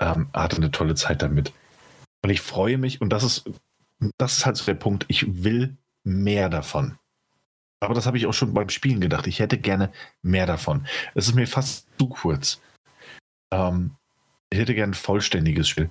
Ähm, 0.00 0.28
hatte 0.32 0.56
eine 0.56 0.70
tolle 0.70 0.94
Zeit 0.94 1.22
damit. 1.22 1.52
Und 2.22 2.30
ich 2.30 2.40
freue 2.40 2.78
mich, 2.78 3.00
und 3.00 3.10
das 3.10 3.22
ist, 3.22 3.44
das 4.18 4.38
ist 4.38 4.46
halt 4.46 4.56
so 4.56 4.64
der 4.64 4.74
Punkt, 4.74 5.04
ich 5.08 5.44
will 5.44 5.76
mehr 6.04 6.48
davon. 6.48 6.98
Aber 7.80 7.94
das 7.94 8.06
habe 8.06 8.16
ich 8.16 8.26
auch 8.26 8.32
schon 8.32 8.54
beim 8.54 8.70
Spielen 8.70 9.00
gedacht. 9.00 9.26
Ich 9.26 9.40
hätte 9.40 9.58
gerne 9.58 9.92
mehr 10.22 10.46
davon. 10.46 10.86
Es 11.14 11.28
ist 11.28 11.34
mir 11.34 11.46
fast 11.46 11.86
zu 11.98 12.08
kurz. 12.08 12.60
Ähm, 13.52 13.96
ich 14.54 14.60
hätte 14.60 14.74
gern 14.74 14.90
ein 14.90 14.94
vollständiges 14.94 15.68
Spiel, 15.68 15.90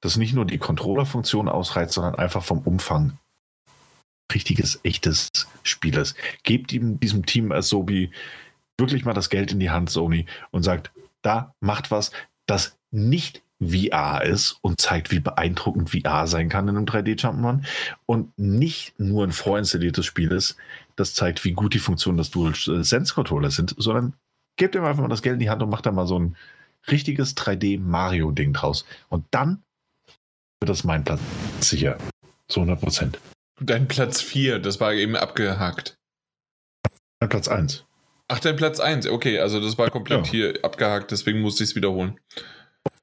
das 0.00 0.16
nicht 0.16 0.34
nur 0.34 0.44
die 0.44 0.58
Controller-Funktion 0.58 1.48
ausreizt, 1.48 1.94
sondern 1.94 2.16
einfach 2.16 2.42
vom 2.42 2.58
Umfang 2.58 3.18
richtiges, 4.34 4.80
echtes 4.82 5.28
Spieles. 5.62 6.14
Gebt 6.42 6.72
ihm 6.72 6.98
diesem 6.98 7.24
Team 7.24 7.52
Asobi 7.52 8.10
wirklich 8.78 9.04
mal 9.04 9.14
das 9.14 9.30
Geld 9.30 9.52
in 9.52 9.60
die 9.60 9.70
Hand, 9.70 9.90
Sony, 9.90 10.26
und 10.50 10.62
sagt, 10.62 10.90
da 11.22 11.54
macht 11.60 11.90
was, 11.90 12.10
das 12.46 12.76
nicht 12.90 13.42
VR 13.60 14.24
ist 14.24 14.58
und 14.62 14.80
zeigt, 14.80 15.10
wie 15.10 15.20
beeindruckend 15.20 15.90
VR 15.90 16.26
sein 16.26 16.48
kann 16.48 16.66
in 16.66 16.76
einem 16.76 16.86
3D-Jump'n'Run 16.86 17.64
und 18.06 18.36
nicht 18.38 18.98
nur 18.98 19.22
ein 19.24 19.32
vorinstalliertes 19.32 20.06
Spiel 20.06 20.32
ist, 20.32 20.56
das 20.96 21.14
zeigt, 21.14 21.44
wie 21.44 21.52
gut 21.52 21.74
die 21.74 21.78
Funktionen 21.78 22.18
des 22.18 22.30
Dual-Sense-Controllers 22.30 23.54
sind, 23.54 23.74
sondern 23.76 24.14
gebt 24.56 24.74
ihm 24.74 24.84
einfach 24.84 25.02
mal 25.02 25.08
das 25.08 25.22
Geld 25.22 25.34
in 25.34 25.40
die 25.40 25.50
Hand 25.50 25.62
und 25.62 25.70
macht 25.70 25.86
da 25.86 25.92
mal 25.92 26.06
so 26.06 26.18
ein 26.18 26.36
richtiges 26.88 27.36
3D-Mario-Ding 27.36 28.52
draus. 28.52 28.84
Und 29.08 29.24
dann 29.30 29.62
wird 30.60 30.70
das 30.70 30.84
mein 30.84 31.04
Platz 31.04 31.20
sicher. 31.60 31.98
Zu 32.48 32.60
100 32.60 32.80
Prozent. 32.80 33.18
Dein 33.60 33.88
Platz 33.88 34.20
4, 34.22 34.58
das 34.58 34.80
war 34.80 34.92
eben 34.92 35.16
abgehakt. 35.16 35.96
Mein 37.20 37.28
Platz 37.28 37.48
1. 37.48 37.84
Ach, 38.28 38.38
dein 38.38 38.56
Platz 38.56 38.80
1, 38.80 39.08
okay, 39.08 39.40
also 39.40 39.60
das 39.60 39.76
war 39.76 39.90
komplett 39.90 40.26
ja. 40.26 40.30
hier 40.30 40.64
abgehakt, 40.64 41.10
deswegen 41.10 41.40
musste 41.40 41.64
ich 41.64 41.70
es 41.70 41.76
wiederholen. 41.76 42.18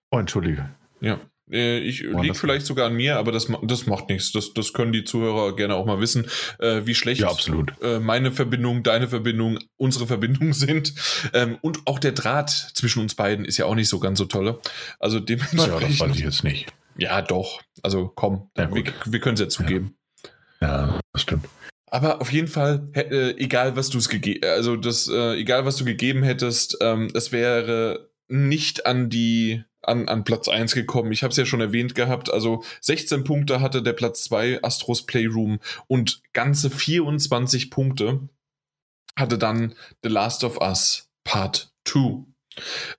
Oh, 0.10 0.18
entschuldige. 0.18 0.70
Ja. 1.02 1.20
Äh, 1.52 1.80
ich 1.80 2.07
oh, 2.07 2.22
liegt 2.22 2.38
vielleicht 2.38 2.65
sogar 2.65 2.88
an 2.88 2.95
mir, 2.95 3.18
aber 3.18 3.32
das, 3.32 3.48
das 3.64 3.86
macht 3.86 4.10
nichts. 4.10 4.32
Das, 4.32 4.53
das 4.53 4.74
können 4.74 4.91
die 4.91 5.03
Zuhörer 5.03 5.56
gerne 5.56 5.76
auch 5.76 5.86
mal 5.86 5.99
wissen, 5.99 6.28
äh, 6.60 6.82
wie 6.86 6.95
schlecht 6.95 7.22
ja, 7.22 7.30
absolut. 7.30 7.74
Äh, 7.82 7.99
meine 7.99 8.32
Verbindung, 8.32 8.84
deine 8.84 9.07
Verbindung, 9.07 9.60
unsere 9.78 10.07
Verbindung 10.07 10.53
sind. 10.53 10.94
Ähm, 11.34 11.57
und 11.61 11.86
auch 11.86 11.99
der 11.99 12.11
Draht 12.11 12.49
zwischen 12.49 13.02
uns 13.02 13.15
beiden 13.15 13.45
ist 13.45 13.57
ja 13.57 13.65
auch 13.65 13.76
nicht 13.76 13.90
so 13.90 13.99
ganz 13.99 14.19
so 14.19 14.26
toll. 14.26 14.60
Also 14.99 15.19
dementsprechend. 15.19 15.68
Ja, 15.68 15.80
das 15.80 15.99
weiß 15.99 16.15
ich 16.15 16.24
jetzt 16.24 16.44
nicht. 16.44 16.68
Ja, 16.98 17.22
doch. 17.22 17.61
Also 17.84 18.11
komm, 18.14 18.49
ja, 18.57 18.74
wir, 18.74 18.84
wir 19.06 19.19
können 19.19 19.36
es 19.36 19.40
ja 19.40 19.49
zugeben. 19.49 19.95
Ja. 20.60 20.68
ja, 20.68 20.99
das 21.14 21.22
stimmt. 21.22 21.45
Aber 21.90 22.19
auf 22.19 22.32
jeden 22.34 22.48
Fall, 22.48 22.90
äh, 22.94 23.32
egal 23.38 23.76
was 23.78 23.90
du 23.90 23.98
es 23.98 24.10
gegeben, 24.10 24.41
also 24.44 24.76
das, 24.76 25.07
äh, 25.07 25.36
egal 25.36 25.65
was 25.65 25.78
du 25.78 25.86
gegeben 25.86 26.22
hättest, 26.24 26.78
ähm, 26.82 27.10
es 27.14 27.32
wäre 27.32 28.10
nicht 28.28 28.86
an 28.86 29.10
die 29.10 29.64
an, 29.88 30.08
an 30.08 30.24
Platz 30.24 30.48
1 30.48 30.74
gekommen. 30.74 31.12
Ich 31.12 31.24
habe 31.24 31.32
es 31.32 31.38
ja 31.38 31.46
schon 31.46 31.62
erwähnt 31.62 31.96
gehabt. 31.96 32.32
Also 32.32 32.64
16 32.82 33.24
Punkte 33.24 33.62
hatte 33.62 33.82
der 33.82 33.94
Platz 33.94 34.24
2 34.26 34.64
Astros 34.64 35.06
Playroom 35.06 35.60
und 35.88 36.22
ganze 36.34 36.70
24 36.70 37.72
Punkte 37.72 38.30
hatte 39.18 39.38
dann 39.38 39.74
The 40.04 40.10
Last 40.10 40.44
of 40.44 40.60
Us 40.62 41.10
Part 41.24 41.72
2. 41.86 42.26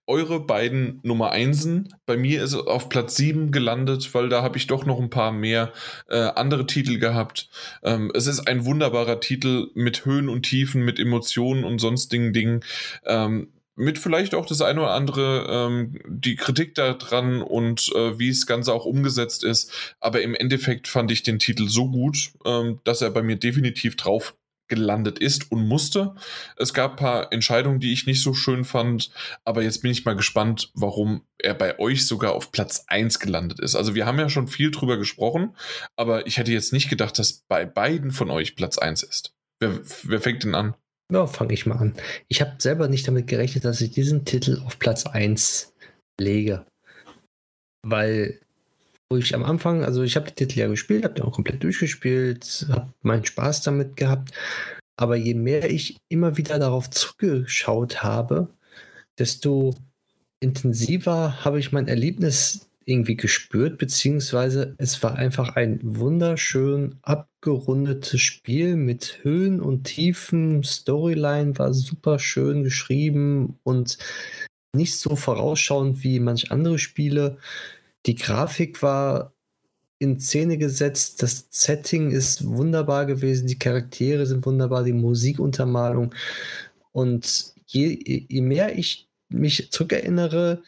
Eure 0.06 0.40
beiden 0.40 1.01
Nummer 1.02 1.31
1 1.31 1.69
bei 2.06 2.16
mir 2.16 2.43
ist 2.43 2.55
auf 2.55 2.89
Platz 2.89 3.16
7 3.16 3.51
gelandet, 3.51 4.15
weil 4.15 4.28
da 4.28 4.43
habe 4.43 4.56
ich 4.56 4.66
doch 4.66 4.86
noch 4.86 5.01
ein 5.01 5.10
paar 5.10 5.32
mehr 5.32 5.73
äh, 6.09 6.19
andere 6.19 6.66
Titel 6.66 6.98
gehabt. 6.98 7.48
Ähm, 7.82 8.12
es 8.15 8.27
ist 8.27 8.47
ein 8.47 8.65
wunderbarer 8.65 9.20
Titel 9.20 9.70
mit 9.74 10.05
Höhen 10.05 10.28
und 10.28 10.43
Tiefen, 10.43 10.85
mit 10.85 10.98
Emotionen 10.98 11.65
und 11.65 11.81
sonstigen 11.81 12.32
Dingen. 12.32 12.60
Ähm, 13.05 13.52
mit 13.78 13.98
vielleicht 13.98 14.34
auch 14.34 14.44
das 14.44 14.60
eine 14.60 14.80
oder 14.80 14.90
andere, 14.90 15.46
ähm, 15.48 16.00
die 16.06 16.34
Kritik 16.34 16.74
daran 16.74 17.42
und 17.42 17.90
äh, 17.94 18.18
wie 18.18 18.28
es 18.28 18.46
Ganze 18.46 18.74
auch 18.74 18.84
umgesetzt 18.84 19.44
ist. 19.44 19.72
Aber 20.00 20.20
im 20.20 20.34
Endeffekt 20.34 20.88
fand 20.88 21.10
ich 21.12 21.22
den 21.22 21.38
Titel 21.38 21.68
so 21.68 21.88
gut, 21.88 22.32
ähm, 22.44 22.80
dass 22.84 23.02
er 23.02 23.10
bei 23.10 23.22
mir 23.22 23.36
definitiv 23.36 23.96
drauf 23.96 24.34
gelandet 24.66 25.18
ist 25.20 25.50
und 25.50 25.66
musste. 25.66 26.14
Es 26.56 26.74
gab 26.74 26.92
ein 26.92 26.96
paar 26.96 27.32
Entscheidungen, 27.32 27.80
die 27.80 27.92
ich 27.92 28.06
nicht 28.06 28.20
so 28.20 28.34
schön 28.34 28.64
fand, 28.64 29.10
aber 29.44 29.62
jetzt 29.62 29.80
bin 29.80 29.90
ich 29.90 30.05
mal 30.05 30.16
gespannt, 30.16 30.70
warum 30.74 31.22
er 31.38 31.55
bei 31.55 31.78
euch 31.78 32.06
sogar 32.06 32.32
auf 32.32 32.52
Platz 32.52 32.84
1 32.88 33.20
gelandet 33.20 33.60
ist. 33.60 33.76
Also 33.76 33.94
wir 33.94 34.06
haben 34.06 34.18
ja 34.18 34.28
schon 34.28 34.48
viel 34.48 34.70
drüber 34.70 34.98
gesprochen, 34.98 35.56
aber 35.96 36.26
ich 36.26 36.36
hätte 36.36 36.52
jetzt 36.52 36.72
nicht 36.72 36.90
gedacht, 36.90 37.18
dass 37.18 37.44
bei 37.48 37.64
beiden 37.64 38.10
von 38.10 38.30
euch 38.30 38.56
Platz 38.56 38.76
1 38.76 39.05
ist. 39.05 39.34
Wer, 39.60 39.80
wer 40.02 40.20
fängt 40.20 40.44
denn 40.44 40.55
an? 40.55 40.74
Ja, 41.10 41.26
fange 41.26 41.55
ich 41.55 41.64
mal 41.64 41.76
an. 41.76 41.94
Ich 42.28 42.40
habe 42.43 42.56
selber 42.59 42.89
nicht 42.89 43.09
damit 43.09 43.26
gerechnet, 43.26 43.64
dass 43.64 43.80
ich 43.80 43.90
diesen 43.90 44.24
Titel 44.26 44.60
auf 44.64 44.78
Platz 44.78 45.06
1 45.06 45.74
lege. 46.20 46.66
Weil, 47.82 48.39
wo 49.10 49.16
ich 49.16 49.35
am 49.35 49.44
Anfang, 49.44 49.85
also 49.85 50.02
ich 50.02 50.16
habe 50.16 50.26
die 50.26 50.35
Titel 50.35 50.59
ja 50.59 50.66
gespielt, 50.66 51.05
habe 51.05 51.14
den 51.14 51.24
auch 51.24 51.32
komplett 51.32 51.62
durchgespielt, 51.62 52.66
habe 52.68 52.93
meinen 53.02 53.24
Spaß 53.24 53.62
damit 53.62 53.97
gehabt. 53.97 54.32
Aber 55.01 55.16
je 55.16 55.35
mehr 55.35 55.70
ich 55.70 55.97
immer 56.10 56.36
wieder 56.36 56.59
darauf 56.59 56.90
zurückgeschaut 56.90 58.02
habe, 58.02 58.48
desto 59.18 59.74
intensiver 60.40 61.44
habe 61.44 61.59
ich 61.59 61.72
mein 61.72 61.89
Erlebnis 61.89 62.67
irgendwie 62.89 63.16
gespürt, 63.16 63.77
beziehungsweise 63.77 64.74
es 64.78 65.02
war 65.02 65.16
einfach 65.16 65.56
ein 65.56 65.78
wunderschön 65.82 66.98
abgerundetes 67.02 68.20
Spiel 68.20 68.77
mit 68.77 69.19
Höhen 69.23 69.60
und 69.60 69.85
Tiefen. 69.85 70.65
Storyline 70.65 71.59
war 71.59 71.74
super 71.74 72.19
schön 72.19 72.65
geschrieben 72.65 73.59
und 73.62 73.98
nicht 74.74 74.97
so 74.97 75.16
vorausschauend 75.16 76.02
wie 76.02 76.19
manch 76.19 76.51
andere 76.51 76.78
Spiele. 76.78 77.36
Die 78.06 78.15
Grafik 78.15 78.82
war 78.82 79.35
in 79.98 80.19
Szene 80.19 80.56
gesetzt, 80.56 81.23
das 81.23 81.47
Setting 81.51 82.10
ist 82.10 82.47
wunderbar 82.47 83.05
gewesen, 83.05 83.48
die 83.48 83.59
Charaktere 83.59 84.24
sind 84.24 84.47
wunderbar, 84.47 84.85
die 84.85 84.93
Musikuntermalung. 84.94 86.15
Und 86.93 87.52
je, 87.66 88.27
je 88.28 88.40
mehr 88.40 88.78
ich 88.78 89.09
mich 89.28 89.70
zurückerinnere, 89.73 90.62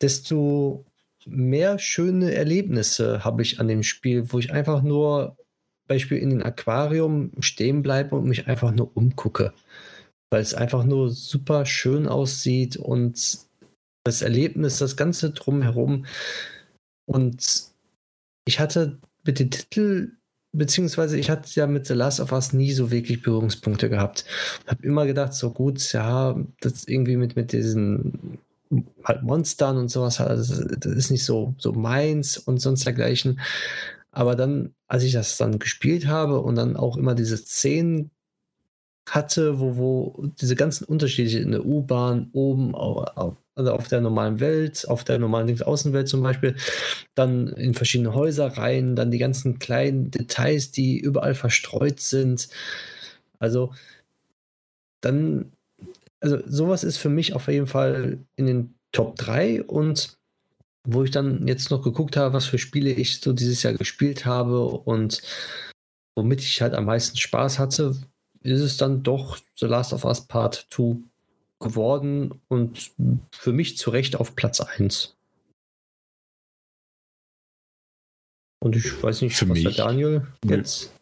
desto 0.00 0.84
mehr 1.28 1.78
schöne 1.78 2.34
Erlebnisse 2.34 3.24
habe 3.24 3.42
ich 3.42 3.60
an 3.60 3.68
dem 3.68 3.82
Spiel, 3.82 4.32
wo 4.32 4.38
ich 4.38 4.52
einfach 4.52 4.82
nur 4.82 5.36
Beispiel 5.88 6.18
in 6.18 6.30
den 6.30 6.42
Aquarium 6.42 7.32
stehen 7.40 7.82
bleibe 7.82 8.14
und 8.16 8.28
mich 8.28 8.46
einfach 8.46 8.72
nur 8.72 8.96
umgucke. 8.96 9.52
Weil 10.30 10.42
es 10.42 10.54
einfach 10.54 10.84
nur 10.84 11.10
super 11.10 11.64
schön 11.64 12.06
aussieht 12.06 12.76
und 12.76 13.38
das 14.04 14.22
Erlebnis, 14.22 14.78
das 14.78 14.96
Ganze 14.96 15.30
drumherum. 15.30 16.06
Und 17.06 17.72
ich 18.46 18.60
hatte 18.60 18.98
mit 19.24 19.38
dem 19.38 19.50
Titel, 19.50 20.12
beziehungsweise 20.52 21.18
ich 21.18 21.30
hatte 21.30 21.48
ja 21.54 21.66
mit 21.66 21.86
The 21.86 21.94
Last 21.94 22.20
of 22.20 22.32
Us 22.32 22.52
nie 22.52 22.72
so 22.72 22.90
wirklich 22.90 23.22
Berührungspunkte 23.22 23.88
gehabt. 23.88 24.26
Habe 24.66 24.86
immer 24.86 25.06
gedacht, 25.06 25.34
so 25.34 25.50
gut, 25.50 25.92
ja, 25.92 26.38
das 26.60 26.84
irgendwie 26.84 27.16
mit, 27.16 27.36
mit 27.36 27.52
diesen 27.52 28.38
halt 29.04 29.22
Monstern 29.22 29.76
und 29.78 29.88
sowas, 29.88 30.20
also 30.20 30.64
das 30.64 30.92
ist 30.92 31.10
nicht 31.10 31.24
so, 31.24 31.54
so 31.58 31.72
meins 31.72 32.38
und 32.38 32.58
sonst 32.60 32.84
dergleichen. 32.84 33.40
Aber 34.10 34.36
dann, 34.36 34.74
als 34.88 35.04
ich 35.04 35.12
das 35.12 35.36
dann 35.36 35.58
gespielt 35.58 36.06
habe 36.06 36.40
und 36.40 36.56
dann 36.56 36.76
auch 36.76 36.96
immer 36.96 37.14
diese 37.14 37.36
Szenen 37.36 38.10
hatte, 39.08 39.60
wo, 39.60 39.76
wo 39.76 40.26
diese 40.40 40.54
ganzen 40.54 40.84
Unterschiede 40.84 41.38
in 41.38 41.52
der 41.52 41.64
U-Bahn, 41.64 42.28
oben 42.32 42.74
auf, 42.74 43.36
also 43.54 43.72
auf 43.72 43.88
der 43.88 44.00
normalen 44.00 44.40
Welt, 44.40 44.86
auf 44.88 45.04
der 45.04 45.18
normalen 45.18 45.60
Außenwelt 45.62 46.08
zum 46.08 46.22
Beispiel, 46.22 46.56
dann 47.14 47.48
in 47.48 47.74
verschiedene 47.74 48.14
Häuser 48.14 48.46
rein, 48.58 48.96
dann 48.96 49.10
die 49.10 49.18
ganzen 49.18 49.58
kleinen 49.58 50.10
Details, 50.10 50.70
die 50.70 50.98
überall 50.98 51.34
verstreut 51.34 52.00
sind. 52.00 52.48
Also 53.38 53.72
dann 55.00 55.52
also 56.20 56.38
sowas 56.46 56.84
ist 56.84 56.98
für 56.98 57.08
mich 57.08 57.34
auf 57.34 57.48
jeden 57.48 57.66
Fall 57.66 58.18
in 58.36 58.46
den 58.46 58.74
Top 58.92 59.16
3 59.16 59.64
und 59.64 60.16
wo 60.84 61.04
ich 61.04 61.10
dann 61.10 61.46
jetzt 61.46 61.70
noch 61.70 61.82
geguckt 61.82 62.16
habe, 62.16 62.32
was 62.32 62.46
für 62.46 62.58
Spiele 62.58 62.90
ich 62.90 63.20
so 63.20 63.32
dieses 63.32 63.62
Jahr 63.62 63.74
gespielt 63.74 64.24
habe 64.24 64.64
und 64.64 65.20
womit 66.16 66.40
ich 66.40 66.62
halt 66.62 66.74
am 66.74 66.86
meisten 66.86 67.16
Spaß 67.16 67.58
hatte, 67.58 67.96
ist 68.40 68.60
es 68.60 68.76
dann 68.76 69.02
doch 69.02 69.38
The 69.56 69.66
Last 69.66 69.92
of 69.92 70.04
Us 70.04 70.26
Part 70.26 70.66
2 70.70 70.96
geworden 71.60 72.40
und 72.48 72.92
für 73.32 73.52
mich 73.52 73.76
zu 73.76 73.90
Recht 73.90 74.16
auf 74.16 74.34
Platz 74.34 74.60
1. 74.60 75.16
Und 78.60 78.74
ich 78.74 79.02
weiß 79.02 79.22
nicht, 79.22 79.36
für 79.36 79.48
was 79.48 79.58
mich, 79.58 79.76
Daniel 79.76 80.26
jetzt. 80.44 80.92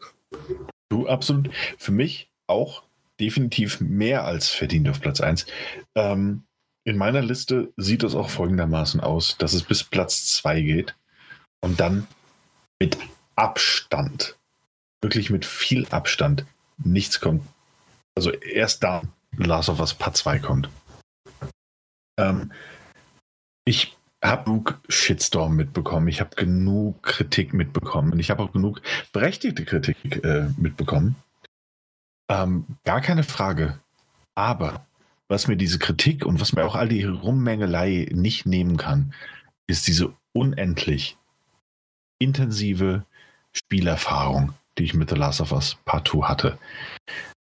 Du, 0.89 1.07
absolut. 1.07 1.51
Für 1.79 1.93
mich 1.93 2.31
auch 2.47 2.86
definitiv 3.21 3.81
mehr 3.81 4.25
als 4.25 4.49
verdient 4.49 4.89
auf 4.89 5.01
Platz 5.01 5.21
1. 5.21 5.47
Ähm, 5.95 6.45
in 6.85 6.97
meiner 6.97 7.23
Liste 7.23 7.73
sieht 7.77 8.05
es 8.05 8.15
auch 8.15 8.31
folgendermaßen 8.31 9.01
aus, 9.01 9.37
dass 9.39 9.55
es 9.55 9.65
bis 9.65 9.83
Platz 9.83 10.27
2 10.37 10.63
geht 10.63 10.95
und 11.61 11.81
dann 11.81 12.07
mit 12.79 12.97
Abstand, 13.35 14.37
wirklich 15.03 15.31
mit 15.31 15.45
viel 15.45 15.87
Abstand, 15.89 16.47
nichts 16.79 17.21
kommt. 17.21 17.43
Also 18.15 18.31
erst 18.31 18.85
da 18.85 19.03
Last 19.37 19.69
of 19.69 19.81
Us 19.81 19.95
Part 19.95 20.17
2 20.17 20.39
kommt. 20.39 20.71
Ähm, 22.19 22.53
ich 23.65 23.97
habe 24.25 24.45
genug 24.45 24.81
Shitstorm 24.89 25.57
mitbekommen, 25.57 26.09
ich 26.09 26.21
habe 26.21 26.37
genug 26.37 27.03
Kritik 27.03 27.53
mitbekommen 27.53 28.13
und 28.13 28.21
ich 28.21 28.31
habe 28.31 28.43
auch 28.43 28.53
genug 28.53 28.81
berechtigte 29.13 29.65
Kritik 29.65 30.25
äh, 30.25 30.49
mitbekommen. 30.57 31.17
Ähm, 32.29 32.67
gar 32.85 33.01
keine 33.01 33.23
Frage. 33.23 33.79
Aber 34.35 34.87
was 35.29 35.49
mir 35.49 35.57
diese 35.57 35.79
Kritik 35.79 36.25
und 36.25 36.41
was 36.41 36.53
mir 36.53 36.65
auch 36.65 36.77
all 36.77 36.89
die 36.89 37.05
Rummängelei 37.05 38.09
nicht 38.13 38.47
nehmen 38.47 38.77
kann, 38.77 39.13
ist 39.67 39.87
diese 39.87 40.13
unendlich 40.33 41.17
intensive 42.19 43.05
Spielerfahrung, 43.53 44.53
die 44.79 44.85
ich 44.85 44.95
mit 44.95 45.11
The 45.11 45.17
Last 45.17 45.41
of 45.41 45.53
Us 45.53 45.77
Part 45.85 46.09
2 46.09 46.29
hatte. 46.29 46.59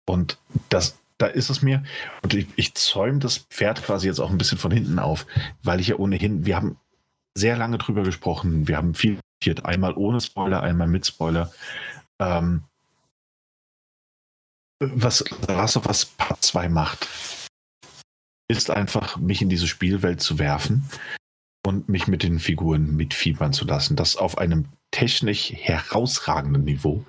Und 0.06 0.38
das, 0.68 0.98
da 1.18 1.26
ist 1.26 1.50
es 1.50 1.62
mir, 1.62 1.82
und 2.22 2.34
ich, 2.34 2.48
ich 2.56 2.74
zäume 2.74 3.20
das 3.20 3.38
Pferd 3.38 3.82
quasi 3.82 4.08
jetzt 4.08 4.20
auch 4.20 4.30
ein 4.30 4.38
bisschen 4.38 4.58
von 4.58 4.72
hinten 4.72 4.98
auf, 4.98 5.26
weil 5.62 5.80
ich 5.80 5.88
ja 5.88 5.96
ohnehin, 5.96 6.44
wir 6.44 6.56
haben 6.56 6.76
sehr 7.36 7.56
lange 7.56 7.78
drüber 7.78 8.02
gesprochen, 8.02 8.68
wir 8.68 8.76
haben 8.76 8.94
viel, 8.94 9.18
einmal 9.62 9.94
ohne 9.94 10.20
Spoiler, 10.20 10.62
einmal 10.62 10.88
mit 10.88 11.06
Spoiler. 11.06 11.50
Ähm, 12.18 12.64
was 14.80 15.24
Last 15.46 15.76
of 15.76 15.86
Us 15.86 16.06
Part 16.06 16.42
2 16.42 16.68
macht, 16.68 17.08
ist 18.48 18.70
einfach, 18.70 19.16
mich 19.16 19.42
in 19.42 19.48
diese 19.48 19.68
Spielwelt 19.68 20.20
zu 20.20 20.38
werfen 20.38 20.88
und 21.64 21.88
mich 21.88 22.08
mit 22.08 22.22
den 22.22 22.38
Figuren 22.38 22.96
mitfiebern 22.96 23.52
zu 23.52 23.64
lassen. 23.64 23.96
Das 23.96 24.16
auf 24.16 24.38
einem 24.38 24.66
technisch 24.90 25.52
herausragenden 25.52 26.64
Niveau. 26.64 27.04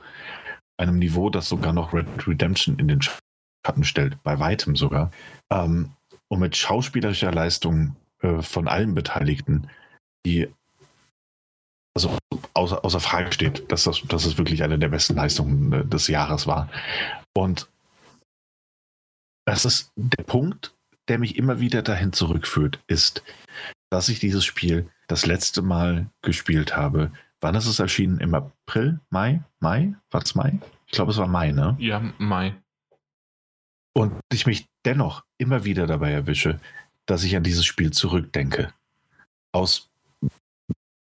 Einem 0.77 0.99
Niveau, 0.99 1.29
das 1.29 1.49
sogar 1.49 1.73
noch 1.73 1.93
Red 1.93 2.27
Redemption 2.27 2.77
in 2.77 2.87
den 2.87 3.01
Schatten 3.01 3.83
stellt, 3.83 4.21
bei 4.23 4.39
weitem 4.39 4.75
sogar. 4.75 5.11
Ähm, 5.51 5.91
und 6.27 6.39
mit 6.39 6.55
schauspielerischer 6.55 7.31
Leistung 7.31 7.95
äh, 8.21 8.41
von 8.41 8.67
allen 8.67 8.93
Beteiligten, 8.93 9.67
die 10.25 10.47
also 11.93 12.17
außer, 12.53 12.85
außer 12.85 12.99
Frage 12.99 13.33
steht, 13.33 13.69
dass 13.71 13.83
das, 13.83 14.01
dass 14.07 14.23
das 14.23 14.37
wirklich 14.37 14.63
eine 14.63 14.79
der 14.79 14.87
besten 14.87 15.15
Leistungen 15.15 15.73
äh, 15.73 15.85
des 15.85 16.07
Jahres 16.07 16.47
war. 16.47 16.69
Und 17.33 17.69
das 19.45 19.65
ist 19.65 19.91
der 19.95 20.23
Punkt, 20.23 20.75
der 21.07 21.19
mich 21.19 21.37
immer 21.37 21.59
wieder 21.59 21.81
dahin 21.81 22.13
zurückführt, 22.13 22.79
ist, 22.87 23.23
dass 23.89 24.09
ich 24.09 24.19
dieses 24.19 24.45
Spiel 24.45 24.89
das 25.07 25.25
letzte 25.25 25.61
Mal 25.61 26.09
gespielt 26.21 26.75
habe. 26.75 27.11
Wann 27.41 27.55
ist 27.55 27.65
es 27.65 27.79
erschienen? 27.79 28.19
Im 28.19 28.33
April? 28.35 28.99
Mai? 29.09 29.43
Mai? 29.59 29.93
War 30.11 30.21
es 30.21 30.35
Mai? 30.35 30.59
Ich 30.85 30.93
glaube, 30.93 31.11
es 31.11 31.17
war 31.17 31.27
Mai, 31.27 31.51
ne? 31.51 31.75
Ja, 31.79 31.99
Mai. 32.17 32.55
Und 33.93 34.13
ich 34.31 34.45
mich 34.45 34.65
dennoch 34.85 35.25
immer 35.37 35.65
wieder 35.65 35.87
dabei 35.87 36.11
erwische, 36.11 36.59
dass 37.05 37.23
ich 37.23 37.35
an 37.35 37.43
dieses 37.43 37.65
Spiel 37.65 37.91
zurückdenke. 37.91 38.73
Aus 39.51 39.90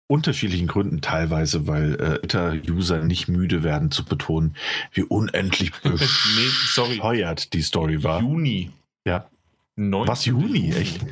unterschiedlichen 0.08 0.68
Gründen 0.68 1.02
teilweise, 1.02 1.68
weil 1.68 2.22
äh, 2.24 2.72
User 2.72 3.04
nicht 3.04 3.28
müde 3.28 3.64
werden 3.64 3.92
zu 3.92 4.06
betonen, 4.06 4.56
wie 4.92 5.04
unendlich 5.04 5.72
bescheuert 5.82 7.44
nee, 7.46 7.50
die 7.54 7.62
Story 7.62 8.04
war. 8.04 8.22
Juni. 8.22 8.72
Ja. 9.08 9.30
Was 9.76 10.26
Juni, 10.26 10.74
echt? 10.74 11.06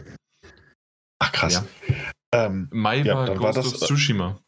Ach 1.19 1.31
krass. 1.31 1.63
Ja. 1.87 2.45
Ähm, 2.45 2.67
Mai 2.71 3.01
ja, 3.01 3.15
war 3.15 3.27
Ghost 3.27 3.41
war 3.41 3.53
das, 3.53 3.79
Tsushima. 3.79 4.39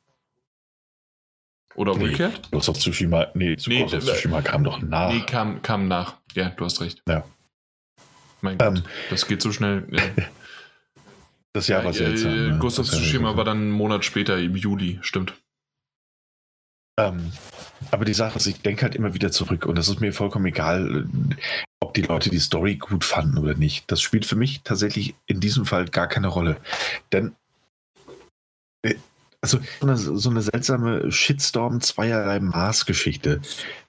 Oder 1.75 1.91
umgekehrt? 1.93 2.39
Nee, 2.43 2.47
Ghost 2.51 2.69
of 2.69 2.77
Tsushima, 2.77 3.27
nee, 3.33 3.57
nee 3.67 3.81
Ghost 3.81 3.93
of 3.95 4.03
Tsushima 4.05 4.41
kam 4.41 4.63
doch 4.63 4.81
nach. 4.81 5.11
Nee, 5.11 5.21
kam, 5.21 5.61
kam 5.61 5.87
nach. 5.87 6.15
Ja, 6.33 6.49
du 6.49 6.65
hast 6.65 6.81
recht. 6.81 7.01
Ja. 7.07 7.25
Mein 8.41 8.57
Gott, 8.57 8.77
ähm, 8.77 8.83
das 9.09 9.27
geht 9.27 9.41
so 9.41 9.51
schnell. 9.51 9.87
Ja. 9.91 10.01
Das 11.55 11.69
Jahr 11.69 11.85
war 11.85 11.93
seltsam. 11.93 12.33
Äh, 12.33 12.51
ne? 12.51 12.59
Ghost 12.59 12.79
of 12.79 12.89
Tsushima 12.89 13.37
war 13.37 13.45
dann 13.45 13.59
einen 13.59 13.71
Monat 13.71 14.03
später 14.03 14.37
im 14.37 14.57
Juli, 14.57 14.99
stimmt. 15.01 15.41
Ähm, 16.99 17.31
aber 17.91 18.03
die 18.03 18.13
Sache 18.13 18.37
ist, 18.37 18.45
ich 18.45 18.61
denke 18.61 18.81
halt 18.81 18.93
immer 18.93 19.13
wieder 19.13 19.31
zurück 19.31 19.65
und 19.65 19.79
es 19.79 19.87
ist 19.87 20.01
mir 20.01 20.11
vollkommen 20.11 20.47
egal, 20.47 21.07
ob 21.79 21.93
die 21.93 22.01
Leute 22.01 22.29
die 22.29 22.39
Story 22.39 22.75
gut 22.75 23.05
fanden 23.05 23.37
oder 23.37 23.53
nicht. 23.53 23.89
Das 23.89 24.01
spielt 24.01 24.25
für 24.25 24.35
mich 24.35 24.63
tatsächlich 24.63 25.15
in 25.27 25.39
diesem 25.39 25.65
Fall 25.65 25.85
gar 25.85 26.07
keine 26.07 26.27
Rolle. 26.27 26.57
Denn 27.13 27.33
äh, 28.81 28.95
also 29.39 29.59
so 29.79 29.87
eine, 29.87 29.95
so 29.95 30.29
eine 30.29 30.41
seltsame 30.41 31.09
Shitstorm 31.09 31.79
zweierlei 31.79 32.41
Maßgeschichte. 32.41 33.39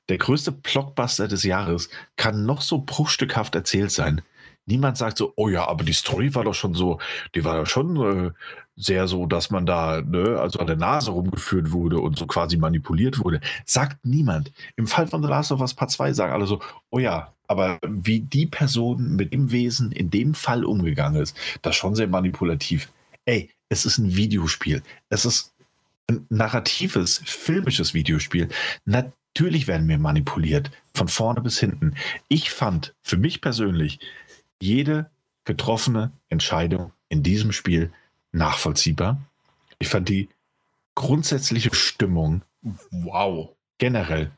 Der 0.08 0.18
größte 0.18 0.52
Blockbuster 0.52 1.26
des 1.26 1.42
Jahres 1.42 1.88
kann 2.14 2.46
noch 2.46 2.60
so 2.60 2.78
bruchstückhaft 2.78 3.56
erzählt 3.56 3.90
sein 3.90 4.22
niemand 4.66 4.98
sagt 4.98 5.18
so, 5.18 5.32
oh 5.36 5.48
ja, 5.48 5.66
aber 5.66 5.84
die 5.84 5.92
Story 5.92 6.34
war 6.34 6.44
doch 6.44 6.54
schon 6.54 6.74
so, 6.74 6.98
die 7.34 7.44
war 7.44 7.56
doch 7.56 7.66
schon 7.66 7.96
äh, 8.26 8.30
sehr 8.76 9.08
so, 9.08 9.26
dass 9.26 9.50
man 9.50 9.64
da 9.64 10.02
ne, 10.02 10.38
also 10.38 10.58
an 10.58 10.66
der 10.66 10.76
Nase 10.76 11.10
rumgeführt 11.10 11.72
wurde 11.72 11.98
und 11.98 12.18
so 12.18 12.26
quasi 12.26 12.56
manipuliert 12.56 13.24
wurde. 13.24 13.40
Sagt 13.64 14.04
niemand. 14.04 14.52
Im 14.76 14.86
Fall 14.86 15.06
von 15.06 15.22
The 15.22 15.28
Last 15.28 15.52
of 15.52 15.60
Us 15.60 15.74
Part 15.74 15.90
2 15.90 16.12
sagen 16.12 16.32
alle 16.32 16.46
so, 16.46 16.60
oh 16.90 16.98
ja, 16.98 17.32
aber 17.48 17.78
wie 17.86 18.20
die 18.20 18.46
Person 18.46 19.16
mit 19.16 19.32
dem 19.32 19.50
Wesen 19.50 19.92
in 19.92 20.10
dem 20.10 20.34
Fall 20.34 20.64
umgegangen 20.64 21.22
ist, 21.22 21.36
das 21.62 21.74
ist 21.74 21.80
schon 21.80 21.94
sehr 21.94 22.08
manipulativ. 22.08 22.90
Ey, 23.24 23.50
es 23.68 23.86
ist 23.86 23.98
ein 23.98 24.14
Videospiel. 24.14 24.82
Es 25.08 25.24
ist 25.24 25.52
ein 26.08 26.26
narratives, 26.28 27.20
filmisches 27.24 27.94
Videospiel. 27.94 28.48
Natürlich 28.84 29.66
werden 29.66 29.88
wir 29.88 29.98
manipuliert, 29.98 30.70
von 30.94 31.08
vorne 31.08 31.40
bis 31.40 31.58
hinten. 31.58 31.94
Ich 32.28 32.50
fand, 32.50 32.94
für 33.02 33.16
mich 33.16 33.40
persönlich, 33.40 33.98
jede 34.60 35.10
getroffene 35.44 36.12
Entscheidung 36.28 36.92
in 37.08 37.22
diesem 37.22 37.52
Spiel 37.52 37.92
nachvollziehbar. 38.32 39.20
Ich 39.78 39.88
fand 39.88 40.08
die 40.08 40.28
grundsätzliche 40.94 41.74
Stimmung 41.74 42.42
wow 42.90 43.50
generell 43.78 44.30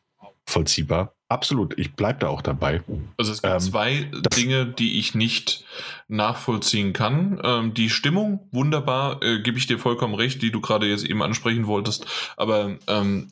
vollziehbar. 0.47 1.15
Absolut, 1.31 1.79
ich 1.79 1.95
bleibe 1.95 2.21
da 2.21 2.29
auch 2.29 2.41
dabei. 2.41 2.83
Also 3.19 3.33
es 3.33 3.43
gibt 3.43 3.53
ähm, 3.53 3.61
zwei 3.61 4.11
Dinge, 4.35 4.67
die 4.67 4.99
ich 4.99 5.15
nicht 5.15 5.65
nachvollziehen 6.09 6.95
kann. 6.95 7.39
Ähm, 7.45 7.75
die 7.75 7.91
Stimmung, 7.91 8.49
wunderbar, 8.51 9.23
äh, 9.23 9.41
gebe 9.41 9.59
ich 9.59 9.67
dir 9.67 9.79
vollkommen 9.79 10.15
recht, 10.15 10.41
die 10.41 10.51
du 10.51 10.63
gerade 10.63 10.87
jetzt 10.87 11.05
eben 11.05 11.23
ansprechen 11.23 11.67
wolltest. 11.67 12.07
Aber 12.39 12.79
ähm, 12.87 13.31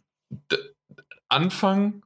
Anfang 1.29 2.03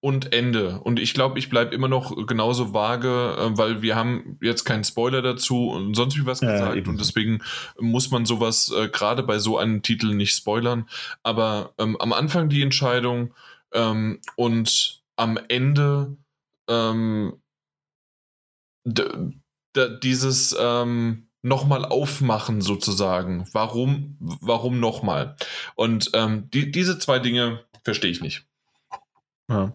und 0.00 0.32
Ende. 0.32 0.80
Und 0.80 1.00
ich 1.00 1.14
glaube, 1.14 1.38
ich 1.38 1.48
bleibe 1.48 1.74
immer 1.74 1.88
noch 1.88 2.26
genauso 2.26 2.72
vage, 2.72 3.36
äh, 3.38 3.58
weil 3.58 3.82
wir 3.82 3.96
haben 3.96 4.38
jetzt 4.40 4.64
keinen 4.64 4.84
Spoiler 4.84 5.22
dazu 5.22 5.68
und 5.68 5.94
sonst 5.94 6.16
wie 6.16 6.26
was 6.26 6.40
gesagt. 6.40 6.76
Ja, 6.76 6.82
und 6.88 7.00
deswegen 7.00 7.42
muss 7.80 8.10
man 8.10 8.26
sowas 8.26 8.72
äh, 8.76 8.88
gerade 8.88 9.22
bei 9.22 9.38
so 9.38 9.58
einem 9.58 9.82
Titel 9.82 10.14
nicht 10.14 10.34
spoilern. 10.34 10.88
Aber 11.22 11.74
ähm, 11.78 11.96
am 12.00 12.12
Anfang 12.12 12.48
die 12.48 12.62
Entscheidung 12.62 13.34
ähm, 13.72 14.20
und 14.36 15.02
am 15.16 15.38
Ende 15.48 16.16
ähm, 16.68 17.40
dieses 20.02 20.56
ähm, 20.58 21.26
nochmal 21.42 21.84
aufmachen 21.84 22.60
sozusagen. 22.60 23.48
Warum, 23.52 24.16
warum 24.20 24.80
nochmal? 24.80 25.36
Und 25.74 26.10
ähm, 26.14 26.50
die, 26.50 26.70
diese 26.70 26.98
zwei 26.98 27.18
Dinge 27.18 27.64
verstehe 27.82 28.10
ich 28.10 28.20
nicht. 28.20 28.46
Ja. 29.48 29.72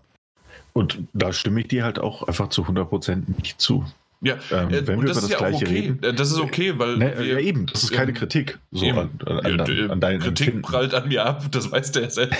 Und 0.73 0.99
da 1.13 1.33
stimme 1.33 1.61
ich 1.61 1.67
dir 1.67 1.83
halt 1.83 1.99
auch 1.99 2.23
einfach 2.23 2.49
zu 2.49 2.63
100% 2.63 3.23
nicht 3.37 3.59
zu. 3.59 3.85
Ja, 4.23 4.35
ähm, 4.51 4.69
äh, 4.69 4.85
wenn 4.85 4.87
wir 4.87 4.93
über 4.95 5.07
das, 5.07 5.21
das 5.21 5.37
Gleiche 5.37 5.65
okay. 5.65 5.73
reden. 5.73 6.03
Äh, 6.03 6.13
das 6.13 6.31
ist 6.31 6.39
okay, 6.39 6.77
weil. 6.77 6.97
Ne, 6.97 7.13
wir, 7.17 7.25
ja, 7.25 7.39
eben, 7.39 7.65
das 7.65 7.83
ist 7.83 7.91
keine 7.91 8.13
Kritik. 8.13 8.59
So 8.71 8.85
an, 8.87 9.09
an, 9.25 9.59
an, 9.59 9.91
an 9.91 9.99
deinen 9.99 10.19
Kritik 10.19 10.47
Empfinden. 10.47 10.61
prallt 10.61 10.93
an 10.93 11.07
mir 11.07 11.25
ab, 11.25 11.51
das 11.51 11.71
weißt 11.71 11.95
du 11.95 12.01
ja 12.01 12.09
selbst. 12.09 12.39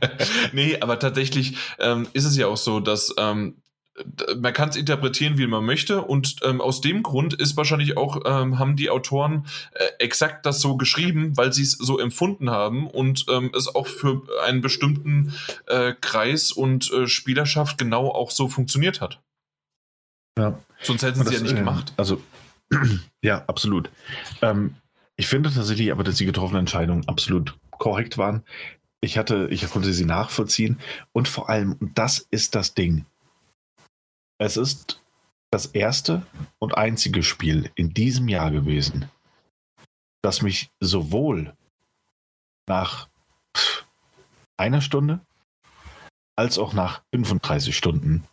nee, 0.52 0.78
aber 0.80 0.98
tatsächlich 0.98 1.58
ähm, 1.78 2.08
ist 2.14 2.24
es 2.24 2.36
ja 2.36 2.46
auch 2.46 2.56
so, 2.56 2.80
dass 2.80 3.14
ähm, 3.18 3.56
man 4.36 4.52
kann 4.52 4.68
es 4.68 4.76
interpretieren, 4.76 5.38
wie 5.38 5.46
man 5.46 5.64
möchte. 5.64 6.02
Und 6.02 6.36
ähm, 6.42 6.60
aus 6.60 6.80
dem 6.80 7.02
Grund 7.02 7.34
ist 7.34 7.56
wahrscheinlich 7.56 7.96
auch, 7.96 8.22
ähm, 8.24 8.58
haben 8.58 8.76
die 8.76 8.90
Autoren 8.90 9.46
äh, 9.72 9.84
exakt 9.98 10.46
das 10.46 10.60
so 10.60 10.76
geschrieben, 10.76 11.36
weil 11.36 11.52
sie 11.52 11.62
es 11.62 11.72
so 11.72 11.98
empfunden 11.98 12.50
haben 12.50 12.86
und 12.86 13.26
ähm, 13.28 13.50
es 13.56 13.74
auch 13.74 13.86
für 13.86 14.22
einen 14.44 14.60
bestimmten 14.60 15.34
äh, 15.66 15.94
Kreis 16.00 16.52
und 16.52 16.92
äh, 16.92 17.06
Spielerschaft 17.06 17.78
genau 17.78 18.08
auch 18.10 18.30
so 18.30 18.48
funktioniert 18.48 19.00
hat. 19.00 19.20
Ja. 20.38 20.58
Sonst 20.82 21.02
hätten 21.02 21.24
sie 21.24 21.34
ja 21.34 21.40
nicht 21.40 21.56
gemacht. 21.56 21.92
Also, 21.96 22.20
ja, 23.22 23.44
absolut. 23.46 23.90
Ähm, 24.42 24.76
ich 25.16 25.26
finde 25.26 25.52
tatsächlich 25.52 25.90
aber, 25.90 26.04
dass 26.04 26.16
die 26.16 26.26
getroffenen 26.26 26.60
Entscheidungen 26.60 27.08
absolut 27.08 27.56
korrekt 27.72 28.18
waren. 28.18 28.44
Ich 29.00 29.18
hatte, 29.18 29.48
ich 29.50 29.68
konnte 29.68 29.92
sie 29.92 30.04
nachvollziehen 30.04 30.78
und 31.12 31.28
vor 31.28 31.48
allem, 31.48 31.76
das 31.94 32.26
ist 32.30 32.54
das 32.54 32.74
Ding, 32.74 33.04
es 34.38 34.56
ist 34.56 35.02
das 35.50 35.66
erste 35.66 36.26
und 36.58 36.76
einzige 36.76 37.22
Spiel 37.22 37.70
in 37.74 37.92
diesem 37.94 38.28
Jahr 38.28 38.50
gewesen, 38.50 39.10
das 40.22 40.42
mich 40.42 40.70
sowohl 40.80 41.56
nach 42.68 43.08
einer 44.56 44.80
Stunde 44.80 45.20
als 46.36 46.58
auch 46.58 46.72
nach 46.72 47.02
35 47.12 47.76
Stunden 47.76 48.24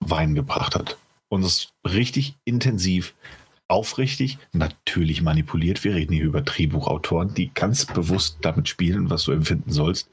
Wein 0.00 0.34
gebracht 0.34 0.74
hat. 0.74 0.98
Und 1.28 1.44
es 1.44 1.72
richtig 1.84 2.36
intensiv 2.44 3.14
aufrichtig, 3.70 4.38
natürlich 4.52 5.22
manipuliert. 5.22 5.84
Wir 5.84 5.94
reden 5.94 6.12
hier 6.12 6.24
über 6.24 6.42
Drehbuchautoren, 6.42 7.34
die 7.34 7.52
ganz 7.54 7.86
bewusst 7.86 8.38
damit 8.42 8.68
spielen, 8.68 9.10
was 9.10 9.24
du 9.24 9.32
empfinden 9.32 9.72
sollst. 9.72 10.10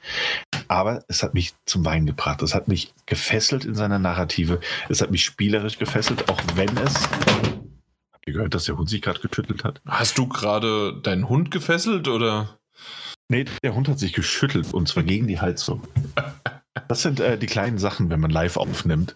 Aber 0.68 1.04
es 1.08 1.24
hat 1.24 1.34
mich 1.34 1.54
zum 1.66 1.86
Weinen 1.86 2.06
gebracht. 2.06 2.42
Es 2.42 2.54
hat 2.54 2.68
mich 2.68 2.94
gefesselt 3.06 3.66
in 3.66 3.76
seiner 3.76 4.00
Narrative. 4.00 4.60
Es 4.90 5.02
hat 5.02 5.12
mich 5.12 5.24
spielerisch 5.24 5.78
gefesselt, 5.78 6.30
auch 6.30 6.42
wenn 6.56 6.76
es. 6.78 7.04
Habt 8.14 8.28
ihr 8.28 8.34
gehört, 8.34 8.54
dass 8.54 8.66
der 8.66 8.78
Hund 8.78 8.90
sich 8.90 9.02
gerade 9.02 9.20
geschüttelt 9.20 9.64
hat? 9.64 9.82
Hast 9.88 10.18
du 10.18 10.28
gerade 10.28 11.00
deinen 11.02 11.28
Hund 11.28 11.52
gefesselt 11.52 12.08
oder? 12.08 12.58
Nee, 13.30 13.46
der 13.64 13.76
Hund 13.76 13.88
hat 13.88 14.00
sich 14.00 14.14
geschüttelt 14.14 14.74
und 14.74 14.88
zwar 14.88 15.04
gegen 15.04 15.28
die 15.28 15.40
Heizung. 15.40 15.82
Das 16.88 17.02
sind 17.02 17.20
äh, 17.20 17.38
die 17.38 17.48
kleinen 17.48 17.80
Sachen, 17.80 18.12
wenn 18.12 18.20
man 18.20 18.30
live 18.30 18.56
aufnimmt. 18.56 19.16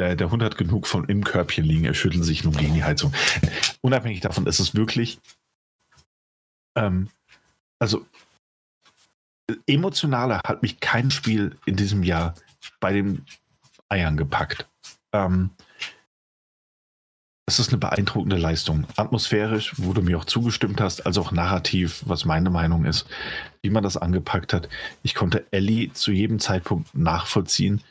Der, 0.00 0.16
der 0.16 0.30
Hund 0.30 0.42
hat 0.42 0.56
genug 0.56 0.86
von 0.86 1.04
im 1.04 1.22
Körbchen 1.24 1.62
liegen, 1.62 1.84
er 1.84 1.92
schüttelt 1.92 2.24
sich 2.24 2.42
nur 2.42 2.54
gegen 2.54 2.72
die 2.72 2.84
Heizung. 2.84 3.12
Unabhängig 3.82 4.20
davon 4.20 4.46
ist 4.46 4.58
es 4.58 4.74
wirklich, 4.74 5.20
ähm, 6.74 7.10
also 7.78 8.06
emotionaler 9.66 10.40
hat 10.46 10.62
mich 10.62 10.80
kein 10.80 11.10
Spiel 11.10 11.54
in 11.66 11.76
diesem 11.76 12.02
Jahr 12.02 12.34
bei 12.80 12.94
den 12.94 13.26
Eiern 13.90 14.16
gepackt. 14.16 14.66
Ähm, 15.12 15.50
es 17.46 17.58
ist 17.58 17.68
eine 17.68 17.78
beeindruckende 17.78 18.38
Leistung. 18.38 18.86
Atmosphärisch, 18.96 19.74
wo 19.76 19.92
du 19.92 20.00
mir 20.00 20.16
auch 20.16 20.24
zugestimmt 20.24 20.80
hast, 20.80 21.04
als 21.04 21.18
auch 21.18 21.30
narrativ, 21.30 22.04
was 22.06 22.24
meine 22.24 22.48
Meinung 22.48 22.86
ist, 22.86 23.06
wie 23.60 23.68
man 23.68 23.82
das 23.82 23.98
angepackt 23.98 24.54
hat. 24.54 24.70
Ich 25.02 25.14
konnte 25.14 25.46
Ellie 25.50 25.92
zu 25.92 26.10
jedem 26.10 26.38
Zeitpunkt 26.38 26.94
nachvollziehen 26.94 27.82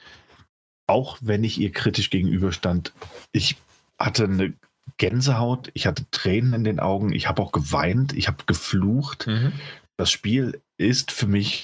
auch 0.89 1.17
wenn 1.21 1.43
ich 1.43 1.59
ihr 1.59 1.71
kritisch 1.71 2.09
gegenüberstand, 2.09 2.93
ich 3.31 3.57
hatte 3.97 4.25
eine 4.25 4.53
Gänsehaut, 4.97 5.69
ich 5.73 5.87
hatte 5.87 6.05
Tränen 6.11 6.53
in 6.53 6.63
den 6.63 6.79
Augen, 6.79 7.13
ich 7.13 7.27
habe 7.27 7.41
auch 7.41 7.51
geweint, 7.51 8.13
ich 8.13 8.27
habe 8.27 8.43
geflucht. 8.45 9.27
Mhm. 9.27 9.53
Das 9.97 10.11
Spiel 10.11 10.61
ist 10.77 11.11
für 11.11 11.27
mich 11.27 11.63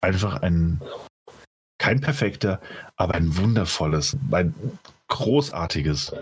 einfach 0.00 0.42
ein 0.42 0.80
kein 1.78 2.00
perfekter, 2.00 2.60
aber 2.96 3.14
ein 3.14 3.36
wundervolles, 3.36 4.16
ein 4.30 4.54
großartiges 5.08 6.14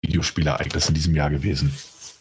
Videospielereignis 0.00 0.88
in 0.88 0.94
diesem 0.94 1.14
Jahr 1.14 1.30
gewesen. 1.30 1.74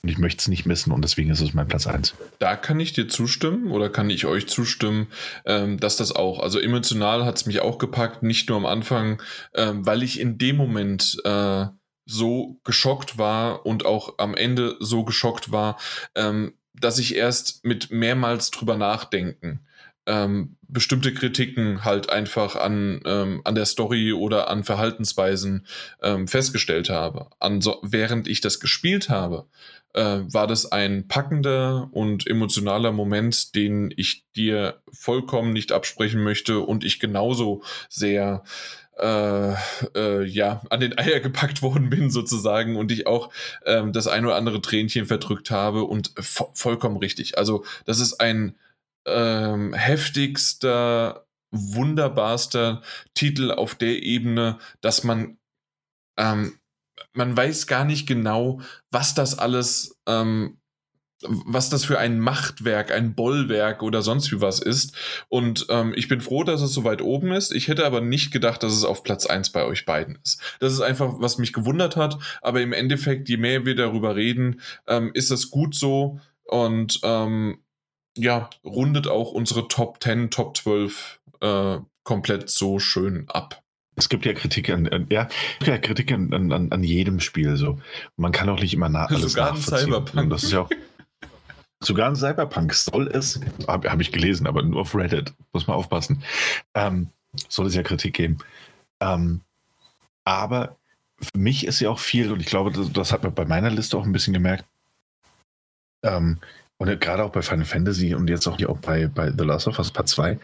Und 0.03 0.09
ich 0.09 0.17
möchte 0.17 0.41
es 0.41 0.47
nicht 0.47 0.65
missen 0.65 0.91
und 0.91 1.03
deswegen 1.03 1.30
ist 1.30 1.41
es 1.41 1.53
mein 1.53 1.67
Platz 1.67 1.85
1. 1.85 2.15
Da 2.39 2.55
kann 2.55 2.80
ich 2.80 2.93
dir 2.93 3.07
zustimmen 3.07 3.71
oder 3.71 3.89
kann 3.89 4.09
ich 4.09 4.25
euch 4.25 4.47
zustimmen, 4.47 5.07
ähm, 5.45 5.80
dass 5.80 5.95
das 5.95 6.11
auch, 6.11 6.39
also 6.39 6.59
emotional 6.59 7.23
hat 7.23 7.38
es 7.38 7.45
mich 7.45 7.61
auch 7.61 7.77
gepackt, 7.77 8.23
nicht 8.23 8.49
nur 8.49 8.57
am 8.57 8.65
Anfang, 8.65 9.21
ähm, 9.53 9.85
weil 9.85 10.01
ich 10.01 10.19
in 10.19 10.39
dem 10.39 10.57
Moment 10.57 11.17
äh, 11.23 11.65
so 12.05 12.59
geschockt 12.63 13.19
war 13.19 13.65
und 13.65 13.85
auch 13.85 14.17
am 14.17 14.33
Ende 14.33 14.75
so 14.80 15.03
geschockt 15.03 15.51
war, 15.51 15.77
ähm, 16.15 16.53
dass 16.73 16.97
ich 16.97 17.15
erst 17.15 17.63
mit 17.63 17.91
mehrmals 17.91 18.49
drüber 18.49 18.77
nachdenken 18.77 19.67
ähm, 20.05 20.55
bestimmte 20.67 21.13
Kritiken 21.13 21.83
halt 21.83 22.09
einfach 22.09 22.55
an, 22.55 23.01
ähm, 23.05 23.41
an 23.43 23.55
der 23.55 23.65
Story 23.65 24.13
oder 24.13 24.49
an 24.49 24.63
Verhaltensweisen 24.63 25.65
ähm, 26.01 26.27
festgestellt 26.27 26.89
habe. 26.89 27.27
So, 27.59 27.80
während 27.83 28.27
ich 28.27 28.41
das 28.41 28.59
gespielt 28.59 29.09
habe, 29.09 29.45
äh, 29.93 30.21
war 30.27 30.47
das 30.47 30.71
ein 30.71 31.07
packender 31.07 31.89
und 31.91 32.25
emotionaler 32.27 32.91
Moment, 32.91 33.55
den 33.55 33.93
ich 33.95 34.25
dir 34.35 34.81
vollkommen 34.91 35.53
nicht 35.53 35.71
absprechen 35.71 36.23
möchte 36.23 36.59
und 36.59 36.83
ich 36.85 36.99
genauso 36.99 37.63
sehr 37.89 38.43
äh, 38.97 39.53
äh, 39.95 40.23
ja, 40.25 40.61
an 40.69 40.80
den 40.80 40.97
Eier 40.97 41.19
gepackt 41.19 41.61
worden 41.61 41.89
bin, 41.89 42.09
sozusagen, 42.11 42.75
und 42.75 42.91
ich 42.91 43.07
auch 43.07 43.31
ähm, 43.65 43.93
das 43.93 44.07
ein 44.07 44.25
oder 44.25 44.35
andere 44.35 44.61
Tränchen 44.61 45.05
verdrückt 45.05 45.49
habe 45.49 45.85
und 45.85 46.11
vo 46.17 46.51
vollkommen 46.53 46.97
richtig. 46.97 47.38
Also, 47.38 47.65
das 47.85 47.99
ist 47.99 48.21
ein 48.21 48.55
ähm, 49.05 49.73
heftigster, 49.73 51.25
wunderbarster 51.51 52.81
Titel 53.13 53.51
auf 53.51 53.75
der 53.75 54.03
Ebene, 54.03 54.57
dass 54.81 55.03
man 55.03 55.38
ähm, 56.17 56.59
man 57.13 57.35
weiß 57.35 57.67
gar 57.67 57.85
nicht 57.85 58.07
genau, 58.07 58.61
was 58.89 59.13
das 59.13 59.38
alles, 59.38 59.99
ähm, 60.07 60.57
was 61.23 61.69
das 61.69 61.85
für 61.85 61.99
ein 61.99 62.19
Machtwerk, 62.19 62.91
ein 62.91 63.13
Bollwerk 63.13 63.83
oder 63.83 64.01
sonst 64.01 64.31
wie 64.31 64.41
was 64.41 64.59
ist. 64.59 64.95
Und 65.30 65.67
ähm, 65.69 65.93
ich 65.95 66.07
bin 66.07 66.19
froh, 66.19 66.43
dass 66.43 66.61
es 66.61 66.73
so 66.73 66.83
weit 66.83 67.01
oben 67.01 67.31
ist. 67.31 67.51
Ich 67.51 67.67
hätte 67.67 67.85
aber 67.85 68.01
nicht 68.01 68.31
gedacht, 68.31 68.63
dass 68.63 68.73
es 68.73 68.83
auf 68.83 69.03
Platz 69.03 69.27
1 69.27 69.51
bei 69.51 69.63
euch 69.63 69.85
beiden 69.85 70.17
ist. 70.23 70.41
Das 70.59 70.73
ist 70.73 70.81
einfach, 70.81 71.15
was 71.19 71.38
mich 71.38 71.53
gewundert 71.53 71.95
hat. 71.95 72.17
Aber 72.41 72.61
im 72.61 72.73
Endeffekt, 72.73 73.30
je 73.30 73.38
mehr 73.38 73.65
wir 73.65 73.75
darüber 73.75 74.15
reden, 74.15 74.61
ähm, 74.88 75.11
ist 75.13 75.30
es 75.30 75.51
gut 75.51 75.75
so. 75.75 76.19
Und 76.43 76.99
ähm, 77.03 77.59
ja, 78.17 78.49
rundet 78.64 79.07
auch 79.07 79.31
unsere 79.31 79.67
Top 79.67 80.01
10, 80.01 80.31
Top 80.31 80.57
12 80.57 81.19
äh, 81.41 81.77
komplett 82.03 82.49
so 82.49 82.80
schön 82.80 83.30
ab. 83.30 83.61
Es 83.95 84.09
gibt 84.09 84.25
ja 84.25 84.33
Kritik 84.33 84.69
an, 84.69 84.88
an 84.88 85.07
ja, 85.09 85.27
ja, 85.64 85.77
Kritik 85.77 86.11
an, 86.11 86.33
an, 86.33 86.72
an 86.72 86.83
jedem 86.83 87.19
Spiel 87.19 87.57
so. 87.57 87.80
Man 88.15 88.31
kann 88.31 88.49
auch 88.49 88.59
nicht 88.59 88.73
immer 88.73 88.90
nach 88.90 89.09
alles 89.09 89.33
Sogar 89.33 89.51
nachvollziehen. 89.51 89.88
Cyberpunk. 89.88 90.23
Und 90.23 90.30
das 90.30 90.43
ist 90.43 90.51
ja 90.51 90.61
auch, 90.61 90.69
sogar 91.83 92.09
ein 92.09 92.15
Cyberpunk 92.15 92.73
soll 92.73 93.07
es, 93.07 93.40
habe 93.67 93.91
hab 93.91 93.99
ich 93.99 94.11
gelesen, 94.11 94.48
aber 94.48 94.64
nur 94.64 94.81
auf 94.81 94.95
Reddit, 94.95 95.33
muss 95.51 95.67
man 95.67 95.77
aufpassen, 95.77 96.23
ähm, 96.73 97.09
soll 97.49 97.67
es 97.67 97.75
ja 97.75 97.83
Kritik 97.83 98.14
geben. 98.14 98.38
Ähm, 99.01 99.41
aber 100.23 100.77
für 101.19 101.38
mich 101.38 101.67
ist 101.67 101.80
ja 101.80 101.90
auch 101.90 101.99
viel, 101.99 102.31
und 102.31 102.40
ich 102.40 102.48
glaube, 102.48 102.72
das, 102.72 102.91
das 102.91 103.11
hat 103.11 103.23
man 103.23 103.33
bei 103.33 103.45
meiner 103.45 103.69
Liste 103.69 103.98
auch 103.98 104.06
ein 104.06 104.11
bisschen 104.11 104.33
gemerkt, 104.33 104.65
ähm, 106.03 106.40
und 106.81 106.99
gerade 106.99 107.23
auch 107.23 107.31
bei 107.31 107.43
Final 107.43 107.65
Fantasy 107.65 108.15
und 108.15 108.27
jetzt 108.27 108.47
auch 108.47 108.57
hier 108.57 108.71
auch 108.71 108.79
bei, 108.79 109.05
bei 109.05 109.31
The 109.31 109.43
Last 109.43 109.67
of 109.67 109.77
Us 109.77 109.91
Part 109.91 110.09
2, 110.09 110.39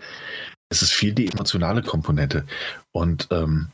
es 0.69 0.83
ist 0.83 0.93
viel 0.93 1.13
die 1.13 1.31
emotionale 1.31 1.81
Komponente. 1.81 2.45
Und 2.91 3.27
ähm, 3.31 3.71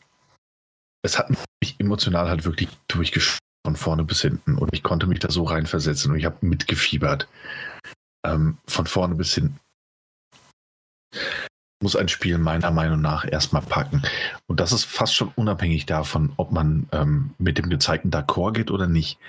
es 1.01 1.19
hat 1.19 1.29
mich 1.29 1.75
emotional 1.79 2.29
halt 2.29 2.45
wirklich 2.45 2.69
durchgeschüttelt 2.87 3.41
von 3.65 3.75
vorne 3.75 4.05
bis 4.05 4.21
hinten. 4.21 4.57
Und 4.57 4.73
ich 4.73 4.81
konnte 4.81 5.07
mich 5.07 5.19
da 5.19 5.29
so 5.29 5.43
reinversetzen 5.43 6.11
und 6.11 6.17
ich 6.17 6.23
habe 6.23 6.37
mitgefiebert. 6.39 7.27
Ähm, 8.25 8.57
von 8.65 8.87
vorne 8.87 9.15
bis 9.15 9.33
hinten. 9.33 9.59
Muss 11.81 11.97
ein 11.97 12.07
Spiel 12.07 12.37
meiner 12.37 12.71
Meinung 12.71 13.01
nach 13.01 13.29
erstmal 13.29 13.61
packen. 13.61 14.03
Und 14.47 14.61
das 14.61 14.71
ist 14.71 14.85
fast 14.85 15.15
schon 15.15 15.33
unabhängig 15.35 15.85
davon, 15.85 16.31
ob 16.37 16.53
man 16.53 16.87
ähm, 16.93 17.33
mit 17.39 17.57
dem 17.57 17.69
gezeigten 17.69 18.09
D'accord 18.09 18.53
geht 18.53 18.71
oder 18.71 18.87
nicht. 18.87 19.19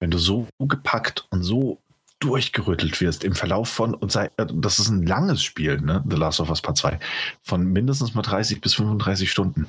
Wenn 0.00 0.10
du 0.10 0.18
so 0.18 0.48
gepackt 0.58 1.28
und 1.30 1.44
so 1.44 1.78
durchgerüttelt 2.20 3.00
wirst 3.00 3.24
im 3.24 3.34
Verlauf 3.34 3.68
von, 3.68 3.94
und 3.94 4.10
sei, 4.10 4.30
äh, 4.36 4.46
das 4.52 4.78
ist 4.78 4.88
ein 4.88 5.06
langes 5.06 5.42
Spiel, 5.42 5.80
ne? 5.80 6.04
The 6.08 6.16
Last 6.16 6.40
of 6.40 6.50
Us 6.50 6.62
Part 6.62 6.76
2, 6.76 6.98
von 7.42 7.64
mindestens 7.64 8.14
mal 8.14 8.22
30 8.22 8.60
bis 8.60 8.74
35 8.74 9.30
Stunden. 9.30 9.66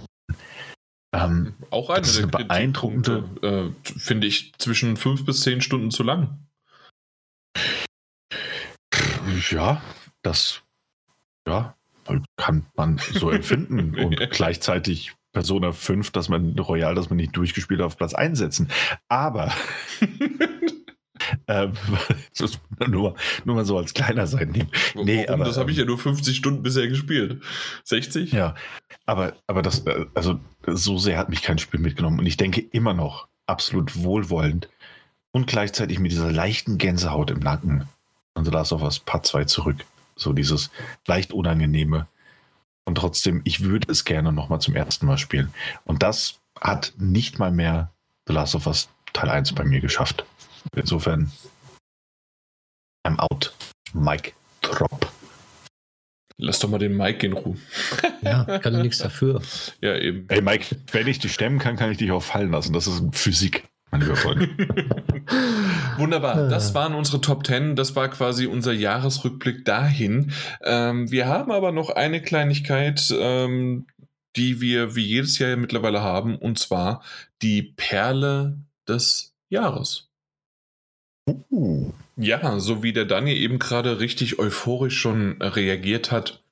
Ähm, 1.13 1.53
Auch 1.71 1.89
eine, 1.89 2.07
eine 2.07 2.27
beeindruckende, 2.27 3.23
äh, 3.41 3.89
finde 3.99 4.27
ich, 4.27 4.53
zwischen 4.57 4.95
5 4.95 5.25
bis 5.25 5.41
10 5.41 5.61
Stunden 5.61 5.91
zu 5.91 6.03
lang. 6.03 6.39
Ja, 9.49 9.81
das 10.21 10.61
ja, 11.47 11.75
kann 12.37 12.65
man 12.75 12.99
so 13.13 13.29
empfinden 13.31 13.97
und 13.97 14.17
gleichzeitig 14.31 15.15
Persona 15.33 15.71
5, 15.71 16.11
dass 16.11 16.29
man 16.29 16.57
Royal, 16.57 16.95
dass 16.95 17.09
man 17.09 17.17
nicht 17.17 17.35
durchgespielt 17.35 17.81
auf 17.81 17.97
Platz 17.97 18.13
einsetzen. 18.13 18.69
Aber 19.07 19.53
Ähm, 21.47 21.73
nur, 22.87 23.15
nur 23.45 23.55
mal 23.55 23.65
so 23.65 23.77
als 23.77 23.93
kleiner 23.93 24.27
sein 24.27 24.49
nehmen. 24.49 24.69
Nee, 24.95 25.27
aber, 25.27 25.45
das 25.45 25.57
habe 25.57 25.71
ich 25.71 25.77
ja 25.77 25.83
ähm, 25.83 25.89
nur 25.89 25.97
50 25.97 26.35
Stunden 26.35 26.63
bisher 26.63 26.87
gespielt. 26.87 27.41
60? 27.83 28.31
Ja, 28.31 28.55
aber, 29.05 29.33
aber 29.47 29.61
das, 29.61 29.85
äh, 29.85 30.05
also 30.13 30.39
so 30.67 30.97
sehr 30.97 31.17
hat 31.17 31.29
mich 31.29 31.41
kein 31.41 31.57
Spiel 31.57 31.79
mitgenommen. 31.79 32.19
Und 32.19 32.25
ich 32.25 32.37
denke 32.37 32.61
immer 32.61 32.93
noch 32.93 33.27
absolut 33.47 34.03
wohlwollend 34.03 34.69
und 35.31 35.47
gleichzeitig 35.47 35.99
mit 35.99 36.11
dieser 36.11 36.31
leichten 36.31 36.77
Gänsehaut 36.77 37.31
im 37.31 37.39
Nacken 37.39 37.87
und 38.33 38.45
The 38.45 38.51
Last 38.51 38.73
of 38.73 38.83
Us 38.83 38.99
Part 38.99 39.25
2 39.25 39.45
zurück. 39.45 39.85
So 40.15 40.33
dieses 40.33 40.69
leicht 41.07 41.33
unangenehme. 41.33 42.07
Und 42.85 42.95
trotzdem, 42.95 43.41
ich 43.43 43.63
würde 43.63 43.91
es 43.91 44.05
gerne 44.05 44.31
nochmal 44.31 44.61
zum 44.61 44.75
ersten 44.75 45.05
Mal 45.05 45.17
spielen. 45.17 45.53
Und 45.85 46.03
das 46.03 46.39
hat 46.59 46.93
nicht 46.97 47.39
mal 47.39 47.51
mehr 47.51 47.91
The 48.27 48.33
Last 48.33 48.55
of 48.55 48.67
Us 48.67 48.89
Teil 49.13 49.29
1 49.29 49.53
bei 49.53 49.63
mir 49.63 49.79
geschafft. 49.79 50.25
Insofern, 50.75 51.31
I'm 53.05 53.19
out. 53.19 53.53
Mike 53.93 54.33
Drop. 54.61 55.11
Lass 56.37 56.59
doch 56.59 56.69
mal 56.69 56.77
den 56.77 56.95
Mike 56.95 57.25
in 57.25 57.33
Ruhe. 57.33 57.57
Ja, 58.21 58.59
kann 58.59 58.75
ich 58.75 58.81
nichts 58.81 58.97
dafür. 58.97 59.41
Ja, 59.81 59.95
eben. 59.95 60.25
Ey, 60.27 60.41
Mike, 60.41 60.75
wenn 60.91 61.07
ich 61.07 61.19
dich 61.19 61.33
stemmen 61.33 61.57
kann, 61.57 61.77
kann 61.77 61.89
ich 61.89 61.97
dich 61.97 62.11
auch 62.11 62.21
fallen 62.21 62.51
lassen. 62.51 62.73
Das 62.73 62.85
ist 62.85 63.01
Physik, 63.13 63.63
mein 63.91 64.01
lieber 64.01 64.17
Freund. 64.17 64.49
Wunderbar. 65.97 66.49
Das 66.49 66.73
waren 66.73 66.95
unsere 66.95 67.21
Top 67.21 67.45
10. 67.45 67.77
Das 67.77 67.95
war 67.95 68.09
quasi 68.09 68.45
unser 68.45 68.73
Jahresrückblick 68.73 69.63
dahin. 69.63 70.33
Ähm, 70.63 71.09
wir 71.11 71.27
haben 71.27 71.51
aber 71.51 71.71
noch 71.71 71.91
eine 71.91 72.21
Kleinigkeit, 72.21 73.07
ähm, 73.17 73.87
die 74.35 74.59
wir 74.59 74.95
wie 74.95 75.05
jedes 75.05 75.39
Jahr 75.39 75.55
mittlerweile 75.55 76.01
haben, 76.01 76.35
und 76.35 76.59
zwar 76.59 77.01
die 77.41 77.63
Perle 77.63 78.57
des 78.85 79.33
Jahres. 79.49 80.08
Ja, 82.15 82.59
so 82.59 82.83
wie 82.83 82.93
der 82.93 83.05
Daniel 83.05 83.37
eben 83.37 83.59
gerade 83.59 83.99
richtig 83.99 84.39
euphorisch 84.39 84.97
schon 84.97 85.41
reagiert 85.41 86.11
hat. 86.11 86.43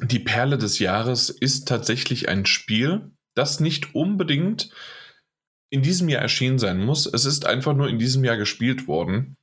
Die 0.00 0.20
Perle 0.20 0.58
des 0.58 0.78
Jahres 0.78 1.30
ist 1.30 1.66
tatsächlich 1.66 2.28
ein 2.28 2.46
Spiel, 2.46 3.10
das 3.34 3.60
nicht 3.60 3.94
unbedingt 3.94 4.70
in 5.70 5.82
diesem 5.82 6.08
Jahr 6.08 6.22
erschienen 6.22 6.58
sein 6.58 6.84
muss. 6.84 7.06
Es 7.06 7.24
ist 7.24 7.46
einfach 7.46 7.74
nur 7.74 7.88
in 7.88 7.98
diesem 7.98 8.24
Jahr 8.24 8.36
gespielt 8.36 8.88
worden. 8.88 9.36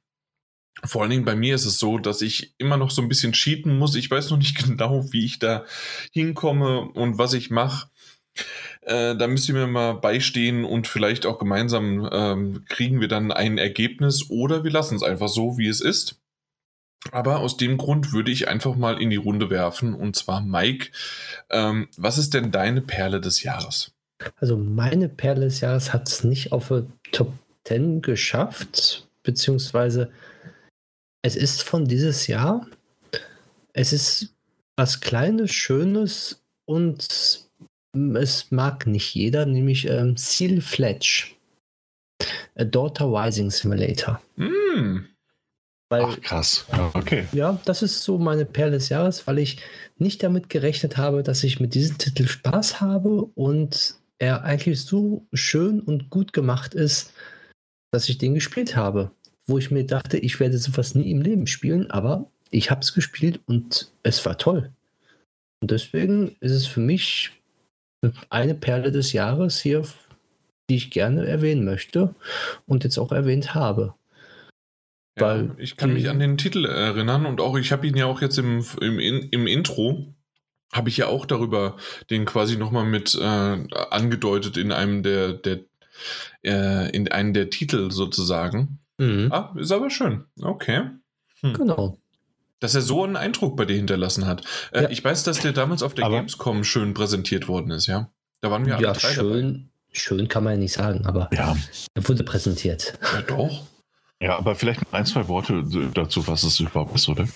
Vor 0.84 1.02
allen 1.02 1.12
Dingen 1.12 1.26
bei 1.26 1.36
mir 1.36 1.56
ist 1.56 1.66
es 1.66 1.80
so, 1.80 1.98
dass 1.98 2.22
ich 2.22 2.56
immer 2.58 2.78
noch 2.78 2.92
so 2.92 3.02
ein 3.02 3.08
bisschen 3.08 3.34
cheaten 3.34 3.78
muss. 3.78 3.96
Ich 3.96 4.10
weiß 4.12 4.30
noch 4.30 4.38
nicht 4.38 4.58
genau, 4.66 5.12
wie 5.12 5.26
ich 5.26 5.40
da 5.40 5.66
hinkomme 6.12 6.82
und 6.82 7.18
was 7.18 7.34
ich 7.34 7.50
mache. 7.50 7.90
Äh, 8.86 9.16
da 9.16 9.28
müsst 9.28 9.50
ihr 9.50 9.56
mir 9.56 9.68
mal 9.68 9.94
beistehen 9.94 10.64
und 10.64 10.88
vielleicht 10.88 11.26
auch 11.26 11.40
gemeinsam 11.40 12.08
ähm, 12.12 12.66
kriegen 12.70 13.02
wir 13.02 13.08
dann 13.08 13.32
ein 13.32 13.58
Ergebnis 13.58 14.30
oder 14.30 14.64
wir 14.64 14.72
lassen 14.72 14.96
es 14.96 15.04
einfach 15.04 15.28
so, 15.28 15.58
wie 15.58 15.68
es 15.68 15.82
ist. 15.82 16.22
Aber 17.12 17.40
aus 17.40 17.58
dem 17.58 17.78
Grund 17.78 18.14
würde 18.14 18.32
ich 18.32 18.48
einfach 18.48 18.76
mal 18.76 19.02
in 19.02 19.10
die 19.10 19.16
Runde 19.16 19.50
werfen 19.50 19.96
und 19.96 20.16
zwar 20.16 20.42
Mike, 20.42 20.92
ähm, 21.50 21.88
was 21.98 22.20
ist 22.20 22.36
denn 22.36 22.52
deine 22.52 22.82
Perle 22.82 23.22
des 23.22 23.42
Jahres? 23.42 23.92
Also 24.38 24.56
meine 24.56 25.10
Perle 25.10 25.46
des 25.46 25.62
Jahres 25.62 25.92
hat 25.92 26.08
es 26.08 26.24
nicht 26.24 26.52
auf 26.52 26.72
Top 27.12 27.34
10 27.66 28.04
geschafft, 28.04 29.08
beziehungsweise 29.24 30.12
es 31.24 31.36
ist 31.36 31.64
von 31.64 31.86
dieses 31.86 32.28
Jahr. 32.28 32.68
Es 33.74 33.94
ist 33.94 34.36
was 34.76 35.02
Kleines, 35.02 35.52
Schönes 35.52 36.44
und 36.66 37.45
es 38.16 38.52
mag 38.52 38.88
nicht 38.88 39.14
jeder, 39.16 39.46
nämlich 39.46 39.88
ähm, 39.88 40.18
Seal 40.18 40.62
Fletch. 40.62 41.36
A 42.58 42.64
Daughter 42.64 43.06
Rising 43.06 43.52
Simulator. 43.52 44.22
Mm. 44.38 45.06
Weil, 45.90 46.06
Ach 46.06 46.22
krass, 46.22 46.66
ja, 46.72 46.92
okay. 46.94 47.26
Ja, 47.32 47.60
das 47.66 47.84
ist 47.84 48.02
so 48.02 48.18
meine 48.18 48.46
Perle 48.46 48.72
des 48.72 48.90
Jahres, 48.90 49.28
weil 49.28 49.38
ich 49.38 49.58
nicht 49.98 50.24
damit 50.24 50.50
gerechnet 50.50 50.98
habe, 50.98 51.22
dass 51.22 51.44
ich 51.44 51.60
mit 51.60 51.76
diesem 51.76 51.98
Titel 51.98 52.28
Spaß 52.28 52.82
habe 52.82 53.26
und 53.36 53.96
er 54.18 54.44
eigentlich 54.44 54.82
so 54.82 55.28
schön 55.34 55.80
und 55.82 56.10
gut 56.10 56.34
gemacht 56.34 56.74
ist, 56.74 57.14
dass 57.92 58.10
ich 58.10 58.18
den 58.18 58.34
gespielt 58.34 58.76
habe. 58.76 59.12
Wo 59.48 59.60
ich 59.60 59.70
mir 59.70 59.86
dachte, 59.86 60.18
ich 60.18 60.40
werde 60.40 60.58
sowas 60.58 60.96
nie 60.96 61.12
im 61.12 61.22
Leben 61.22 61.46
spielen, 61.46 61.92
aber 61.92 62.32
ich 62.50 62.72
habe 62.72 62.82
es 62.82 62.94
gespielt 62.94 63.42
und 63.46 63.92
es 64.02 64.26
war 64.26 64.40
toll. 64.40 64.72
Und 65.62 65.70
deswegen 65.70 66.36
ist 66.40 66.52
es 66.52 66.66
für 66.66 66.80
mich 66.80 67.32
eine 68.30 68.56
Perle 68.56 68.92
des 68.92 69.14
Jahres 69.14 69.60
hier 69.60 69.84
die 70.70 70.76
ich 70.76 70.92
gerne 70.92 71.26
erwähnen 71.26 71.64
möchte 71.64 72.16
und 72.66 72.84
jetzt 72.84 72.98
auch 72.98 73.12
erwähnt 73.12 73.54
habe. 73.54 73.94
Ja, 75.18 75.48
ich 75.58 75.78
kann 75.78 75.94
mich 75.94 76.10
an 76.10 76.20
den 76.20 76.38
Titel 76.38 76.66
erinnern 76.66 77.26
und 77.26 77.40
auch 77.40 77.58
ich 77.58 77.72
habe 77.72 77.88
ihn 77.88 77.96
ja 77.96 78.06
auch 78.06 78.22
jetzt 78.22 78.38
im, 78.38 78.66
im, 78.82 79.00
im 79.00 79.48
Intro 79.48 80.14
habe 80.74 80.90
ich 80.90 80.98
ja 80.98 81.08
auch 81.08 81.26
darüber 81.26 81.78
den 82.10 82.26
quasi 82.26 82.58
nochmal 82.58 82.84
mit 82.84 83.16
äh, 83.16 83.24
angedeutet 83.24 84.58
in 84.58 84.74
einem 84.74 85.04
der, 85.04 85.32
der 85.32 85.60
äh, 86.44 86.90
in 86.90 87.10
einem 87.10 87.34
der 87.34 87.50
Titel 87.50 87.92
sozusagen. 87.92 88.80
Mhm. 88.98 89.32
Ah, 89.32 89.56
ist 89.58 89.72
aber 89.72 89.90
schön. 89.90 90.26
Okay. 90.42 90.90
Hm. 91.40 91.54
Genau. 91.54 91.98
Dass 92.60 92.74
er 92.74 92.82
so 92.82 93.04
einen 93.04 93.16
Eindruck 93.16 93.58
bei 93.58 93.66
dir 93.66 93.76
hinterlassen 93.76 94.26
hat. 94.26 94.44
Äh, 94.72 94.84
ja. 94.84 94.90
Ich 94.90 95.04
weiß, 95.04 95.24
dass 95.24 95.40
der 95.40 95.52
damals 95.52 95.84
auf 95.84 95.94
der 95.94 96.06
aber 96.06 96.18
Gamescom 96.18 96.64
schön 96.64 96.94
präsentiert 96.94 97.48
worden 97.48 97.72
ist, 97.72 97.88
ja. 97.88 98.10
Da 98.42 98.52
waren 98.52 98.66
wir 98.66 98.76
alle 98.76 98.88
ja, 98.88 98.94
drei 98.94 99.14
schön, 99.14 99.54
dabei. 99.54 99.66
Schön 99.92 100.28
kann 100.28 100.44
man 100.44 100.54
ja 100.54 100.60
nicht 100.60 100.74
sagen, 100.74 101.06
aber 101.06 101.30
ja. 101.34 101.56
er 101.94 102.08
wurde 102.08 102.24
präsentiert. 102.24 102.98
Ja, 103.02 103.22
doch. 103.22 103.66
Ja, 104.22 104.38
aber 104.38 104.56
vielleicht 104.56 104.82
ein, 104.92 105.06
zwei 105.06 105.28
Worte 105.28 105.64
dazu, 105.94 106.28
was 106.28 106.44
es 106.44 106.60
überhaupt 106.60 106.96
ist, 106.96 107.10
oder? 107.10 107.28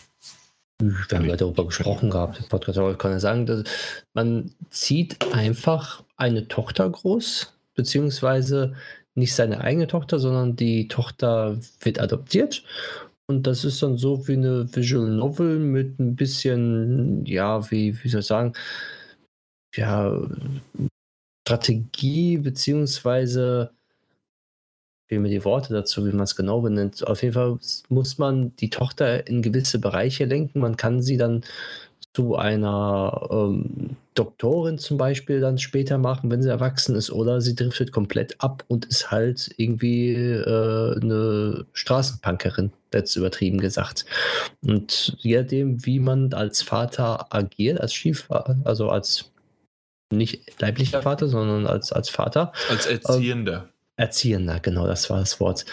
Wir 0.81 1.17
haben 1.17 1.25
ja 1.25 1.35
darüber 1.35 1.65
gesprochen 1.65 2.09
gehabt. 2.09 2.47
Podcast 2.47 2.77
aber 2.77 2.91
ich 2.91 2.97
kann 2.97 3.11
ja 3.11 3.19
sagen, 3.19 3.45
dass 3.45 3.63
man 4.13 4.51
zieht 4.69 5.33
einfach 5.33 6.03
eine 6.15 6.47
Tochter 6.47 6.89
groß, 6.89 7.53
beziehungsweise 7.75 8.75
nicht 9.13 9.35
seine 9.35 9.59
eigene 9.61 9.87
Tochter, 9.87 10.19
sondern 10.19 10.55
die 10.55 10.87
Tochter 10.87 11.57
wird 11.81 11.99
adoptiert. 11.99 12.63
Und 13.29 13.45
das 13.45 13.63
ist 13.63 13.83
dann 13.83 13.95
so 13.95 14.27
wie 14.27 14.33
eine 14.33 14.75
Visual 14.75 15.07
Novel 15.07 15.59
mit 15.59 15.99
ein 15.99 16.15
bisschen, 16.15 17.23
ja, 17.27 17.69
wie, 17.69 18.03
wie 18.03 18.09
soll 18.09 18.21
ich 18.21 18.25
sagen, 18.25 18.53
ja, 19.75 20.19
Strategie, 21.47 22.39
beziehungsweise 22.39 23.71
fehlen 25.07 25.21
mir 25.21 25.29
die 25.29 25.45
Worte 25.45 25.73
dazu, 25.73 26.07
wie 26.07 26.11
man 26.11 26.23
es 26.23 26.35
genau 26.35 26.61
benennt. 26.61 27.05
Auf 27.05 27.21
jeden 27.21 27.35
Fall 27.35 27.59
muss 27.89 28.17
man 28.17 28.55
die 28.55 28.71
Tochter 28.71 29.27
in 29.27 29.43
gewisse 29.43 29.77
Bereiche 29.77 30.25
lenken. 30.25 30.59
Man 30.59 30.75
kann 30.75 31.03
sie 31.03 31.17
dann 31.17 31.43
zu 32.15 32.35
einer 32.35 33.27
ähm, 33.31 33.95
Doktorin 34.15 34.79
zum 34.79 34.97
Beispiel 34.97 35.39
dann 35.39 35.59
später 35.59 35.99
machen, 35.99 36.31
wenn 36.31 36.41
sie 36.41 36.49
erwachsen 36.49 36.95
ist, 36.95 37.11
oder 37.11 37.41
sie 37.41 37.55
driftet 37.55 37.91
komplett 37.91 38.41
ab 38.41 38.65
und 38.67 38.85
ist 38.85 39.11
halt 39.11 39.53
irgendwie 39.57 40.13
äh, 40.13 40.99
eine 40.99 41.67
Straßenpunkerin, 41.73 42.71
jetzt 42.93 43.15
übertrieben 43.15 43.59
gesagt. 43.59 44.05
Und 44.61 45.15
je 45.19 45.41
nachdem, 45.41 45.85
wie 45.85 45.99
man 45.99 46.33
als 46.33 46.61
Vater 46.61 47.33
agiert, 47.33 47.79
als 47.79 47.93
Stiefvater, 47.93 48.57
also 48.63 48.89
als 48.89 49.31
nicht 50.11 50.59
leiblicher 50.59 51.01
Vater, 51.01 51.27
sondern 51.27 51.67
als, 51.67 51.91
als 51.91 52.09
Vater. 52.09 52.51
Als 52.69 52.85
Erziehender. 52.87 53.63
Ähm, 53.63 53.69
Erziehender, 53.95 54.59
genau, 54.59 54.87
das 54.87 55.09
war 55.09 55.19
das 55.19 55.39
Wort. 55.39 55.65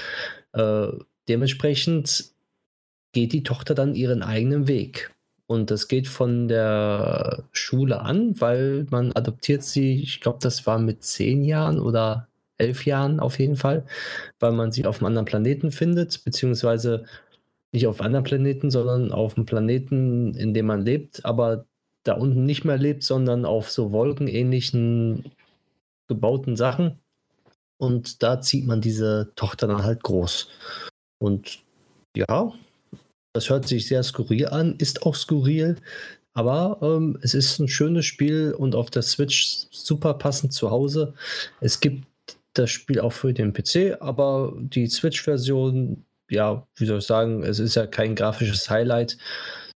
Äh, 0.53 0.89
dementsprechend 1.29 2.33
geht 3.13 3.33
die 3.33 3.43
Tochter 3.43 3.75
dann 3.75 3.95
ihren 3.95 4.23
eigenen 4.23 4.69
Weg. 4.69 5.15
Und 5.47 5.71
das 5.71 5.87
geht 5.87 6.09
von 6.09 6.49
der 6.49 7.45
Schule 7.53 8.01
an, 8.01 8.41
weil 8.41 8.87
man 8.91 9.13
adoptiert 9.13 9.63
sie, 9.63 10.03
ich 10.03 10.21
glaube, 10.21 10.39
das 10.41 10.67
war 10.67 10.79
mit 10.79 11.05
zehn 11.05 11.45
Jahren 11.45 11.79
oder 11.79 12.29
elf 12.59 12.87
Jahren 12.87 13.21
auf 13.21 13.39
jeden 13.39 13.57
Fall, 13.57 13.85
weil 14.41 14.53
man 14.53 14.73
sie 14.73 14.87
auf 14.87 14.99
einem 14.99 15.07
anderen 15.07 15.27
Planeten 15.27 15.71
findet, 15.71 16.25
beziehungsweise 16.25 17.05
nicht 17.73 17.87
auf 17.87 18.01
anderen 18.01 18.25
Planeten, 18.25 18.71
sondern 18.71 19.13
auf 19.13 19.37
einem 19.37 19.47
Planeten, 19.47 20.35
in 20.35 20.55
dem 20.55 20.67
man 20.67 20.83
lebt, 20.83 21.25
aber 21.25 21.67
da 22.05 22.15
unten 22.15 22.45
nicht 22.45 22.65
mehr 22.65 22.79
lebt, 22.79 23.03
sondern 23.03 23.45
auf 23.45 23.71
so 23.71 23.93
wolkenähnlichen 23.93 25.33
gebauten 26.09 26.57
Sachen. 26.57 26.99
Und 27.79 28.23
da 28.23 28.41
zieht 28.41 28.67
man 28.67 28.81
diese 28.81 29.33
Tochter 29.37 29.67
dann 29.67 29.83
halt 29.83 30.03
groß. 30.03 30.49
Und 31.19 31.59
ja, 32.17 32.53
das 33.35 33.51
hört 33.51 33.69
sich 33.69 33.87
sehr 33.87 34.03
skurril 34.03 34.47
an, 34.47 34.77
ist 34.79 35.03
auch 35.03 35.15
skurril, 35.15 35.77
aber 36.33 36.79
ähm, 36.83 37.19
es 37.23 37.35
ist 37.35 37.59
ein 37.59 37.69
schönes 37.69 38.07
Spiel 38.07 38.55
und 38.57 38.75
auf 38.75 38.91
der 38.91 39.03
Switch 39.03 39.67
super 39.71 40.15
passend 40.15 40.53
zu 40.53 40.71
Hause. 40.71 41.15
Es 41.61 41.81
gibt 41.81 42.07
das 42.59 42.71
Spiel 42.71 43.01
auch 43.01 43.13
für 43.13 43.33
den 43.33 43.53
PC, 43.53 44.01
aber 44.01 44.53
die 44.59 44.87
Switch-Version, 44.87 46.05
ja, 46.31 46.67
wie 46.77 46.87
soll 46.87 46.99
ich 46.99 47.05
sagen, 47.05 47.43
es 47.43 47.59
ist 47.59 47.75
ja 47.77 47.87
kein 47.87 48.15
grafisches 48.15 48.69
Highlight. 48.71 49.19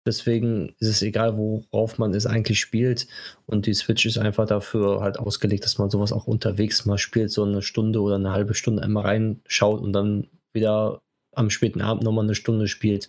Deswegen 0.07 0.69
ist 0.79 0.89
es 0.89 1.03
egal, 1.03 1.37
worauf 1.37 1.99
man 1.99 2.15
es 2.15 2.27
eigentlich 2.27 2.61
spielt. 2.61 3.09
Und 3.47 3.67
die 3.67 3.75
Switch 3.75 4.07
ist 4.07 4.19
einfach 4.19 4.47
dafür 4.47 5.01
halt 5.01 5.19
ausgelegt, 5.19 5.65
dass 5.65 5.79
man 5.79 5.91
sowas 5.91 6.13
auch 6.13 6.29
unterwegs 6.29 6.85
mal 6.85 6.99
spielt, 6.99 7.33
so 7.33 7.43
eine 7.43 7.61
Stunde 7.61 8.01
oder 8.01 8.15
eine 8.15 8.33
halbe 8.33 8.55
Stunde 8.55 8.85
einmal 8.85 9.05
reinschaut 9.05 9.81
und 9.81 9.93
dann 9.93 10.29
wieder 10.53 11.01
am 11.33 11.51
späten 11.51 11.81
Abend 11.81 12.05
nochmal 12.05 12.25
eine 12.25 12.37
Stunde 12.37 12.69
spielt. 12.69 13.09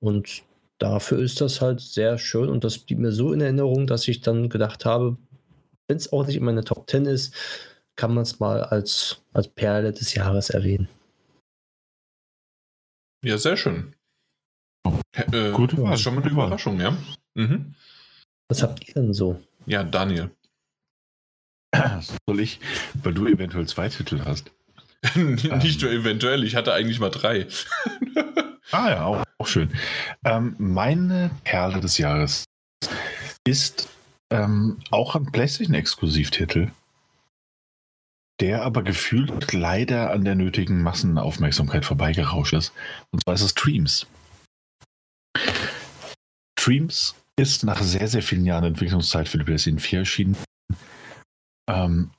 Und 0.00 0.42
dafür 0.78 1.18
ist 1.18 1.40
das 1.40 1.60
halt 1.60 1.80
sehr 1.80 2.18
schön 2.18 2.48
und 2.48 2.64
das 2.64 2.78
blieb 2.78 2.98
mir 2.98 3.12
so 3.12 3.32
in 3.32 3.40
Erinnerung, 3.40 3.86
dass 3.86 4.08
ich 4.08 4.22
dann 4.22 4.48
gedacht 4.48 4.84
habe, 4.86 5.16
wenn 5.86 5.96
es 5.96 6.12
auch 6.12 6.26
nicht 6.26 6.36
in 6.36 6.44
meiner 6.44 6.64
Top 6.64 6.88
10 6.88 7.04
ist, 7.04 7.34
kann 7.96 8.14
man 8.14 8.22
es 8.22 8.40
mal 8.40 8.62
als, 8.62 9.22
als 9.32 9.48
Perle 9.48 9.92
des 9.92 10.14
Jahres 10.14 10.50
erwähnen. 10.50 10.88
Ja, 13.24 13.38
sehr 13.38 13.56
schön. 13.56 13.94
Äh, 15.12 15.52
Gut, 15.52 15.78
das 15.78 15.94
ist 15.94 16.00
schon 16.00 16.14
mal 16.14 16.22
eine 16.22 16.30
Überraschung, 16.30 16.80
ja. 16.80 16.96
Mhm. 17.34 17.74
Was 18.48 18.62
habt 18.62 18.88
ihr 18.88 18.94
denn 18.94 19.14
so? 19.14 19.40
Ja, 19.66 19.84
Daniel. 19.84 20.30
Soll 22.26 22.40
ich, 22.40 22.60
weil 23.02 23.14
du 23.14 23.26
eventuell 23.26 23.66
zwei 23.66 23.88
Titel 23.88 24.20
hast. 24.24 24.50
Nicht 25.14 25.82
nur 25.82 25.90
eventuell, 25.90 26.44
ich 26.44 26.54
hatte 26.54 26.72
eigentlich 26.72 27.00
mal 27.00 27.10
drei. 27.10 27.46
ah 28.72 28.90
ja, 28.90 29.04
auch, 29.04 29.24
auch 29.38 29.46
schön. 29.46 29.72
Ähm, 30.24 30.54
meine 30.58 31.30
Perle 31.44 31.80
des 31.80 31.98
Jahres 31.98 32.44
ist 33.46 33.88
ähm, 34.30 34.78
auch 34.90 35.16
ein 35.16 35.30
PlayStation-Exklusivtitel, 35.32 36.70
der 38.40 38.62
aber 38.62 38.82
gefühlt 38.82 39.52
leider 39.52 40.10
an 40.10 40.24
der 40.24 40.34
nötigen 40.34 40.82
Massenaufmerksamkeit 40.82 41.84
vorbeigerauscht 41.84 42.54
ist. 42.54 42.72
Und 43.10 43.22
zwar 43.22 43.34
ist 43.34 43.42
es 43.42 43.54
Dreams. 43.54 44.06
Dreams 46.56 47.14
ist 47.36 47.64
nach 47.64 47.82
sehr, 47.82 48.08
sehr 48.08 48.22
vielen 48.22 48.44
Jahren 48.44 48.64
Entwicklungszeit 48.64 49.28
für 49.28 49.38
die 49.38 49.44
PlayStation 49.44 49.80
4 49.80 49.98
erschienen. 50.00 50.36
Ähm, 51.68 52.10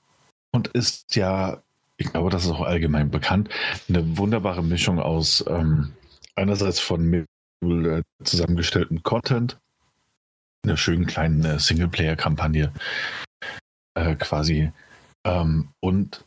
und 0.52 0.68
ist 0.70 1.16
ja, 1.16 1.62
ich 1.98 2.12
glaube, 2.12 2.30
das 2.30 2.46
ist 2.46 2.52
auch 2.52 2.62
allgemein 2.62 3.12
bekannt, 3.12 3.50
eine 3.90 4.18
wunderbare 4.18 4.64
Mischung 4.64 5.00
aus 5.00 5.44
ähm, 5.48 5.94
einerseits 6.36 6.80
von 6.80 7.26
äh, 7.64 8.02
zusammengestelltem 8.24 9.04
Content, 9.04 9.58
einer 10.66 10.78
schönen 10.78 11.06
kleinen 11.06 11.44
äh, 11.46 11.60
Singleplayer-Kampagne 11.60 12.72
äh, 13.96 14.16
quasi 14.16 14.72
ähm, 15.26 15.70
und 15.80 16.26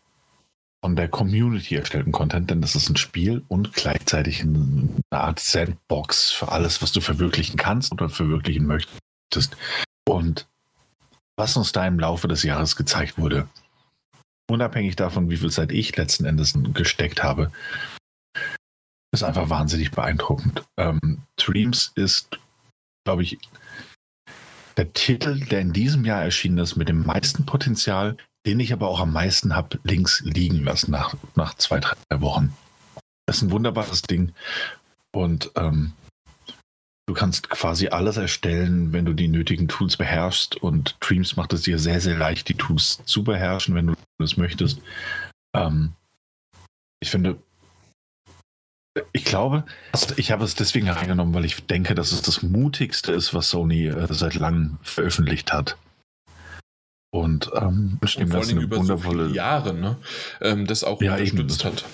von 0.85 0.95
der 0.95 1.09
Community 1.09 1.75
erstellten 1.75 2.13
Content, 2.13 2.51
denn 2.51 2.61
das 2.61 2.77
ist 2.77 2.89
ein 2.89 2.97
Spiel 2.97 3.45
und 3.49 3.73
gleichzeitig 3.73 4.43
eine 4.43 4.89
Art 5.11 5.41
Sandbox 5.41 6.31
für 6.31 6.53
alles, 6.53 6.81
was 6.81 6.93
du 6.93 7.01
verwirklichen 7.01 7.57
kannst 7.57 7.93
oder 7.93 8.09
verwirklichen 8.09 8.67
möchtest. 8.67 9.57
Und 10.09 10.47
was 11.37 11.57
uns 11.57 11.73
da 11.73 11.87
im 11.87 11.99
Laufe 11.99 12.29
des 12.29 12.43
Jahres 12.43 12.77
gezeigt 12.77 13.19
wurde, 13.19 13.49
unabhängig 14.49 14.97
davon, 14.97 15.29
wie 15.29 15.37
viel 15.37 15.51
Zeit 15.51 15.73
ich 15.73 15.97
letzten 15.97 16.25
Endes 16.25 16.55
gesteckt 16.73 17.23
habe, 17.23 17.51
ist 19.13 19.23
einfach 19.23 19.51
wahnsinnig 19.51 19.91
beeindruckend. 19.91 20.65
Ähm, 20.79 21.23
Dreams 21.37 21.93
ist, 21.97 22.39
glaube 23.05 23.23
ich, 23.23 23.39
der 24.77 24.93
Titel, 24.93 25.41
der 25.41 25.61
in 25.61 25.73
diesem 25.73 26.05
Jahr 26.05 26.23
erschienen 26.23 26.59
ist, 26.59 26.77
mit 26.77 26.89
dem 26.89 27.05
meisten 27.05 27.47
Potenzial, 27.47 28.17
den 28.47 28.61
ich 28.61 28.73
aber 28.73 28.89
auch 28.89 29.01
am 29.01 29.13
meisten 29.13 29.55
habe 29.57 29.79
links 29.83 30.21
liegen 30.21 30.65
lassen 30.65 30.93
nach, 30.93 31.15
nach 31.35 31.55
zwei, 31.55 31.81
drei 31.81 31.97
Wochen. 32.21 32.57
Das 33.27 33.39
ist 33.39 33.43
ein 33.43 33.51
wunderbares 33.51 34.03
Ding. 34.03 34.33
Und 35.13 35.51
ähm, 35.57 35.93
du 37.07 37.15
kannst 37.15 37.51
quasi 37.51 37.89
alles 37.89 38.17
erstellen, 38.17 38.93
wenn 38.93 39.05
du 39.05 39.15
die 39.15 39.29
nötigen 39.29 39.67
Tools 39.67 39.97
beherrschst. 39.97 40.57
Und 40.57 40.97
Dreams 41.01 41.37
macht 41.37 41.53
es 41.53 41.63
dir 41.63 41.79
sehr, 41.81 42.01
sehr 42.01 42.17
leicht, 42.17 42.49
die 42.49 42.55
Tools 42.55 43.01
zu 43.05 43.25
beherrschen, 43.25 43.75
wenn 43.75 43.89
du 43.89 43.95
das 44.19 44.37
möchtest. 44.37 44.81
Ähm, 45.55 45.93
ich 47.01 47.11
finde, 47.11 47.39
ich 49.13 49.25
glaube, 49.25 49.65
ich 50.17 50.31
habe 50.31 50.45
es 50.45 50.55
deswegen 50.55 50.89
reingenommen, 50.89 51.35
weil 51.35 51.45
ich 51.45 51.67
denke, 51.67 51.95
dass 51.95 52.13
es 52.13 52.23
das 52.23 52.43
mutigste 52.43 53.13
ist, 53.13 53.35
was 53.35 53.51
Sony 53.51 53.89
äh, 53.89 54.07
seit 54.11 54.35
langem 54.35 54.79
veröffentlicht 54.83 55.53
hat. 55.53 55.77
Und 57.11 57.51
ähm, 57.55 57.99
und 58.01 58.31
vor 58.31 58.41
allem 58.41 58.59
über 58.59 58.77
wundervolle 58.79 59.29
so 59.29 59.35
Jahre, 59.35 59.75
ne? 59.75 59.97
Ähm, 60.41 60.67
das 60.67 60.85
auch 60.85 61.01
ja, 61.01 61.15
unterstützt 61.15 61.65
eben. 61.65 61.77
hat. 61.77 61.85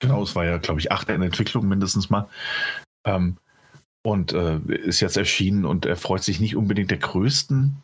Genau, 0.00 0.22
es 0.22 0.34
war 0.34 0.44
ja, 0.44 0.58
glaube 0.58 0.80
ich, 0.80 0.90
acht 0.90 1.08
in 1.08 1.22
Entwicklung 1.22 1.68
mindestens 1.68 2.10
mal. 2.10 2.28
Ähm, 3.06 3.36
und 4.04 4.32
äh, 4.32 4.58
ist 4.58 5.00
jetzt 5.00 5.16
erschienen 5.16 5.64
und 5.64 5.86
er 5.86 5.96
freut 5.96 6.24
sich 6.24 6.40
nicht 6.40 6.56
unbedingt 6.56 6.90
der 6.90 6.98
größten 6.98 7.76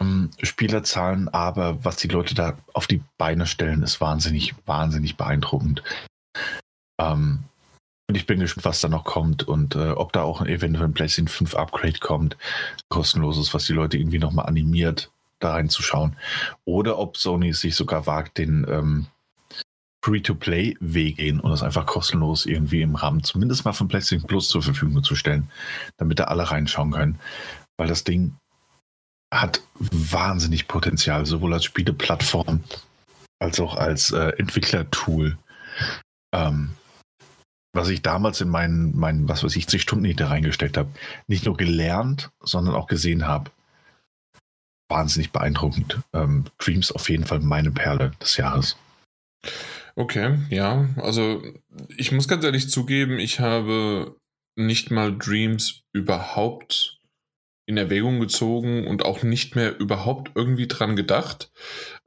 ähm, 0.00 0.30
Spielerzahlen, 0.40 1.28
aber 1.28 1.84
was 1.84 1.96
die 1.96 2.08
Leute 2.08 2.34
da 2.34 2.56
auf 2.72 2.86
die 2.86 3.02
Beine 3.18 3.46
stellen, 3.46 3.82
ist 3.82 4.00
wahnsinnig, 4.00 4.54
wahnsinnig 4.66 5.16
beeindruckend. 5.16 5.82
Ähm, 7.00 7.44
und 8.08 8.16
ich 8.16 8.26
bin 8.26 8.40
gespannt, 8.40 8.64
was 8.64 8.80
da 8.80 8.88
noch 8.88 9.04
kommt 9.04 9.42
und 9.44 9.76
äh, 9.76 9.90
ob 9.90 10.12
da 10.12 10.22
auch 10.22 10.44
eventuell 10.44 10.86
ein 10.86 10.94
PlayStation 10.94 11.28
5 11.28 11.54
Upgrade 11.54 11.98
kommt, 12.00 12.36
kostenloses, 12.88 13.54
was 13.54 13.64
die 13.64 13.72
Leute 13.72 13.96
irgendwie 13.96 14.18
nochmal 14.18 14.46
animiert, 14.46 15.10
da 15.38 15.52
reinzuschauen. 15.52 16.16
Oder 16.64 16.98
ob 16.98 17.16
Sony 17.16 17.52
sich 17.52 17.74
sogar 17.74 18.06
wagt, 18.06 18.38
den 18.38 18.66
ähm, 18.68 19.06
Free-to-Play-Weg 20.04 21.16
gehen 21.16 21.40
und 21.40 21.50
das 21.50 21.62
einfach 21.62 21.86
kostenlos 21.86 22.44
irgendwie 22.44 22.82
im 22.82 22.94
Rahmen 22.94 23.22
zumindest 23.22 23.64
mal 23.64 23.72
von 23.72 23.88
PlayStation 23.88 24.26
Plus 24.26 24.48
zur 24.48 24.62
Verfügung 24.62 25.02
zu 25.02 25.14
stellen, 25.14 25.50
damit 25.96 26.18
da 26.18 26.24
alle 26.24 26.50
reinschauen 26.50 26.92
können. 26.92 27.18
Weil 27.78 27.88
das 27.88 28.04
Ding 28.04 28.36
hat 29.32 29.62
wahnsinnig 29.78 30.68
Potenzial, 30.68 31.24
sowohl 31.24 31.54
als 31.54 31.64
Spieleplattform 31.64 32.60
als 33.44 33.60
auch 33.60 33.76
als 33.76 34.10
äh, 34.10 34.32
Entwicklertool. 34.38 35.36
Ähm, 36.32 36.70
was 37.74 37.88
ich 37.88 38.02
damals 38.02 38.40
in 38.40 38.48
meinen, 38.48 38.96
meinen, 38.96 39.28
was 39.28 39.44
weiß 39.44 39.54
ich, 39.56 39.68
10 39.68 39.80
Stunden 39.80 40.04
hinter 40.04 40.30
reingesteckt 40.30 40.76
habe, 40.76 40.90
nicht 41.26 41.44
nur 41.44 41.56
gelernt, 41.56 42.30
sondern 42.40 42.74
auch 42.74 42.86
gesehen 42.86 43.26
habe. 43.26 43.50
Wahnsinnig 44.88 45.32
beeindruckend. 45.32 46.00
Ähm, 46.12 46.44
Dreams 46.58 46.92
auf 46.92 47.08
jeden 47.10 47.24
Fall 47.24 47.40
meine 47.40 47.70
Perle 47.70 48.12
des 48.20 48.36
Jahres. 48.36 48.76
Okay, 49.96 50.38
ja. 50.50 50.88
Also 50.96 51.42
ich 51.96 52.12
muss 52.12 52.28
ganz 52.28 52.44
ehrlich 52.44 52.70
zugeben, 52.70 53.18
ich 53.18 53.40
habe 53.40 54.16
nicht 54.56 54.90
mal 54.90 55.16
Dreams 55.16 55.82
überhaupt 55.92 56.93
in 57.66 57.76
Erwägung 57.76 58.20
gezogen 58.20 58.86
und 58.86 59.04
auch 59.04 59.22
nicht 59.22 59.56
mehr 59.56 59.78
überhaupt 59.78 60.32
irgendwie 60.34 60.68
dran 60.68 60.96
gedacht, 60.96 61.50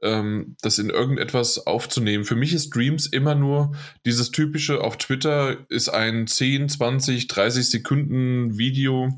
ähm, 0.02 0.56
das 0.62 0.78
in 0.78 0.90
irgendetwas 0.90 1.66
aufzunehmen. 1.66 2.24
Für 2.24 2.36
mich 2.36 2.52
ist 2.52 2.74
Dreams 2.74 3.06
immer 3.06 3.34
nur 3.34 3.72
dieses 4.06 4.30
typische 4.30 4.80
auf 4.82 4.96
Twitter 4.98 5.66
ist 5.68 5.88
ein 5.88 6.26
10, 6.26 6.68
20, 6.68 7.26
30 7.26 7.68
Sekunden 7.68 8.56
Video 8.56 9.10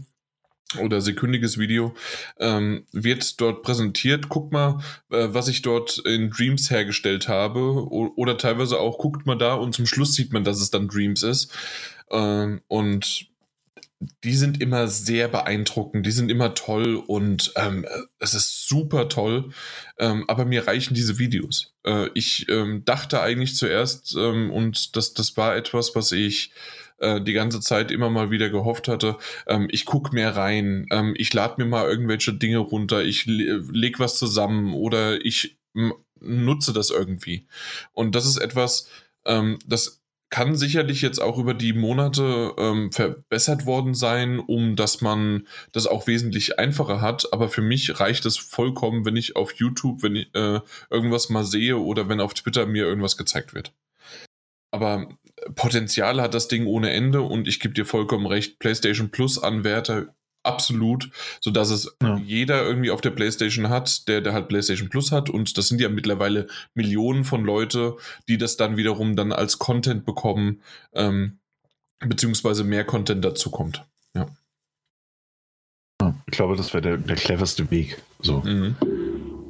oder 0.78 1.01
sekündiges 1.01 1.59
Video 1.59 1.94
ähm, 2.39 2.86
wird 2.93 3.41
dort 3.41 3.62
präsentiert. 3.62 4.28
Guck 4.28 4.52
mal, 4.52 4.78
äh, 5.10 5.28
was 5.31 5.49
ich 5.49 5.62
dort 5.62 5.99
in 5.99 6.31
Dreams 6.31 6.70
hergestellt 6.70 7.28
habe. 7.28 7.60
O 7.60 8.12
oder 8.17 8.39
teilweise 8.39 8.78
auch, 8.78 8.99
guckt 8.99 9.27
mal 9.27 9.36
da 9.36 9.55
und 9.55 9.75
zum 9.75 9.86
Schluss 9.86 10.15
sieht 10.15 10.33
man, 10.33 10.44
dass 10.44 10.60
es 10.60 10.70
dann 10.70 10.89
Dreams 10.89 11.23
ist. 11.23 11.52
Ähm, 12.10 12.60
und 12.69 13.27
die 14.25 14.35
sind 14.35 14.61
immer 14.61 14.89
sehr 14.89 15.29
beeindruckend, 15.29 16.07
die 16.07 16.11
sind 16.11 16.31
immer 16.31 16.55
toll 16.55 16.97
und 16.97 17.53
ähm, 17.57 17.85
es 18.19 18.33
ist 18.33 18.67
super 18.67 19.09
toll, 19.09 19.51
ähm, 19.99 20.25
aber 20.27 20.47
mir 20.47 20.67
reichen 20.67 20.95
diese 20.95 21.19
Videos. 21.19 21.75
Äh, 21.85 22.09
ich 22.15 22.49
ähm, 22.49 22.83
dachte 22.85 23.20
eigentlich 23.20 23.57
zuerst, 23.57 24.17
ähm, 24.17 24.51
und 24.51 24.97
das, 24.97 25.12
das 25.12 25.37
war 25.37 25.55
etwas, 25.55 25.95
was 25.95 26.12
ich 26.12 26.51
äh, 26.99 27.20
die 27.20 27.35
ganze 27.35 27.61
Zeit 27.61 27.91
immer 27.91 28.09
mal 28.09 28.31
wieder 28.31 28.49
gehofft 28.49 28.89
hatte, 28.89 29.19
ähm, 29.47 29.69
ich 29.70 29.85
gucke 29.85 30.15
mehr 30.15 30.35
rein, 30.35 30.87
ähm, 30.91 31.15
ich 31.19 31.33
lade 31.35 31.55
mir 31.59 31.69
mal 31.69 31.87
irgendwelche 31.87 32.33
Dinge 32.33 32.59
runter, 32.59 33.05
ich 33.05 33.27
le 33.27 33.62
leg 33.70 33.99
was 34.01 34.19
zusammen 34.19 34.73
oder 34.73 35.23
ich 35.25 35.59
nutze 36.20 36.73
das 36.73 36.91
irgendwie. 36.91 37.47
Und 37.93 38.15
das 38.15 38.27
ist 38.27 38.39
etwas, 38.39 38.89
ähm, 39.27 39.59
das 39.67 40.00
kann 40.31 40.55
sicherlich 40.55 41.02
jetzt 41.02 41.20
auch 41.20 41.39
über 41.39 41.55
die 41.55 41.73
Monate 41.73 42.55
ähm, 42.57 42.92
verbessert 42.92 43.67
worden 43.67 43.94
sein, 43.94 44.39
um 44.39 44.76
dass 44.76 45.00
man 45.00 45.47
das 45.73 45.89
auch 45.89 46.07
wesentlich 46.07 46.59
einfacher 46.59 47.00
hat. 47.00 47.33
Aber 47.33 47.49
für 47.49 47.62
mich 47.62 47.99
reicht 47.99 48.25
es 48.26 48.39
vollkommen, 48.39 49.05
wenn 49.05 49.17
ich 49.17 49.34
auf 49.34 49.52
YouTube, 49.55 50.05
wenn 50.05 50.17
ich 50.17 50.34
äh, 50.34 50.60
irgendwas 50.89 51.28
mal 51.28 51.44
sehe 51.44 51.78
oder 51.78 52.09
wenn 52.09 52.20
auf 52.20 52.34
Twitter 52.34 52.67
mir 52.67 52.84
irgendwas 52.84 53.17
gezeigt 53.17 53.55
wird. 53.55 53.73
Aber 54.73 55.09
Potenzial 55.57 56.23
hat 56.23 56.34
das 56.34 56.47
Ding 56.47 56.67
ohne 56.67 56.91
Ende 56.91 57.23
und 57.23 57.49
ich 57.49 57.59
gebe 57.59 57.75
dir 57.75 57.84
vollkommen 57.84 58.26
recht, 58.26 58.60
PlayStation 58.60 59.10
Plus 59.10 59.42
Anwärter 59.42 60.15
absolut, 60.43 61.10
sodass 61.41 61.70
es 61.70 61.97
ja. 62.02 62.17
jeder 62.19 62.62
irgendwie 62.65 62.91
auf 62.91 63.01
der 63.01 63.10
PlayStation 63.10 63.69
hat, 63.69 64.09
der, 64.09 64.20
der 64.20 64.33
halt 64.33 64.49
PlayStation 64.49 64.89
Plus 64.89 65.12
hat 65.12 65.31
und 65.31 65.57
das 65.59 65.69
sind 65.69 65.81
ja 65.81 65.89
mittlerweile 65.89 66.47
Millionen 66.75 67.25
von 67.25 67.44
Leute, 67.44 67.97
die 68.28 68.39
das 68.39 68.57
dann 68.57 68.77
wiederum 68.77 69.17
dann 69.17 69.33
als 69.33 69.59
Content 69.59 70.05
bekommen, 70.05 70.62
ähm, 70.93 71.39
beziehungsweise 72.01 72.65
mehr 72.65 72.85
Content 72.85 73.25
dazu 73.25 73.51
kommt. 73.51 73.85
Ja. 74.15 74.27
Ich 76.27 76.33
glaube, 76.33 76.57
das 76.57 76.73
wäre 76.73 76.83
der, 76.83 76.97
der 76.97 77.17
cleverste 77.17 77.70
Weg. 77.70 78.01
So. 78.20 78.39
Mhm. 78.41 78.77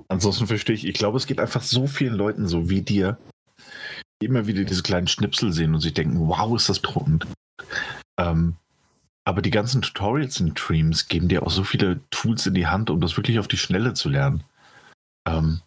Ansonsten 0.08 0.48
verstehe 0.48 0.74
ich, 0.74 0.86
ich 0.86 0.94
glaube, 0.94 1.16
es 1.18 1.26
geht 1.26 1.38
einfach 1.38 1.62
so 1.62 1.86
vielen 1.86 2.14
Leuten 2.14 2.48
so 2.48 2.68
wie 2.68 2.82
dir, 2.82 3.18
immer 4.20 4.46
wieder 4.46 4.64
diese 4.64 4.82
kleinen 4.82 5.06
Schnipsel 5.06 5.52
sehen 5.52 5.74
und 5.74 5.80
sich 5.80 5.94
denken, 5.94 6.28
wow, 6.28 6.54
ist 6.56 6.68
das 6.68 6.82
druckend. 6.82 7.26
Ähm, 8.18 8.56
aber 9.30 9.42
die 9.42 9.52
ganzen 9.52 9.80
Tutorials 9.80 10.40
in 10.40 10.54
Dreams 10.54 11.06
geben 11.06 11.28
dir 11.28 11.44
auch 11.44 11.52
so 11.52 11.62
viele 11.62 12.00
Tools 12.10 12.46
in 12.46 12.54
die 12.54 12.66
Hand, 12.66 12.90
um 12.90 13.00
das 13.00 13.16
wirklich 13.16 13.38
auf 13.38 13.46
die 13.46 13.58
Schnelle 13.58 13.94
zu 13.94 14.08
lernen. 14.08 14.42
Ähm, 15.24 15.60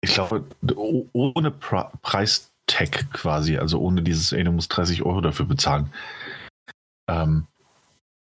ich 0.00 0.14
glaube, 0.14 0.46
ohne 1.12 1.50
Pre 1.50 1.90
Preistag 2.00 3.12
quasi, 3.12 3.58
also 3.58 3.78
ohne 3.80 4.00
dieses, 4.00 4.32
ey, 4.32 4.44
du 4.44 4.52
musst 4.52 4.74
30 4.74 5.02
Euro 5.02 5.20
dafür 5.20 5.44
bezahlen, 5.44 5.92
ähm, 7.10 7.46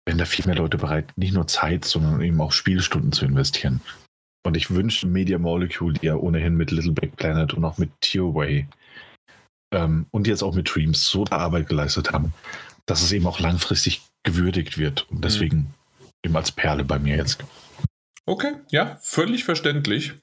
wären 0.05 0.19
da 0.19 0.25
viel 0.25 0.45
mehr 0.45 0.57
Leute 0.57 0.77
bereit, 0.77 1.11
nicht 1.15 1.33
nur 1.33 1.47
Zeit, 1.47 1.83
sondern 1.83 2.21
eben 2.21 2.39
auch 2.39 2.51
Spielstunden 2.51 3.13
zu 3.13 3.25
investieren. 3.25 3.81
Und 4.45 4.55
ich 4.55 4.69
wünsche 4.69 5.07
Media 5.07 5.39
Molecule, 5.39 5.95
die 5.95 6.05
ja 6.05 6.17
ohnehin 6.17 6.55
mit 6.55 6.69
Little 6.69 6.91
Big 6.91 7.15
Planet 7.15 7.55
und 7.55 7.65
auch 7.65 7.79
mit 7.79 7.89
Tearway 7.99 8.67
ähm, 9.73 10.05
und 10.11 10.27
jetzt 10.27 10.43
auch 10.43 10.53
mit 10.53 10.69
Dreams 10.75 11.03
so 11.03 11.25
eine 11.25 11.39
Arbeit 11.39 11.67
geleistet 11.67 12.11
haben, 12.11 12.31
dass 12.85 13.01
es 13.01 13.11
eben 13.11 13.27
auch 13.27 13.39
langfristig 13.39 14.01
gewürdigt 14.23 14.77
wird. 14.77 15.09
Und 15.09 15.17
mhm. 15.17 15.21
deswegen 15.21 15.57
mhm. 15.57 15.67
eben 16.23 16.35
als 16.35 16.51
Perle 16.51 16.83
bei 16.83 16.99
mir 16.99 17.15
jetzt. 17.15 17.43
Okay, 18.25 18.53
ja, 18.71 18.97
völlig 19.01 19.43
verständlich. 19.43 20.13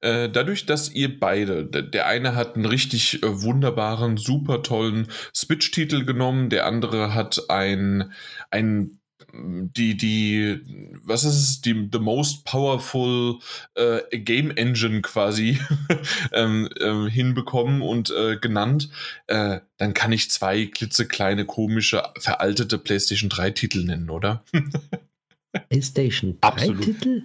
Äh, 0.00 0.30
dadurch, 0.30 0.64
dass 0.64 0.90
ihr 0.90 1.20
beide, 1.20 1.66
der 1.66 2.06
eine 2.06 2.34
hat 2.34 2.56
einen 2.56 2.64
richtig 2.64 3.22
äh, 3.22 3.42
wunderbaren, 3.42 4.16
super 4.16 4.62
tollen 4.62 5.08
Switch-Titel 5.34 6.04
genommen, 6.06 6.48
der 6.48 6.66
andere 6.66 7.14
hat 7.14 7.50
ein, 7.50 8.12
ein 8.50 9.01
die, 9.32 9.96
die, 9.96 10.60
was 11.04 11.24
ist 11.24 11.36
es, 11.36 11.60
die 11.60 11.88
the 11.90 11.98
most 11.98 12.44
powerful 12.44 13.38
äh, 13.74 14.18
Game 14.18 14.50
Engine 14.50 15.00
quasi 15.00 15.58
ähm, 16.32 16.68
ähm, 16.80 17.06
hinbekommen 17.06 17.80
und 17.82 18.10
äh, 18.10 18.36
genannt, 18.36 18.90
äh, 19.28 19.60
dann 19.78 19.94
kann 19.94 20.12
ich 20.12 20.30
zwei 20.30 20.66
klitzekleine, 20.66 21.46
komische, 21.46 22.02
veraltete 22.18 22.78
PlayStation 22.78 23.30
3 23.30 23.50
Titel 23.52 23.84
nennen, 23.84 24.10
oder? 24.10 24.44
PlayStation 25.68 26.38
3 26.40 26.66
Titel? 26.68 27.22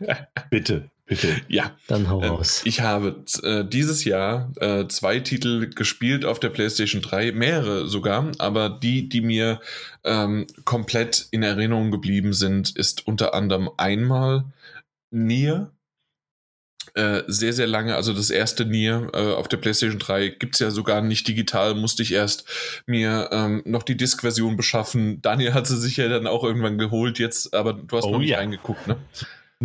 Bitte. 0.50 0.90
Bitte. 1.12 1.40
Ja. 1.48 1.76
Dann 1.88 2.08
hau 2.08 2.22
ähm, 2.22 2.30
raus. 2.30 2.62
Ich 2.64 2.80
habe 2.80 3.22
äh, 3.42 3.64
dieses 3.64 4.04
Jahr 4.04 4.50
äh, 4.60 4.86
zwei 4.88 5.20
Titel 5.20 5.68
gespielt 5.68 6.24
auf 6.24 6.40
der 6.40 6.48
PlayStation 6.48 7.02
3, 7.02 7.32
mehrere 7.32 7.86
sogar, 7.86 8.32
aber 8.38 8.70
die, 8.70 9.08
die 9.10 9.20
mir 9.20 9.60
ähm, 10.04 10.46
komplett 10.64 11.26
in 11.30 11.42
Erinnerung 11.42 11.90
geblieben 11.90 12.32
sind, 12.32 12.74
ist 12.76 13.06
unter 13.06 13.34
anderem 13.34 13.68
einmal 13.76 14.44
Nier. 15.10 15.70
Äh, 16.94 17.22
sehr, 17.26 17.52
sehr 17.52 17.66
lange, 17.66 17.94
also 17.94 18.12
das 18.12 18.28
erste 18.30 18.66
Nier 18.66 19.10
äh, 19.14 19.32
auf 19.32 19.48
der 19.48 19.56
PlayStation 19.56 19.98
3 19.98 20.28
gibt 20.28 20.54
es 20.54 20.60
ja 20.60 20.70
sogar 20.70 21.00
nicht 21.00 21.26
digital, 21.26 21.74
musste 21.74 22.02
ich 22.02 22.12
erst 22.12 22.44
mir 22.86 23.30
ähm, 23.32 23.62
noch 23.64 23.82
die 23.82 23.96
Disk-Version 23.96 24.56
beschaffen. 24.56 25.22
Daniel 25.22 25.54
hat 25.54 25.66
sie 25.66 25.78
sich 25.78 25.96
ja 25.96 26.08
dann 26.08 26.26
auch 26.26 26.44
irgendwann 26.44 26.76
geholt 26.78 27.18
jetzt, 27.18 27.54
aber 27.54 27.72
du 27.74 27.96
hast 27.96 28.04
oh, 28.04 28.12
noch 28.12 28.18
nicht 28.18 28.30
ja. 28.30 28.38
reingeguckt, 28.38 28.86
ne? 28.88 28.96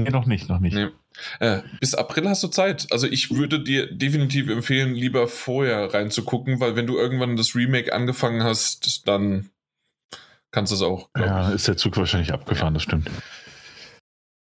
Nee, 0.03 0.09
noch 0.09 0.25
nicht, 0.25 0.49
noch 0.49 0.59
nicht. 0.59 0.75
Nee. 0.75 0.87
Äh, 1.39 1.61
bis 1.79 1.95
April 1.95 2.29
hast 2.29 2.43
du 2.43 2.47
Zeit. 2.47 2.87
Also 2.91 3.07
ich 3.07 3.31
würde 3.31 3.59
dir 3.59 3.91
definitiv 3.91 4.49
empfehlen, 4.49 4.93
lieber 4.93 5.27
vorher 5.27 5.93
reinzugucken, 5.93 6.59
weil 6.59 6.75
wenn 6.75 6.87
du 6.87 6.97
irgendwann 6.97 7.35
das 7.35 7.55
Remake 7.55 7.93
angefangen 7.93 8.43
hast, 8.43 9.07
dann 9.07 9.49
kannst 10.51 10.71
du 10.71 10.75
es 10.75 10.81
auch. 10.81 11.09
Ja, 11.17 11.49
ist 11.49 11.67
der 11.67 11.77
Zug 11.77 11.97
wahrscheinlich 11.97 12.33
abgefahren, 12.33 12.73
ja. 12.73 12.75
das 12.75 12.83
stimmt. 12.83 13.09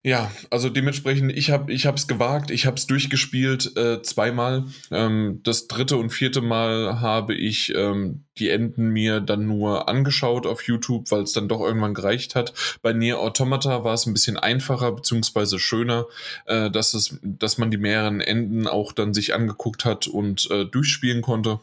Ja, 0.03 0.31
also 0.49 0.69
dementsprechend, 0.69 1.31
ich 1.31 1.51
habe 1.51 1.71
ich 1.71 1.85
es 1.85 2.07
gewagt, 2.07 2.49
ich 2.49 2.65
habe 2.65 2.75
es 2.75 2.87
durchgespielt 2.87 3.77
äh, 3.77 4.01
zweimal. 4.01 4.65
Ähm, 4.89 5.41
das 5.43 5.67
dritte 5.67 5.95
und 5.97 6.09
vierte 6.09 6.41
Mal 6.41 7.01
habe 7.01 7.35
ich 7.35 7.71
ähm, 7.75 8.25
die 8.39 8.49
Enden 8.49 8.89
mir 8.89 9.19
dann 9.19 9.45
nur 9.45 9.87
angeschaut 9.87 10.47
auf 10.47 10.63
YouTube, 10.63 11.11
weil 11.11 11.21
es 11.21 11.33
dann 11.33 11.47
doch 11.47 11.61
irgendwann 11.61 11.93
gereicht 11.93 12.33
hat. 12.33 12.53
Bei 12.81 12.93
Nier 12.93 13.19
Automata 13.19 13.83
war 13.83 13.93
es 13.93 14.07
ein 14.07 14.13
bisschen 14.13 14.37
einfacher 14.37 14.91
beziehungsweise 14.91 15.59
schöner, 15.59 16.07
äh, 16.47 16.71
dass, 16.71 16.95
es, 16.95 17.19
dass 17.21 17.59
man 17.59 17.69
die 17.69 17.77
mehreren 17.77 18.21
Enden 18.21 18.65
auch 18.65 18.93
dann 18.93 19.13
sich 19.13 19.35
angeguckt 19.35 19.85
hat 19.85 20.07
und 20.07 20.49
äh, 20.49 20.65
durchspielen 20.65 21.21
konnte. 21.21 21.59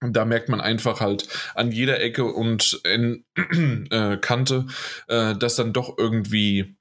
Und 0.00 0.14
da 0.14 0.24
merkt 0.24 0.48
man 0.48 0.60
einfach 0.60 1.00
halt 1.00 1.26
an 1.56 1.72
jeder 1.72 2.00
Ecke 2.00 2.26
und 2.26 2.80
in, 2.84 3.24
äh, 3.90 4.18
Kante, 4.18 4.66
äh, 5.08 5.34
dass 5.34 5.56
dann 5.56 5.72
doch 5.72 5.98
irgendwie 5.98 6.76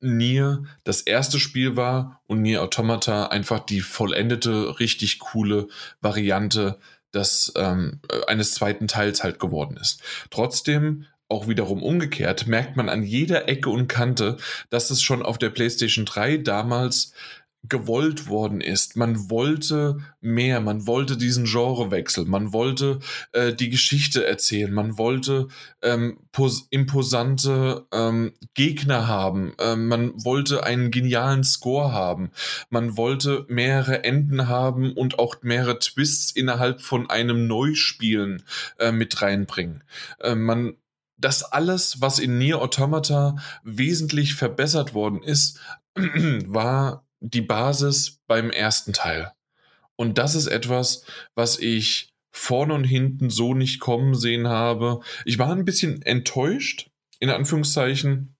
Nier 0.00 0.64
das 0.84 1.02
erste 1.02 1.38
Spiel 1.38 1.76
war 1.76 2.20
und 2.26 2.42
Nier 2.42 2.62
Automata 2.62 3.26
einfach 3.26 3.60
die 3.60 3.80
vollendete, 3.80 4.78
richtig 4.80 5.18
coole 5.18 5.68
Variante 6.00 6.78
des, 7.14 7.52
ähm, 7.56 8.00
eines 8.26 8.54
zweiten 8.54 8.88
Teils 8.88 9.22
halt 9.22 9.38
geworden 9.38 9.76
ist. 9.76 10.02
Trotzdem 10.30 11.06
auch 11.28 11.48
wiederum 11.48 11.82
umgekehrt 11.82 12.46
merkt 12.46 12.76
man 12.76 12.88
an 12.88 13.02
jeder 13.02 13.48
Ecke 13.48 13.70
und 13.70 13.88
Kante, 13.88 14.36
dass 14.68 14.90
es 14.90 15.02
schon 15.02 15.22
auf 15.22 15.38
der 15.38 15.48
PlayStation 15.48 16.04
3 16.04 16.36
damals 16.38 17.14
gewollt 17.64 18.26
worden 18.26 18.60
ist. 18.60 18.96
Man 18.96 19.30
wollte 19.30 19.98
mehr, 20.20 20.60
man 20.60 20.86
wollte 20.86 21.16
diesen 21.16 21.44
Genrewechsel, 21.44 22.24
man 22.24 22.52
wollte 22.52 22.98
äh, 23.32 23.54
die 23.54 23.70
Geschichte 23.70 24.26
erzählen, 24.26 24.72
man 24.72 24.98
wollte 24.98 25.46
ähm, 25.80 26.18
imposante 26.70 27.86
ähm, 27.92 28.32
Gegner 28.54 29.06
haben, 29.06 29.54
ähm, 29.60 29.86
man 29.86 30.12
wollte 30.24 30.64
einen 30.64 30.90
genialen 30.90 31.44
Score 31.44 31.92
haben, 31.92 32.32
man 32.68 32.96
wollte 32.96 33.46
mehrere 33.48 34.02
Enden 34.02 34.48
haben 34.48 34.92
und 34.92 35.20
auch 35.20 35.36
mehrere 35.42 35.78
Twists 35.78 36.32
innerhalb 36.32 36.80
von 36.80 37.10
einem 37.10 37.46
Neuspielen 37.46 38.42
äh, 38.78 38.90
mit 38.90 39.22
reinbringen. 39.22 39.84
Äh, 40.18 40.34
man 40.34 40.74
das 41.16 41.44
alles, 41.44 42.00
was 42.00 42.18
in 42.18 42.38
Nier 42.38 42.60
Automata 42.60 43.36
wesentlich 43.62 44.34
verbessert 44.34 44.92
worden 44.92 45.22
ist, 45.22 45.60
war 45.94 47.04
die 47.22 47.40
Basis 47.40 48.20
beim 48.26 48.50
ersten 48.50 48.92
Teil. 48.92 49.32
Und 49.96 50.18
das 50.18 50.34
ist 50.34 50.48
etwas, 50.48 51.04
was 51.34 51.58
ich 51.58 52.12
vorne 52.32 52.74
und 52.74 52.84
hinten 52.84 53.30
so 53.30 53.54
nicht 53.54 53.78
kommen 53.78 54.14
sehen 54.14 54.48
habe. 54.48 55.00
Ich 55.24 55.38
war 55.38 55.52
ein 55.52 55.64
bisschen 55.64 56.02
enttäuscht, 56.02 56.90
in 57.20 57.30
Anführungszeichen, 57.30 58.34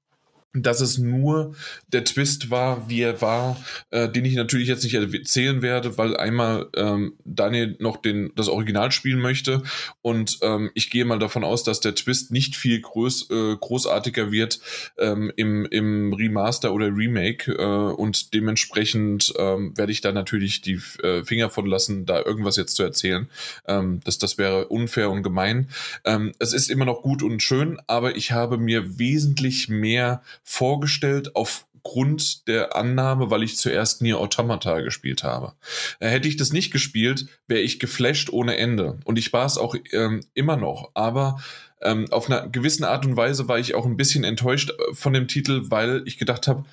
dass 0.55 0.81
es 0.81 0.98
nur 0.98 1.55
der 1.89 2.05
Twist 2.05 2.50
war, 2.50 2.89
wie 2.89 3.00
er 3.00 3.22
war, 3.22 3.56
äh, 3.90 4.08
den 4.08 4.24
ich 4.24 4.34
natürlich 4.34 4.68
jetzt 4.68 4.84
nicht 4.84 4.94
erzählen 4.94 5.62
werde, 5.62 5.97
weil 5.97 6.16
einmal 6.16 6.68
ähm, 6.76 7.14
Daniel 7.24 7.76
noch 7.78 7.97
den, 7.97 8.32
das 8.36 8.48
Original 8.48 8.92
spielen 8.92 9.20
möchte 9.20 9.62
und 10.02 10.39
ähm, 10.42 10.70
ich 10.74 10.90
gehe 10.90 11.06
mal 11.06 11.18
davon 11.18 11.44
aus, 11.44 11.64
dass 11.64 11.81
der 11.81 11.94
Twist 11.94 12.32
nicht 12.32 12.55
viel 12.55 12.81
groß, 12.81 13.31
äh, 13.31 13.56
großartiger 13.56 14.31
wird 14.31 14.60
ähm, 14.98 15.32
im, 15.36 15.64
im 15.66 16.12
Remaster 16.12 16.72
oder 16.74 16.86
Remake 16.86 17.52
äh, 17.52 17.64
und 17.94 18.34
dementsprechend 18.34 19.32
ähm, 19.39 19.76
werde 19.76 19.92
ich 19.92 20.02
da 20.02 20.12
natürlich 20.12 20.60
die 20.60 20.81
äh, 21.02 21.24
Finger 21.24 21.48
von 21.48 21.66
lassen, 21.66 22.05
da 22.05 22.22
irgendwas 22.22 22.56
jetzt 22.56 22.76
zu 22.76 22.82
erzählen. 22.82 23.28
Ähm, 23.66 24.00
das, 24.05 24.18
das 24.18 24.36
wäre 24.36 24.68
unfair 24.68 25.10
und 25.10 25.22
gemein. 25.22 25.68
Ähm, 26.05 26.32
es 26.39 26.52
ist 26.52 26.70
immer 26.70 26.84
noch 26.84 27.02
gut 27.02 27.22
und 27.22 27.42
schön, 27.42 27.78
aber 27.86 28.16
ich 28.16 28.32
habe 28.32 28.58
mir 28.58 28.98
wesentlich 28.98 29.68
mehr 29.68 30.22
vorgestellt 30.44 31.34
aufgrund 31.34 32.46
der 32.48 32.76
Annahme, 32.76 33.30
weil 33.30 33.42
ich 33.42 33.56
zuerst 33.56 34.02
Nier 34.02 34.18
Automata 34.18 34.80
gespielt 34.80 35.22
habe. 35.22 35.54
Äh, 36.00 36.08
hätte 36.08 36.28
ich 36.28 36.36
das 36.36 36.52
nicht 36.52 36.72
gespielt, 36.72 37.26
wäre 37.46 37.60
ich 37.60 37.80
geflasht 37.80 38.30
ohne 38.30 38.56
Ende. 38.56 38.98
Und 39.04 39.18
ich 39.18 39.32
war 39.32 39.46
es 39.46 39.58
auch 39.58 39.74
ähm, 39.92 40.20
immer 40.34 40.56
noch. 40.56 40.90
Aber 40.94 41.40
ähm, 41.80 42.06
auf 42.10 42.30
einer 42.30 42.48
gewissen 42.48 42.84
Art 42.84 43.04
und 43.04 43.16
Weise 43.16 43.48
war 43.48 43.58
ich 43.58 43.74
auch 43.74 43.86
ein 43.86 43.96
bisschen 43.96 44.24
enttäuscht 44.24 44.70
äh, 44.70 44.94
von 44.94 45.12
dem 45.12 45.28
Titel, 45.28 45.70
weil 45.70 46.02
ich 46.06 46.18
gedacht 46.18 46.48
habe, 46.48 46.64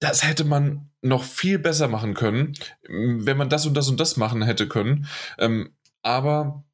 das 0.00 0.24
hätte 0.24 0.44
man 0.44 0.90
noch 1.02 1.24
viel 1.24 1.58
besser 1.58 1.88
machen 1.88 2.14
können, 2.14 2.54
wenn 2.88 3.36
man 3.36 3.48
das 3.48 3.66
und 3.66 3.74
das 3.74 3.88
und 3.88 3.98
das 3.98 4.16
machen 4.16 4.42
hätte 4.42 4.68
können. 4.68 5.06
Ähm, 5.38 5.70
aber 6.02 6.64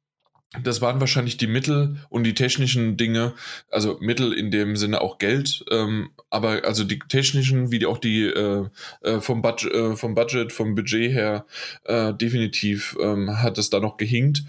das 0.63 0.81
waren 0.81 0.99
wahrscheinlich 0.99 1.37
die 1.37 1.47
Mittel 1.47 1.97
und 2.09 2.23
die 2.23 2.33
technischen 2.33 2.97
Dinge, 2.97 3.33
also 3.69 3.97
Mittel 3.99 4.33
in 4.33 4.51
dem 4.51 4.75
Sinne 4.75 5.01
auch 5.01 5.17
Geld, 5.17 5.63
ähm, 5.71 6.09
aber 6.29 6.63
also 6.65 6.83
die 6.83 6.99
technischen 6.99 7.71
wie 7.71 7.85
auch 7.85 7.97
die 7.97 8.23
äh, 8.23 8.67
äh, 9.01 9.21
vom, 9.21 9.41
Budget, 9.41 9.73
äh, 9.73 9.95
vom 9.95 10.15
Budget, 10.15 10.51
vom 10.51 10.75
Budget 10.75 11.11
her 11.11 11.45
äh, 11.85 12.13
definitiv 12.13 12.97
ähm, 13.01 13.41
hat 13.41 13.57
es 13.57 13.69
da 13.69 13.79
noch 13.79 13.97
gehinkt. 13.97 14.43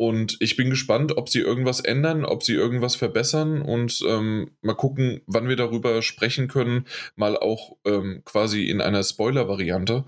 Und 0.00 0.36
ich 0.38 0.54
bin 0.54 0.70
gespannt, 0.70 1.16
ob 1.16 1.28
sie 1.28 1.40
irgendwas 1.40 1.80
ändern, 1.80 2.24
ob 2.24 2.44
sie 2.44 2.54
irgendwas 2.54 2.94
verbessern 2.94 3.60
und 3.60 4.00
ähm, 4.06 4.52
mal 4.62 4.74
gucken, 4.74 5.22
wann 5.26 5.48
wir 5.48 5.56
darüber 5.56 6.02
sprechen 6.02 6.46
können, 6.46 6.86
mal 7.16 7.36
auch 7.36 7.76
ähm, 7.84 8.22
quasi 8.24 8.68
in 8.68 8.80
einer 8.80 9.02
Spoiler-Variante. 9.02 10.04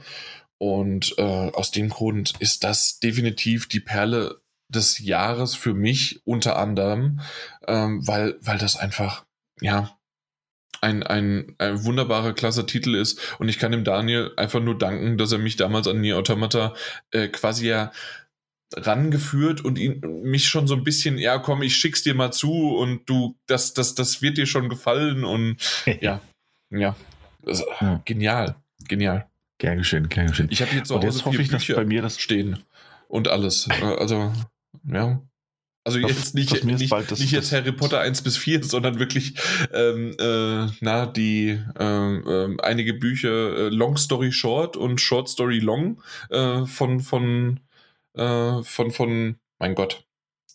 Und 0.58 1.14
äh, 1.18 1.22
aus 1.22 1.72
dem 1.72 1.88
Grund 1.88 2.34
ist 2.38 2.62
das 2.62 3.00
definitiv 3.00 3.66
die 3.66 3.80
Perle 3.80 4.40
des 4.70 4.98
Jahres 4.98 5.54
für 5.54 5.74
mich 5.74 6.20
unter 6.24 6.58
anderem, 6.58 7.20
ähm, 7.66 8.06
weil, 8.06 8.36
weil 8.40 8.58
das 8.58 8.76
einfach, 8.76 9.24
ja, 9.60 9.96
ein, 10.80 11.02
ein, 11.02 11.54
ein 11.58 11.84
wunderbarer, 11.84 12.32
klasse 12.32 12.66
Titel 12.66 12.94
ist. 12.94 13.20
Und 13.38 13.48
ich 13.48 13.58
kann 13.58 13.72
dem 13.72 13.84
Daniel 13.84 14.32
einfach 14.36 14.60
nur 14.60 14.78
danken, 14.78 15.18
dass 15.18 15.32
er 15.32 15.38
mich 15.38 15.56
damals 15.56 15.86
an 15.86 16.00
Nier 16.00 16.16
Automata 16.16 16.74
äh, 17.10 17.28
quasi 17.28 17.68
ja 17.68 17.92
rangeführt 18.74 19.62
und 19.64 19.78
ihn, 19.78 20.00
mich 20.22 20.48
schon 20.48 20.66
so 20.66 20.74
ein 20.74 20.84
bisschen, 20.84 21.18
ja 21.18 21.38
komm, 21.38 21.62
ich 21.62 21.76
schick's 21.76 22.02
dir 22.02 22.14
mal 22.14 22.32
zu 22.32 22.76
und 22.76 23.08
du, 23.08 23.36
das, 23.46 23.74
das, 23.74 23.94
das 23.94 24.22
wird 24.22 24.38
dir 24.38 24.46
schon 24.46 24.68
gefallen 24.68 25.24
und 25.24 25.56
ja, 26.00 26.20
ja, 26.70 26.94
das, 27.42 27.64
ja. 27.80 28.00
genial, 28.04 28.56
genial. 28.88 29.26
Gern 29.58 29.78
geschehen, 29.78 30.08
gern 30.08 30.28
geschehen. 30.28 30.48
Ich 30.50 30.62
habe 30.62 30.74
jetzt 30.74 30.90
jetzt 30.90 31.24
hoffe 31.26 31.42
ich, 31.42 31.48
dass 31.48 31.66
bei 31.66 31.84
mir 31.84 32.00
das 32.00 32.18
stehen 32.18 32.64
und 33.08 33.28
alles. 33.28 33.68
Äh, 33.68 33.84
also 33.84 34.32
ja. 34.84 35.22
Also 35.82 35.98
jetzt 35.98 36.34
nicht, 36.34 36.52
nicht, 36.52 36.92
nicht, 36.92 37.10
nicht 37.10 37.32
jetzt 37.32 37.52
Harry 37.52 37.72
Potter 37.72 38.00
1 38.00 38.22
bis 38.22 38.36
4, 38.36 38.62
sondern 38.64 38.98
wirklich 38.98 39.34
ähm, 39.72 40.14
äh, 40.20 40.66
na, 40.80 41.06
die 41.06 41.58
äh, 41.78 41.84
äh, 41.84 42.56
einige 42.62 42.94
Bücher 42.94 43.56
äh, 43.56 43.68
Long 43.70 43.96
Story 43.96 44.30
Short 44.30 44.76
und 44.76 45.00
Short 45.00 45.28
Story 45.28 45.58
Long 45.58 46.02
äh, 46.28 46.66
von, 46.66 47.00
von, 47.00 47.60
äh, 48.14 48.62
von, 48.62 48.90
von, 48.90 49.36
mein 49.58 49.74
Gott, 49.74 50.04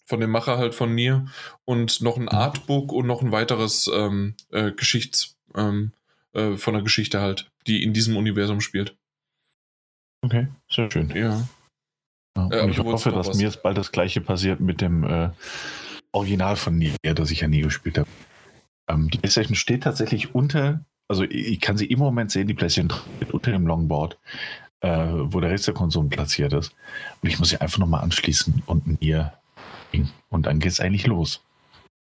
von 0.06 0.20
dem 0.20 0.30
Macher 0.30 0.60
halt 0.60 0.76
von 0.76 0.94
Nier 0.94 1.26
und 1.66 2.02
noch 2.02 2.18
ein 2.18 2.24
mhm. 2.24 2.30
Artbook 2.30 2.92
und 2.92 3.08
noch 3.08 3.24
ein 3.24 3.32
weiteres 3.32 3.90
ähm, 3.94 4.36
Geschichts, 4.52 5.38
ähm, 5.56 5.92
von 6.34 6.74
der 6.74 6.84
Geschichte 6.84 7.22
halt, 7.22 7.50
die 7.66 7.82
in 7.82 7.94
diesem 7.94 8.18
Universum 8.18 8.60
spielt. 8.60 8.98
Okay, 10.22 10.48
sehr 10.70 10.92
schön. 10.92 11.10
Ja. 11.16 11.48
Ja, 12.38 12.49
äh, 12.49 12.69
ich 12.69 12.80
hoffe, 12.80 13.11
dass 13.11 13.27
was? 13.27 13.38
mir 13.38 13.43
jetzt 13.43 13.64
bald 13.64 13.77
das 13.77 13.91
gleiche 13.91 14.22
passiert 14.22 14.59
mit 14.59 14.81
dem 14.81 15.03
äh, 15.03 15.30
Original 16.11 16.55
von 16.55 16.77
Nier, 16.77 16.95
das 17.01 17.31
ich 17.31 17.41
ja 17.41 17.47
nie 17.47 17.61
gespielt 17.61 17.97
habe. 17.97 18.09
Ähm, 18.89 19.09
die 19.09 19.17
PlayStation 19.17 19.55
steht 19.55 19.83
tatsächlich 19.83 20.35
unter, 20.35 20.85
also 21.07 21.23
ich 21.23 21.59
kann 21.59 21.77
sie 21.77 21.85
im 21.85 21.99
Moment 21.99 22.31
sehen, 22.31 22.47
die 22.47 22.53
PlayStation 22.53 22.93
unter 23.31 23.51
dem 23.51 23.67
Longboard, 23.67 24.17
äh, 24.81 25.07
wo 25.11 25.39
der 25.39 25.49
Rest 25.49 25.67
der 25.67 25.73
Konsolen 25.73 26.09
platziert 26.09 26.53
ist. 26.53 26.73
Und 27.22 27.30
ich 27.30 27.39
muss 27.39 27.49
sie 27.49 27.61
einfach 27.61 27.80
nochmal 27.80 28.03
anschließen 28.03 28.64
und 28.65 29.01
Nier. 29.01 29.33
Und 30.30 30.45
dann 30.45 30.59
geht 30.59 30.73
es 30.73 30.80
eigentlich 30.80 31.07
los. 31.07 31.41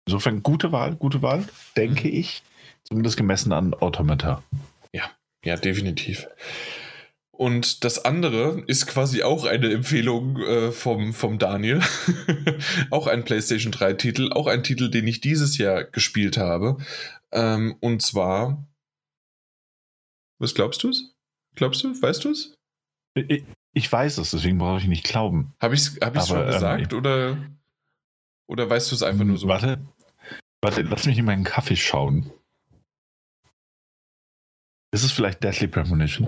Insofern 0.06 0.42
gute 0.42 0.72
Wahl, 0.72 0.96
gute 0.96 1.22
Wahl, 1.22 1.44
denke 1.76 2.08
mhm. 2.08 2.14
ich. 2.14 2.42
Zumindest 2.84 3.16
gemessen 3.16 3.52
an 3.52 3.74
Automata. 3.74 4.42
Ja, 4.92 5.10
ja, 5.44 5.56
definitiv. 5.56 6.26
Und 7.38 7.84
das 7.84 8.04
andere 8.04 8.64
ist 8.66 8.88
quasi 8.88 9.22
auch 9.22 9.44
eine 9.44 9.72
Empfehlung 9.72 10.38
äh, 10.38 10.72
vom, 10.72 11.14
vom 11.14 11.38
Daniel. 11.38 11.80
auch 12.90 13.06
ein 13.06 13.24
PlayStation 13.24 13.72
3-Titel, 13.72 14.32
auch 14.32 14.48
ein 14.48 14.64
Titel, 14.64 14.90
den 14.90 15.06
ich 15.06 15.20
dieses 15.20 15.56
Jahr 15.56 15.84
gespielt 15.84 16.36
habe. 16.36 16.78
Ähm, 17.30 17.76
und 17.78 18.02
zwar. 18.02 18.66
Was 20.40 20.52
glaubst 20.52 20.82
du 20.82 20.90
es? 20.90 21.14
Glaubst 21.54 21.84
du? 21.84 22.02
Weißt 22.02 22.24
du 22.24 22.32
es? 22.32 22.54
Ich, 23.14 23.44
ich, 23.72 23.92
weiß 23.92 24.18
es, 24.18 24.32
deswegen 24.32 24.58
brauche 24.58 24.80
ich 24.80 24.88
nicht 24.88 25.04
glauben. 25.04 25.54
Habe 25.60 25.76
ich 25.76 25.82
es 25.82 25.96
hab 26.00 26.20
schon 26.26 26.40
ähm, 26.40 26.46
gesagt 26.46 26.92
ähm, 26.92 26.98
oder, 26.98 27.38
oder 28.48 28.68
weißt 28.68 28.90
du 28.90 28.96
es 28.96 29.04
einfach 29.04 29.24
nur 29.24 29.38
so? 29.38 29.46
Warte, 29.46 29.78
warte, 30.60 30.82
lass 30.82 31.06
mich 31.06 31.18
in 31.18 31.24
meinen 31.24 31.44
Kaffee 31.44 31.76
schauen. 31.76 32.32
Ist 34.90 35.04
es 35.04 35.12
vielleicht 35.12 35.44
Deadly 35.44 35.68
Premonition? 35.68 36.26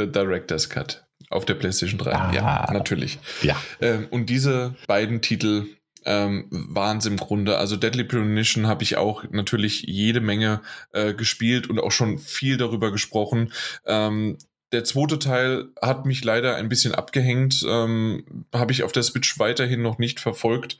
The 0.00 0.10
Director's 0.10 0.68
Cut 0.68 1.04
auf 1.28 1.44
der 1.44 1.54
PlayStation 1.54 1.98
3. 1.98 2.12
Ah, 2.12 2.32
ja, 2.32 2.72
natürlich. 2.72 3.18
Ja. 3.42 3.56
Ähm, 3.80 4.08
und 4.10 4.26
diese 4.26 4.74
beiden 4.86 5.22
Titel 5.22 5.66
ähm, 6.04 6.46
waren 6.50 6.98
es 6.98 7.06
im 7.06 7.16
Grunde. 7.16 7.58
Also 7.58 7.76
Deadly 7.76 8.04
Premonition 8.04 8.66
habe 8.66 8.82
ich 8.82 8.96
auch 8.96 9.24
natürlich 9.30 9.82
jede 9.82 10.20
Menge 10.20 10.60
äh, 10.92 11.14
gespielt 11.14 11.68
und 11.68 11.78
auch 11.78 11.92
schon 11.92 12.18
viel 12.18 12.56
darüber 12.56 12.90
gesprochen. 12.90 13.52
Ähm, 13.86 14.38
der 14.72 14.84
zweite 14.84 15.18
Teil 15.18 15.68
hat 15.82 16.06
mich 16.06 16.24
leider 16.24 16.54
ein 16.54 16.68
bisschen 16.68 16.94
abgehängt, 16.94 17.64
ähm, 17.68 18.46
habe 18.54 18.70
ich 18.70 18.84
auf 18.84 18.92
der 18.92 19.02
Switch 19.02 19.38
weiterhin 19.38 19.82
noch 19.82 19.98
nicht 19.98 20.20
verfolgt. 20.20 20.78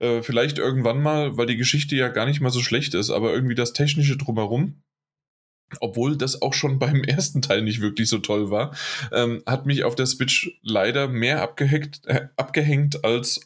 Äh, 0.00 0.22
vielleicht 0.22 0.58
irgendwann 0.58 1.02
mal, 1.02 1.36
weil 1.36 1.46
die 1.46 1.58
Geschichte 1.58 1.96
ja 1.96 2.08
gar 2.08 2.24
nicht 2.24 2.40
mal 2.40 2.50
so 2.50 2.60
schlecht 2.60 2.94
ist, 2.94 3.10
aber 3.10 3.32
irgendwie 3.32 3.54
das 3.54 3.74
Technische 3.74 4.16
drumherum 4.16 4.82
obwohl 5.80 6.16
das 6.16 6.42
auch 6.42 6.54
schon 6.54 6.78
beim 6.78 7.04
ersten 7.04 7.42
Teil 7.42 7.62
nicht 7.62 7.80
wirklich 7.80 8.08
so 8.08 8.18
toll 8.18 8.50
war, 8.50 8.74
ähm, 9.12 9.42
hat 9.46 9.66
mich 9.66 9.84
auf 9.84 9.94
der 9.94 10.06
Switch 10.06 10.58
leider 10.62 11.08
mehr 11.08 11.42
abgehängt, 11.42 12.00
äh, 12.06 12.28
abgehängt 12.36 13.04
als, 13.04 13.40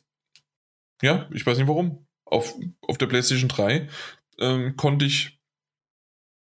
ja, 1.02 1.28
ich 1.32 1.44
weiß 1.44 1.58
nicht 1.58 1.68
warum. 1.68 2.06
Auf, 2.24 2.54
auf 2.86 2.96
der 2.96 3.06
PlayStation 3.06 3.48
3 3.48 3.88
ähm, 4.38 4.76
konnte 4.76 5.04
ich 5.04 5.40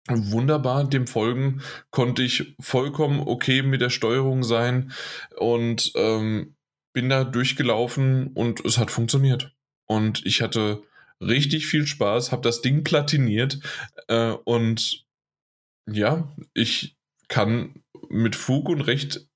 wunderbar 0.07 0.87
dem 0.87 1.07
folgen, 1.07 1.61
konnte 1.89 2.23
ich 2.23 2.55
vollkommen 2.59 3.19
okay 3.19 3.61
mit 3.61 3.81
der 3.81 3.89
Steuerung 3.89 4.43
sein 4.43 4.91
und 5.37 5.91
ähm, 5.95 6.55
bin 6.93 7.09
da 7.09 7.23
durchgelaufen 7.23 8.27
und 8.33 8.63
es 8.65 8.77
hat 8.77 8.91
funktioniert. 8.91 9.53
Und 9.87 10.25
ich 10.25 10.41
hatte 10.41 10.83
richtig 11.21 11.67
viel 11.67 11.87
Spaß, 11.87 12.31
habe 12.31 12.41
das 12.41 12.61
Ding 12.61 12.83
platiniert 12.83 13.59
äh, 14.07 14.31
und 14.31 15.04
ja, 15.89 16.33
ich 16.53 16.97
kann 17.27 17.83
mit 18.09 18.35
Fug 18.35 18.69
und 18.69 18.81
Recht 18.81 19.27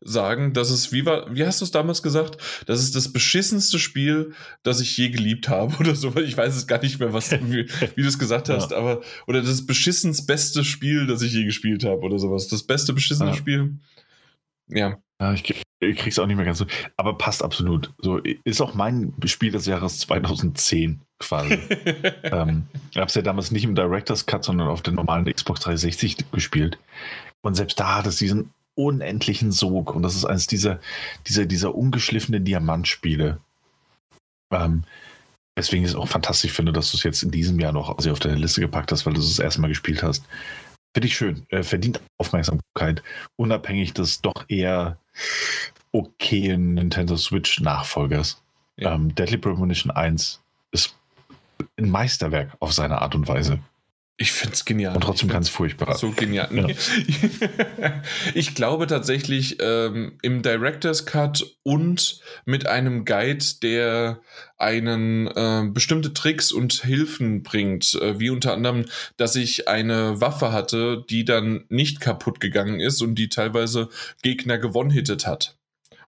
sagen, 0.00 0.52
dass 0.52 0.70
es, 0.70 0.92
wie 0.92 1.06
war, 1.06 1.34
wie 1.34 1.46
hast 1.46 1.60
du 1.60 1.64
es 1.64 1.70
damals 1.70 2.02
gesagt? 2.02 2.36
Das 2.66 2.82
ist 2.82 2.94
das 2.94 3.12
beschissenste 3.12 3.78
Spiel, 3.78 4.34
das 4.62 4.80
ich 4.80 4.96
je 4.96 5.08
geliebt 5.08 5.48
habe 5.48 5.76
oder 5.80 5.94
so. 5.94 6.14
Ich 6.16 6.36
weiß 6.36 6.54
es 6.54 6.66
gar 6.66 6.82
nicht 6.82 7.00
mehr, 7.00 7.12
was, 7.12 7.30
wie, 7.32 7.68
wie 7.94 8.02
du 8.02 8.08
es 8.08 8.18
gesagt 8.18 8.48
hast, 8.48 8.70
ja. 8.70 8.76
aber, 8.76 9.02
oder 9.26 9.42
das 9.42 9.66
beschissens 9.66 10.26
beste 10.26 10.64
Spiel, 10.64 11.06
das 11.06 11.22
ich 11.22 11.32
je 11.32 11.44
gespielt 11.44 11.84
habe 11.84 12.02
oder 12.02 12.18
sowas. 12.18 12.48
Das 12.48 12.64
beste 12.64 12.92
beschissene 12.92 13.30
ja. 13.30 13.36
Spiel. 13.36 13.78
Ja. 14.68 14.98
Ja, 15.20 15.34
ich, 15.34 15.62
ich 15.82 15.98
krieg's 15.98 16.18
auch 16.18 16.26
nicht 16.26 16.36
mehr 16.36 16.44
ganz 16.44 16.58
so. 16.58 16.66
Aber 16.96 17.18
passt 17.18 17.42
absolut. 17.42 17.92
So 17.98 18.18
ist 18.18 18.60
auch 18.60 18.74
mein 18.74 19.12
Spiel 19.24 19.52
des 19.52 19.66
Jahres 19.66 19.98
2010 20.00 21.00
quasi. 21.18 21.54
ähm, 22.22 22.66
ich 22.90 22.96
habe 22.96 23.06
es 23.06 23.14
ja 23.14 23.22
damals 23.22 23.50
nicht 23.50 23.64
im 23.64 23.74
Director's 23.74 24.26
Cut, 24.26 24.44
sondern 24.44 24.68
auf 24.68 24.82
der 24.82 24.94
normalen 24.94 25.24
Xbox 25.32 25.60
360 25.60 26.30
gespielt. 26.30 26.78
Und 27.42 27.54
selbst 27.54 27.78
da 27.80 27.96
hat 27.96 28.06
es 28.06 28.16
diesen 28.16 28.50
unendlichen 28.74 29.52
Sog. 29.52 29.94
Und 29.94 30.02
das 30.02 30.14
ist 30.14 30.24
eines 30.24 30.46
dieser, 30.46 30.80
dieser, 31.26 31.46
dieser 31.46 31.74
ungeschliffenen 31.74 32.44
Diamantspiele. 32.44 33.38
Ähm, 34.52 34.84
weswegen 35.56 35.84
ich 35.84 35.90
es 35.90 35.96
auch 35.96 36.08
fantastisch 36.08 36.52
finde, 36.52 36.72
dass 36.72 36.90
du 36.90 36.96
es 36.96 37.02
jetzt 37.02 37.22
in 37.22 37.30
diesem 37.30 37.60
Jahr 37.60 37.72
noch 37.72 37.96
also 37.96 38.10
auf 38.10 38.20
deine 38.20 38.36
Liste 38.36 38.60
gepackt 38.60 38.92
hast, 38.92 39.04
weil 39.04 39.14
du 39.14 39.20
es 39.20 39.28
das 39.28 39.38
erste 39.38 39.60
Mal 39.60 39.68
gespielt 39.68 40.02
hast. 40.02 40.24
Finde 40.94 41.06
ich 41.06 41.16
schön. 41.16 41.46
Äh, 41.48 41.62
verdient 41.62 42.00
Aufmerksamkeit. 42.18 43.02
Unabhängig 43.36 43.94
des 43.94 44.20
doch 44.20 44.44
eher 44.48 44.98
okayen 45.92 46.74
Nintendo 46.74 47.16
Switch 47.16 47.60
Nachfolgers. 47.60 48.42
Ja. 48.76 48.94
Ähm, 48.94 49.14
Deadly 49.14 49.38
Premonition 49.38 49.90
1 49.90 50.42
ist 50.70 50.96
ein 51.78 51.90
Meisterwerk 51.90 52.56
auf 52.60 52.72
seine 52.72 53.00
Art 53.00 53.14
und 53.14 53.28
Weise. 53.28 53.58
Ich 54.18 54.30
finde 54.30 54.54
es 54.54 54.64
genial. 54.64 54.94
Und 54.94 55.00
trotzdem 55.02 55.28
ganz 55.28 55.48
furchtbar. 55.48 55.96
So 55.96 56.10
genial. 56.10 56.48
Ja. 56.52 56.66
ich 58.34 58.54
glaube 58.54 58.86
tatsächlich 58.86 59.56
ähm, 59.60 60.18
im 60.22 60.42
Director's 60.42 61.06
Cut 61.06 61.56
und 61.62 62.20
mit 62.44 62.66
einem 62.66 63.04
Guide, 63.04 63.44
der 63.62 64.20
einen 64.58 65.26
äh, 65.28 65.64
bestimmte 65.72 66.12
Tricks 66.12 66.52
und 66.52 66.72
Hilfen 66.84 67.42
bringt, 67.42 67.94
äh, 67.94 68.20
wie 68.20 68.30
unter 68.30 68.52
anderem, 68.52 68.84
dass 69.16 69.34
ich 69.34 69.66
eine 69.66 70.20
Waffe 70.20 70.52
hatte, 70.52 71.04
die 71.08 71.24
dann 71.24 71.64
nicht 71.68 72.00
kaputt 72.00 72.38
gegangen 72.38 72.80
ist 72.80 73.00
und 73.00 73.16
die 73.16 73.28
teilweise 73.28 73.88
Gegner 74.22 74.58
gewonnen-hittet 74.58 75.26
hat 75.26 75.56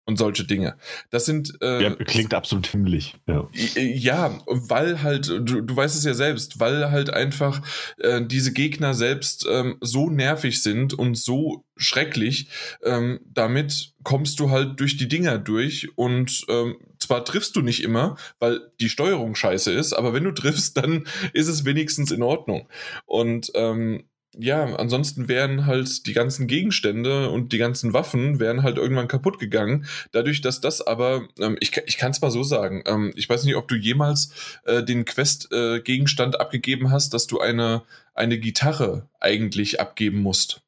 und 0.06 0.18
solche 0.18 0.44
Dinge. 0.44 0.76
Das 1.10 1.24
sind. 1.24 1.54
Äh, 1.62 1.82
ja, 1.82 1.94
klingt 1.94 2.34
absolut 2.34 2.66
himmlisch. 2.66 3.14
Ja. 3.26 3.48
ja, 3.76 4.38
weil 4.46 5.02
halt, 5.02 5.28
du, 5.28 5.60
du 5.62 5.76
weißt 5.76 5.96
es 5.96 6.04
ja 6.04 6.14
selbst, 6.14 6.60
weil 6.60 6.90
halt 6.90 7.10
einfach 7.10 7.62
äh, 7.98 8.24
diese 8.24 8.52
Gegner 8.52 8.94
selbst 8.94 9.46
ähm, 9.50 9.76
so 9.80 10.10
nervig 10.10 10.62
sind 10.62 10.94
und 10.94 11.16
so 11.16 11.64
schrecklich, 11.76 12.48
ähm, 12.82 13.20
damit 13.26 13.94
kommst 14.02 14.38
du 14.40 14.50
halt 14.50 14.78
durch 14.78 14.96
die 14.96 15.08
Dinger 15.08 15.38
durch 15.38 15.88
und 15.96 16.44
ähm, 16.48 16.76
zwar 16.98 17.24
triffst 17.24 17.56
du 17.56 17.60
nicht 17.60 17.82
immer, 17.82 18.16
weil 18.38 18.60
die 18.80 18.88
Steuerung 18.88 19.34
scheiße 19.34 19.72
ist, 19.72 19.92
aber 19.92 20.12
wenn 20.12 20.24
du 20.24 20.32
triffst, 20.32 20.76
dann 20.76 21.06
ist 21.32 21.48
es 21.48 21.64
wenigstens 21.64 22.10
in 22.10 22.22
Ordnung. 22.22 22.68
Und 23.06 23.50
ähm, 23.54 24.04
ja, 24.38 24.64
ansonsten 24.76 25.28
wären 25.28 25.66
halt 25.66 26.06
die 26.06 26.12
ganzen 26.12 26.46
Gegenstände 26.46 27.30
und 27.30 27.52
die 27.52 27.58
ganzen 27.58 27.92
Waffen 27.92 28.40
wären 28.40 28.62
halt 28.62 28.78
irgendwann 28.78 29.08
kaputt 29.08 29.38
gegangen. 29.38 29.86
Dadurch, 30.12 30.40
dass 30.40 30.60
das 30.60 30.80
aber, 30.80 31.28
ähm, 31.38 31.56
ich, 31.60 31.76
ich 31.86 31.96
kann 31.96 32.10
es 32.10 32.20
mal 32.20 32.30
so 32.30 32.42
sagen, 32.42 32.82
ähm, 32.86 33.12
ich 33.16 33.28
weiß 33.28 33.44
nicht, 33.44 33.56
ob 33.56 33.68
du 33.68 33.76
jemals 33.76 34.30
äh, 34.64 34.82
den 34.82 35.04
Quest-Gegenstand 35.04 36.34
äh, 36.34 36.38
abgegeben 36.38 36.90
hast, 36.90 37.14
dass 37.14 37.26
du 37.26 37.40
eine, 37.40 37.82
eine 38.14 38.38
Gitarre 38.38 39.08
eigentlich 39.20 39.80
abgeben 39.80 40.18
musst. 40.18 40.63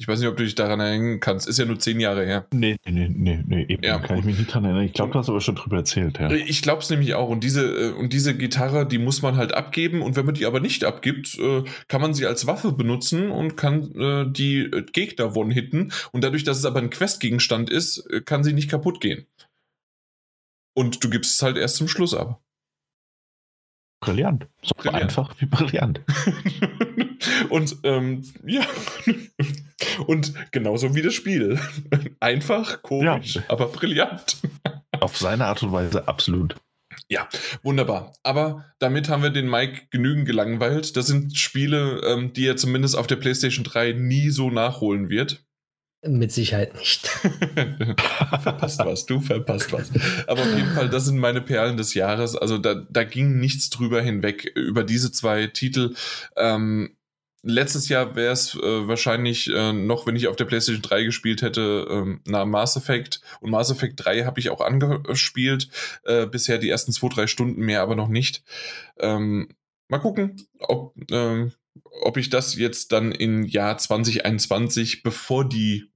Ich 0.00 0.08
weiß 0.08 0.18
nicht, 0.18 0.28
ob 0.28 0.36
du 0.38 0.44
dich 0.44 0.54
daran 0.54 0.80
erinnern 0.80 1.20
kannst. 1.20 1.46
Ist 1.46 1.58
ja 1.58 1.66
nur 1.66 1.78
zehn 1.78 2.00
Jahre 2.00 2.24
her. 2.24 2.46
Nee, 2.54 2.76
nee, 2.86 3.10
nee, 3.14 3.44
nee, 3.46 3.66
eben. 3.68 3.82
Ja. 3.84 3.98
Kann 3.98 4.18
ich 4.18 4.24
mich 4.24 4.38
nicht 4.38 4.48
daran 4.48 4.64
erinnern. 4.64 4.84
Ich 4.84 4.94
glaube, 4.94 5.12
du 5.12 5.18
hast 5.18 5.28
aber 5.28 5.42
schon 5.42 5.56
drüber 5.56 5.76
erzählt, 5.76 6.18
ja. 6.18 6.30
Ich 6.30 6.62
glaube 6.62 6.80
es 6.80 6.88
nämlich 6.88 7.12
auch. 7.12 7.28
Und 7.28 7.44
diese, 7.44 7.66
äh, 7.66 7.90
und 7.90 8.14
diese 8.14 8.34
Gitarre, 8.34 8.88
die 8.88 8.96
muss 8.96 9.20
man 9.20 9.36
halt 9.36 9.52
abgeben. 9.52 10.00
Und 10.00 10.16
wenn 10.16 10.24
man 10.24 10.34
die 10.34 10.46
aber 10.46 10.60
nicht 10.60 10.84
abgibt, 10.84 11.38
äh, 11.38 11.64
kann 11.88 12.00
man 12.00 12.14
sie 12.14 12.24
als 12.24 12.46
Waffe 12.46 12.72
benutzen 12.72 13.30
und 13.30 13.58
kann 13.58 13.94
äh, 13.94 14.24
die 14.26 14.70
Gegner 14.94 15.36
one-hitten. 15.36 15.92
Und 16.12 16.24
dadurch, 16.24 16.44
dass 16.44 16.56
es 16.56 16.64
aber 16.64 16.80
ein 16.80 16.88
Questgegenstand 16.88 17.68
ist, 17.68 18.08
kann 18.24 18.42
sie 18.42 18.54
nicht 18.54 18.70
kaputt 18.70 19.02
gehen. 19.02 19.26
Und 20.74 21.04
du 21.04 21.10
gibst 21.10 21.34
es 21.34 21.42
halt 21.42 21.58
erst 21.58 21.76
zum 21.76 21.88
Schluss 21.88 22.14
ab. 22.14 22.40
Brillant. 24.00 24.46
So 24.62 24.74
brillant. 24.76 25.02
einfach 25.02 25.34
wie 25.38 25.46
brillant. 25.46 26.00
und 27.50 27.76
ähm, 27.84 28.22
ja. 28.46 28.62
und 30.06 30.32
genauso 30.52 30.94
wie 30.94 31.02
das 31.02 31.14
Spiel. 31.14 31.60
Einfach, 32.18 32.82
komisch, 32.82 33.36
ja. 33.36 33.42
aber 33.48 33.66
brillant. 33.68 34.38
Auf 35.00 35.18
seine 35.18 35.46
Art 35.46 35.62
und 35.62 35.72
Weise 35.72 36.08
absolut. 36.08 36.56
Ja, 37.08 37.28
wunderbar. 37.62 38.14
Aber 38.22 38.64
damit 38.78 39.08
haben 39.08 39.22
wir 39.22 39.30
den 39.30 39.48
Mike 39.48 39.82
genügend 39.90 40.26
gelangweilt. 40.26 40.96
Das 40.96 41.06
sind 41.06 41.36
Spiele, 41.36 42.00
ähm, 42.06 42.32
die 42.32 42.46
er 42.46 42.56
zumindest 42.56 42.96
auf 42.96 43.06
der 43.06 43.16
PlayStation 43.16 43.64
3 43.64 43.92
nie 43.92 44.30
so 44.30 44.50
nachholen 44.50 45.08
wird. 45.08 45.44
Mit 46.02 46.32
Sicherheit 46.32 46.74
nicht. 46.76 47.06
verpasst 48.42 48.78
was, 48.78 49.04
du 49.04 49.20
verpasst 49.20 49.70
was. 49.70 49.90
Aber 50.26 50.40
auf 50.40 50.56
jeden 50.56 50.72
Fall, 50.72 50.88
das 50.88 51.04
sind 51.04 51.18
meine 51.18 51.42
Perlen 51.42 51.76
des 51.76 51.92
Jahres. 51.92 52.36
Also 52.36 52.56
da, 52.56 52.74
da 52.74 53.04
ging 53.04 53.38
nichts 53.38 53.68
drüber 53.68 54.00
hinweg 54.00 54.50
über 54.54 54.82
diese 54.82 55.12
zwei 55.12 55.46
Titel. 55.48 55.94
Ähm, 56.36 56.96
letztes 57.42 57.90
Jahr 57.90 58.16
wäre 58.16 58.32
es 58.32 58.54
äh, 58.54 58.88
wahrscheinlich 58.88 59.52
äh, 59.52 59.74
noch, 59.74 60.06
wenn 60.06 60.16
ich 60.16 60.28
auf 60.28 60.36
der 60.36 60.46
PlayStation 60.46 60.82
3 60.82 61.04
gespielt 61.04 61.42
hätte, 61.42 61.86
ähm, 61.90 62.22
na 62.26 62.46
Mass 62.46 62.76
Effect. 62.76 63.20
Und 63.40 63.50
Mass 63.50 63.70
Effect 63.70 64.02
3 64.04 64.24
habe 64.24 64.40
ich 64.40 64.48
auch 64.48 64.62
angespielt. 64.62 65.68
Äh, 66.04 66.26
bisher 66.26 66.56
die 66.56 66.70
ersten 66.70 66.92
zwei, 66.92 67.08
drei 67.08 67.26
Stunden 67.26 67.60
mehr, 67.60 67.82
aber 67.82 67.94
noch 67.94 68.08
nicht. 68.08 68.42
Ähm, 68.98 69.48
mal 69.88 69.98
gucken, 69.98 70.46
ob, 70.60 70.94
ähm, 71.10 71.52
ob 72.02 72.16
ich 72.16 72.30
das 72.30 72.56
jetzt 72.56 72.92
dann 72.92 73.12
im 73.12 73.44
Jahr 73.44 73.78
2021, 73.78 75.02
bevor 75.02 75.48
die 75.48 75.90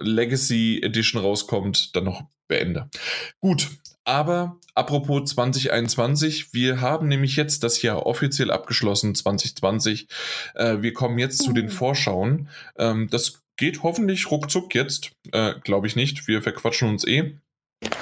Legacy 0.00 0.80
Edition 0.82 1.20
rauskommt, 1.20 1.94
dann 1.96 2.04
noch 2.04 2.22
beende. 2.48 2.88
Gut, 3.40 3.68
aber 4.04 4.58
apropos 4.74 5.30
2021, 5.30 6.52
wir 6.52 6.80
haben 6.80 7.08
nämlich 7.08 7.36
jetzt 7.36 7.62
das 7.62 7.82
Jahr 7.82 8.06
offiziell 8.06 8.50
abgeschlossen, 8.50 9.14
2020. 9.14 10.08
Äh, 10.54 10.78
wir 10.80 10.92
kommen 10.92 11.18
jetzt 11.18 11.42
zu 11.42 11.52
den 11.52 11.66
uh. 11.66 11.70
Vorschauen. 11.70 12.48
Ähm, 12.76 13.08
das 13.10 13.42
geht 13.56 13.82
hoffentlich 13.82 14.30
ruckzuck 14.30 14.74
jetzt. 14.74 15.12
Äh, 15.32 15.54
Glaube 15.62 15.86
ich 15.86 15.96
nicht. 15.96 16.26
Wir 16.26 16.42
verquatschen 16.42 16.88
uns 16.88 17.06
eh. 17.06 17.36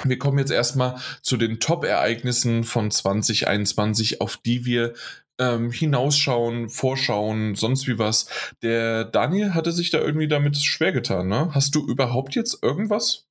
Wir 0.03 0.19
kommen 0.19 0.39
jetzt 0.39 0.51
erstmal 0.51 0.99
zu 1.21 1.37
den 1.37 1.59
Top-Ereignissen 1.59 2.63
von 2.63 2.91
2021, 2.91 4.19
auf 4.19 4.37
die 4.37 4.65
wir 4.65 4.93
ähm, 5.39 5.71
hinausschauen, 5.71 6.69
vorschauen, 6.69 7.55
sonst 7.55 7.87
wie 7.87 7.97
was. 7.97 8.29
Der 8.61 9.05
Daniel 9.05 9.53
hatte 9.53 9.71
sich 9.71 9.89
da 9.89 9.99
irgendwie 9.99 10.27
damit 10.27 10.57
schwer 10.57 10.91
getan, 10.91 11.27
ne? 11.27 11.49
Hast 11.53 11.73
du 11.75 11.87
überhaupt 11.87 12.35
jetzt 12.35 12.61
irgendwas? 12.61 13.25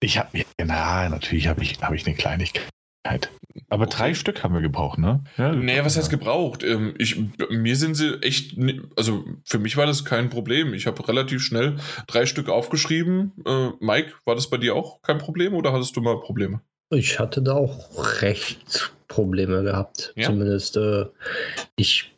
Ich 0.00 0.18
habe, 0.18 0.44
na, 0.62 1.08
natürlich 1.08 1.46
habe 1.48 1.62
ich, 1.62 1.80
hab 1.80 1.94
ich 1.94 2.06
eine 2.06 2.14
Kleinigkeit. 2.14 3.30
Aber 3.68 3.84
okay. 3.84 3.96
drei 3.96 4.14
Stück 4.14 4.42
haben 4.42 4.54
wir 4.54 4.60
gebraucht, 4.60 4.98
ne? 4.98 5.22
Ja, 5.36 5.52
naja, 5.52 5.84
was 5.84 5.96
heißt 5.96 6.10
gebraucht? 6.10 6.62
Ähm, 6.62 6.94
ich, 6.98 7.16
mir 7.50 7.76
sind 7.76 7.94
sie 7.94 8.20
echt, 8.22 8.56
also 8.96 9.24
für 9.44 9.58
mich 9.58 9.76
war 9.76 9.86
das 9.86 10.04
kein 10.04 10.30
Problem. 10.30 10.74
Ich 10.74 10.86
habe 10.86 11.06
relativ 11.08 11.42
schnell 11.42 11.76
drei 12.06 12.26
Stück 12.26 12.48
aufgeschrieben. 12.48 13.32
Äh, 13.46 13.70
Mike, 13.80 14.14
war 14.24 14.34
das 14.34 14.50
bei 14.50 14.56
dir 14.56 14.74
auch 14.74 15.00
kein 15.02 15.18
Problem 15.18 15.54
oder 15.54 15.72
hattest 15.72 15.96
du 15.96 16.00
mal 16.00 16.20
Probleme? 16.20 16.60
Ich 16.94 17.18
hatte 17.18 17.42
da 17.42 17.54
auch 17.54 18.22
recht 18.22 18.92
Probleme 19.08 19.62
gehabt. 19.62 20.12
Ja? 20.16 20.26
Zumindest 20.26 20.76
äh, 20.76 21.06
ich 21.76 22.14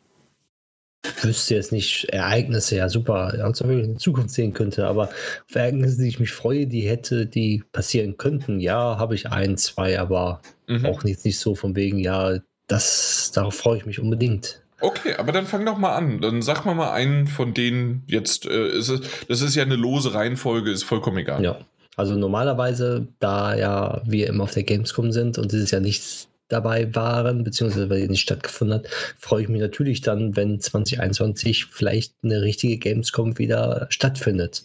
wüsste 1.21 1.55
jetzt 1.55 1.71
nicht 1.71 2.05
Ereignisse, 2.05 2.77
ja 2.77 2.89
super, 2.89 3.33
als 3.43 3.61
ob 3.61 3.69
ich 3.69 3.83
in 3.83 3.97
Zukunft 3.97 4.31
sehen 4.31 4.53
könnte, 4.53 4.87
aber 4.87 5.03
auf 5.03 5.55
Ereignisse, 5.55 6.01
die 6.01 6.09
ich 6.09 6.19
mich 6.19 6.31
freue, 6.31 6.67
die 6.67 6.81
hätte, 6.81 7.25
die 7.25 7.63
passieren 7.71 8.17
könnten, 8.17 8.59
ja, 8.59 8.97
habe 8.97 9.15
ich 9.15 9.29
ein, 9.29 9.57
zwei, 9.57 9.99
aber 9.99 10.41
mhm. 10.67 10.85
auch 10.85 11.03
nicht, 11.03 11.23
nicht 11.23 11.39
so 11.39 11.55
von 11.55 11.75
wegen, 11.75 11.99
ja, 11.99 12.39
das, 12.67 13.31
darauf 13.33 13.55
freue 13.55 13.77
ich 13.77 13.85
mich 13.85 13.99
unbedingt. 13.99 14.61
Okay, 14.79 15.15
aber 15.15 15.31
dann 15.31 15.47
fang 15.47 15.65
doch 15.65 15.77
mal 15.77 15.95
an. 15.95 16.21
Dann 16.21 16.41
sag 16.43 16.65
mal 16.65 16.75
mal 16.75 16.91
einen 16.91 17.25
von 17.25 17.55
denen 17.55 18.03
jetzt. 18.05 18.45
Äh, 18.45 18.77
ist 18.77 18.89
es, 18.89 19.01
das 19.27 19.41
ist 19.41 19.55
ja 19.55 19.63
eine 19.63 19.75
lose 19.75 20.13
Reihenfolge, 20.13 20.69
ist 20.69 20.83
vollkommen 20.83 21.17
egal. 21.17 21.43
Ja. 21.43 21.57
Also 21.97 22.15
normalerweise, 22.15 23.07
da 23.19 23.55
ja 23.55 24.01
wir 24.05 24.27
immer 24.27 24.43
auf 24.43 24.53
der 24.53 24.63
Gamescom 24.63 25.11
sind 25.11 25.37
und 25.37 25.51
es 25.51 25.63
ist 25.63 25.71
ja 25.71 25.79
nicht 25.79 26.29
dabei 26.47 26.95
waren, 26.95 27.43
beziehungsweise 27.43 27.89
weil 27.89 28.01
die 28.01 28.09
nicht 28.09 28.21
stattgefunden 28.21 28.79
hat, 28.79 28.87
freue 29.19 29.41
ich 29.41 29.49
mich 29.49 29.59
natürlich 29.59 30.01
dann, 30.01 30.35
wenn 30.35 30.61
2021 30.61 31.65
vielleicht 31.65 32.13
eine 32.23 32.41
richtige 32.41 32.77
Gamescom 32.77 33.37
wieder 33.37 33.87
stattfindet. 33.89 34.63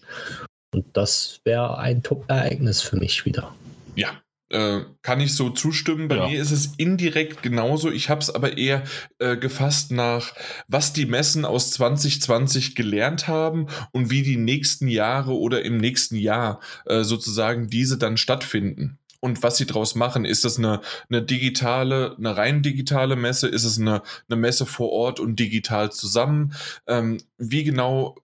Und 0.75 0.87
das 0.93 1.41
wäre 1.45 1.79
ein 1.79 2.03
Top-Ereignis 2.03 2.83
für 2.83 2.97
mich 2.97 3.25
wieder. 3.25 3.55
Ja, 3.97 4.23
äh, 4.53 4.85
kann 5.03 5.21
ich 5.21 5.35
so 5.35 5.51
zustimmen. 5.51 6.09
Bei 6.09 6.17
ja. 6.17 6.29
mir 6.29 6.41
ist 6.41 6.51
es 6.51 6.75
indirekt 6.77 7.43
genauso. 7.43 7.91
Ich 7.91 8.09
habe 8.09 8.21
es 8.21 8.33
aber 8.33 8.59
eher 8.59 8.85
äh, 9.19 9.37
gefasst 9.37 9.91
nach, 9.91 10.35
was 10.69 10.93
die 10.93 11.07
Messen 11.07 11.45
aus 11.45 11.71
2020 11.73 12.75
gelernt 12.75 13.29
haben 13.29 13.67
und 13.93 14.11
wie 14.11 14.23
die 14.23 14.37
nächsten 14.37 14.89
Jahre 14.89 15.37
oder 15.37 15.65
im 15.65 15.79
nächsten 15.79 16.17
Jahr 16.17 16.61
äh, 16.87 17.03
sozusagen 17.03 17.69
diese 17.69 17.99
dann 17.99 18.17
stattfinden 18.17 18.99
und 19.21 19.43
was 19.43 19.57
sie 19.57 19.67
draus 19.67 19.95
machen. 19.95 20.25
Ist 20.25 20.45
das 20.45 20.59
eine, 20.59 20.81
eine 21.09 21.23
digitale, 21.23 22.17
eine 22.19 22.37
rein 22.37 22.63
digitale 22.63 23.15
Messe? 23.17 23.49
Ist 23.49 23.65
es 23.65 23.79
eine, 23.79 24.03
eine 24.29 24.37
Messe 24.37 24.67
vor 24.67 24.91
Ort 24.91 25.21
und 25.21 25.39
digital 25.39 25.93
zusammen? 25.93 26.55
Ähm, 26.89 27.19
wie 27.39 27.63
genau, 27.63 28.17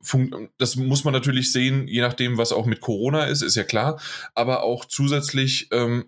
das 0.58 0.76
muss 0.76 1.04
man 1.04 1.14
natürlich 1.14 1.52
sehen, 1.52 1.86
je 1.86 2.00
nachdem, 2.00 2.36
was 2.36 2.52
auch 2.52 2.66
mit 2.66 2.80
Corona 2.80 3.24
ist, 3.24 3.42
ist 3.42 3.54
ja 3.54 3.64
klar. 3.64 4.00
Aber 4.34 4.64
auch 4.64 4.84
zusätzlich, 4.84 5.68
ähm, 5.70 5.88
ähm, 5.88 6.04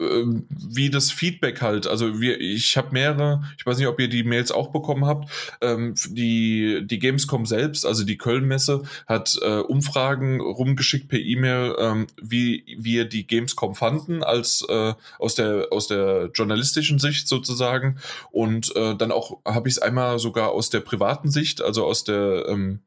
wie 0.00 0.88
das 0.88 1.10
Feedback 1.10 1.60
halt, 1.60 1.86
also 1.86 2.20
wir, 2.20 2.40
ich 2.40 2.76
habe 2.76 2.88
mehrere, 2.92 3.42
ich 3.58 3.66
weiß 3.66 3.76
nicht, 3.76 3.86
ob 3.86 4.00
ihr 4.00 4.08
die 4.08 4.24
Mails 4.24 4.50
auch 4.50 4.68
bekommen 4.68 5.04
habt, 5.04 5.30
ähm, 5.60 5.94
die, 6.08 6.80
die 6.84 6.98
Gamescom 6.98 7.44
selbst, 7.44 7.84
also 7.84 8.04
die 8.04 8.16
Köln-Messe, 8.16 8.82
hat 9.06 9.38
äh, 9.42 9.58
Umfragen 9.58 10.40
rumgeschickt 10.40 11.08
per 11.08 11.18
E-Mail, 11.18 11.76
ähm, 11.78 12.06
wie 12.20 12.64
wir 12.78 13.04
die 13.04 13.26
Gamescom 13.26 13.74
fanden, 13.74 14.22
als 14.22 14.64
äh, 14.68 14.94
aus, 15.18 15.34
der, 15.34 15.68
aus 15.70 15.86
der 15.86 16.30
journalistischen 16.32 16.98
Sicht 16.98 17.28
sozusagen. 17.28 17.98
Und 18.30 18.74
äh, 18.76 18.96
dann 18.96 19.12
auch 19.12 19.38
habe 19.44 19.68
ich 19.68 19.76
es 19.76 19.82
einmal 19.82 20.18
sogar 20.18 20.52
aus 20.52 20.70
der 20.70 20.80
privaten 20.80 21.30
Sicht, 21.30 21.60
also 21.60 21.84
aus 21.84 22.04
der 22.04 22.46
ähm, 22.48 22.80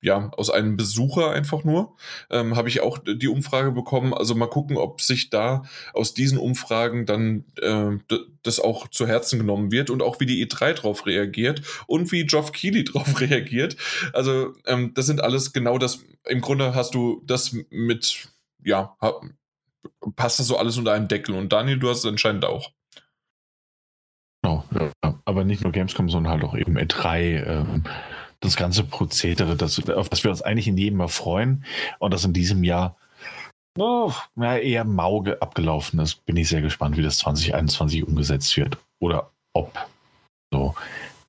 ja, 0.00 0.30
aus 0.36 0.50
einem 0.50 0.76
Besucher 0.76 1.30
einfach 1.30 1.64
nur, 1.64 1.96
ähm, 2.30 2.56
habe 2.56 2.68
ich 2.68 2.80
auch 2.80 2.98
die 2.98 3.28
Umfrage 3.28 3.72
bekommen. 3.72 4.14
Also 4.14 4.34
mal 4.34 4.46
gucken, 4.48 4.76
ob 4.76 5.00
sich 5.00 5.30
da 5.30 5.64
aus 5.92 6.14
diesen 6.14 6.38
Umfragen 6.38 7.04
dann 7.04 7.44
äh, 7.60 7.98
das 8.42 8.60
auch 8.60 8.88
zu 8.88 9.06
Herzen 9.06 9.38
genommen 9.40 9.72
wird 9.72 9.90
und 9.90 10.02
auch 10.02 10.20
wie 10.20 10.26
die 10.26 10.46
E3 10.46 10.74
drauf 10.74 11.06
reagiert 11.06 11.62
und 11.86 12.12
wie 12.12 12.26
Geoff 12.26 12.52
Keighley 12.52 12.84
drauf 12.84 13.20
reagiert. 13.20 13.76
Also 14.12 14.54
ähm, 14.66 14.92
das 14.94 15.06
sind 15.06 15.20
alles 15.20 15.52
genau 15.52 15.78
das, 15.78 16.04
im 16.26 16.40
Grunde 16.40 16.74
hast 16.74 16.94
du 16.94 17.22
das 17.26 17.56
mit, 17.70 18.28
ja, 18.64 18.96
passt 20.14 20.38
das 20.38 20.46
so 20.46 20.56
alles 20.56 20.78
unter 20.78 20.92
einen 20.92 21.08
Deckel 21.08 21.34
und 21.34 21.52
Daniel, 21.52 21.78
du 21.78 21.88
hast 21.88 21.98
es 21.98 22.06
anscheinend 22.06 22.44
auch. 22.44 22.70
Genau, 24.42 24.64
ja, 24.72 25.20
aber 25.24 25.44
nicht 25.44 25.64
nur 25.64 25.72
Gamescom, 25.72 26.08
sondern 26.08 26.32
halt 26.32 26.44
auch 26.44 26.56
eben 26.56 26.78
E3, 26.78 27.44
ähm, 27.44 27.84
das 28.40 28.56
ganze 28.56 28.84
Prozedere, 28.84 29.56
das, 29.56 29.88
auf 29.88 30.08
das 30.08 30.24
wir 30.24 30.30
uns 30.30 30.42
eigentlich 30.42 30.68
in 30.68 30.76
jedem 30.76 31.00
Jahr 31.00 31.08
freuen 31.08 31.64
und 31.98 32.12
das 32.14 32.24
in 32.24 32.32
diesem 32.32 32.64
Jahr 32.64 32.96
oh, 33.78 34.12
na, 34.34 34.58
eher 34.58 34.84
Mauge 34.84 35.40
abgelaufen 35.42 36.00
ist, 36.00 36.24
bin 36.26 36.36
ich 36.36 36.48
sehr 36.48 36.62
gespannt, 36.62 36.96
wie 36.96 37.02
das 37.02 37.18
2021 37.18 38.06
umgesetzt 38.06 38.56
wird 38.56 38.78
oder 39.00 39.30
ob. 39.52 39.72
So, 40.52 40.74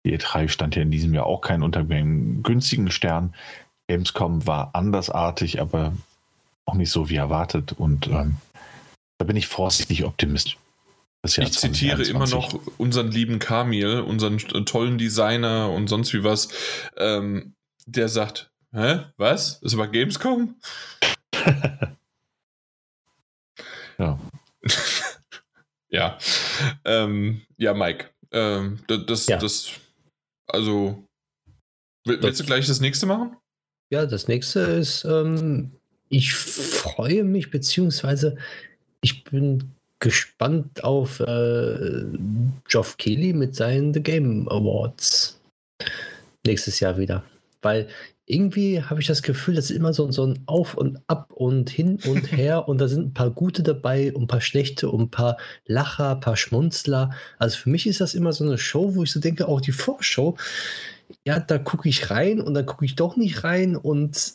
die 0.05 0.17
E3 0.17 0.49
stand 0.49 0.75
ja 0.75 0.81
in 0.81 0.91
diesem 0.91 1.13
Jahr 1.13 1.25
auch 1.25 1.41
kein 1.41 1.63
unter 1.63 1.81
einem 1.81 2.43
günstigen 2.43 2.91
Stern. 2.91 3.35
Gamescom 3.87 4.45
war 4.45 4.71
andersartig, 4.73 5.59
aber 5.59 5.93
auch 6.65 6.75
nicht 6.75 6.91
so 6.91 7.09
wie 7.09 7.15
erwartet 7.15 7.73
und 7.73 8.07
ähm, 8.07 8.37
da 9.17 9.25
bin 9.25 9.35
ich 9.35 9.47
vorsichtig 9.47 10.05
optimistisch 10.05 10.58
ich 11.25 11.51
zitiere 11.51 12.03
immer 12.03 12.27
noch 12.27 12.53
unseren 12.77 13.11
lieben 13.11 13.39
Kamil, 13.39 13.99
unseren 13.99 14.37
tollen 14.65 14.97
Designer 14.97 15.69
und 15.69 15.87
sonst 15.87 16.13
wie 16.13 16.23
was. 16.23 16.47
Ähm, 16.97 17.55
der 17.85 18.07
sagt, 18.07 18.51
hä, 18.71 19.05
was? 19.17 19.59
Das 19.61 19.75
war 19.77 19.87
Gamescom? 19.87 20.55
ja. 23.97 24.19
ja. 25.89 26.17
Ähm, 26.85 27.41
ja, 27.57 27.73
Mike. 27.73 28.11
Ähm, 28.31 28.79
das, 28.87 29.27
ja. 29.27 29.37
das, 29.37 29.71
also, 30.47 31.03
willst 32.05 32.23
das, 32.23 32.37
du 32.37 32.45
gleich 32.45 32.67
das 32.67 32.79
nächste 32.79 33.07
machen? 33.07 33.35
Ja, 33.91 34.05
das 34.05 34.27
nächste 34.27 34.59
ist, 34.59 35.03
ähm, 35.03 35.71
ich 36.09 36.33
freue 36.33 37.23
mich, 37.23 37.49
beziehungsweise 37.49 38.37
ich 39.01 39.23
bin 39.23 39.75
gespannt 39.99 40.83
auf 40.83 41.19
äh, 41.19 42.03
Geoff 42.67 42.97
Keighley 42.97 43.33
mit 43.33 43.55
seinen 43.55 43.93
The 43.93 44.01
Game 44.01 44.47
Awards 44.49 45.39
nächstes 46.45 46.79
Jahr 46.79 46.97
wieder. 46.97 47.23
Weil 47.61 47.87
irgendwie 48.25 48.81
habe 48.83 49.01
ich 49.01 49.07
das 49.07 49.23
Gefühl, 49.23 49.55
das 49.55 49.71
ist 49.71 49.75
immer 49.75 49.91
so, 49.91 50.11
so 50.11 50.25
ein 50.25 50.39
Auf 50.45 50.75
und 50.75 50.99
Ab 51.07 51.31
und 51.33 51.69
hin 51.69 51.99
und 52.05 52.31
her 52.31 52.67
und 52.69 52.79
da 52.79 52.87
sind 52.87 53.07
ein 53.07 53.13
paar 53.13 53.31
gute 53.31 53.63
dabei 53.63 54.13
und 54.13 54.23
ein 54.23 54.27
paar 54.27 54.41
schlechte 54.41 54.89
und 54.89 55.01
ein 55.01 55.11
paar 55.11 55.37
Lacher, 55.65 56.11
ein 56.11 56.19
paar 56.19 56.37
Schmunzler. 56.37 57.11
Also 57.37 57.57
für 57.57 57.69
mich 57.69 57.87
ist 57.87 58.01
das 58.01 58.13
immer 58.13 58.31
so 58.31 58.45
eine 58.45 58.57
Show, 58.57 58.95
wo 58.95 59.03
ich 59.03 59.11
so 59.11 59.19
denke, 59.19 59.47
auch 59.47 59.61
die 59.61 59.71
Vorschau, 59.71 60.37
ja, 61.25 61.39
da 61.39 61.57
gucke 61.57 61.89
ich 61.89 62.11
rein 62.11 62.39
und 62.39 62.53
dann 62.53 62.65
gucke 62.65 62.85
ich 62.85 62.95
doch 62.95 63.17
nicht 63.17 63.43
rein 63.43 63.75
und 63.75 64.33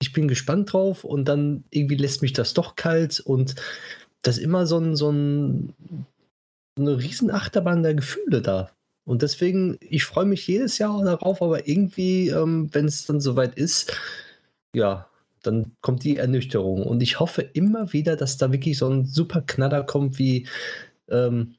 ich 0.00 0.12
bin 0.12 0.28
gespannt 0.28 0.72
drauf 0.72 1.04
und 1.04 1.26
dann 1.26 1.64
irgendwie 1.70 1.96
lässt 1.96 2.22
mich 2.22 2.32
das 2.32 2.54
doch 2.54 2.76
kalt 2.76 3.20
und 3.20 3.54
das 4.22 4.38
ist 4.38 4.44
immer 4.44 4.66
so 4.66 4.78
ein, 4.78 4.96
so 4.96 5.10
ein 5.10 5.74
eine 6.78 6.98
riesen 6.98 7.30
Achterbahn 7.30 7.82
der 7.82 7.94
Gefühle 7.94 8.42
da. 8.42 8.70
Und 9.04 9.22
deswegen, 9.22 9.78
ich 9.80 10.04
freue 10.04 10.24
mich 10.24 10.46
jedes 10.46 10.78
Jahr 10.78 11.02
darauf, 11.04 11.40
aber 11.40 11.68
irgendwie, 11.68 12.28
ähm, 12.28 12.68
wenn 12.72 12.86
es 12.86 13.06
dann 13.06 13.20
soweit 13.20 13.54
ist, 13.54 13.96
ja, 14.74 15.08
dann 15.42 15.72
kommt 15.80 16.02
die 16.04 16.16
Ernüchterung. 16.16 16.82
Und 16.82 17.02
ich 17.02 17.20
hoffe 17.20 17.42
immer 17.42 17.92
wieder, 17.92 18.16
dass 18.16 18.36
da 18.36 18.52
wirklich 18.52 18.78
so 18.78 18.88
ein 18.88 19.06
super 19.06 19.42
Knaller 19.42 19.84
kommt 19.84 20.18
wie 20.18 20.48
ähm, 21.08 21.54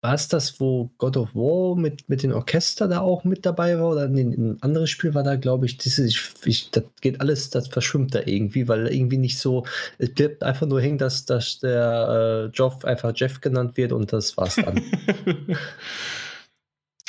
war 0.00 0.14
es 0.14 0.28
das, 0.28 0.60
wo 0.60 0.90
God 0.98 1.16
of 1.16 1.34
War 1.34 1.74
mit, 1.76 2.08
mit 2.08 2.22
dem 2.22 2.32
Orchester 2.32 2.86
da 2.86 3.00
auch 3.00 3.24
mit 3.24 3.44
dabei 3.44 3.78
war? 3.78 3.90
Oder 3.90 4.02
ein, 4.02 4.16
ein 4.16 4.62
anderes 4.62 4.90
Spiel 4.90 5.14
war 5.14 5.24
da, 5.24 5.34
glaube 5.34 5.66
ich, 5.66 5.84
ich, 5.84 6.20
ich, 6.44 6.70
das 6.70 6.84
geht 7.00 7.20
alles, 7.20 7.50
das 7.50 7.68
verschwimmt 7.68 8.14
da 8.14 8.20
irgendwie, 8.24 8.68
weil 8.68 8.86
irgendwie 8.86 9.18
nicht 9.18 9.38
so, 9.38 9.64
es 9.98 10.14
bleibt 10.14 10.44
einfach 10.44 10.66
nur 10.66 10.80
hängen, 10.80 10.98
dass, 10.98 11.24
dass 11.24 11.58
der 11.58 12.50
äh, 12.52 12.56
Joff 12.56 12.84
einfach 12.84 13.12
Jeff 13.14 13.40
genannt 13.40 13.76
wird 13.76 13.92
und 13.92 14.12
das 14.12 14.36
war's 14.36 14.56
dann. 14.56 14.80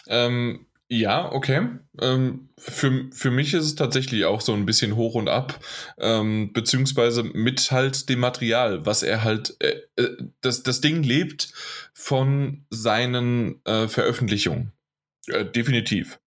ähm, 0.07 0.65
ja, 0.89 1.31
okay. 1.31 1.67
Ähm, 2.01 2.49
für, 2.57 3.09
für 3.11 3.31
mich 3.31 3.53
ist 3.53 3.63
es 3.63 3.75
tatsächlich 3.75 4.25
auch 4.25 4.41
so 4.41 4.53
ein 4.53 4.65
bisschen 4.65 4.95
hoch 4.95 5.13
und 5.15 5.29
ab, 5.29 5.59
ähm, 5.99 6.51
beziehungsweise 6.51 7.23
mit 7.23 7.71
halt 7.71 8.09
dem 8.09 8.19
Material, 8.19 8.85
was 8.85 9.03
er 9.03 9.23
halt, 9.23 9.55
äh, 9.59 9.81
äh, 9.95 10.17
das, 10.41 10.63
das 10.63 10.81
Ding 10.81 11.03
lebt 11.03 11.53
von 11.93 12.65
seinen 12.71 13.63
äh, 13.65 13.87
Veröffentlichungen. 13.87 14.71
Äh, 15.27 15.45
definitiv. 15.45 16.19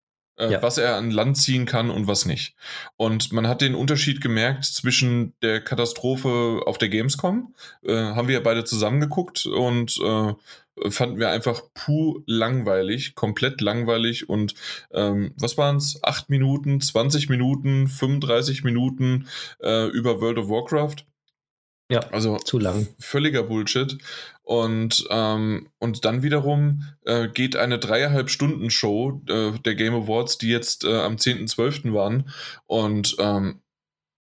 Äh, 0.42 0.52
ja. 0.52 0.62
Was 0.62 0.78
er 0.78 0.96
an 0.96 1.10
Land 1.10 1.36
ziehen 1.36 1.66
kann 1.66 1.90
und 1.90 2.06
was 2.06 2.26
nicht. 2.26 2.54
Und 2.96 3.32
man 3.32 3.46
hat 3.46 3.60
den 3.60 3.74
Unterschied 3.74 4.20
gemerkt 4.20 4.64
zwischen 4.64 5.34
der 5.42 5.62
Katastrophe 5.62 6.62
auf 6.66 6.78
der 6.78 6.88
Gamescom, 6.88 7.54
äh, 7.84 7.94
haben 7.94 8.28
wir 8.28 8.34
ja 8.34 8.40
beide 8.40 8.64
zusammengeguckt 8.64 9.46
und 9.46 10.00
fanden 10.88 11.18
wir 11.18 11.30
einfach 11.30 11.62
pur 11.74 12.22
langweilig, 12.26 13.14
komplett 13.14 13.60
langweilig 13.60 14.28
und 14.28 14.54
ähm, 14.92 15.34
was 15.38 15.58
waren 15.58 15.76
es? 15.76 16.00
8 16.02 16.30
Minuten, 16.30 16.80
20 16.80 17.28
Minuten, 17.28 17.88
35 17.88 18.64
Minuten 18.64 19.28
äh, 19.62 19.88
über 19.88 20.20
World 20.20 20.38
of 20.38 20.48
Warcraft. 20.48 21.04
Ja, 21.90 22.00
also 22.10 22.38
zu 22.38 22.58
lang. 22.58 22.88
Völliger 22.98 23.42
Bullshit. 23.42 23.98
Und, 24.52 25.06
ähm, 25.08 25.70
und 25.78 26.04
dann 26.04 26.22
wiederum 26.22 26.84
äh, 27.06 27.26
geht 27.28 27.56
eine 27.56 27.78
dreieinhalb 27.78 28.28
Stunden 28.28 28.68
Show 28.68 29.22
äh, 29.26 29.52
der 29.64 29.74
Game 29.74 29.94
Awards, 29.94 30.36
die 30.36 30.48
jetzt 30.48 30.84
äh, 30.84 30.94
am 30.94 31.16
10.12. 31.16 31.94
waren. 31.94 32.28
Und 32.66 33.16
ähm, 33.18 33.62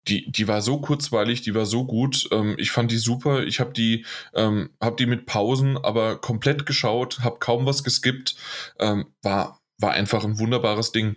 die, 0.08 0.32
die 0.32 0.48
war 0.48 0.62
so 0.62 0.80
kurzweilig, 0.80 1.42
die 1.42 1.54
war 1.54 1.66
so 1.66 1.84
gut. 1.84 2.26
Ähm, 2.32 2.54
ich 2.56 2.70
fand 2.70 2.90
die 2.90 2.96
super. 2.96 3.44
Ich 3.44 3.60
habe 3.60 3.74
die, 3.74 4.06
ähm, 4.32 4.70
hab 4.80 4.96
die 4.96 5.04
mit 5.04 5.26
Pausen 5.26 5.76
aber 5.76 6.18
komplett 6.18 6.64
geschaut, 6.64 7.20
habe 7.20 7.38
kaum 7.38 7.66
was 7.66 7.84
geskippt. 7.84 8.34
Ähm, 8.78 9.12
war, 9.20 9.60
war 9.76 9.90
einfach 9.90 10.24
ein 10.24 10.38
wunderbares 10.38 10.90
Ding. 10.90 11.16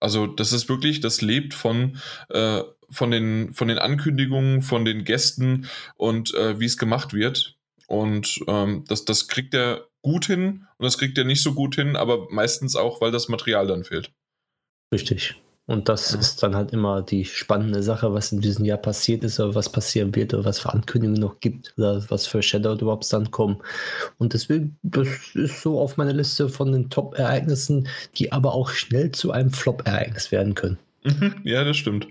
Also 0.00 0.26
das 0.26 0.54
ist 0.54 0.70
wirklich, 0.70 1.00
das 1.00 1.20
lebt 1.20 1.52
von, 1.52 1.98
äh, 2.30 2.62
von, 2.88 3.10
den, 3.10 3.52
von 3.52 3.68
den 3.68 3.78
Ankündigungen, 3.78 4.62
von 4.62 4.86
den 4.86 5.04
Gästen 5.04 5.68
und 5.96 6.32
äh, 6.32 6.58
wie 6.58 6.64
es 6.64 6.78
gemacht 6.78 7.12
wird. 7.12 7.55
Und 7.86 8.40
ähm, 8.48 8.84
das, 8.88 9.04
das 9.04 9.28
kriegt 9.28 9.54
er 9.54 9.86
gut 10.02 10.26
hin 10.26 10.66
und 10.78 10.84
das 10.84 10.98
kriegt 10.98 11.18
er 11.18 11.24
nicht 11.24 11.42
so 11.42 11.54
gut 11.54 11.74
hin, 11.74 11.96
aber 11.96 12.26
meistens 12.30 12.76
auch, 12.76 13.00
weil 13.00 13.10
das 13.10 13.28
Material 13.28 13.66
dann 13.66 13.84
fehlt. 13.84 14.12
Richtig. 14.92 15.36
Und 15.68 15.88
das 15.88 16.12
ja. 16.12 16.20
ist 16.20 16.42
dann 16.44 16.54
halt 16.54 16.72
immer 16.72 17.02
die 17.02 17.24
spannende 17.24 17.82
Sache, 17.82 18.14
was 18.14 18.30
in 18.30 18.40
diesem 18.40 18.64
Jahr 18.64 18.78
passiert 18.78 19.24
ist 19.24 19.40
oder 19.40 19.56
was 19.56 19.68
passieren 19.68 20.14
wird 20.14 20.32
oder 20.32 20.44
was 20.44 20.60
für 20.60 20.72
Ankündigungen 20.72 21.20
noch 21.20 21.40
gibt 21.40 21.74
oder 21.76 22.04
was 22.08 22.28
für 22.28 22.40
Shadow 22.40 22.76
Drops 22.76 23.08
dann 23.08 23.32
kommen. 23.32 23.60
Und 24.18 24.32
deswegen, 24.32 24.78
das 24.84 25.08
ist 25.34 25.62
so 25.62 25.80
auf 25.80 25.96
meiner 25.96 26.12
Liste 26.12 26.48
von 26.48 26.70
den 26.70 26.88
Top-Ereignissen, 26.88 27.88
die 28.16 28.30
aber 28.30 28.54
auch 28.54 28.70
schnell 28.70 29.10
zu 29.10 29.32
einem 29.32 29.50
Flop-Ereignis 29.50 30.30
werden 30.30 30.54
können. 30.54 30.78
Mhm, 31.02 31.34
ja, 31.42 31.64
das 31.64 31.76
stimmt. 31.76 32.06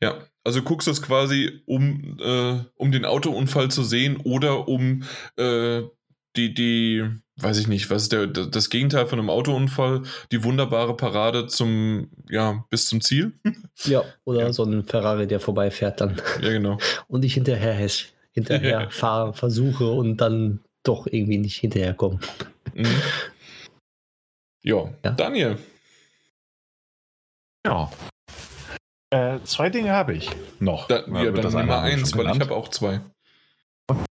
Ja, 0.00 0.18
also 0.48 0.62
guckst 0.62 0.86
du 0.86 0.92
es 0.92 1.02
quasi, 1.02 1.60
um, 1.66 2.16
äh, 2.20 2.58
um 2.76 2.90
den 2.90 3.04
Autounfall 3.04 3.70
zu 3.70 3.82
sehen 3.82 4.16
oder 4.24 4.66
um 4.66 5.02
äh, 5.36 5.82
die, 6.36 6.54
die, 6.54 7.04
weiß 7.36 7.58
ich 7.58 7.66
nicht, 7.68 7.90
was 7.90 8.04
ist 8.04 8.12
der, 8.12 8.26
das 8.28 8.70
Gegenteil 8.70 9.06
von 9.06 9.18
einem 9.18 9.28
Autounfall, 9.28 10.04
die 10.32 10.42
wunderbare 10.44 10.96
Parade 10.96 11.48
zum, 11.48 12.08
ja, 12.30 12.64
bis 12.70 12.86
zum 12.86 13.02
Ziel. 13.02 13.32
Ja, 13.84 14.02
oder 14.24 14.40
ja. 14.40 14.52
so 14.52 14.64
ein 14.64 14.84
Ferrari, 14.86 15.26
der 15.26 15.38
vorbeifährt 15.38 16.00
dann. 16.00 16.20
Ja, 16.40 16.48
genau. 16.48 16.78
Und 17.08 17.26
ich 17.26 17.34
hinterher, 17.34 17.86
hinterher 18.32 18.88
fahre, 18.90 19.34
versuche 19.34 19.86
und 19.86 20.16
dann 20.16 20.60
doch 20.82 21.06
irgendwie 21.06 21.38
nicht 21.38 21.58
hinterherkomme. 21.58 22.18
Mhm. 22.74 22.86
Ja, 24.62 24.90
Daniel. 25.02 25.58
Ja. 27.66 27.90
Äh, 29.10 29.38
zwei 29.44 29.70
Dinge 29.70 29.92
habe 29.92 30.14
ich 30.14 30.30
noch. 30.60 30.88
Da, 30.88 31.06
ja, 31.06 31.30
dann 31.30 31.52
Nummer 31.52 31.80
eins, 31.80 32.16
weil 32.16 32.26
ich 32.26 32.40
habe 32.40 32.54
auch 32.54 32.68
zwei. 32.68 33.00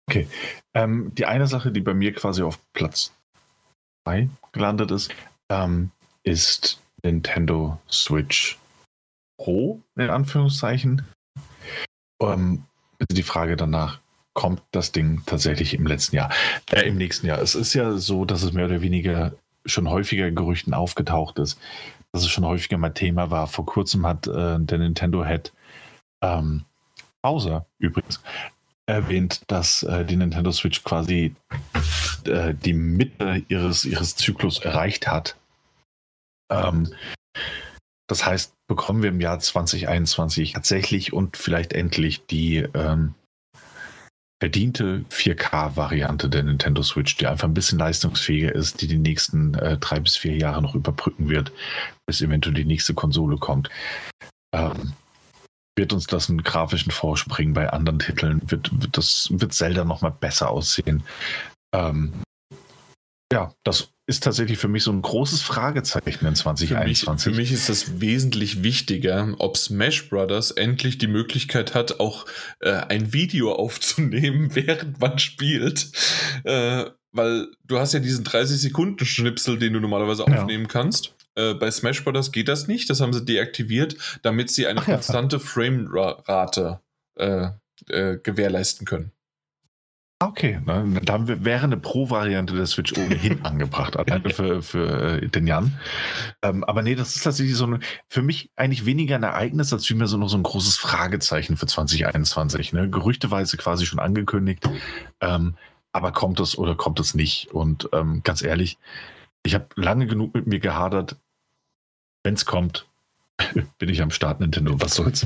Okay. 0.10 0.28
Ähm, 0.74 1.14
die 1.16 1.26
eine 1.26 1.48
Sache, 1.48 1.72
die 1.72 1.80
bei 1.80 1.94
mir 1.94 2.14
quasi 2.14 2.44
auf 2.44 2.60
Platz 2.74 3.14
2 4.03 4.30
gelandet 4.52 4.92
ist, 4.92 5.14
ähm, 5.50 5.92
ist 6.24 6.82
Nintendo 7.03 7.80
Switch 7.90 8.60
Pro, 9.38 9.82
in 9.95 10.10
Anführungszeichen. 10.10 11.06
Ähm, 12.22 12.66
also 13.00 13.16
die 13.16 13.24
Frage 13.24 13.56
danach, 13.56 14.02
kommt 14.34 14.61
das 14.72 14.92
Ding 14.92 15.24
tatsächlich 15.26 15.74
im 15.74 15.88
letzten 15.88 16.16
Jahr, 16.16 16.32
äh, 16.72 16.88
im 16.88 16.98
nächsten 16.98 17.28
Jahr? 17.28 17.42
Es 17.42 17.56
ist 17.56 17.74
ja 17.74 17.94
so, 17.94 18.26
dass 18.26 18.44
es 18.44 18.53
mehr 18.53 18.66
oder 18.66 18.82
weniger 18.82 19.34
schon 19.66 19.90
häufiger 19.90 20.32
Gerüchten 20.32 20.74
aufgetaucht 20.74 21.40
ist, 21.40 21.60
dass 22.11 22.23
es 22.23 22.30
schon 22.30 22.45
häufiger 22.45 22.77
mal 22.77 22.90
Thema 22.90 23.31
war. 23.31 23.48
Vor 23.48 23.65
kurzem 23.65 24.06
hat 24.06 24.27
äh, 24.27 24.59
der 24.59 24.77
Nintendo 24.77 25.25
Head 25.25 25.53
ähm, 26.22 26.65
Bowser 27.22 27.65
übrigens 27.80 28.22
erwähnt, 28.85 29.41
dass 29.48 29.83
äh, 29.83 30.06
die 30.06 30.15
Nintendo 30.15 30.51
Switch 30.51 30.83
quasi 30.83 31.35
äh, 32.25 32.53
die 32.53 32.73
Mitte 32.73 33.43
ihres, 33.48 33.85
ihres 33.85 34.15
Zyklus 34.15 34.59
erreicht 34.59 35.07
hat. 35.07 35.38
Ähm, 36.51 36.93
das 38.07 38.25
heißt, 38.25 38.53
bekommen 38.67 39.03
wir 39.03 39.09
im 39.09 39.22
Jahr 39.22 39.40
2021 39.40 40.53
tatsächlich 40.53 41.14
und 41.14 41.38
vielleicht 41.38 41.72
endlich 41.72 42.25
die 42.25 42.57
ähm, 42.57 43.14
verdiente 44.42 45.06
4K-Variante 45.11 46.28
der 46.28 46.42
Nintendo 46.42 46.82
Switch, 46.82 47.16
die 47.16 47.28
einfach 47.28 47.48
ein 47.48 47.53
bisschen 47.53 47.78
leistungsfähiger 47.78 48.53
ist, 48.53 48.82
die 48.82 48.88
die 48.88 48.98
nächsten 48.98 49.53
äh, 49.53 49.78
drei 49.78 50.00
bis 50.00 50.18
vier 50.18 50.36
Jahre 50.36 50.64
noch 50.64 50.74
überbrücken 50.74 51.30
wird, 51.30 51.52
bis 52.08 52.24
eventuell 52.24 52.56
die 52.56 52.66
nächste 52.66 52.95
Konsole 52.95 53.38
kommt. 53.38 53.70
Ähm, 54.52 54.94
wird 55.78 55.94
uns 55.94 56.08
das 56.08 56.28
einen 56.28 56.42
grafischen 56.42 56.92
Vorsprung 56.92 57.53
bei 57.53 57.70
anderen 57.70 58.00
Titeln, 58.00 58.42
wird, 58.50 58.82
wird, 58.82 58.98
das, 58.98 59.30
wird 59.32 59.53
Zelda 59.53 59.86
nochmal 59.86 60.11
besser 60.20 60.50
aussehen. 60.50 61.03
Ähm, 61.74 62.11
ja, 63.32 63.53
das 63.64 63.90
ist 64.11 64.23
tatsächlich 64.23 64.59
für 64.59 64.67
mich 64.67 64.83
so 64.83 64.91
ein 64.91 65.01
großes 65.01 65.41
Fragezeichen 65.41 66.25
in 66.25 66.35
2021. 66.35 66.69
Für 66.69 66.85
mich, 66.85 67.22
für 67.23 67.31
mich 67.31 67.51
ist 67.51 67.69
das 67.69 68.01
wesentlich 68.01 68.61
wichtiger, 68.61 69.33
ob 69.40 69.57
Smash 69.57 70.09
Brothers 70.09 70.51
endlich 70.51 70.98
die 70.98 71.07
Möglichkeit 71.07 71.73
hat, 71.73 72.01
auch 72.01 72.25
äh, 72.59 72.72
ein 72.72 73.14
Video 73.14 73.53
aufzunehmen, 73.53 74.53
während 74.56 74.99
man 74.99 75.17
spielt. 75.17 75.91
Äh, 76.43 76.85
weil 77.14 77.48
du 77.65 77.80
hast 77.80 77.93
ja 77.93 77.99
diesen 77.99 78.25
30-Sekunden-Schnipsel, 78.25 79.57
den 79.57 79.73
du 79.73 79.80
normalerweise 79.80 80.23
aufnehmen 80.23 80.64
ja. 80.64 80.69
kannst. 80.69 81.15
Äh, 81.35 81.53
bei 81.53 81.72
Smash 81.72 82.03
Bros. 82.03 82.33
geht 82.33 82.49
das 82.49 82.67
nicht, 82.67 82.90
das 82.90 82.99
haben 82.99 83.14
sie 83.14 83.23
deaktiviert, 83.23 83.95
damit 84.23 84.51
sie 84.51 84.67
eine 84.67 84.81
Ach, 84.81 84.85
konstante 84.85 85.38
ja. 85.38 85.41
Framerate 85.41 86.81
äh, 87.15 87.48
äh, 87.88 88.17
gewährleisten 88.22 88.85
können. 88.85 89.11
Okay, 90.22 90.61
ne, 90.66 91.01
dann 91.03 91.43
wäre 91.43 91.64
eine 91.64 91.77
Pro-Variante 91.77 92.56
der 92.56 92.67
Switch 92.67 92.93
ohnehin 92.93 93.41
angebracht, 93.43 93.98
alleine 93.98 94.30
für, 94.30 94.61
für 94.61 95.19
äh, 95.19 95.27
den 95.27 95.48
Jan. 95.48 95.80
Ähm, 96.43 96.64
aber 96.64 96.83
nee, 96.83 96.93
das 96.93 97.16
ist 97.16 97.24
tatsächlich 97.24 97.56
so 97.56 97.66
ein, 97.66 97.83
für 98.08 98.22
mich 98.22 98.51
eigentlich 98.56 98.85
weniger 98.85 99.16
ein 99.16 99.24
Ereignis, 99.24 99.74
als 99.74 99.88
vielmehr 99.88 100.06
so 100.06 100.17
noch 100.17 100.30
so 100.30 100.38
ein 100.38 100.43
großes 100.43 100.77
Fragezeichen 100.77 101.58
für 101.58 101.66
2021. 101.66 102.72
Ne? 102.72 102.88
Gerüchteweise 102.90 103.58
quasi 103.58 103.88
schon 103.88 103.98
angekündigt. 103.98 104.69
Ähm, 105.22 105.56
aber 105.91 106.11
kommt 106.11 106.40
es 106.40 106.56
oder 106.56 106.75
kommt 106.75 107.00
es 107.00 107.16
nicht? 107.16 107.51
Und 107.51 107.90
ähm, 107.91 108.22
ganz 108.24 108.43
ehrlich, 108.43 108.77
ich 109.43 109.56
habe 109.56 109.69
lange 109.75 110.06
genug 110.06 110.35
mit 110.35 110.45
mir 110.45 110.59
gehadert. 110.59 111.17
Wenn 112.24 112.35
es 112.35 112.45
kommt, 112.45 112.85
bin 113.80 113.90
ich 113.90 114.03
am 114.03 114.11
Start 114.11 114.40
Nintendo. 114.40 114.80
Was 114.80 114.93
soll's? 114.93 115.25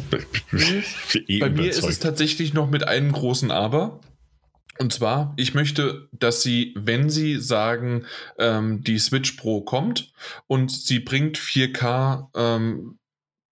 eh 1.28 1.40
Bei 1.40 1.50
mir 1.50 1.70
ist 1.70 1.84
es 1.84 2.00
tatsächlich 2.00 2.54
noch 2.54 2.70
mit 2.70 2.88
einem 2.88 3.12
großen 3.12 3.52
Aber. 3.52 4.00
Und 4.78 4.92
zwar, 4.92 5.34
ich 5.38 5.54
möchte, 5.54 6.10
dass 6.12 6.42
sie, 6.42 6.74
wenn 6.78 7.10
sie 7.10 7.40
sagen, 7.40 8.06
ähm, 8.38 8.84
die 8.84 9.00
Switch 9.00 9.34
Pro 9.34 9.62
kommt 9.62 10.12
und 10.48 10.70
sie 10.70 11.00
bringt 11.00 11.38
4K, 11.38 12.30
ähm, 12.36 13.00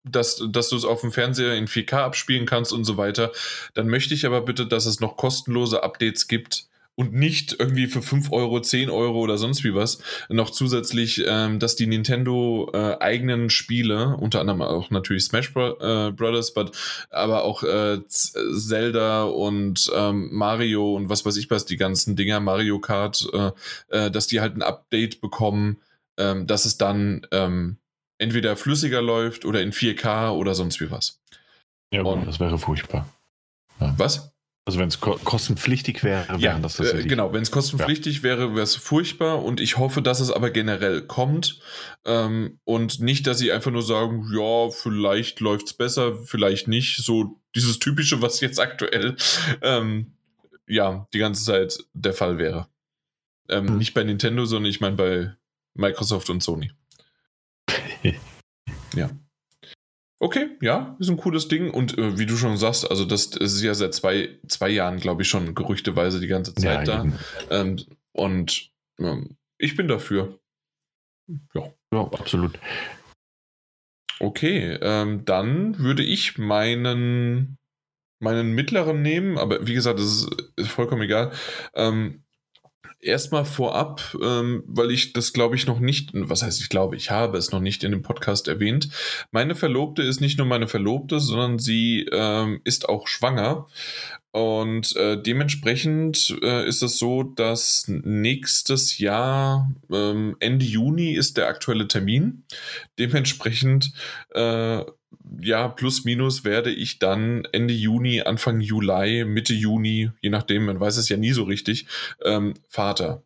dass, 0.04 0.44
dass 0.50 0.70
du 0.70 0.76
es 0.76 0.86
auf 0.86 1.02
dem 1.02 1.12
Fernseher 1.12 1.56
in 1.56 1.68
4K 1.68 1.98
abspielen 1.98 2.48
kannst 2.48 2.74
und 2.74 2.86
so 2.86 2.98
weiter, 2.98 3.32
dann 3.76 3.88
möchte 3.88 4.16
ich 4.16 4.26
aber 4.26 4.42
bitte, 4.42 4.66
dass 4.66 4.88
es 4.88 5.00
noch 5.00 5.16
kostenlose 5.16 5.84
Updates 5.84 6.28
gibt, 6.28 6.71
und 6.96 7.14
nicht 7.14 7.56
irgendwie 7.58 7.88
für 7.88 8.02
5 8.02 8.32
Euro, 8.32 8.60
10 8.60 8.90
Euro 8.90 9.20
oder 9.20 9.38
sonst 9.38 9.64
wie 9.64 9.74
was 9.74 10.00
noch 10.30 10.50
zusätzlich, 10.50 11.24
ähm, 11.26 11.60
dass 11.60 11.76
die 11.76 11.88
Nintendo 11.88 12.70
äh, 12.74 12.98
eigenen 13.00 13.50
Spiele, 13.50 14.18
unter 14.18 14.42
anderem 14.42 14.62
auch 14.62 14.90
natürlich 14.90 15.24
Smash 15.24 15.54
Bro 15.54 15.80
äh, 15.80 16.12
Brothers, 16.12 16.54
but, 16.54 16.72
aber 17.10 17.44
auch 17.44 17.64
äh, 17.64 18.00
Zelda 18.08 19.24
und 19.24 19.90
ähm, 19.96 20.30
Mario 20.32 20.96
und 20.96 21.10
was 21.10 21.26
weiß 21.26 21.38
ich 21.38 21.50
was, 21.50 21.66
die 21.66 21.78
ganzen 21.78 22.16
Dinger, 22.16 22.40
Mario 22.40 22.80
Kart, 22.80 23.28
äh, 23.34 23.52
äh, 23.88 24.12
dass 24.12 24.28
die 24.28 24.42
halt 24.42 24.56
ein 24.56 24.62
Update 24.62 25.22
bekommen, 25.22 25.78
ähm, 26.18 26.46
dass 26.46 26.66
es 26.66 26.78
dann 26.78 27.26
ähm, 27.32 27.78
entweder 28.18 28.56
flüssiger 28.56 29.02
läuft 29.02 29.46
oder 29.46 29.62
in 29.62 29.72
4K 29.72 30.32
oder 30.32 30.56
sonst 30.56 30.82
wie 30.82 30.92
was. 30.92 31.22
Ja, 31.92 32.04
und, 32.04 32.28
das 32.28 32.40
wäre 32.40 32.58
furchtbar. 32.58 33.08
Ja. 33.80 33.94
Was? 33.98 34.31
Also 34.64 34.78
wenn 34.78 34.90
es 34.90 35.00
ko 35.00 35.18
kostenpflichtig 35.24 36.04
wäre, 36.04 36.38
ja, 36.38 36.60
das 36.60 36.80
äh, 36.80 37.04
genau, 37.04 37.34
wenn 37.34 37.42
es 37.42 37.50
kostenpflichtig 37.50 38.18
ja. 38.18 38.24
wäre, 38.24 38.52
wäre 38.52 38.62
es 38.62 38.76
furchtbar 38.76 39.44
und 39.44 39.60
ich 39.60 39.78
hoffe, 39.78 40.04
dass 40.04 40.20
es 40.20 40.30
aber 40.30 40.52
generell 40.52 41.02
kommt 41.02 41.60
ähm, 42.06 42.60
und 42.64 43.00
nicht, 43.00 43.26
dass 43.26 43.40
sie 43.40 43.52
einfach 43.52 43.72
nur 43.72 43.82
sagen, 43.82 44.30
ja, 44.32 44.70
vielleicht 44.70 45.40
läuft 45.40 45.66
es 45.66 45.74
besser, 45.74 46.16
vielleicht 46.26 46.68
nicht, 46.68 46.98
so 46.98 47.42
dieses 47.56 47.80
typische, 47.80 48.22
was 48.22 48.40
jetzt 48.40 48.60
aktuell 48.60 49.16
ähm, 49.64 50.14
ja 50.68 51.08
die 51.12 51.20
ganze 51.20 51.44
Zeit 51.44 51.84
der 51.94 52.14
Fall 52.14 52.38
wäre. 52.38 52.68
Ähm, 53.50 53.68
hm. 53.68 53.78
Nicht 53.80 53.96
bei 53.96 54.04
Nintendo, 54.04 54.46
sondern 54.46 54.70
ich 54.70 54.80
meine 54.80 54.96
bei 54.96 55.36
Microsoft 55.74 56.30
und 56.30 56.44
Sony. 56.44 56.72
ja. 58.96 59.10
Okay, 60.24 60.52
ja, 60.62 60.96
ist 61.00 61.10
ein 61.10 61.18
cooles 61.18 61.48
Ding. 61.48 61.72
Und 61.72 61.98
äh, 61.98 62.20
wie 62.20 62.28
du 62.28 62.38
schon 62.38 62.56
sagst, 62.56 62.88
also 62.88 63.06
das, 63.06 63.32
das, 63.32 63.54
ist 63.54 63.64
ja 63.64 63.74
seit 63.74 63.96
zwei, 63.96 64.38
zwei 64.48 64.70
Jahren, 64.70 65.00
glaube 65.00 65.24
ich, 65.24 65.28
schon 65.28 65.56
gerüchteweise 65.56 66.20
die 66.20 66.28
ganze 66.28 66.54
Zeit 66.54 66.88
ja, 66.88 67.04
da. 67.04 67.12
Ähm, 67.50 67.84
und 68.12 68.70
ähm, 69.00 69.36
ich 69.58 69.76
bin 69.76 69.88
dafür. 69.88 70.40
Ja, 71.56 71.74
ja 71.92 72.02
absolut. 72.02 72.60
Okay, 74.20 74.78
ähm, 74.80 75.26
dann 75.26 75.80
würde 75.80 76.04
ich 76.04 76.38
meinen, 76.38 77.58
meinen 78.20 78.54
mittleren 78.54 79.02
nehmen, 79.02 79.40
aber 79.40 79.66
wie 79.66 79.74
gesagt, 79.74 79.98
das 79.98 80.06
ist, 80.06 80.54
ist 80.56 80.70
vollkommen 80.70 81.02
egal. 81.02 81.32
Ähm, 81.74 82.26
erstmal 83.02 83.46
vorab, 83.46 84.16
ähm, 84.22 84.64
weil 84.68 84.92
ich 84.92 85.14
das 85.14 85.34
glaube 85.34 85.56
ich 85.56 85.68
noch 85.68 85.80
nicht, 85.80 86.12
was 86.14 86.44
heißt 86.44 86.62
ich 86.62 86.70
glaube, 86.70 86.96
ich 86.96 87.12
habe 87.12 87.38
es 87.38 87.52
noch 87.52 87.60
nicht 87.60 87.84
in 87.84 87.92
dem 87.92 88.02
Podcast 88.02 88.48
erwähnt. 88.48 88.90
Meine 89.32 89.56
Verlobte 89.56 90.04
ist 90.04 90.22
nicht 90.22 90.38
nur 90.38 90.48
meine 90.48 90.68
Verlobte, 90.68 91.20
sondern 91.20 91.60
sie 91.60 92.08
ähm, 92.12 92.62
ist 92.64 92.90
auch 92.90 93.08
schwanger. 93.08 93.68
Und 94.32 94.96
äh, 94.96 95.22
dementsprechend 95.22 96.38
äh, 96.42 96.66
ist 96.66 96.82
es 96.82 96.98
so, 96.98 97.24
dass 97.24 97.86
nächstes 97.88 98.98
Jahr, 98.98 99.70
ähm, 99.92 100.38
Ende 100.40 100.66
Juni 100.66 101.14
ist 101.14 101.36
der 101.36 101.48
aktuelle 101.48 101.88
Termin. 101.88 102.46
Dementsprechend 102.98 103.92
äh, 104.34 104.86
ja, 105.40 105.68
plus 105.68 106.06
minus 106.06 106.44
werde 106.44 106.72
ich 106.72 107.00
dann 107.00 107.46
Ende 107.52 107.74
Juni, 107.74 108.22
Anfang 108.22 108.60
Juli, 108.60 109.26
Mitte 109.26 109.54
Juni, 109.54 110.12
je 110.22 110.30
nachdem, 110.30 110.66
man 110.66 110.80
weiß 110.80 110.98
es 110.98 111.10
ja 111.10 111.18
nie 111.18 111.32
so 111.32 111.44
richtig, 111.44 111.88
ähm, 112.24 112.54
Vater. 112.68 113.24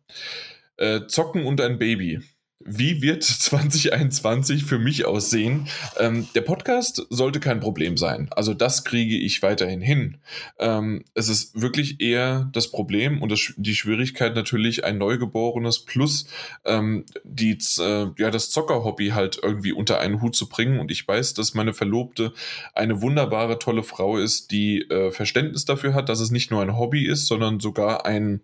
Äh, 0.76 1.06
zocken 1.06 1.44
und 1.44 1.60
ein 1.60 1.78
Baby. 1.78 2.20
Wie 2.66 3.02
wird 3.02 3.22
2021 3.24 4.64
für 4.64 4.78
mich 4.78 5.04
aussehen? 5.04 5.68
Ähm, 5.98 6.28
der 6.34 6.42
Podcast 6.42 7.06
sollte 7.10 7.40
kein 7.40 7.60
Problem 7.60 7.96
sein. 7.96 8.28
Also 8.30 8.54
das 8.54 8.84
kriege 8.84 9.16
ich 9.16 9.42
weiterhin 9.42 9.80
hin. 9.80 10.18
Ähm, 10.58 11.04
es 11.14 11.28
ist 11.28 11.60
wirklich 11.60 12.00
eher 12.00 12.50
das 12.52 12.70
Problem 12.70 13.22
und 13.22 13.30
das, 13.32 13.52
die 13.56 13.74
Schwierigkeit 13.74 14.34
natürlich 14.34 14.84
ein 14.84 14.98
Neugeborenes 14.98 15.84
plus 15.84 16.26
ähm, 16.64 17.04
die, 17.24 17.58
äh, 17.78 18.06
ja, 18.18 18.30
das 18.30 18.50
Zockerhobby 18.50 19.08
halt 19.08 19.38
irgendwie 19.42 19.72
unter 19.72 20.00
einen 20.00 20.20
Hut 20.22 20.34
zu 20.34 20.48
bringen. 20.48 20.78
Und 20.78 20.90
ich 20.90 21.06
weiß, 21.06 21.34
dass 21.34 21.54
meine 21.54 21.72
Verlobte 21.72 22.32
eine 22.74 23.02
wunderbare, 23.02 23.58
tolle 23.58 23.82
Frau 23.82 24.18
ist, 24.18 24.50
die 24.50 24.82
äh, 24.82 25.10
Verständnis 25.10 25.64
dafür 25.64 25.94
hat, 25.94 26.08
dass 26.08 26.20
es 26.20 26.30
nicht 26.30 26.50
nur 26.50 26.62
ein 26.62 26.76
Hobby 26.76 27.06
ist, 27.06 27.26
sondern 27.26 27.60
sogar 27.60 28.06
ein 28.06 28.40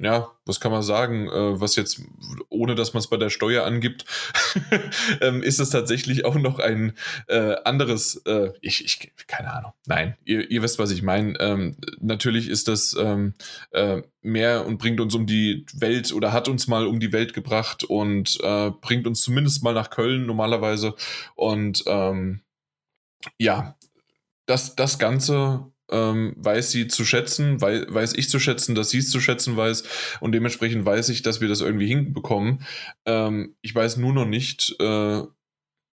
ja, 0.00 0.30
was 0.44 0.60
kann 0.60 0.70
man 0.70 0.82
sagen, 0.82 1.26
äh, 1.28 1.60
was 1.60 1.74
jetzt, 1.76 2.02
ohne 2.48 2.74
dass 2.74 2.94
man 2.94 3.00
es 3.00 3.08
bei 3.08 3.16
der 3.16 3.30
Steuer 3.30 3.64
angibt, 3.64 4.04
ähm, 5.20 5.42
ist 5.42 5.58
es 5.58 5.70
tatsächlich 5.70 6.24
auch 6.24 6.36
noch 6.36 6.60
ein 6.60 6.92
äh, 7.26 7.56
anderes, 7.64 8.22
äh, 8.26 8.52
ich, 8.60 8.84
ich, 8.84 9.12
keine 9.26 9.52
Ahnung, 9.52 9.72
nein, 9.86 10.16
ihr, 10.24 10.50
ihr 10.50 10.62
wisst, 10.62 10.78
was 10.78 10.92
ich 10.92 11.02
meine. 11.02 11.38
Ähm, 11.40 11.76
natürlich 12.00 12.48
ist 12.48 12.68
das 12.68 12.96
ähm, 12.98 13.34
äh, 13.72 14.02
mehr 14.22 14.66
und 14.66 14.78
bringt 14.78 15.00
uns 15.00 15.14
um 15.14 15.26
die 15.26 15.66
Welt 15.74 16.12
oder 16.12 16.32
hat 16.32 16.48
uns 16.48 16.68
mal 16.68 16.86
um 16.86 17.00
die 17.00 17.12
Welt 17.12 17.34
gebracht 17.34 17.82
und 17.82 18.38
äh, 18.42 18.70
bringt 18.70 19.06
uns 19.06 19.22
zumindest 19.22 19.64
mal 19.64 19.74
nach 19.74 19.90
Köln 19.90 20.26
normalerweise. 20.26 20.94
Und 21.34 21.82
ähm, 21.86 22.42
ja, 23.38 23.76
das, 24.46 24.76
das 24.76 24.98
Ganze 24.98 25.72
ähm, 25.90 26.34
weiß 26.36 26.70
sie 26.70 26.88
zu 26.88 27.04
schätzen, 27.04 27.60
weiß, 27.60 27.86
weiß 27.88 28.14
ich 28.14 28.28
zu 28.28 28.38
schätzen, 28.38 28.74
dass 28.74 28.90
sie 28.90 28.98
es 28.98 29.10
zu 29.10 29.20
schätzen 29.20 29.56
weiß 29.56 29.84
und 30.20 30.32
dementsprechend 30.32 30.84
weiß 30.84 31.08
ich, 31.10 31.22
dass 31.22 31.40
wir 31.40 31.48
das 31.48 31.60
irgendwie 31.60 31.86
hinbekommen. 31.86 32.64
Ähm, 33.06 33.56
ich 33.60 33.74
weiß 33.74 33.96
nur 33.96 34.12
noch 34.12 34.26
nicht, 34.26 34.76
äh, 34.80 35.22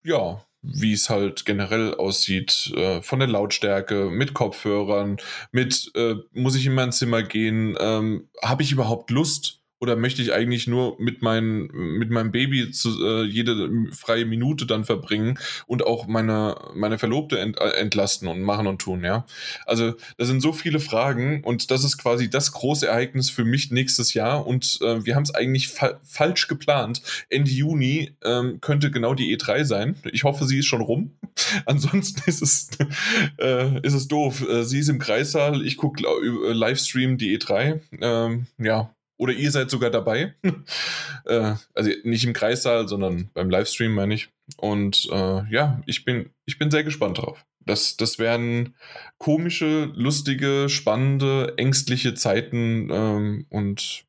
ja, 0.04 0.46
wie 0.62 0.94
es 0.94 1.10
halt 1.10 1.46
generell 1.46 1.96
aussieht, 1.96 2.72
äh, 2.76 3.02
von 3.02 3.20
der 3.20 3.28
Lautstärke, 3.28 4.10
mit 4.12 4.34
Kopfhörern, 4.34 5.18
mit, 5.52 5.92
äh, 5.96 6.16
muss 6.32 6.56
ich 6.56 6.66
in 6.66 6.74
mein 6.74 6.92
Zimmer 6.92 7.24
gehen, 7.24 7.76
ähm, 7.80 8.30
habe 8.44 8.64
ich 8.64 8.72
überhaupt 8.72 9.10
Lust? 9.10 9.61
Oder 9.82 9.96
möchte 9.96 10.22
ich 10.22 10.32
eigentlich 10.32 10.68
nur 10.68 10.96
mit, 11.00 11.24
mein, 11.24 11.68
mit 11.74 12.12
meinem 12.12 12.32
Baby 12.32 12.70
zu, 12.70 13.04
äh, 13.04 13.24
jede 13.24 13.68
freie 13.92 14.26
Minute 14.26 14.68
dann 14.68 14.86
verbringen 14.86 15.40
und 15.66 15.84
auch 15.84 16.06
meine, 16.06 16.56
meine 16.76 17.00
Verlobte 17.00 17.40
ent, 17.40 17.60
äh, 17.60 17.72
entlasten 17.72 18.28
und 18.28 18.44
machen 18.44 18.68
und 18.68 18.80
tun, 18.80 19.04
ja? 19.04 19.26
Also, 19.66 19.96
das 20.18 20.28
sind 20.28 20.42
so 20.42 20.54
viele 20.54 20.80
Fragen 20.80 21.44
und 21.44 21.72
das 21.72 21.84
ist 21.84 21.98
quasi 21.98 22.30
das 22.30 22.52
große 22.52 22.88
Ereignis 22.88 23.32
für 23.32 23.44
mich 23.44 23.72
nächstes 23.72 24.14
Jahr 24.14 24.46
und 24.46 24.80
äh, 24.82 25.04
wir 25.04 25.16
haben 25.16 25.24
es 25.24 25.34
eigentlich 25.34 25.68
fa 25.68 26.00
falsch 26.04 26.48
geplant. 26.48 27.02
Ende 27.30 27.50
Juni 27.50 28.12
ähm, 28.24 28.62
könnte 28.62 28.92
genau 28.92 29.16
die 29.16 29.36
E3 29.36 29.66
sein. 29.66 29.96
Ich 30.12 30.24
hoffe, 30.24 30.46
sie 30.46 30.60
ist 30.60 30.68
schon 30.68 30.82
rum. 30.82 31.18
Ansonsten 31.66 32.22
ist 32.30 32.42
es, 32.42 32.70
äh, 33.40 33.80
ist 33.82 33.94
es 33.94 34.08
doof. 34.08 34.48
Äh, 34.48 34.64
sie 34.64 34.80
ist 34.80 34.90
im 34.90 35.00
Kreissaal, 35.00 35.66
ich 35.66 35.78
gucke 35.78 36.04
äh, 36.04 36.54
Livestream 36.54 37.18
die 37.18 37.38
E3. 37.38 37.80
Ähm, 38.00 38.46
ja, 38.58 38.94
oder 39.22 39.34
ihr 39.34 39.52
seid 39.52 39.70
sogar 39.70 39.92
dabei. 39.92 40.34
äh, 41.26 41.54
also 41.76 41.92
nicht 42.04 42.26
im 42.26 42.34
Kreissaal, 42.34 42.88
sondern 42.88 43.30
beim 43.36 43.52
Livestream, 43.52 43.94
meine 43.94 44.16
ich. 44.16 44.30
Und 44.58 45.08
äh, 45.12 45.44
ja, 45.52 45.80
ich 45.86 46.04
bin, 46.04 46.32
ich 46.46 46.58
bin 46.58 46.72
sehr 46.72 46.84
gespannt 46.84 47.20
drauf. 47.20 47.46
Das, 47.64 47.98
das 47.98 48.18
werden 48.18 48.76
komische, 49.20 49.92
lustige, 49.94 50.70
spannende, 50.70 51.54
ängstliche 51.58 52.16
Zeiten. 52.16 52.90
Ähm, 52.92 53.46
und 53.50 54.06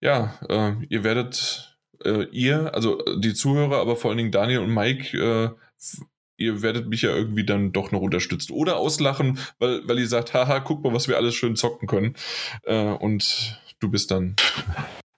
ja, 0.00 0.38
äh, 0.48 0.74
ihr 0.88 1.02
werdet, 1.02 1.76
äh, 2.04 2.26
ihr, 2.30 2.72
also 2.74 3.02
die 3.16 3.34
Zuhörer, 3.34 3.80
aber 3.80 3.96
vor 3.96 4.12
allen 4.12 4.18
Dingen 4.18 4.30
Daniel 4.30 4.60
und 4.60 4.72
Mike, 4.72 5.18
äh, 5.18 5.50
ihr 6.36 6.62
werdet 6.62 6.88
mich 6.88 7.02
ja 7.02 7.10
irgendwie 7.10 7.44
dann 7.44 7.72
doch 7.72 7.92
noch 7.92 8.00
unterstützen. 8.00 8.52
Oder 8.52 8.76
auslachen, 8.76 9.38
weil, 9.58 9.86
weil 9.86 9.98
ihr 9.98 10.08
sagt, 10.08 10.34
haha, 10.34 10.60
guck 10.60 10.82
mal, 10.82 10.92
was 10.92 11.08
wir 11.08 11.16
alles 11.16 11.34
schön 11.34 11.56
zocken 11.56 11.88
können. 11.88 12.14
Äh, 12.64 12.82
und 12.82 13.60
du 13.80 13.90
bist 13.90 14.10
dann. 14.10 14.36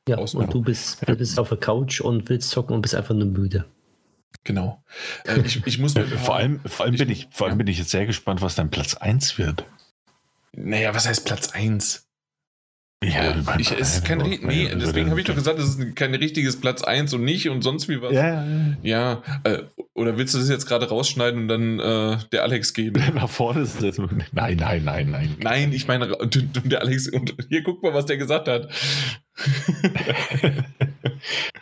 Ja, 0.06 0.18
und 0.18 0.52
du 0.52 0.60
bist, 0.60 1.08
du 1.08 1.16
bist 1.16 1.38
auf 1.38 1.48
der 1.48 1.56
Couch 1.56 2.02
und 2.02 2.28
willst 2.28 2.50
zocken 2.50 2.76
und 2.76 2.82
bist 2.82 2.94
einfach 2.94 3.14
nur 3.14 3.26
müde. 3.26 3.64
Genau. 4.44 4.84
Äh, 5.24 5.40
ich, 5.40 5.66
ich 5.66 5.78
muss 5.78 5.94
vor 6.22 6.36
allem, 6.36 6.60
vor 6.66 6.84
allem, 6.84 6.96
bin 6.96 7.08
ich, 7.08 7.28
vor 7.30 7.46
allem 7.48 7.56
bin 7.56 7.66
ich 7.68 7.78
jetzt 7.78 7.88
sehr 7.88 8.04
gespannt, 8.04 8.42
was 8.42 8.54
dein 8.54 8.70
Platz 8.70 8.94
1 8.94 9.38
wird. 9.38 9.64
Naja, 10.52 10.94
was 10.94 11.08
heißt 11.08 11.24
Platz 11.24 11.52
1? 11.52 12.03
Ja, 13.04 13.30
äh, 13.30 13.60
ich, 13.60 13.72
es 13.72 13.96
ist 13.96 14.04
kein, 14.04 14.18
nee, 14.18 14.70
deswegen 14.74 15.10
habe 15.10 15.20
ich 15.20 15.26
doch 15.26 15.34
gesagt, 15.34 15.58
es 15.58 15.76
ist 15.76 15.96
kein 15.96 16.14
richtiges 16.14 16.60
Platz 16.60 16.82
1 16.82 17.12
und 17.14 17.24
nicht 17.24 17.48
und 17.48 17.62
sonst 17.62 17.88
wie 17.88 18.00
was. 18.00 18.12
Ja, 18.12 18.44
ja. 18.82 19.22
Äh, 19.44 19.62
oder 19.94 20.16
willst 20.16 20.34
du 20.34 20.38
das 20.38 20.48
jetzt 20.48 20.66
gerade 20.66 20.88
rausschneiden 20.88 21.42
und 21.42 21.48
dann 21.48 21.78
äh, 21.78 22.18
der 22.32 22.42
Alex 22.42 22.74
geben? 22.74 23.02
Nach 23.14 23.28
vorne 23.28 23.62
ist 23.62 23.82
das. 23.82 23.98
Nein, 24.32 24.56
nein, 24.56 24.84
nein, 24.84 25.10
nein. 25.10 25.36
Nein, 25.40 25.72
ich 25.72 25.86
meine, 25.86 26.16
der 26.64 26.80
Alex, 26.80 27.08
und 27.08 27.34
hier 27.48 27.62
guck 27.62 27.82
mal, 27.82 27.94
was 27.94 28.06
der 28.06 28.16
gesagt 28.16 28.48
hat. 28.48 28.68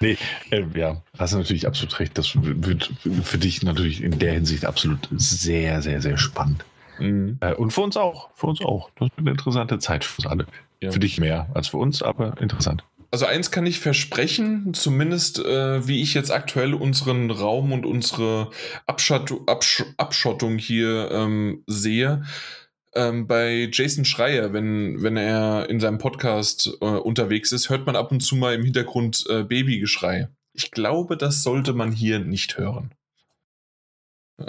nee, 0.01 0.17
äh, 0.51 0.65
ja, 0.75 1.03
hast 1.19 1.33
du 1.33 1.39
natürlich 1.39 1.67
absolut 1.67 1.99
recht. 2.01 2.17
Das 2.19 2.33
wird 2.35 2.91
für 3.23 3.39
dich 3.39 3.63
natürlich 3.63 4.03
in 4.03 4.19
der 4.19 4.35
Hinsicht 4.35 4.65
absolut 4.65 5.09
sehr, 5.13 5.83
sehr, 5.83 6.01
sehr 6.01 6.19
spannend. 6.19 6.65
Mhm. 6.99 7.39
Äh, 7.41 7.55
und 7.55 7.73
für 7.73 7.81
uns 7.81 7.97
auch. 7.97 8.31
Für 8.35 8.47
uns 8.47 8.61
auch. 8.61 8.91
Das 8.97 9.09
wird 9.09 9.19
eine 9.19 9.31
interessante 9.31 9.79
Zeit 9.79 10.05
für 10.05 10.23
uns 10.23 10.27
alle. 10.27 10.47
Ja. 10.83 10.91
Für 10.91 10.99
dich 10.99 11.19
mehr 11.19 11.49
als 11.55 11.69
für 11.69 11.77
uns, 11.77 12.03
aber 12.03 12.41
interessant. 12.41 12.85
Also 13.13 13.27
eins 13.27 13.51
kann 13.53 13.67
ich 13.67 13.79
versprechen, 13.79 14.75
zumindest 14.75 15.39
äh, 15.39 15.87
wie 15.87 16.03
ich 16.03 16.13
jetzt 16.15 16.33
aktuell 16.33 16.75
unseren 16.75 17.31
Raum 17.31 17.71
und 17.71 17.87
unsere 17.87 18.51
Abschott 18.87 19.33
Absch 19.47 19.85
Abschottung 19.97 20.59
hier 20.59 21.11
ähm, 21.13 21.63
sehe. 21.69 22.25
Ähm, 22.95 23.29
bei 23.29 23.69
Jason 23.71 24.05
Schreier, 24.05 24.53
wenn, 24.53 25.03
wenn 25.03 25.17
er 25.17 25.69
in 25.71 25.79
seinem 25.79 25.99
Podcast 25.99 26.77
äh, 26.81 26.87
unterwegs 26.87 27.53
ist, 27.53 27.69
hört 27.71 27.87
man 27.87 27.95
ab 27.95 28.11
und 28.11 28.21
zu 28.21 28.35
mal 28.35 28.55
im 28.55 28.65
Hintergrund 28.65 29.25
äh, 29.29 29.45
Babygeschrei. 29.45 30.29
Ich 30.53 30.73
glaube, 30.73 31.17
das 31.17 31.43
sollte 31.43 31.75
man 31.75 31.93
hier 31.93 32.19
nicht 32.19 32.59
hören. 32.59 32.93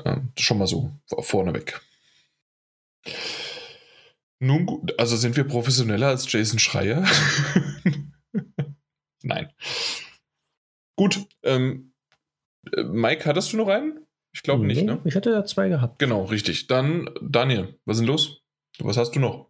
Ähm, 0.04 0.32
schon 0.38 0.58
mal 0.58 0.68
so 0.68 0.92
vorneweg. 1.20 1.80
Nun 4.44 4.66
gut, 4.66 5.00
also 5.00 5.16
sind 5.16 5.38
wir 5.38 5.46
professioneller 5.46 6.08
als 6.08 6.30
Jason 6.30 6.60
Schreier? 6.60 7.06
Nein. 9.24 9.50
Gut, 10.98 11.26
ähm, 11.44 11.94
äh, 12.76 12.84
Mike, 12.84 13.26
hattest 13.26 13.54
du 13.54 13.58
noch 13.58 13.70
einen? 13.70 14.06
Ich 14.36 14.44
glaube 14.44 14.66
nee, 14.66 14.74
nicht, 14.74 14.86
ne? 14.86 15.00
Ich 15.06 15.16
hatte 15.16 15.32
ja 15.32 15.46
zwei 15.46 15.70
gehabt. 15.70 15.98
Genau, 16.00 16.26
richtig. 16.26 16.68
Dann, 16.68 17.10
Daniel, 17.22 17.80
was 17.86 17.98
ist 17.98 18.02
denn 18.02 18.08
los? 18.08 18.42
Was 18.80 18.98
hast 18.98 19.12
du 19.12 19.22
noch? 19.22 19.50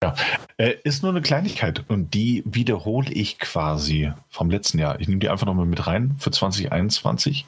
Ja, 0.00 0.14
äh, 0.58 0.76
ist 0.84 1.02
nur 1.02 1.10
eine 1.10 1.22
Kleinigkeit 1.22 1.90
und 1.90 2.14
die 2.14 2.44
wiederhole 2.46 3.10
ich 3.12 3.40
quasi 3.40 4.12
vom 4.28 4.48
letzten 4.48 4.78
Jahr. 4.78 5.00
Ich 5.00 5.08
nehme 5.08 5.18
die 5.18 5.28
einfach 5.28 5.46
nochmal 5.46 5.66
mit 5.66 5.88
rein 5.88 6.14
für 6.18 6.30
2021. 6.30 7.46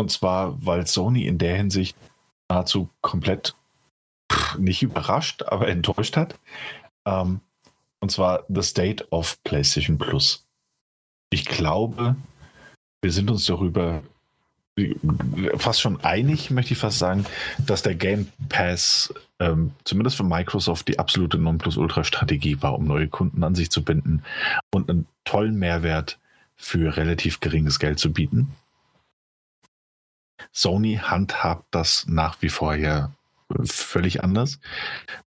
Und 0.00 0.10
zwar, 0.10 0.66
weil 0.66 0.88
Sony 0.88 1.26
in 1.26 1.38
der 1.38 1.56
Hinsicht 1.56 1.96
nahezu 2.48 2.88
komplett 3.02 3.54
nicht 4.58 4.82
überrascht, 4.82 5.42
aber 5.42 5.68
enttäuscht 5.68 6.16
hat. 6.16 6.38
Ähm, 7.06 7.40
und 8.00 8.10
zwar 8.10 8.44
The 8.48 8.62
State 8.62 9.06
of 9.10 9.42
PlayStation 9.44 9.98
Plus. 9.98 10.46
Ich 11.30 11.44
glaube, 11.44 12.16
wir 13.02 13.12
sind 13.12 13.30
uns 13.30 13.46
darüber 13.46 14.02
fast 15.56 15.80
schon 15.80 16.02
einig, 16.02 16.50
möchte 16.50 16.72
ich 16.72 16.78
fast 16.78 16.98
sagen, 16.98 17.26
dass 17.58 17.82
der 17.82 17.94
Game 17.94 18.28
Pass 18.48 19.12
ähm, 19.38 19.72
zumindest 19.84 20.16
für 20.16 20.24
Microsoft 20.24 20.88
die 20.88 20.98
absolute 20.98 21.38
Nonplusultra-Strategie 21.38 22.62
war, 22.62 22.74
um 22.74 22.86
neue 22.86 23.08
Kunden 23.08 23.44
an 23.44 23.54
sich 23.54 23.70
zu 23.70 23.84
binden 23.84 24.22
und 24.72 24.88
einen 24.88 25.06
tollen 25.24 25.56
Mehrwert 25.56 26.18
für 26.56 26.96
relativ 26.96 27.40
geringes 27.40 27.78
Geld 27.78 27.98
zu 27.98 28.12
bieten. 28.12 28.54
Sony 30.52 31.00
handhabt 31.02 31.66
das 31.70 32.06
nach 32.06 32.40
wie 32.40 32.48
vor 32.48 32.74
ja 32.74 33.10
völlig 33.64 34.22
anders. 34.22 34.58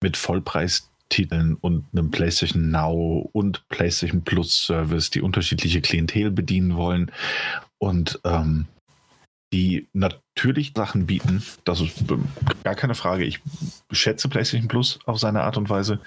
Mit 0.02 0.16
Vollpreistiteln 0.16 1.55
und 1.55 1.86
einem 1.92 2.10
PlayStation 2.10 2.70
Now 2.70 3.28
und 3.32 3.66
PlayStation 3.68 4.22
Plus 4.22 4.64
Service, 4.64 5.10
die 5.10 5.22
unterschiedliche 5.22 5.80
Klientel 5.80 6.30
bedienen 6.30 6.76
wollen 6.76 7.10
und 7.78 8.20
ähm, 8.24 8.66
die 9.52 9.88
natürlich 9.92 10.72
Sachen 10.76 11.06
bieten. 11.06 11.42
Das 11.64 11.80
ist 11.80 12.05
gar 12.64 12.74
keine 12.74 12.94
Frage. 12.94 13.24
Ich 13.24 13.40
schätze 13.90 14.28
PlayStation 14.28 14.68
Plus 14.68 14.98
auf 15.06 15.18
seine 15.18 15.42
Art 15.42 15.56
und 15.56 15.70
Weise. 15.70 16.00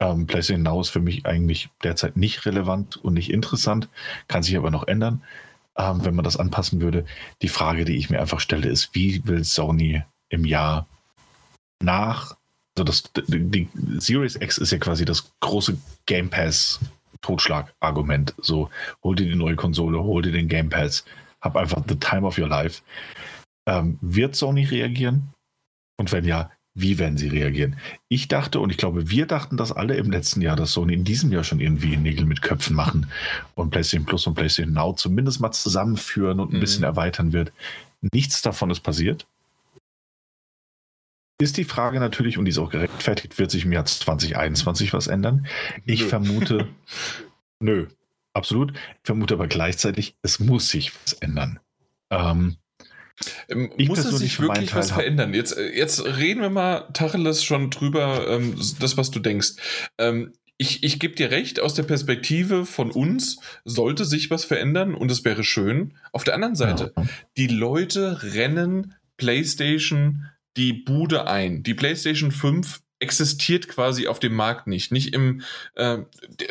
Ähm, 0.00 0.26
PlayStation 0.26 0.64
Now 0.64 0.80
ist 0.80 0.90
für 0.90 1.00
mich 1.00 1.26
eigentlich 1.26 1.68
derzeit 1.84 2.16
nicht 2.16 2.44
relevant 2.44 2.96
und 2.96 3.14
nicht 3.14 3.30
interessant, 3.30 3.88
kann 4.26 4.42
sich 4.42 4.56
aber 4.56 4.70
noch 4.70 4.88
ändern, 4.88 5.22
ähm, 5.76 6.04
wenn 6.04 6.16
man 6.16 6.24
das 6.24 6.36
anpassen 6.36 6.80
würde. 6.80 7.04
Die 7.40 7.48
Frage, 7.48 7.84
die 7.84 7.96
ich 7.96 8.10
mir 8.10 8.20
einfach 8.20 8.40
stelle, 8.40 8.68
ist, 8.68 8.94
wie 8.94 9.24
will 9.26 9.44
Sony 9.44 10.02
im 10.28 10.44
Jahr 10.44 10.88
nach, 11.82 12.36
also 12.76 12.84
das, 12.84 13.04
die 13.28 13.68
Series 13.98 14.36
X 14.36 14.58
ist 14.58 14.72
ja 14.72 14.78
quasi 14.78 15.04
das 15.04 15.30
große 15.40 15.76
Game 16.06 16.30
Pass 16.30 16.80
Totschlagargument. 17.20 18.34
So, 18.38 18.70
hol 19.02 19.16
dir 19.16 19.26
die 19.26 19.36
neue 19.36 19.56
Konsole, 19.56 20.02
hol 20.02 20.22
dir 20.22 20.32
den 20.32 20.48
Game 20.48 20.68
Pass, 20.68 21.04
hab 21.40 21.56
einfach 21.56 21.82
the 21.88 21.96
time 21.96 22.26
of 22.26 22.38
your 22.38 22.48
life. 22.48 22.82
Ähm, 23.66 23.98
wird 24.00 24.36
Sony 24.36 24.64
reagieren? 24.64 25.32
Und 25.96 26.10
wenn 26.12 26.24
ja, 26.24 26.50
wie 26.74 26.98
werden 26.98 27.18
sie 27.18 27.28
reagieren? 27.28 27.76
Ich 28.08 28.28
dachte 28.28 28.58
und 28.58 28.70
ich 28.70 28.78
glaube, 28.78 29.10
wir 29.10 29.26
dachten 29.26 29.56
das 29.56 29.72
alle 29.72 29.94
im 29.96 30.10
letzten 30.10 30.40
Jahr, 30.40 30.56
dass 30.56 30.72
Sony 30.72 30.94
in 30.94 31.04
diesem 31.04 31.30
Jahr 31.30 31.44
schon 31.44 31.60
irgendwie 31.60 31.96
Nägel 31.96 32.24
mit 32.24 32.42
Köpfen 32.42 32.74
machen 32.74 33.08
und 33.54 33.70
PlayStation 33.70 34.06
Plus 34.06 34.26
und 34.26 34.34
PlayStation 34.34 34.74
Now 34.74 34.94
zumindest 34.94 35.40
mal 35.40 35.52
zusammenführen 35.52 36.40
und 36.40 36.52
ein 36.52 36.56
mhm. 36.56 36.60
bisschen 36.60 36.84
erweitern 36.84 37.32
wird. 37.32 37.52
Nichts 38.12 38.42
davon 38.42 38.70
ist 38.70 38.80
passiert. 38.80 39.26
Ist 41.42 41.56
die 41.56 41.64
Frage 41.64 41.98
natürlich, 41.98 42.38
und 42.38 42.44
die 42.44 42.50
ist 42.50 42.58
auch 42.58 42.70
gerechtfertigt, 42.70 43.36
wird 43.36 43.50
sich 43.50 43.64
im 43.64 43.72
Jahr 43.72 43.84
2021 43.84 44.92
was 44.92 45.08
ändern? 45.08 45.46
Ich 45.84 46.02
nö. 46.02 46.08
vermute, 46.08 46.68
nö, 47.58 47.88
absolut. 48.32 48.72
Ich 48.72 49.00
vermute 49.02 49.34
aber 49.34 49.48
gleichzeitig, 49.48 50.14
es 50.22 50.38
muss 50.38 50.68
sich 50.68 50.92
was 51.02 51.14
ändern. 51.14 51.58
Ähm, 52.10 52.58
ähm, 53.48 53.72
muss 53.76 54.04
es 54.04 54.18
sich 54.18 54.38
wirklich 54.38 54.72
was 54.72 54.92
verändern? 54.92 55.34
Jetzt, 55.34 55.56
äh, 55.56 55.76
jetzt 55.76 56.04
reden 56.04 56.42
wir 56.42 56.50
mal 56.50 56.88
Tacheles 56.92 57.42
schon 57.42 57.70
drüber, 57.70 58.28
ähm, 58.28 58.54
das, 58.78 58.96
was 58.96 59.10
du 59.10 59.18
denkst. 59.18 59.54
Ähm, 59.98 60.32
ich, 60.58 60.84
ich 60.84 61.00
gebe 61.00 61.16
dir 61.16 61.32
recht, 61.32 61.58
aus 61.58 61.74
der 61.74 61.82
Perspektive 61.82 62.66
von 62.66 62.92
uns 62.92 63.38
sollte 63.64 64.04
sich 64.04 64.30
was 64.30 64.44
verändern 64.44 64.94
und 64.94 65.10
es 65.10 65.24
wäre 65.24 65.42
schön. 65.42 65.94
Auf 66.12 66.22
der 66.22 66.34
anderen 66.34 66.54
Seite, 66.54 66.92
ja. 66.96 67.04
die 67.36 67.48
Leute 67.48 68.22
rennen 68.22 68.94
PlayStation 69.16 70.28
die 70.56 70.72
Bude 70.72 71.26
ein. 71.26 71.62
Die 71.62 71.74
PlayStation 71.74 72.30
5 72.30 72.80
existiert 73.02 73.68
quasi 73.68 74.06
auf 74.06 74.20
dem 74.20 74.34
Markt 74.34 74.68
nicht. 74.68 74.92
Nicht 74.92 75.12
im, 75.12 75.42
äh, 75.74 75.98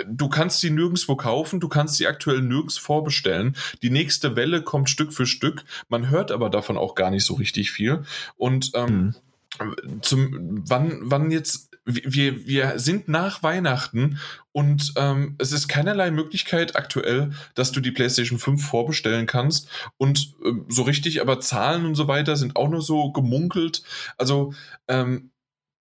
du 0.05 0.27
kannst 0.27 0.59
sie 0.59 0.69
nirgendwo 0.69 1.15
kaufen, 1.15 1.61
du 1.61 1.69
kannst 1.69 1.95
sie 1.95 2.07
aktuell 2.07 2.41
nirgends 2.41 2.77
vorbestellen. 2.77 3.55
Die 3.81 3.89
nächste 3.89 4.35
Welle 4.35 4.61
kommt 4.61 4.89
Stück 4.89 5.13
für 5.13 5.25
Stück. 5.25 5.63
Man 5.87 6.09
hört 6.09 6.31
aber 6.31 6.49
davon 6.49 6.77
auch 6.77 6.93
gar 6.95 7.09
nicht 7.09 7.25
so 7.25 7.35
richtig 7.35 7.71
viel. 7.71 8.03
Und 8.35 8.71
ähm, 8.75 9.15
mhm. 9.59 10.01
zum, 10.01 10.63
wann, 10.67 10.99
wann 11.03 11.31
jetzt 11.31 11.70
wir, 11.85 12.45
wir 12.45 12.79
sind 12.79 13.07
nach 13.07 13.43
Weihnachten 13.43 14.19
und 14.51 14.93
ähm, 14.97 15.35
es 15.39 15.51
ist 15.51 15.67
keinerlei 15.67 16.11
Möglichkeit 16.11 16.75
aktuell, 16.75 17.31
dass 17.55 17.71
du 17.71 17.79
die 17.79 17.91
PlayStation 17.91 18.39
5 18.39 18.63
vorbestellen 18.63 19.25
kannst. 19.25 19.69
Und 19.97 20.33
ähm, 20.45 20.65
so 20.69 20.83
richtig, 20.83 21.21
aber 21.21 21.39
Zahlen 21.39 21.85
und 21.85 21.95
so 21.95 22.07
weiter 22.07 22.35
sind 22.35 22.55
auch 22.55 22.69
nur 22.69 22.81
so 22.81 23.11
gemunkelt. 23.11 23.83
Also 24.17 24.53
ähm, 24.87 25.31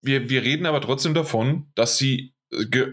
wir, 0.02 0.30
wir 0.30 0.42
reden 0.42 0.66
aber 0.66 0.80
trotzdem 0.80 1.14
davon, 1.14 1.66
dass 1.74 1.98
sie 1.98 2.32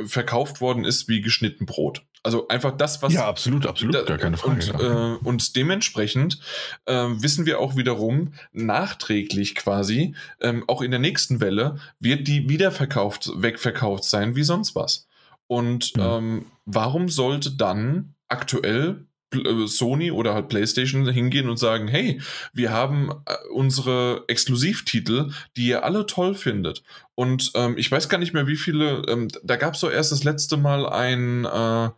verkauft 0.06 0.62
worden 0.62 0.86
ist 0.86 1.08
wie 1.08 1.22
geschnitten 1.22 1.66
Brot. 1.66 2.04
Also 2.24 2.48
einfach 2.50 2.76
das, 2.76 3.02
was. 3.02 3.14
Ja, 3.14 3.28
absolut, 3.28 3.66
absolut, 3.66 3.96
da, 3.96 4.04
gar 4.04 4.18
keine 4.18 4.38
Frage. 4.38 4.74
Und, 4.74 4.82
äh, 4.82 5.28
und 5.28 5.56
dementsprechend 5.56 6.40
äh, 6.86 6.94
wissen 6.94 7.46
wir 7.46 7.60
auch 7.60 7.76
wiederum, 7.76 8.34
nachträglich 8.52 9.56
quasi, 9.56 10.14
ähm, 10.42 10.64
auch 10.68 10.82
in 10.82 10.92
der 10.92 11.00
nächsten 11.00 11.40
Welle, 11.40 11.80
wird 12.00 12.28
die 12.28 12.50
wiederverkauft, 12.50 13.32
wegverkauft 13.36 14.04
sein 14.04 14.36
wie 14.36 14.44
sonst 14.44 14.76
was. 14.76 15.08
Und 15.48 15.96
mhm. 15.96 16.04
ähm, 16.04 16.46
warum 16.66 17.10
sollte 17.10 17.52
dann 17.52 18.14
aktuell 18.28 19.07
Sony 19.68 20.12
oder 20.12 20.34
halt 20.34 20.48
PlayStation 20.48 21.10
hingehen 21.10 21.50
und 21.50 21.58
sagen, 21.58 21.88
hey, 21.88 22.22
wir 22.54 22.72
haben 22.72 23.12
äh, 23.26 23.36
unsere 23.54 24.24
Exklusivtitel, 24.28 25.32
die 25.58 25.68
ihr 25.68 25.84
alle 25.84 26.06
toll 26.06 26.34
findet. 26.34 26.82
Und 27.14 27.52
ähm, 27.56 27.76
ich 27.78 27.92
weiß 27.92 28.10
gar 28.10 28.20
nicht 28.20 28.34
mehr, 28.34 28.48
wie 28.48 28.56
viele, 28.56 29.02
ähm, 29.08 29.28
da 29.44 29.56
gab 29.56 29.74
es 29.74 29.80
so 29.80 29.90
erst 29.90 30.12
das 30.12 30.24
letzte 30.24 30.56
Mal 30.56 30.88
ein, 30.88 31.46
äh, 31.46 31.90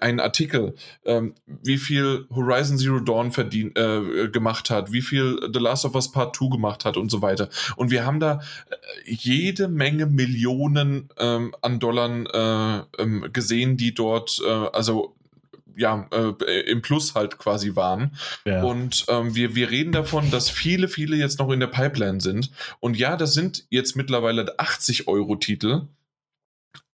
ein, 0.00 0.20
Artikel, 0.20 0.74
ähm, 1.04 1.34
wie 1.46 1.78
viel 1.78 2.26
Horizon 2.34 2.76
Zero 2.76 2.98
Dawn 2.98 3.30
verdient, 3.30 3.78
äh, 3.78 4.28
gemacht 4.28 4.68
hat, 4.68 4.92
wie 4.92 5.02
viel 5.02 5.38
The 5.52 5.60
Last 5.60 5.84
of 5.84 5.94
Us 5.94 6.10
Part 6.10 6.34
2 6.34 6.48
gemacht 6.48 6.84
hat 6.84 6.96
und 6.96 7.10
so 7.10 7.22
weiter. 7.22 7.48
Und 7.76 7.90
wir 7.90 8.04
haben 8.04 8.18
da 8.18 8.40
jede 9.06 9.68
Menge 9.68 10.06
Millionen 10.06 11.08
ähm, 11.16 11.54
an 11.62 11.78
Dollar 11.78 12.10
äh, 12.10 13.02
ähm, 13.02 13.28
gesehen, 13.32 13.76
die 13.76 13.94
dort, 13.94 14.42
äh, 14.44 14.50
also 14.50 15.14
ja, 15.80 16.06
äh, 16.12 16.60
im 16.70 16.82
Plus 16.82 17.14
halt 17.14 17.38
quasi 17.38 17.74
waren. 17.74 18.16
Ja. 18.44 18.62
Und 18.62 19.06
ähm, 19.08 19.34
wir, 19.34 19.54
wir 19.54 19.70
reden 19.70 19.92
davon, 19.92 20.30
dass 20.30 20.50
viele, 20.50 20.88
viele 20.88 21.16
jetzt 21.16 21.38
noch 21.38 21.50
in 21.50 21.60
der 21.60 21.68
Pipeline 21.68 22.20
sind. 22.20 22.50
Und 22.80 22.98
ja, 22.98 23.16
das 23.16 23.32
sind 23.32 23.64
jetzt 23.70 23.96
mittlerweile 23.96 24.58
80 24.58 25.08
Euro 25.08 25.36
Titel 25.36 25.88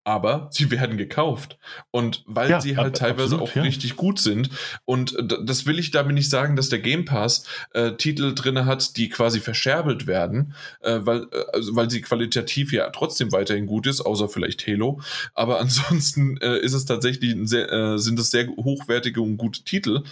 aber 0.05 0.49
sie 0.51 0.71
werden 0.71 0.97
gekauft. 0.97 1.57
Und 1.91 2.23
weil 2.25 2.49
ja, 2.49 2.61
sie 2.61 2.77
halt 2.77 2.95
teilweise 2.95 3.35
absolut, 3.35 3.49
auch 3.49 3.55
ja. 3.55 3.63
richtig 3.63 3.97
gut 3.97 4.19
sind. 4.21 4.49
Und 4.85 5.17
das 5.19 5.65
will 5.65 5.79
ich 5.79 5.91
damit 5.91 6.13
nicht 6.13 6.29
sagen, 6.29 6.55
dass 6.55 6.69
der 6.69 6.79
Game 6.79 7.03
Pass 7.03 7.45
äh, 7.73 7.91
Titel 7.93 8.33
drin 8.33 8.65
hat, 8.65 8.95
die 8.95 9.09
quasi 9.09 9.41
verscherbelt 9.41 10.07
werden, 10.07 10.53
äh, 10.81 10.99
weil, 11.01 11.23
äh, 11.31 11.43
also 11.51 11.75
weil 11.75 11.89
sie 11.89 12.01
qualitativ 12.01 12.71
ja 12.71 12.89
trotzdem 12.91 13.33
weiterhin 13.33 13.65
gut 13.65 13.87
ist, 13.87 13.99
außer 13.99 14.29
vielleicht 14.29 14.65
Halo. 14.65 15.01
Aber 15.33 15.59
ansonsten 15.65 16.37
äh, 16.37 16.59
ist 16.59 16.73
es 16.73 16.85
tatsächlich 16.85 17.35
sehr, 17.43 17.71
äh, 17.71 17.97
sind 17.97 18.19
es 18.19 18.31
sehr 18.31 18.47
hochwertige 18.47 19.21
und 19.21 19.37
gute 19.37 19.63
Titel. 19.63 20.03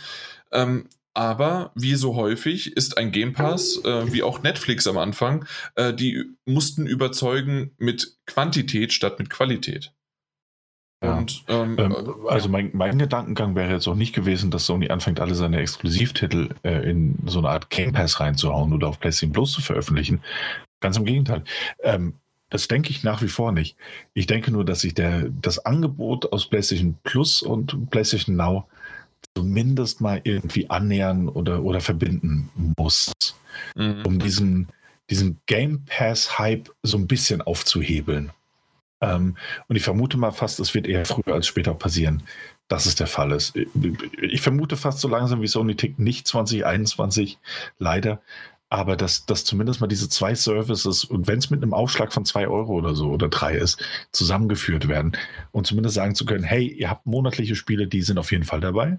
Ähm, 0.51 0.87
aber 1.13 1.71
wie 1.75 1.95
so 1.95 2.15
häufig 2.15 2.75
ist 2.75 2.97
ein 2.97 3.11
Game 3.11 3.33
Pass, 3.33 3.79
äh, 3.83 4.11
wie 4.11 4.23
auch 4.23 4.41
Netflix 4.41 4.87
am 4.87 4.97
Anfang, 4.97 5.45
äh, 5.75 5.93
die 5.93 6.23
mussten 6.45 6.87
überzeugen 6.87 7.71
mit 7.77 8.17
Quantität 8.25 8.93
statt 8.93 9.19
mit 9.19 9.29
Qualität. 9.29 9.93
Ja. 11.03 11.17
Und, 11.17 11.43
ähm, 11.49 11.75
ähm, 11.77 11.91
äh, 11.91 12.29
also 12.29 12.47
mein, 12.49 12.71
mein, 12.73 12.97
Gedankengang 12.97 13.55
wäre 13.55 13.73
jetzt 13.73 13.87
auch 13.87 13.95
nicht 13.95 14.15
gewesen, 14.15 14.51
dass 14.51 14.65
Sony 14.65 14.89
anfängt, 14.89 15.19
alle 15.19 15.35
seine 15.35 15.59
Exklusivtitel 15.59 16.49
äh, 16.63 16.89
in 16.89 17.17
so 17.25 17.39
eine 17.39 17.49
Art 17.49 17.69
Game 17.69 17.91
Pass 17.91 18.19
reinzuhauen 18.19 18.73
oder 18.73 18.87
auf 18.87 18.99
PlayStation 18.99 19.33
Plus 19.33 19.51
zu 19.51 19.61
veröffentlichen. 19.61 20.21
Ganz 20.79 20.97
im 20.97 21.05
Gegenteil. 21.05 21.43
Ähm, 21.83 22.13
das 22.49 22.67
denke 22.67 22.91
ich 22.91 23.03
nach 23.03 23.21
wie 23.21 23.27
vor 23.27 23.51
nicht. 23.51 23.75
Ich 24.13 24.27
denke 24.27 24.51
nur, 24.51 24.63
dass 24.63 24.81
sich 24.81 24.93
der, 24.93 25.27
das 25.41 25.59
Angebot 25.65 26.31
aus 26.31 26.47
PlayStation 26.47 26.97
Plus 27.03 27.41
und 27.41 27.89
PlayStation 27.89 28.35
Now 28.35 28.67
zumindest 29.35 30.01
mal 30.01 30.21
irgendwie 30.23 30.69
annähern 30.69 31.27
oder, 31.27 31.63
oder 31.63 31.81
verbinden 31.81 32.49
muss, 32.77 33.11
mhm. 33.75 34.03
um 34.05 34.19
diesen, 34.19 34.67
diesen 35.09 35.39
Game 35.45 35.85
Pass-Hype 35.85 36.69
so 36.83 36.97
ein 36.97 37.07
bisschen 37.07 37.41
aufzuhebeln. 37.41 38.31
Ähm, 39.01 39.35
und 39.67 39.75
ich 39.75 39.83
vermute 39.83 40.17
mal 40.17 40.31
fast, 40.31 40.59
es 40.59 40.73
wird 40.73 40.87
eher 40.87 41.05
früher 41.05 41.33
als 41.33 41.47
später 41.47 41.73
passieren, 41.73 42.23
dass 42.69 42.85
es 42.85 42.95
der 42.95 43.07
Fall 43.07 43.31
ist. 43.31 43.53
Ich 44.21 44.41
vermute 44.41 44.77
fast 44.77 44.99
so 44.99 45.07
langsam 45.07 45.41
wie 45.41 45.47
Sony 45.47 45.75
tickt 45.75 45.99
nicht 45.99 46.25
2021, 46.27 47.37
leider. 47.79 48.21
Aber 48.69 48.95
dass, 48.95 49.27
dass 49.27 49.45
zumindest 49.45 49.81
mal 49.81 49.87
diese 49.87 50.09
zwei 50.09 50.33
Services 50.33 51.03
und 51.03 51.27
wenn 51.27 51.37
es 51.37 51.51
mit 51.51 51.61
einem 51.61 51.75
Aufschlag 51.75 52.11
von 52.11 52.25
zwei 52.25 52.47
Euro 52.47 52.73
oder 52.73 52.95
so 52.95 53.11
oder 53.11 53.29
drei 53.29 53.55
ist, 53.55 53.83
zusammengeführt 54.11 54.87
werden 54.87 55.11
und 55.51 55.67
zumindest 55.67 55.93
sagen 55.93 56.15
zu 56.15 56.25
können, 56.25 56.43
hey, 56.43 56.65
ihr 56.65 56.89
habt 56.89 57.05
monatliche 57.05 57.55
Spiele, 57.55 57.85
die 57.85 58.01
sind 58.01 58.17
auf 58.17 58.31
jeden 58.31 58.45
Fall 58.45 58.61
dabei. 58.61 58.97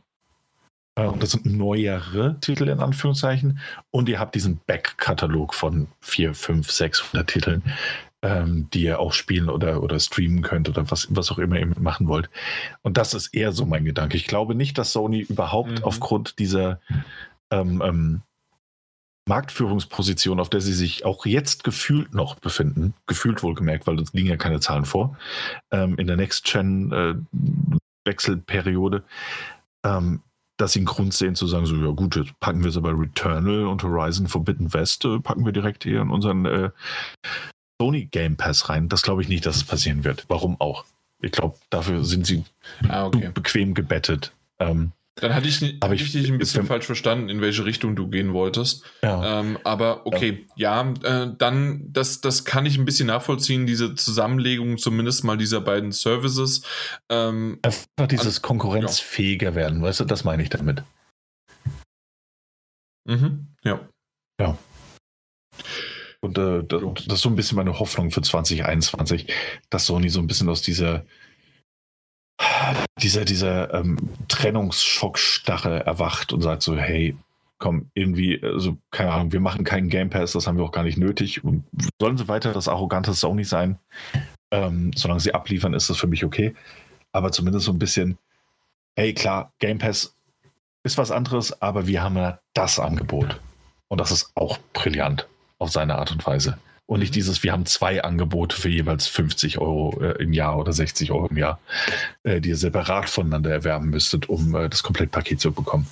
Äh, 0.97 1.07
und 1.07 1.23
das 1.23 1.33
sind 1.33 1.47
neuere 1.47 2.39
Titel 2.41 2.69
in 2.69 2.81
Anführungszeichen. 2.81 3.59
Und 3.91 4.09
ihr 4.09 4.19
habt 4.19 4.35
diesen 4.35 4.61
Back-Katalog 4.67 5.55
von 5.55 5.89
4, 6.01 6.35
5, 6.35 6.71
600 6.71 7.29
Titeln, 7.29 7.63
ähm, 8.23 8.69
die 8.73 8.83
ihr 8.83 9.01
auch 9.01 9.13
spielen 9.13 9.49
oder, 9.49 9.83
oder 9.83 9.99
streamen 9.99 10.43
könnt 10.43 10.69
oder 10.69 10.91
was, 10.91 11.09
was 11.11 11.31
auch 11.31 11.39
immer 11.39 11.59
ihr 11.59 11.67
machen 11.79 12.09
wollt. 12.09 12.31
Und 12.83 12.97
das 12.97 13.15
ist 13.15 13.35
eher 13.35 13.53
so 13.53 13.67
mein 13.67 13.85
Gedanke. 13.85 14.17
Ich 14.17 14.27
glaube 14.27 14.55
nicht, 14.55 14.79
dass 14.79 14.93
Sony 14.93 15.21
überhaupt 15.21 15.81
mhm. 15.81 15.85
aufgrund 15.85 16.39
dieser 16.39 16.81
ähm, 17.51 17.83
ähm, 17.85 18.23
Marktführungsposition, 19.27 20.39
auf 20.39 20.51
der 20.51 20.61
sie 20.61 20.75
sich 20.75 21.07
auch 21.07 21.25
jetzt 21.25 21.65
gefühlt 21.65 22.15
noch 22.15 22.35
befinden, 22.37 22.93
gefühlt 23.07 23.43
wohlgemerkt, 23.43 23.87
weil 23.87 23.99
uns 23.99 24.13
liegen 24.13 24.29
ja 24.29 24.37
keine 24.37 24.61
Zahlen 24.61 24.85
vor, 24.85 25.17
ähm, 25.71 25.97
in 25.97 26.07
der 26.07 26.17
Next-Gen-Wechselperiode, 26.17 29.03
äh, 29.83 29.89
ähm, 29.89 30.21
dass 30.65 30.73
sie 30.73 30.79
einen 30.79 30.87
Grund 30.87 31.13
sehen 31.13 31.35
zu 31.35 31.47
sagen, 31.47 31.67
so, 31.67 31.77
ja 31.77 31.91
gut, 31.91 32.17
jetzt 32.17 32.41
packen 32.41 32.65
wir 32.65 32.71
sie 32.71 32.81
bei 32.81 32.89
Returnal 32.89 33.67
und 33.67 33.83
Horizon 33.83 34.29
Forbidden 34.29 34.73
West, 34.73 35.05
äh, 35.05 35.21
packen 35.21 35.45
wir 35.45 35.53
direkt 35.53 35.85
hier 35.85 36.01
in 36.01 36.09
unseren 36.09 36.47
äh, 36.47 36.71
Sony 37.79 38.07
Game 38.07 38.39
Pass 38.39 38.71
rein. 38.71 38.89
Das 38.89 39.03
glaube 39.03 39.21
ich 39.21 39.29
nicht, 39.29 39.45
dass 39.45 39.57
es 39.57 39.65
passieren 39.65 40.05
wird. 40.05 40.25
Warum 40.29 40.59
auch? 40.63 40.87
Ich 41.21 41.33
glaube, 41.33 41.59
dafür 41.69 42.03
sind 42.03 42.25
sie 42.25 42.45
ah, 42.89 43.05
okay. 43.05 43.31
bequem 43.35 43.75
gebettet. 43.75 44.33
Ähm, 44.59 44.93
dann 45.17 45.33
hatte 45.33 45.47
ich, 45.47 45.61
hatte 45.61 45.95
ich, 45.95 46.03
ich 46.03 46.13
dich 46.13 46.29
ein 46.31 46.39
bisschen 46.39 46.67
falsch 46.67 46.87
verstanden, 46.87 47.29
in 47.29 47.41
welche 47.41 47.65
Richtung 47.65 47.95
du 47.95 48.09
gehen 48.09 48.33
wolltest. 48.33 48.85
Ja. 49.03 49.41
Ähm, 49.41 49.59
aber 49.63 50.07
okay, 50.07 50.47
ja, 50.57 50.93
ja 51.05 51.25
äh, 51.25 51.35
dann, 51.39 51.93
das, 51.93 52.21
das 52.21 52.45
kann 52.45 52.67
ich 52.67 52.77
ein 52.79 52.85
bisschen 52.85 53.07
nachvollziehen, 53.07 53.67
diese 53.67 53.95
Zusammenlegung 53.95 54.77
zumindest 54.77 55.23
mal 55.23 55.39
dieser 55.39 55.61
beiden 55.61 55.93
Services. 55.93 56.63
Ähm, 57.09 57.61
Einfach 57.63 57.87
dieses 58.09 58.43
konkurrenzfähiger 58.43 59.51
ja. 59.51 59.55
werden, 59.55 59.83
weißt 59.83 60.01
du, 60.01 60.05
das 60.05 60.25
meine 60.25 60.43
ich 60.43 60.49
damit. 60.49 60.83
Mhm, 63.05 63.55
ja. 63.63 63.81
Ja. 64.41 64.59
Und 66.21 66.39
äh, 66.39 66.65
das, 66.65 66.83
das 67.07 67.15
ist 67.17 67.21
so 67.21 67.29
ein 67.29 67.37
bisschen 67.37 67.57
meine 67.57 67.79
Hoffnung 67.79 68.11
für 68.11 68.23
2021, 68.23 69.33
dass 69.71 69.87
Sony 69.87 70.09
so 70.09 70.21
ein 70.21 70.27
bisschen 70.27 70.49
aus 70.49 70.63
dieser 70.63 71.05
dieser, 73.01 73.25
dieser 73.25 73.73
ähm, 73.75 73.97
Trennungsschockstache 74.29 75.85
erwacht 75.87 76.33
und 76.33 76.43
sagt 76.43 76.63
so, 76.63 76.77
hey, 76.77 77.17
komm, 77.59 77.91
irgendwie, 77.95 78.43
also 78.43 78.77
keine 78.91 79.13
Ahnung, 79.13 79.33
wir 79.33 79.41
machen 79.41 79.65
keinen 79.65 79.89
Game 79.89 80.11
Pass, 80.11 80.33
das 80.33 80.47
haben 80.47 80.59
wir 80.59 80.65
auch 80.65 80.73
gar 80.73 80.85
nicht 80.85 80.99
nötig. 80.99 81.45
Und 81.45 81.65
sollen 82.01 82.19
sie 82.19 82.29
weiter 82.29 82.53
das 82.53 82.69
arrogante 82.69 83.15
Sony 83.15 83.45
sein? 83.45 83.79
Ähm, 84.51 84.93
solange 84.95 85.21
sie 85.21 85.35
abliefern, 85.35 85.75
ist 85.75 85.89
das 85.89 85.97
für 85.97 86.07
mich 86.07 86.25
okay. 86.25 86.55
Aber 87.13 87.33
zumindest 87.33 87.67
so 87.67 87.73
ein 87.73 87.79
bisschen, 87.79 88.19
hey, 88.97 89.15
klar, 89.15 89.53
Game 89.61 89.79
Pass 89.79 90.15
ist 90.83 90.99
was 90.99 91.11
anderes, 91.11 91.61
aber 91.63 91.87
wir 91.87 92.03
haben 92.03 92.17
ja 92.17 92.39
das 92.53 92.79
Angebot. 92.79 93.41
Und 93.89 94.01
das 94.01 94.11
ist 94.11 94.33
auch 94.35 94.59
brillant 94.73 95.29
auf 95.59 95.71
seine 95.71 95.97
Art 95.97 96.13
und 96.13 96.27
Weise. 96.27 96.59
Und 96.87 97.01
nicht 97.01 97.11
mhm. 97.11 97.15
dieses, 97.15 97.43
wir 97.43 97.53
haben 97.53 97.67
zwei 97.67 98.03
Angebote 98.03 98.57
für 98.57 98.69
jeweils 98.69 99.07
50 99.07 99.59
Euro 99.59 100.01
äh, 100.03 100.23
im 100.23 100.33
Jahr 100.33 100.59
oder 100.59 100.73
60 100.73 101.11
Euro 101.13 101.29
im 101.29 101.37
Jahr, 101.37 101.59
äh, 102.25 102.41
die 102.41 102.51
ihr 102.51 102.57
separat 102.57 103.09
voneinander 103.09 103.51
erwerben 103.51 103.91
müsstet, 103.91 104.29
um 104.29 104.55
äh, 104.55 104.69
das 104.69 104.83
Komplettpaket 104.83 105.41
zu 105.41 105.53
bekommen. 105.53 105.87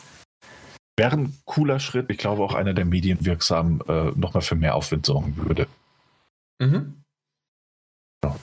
Wäre 0.99 1.17
ein 1.17 1.39
cooler 1.47 1.81
Schritt. 1.81 2.11
Ich 2.11 2.19
glaube 2.19 2.43
auch 2.43 2.55
einer, 2.55 2.75
der 2.75 2.85
medienwirksam 2.85 3.83
äh, 3.89 4.11
nochmal 4.15 4.43
für 4.43 4.55
mehr 4.55 4.75
Aufwind 4.75 5.07
sorgen 5.07 5.37
würde. 5.37 5.67
Mhm. 6.61 7.03
Ja. 8.23 8.37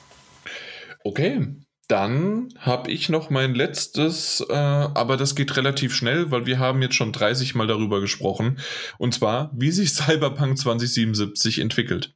Okay, 1.04 1.48
dann 1.88 2.50
habe 2.58 2.92
ich 2.92 3.10
noch 3.10 3.30
mein 3.30 3.54
letztes, 3.54 4.46
äh, 4.50 4.54
aber 4.54 5.18
das 5.18 5.36
geht 5.36 5.56
relativ 5.58 5.94
schnell, 5.94 6.32
weil 6.32 6.46
wir 6.46 6.60
haben 6.60 6.82
jetzt 6.82 6.96
schon 6.96 7.12
30 7.12 7.56
Mal 7.56 7.68
darüber 7.68 8.02
gesprochen. 8.02 8.60
Und 8.98 9.14
zwar, 9.14 9.52
wie 9.54 9.72
sich 9.72 9.94
Cyberpunk 9.94 10.58
2077 10.58 11.60
entwickelt. 11.60 12.16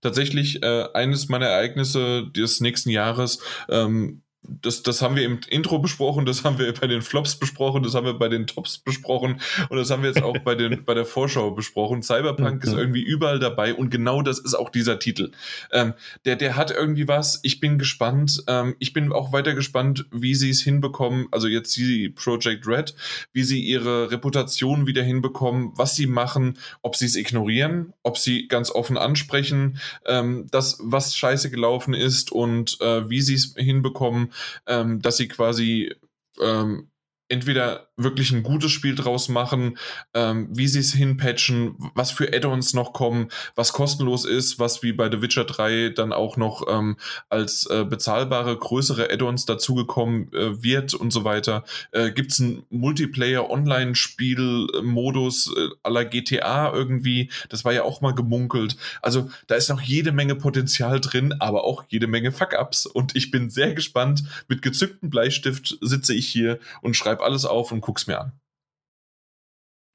Tatsächlich 0.00 0.62
äh, 0.62 0.84
eines 0.94 1.28
meiner 1.28 1.46
Ereignisse 1.46 2.30
des 2.30 2.60
nächsten 2.60 2.90
Jahres. 2.90 3.40
Ähm, 3.68 4.22
das, 4.42 4.82
das 4.82 5.02
haben 5.02 5.16
wir 5.16 5.24
im 5.24 5.40
Intro 5.48 5.78
besprochen, 5.78 6.24
das 6.24 6.44
haben 6.44 6.58
wir 6.58 6.72
bei 6.72 6.86
den 6.86 7.02
Flops 7.02 7.36
besprochen, 7.36 7.82
das 7.82 7.94
haben 7.94 8.06
wir 8.06 8.14
bei 8.14 8.28
den 8.28 8.46
Tops 8.46 8.78
besprochen 8.78 9.40
und 9.68 9.76
das 9.76 9.90
haben 9.90 10.02
wir 10.02 10.10
jetzt 10.10 10.22
auch 10.22 10.38
bei, 10.38 10.54
den, 10.54 10.84
bei 10.86 10.94
der 10.94 11.04
Vorschau 11.04 11.50
besprochen. 11.50 12.02
Cyberpunk 12.02 12.64
mhm. 12.64 12.68
ist 12.68 12.76
irgendwie 12.76 13.02
überall 13.02 13.38
dabei 13.38 13.74
und 13.74 13.90
genau 13.90 14.22
das 14.22 14.38
ist 14.38 14.54
auch 14.54 14.70
dieser 14.70 14.98
Titel. 14.98 15.32
Ähm, 15.72 15.94
der, 16.24 16.36
der 16.36 16.56
hat 16.56 16.70
irgendwie 16.70 17.08
was. 17.08 17.40
Ich 17.42 17.60
bin 17.60 17.78
gespannt. 17.78 18.44
Ähm, 18.46 18.76
ich 18.78 18.92
bin 18.92 19.12
auch 19.12 19.32
weiter 19.32 19.54
gespannt, 19.54 20.06
wie 20.12 20.34
sie 20.34 20.50
es 20.50 20.62
hinbekommen. 20.62 21.26
Also 21.32 21.48
jetzt 21.48 21.76
die 21.76 22.08
Project 22.08 22.66
Red, 22.66 22.94
wie 23.32 23.42
sie 23.42 23.60
ihre 23.60 24.10
Reputation 24.10 24.86
wieder 24.86 25.02
hinbekommen, 25.02 25.72
was 25.74 25.96
sie 25.96 26.06
machen, 26.06 26.58
ob 26.82 26.96
sie 26.96 27.06
es 27.06 27.16
ignorieren, 27.16 27.92
ob 28.02 28.18
sie 28.18 28.48
ganz 28.48 28.70
offen 28.70 28.96
ansprechen, 28.96 29.78
ähm, 30.06 30.46
das, 30.50 30.78
was 30.80 31.16
scheiße 31.16 31.50
gelaufen 31.50 31.92
ist 31.92 32.30
und 32.32 32.80
äh, 32.80 33.08
wie 33.10 33.20
sie 33.20 33.34
es 33.34 33.54
hinbekommen, 33.56 34.27
ähm, 34.66 35.00
dass 35.02 35.16
sie 35.16 35.28
quasi 35.28 35.94
ähm, 36.40 36.90
entweder 37.28 37.88
wirklich 37.96 38.30
ein 38.30 38.42
gutes 38.42 38.70
Spiel 38.70 38.94
draus 38.94 39.28
machen, 39.28 39.76
ähm, 40.14 40.48
wie 40.50 40.68
sie 40.68 40.78
es 40.78 40.94
hinpatchen, 40.94 41.74
was 41.94 42.10
für 42.10 42.32
Add-ons 42.32 42.72
noch 42.74 42.92
kommen, 42.92 43.28
was 43.54 43.72
kostenlos 43.72 44.24
ist, 44.24 44.58
was 44.58 44.82
wie 44.82 44.92
bei 44.92 45.10
The 45.10 45.20
Witcher 45.20 45.44
3 45.44 45.90
dann 45.90 46.12
auch 46.12 46.36
noch 46.36 46.66
ähm, 46.68 46.96
als 47.28 47.66
äh, 47.66 47.84
bezahlbare 47.84 48.56
größere 48.56 49.12
Add-ons 49.12 49.46
dazugekommen 49.46 50.32
äh, 50.32 50.62
wird 50.62 50.94
und 50.94 51.12
so 51.12 51.24
weiter. 51.24 51.64
Äh, 51.92 52.12
Gibt 52.12 52.32
es 52.32 52.40
einen 52.40 52.64
Multiplayer-Online-Spiel-Modus 52.70 55.54
äh, 55.56 55.68
aller 55.82 56.04
GTA 56.04 56.72
irgendwie? 56.72 57.30
Das 57.48 57.64
war 57.64 57.72
ja 57.72 57.82
auch 57.82 58.00
mal 58.00 58.14
gemunkelt. 58.14 58.76
Also 59.02 59.28
da 59.48 59.56
ist 59.56 59.68
noch 59.68 59.80
jede 59.80 60.12
Menge 60.12 60.36
Potenzial 60.36 61.00
drin, 61.00 61.34
aber 61.40 61.64
auch 61.64 61.84
jede 61.88 62.06
Menge 62.06 62.30
Fuck-Ups 62.32 62.86
und 62.86 63.16
ich 63.16 63.30
bin 63.30 63.50
sehr 63.50 63.74
gespannt. 63.74 64.22
Mit 64.48 64.62
gezücktem 64.62 65.10
Bleistift 65.10 65.76
sitze 65.80 66.14
ich 66.14 66.28
hier 66.28 66.58
und 66.80 66.96
schreibe 66.96 67.17
alles 67.20 67.44
auf 67.44 67.72
und 67.72 67.80
guck's 67.80 68.06
mir 68.06 68.20
an. 68.20 68.32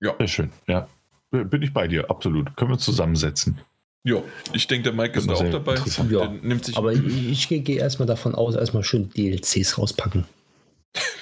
Ja. 0.01 0.15
Sehr 0.17 0.27
schön, 0.27 0.51
ja. 0.67 0.87
Bin 1.31 1.61
ich 1.61 1.73
bei 1.73 1.87
dir, 1.87 2.09
absolut. 2.11 2.55
Können 2.55 2.71
wir 2.71 2.75
uns 2.75 2.85
zusammensetzen. 2.85 3.59
Ja, 4.05 4.21
ich 4.51 4.67
denke, 4.67 4.83
der 4.83 4.93
Mike 4.93 5.17
ist 5.17 5.29
auch 5.29 5.49
dabei. 5.49 5.77
Ja, 6.09 6.27
nimmt 6.27 6.65
sich 6.65 6.77
aber 6.77 6.91
ich, 6.91 7.49
ich 7.49 7.63
gehe 7.63 7.77
erstmal 7.77 8.05
davon 8.05 8.35
aus, 8.35 8.55
erstmal 8.55 8.83
schön 8.83 9.09
DLCs 9.09 9.77
rauspacken. 9.77 10.25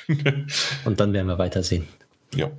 und 0.85 0.99
dann 0.99 1.13
werden 1.13 1.27
wir 1.27 1.37
weitersehen. 1.37 1.87
Ja. 2.33 2.51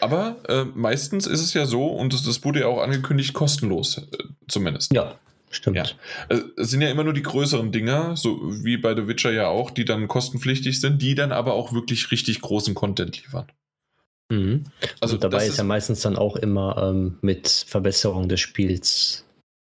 Aber 0.00 0.36
äh, 0.48 0.64
meistens 0.64 1.26
ist 1.26 1.40
es 1.40 1.54
ja 1.54 1.66
so, 1.66 1.86
und 1.86 2.12
das, 2.12 2.22
das 2.22 2.44
wurde 2.44 2.60
ja 2.60 2.66
auch 2.66 2.82
angekündigt, 2.82 3.32
kostenlos, 3.34 3.98
äh, 3.98 4.24
zumindest. 4.48 4.92
Ja, 4.92 5.18
stimmt. 5.50 5.76
Ja. 5.76 5.84
Äh, 6.28 6.42
es 6.56 6.70
sind 6.70 6.82
ja 6.82 6.90
immer 6.90 7.04
nur 7.04 7.12
die 7.12 7.22
größeren 7.22 7.72
Dinger, 7.72 8.16
so 8.16 8.40
wie 8.64 8.76
bei 8.76 8.94
The 8.94 9.06
Witcher 9.06 9.32
ja 9.32 9.48
auch, 9.48 9.70
die 9.70 9.84
dann 9.84 10.08
kostenpflichtig 10.08 10.80
sind, 10.80 11.00
die 11.02 11.14
dann 11.14 11.32
aber 11.32 11.54
auch 11.54 11.72
wirklich 11.72 12.10
richtig 12.10 12.40
großen 12.40 12.74
Content 12.74 13.16
liefern. 13.22 13.46
Mhm. 14.28 14.64
Also 15.00 15.14
Und 15.14 15.24
dabei 15.24 15.44
ist, 15.44 15.52
ist 15.52 15.58
ja 15.58 15.64
meistens 15.64 16.00
dann 16.00 16.16
auch 16.16 16.36
immer 16.36 16.90
ähm, 16.90 17.18
mit 17.20 17.48
Verbesserung 17.48 18.28
des 18.28 18.40
Spiels 18.40 19.24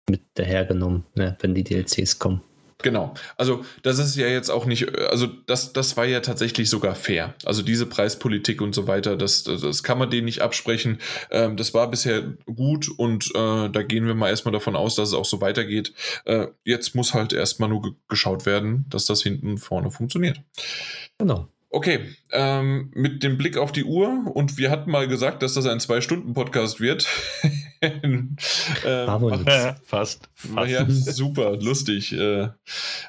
mit 0.09 0.23
dahergenommen, 0.35 1.05
ne, 1.15 1.37
wenn 1.41 1.55
die 1.55 1.65
DLCs 1.65 2.19
kommen. 2.19 2.41
Genau. 2.83 3.15
Also 3.37 3.65
das 3.83 3.99
ist 3.99 4.17
ja 4.17 4.27
jetzt 4.27 4.51
auch 4.51 4.67
nicht, 4.67 4.95
also 4.99 5.27
das, 5.27 5.73
das 5.73 5.97
war 5.97 6.05
ja 6.05 6.21
tatsächlich 6.21 6.69
sogar 6.69 6.95
fair. 6.95 7.35
Also 7.45 7.63
diese 7.63 7.87
Preispolitik 7.87 8.61
und 8.61 8.75
so 8.75 8.87
weiter, 8.87 9.17
das, 9.17 9.45
das 9.45 9.83
kann 9.83 9.99
man 9.99 10.11
denen 10.11 10.27
nicht 10.27 10.43
absprechen. 10.43 10.99
Ähm, 11.31 11.57
das 11.57 11.73
war 11.73 11.91
bisher 11.91 12.35
gut 12.45 12.89
und 12.89 13.31
äh, 13.35 13.69
da 13.71 13.83
gehen 13.83 14.07
wir 14.07 14.15
mal 14.15 14.29
erstmal 14.29 14.53
davon 14.53 14.77
aus, 14.77 14.95
dass 14.95 15.09
es 15.09 15.15
auch 15.15 15.25
so 15.25 15.41
weitergeht. 15.41 15.95
Äh, 16.27 16.49
jetzt 16.65 16.95
muss 16.95 17.15
halt 17.15 17.33
erstmal 17.33 17.71
nur 17.71 17.97
geschaut 18.09 18.45
werden, 18.45 18.85
dass 18.91 19.07
das 19.07 19.23
hinten 19.23 19.57
vorne 19.57 19.91
funktioniert. 19.91 20.43
Genau. 21.19 21.49
Okay, 21.71 22.01
ähm, 22.33 22.91
mit 22.95 23.23
dem 23.23 23.37
Blick 23.37 23.57
auf 23.57 23.73
die 23.73 23.85
Uhr 23.85 24.31
und 24.35 24.57
wir 24.57 24.71
hatten 24.71 24.91
mal 24.91 25.09
gesagt, 25.09 25.43
dass 25.43 25.55
das 25.55 25.67
ein 25.67 25.81
Zwei-Stunden-Podcast 25.81 26.81
wird. 26.81 27.07
ähm, 28.03 28.37
ja, 28.85 29.77
fast. 29.85 30.29
fast. 30.35 30.71
Ja, 30.71 30.89
super, 30.89 31.57
lustig. 31.57 32.13
Äh, 32.13 32.49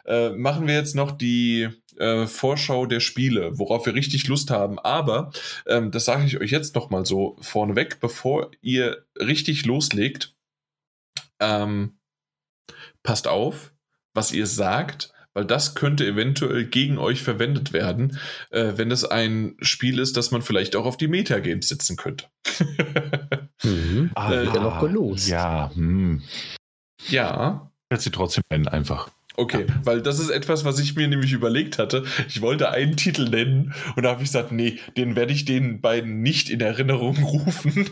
äh, 0.06 0.30
machen 0.32 0.68
wir 0.68 0.76
jetzt 0.76 0.96
noch 0.96 1.12
die 1.12 1.70
äh, 1.98 2.28
Vorschau 2.28 2.86
der 2.86 3.00
Spiele, 3.00 3.58
worauf 3.58 3.86
wir 3.86 3.94
richtig 3.94 4.28
Lust 4.28 4.52
haben. 4.52 4.80
Aber 4.80 5.32
ähm, 5.66 5.92
das 5.92 6.06
sage 6.06 6.26
ich 6.26 6.40
euch 6.40 6.52
jetzt 6.52 6.76
noch 6.76 6.90
mal 6.90 7.06
so 7.06 7.38
vorneweg, 7.42 8.00
bevor 8.00 8.52
ihr 8.62 9.06
richtig 9.20 9.66
loslegt. 9.66 10.36
Ähm, 11.40 11.98
passt 13.04 13.28
auf, 13.28 13.74
was 14.14 14.32
ihr 14.32 14.48
sagt 14.48 15.14
weil 15.38 15.46
das 15.46 15.76
könnte 15.76 16.04
eventuell 16.04 16.66
gegen 16.66 16.98
euch 16.98 17.22
verwendet 17.22 17.72
werden, 17.72 18.18
äh, 18.50 18.74
wenn 18.76 18.90
es 18.90 19.06
ein 19.06 19.56
Spiel 19.62 20.00
ist, 20.00 20.18
das 20.18 20.32
man 20.32 20.42
vielleicht 20.42 20.76
auch 20.76 20.86
auf 20.88 20.98
die 20.98 21.08
Metagames 21.08 21.70
setzen 21.70 21.96
könnte. 21.96 22.26
mhm. 23.64 24.12
Ah, 24.16 24.32
äh, 24.32 24.46
ja 24.46 24.60
noch 24.60 24.80
gelost. 24.80 25.28
Ja, 25.28 25.72
hm. 25.74 26.22
ja. 27.10 27.72
Jetzt 27.92 28.04
sie 28.04 28.12
trotzdem 28.12 28.44
nennen 28.50 28.68
einfach. 28.68 29.10
Okay, 29.40 29.66
ja. 29.68 29.76
weil 29.84 30.02
das 30.02 30.18
ist 30.18 30.30
etwas, 30.30 30.66
was 30.66 30.80
ich 30.80 30.96
mir 30.96 31.08
nämlich 31.08 31.32
überlegt 31.32 31.78
hatte. 31.78 32.04
Ich 32.28 32.42
wollte 32.42 32.72
einen 32.72 32.98
Titel 32.98 33.30
nennen 33.30 33.74
und 33.96 34.04
da 34.04 34.10
habe 34.10 34.24
ich 34.24 34.30
gesagt, 34.30 34.52
nee, 34.52 34.80
den 34.98 35.16
werde 35.16 35.32
ich 35.32 35.46
den 35.46 35.80
beiden 35.80 36.22
nicht 36.24 36.50
in 36.50 36.60
Erinnerung 36.60 37.18
rufen. 37.24 37.88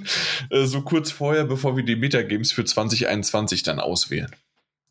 Äh, 0.50 0.66
so 0.66 0.82
kurz 0.82 1.12
vorher, 1.12 1.46
bevor 1.46 1.78
wir 1.78 1.86
die 1.86 1.96
Metagames 1.96 2.52
für 2.52 2.66
2021 2.66 3.62
dann 3.62 3.80
auswählen. 3.80 4.32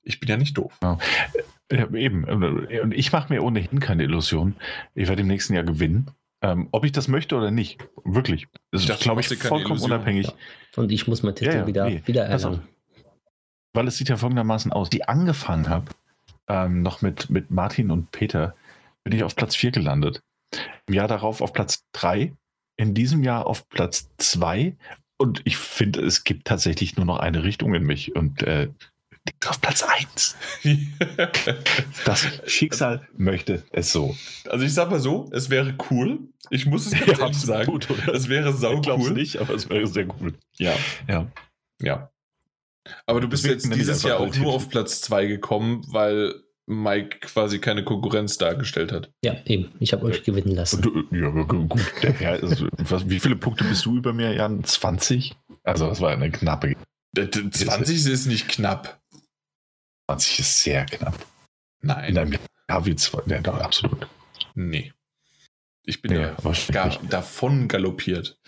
Ich 0.04 0.20
bin 0.20 0.28
ja 0.28 0.36
nicht 0.36 0.56
doof. 0.56 0.72
Ja. 0.82 0.98
Ja, 1.72 1.90
eben. 1.94 2.24
Und 2.24 2.92
ich 2.92 3.10
mache 3.10 3.32
mir 3.32 3.42
ohnehin 3.42 3.80
keine 3.80 4.04
Illusion. 4.04 4.54
Ich 4.94 5.08
werde 5.08 5.22
im 5.22 5.28
nächsten 5.28 5.54
Jahr 5.54 5.64
gewinnen. 5.64 6.10
Ähm, 6.44 6.68
ob 6.73 6.84
ich 6.84 6.92
das 6.92 7.08
möchte 7.08 7.36
oder 7.36 7.50
nicht. 7.50 7.78
Wirklich. 8.05 8.48
Das 8.70 8.84
ist, 8.86 9.00
glaube 9.00 9.23
ich, 9.23 9.28
vollkommen 9.28 9.64
Illusion. 9.64 9.92
unabhängig. 9.92 10.26
Ja. 10.26 10.34
Und 10.76 10.92
ich 10.92 11.08
muss 11.08 11.23
mein 11.23 11.34
Titel 11.34 11.52
ja, 11.52 11.58
ja, 11.60 11.66
wieder, 11.66 11.89
nee. 11.89 12.02
wieder 12.05 12.26
erlangen. 12.26 12.68
Weil 13.73 13.89
es 13.89 13.97
sieht 13.97 14.10
ja 14.10 14.18
folgendermaßen 14.18 14.70
aus. 14.70 14.90
Die 14.90 15.08
angefangen 15.08 15.70
habe, 15.70 15.86
ähm, 16.47 16.82
noch 16.82 17.00
mit, 17.00 17.31
mit 17.31 17.50
Martin 17.50 17.90
und 17.90 18.10
Peter, 18.10 18.55
bin 19.05 19.14
ich 19.14 19.24
auf 19.24 19.34
Platz 19.36 19.56
4 19.56 19.70
gelandet. 19.70 20.23
Im 20.86 20.92
Jahr 20.92 21.08
darauf 21.08 21.40
auf 21.40 21.55
Platz 21.55 21.86
3. 21.92 22.34
In 22.76 22.92
diesem 22.92 23.24
Jahr 23.24 23.47
auf 23.47 23.66
Platz 23.70 24.10
2. 24.18 24.76
Und 25.16 25.40
ich 25.44 25.56
finde, 25.56 26.02
es 26.02 26.24
gibt 26.24 26.47
tatsächlich 26.47 26.98
nur 26.98 27.06
noch 27.06 27.20
eine 27.20 27.42
Richtung 27.42 27.74
in 27.74 27.84
mich. 27.84 28.14
Und 28.14 28.42
äh, 28.42 28.68
liegt 29.26 29.48
auf 29.48 29.60
Platz 29.60 29.82
1. 29.82 30.36
das 32.04 32.26
Schicksal 32.46 33.06
möchte 33.16 33.62
es 33.72 33.92
so. 33.92 34.16
Also 34.48 34.64
ich 34.64 34.74
sag 34.74 34.90
mal 34.90 35.00
so, 35.00 35.28
es 35.32 35.50
wäre 35.50 35.74
cool. 35.90 36.20
Ich 36.50 36.66
muss 36.66 36.86
es 36.86 36.92
ganz 37.06 37.06
ja, 37.06 37.24
ehrlich 37.24 37.36
sagen. 37.38 37.70
Gut, 37.70 37.88
es 38.12 38.28
wäre 38.28 38.52
sau 38.52 38.80
ich 38.80 38.88
cool. 38.88 39.12
nicht, 39.12 39.38
aber 39.38 39.54
es 39.54 39.68
wäre 39.68 39.86
sehr 39.86 40.06
cool. 40.20 40.34
Ja. 40.58 40.74
Ja. 41.08 41.30
Ja. 41.80 42.10
Aber 43.06 43.20
du 43.20 43.28
bist 43.28 43.46
jetzt 43.46 43.72
dieses 43.74 44.02
Jahr 44.02 44.20
auch 44.20 44.34
nur 44.36 44.52
auf 44.52 44.68
Platz 44.68 45.00
2 45.00 45.26
gekommen, 45.26 45.82
weil 45.88 46.34
Mike 46.66 47.20
quasi 47.20 47.58
keine 47.58 47.84
Konkurrenz 47.84 48.36
dargestellt 48.36 48.92
hat. 48.92 49.10
Ja, 49.22 49.36
eben. 49.46 49.72
Ich 49.80 49.92
habe 49.92 50.04
euch 50.04 50.22
gewinnen 50.22 50.54
lassen. 50.54 50.82
Du, 50.82 51.04
ja, 51.10 51.30
gut. 51.30 51.80
Der 52.02 52.12
Herr, 52.12 52.42
also, 52.42 52.68
was, 52.78 53.08
wie 53.08 53.20
viele 53.20 53.36
Punkte 53.36 53.64
bist 53.64 53.84
du 53.86 53.96
über 53.96 54.12
mir, 54.12 54.34
Jan? 54.34 54.64
20? 54.64 55.34
Also, 55.62 55.88
das 55.88 56.00
war 56.00 56.10
eine 56.10 56.30
knappe. 56.30 56.74
20 57.14 58.06
ist 58.06 58.26
nicht 58.26 58.48
knapp. 58.48 59.00
20 60.07 60.39
ist 60.39 60.62
sehr 60.62 60.86
knapp. 60.86 61.26
Nein. 61.81 62.10
In 62.10 62.18
einem 62.18 62.39
Jahr 62.68 62.86
wie 62.86 62.97
zwei. 62.97 63.23
Ja, 63.26 63.41
doch, 63.41 63.58
absolut. 63.58 64.07
Nee. 64.55 64.92
Ich 65.86 66.00
bin 66.00 66.12
ja, 66.12 66.34
gar 66.73 66.99
davon 67.08 67.68
galoppiert. 67.68 68.39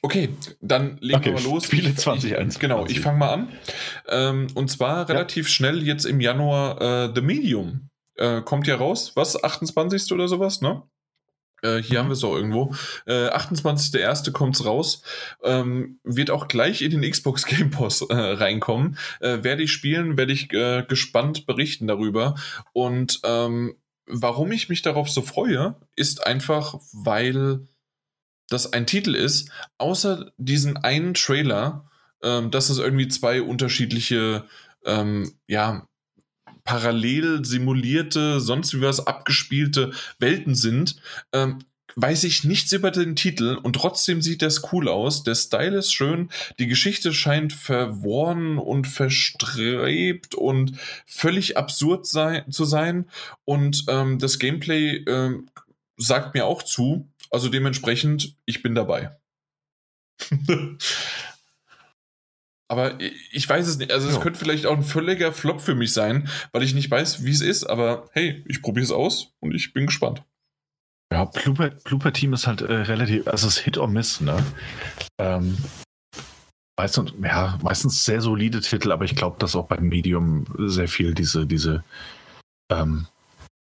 Okay, 0.00 0.30
dann 0.60 0.96
legen 1.00 1.18
okay, 1.18 1.26
wir 1.26 1.34
mal 1.34 1.42
los. 1.42 1.64
Spiele 1.64 1.94
2021. 1.94 2.60
Genau, 2.60 2.86
ich 2.86 3.00
fange 3.00 3.18
mal 3.18 3.32
an. 3.32 3.52
Ähm, 4.08 4.46
und 4.54 4.70
zwar 4.70 5.08
relativ 5.08 5.46
ja. 5.46 5.52
schnell 5.52 5.82
jetzt 5.82 6.04
im 6.04 6.20
Januar 6.20 6.80
äh, 6.80 7.12
The 7.14 7.20
Medium. 7.20 7.90
Äh, 8.14 8.42
kommt 8.42 8.66
ja 8.66 8.76
raus, 8.76 9.12
was? 9.14 9.42
28. 9.42 10.12
oder 10.12 10.28
sowas, 10.28 10.60
ne? 10.60 10.82
Äh, 11.62 11.82
hier 11.82 11.98
mhm. 11.98 12.02
haben 12.02 12.08
wir 12.10 12.14
es 12.14 12.24
auch 12.24 12.34
irgendwo. 12.34 12.74
Äh, 13.06 13.28
28.01. 13.30 14.32
kommt 14.32 14.56
es 14.56 14.64
raus. 14.64 15.02
Ähm, 15.42 16.00
wird 16.04 16.30
auch 16.30 16.48
gleich 16.48 16.82
in 16.82 16.90
den 16.90 17.10
Xbox 17.10 17.46
Game 17.46 17.70
Pass 17.70 18.02
äh, 18.02 18.14
reinkommen. 18.14 18.98
Äh, 19.20 19.42
werde 19.42 19.62
ich 19.62 19.72
spielen, 19.72 20.16
werde 20.16 20.32
ich 20.32 20.52
äh, 20.52 20.84
gespannt 20.88 21.46
berichten 21.46 21.86
darüber. 21.86 22.34
Und 22.72 23.20
ähm, 23.24 23.76
warum 24.06 24.52
ich 24.52 24.68
mich 24.68 24.82
darauf 24.82 25.08
so 25.08 25.22
freue, 25.22 25.76
ist 25.96 26.26
einfach, 26.26 26.74
weil 26.92 27.66
das 28.48 28.72
ein 28.72 28.86
Titel 28.86 29.14
ist, 29.14 29.50
außer 29.76 30.32
diesen 30.38 30.76
einen 30.78 31.14
Trailer, 31.14 31.90
ähm, 32.22 32.50
dass 32.50 32.70
es 32.70 32.78
irgendwie 32.78 33.08
zwei 33.08 33.42
unterschiedliche, 33.42 34.44
ähm, 34.84 35.32
ja, 35.46 35.86
parallel 36.68 37.46
simulierte, 37.46 38.40
sonst 38.40 38.74
wie 38.74 38.82
was 38.82 39.06
abgespielte 39.06 39.92
Welten 40.18 40.54
sind, 40.54 40.96
ähm, 41.32 41.60
weiß 41.96 42.24
ich 42.24 42.44
nichts 42.44 42.72
über 42.72 42.90
den 42.90 43.16
Titel 43.16 43.58
und 43.62 43.72
trotzdem 43.72 44.20
sieht 44.20 44.42
das 44.42 44.70
cool 44.70 44.86
aus. 44.86 45.22
Der 45.22 45.34
Style 45.34 45.78
ist 45.78 45.94
schön, 45.94 46.28
die 46.58 46.66
Geschichte 46.66 47.14
scheint 47.14 47.54
verworren 47.54 48.58
und 48.58 48.86
verstrebt 48.86 50.34
und 50.34 50.74
völlig 51.06 51.56
absurd 51.56 52.06
sei, 52.06 52.44
zu 52.50 52.66
sein 52.66 53.08
und 53.46 53.84
ähm, 53.88 54.18
das 54.18 54.38
Gameplay 54.38 55.02
ähm, 55.08 55.48
sagt 55.96 56.34
mir 56.34 56.44
auch 56.44 56.62
zu. 56.62 57.08
Also 57.30 57.48
dementsprechend, 57.48 58.36
ich 58.44 58.62
bin 58.62 58.74
dabei. 58.74 59.16
aber 62.68 62.98
ich 63.00 63.48
weiß 63.48 63.66
es 63.66 63.78
nicht. 63.78 63.92
Also, 63.92 64.08
es 64.08 64.16
ja. 64.16 64.20
könnte 64.20 64.38
vielleicht 64.38 64.66
auch 64.66 64.76
ein 64.76 64.82
völliger 64.82 65.32
Flop 65.32 65.60
für 65.60 65.74
mich 65.74 65.92
sein, 65.92 66.28
weil 66.52 66.62
ich 66.62 66.74
nicht 66.74 66.90
weiß, 66.90 67.24
wie 67.24 67.30
es 67.30 67.40
ist. 67.40 67.64
Aber 67.64 68.08
hey, 68.12 68.44
ich 68.46 68.62
probiere 68.62 68.84
es 68.84 68.92
aus 68.92 69.32
und 69.40 69.54
ich 69.54 69.72
bin 69.72 69.86
gespannt. 69.86 70.22
Ja, 71.10 71.24
Blooper, 71.24 71.70
Blooper 71.70 72.12
Team 72.12 72.34
ist 72.34 72.46
halt 72.46 72.60
äh, 72.60 72.72
relativ, 72.72 73.26
also 73.26 73.46
es 73.46 73.56
ist 73.56 73.64
Hit 73.64 73.78
or 73.78 73.88
Miss, 73.88 74.20
ne? 74.20 74.44
Ähm, 75.18 75.56
meistens, 76.78 77.12
ja, 77.22 77.58
meistens 77.62 78.04
sehr 78.04 78.20
solide 78.20 78.60
Titel, 78.60 78.92
aber 78.92 79.06
ich 79.06 79.16
glaube, 79.16 79.36
dass 79.38 79.56
auch 79.56 79.66
beim 79.66 79.88
Medium 79.88 80.44
sehr 80.58 80.88
viel 80.88 81.14
diese, 81.14 81.46
diese, 81.46 81.82
ähm, 82.70 83.06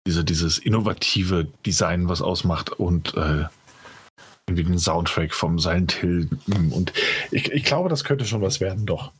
diese, 0.05 0.23
dieses 0.23 0.59
innovative 0.59 1.47
Design 1.65 2.07
was 2.07 2.21
ausmacht 2.21 2.71
und 2.71 3.15
äh, 3.15 3.45
irgendwie 4.47 4.63
den 4.63 4.79
Soundtrack 4.79 5.33
vom 5.33 5.59
Silent 5.59 5.93
Hill. 5.93 6.29
Und 6.71 6.93
ich, 7.31 7.51
ich 7.51 7.63
glaube, 7.63 7.89
das 7.89 8.03
könnte 8.03 8.25
schon 8.25 8.41
was 8.41 8.59
werden, 8.59 8.85
doch. 8.85 9.13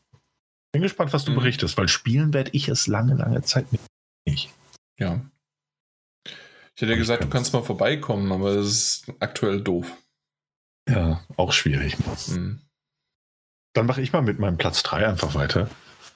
Bin 0.74 0.82
gespannt, 0.82 1.14
was 1.14 1.26
du 1.26 1.32
mhm. 1.32 1.36
berichtest, 1.36 1.78
weil 1.78 1.88
spielen 1.88 2.34
werde 2.34 2.52
ich 2.54 2.68
es 2.68 2.88
lange, 2.88 3.14
lange 3.14 3.42
Zeit 3.44 3.68
nicht. 3.72 4.50
Ja. 5.00 5.22
Ich 6.76 6.82
hätte 6.82 6.92
ja 6.92 6.98
gesagt, 6.98 7.24
du 7.24 7.30
kannst 7.30 7.54
mal 7.54 7.62
vorbeikommen, 7.62 8.32
aber 8.32 8.56
das 8.56 8.68
ist 8.68 9.14
aktuell 9.20 9.62
doof. 9.62 9.96
Ja, 10.90 11.24
auch 11.38 11.54
schwierig. 11.54 11.96
Mhm. 12.30 12.60
Dann 13.74 13.86
mache 13.86 14.02
ich 14.02 14.12
mal 14.12 14.22
mit 14.22 14.40
meinem 14.40 14.58
Platz 14.58 14.84
3 14.84 15.08
einfach 15.08 15.36
weiter. 15.36 15.70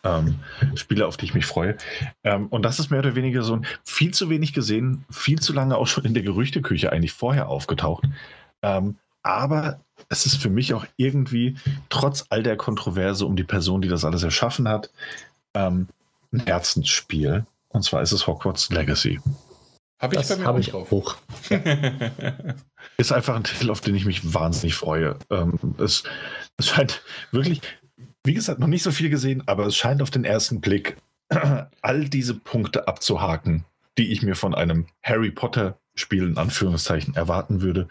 Ähm, 0.03 0.39
Spiele, 0.75 1.07
auf 1.07 1.17
die 1.17 1.25
ich 1.25 1.33
mich 1.33 1.45
freue. 1.45 1.77
Ähm, 2.23 2.47
und 2.47 2.63
das 2.63 2.79
ist 2.79 2.89
mehr 2.89 2.99
oder 2.99 3.15
weniger 3.15 3.43
so 3.43 3.55
ein 3.55 3.65
viel 3.83 4.13
zu 4.13 4.29
wenig 4.29 4.53
gesehen, 4.53 5.05
viel 5.09 5.39
zu 5.39 5.53
lange 5.53 5.77
auch 5.77 5.87
schon 5.87 6.05
in 6.05 6.13
der 6.13 6.23
Gerüchteküche 6.23 6.91
eigentlich 6.91 7.13
vorher 7.13 7.49
aufgetaucht. 7.49 8.05
Ähm, 8.61 8.97
aber 9.23 9.81
es 10.09 10.25
ist 10.25 10.37
für 10.37 10.49
mich 10.49 10.73
auch 10.73 10.85
irgendwie, 10.95 11.57
trotz 11.89 12.25
all 12.29 12.43
der 12.43 12.55
Kontroverse 12.55 13.25
um 13.25 13.35
die 13.35 13.43
Person, 13.43 13.81
die 13.81 13.89
das 13.89 14.05
alles 14.05 14.23
erschaffen 14.23 14.67
hat, 14.69 14.89
ähm, 15.53 15.87
ein 16.31 16.45
Herzensspiel. 16.45 17.45
Und 17.69 17.83
zwar 17.83 18.01
ist 18.01 18.11
es 18.11 18.27
Hogwarts 18.27 18.69
Legacy. 18.69 19.19
Habe 19.99 20.15
ich 20.15 20.21
das 20.21 20.29
bei 20.29 20.37
mir 20.37 20.45
hab 20.45 20.59
ich 20.59 20.73
auch 20.73 20.91
hoch. 20.91 21.17
ist 22.97 23.11
einfach 23.11 23.35
ein 23.35 23.43
Titel, 23.43 23.71
auf 23.71 23.81
den 23.81 23.95
ich 23.95 24.05
mich 24.05 24.33
wahnsinnig 24.33 24.75
freue. 24.75 25.17
Ähm, 25.31 25.75
es, 25.79 26.03
es 26.57 26.67
scheint 26.67 27.01
wirklich, 27.31 27.61
wie 28.23 28.33
gesagt, 28.33 28.59
noch 28.59 28.67
nicht 28.67 28.83
so 28.83 28.91
viel 28.91 29.09
gesehen, 29.09 29.43
aber 29.47 29.65
es 29.65 29.75
scheint 29.75 30.01
auf 30.01 30.11
den 30.11 30.23
ersten 30.23 30.61
Blick 30.61 30.97
all 31.81 32.09
diese 32.09 32.35
Punkte 32.35 32.87
abzuhaken, 32.87 33.65
die 33.97 34.11
ich 34.11 34.21
mir 34.21 34.35
von 34.35 34.53
einem 34.53 34.85
Harry 35.03 35.31
Potter 35.31 35.77
Spiel 35.95 36.27
in 36.27 36.37
Anführungszeichen 36.37 37.15
erwarten 37.15 37.61
würde. 37.61 37.87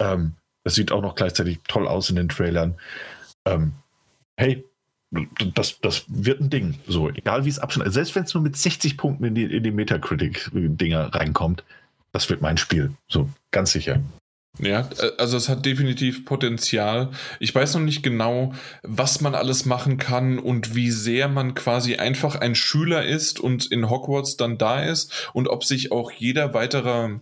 Ähm, 0.00 0.34
es 0.64 0.74
sieht 0.74 0.92
auch 0.92 1.02
noch 1.02 1.14
gleichzeitig 1.14 1.60
toll 1.68 1.86
aus 1.86 2.10
in 2.10 2.16
den 2.16 2.28
Trailern. 2.28 2.74
Ähm, 3.44 3.72
hey, 4.36 4.64
das, 5.54 5.80
das 5.80 6.04
wird 6.08 6.40
ein 6.40 6.50
Ding. 6.50 6.78
So, 6.86 7.08
egal 7.08 7.44
wie 7.44 7.48
es 7.48 7.58
abschneidet. 7.58 7.94
Selbst 7.94 8.14
wenn 8.14 8.24
es 8.24 8.34
nur 8.34 8.42
mit 8.42 8.56
60 8.56 8.96
Punkten 8.96 9.24
in 9.24 9.34
die, 9.34 9.44
in 9.44 9.62
die 9.62 9.70
Metacritic-Dinger 9.70 11.14
reinkommt, 11.14 11.64
das 12.12 12.28
wird 12.28 12.40
mein 12.40 12.56
Spiel. 12.56 12.92
So, 13.08 13.28
ganz 13.50 13.72
sicher. 13.72 14.00
Ja, 14.58 14.88
also 15.18 15.36
es 15.36 15.48
hat 15.48 15.66
definitiv 15.66 16.24
Potenzial. 16.24 17.10
Ich 17.40 17.54
weiß 17.54 17.74
noch 17.74 17.82
nicht 17.82 18.02
genau, 18.02 18.54
was 18.82 19.20
man 19.20 19.34
alles 19.34 19.66
machen 19.66 19.98
kann 19.98 20.38
und 20.38 20.74
wie 20.74 20.90
sehr 20.90 21.28
man 21.28 21.54
quasi 21.54 21.96
einfach 21.96 22.36
ein 22.36 22.54
Schüler 22.54 23.04
ist 23.04 23.38
und 23.38 23.70
in 23.70 23.90
Hogwarts 23.90 24.38
dann 24.38 24.56
da 24.56 24.82
ist 24.82 25.30
und 25.34 25.48
ob 25.48 25.64
sich 25.64 25.92
auch 25.92 26.10
jeder 26.10 26.54
weitere 26.54 27.18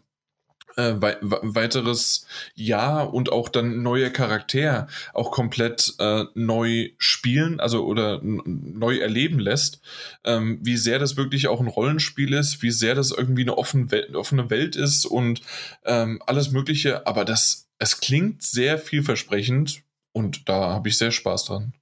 äh, 0.76 0.94
wei 0.96 1.16
weiteres 1.20 2.26
Jahr 2.54 3.12
und 3.12 3.30
auch 3.30 3.48
dann 3.48 3.82
neue 3.82 4.10
Charakter 4.10 4.88
auch 5.12 5.30
komplett 5.30 5.94
äh, 5.98 6.24
neu 6.34 6.90
spielen, 6.98 7.60
also 7.60 7.84
oder 7.84 8.20
neu 8.22 8.98
erleben 8.98 9.38
lässt, 9.38 9.80
ähm, 10.24 10.58
wie 10.62 10.76
sehr 10.76 10.98
das 10.98 11.16
wirklich 11.16 11.48
auch 11.48 11.60
ein 11.60 11.68
Rollenspiel 11.68 12.32
ist, 12.32 12.62
wie 12.62 12.70
sehr 12.70 12.94
das 12.94 13.10
irgendwie 13.10 13.42
eine 13.42 13.56
offene 13.56 13.90
Welt, 13.90 14.14
offene 14.14 14.50
Welt 14.50 14.76
ist 14.76 15.06
und 15.06 15.42
ähm, 15.84 16.22
alles 16.26 16.50
Mögliche, 16.50 17.06
aber 17.06 17.24
das, 17.24 17.68
es 17.78 18.00
klingt 18.00 18.42
sehr 18.42 18.78
vielversprechend 18.78 19.82
und 20.12 20.48
da 20.48 20.70
habe 20.74 20.88
ich 20.88 20.98
sehr 20.98 21.10
Spaß 21.10 21.46
dran. 21.46 21.72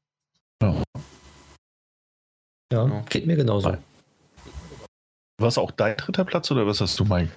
Ja. 0.62 0.82
ja, 2.72 3.04
geht 3.08 3.26
mir 3.26 3.36
genauso. 3.36 3.76
War 5.38 5.48
es 5.48 5.58
auch 5.58 5.72
dein 5.72 5.96
dritter 5.96 6.24
Platz 6.24 6.50
oder 6.50 6.66
was 6.66 6.80
hast 6.80 6.98
du, 7.00 7.04
Mike? 7.04 7.32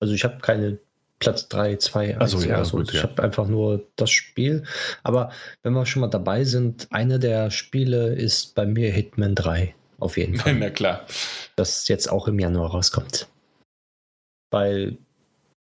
Also 0.00 0.14
ich 0.14 0.24
habe 0.24 0.38
keine 0.38 0.78
Platz 1.20 1.48
3, 1.48 1.76
2, 1.76 2.14
1 2.14 2.20
also, 2.20 2.48
ja, 2.48 2.64
so. 2.64 2.78
Gut, 2.78 2.88
ich 2.88 2.96
ja. 2.96 3.02
habe 3.02 3.22
einfach 3.22 3.46
nur 3.46 3.86
das 3.96 4.10
Spiel. 4.10 4.64
Aber 5.02 5.30
wenn 5.62 5.74
wir 5.74 5.84
schon 5.84 6.00
mal 6.00 6.08
dabei 6.08 6.44
sind, 6.44 6.88
eine 6.90 7.18
der 7.18 7.50
Spiele 7.50 8.14
ist 8.14 8.54
bei 8.54 8.66
mir 8.66 8.90
Hitman 8.90 9.34
3. 9.34 9.74
Auf 9.98 10.16
jeden 10.16 10.36
Fall. 10.38 10.54
Na 10.54 10.70
klar. 10.70 11.06
Das 11.56 11.86
jetzt 11.88 12.10
auch 12.10 12.26
im 12.26 12.38
Januar 12.38 12.70
rauskommt. 12.70 13.28
Weil 14.50 14.96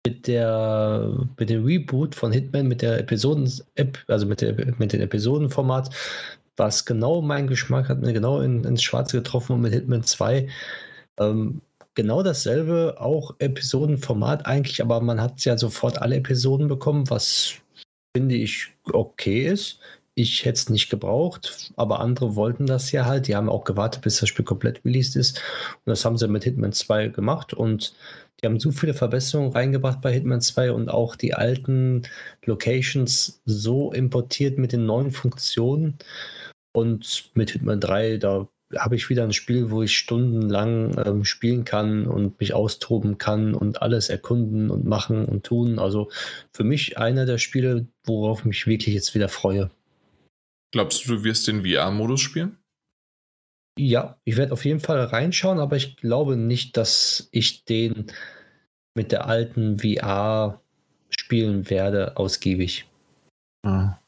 mit 0.07 0.27
der 0.27 1.27
mit 1.39 1.51
dem 1.51 1.65
Reboot 1.65 2.15
von 2.15 2.31
Hitman, 2.31 2.69
mit 2.69 2.83
der 2.83 2.99
Episoden 2.99 3.51
App, 3.75 3.99
also 4.07 4.27
mit, 4.27 4.43
der, 4.43 4.55
mit 4.79 4.93
dem 4.93 5.01
Episodenformat, 5.01 5.91
war 6.57 6.69
es 6.69 6.85
genau 6.85 7.23
mein 7.23 7.47
Geschmack, 7.47 7.89
hat 7.89 8.01
mir 8.01 8.13
genau 8.13 8.41
in, 8.41 8.65
ins 8.65 8.83
Schwarze 8.83 9.17
getroffen 9.17 9.55
und 9.55 9.63
mit 9.63 9.73
Hitman 9.73 10.03
2 10.03 10.49
ähm, 11.19 11.63
genau 11.99 12.23
dasselbe, 12.23 12.95
auch 13.01 13.35
Episodenformat 13.41 14.47
eigentlich, 14.47 14.81
aber 14.81 15.01
man 15.01 15.21
hat 15.21 15.45
ja 15.45 15.59
sofort 15.59 16.01
alle 16.01 16.15
Episoden 16.15 16.69
bekommen, 16.69 17.11
was 17.11 17.55
finde 18.17 18.37
ich 18.37 18.69
okay 18.93 19.49
ist. 19.49 19.81
Ich 20.15 20.45
hätte 20.45 20.55
es 20.55 20.69
nicht 20.71 20.91
gebraucht, 20.91 21.73
aber 21.75 21.99
andere 21.99 22.37
wollten 22.37 22.67
das 22.67 22.93
ja 22.93 23.05
halt. 23.05 23.27
Die 23.27 23.35
haben 23.35 23.49
auch 23.49 23.65
gewartet, 23.65 24.03
bis 24.03 24.21
das 24.21 24.29
Spiel 24.29 24.45
komplett 24.45 24.85
released 24.85 25.17
ist. 25.17 25.39
Und 25.85 25.91
das 25.91 26.05
haben 26.05 26.17
sie 26.17 26.29
mit 26.29 26.45
Hitman 26.45 26.73
2 26.73 27.09
gemacht 27.09 27.53
und 27.53 27.97
die 28.41 28.47
haben 28.47 28.61
so 28.61 28.71
viele 28.71 28.95
Verbesserungen 28.95 29.51
reingebracht 29.51 30.01
bei 30.01 30.13
Hitman 30.13 30.41
2 30.41 30.71
und 30.71 30.89
auch 30.91 31.17
die 31.17 31.35
alten 31.35 32.03
Locations 32.45 33.41
so 33.45 33.93
importiert 33.93 34.57
mit 34.57 34.71
den 34.71 34.87
neuen 34.87 35.11
Funktionen. 35.11 35.99
Und 36.73 37.33
mit 37.35 37.51
Hitman 37.51 37.81
3, 37.81 38.19
da 38.19 38.47
habe 38.77 38.97
ich 38.97 39.09
wieder 39.09 39.25
ein 39.25 39.33
Spiel, 39.33 39.71
wo 39.71 39.83
ich 39.83 39.97
stundenlang 39.97 40.97
ähm, 41.05 41.25
spielen 41.25 41.65
kann 41.65 42.07
und 42.07 42.39
mich 42.41 42.53
austoben 42.53 43.17
kann 43.17 43.55
und 43.55 43.81
alles 43.81 44.11
erkunden 44.11 44.71
und 44.71 44.85
machen 44.85 45.25
und 45.25 45.45
tun. 45.45 45.79
Also 45.79 46.11
für 46.53 46.65
mich 46.65 46.99
einer 46.99 47.25
der 47.25 47.39
Spiele, 47.39 47.87
worauf 48.05 48.41
ich 48.41 48.45
mich 48.45 48.67
wirklich 48.67 48.95
jetzt 48.95 49.15
wieder 49.15 49.29
freue. 49.29 49.71
Glaubst 50.73 51.07
du, 51.07 51.17
du 51.17 51.25
wirst 51.25 51.49
den 51.49 51.65
VR-Modus 51.65 52.21
spielen? 52.21 52.59
Ja, 53.79 54.19
ich 54.25 54.37
werde 54.37 54.53
auf 54.53 54.65
jeden 54.65 54.81
Fall 54.81 55.01
reinschauen, 55.01 55.61
aber 55.61 55.77
ich 55.77 55.97
glaube 55.97 56.37
nicht, 56.37 56.77
dass 56.77 57.29
ich 57.31 57.65
den 57.65 58.13
mit 58.95 59.13
der 59.13 59.27
alten 59.27 59.79
VR 59.79 60.61
spielen 61.11 61.71
werde, 61.71 62.17
ausgiebig. 62.17 62.87
Ah. 63.65 63.99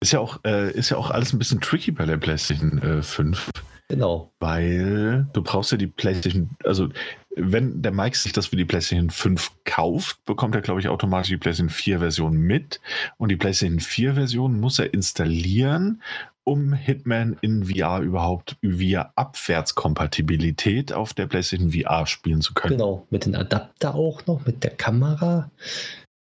Ist 0.00 0.12
ja 0.12 0.20
auch, 0.20 0.40
äh, 0.44 0.70
ist 0.72 0.90
ja 0.90 0.96
auch 0.96 1.10
alles 1.10 1.32
ein 1.32 1.38
bisschen 1.38 1.60
tricky 1.60 1.90
bei 1.90 2.06
der 2.06 2.16
PlayStation 2.16 2.78
äh, 2.82 3.02
5. 3.02 3.50
Genau. 3.88 4.32
Weil 4.38 5.26
du 5.32 5.42
brauchst 5.42 5.72
ja 5.72 5.78
die 5.78 5.86
PlayStation, 5.86 6.50
also 6.64 6.88
wenn 7.34 7.80
der 7.80 7.92
Mike 7.92 8.16
sich 8.16 8.32
das 8.32 8.48
für 8.48 8.56
die 8.56 8.64
PlayStation 8.64 9.10
5 9.10 9.50
kauft, 9.64 10.24
bekommt 10.24 10.54
er, 10.54 10.60
glaube 10.60 10.80
ich, 10.80 10.88
automatisch 10.88 11.30
die 11.30 11.36
PlayStation 11.36 11.70
4 11.70 12.00
Version 12.00 12.36
mit. 12.36 12.80
Und 13.16 13.30
die 13.30 13.36
PlayStation 13.36 13.80
4 13.80 14.14
Version 14.14 14.60
muss 14.60 14.78
er 14.78 14.92
installieren, 14.92 16.02
um 16.44 16.72
Hitman 16.72 17.36
in 17.40 17.64
VR 17.64 18.00
überhaupt 18.00 18.56
via 18.60 19.12
Abwärtskompatibilität 19.16 20.92
auf 20.92 21.14
der 21.14 21.26
PlayStation 21.26 21.72
VR 21.72 22.06
spielen 22.06 22.40
zu 22.40 22.54
können. 22.54 22.76
Genau, 22.76 23.06
mit 23.10 23.26
dem 23.26 23.34
Adapter 23.34 23.94
auch 23.94 24.26
noch, 24.26 24.44
mit 24.46 24.64
der 24.64 24.72
Kamera. 24.72 25.50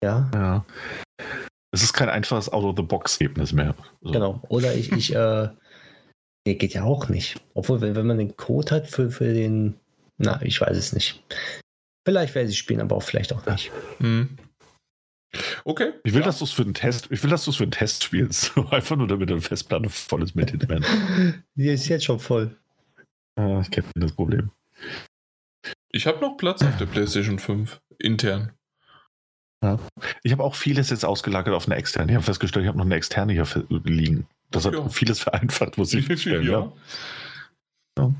Ja. 0.03 0.31
Ja. 0.35 0.65
Es 1.73 1.83
ist 1.83 1.95
kein 1.95 2.11
einfaches 2.11 2.51
Out-of-the-Box-Ergebnis 2.51 3.53
mehr. 3.53 3.75
So. 4.03 4.13
Genau. 4.13 4.43
Oder 4.49 4.75
ich, 4.75 4.93
ich 4.93 5.15
äh, 5.15 5.49
nee, 6.47 6.55
geht 6.55 6.75
ja 6.75 6.85
auch 6.85 7.09
nicht. 7.09 7.41
Obwohl, 7.55 7.81
wenn, 7.81 7.97
wenn 7.97 8.07
man 8.07 8.19
den 8.19 8.37
Code 8.37 8.75
hat 8.75 8.89
für, 8.89 9.11
für 9.11 9.33
den, 9.33 9.75
na, 10.19 10.41
ich 10.43 10.61
weiß 10.61 10.77
es 10.77 10.93
nicht. 10.93 11.25
Vielleicht 12.07 12.35
werde 12.35 12.51
ich 12.51 12.59
spielen, 12.59 12.81
aber 12.81 12.97
auch 12.97 13.03
vielleicht 13.03 13.33
auch 13.33 13.47
nicht. 13.47 13.71
Hm. 13.99 14.37
Okay. 15.65 15.93
Ich 16.05 16.13
will, 16.13 16.21
ja. 16.21 16.27
dass 16.27 16.39
du 16.39 16.45
es 16.45 16.53
für 16.53 16.65
den 16.65 16.75
Test, 16.75 17.09
ich 17.11 17.23
will, 17.23 17.31
dass 17.31 17.45
du 17.45 17.51
es 17.53 17.57
für 17.57 17.67
den 17.67 17.71
Test 17.71 18.05
spielst. 18.05 18.57
Einfach 18.71 18.97
nur 18.97 19.07
damit 19.07 19.31
deine 19.31 19.41
Festplatte 19.41 19.89
voll 19.89 20.23
ist 20.23 20.35
mit 20.35 20.51
Hitman. 20.51 20.85
Die 21.55 21.69
ist 21.69 21.89
jetzt 21.89 22.05
schon 22.05 22.21
voll. 22.21 22.57
Ah, 23.37 23.61
ich 23.63 23.71
kenne 23.71 23.87
das 23.95 24.13
Problem. 24.13 24.51
Ich 25.91 26.07
habe 26.07 26.21
noch 26.21 26.37
Platz 26.37 26.63
auf 26.63 26.77
der 26.77 26.87
PlayStation 26.87 27.39
5 27.39 27.81
intern. 27.99 28.53
Ja. 29.63 29.79
Ich 30.23 30.33
habe 30.33 30.43
auch 30.43 30.55
vieles 30.55 30.91
jetzt 30.91 31.05
ausgelagert 31.05 31.55
auf 31.55 31.67
eine 31.67 31.77
externe. 31.77 32.11
Ich 32.11 32.17
habe 32.17 32.25
festgestellt, 32.25 32.65
ich 32.65 32.69
habe 32.69 32.79
noch 32.79 32.85
eine 32.85 32.97
externe 32.97 33.33
hier 33.33 33.47
liegen. 33.85 34.27
Das 34.51 34.67
hat 34.67 34.75
ja. 34.75 34.89
vieles 34.89 35.21
vereinfacht, 35.21 35.79
muss 35.79 35.95
ich 35.95 36.07
feststellen. 36.07 36.47
Ja. 36.47 36.73
ja. 37.99 38.13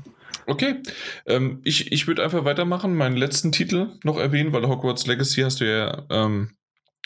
Okay, 0.45 0.81
ähm, 1.25 1.61
ich, 1.63 1.91
ich 1.91 2.07
würde 2.07 2.23
einfach 2.23 2.43
weitermachen, 2.43 2.95
meinen 2.95 3.15
letzten 3.15 3.51
Titel 3.51 3.91
noch 4.03 4.17
erwähnen, 4.17 4.51
weil 4.51 4.67
Hogwarts 4.67 5.07
Legacy 5.07 5.41
hast 5.41 5.61
du 5.61 5.65
ja, 5.65 6.03
ähm, 6.09 6.55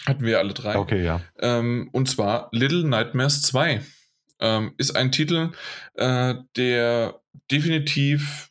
hatten 0.06 0.24
wir 0.24 0.40
alle 0.40 0.54
drei. 0.54 0.76
Okay, 0.76 1.04
ja. 1.04 1.22
Ähm, 1.40 1.90
und 1.92 2.10
zwar 2.10 2.50
Little 2.52 2.84
Nightmares 2.84 3.42
2 3.44 3.82
ähm, 4.40 4.74
ist 4.78 4.96
ein 4.96 5.12
Titel, 5.12 5.52
äh, 5.96 6.36
der 6.56 7.20
definitiv 7.52 8.50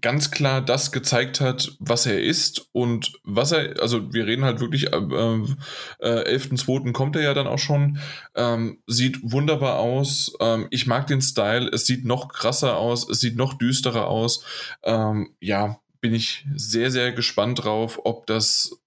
ganz 0.00 0.30
klar 0.30 0.60
das 0.60 0.92
gezeigt 0.92 1.40
hat, 1.40 1.72
was 1.78 2.06
er 2.06 2.22
ist 2.22 2.68
und 2.72 3.18
was 3.24 3.52
er, 3.52 3.80
also 3.80 4.12
wir 4.12 4.26
reden 4.26 4.44
halt 4.44 4.60
wirklich, 4.60 4.92
äh, 4.92 4.96
äh, 4.96 6.36
11.2. 6.36 6.92
kommt 6.92 7.16
er 7.16 7.22
ja 7.22 7.34
dann 7.34 7.46
auch 7.46 7.58
schon, 7.58 7.98
ähm, 8.34 8.82
sieht 8.86 9.18
wunderbar 9.22 9.78
aus, 9.78 10.34
ähm, 10.40 10.66
ich 10.70 10.86
mag 10.86 11.06
den 11.06 11.22
Style, 11.22 11.68
es 11.72 11.86
sieht 11.86 12.04
noch 12.04 12.28
krasser 12.28 12.76
aus, 12.76 13.08
es 13.08 13.20
sieht 13.20 13.36
noch 13.36 13.54
düsterer 13.54 14.08
aus, 14.08 14.44
ähm, 14.82 15.34
ja, 15.40 15.80
bin 16.00 16.14
ich 16.14 16.46
sehr, 16.54 16.90
sehr 16.90 17.12
gespannt 17.12 17.64
drauf, 17.64 18.00
ob 18.04 18.26
das 18.26 18.78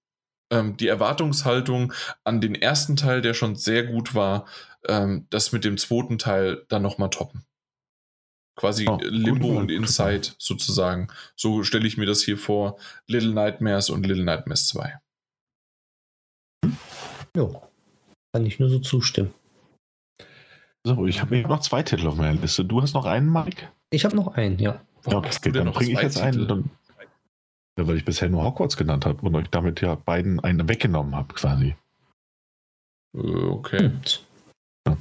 ähm, 0.50 0.76
die 0.76 0.88
Erwartungshaltung 0.88 1.92
an 2.24 2.40
den 2.40 2.54
ersten 2.54 2.96
Teil, 2.96 3.22
der 3.22 3.34
schon 3.34 3.56
sehr 3.56 3.84
gut 3.84 4.14
war, 4.14 4.46
ähm, 4.88 5.26
das 5.30 5.52
mit 5.52 5.64
dem 5.64 5.78
zweiten 5.78 6.18
Teil 6.18 6.64
dann 6.68 6.82
nochmal 6.82 7.10
toppen. 7.10 7.44
Quasi 8.62 8.88
oh, 8.88 8.96
Limbo 9.02 9.58
und 9.58 9.72
Inside 9.72 10.34
sozusagen. 10.38 11.08
So 11.34 11.64
stelle 11.64 11.84
ich 11.84 11.96
mir 11.96 12.06
das 12.06 12.22
hier 12.22 12.38
vor. 12.38 12.78
Little 13.08 13.32
Nightmares 13.32 13.90
und 13.90 14.06
Little 14.06 14.22
Nightmares 14.22 14.68
2. 14.68 15.00
Jo, 17.34 17.60
kann 18.32 18.46
ich 18.46 18.60
nur 18.60 18.68
so 18.68 18.78
zustimmen. 18.78 19.34
So, 20.86 21.06
ich 21.06 21.20
habe 21.20 21.42
noch 21.42 21.58
zwei 21.58 21.82
Titel 21.82 22.06
auf 22.06 22.14
meiner 22.14 22.40
Liste. 22.40 22.64
Du 22.64 22.80
hast 22.80 22.94
noch 22.94 23.04
einen, 23.04 23.32
Mike? 23.32 23.68
Ich 23.90 24.04
habe 24.04 24.14
noch 24.14 24.28
einen, 24.36 24.60
ja. 24.60 24.80
ja 25.08 25.16
okay, 25.16 25.50
dann 25.50 25.72
bringe 25.72 25.94
ich 25.94 26.00
jetzt 26.00 26.22
Titel? 26.22 26.26
einen. 26.26 26.46
Dann, 26.46 26.70
ja, 27.76 27.88
weil 27.88 27.96
ich 27.96 28.04
bisher 28.04 28.28
nur 28.28 28.44
Hogwarts 28.44 28.76
genannt 28.76 29.06
habe 29.06 29.26
und 29.26 29.34
euch 29.34 29.48
damit 29.50 29.80
ja 29.80 29.96
beiden 29.96 30.38
einen 30.38 30.68
weggenommen 30.68 31.16
habe, 31.16 31.34
quasi. 31.34 31.74
Äh, 33.16 33.18
okay. 33.18 33.90
Ja. 34.86 34.96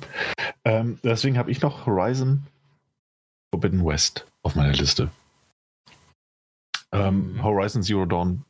Ähm, 0.65 0.98
deswegen 1.03 1.38
habe 1.38 1.51
ich 1.51 1.61
noch 1.61 1.85
Horizon 1.85 2.48
Forbidden 3.53 3.85
West 3.85 4.27
auf 4.43 4.55
meiner 4.55 4.73
Liste. 4.73 5.11
Ähm. 6.91 7.41
Horizon 7.43 7.83
Zero 7.83 8.05
Dawn 8.05 8.43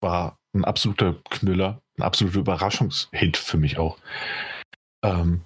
war 0.00 0.38
ein 0.54 0.64
absoluter 0.64 1.16
Knüller, 1.30 1.80
ein 1.98 2.02
absoluter 2.02 2.40
Überraschungshit 2.40 3.36
für 3.36 3.58
mich 3.58 3.78
auch. 3.78 3.98
Ähm, 5.04 5.42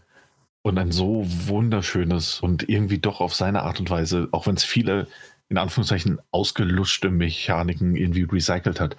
und 0.62 0.78
ein 0.78 0.92
so 0.92 1.24
wunderschönes 1.26 2.40
und 2.40 2.68
irgendwie 2.68 2.98
doch 2.98 3.20
auf 3.20 3.34
seine 3.34 3.62
Art 3.62 3.80
und 3.80 3.90
Weise, 3.90 4.28
auch 4.32 4.47
wenn 4.47 4.56
es 4.56 4.64
viele 4.64 5.08
in 5.48 5.58
Anführungszeichen 5.58 6.20
ausgeluschte 6.30 7.10
Mechaniken 7.10 7.97
irgendwie 7.97 8.22
recycelt 8.22 8.78
hat, 8.78 8.97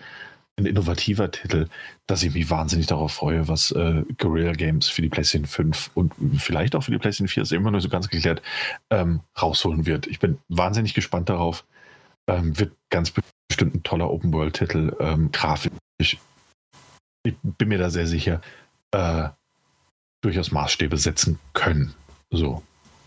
ein 0.61 0.65
innovativer 0.65 1.31
Titel, 1.31 1.67
dass 2.07 2.23
ich 2.23 2.33
mich 2.33 2.49
wahnsinnig 2.49 2.88
darauf 2.88 3.14
freue, 3.14 3.48
was 3.48 3.72
äh, 3.72 4.03
Guerrilla 4.17 4.53
Games 4.53 4.88
für 4.88 5.01
die 5.01 5.09
PlayStation 5.09 5.48
5 5.48 5.91
und 5.93 6.14
vielleicht 6.38 6.75
auch 6.75 6.83
für 6.83 6.91
die 6.91 6.98
PlayStation 6.98 7.27
4, 7.27 7.43
ist 7.43 7.51
immer 7.51 7.72
nur 7.72 7.81
so 7.81 7.90
ganz 7.90 8.09
geklärt, 8.09 8.41
ähm, 8.90 9.22
rausholen 9.40 9.85
wird. 9.85 10.07
Ich 10.07 10.19
bin 10.19 10.38
wahnsinnig 10.49 10.93
gespannt 10.93 11.30
darauf. 11.30 11.65
Ähm, 12.27 12.57
wird 12.57 12.73
ganz 12.90 13.11
bestimmt 13.48 13.75
ein 13.75 13.83
toller 13.83 14.09
Open-World-Titel, 14.09 14.95
ähm, 14.99 15.31
grafisch. 15.31 15.72
Ich 15.99 16.17
bin 17.43 17.67
mir 17.67 17.77
da 17.77 17.90
sehr 17.90 18.07
sicher, 18.07 18.41
äh, 18.91 19.30
durchaus 20.22 20.51
Maßstäbe 20.51 20.98
setzen 20.98 21.40
können. 21.53 21.93
So. 22.30 22.64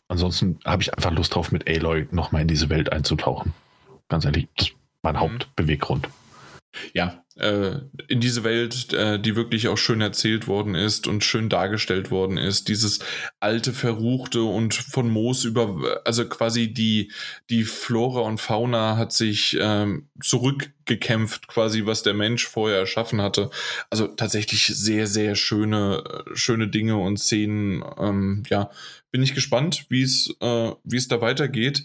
Ansonsten 0.08 0.58
habe 0.64 0.82
ich 0.82 0.94
einfach 0.94 1.12
Lust 1.12 1.34
drauf, 1.34 1.50
mit 1.50 1.68
Aloy 1.68 2.06
nochmal 2.10 2.42
in 2.42 2.48
diese 2.48 2.68
Welt 2.68 2.92
einzutauchen. 2.92 3.54
Ganz 4.08 4.24
ehrlich, 4.24 4.48
das 4.56 4.68
ist 4.68 4.74
mein 5.02 5.14
mhm. 5.14 5.20
Hauptbeweggrund. 5.20 6.08
Ja, 6.92 7.24
äh, 7.36 7.78
in 8.08 8.20
diese 8.20 8.44
Welt, 8.44 8.92
äh, 8.92 9.18
die 9.18 9.34
wirklich 9.34 9.68
auch 9.68 9.78
schön 9.78 10.00
erzählt 10.00 10.46
worden 10.46 10.74
ist 10.74 11.08
und 11.08 11.24
schön 11.24 11.48
dargestellt 11.48 12.10
worden 12.10 12.36
ist. 12.38 12.68
Dieses 12.68 13.00
alte, 13.40 13.72
verruchte 13.72 14.42
und 14.42 14.74
von 14.74 15.10
Moos 15.10 15.44
über, 15.44 16.00
also 16.04 16.28
quasi 16.28 16.72
die, 16.72 17.10
die 17.50 17.64
Flora 17.64 18.20
und 18.20 18.40
Fauna 18.40 18.96
hat 18.96 19.12
sich 19.12 19.56
ähm, 19.60 20.08
zurückgekämpft, 20.20 21.48
quasi 21.48 21.86
was 21.86 22.04
der 22.04 22.14
Mensch 22.14 22.46
vorher 22.46 22.78
erschaffen 22.78 23.20
hatte. 23.20 23.50
Also 23.90 24.06
tatsächlich 24.06 24.66
sehr, 24.66 25.06
sehr 25.08 25.34
schöne, 25.34 26.04
schöne 26.34 26.68
Dinge 26.68 26.96
und 26.96 27.18
Szenen. 27.18 27.84
Ähm, 27.98 28.44
ja, 28.48 28.70
bin 29.10 29.22
ich 29.22 29.34
gespannt, 29.34 29.86
wie 29.88 30.02
es, 30.02 30.34
äh, 30.40 30.70
wie 30.84 30.96
es 30.96 31.08
da 31.08 31.20
weitergeht. 31.20 31.84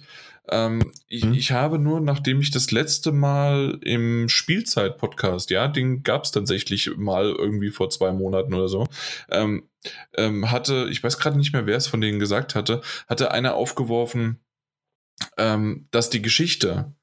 Ähm, 0.52 0.92
ich, 1.08 1.24
hm. 1.24 1.34
ich, 1.34 1.52
habe 1.52 1.80
nur, 1.80 2.02
nachdem 2.02 2.42
ich 2.42 2.52
das 2.52 2.72
letzte 2.72 3.11
Mal 3.11 3.80
im 3.82 4.30
Spielzeit-Podcast, 4.30 5.50
ja, 5.50 5.68
den 5.68 6.03
gab 6.03 6.24
es 6.24 6.32
tatsächlich 6.32 6.95
mal 6.98 7.30
irgendwie 7.30 7.72
vor 7.72 7.90
zwei 7.90 8.11
Monaten 8.11 8.53
oder 8.53 8.68
so, 8.68 8.88
ähm, 9.30 9.69
ähm, 10.18 10.50
hatte, 10.52 10.88
ich 10.90 11.03
weiß 11.03 11.19
gerade 11.19 11.38
nicht 11.38 11.53
mehr, 11.53 11.66
wer 11.66 11.78
es 11.78 11.88
von 11.88 12.02
denen 12.02 12.19
gesagt 12.19 12.56
hatte, 12.56 12.82
hatte 13.08 13.32
einer 13.32 13.56
aufgeworfen, 13.56 14.40
ähm, 15.38 15.88
dass 15.92 16.10
die 16.10 16.22
Geschichte 16.22 16.94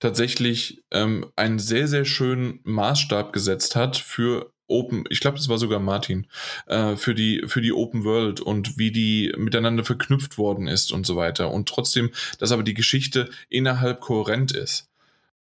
tatsächlich 0.00 0.82
ähm, 0.90 1.30
einen 1.36 1.58
sehr, 1.58 1.88
sehr 1.88 2.04
schönen 2.04 2.60
Maßstab 2.64 3.32
gesetzt 3.32 3.76
hat 3.76 3.96
für 3.96 4.53
Open, 4.66 5.04
ich 5.10 5.20
glaube, 5.20 5.36
das 5.36 5.48
war 5.48 5.58
sogar 5.58 5.80
Martin, 5.80 6.26
äh, 6.66 6.96
für 6.96 7.14
die, 7.14 7.42
für 7.46 7.60
die 7.60 7.72
Open 7.72 8.04
World 8.04 8.40
und 8.40 8.78
wie 8.78 8.90
die 8.90 9.32
miteinander 9.36 9.84
verknüpft 9.84 10.38
worden 10.38 10.68
ist 10.68 10.92
und 10.92 11.06
so 11.06 11.16
weiter. 11.16 11.50
Und 11.50 11.68
trotzdem, 11.68 12.10
dass 12.38 12.52
aber 12.52 12.62
die 12.62 12.74
Geschichte 12.74 13.30
innerhalb 13.48 14.00
kohärent 14.00 14.52
ist. 14.52 14.88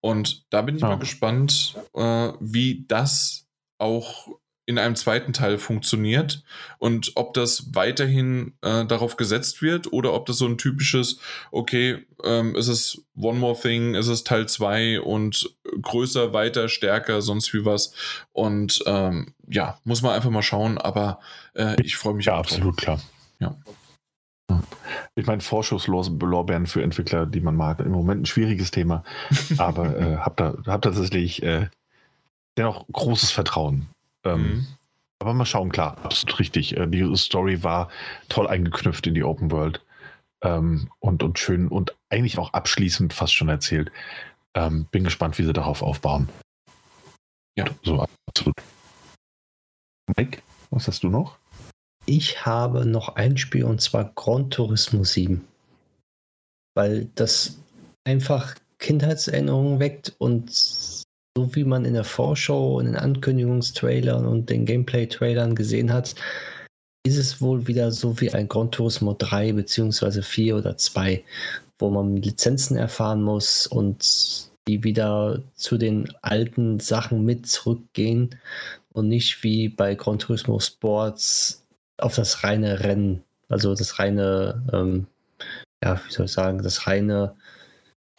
Und 0.01 0.45
da 0.51 0.63
bin 0.63 0.77
ich 0.77 0.83
ja. 0.83 0.89
mal 0.89 0.99
gespannt, 0.99 1.77
äh, 1.95 2.33
wie 2.41 2.85
das 2.89 3.47
auch 3.79 4.29
in 4.71 4.79
einem 4.79 4.95
zweiten 4.95 5.33
Teil 5.33 5.59
funktioniert 5.59 6.45
und 6.79 7.11
ob 7.17 7.35
das 7.35 7.75
weiterhin 7.75 8.55
äh, 8.63 8.87
darauf 8.87 9.17
gesetzt 9.17 9.63
wird 9.63 9.93
oder 9.93 10.15
ob 10.15 10.27
das 10.27 10.39
so 10.39 10.47
ein 10.47 10.59
typisches, 10.59 11.19
okay, 11.51 12.07
ähm, 12.23 12.55
ist 12.55 12.69
es 12.69 13.05
One 13.17 13.41
More 13.41 13.59
Thing, 13.61 13.95
ist 13.97 14.07
es 14.07 14.23
Teil 14.23 14.49
2 14.49 15.01
und 15.01 15.57
größer, 15.83 16.33
weiter, 16.33 16.69
stärker, 16.69 17.21
sonst 17.21 17.53
wie 17.53 17.65
was. 17.65 17.93
Und 18.31 18.81
ähm, 18.87 19.35
ja, 19.49 19.77
muss 19.83 20.03
man 20.03 20.13
einfach 20.13 20.31
mal 20.31 20.43
schauen, 20.43 20.79
aber 20.79 21.19
äh, 21.55 21.75
ich 21.83 21.97
freue 21.97 22.15
mich. 22.15 22.27
Ja, 22.27 22.39
absolut 22.39 22.77
klar. 22.77 23.01
Ja. 23.41 23.57
Ich 25.17 25.27
meine, 25.27 25.41
Vorschusslorbeeren 25.41 26.69
für 26.69 26.85
Entwickler, 26.85 27.27
die 27.27 27.41
man 27.41 27.57
mag, 27.57 27.81
im 27.81 27.91
Moment 27.91 28.23
ein 28.23 28.27
schwieriges 28.27 28.71
Thema, 28.71 29.03
aber 29.59 29.99
äh, 29.99 30.17
habe 30.19 30.35
da 30.37 30.73
hab 30.73 30.83
tatsächlich 30.83 31.43
äh, 31.43 31.67
dennoch 32.57 32.87
großes 32.93 33.33
Vertrauen 33.33 33.89
ähm, 34.25 34.43
mhm. 34.43 34.67
Aber 35.21 35.35
mal 35.35 35.45
schauen, 35.45 35.71
klar, 35.71 35.99
absolut 36.03 36.39
richtig. 36.39 36.77
Äh, 36.77 36.87
die 36.87 37.15
Story 37.17 37.63
war 37.63 37.91
toll 38.29 38.49
eingeknüpft 38.49 39.07
in 39.07 39.15
die 39.15 39.23
Open 39.23 39.51
World 39.51 39.85
ähm, 40.43 40.91
und, 40.99 41.23
und 41.23 41.39
schön 41.39 41.69
und 41.69 41.95
eigentlich 42.09 42.39
auch 42.39 42.53
abschließend 42.53 43.13
fast 43.13 43.35
schon 43.35 43.49
erzählt. 43.49 43.93
Ähm, 44.55 44.87
bin 44.91 45.05
gespannt, 45.05 45.39
wie 45.39 45.45
sie 45.45 45.53
darauf 45.53 45.83
aufbauen. 45.83 46.29
Ja. 47.57 47.67
So, 47.83 48.07
absolut. 48.27 48.57
Mike, 50.17 50.43
was 50.71 50.89
hast 50.89 51.05
du 51.05 51.11
noch? 51.11 51.39
Ich 52.07 52.47
habe 52.47 52.87
noch 52.87 53.17
ein 53.17 53.37
Spiel 53.37 53.65
und 53.65 53.81
zwar 53.81 54.13
Gran 54.15 54.51
Turismo 54.51 55.05
7. 55.05 55.47
Weil 56.75 57.11
das 57.15 57.59
einfach 58.05 58.55
Kindheitserinnerungen 58.79 59.79
weckt 59.79 60.15
und 60.19 61.00
so 61.37 61.55
wie 61.55 61.65
man 61.65 61.85
in 61.85 61.95
der 61.95 62.05
Vorschau 62.05 62.79
und 62.79 62.87
den 62.87 62.97
Ankündigungstrailern 62.97 64.27
und 64.27 64.51
den 64.51 64.67
Gameplay-Trailern 64.67 65.55
gesehen 65.55 65.93
hat, 65.93 66.15
ist 67.07 67.17
es 67.17 67.41
wohl 67.41 67.67
wieder 67.67 67.93
so 67.93 68.21
wie 68.21 68.31
ein 68.31 68.49
Gran 68.49 68.71
Turismo 68.71 69.15
3 69.19 69.53
beziehungsweise 69.53 70.23
4 70.23 70.57
oder 70.57 70.77
2, 70.77 71.25
wo 71.79 71.91
man 71.91 72.17
Lizenzen 72.17 72.77
erfahren 72.77 73.23
muss 73.23 73.67
und 73.67 74.51
die 74.69 74.85
wieder 74.85 75.43
zu 75.55 75.79
den 75.79 76.13
alten 76.21 76.81
Sachen 76.81 77.25
mit 77.25 77.47
zurückgehen 77.47 78.37
und 78.93 79.09
nicht 79.09 79.43
wie 79.43 79.69
bei 79.69 79.95
Gran 79.95 80.19
Turismo 80.19 80.59
Sports 80.61 81.65
auf 81.99 82.17
das 82.17 82.45
reine 82.45 82.81
Rennen, 82.81 83.23
also 83.49 83.75
das 83.75 83.99
reine, 83.99 84.63
ähm, 84.73 85.07
ja, 85.83 86.01
wie 86.07 86.13
soll 86.13 86.27
ich 86.27 86.33
sagen, 86.33 86.63
das 86.63 86.87
reine 86.87 87.35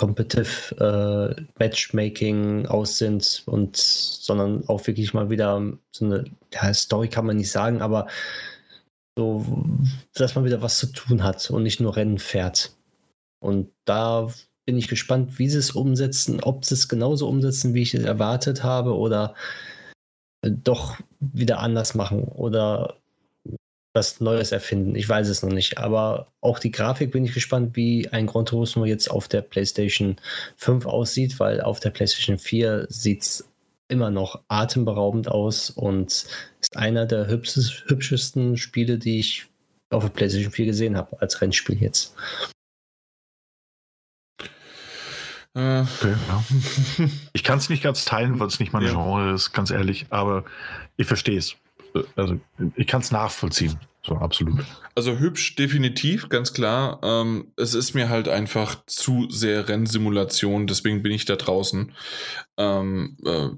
Competitive 0.02 1.36
äh, 1.38 1.42
Matchmaking 1.60 2.66
aus 2.66 2.98
sind 2.98 3.44
und 3.46 3.78
sondern 3.78 4.68
auch 4.68 4.88
wirklich 4.88 5.14
mal 5.14 5.30
wieder 5.30 5.62
so 5.92 6.06
eine 6.06 6.26
ja, 6.52 6.74
Story 6.74 7.08
kann 7.08 7.28
man 7.28 7.38
nicht 7.38 7.52
sagen, 7.52 7.84
aber 7.84 8.08
so, 9.16 9.46
dass 10.16 10.34
man 10.34 10.44
wieder 10.44 10.64
was 10.64 10.80
zu 10.80 10.88
tun 10.88 11.22
hat 11.22 11.52
und 11.52 11.62
nicht 11.62 11.80
nur 11.80 11.96
Rennen 11.96 12.18
fährt. 12.18 12.76
Und 13.44 13.70
da 13.86 14.28
bin 14.66 14.76
ich 14.76 14.88
gespannt, 14.88 15.38
wie 15.38 15.50
sie 15.50 15.60
es 15.60 15.70
umsetzen, 15.70 16.42
ob 16.42 16.66
sie 16.66 16.74
es 16.74 16.88
genauso 16.88 17.30
umsetzen, 17.30 17.76
wie 17.76 17.84
ich 17.84 17.94
es 17.94 18.04
erwartet 18.04 18.64
habe, 18.64 18.98
oder 18.98 19.36
doch 20.44 20.98
wieder 21.20 21.60
anders 21.60 21.94
machen 21.94 22.24
oder 22.24 23.01
was 23.94 24.22
Neues 24.22 24.52
erfinden. 24.52 24.96
Ich 24.96 25.08
weiß 25.08 25.28
es 25.28 25.44
noch 25.44 25.52
nicht. 25.52 25.78
Aber 25.78 26.28
auch 26.40 26.60
die 26.60 26.72
Grafik 26.72 27.12
bin 27.12 27.26
ich 27.26 27.34
gespannt, 27.34 27.76
wie 27.76 28.08
ein 28.10 28.28
Gran 28.28 28.46
Turismo 28.46 28.86
jetzt 28.86 29.10
auf 29.10 29.28
der 29.28 29.42
PlayStation 29.42 30.16
5 30.58 30.86
aussieht, 30.86 31.40
weil 31.40 31.62
auf 31.62 31.80
der 31.80 31.90
PlayStation 31.90 32.40
4 32.40 32.88
sieht 32.90 33.22
es 33.24 33.48
immer 33.90 34.10
noch 34.10 34.42
atemberaubend 34.48 35.28
aus 35.28 35.70
und 35.70 36.26
ist 36.62 36.78
einer 36.78 37.06
der 37.06 37.28
hübschesten 37.28 38.56
Spiele, 38.56 38.98
die 38.98 39.20
ich 39.20 39.48
auf 39.90 40.04
der 40.04 40.12
PlayStation 40.12 40.52
4 40.52 40.66
gesehen 40.68 40.96
habe, 40.96 41.22
als 41.22 41.42
Rennspiel 41.42 41.82
jetzt. 41.82 42.16
Äh. 45.54 45.82
Okay, 45.82 46.16
ja. 46.30 46.44
ich 47.34 47.44
kann 47.44 47.58
es 47.58 47.70
nicht 47.70 47.84
ganz 47.84 48.06
teilen, 48.06 48.40
weil 48.40 48.48
es 48.48 48.62
nicht 48.62 48.72
mein 48.72 48.84
ja. 48.84 48.92
Genre 48.92 49.34
ist, 49.34 49.52
ganz 49.52 49.70
ehrlich, 49.70 50.06
aber 50.10 50.46
ich 50.96 51.08
verstehe 51.08 51.38
es. 51.38 51.58
Also 52.16 52.40
ich 52.76 52.88
kann 52.88 53.02
es 53.02 53.12
nachvollziehen. 53.12 53.80
So, 54.04 54.16
absolut. 54.16 54.66
Also 54.96 55.20
hübsch, 55.20 55.56
definitiv, 55.56 56.30
ganz 56.30 56.54
klar. 56.54 57.00
Ähm, 57.04 57.52
es 57.56 57.76
ist 57.76 57.94
mir 57.94 58.10
halt 58.10 58.28
einfach 58.28 58.84
zu 58.88 59.30
sehr 59.30 59.68
Rennsimulation, 59.68 60.66
deswegen 60.66 61.04
bin 61.04 61.12
ich 61.12 61.26
da 61.26 61.36
draußen. 61.36 61.92
Ähm, 62.58 63.18
äh, 63.24 63.50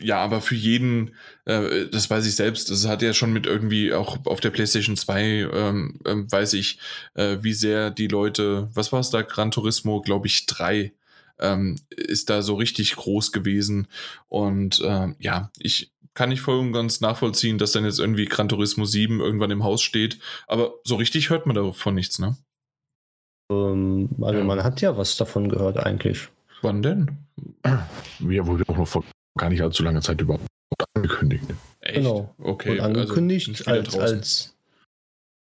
ja, 0.00 0.18
aber 0.18 0.42
für 0.42 0.54
jeden, 0.54 1.14
äh, 1.46 1.86
das 1.86 2.10
weiß 2.10 2.26
ich 2.26 2.36
selbst, 2.36 2.70
das 2.70 2.86
hat 2.86 3.00
ja 3.00 3.14
schon 3.14 3.32
mit 3.32 3.46
irgendwie 3.46 3.94
auch 3.94 4.18
auf 4.26 4.40
der 4.40 4.50
PlayStation 4.50 4.96
2, 4.96 5.48
ähm, 5.52 5.98
äh, 6.04 6.14
weiß 6.14 6.52
ich, 6.52 6.78
äh, 7.14 7.38
wie 7.40 7.54
sehr 7.54 7.90
die 7.90 8.08
Leute, 8.08 8.68
was 8.74 8.92
war 8.92 9.00
es 9.00 9.08
da, 9.08 9.22
Gran 9.22 9.50
Turismo, 9.50 10.02
glaube 10.02 10.26
ich, 10.26 10.44
3, 10.44 10.92
ähm, 11.38 11.76
ist 11.90 12.28
da 12.28 12.42
so 12.42 12.54
richtig 12.54 12.96
groß 12.96 13.32
gewesen. 13.32 13.88
Und 14.28 14.80
äh, 14.80 15.08
ja, 15.18 15.50
ich 15.58 15.92
kann 16.16 16.30
nicht 16.30 16.40
voll 16.40 16.58
und 16.58 16.72
ganz 16.72 17.00
nachvollziehen, 17.00 17.58
dass 17.58 17.72
dann 17.72 17.84
jetzt 17.84 18.00
irgendwie 18.00 18.24
Gran 18.24 18.48
Turismo 18.48 18.86
7 18.86 19.20
irgendwann 19.20 19.50
im 19.50 19.62
Haus 19.62 19.82
steht. 19.82 20.18
Aber 20.48 20.72
so 20.82 20.96
richtig 20.96 21.30
hört 21.30 21.46
man 21.46 21.54
davon 21.54 21.94
nichts, 21.94 22.18
ne? 22.18 22.36
Ähm, 23.52 24.08
also 24.20 24.38
ja. 24.38 24.44
man 24.44 24.64
hat 24.64 24.80
ja 24.80 24.96
was 24.96 25.16
davon 25.16 25.48
gehört 25.48 25.76
eigentlich. 25.76 26.28
Wann 26.62 26.82
denn? 26.82 27.18
Ja, 27.64 28.46
wurde 28.46 28.64
auch 28.66 28.78
noch 28.78 28.88
vor 28.88 29.04
gar 29.38 29.50
nicht 29.50 29.62
allzu 29.62 29.82
langer 29.82 30.00
Zeit 30.00 30.20
überhaupt 30.20 30.46
angekündigt. 30.94 31.44
Echt? 31.80 31.96
Genau. 31.96 32.34
Okay. 32.38 32.70
Und 32.70 32.80
also 32.80 33.00
angekündigt 33.00 33.68
also 33.68 33.98
als, 33.98 33.98
als, 33.98 34.56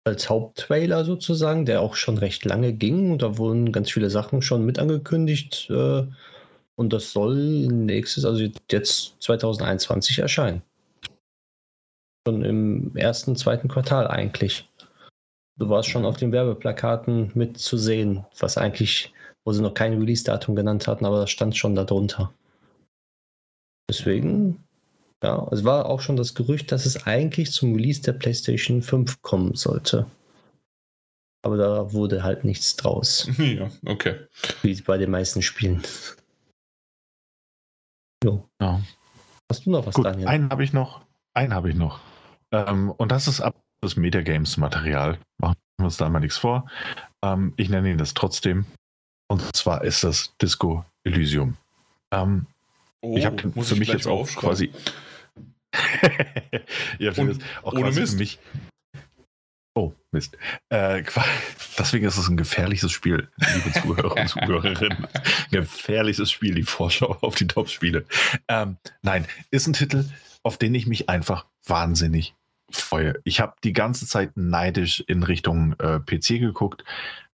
als 0.04 0.30
Haupttrailer 0.30 1.04
sozusagen, 1.04 1.66
der 1.66 1.82
auch 1.82 1.96
schon 1.96 2.16
recht 2.16 2.46
lange 2.46 2.72
ging. 2.72 3.12
Und 3.12 3.22
da 3.22 3.36
wurden 3.36 3.72
ganz 3.72 3.90
viele 3.90 4.08
Sachen 4.08 4.40
schon 4.40 4.64
mit 4.64 4.78
angekündigt. 4.78 5.68
Äh, 5.68 6.06
und 6.76 6.92
das 6.92 7.12
soll 7.12 7.66
nächstes, 7.68 8.24
also 8.24 8.48
jetzt 8.70 9.16
2021 9.20 10.18
erscheinen. 10.18 10.62
Schon 12.26 12.44
im 12.44 12.96
ersten, 12.96 13.36
zweiten 13.36 13.68
Quartal 13.68 14.06
eigentlich. 14.06 14.68
Du 15.58 15.68
warst 15.68 15.88
schon 15.88 16.04
auf 16.04 16.16
den 16.16 16.32
Werbeplakaten 16.32 17.32
mit 17.34 17.58
zu 17.58 17.76
sehen, 17.76 18.24
was 18.38 18.56
eigentlich, 18.56 19.12
wo 19.44 19.52
sie 19.52 19.62
noch 19.62 19.74
kein 19.74 19.98
Release-Datum 19.98 20.56
genannt 20.56 20.86
hatten, 20.86 21.04
aber 21.04 21.20
das 21.20 21.30
stand 21.30 21.56
schon 21.56 21.74
darunter. 21.74 22.32
Deswegen, 23.90 24.64
ja, 25.22 25.46
es 25.50 25.64
war 25.64 25.86
auch 25.86 26.00
schon 26.00 26.16
das 26.16 26.34
Gerücht, 26.34 26.72
dass 26.72 26.86
es 26.86 27.06
eigentlich 27.06 27.52
zum 27.52 27.74
Release 27.74 28.00
der 28.02 28.14
PlayStation 28.14 28.82
5 28.82 29.20
kommen 29.20 29.54
sollte. 29.54 30.06
Aber 31.44 31.56
da 31.56 31.92
wurde 31.92 32.22
halt 32.22 32.44
nichts 32.44 32.76
draus. 32.76 33.28
Ja, 33.38 33.70
okay. 33.84 34.20
Wie 34.62 34.80
bei 34.80 34.96
den 34.96 35.10
meisten 35.10 35.42
Spielen. 35.42 35.82
Jo. 38.22 38.48
Ja. 38.60 38.80
Hast 39.50 39.66
du 39.66 39.70
noch 39.70 39.86
was, 39.86 39.94
Gut, 39.94 40.06
Daniel? 40.06 40.28
Einen 40.28 40.50
habe 40.50 40.64
ich 40.64 40.72
noch. 40.72 41.02
Einen 41.34 41.54
habe 41.54 41.70
ich 41.70 41.76
noch. 41.76 42.00
Ähm, 42.52 42.90
und 42.90 43.10
das 43.12 43.28
ist 43.28 43.40
ab 43.40 43.56
das 43.80 43.96
Metagames-Material. 43.96 45.18
Machen 45.38 45.56
wir 45.78 45.86
uns 45.86 45.96
da 45.96 46.08
mal 46.08 46.20
nichts 46.20 46.38
vor. 46.38 46.66
Ähm, 47.22 47.52
ich 47.56 47.68
nenne 47.68 47.90
ihn 47.90 47.98
das 47.98 48.14
trotzdem. 48.14 48.66
Und 49.28 49.42
zwar 49.56 49.82
ist 49.82 50.04
das 50.04 50.34
Disco 50.40 50.84
Elysium. 51.04 51.56
Ähm, 52.12 52.46
oh, 53.00 53.16
ich 53.16 53.26
habe 53.26 53.38
für 53.62 53.76
mich 53.76 53.88
jetzt 53.88 54.06
auch 54.06 54.28
quasi. 54.28 54.72
ja, 56.98 57.12
und, 57.16 57.42
auch 57.62 57.72
ohne 57.72 57.82
quasi 57.82 58.00
Mist. 58.00 58.12
für 58.12 58.18
mich 58.18 58.38
Oh, 59.74 59.94
Mist. 60.10 60.36
Äh, 60.68 61.02
deswegen 61.78 62.06
ist 62.06 62.18
es 62.18 62.28
ein 62.28 62.36
gefährliches 62.36 62.92
Spiel, 62.92 63.30
liebe 63.54 63.72
Zuhörer 63.80 64.16
und 64.16 64.28
Zuhörerinnen. 64.28 65.06
gefährliches 65.50 66.30
Spiel, 66.30 66.54
die 66.54 66.62
Vorschau 66.62 67.16
auf 67.22 67.36
die 67.36 67.46
Top-Spiele. 67.46 68.04
Ähm, 68.48 68.76
nein, 69.00 69.26
ist 69.50 69.66
ein 69.66 69.72
Titel, 69.72 70.04
auf 70.42 70.58
den 70.58 70.74
ich 70.74 70.86
mich 70.86 71.08
einfach 71.08 71.46
wahnsinnig 71.64 72.34
freue. 72.70 73.14
Ich 73.24 73.40
habe 73.40 73.54
die 73.64 73.72
ganze 73.72 74.06
Zeit 74.06 74.36
neidisch 74.36 75.02
in 75.06 75.22
Richtung 75.22 75.74
äh, 75.78 76.00
PC 76.00 76.40
geguckt. 76.40 76.84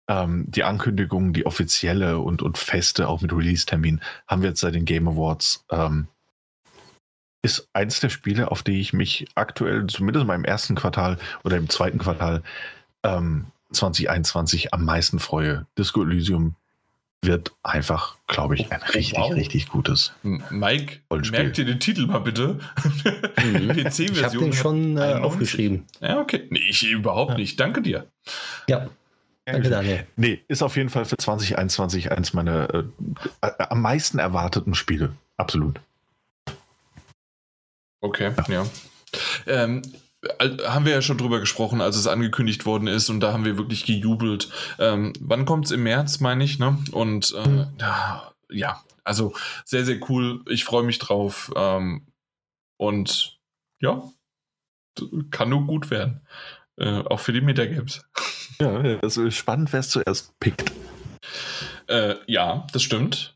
Ähm, 0.09 0.45
die 0.47 0.65
Ankündigungen, 0.65 1.33
die 1.33 1.47
offizielle 1.47 2.19
und, 2.19 2.43
und 2.43 2.59
feste, 2.59 3.09
auch 3.09 3.23
mit 3.23 3.33
Release-Termin, 3.33 4.01
haben 4.29 4.43
wir 4.43 4.51
jetzt 4.51 4.61
seit 4.61 4.75
den 4.75 4.85
Game 4.85 5.09
Awards 5.09 5.65
ähm, 5.71 6.09
ist 7.47 7.69
eins 7.73 8.01
der 8.01 8.09
Spiele, 8.09 8.51
auf 8.51 8.65
die 8.65 8.81
ich 8.81 8.93
mich 8.93 9.27
aktuell, 9.37 9.87
zumindest 9.87 10.23
in 10.23 10.27
meinem 10.27 10.45
ersten 10.45 10.75
Quartal 10.75 11.17
oder 11.45 11.57
im 11.57 11.69
zweiten 11.69 11.99
Quartal 11.99 12.43
ähm, 13.05 13.47
2021 13.71 14.75
am 14.75 14.85
meisten 14.85 15.21
freue. 15.21 15.65
Disco 15.79 16.03
Elysium 16.03 16.57
wird 17.23 17.53
einfach, 17.63 18.17
glaube 18.27 18.57
ich, 18.57 18.73
ein 18.73 18.81
oh, 18.83 18.93
richtig, 18.93 19.19
wow. 19.19 19.33
richtig 19.33 19.69
gutes. 19.69 20.13
Mike, 20.23 20.99
merk 21.31 21.55
dir 21.55 21.65
den 21.65 21.79
Titel 21.79 22.09
mal 22.09 22.19
bitte. 22.19 22.59
Mhm. 23.45 23.69
PC-Version. 23.69 24.11
Ich 24.13 24.25
habe 24.25 24.39
den 24.39 24.53
schon 24.53 24.97
äh, 24.99 25.21
aufgeschrieben. 25.23 25.85
Ja, 26.01 26.19
okay. 26.19 26.49
Nee, 26.51 26.61
ich 26.69 26.83
überhaupt 26.89 27.33
ja. 27.33 27.39
nicht. 27.39 27.61
Danke 27.61 27.81
dir. 27.81 28.07
Ja. 28.69 28.89
Danke, 29.45 29.71
Daniel. 29.71 30.05
Nee, 30.17 30.43
ist 30.49 30.63
auf 30.63 30.77
jeden 30.77 30.89
Fall 30.89 31.05
für 31.05 31.17
2021 31.17 32.11
eins 32.11 32.33
meiner 32.33 32.75
äh, 32.75 32.85
äh, 33.43 33.53
am 33.69 33.83
meisten 33.83 34.19
erwarteten 34.19 34.75
Spiele. 34.75 35.13
Absolut. 35.37 35.81
Okay, 38.07 38.33
ja. 38.49 38.55
ja. 38.63 38.67
Ähm, 39.47 39.83
haben 40.67 40.85
wir 40.85 40.93
ja 40.93 41.03
schon 41.03 41.19
drüber 41.19 41.41
gesprochen, 41.41 41.81
als 41.81 41.97
es 41.97 42.07
angekündigt 42.07 42.67
worden 42.67 42.89
ist 42.89 43.11
und 43.11 43.21
da 43.21 43.33
haben 43.33 43.45
wir 43.45 43.59
wirklich 43.59 43.85
gejubelt. 43.85 44.49
Ähm, 44.79 45.13
wann 45.21 45.45
kommt 45.45 45.67
es? 45.67 45.71
Im 45.71 45.83
März, 45.83 46.21
meine 46.21 46.45
ich, 46.45 46.59
ne? 46.59 46.79
Und 46.93 47.35
äh, 47.37 47.49
mhm. 47.49 47.67
ja, 48.51 48.83
also 49.05 49.35
sehr, 49.65 49.85
sehr 49.85 49.99
cool. 50.09 50.43
Ich 50.49 50.65
freue 50.65 50.85
mich 50.85 50.99
drauf. 50.99 51.53
Ähm, 51.57 52.07
und 52.77 53.39
ja, 53.81 54.03
kann 55.31 55.49
nur 55.49 55.67
gut 55.67 55.91
werden. 55.91 56.27
Äh, 56.77 57.01
auch 57.03 57.21
für 57.21 57.33
die 57.33 57.41
Metagames. 57.41 58.05
Ja, 58.61 58.99
also 59.03 59.31
spannend, 59.31 59.73
wer 59.73 59.81
es 59.81 59.91
zuerst 59.91 60.39
pickt. 60.41 60.73
Äh, 61.89 62.17
ja, 62.27 62.67
das 62.73 62.83
stimmt. 62.83 63.36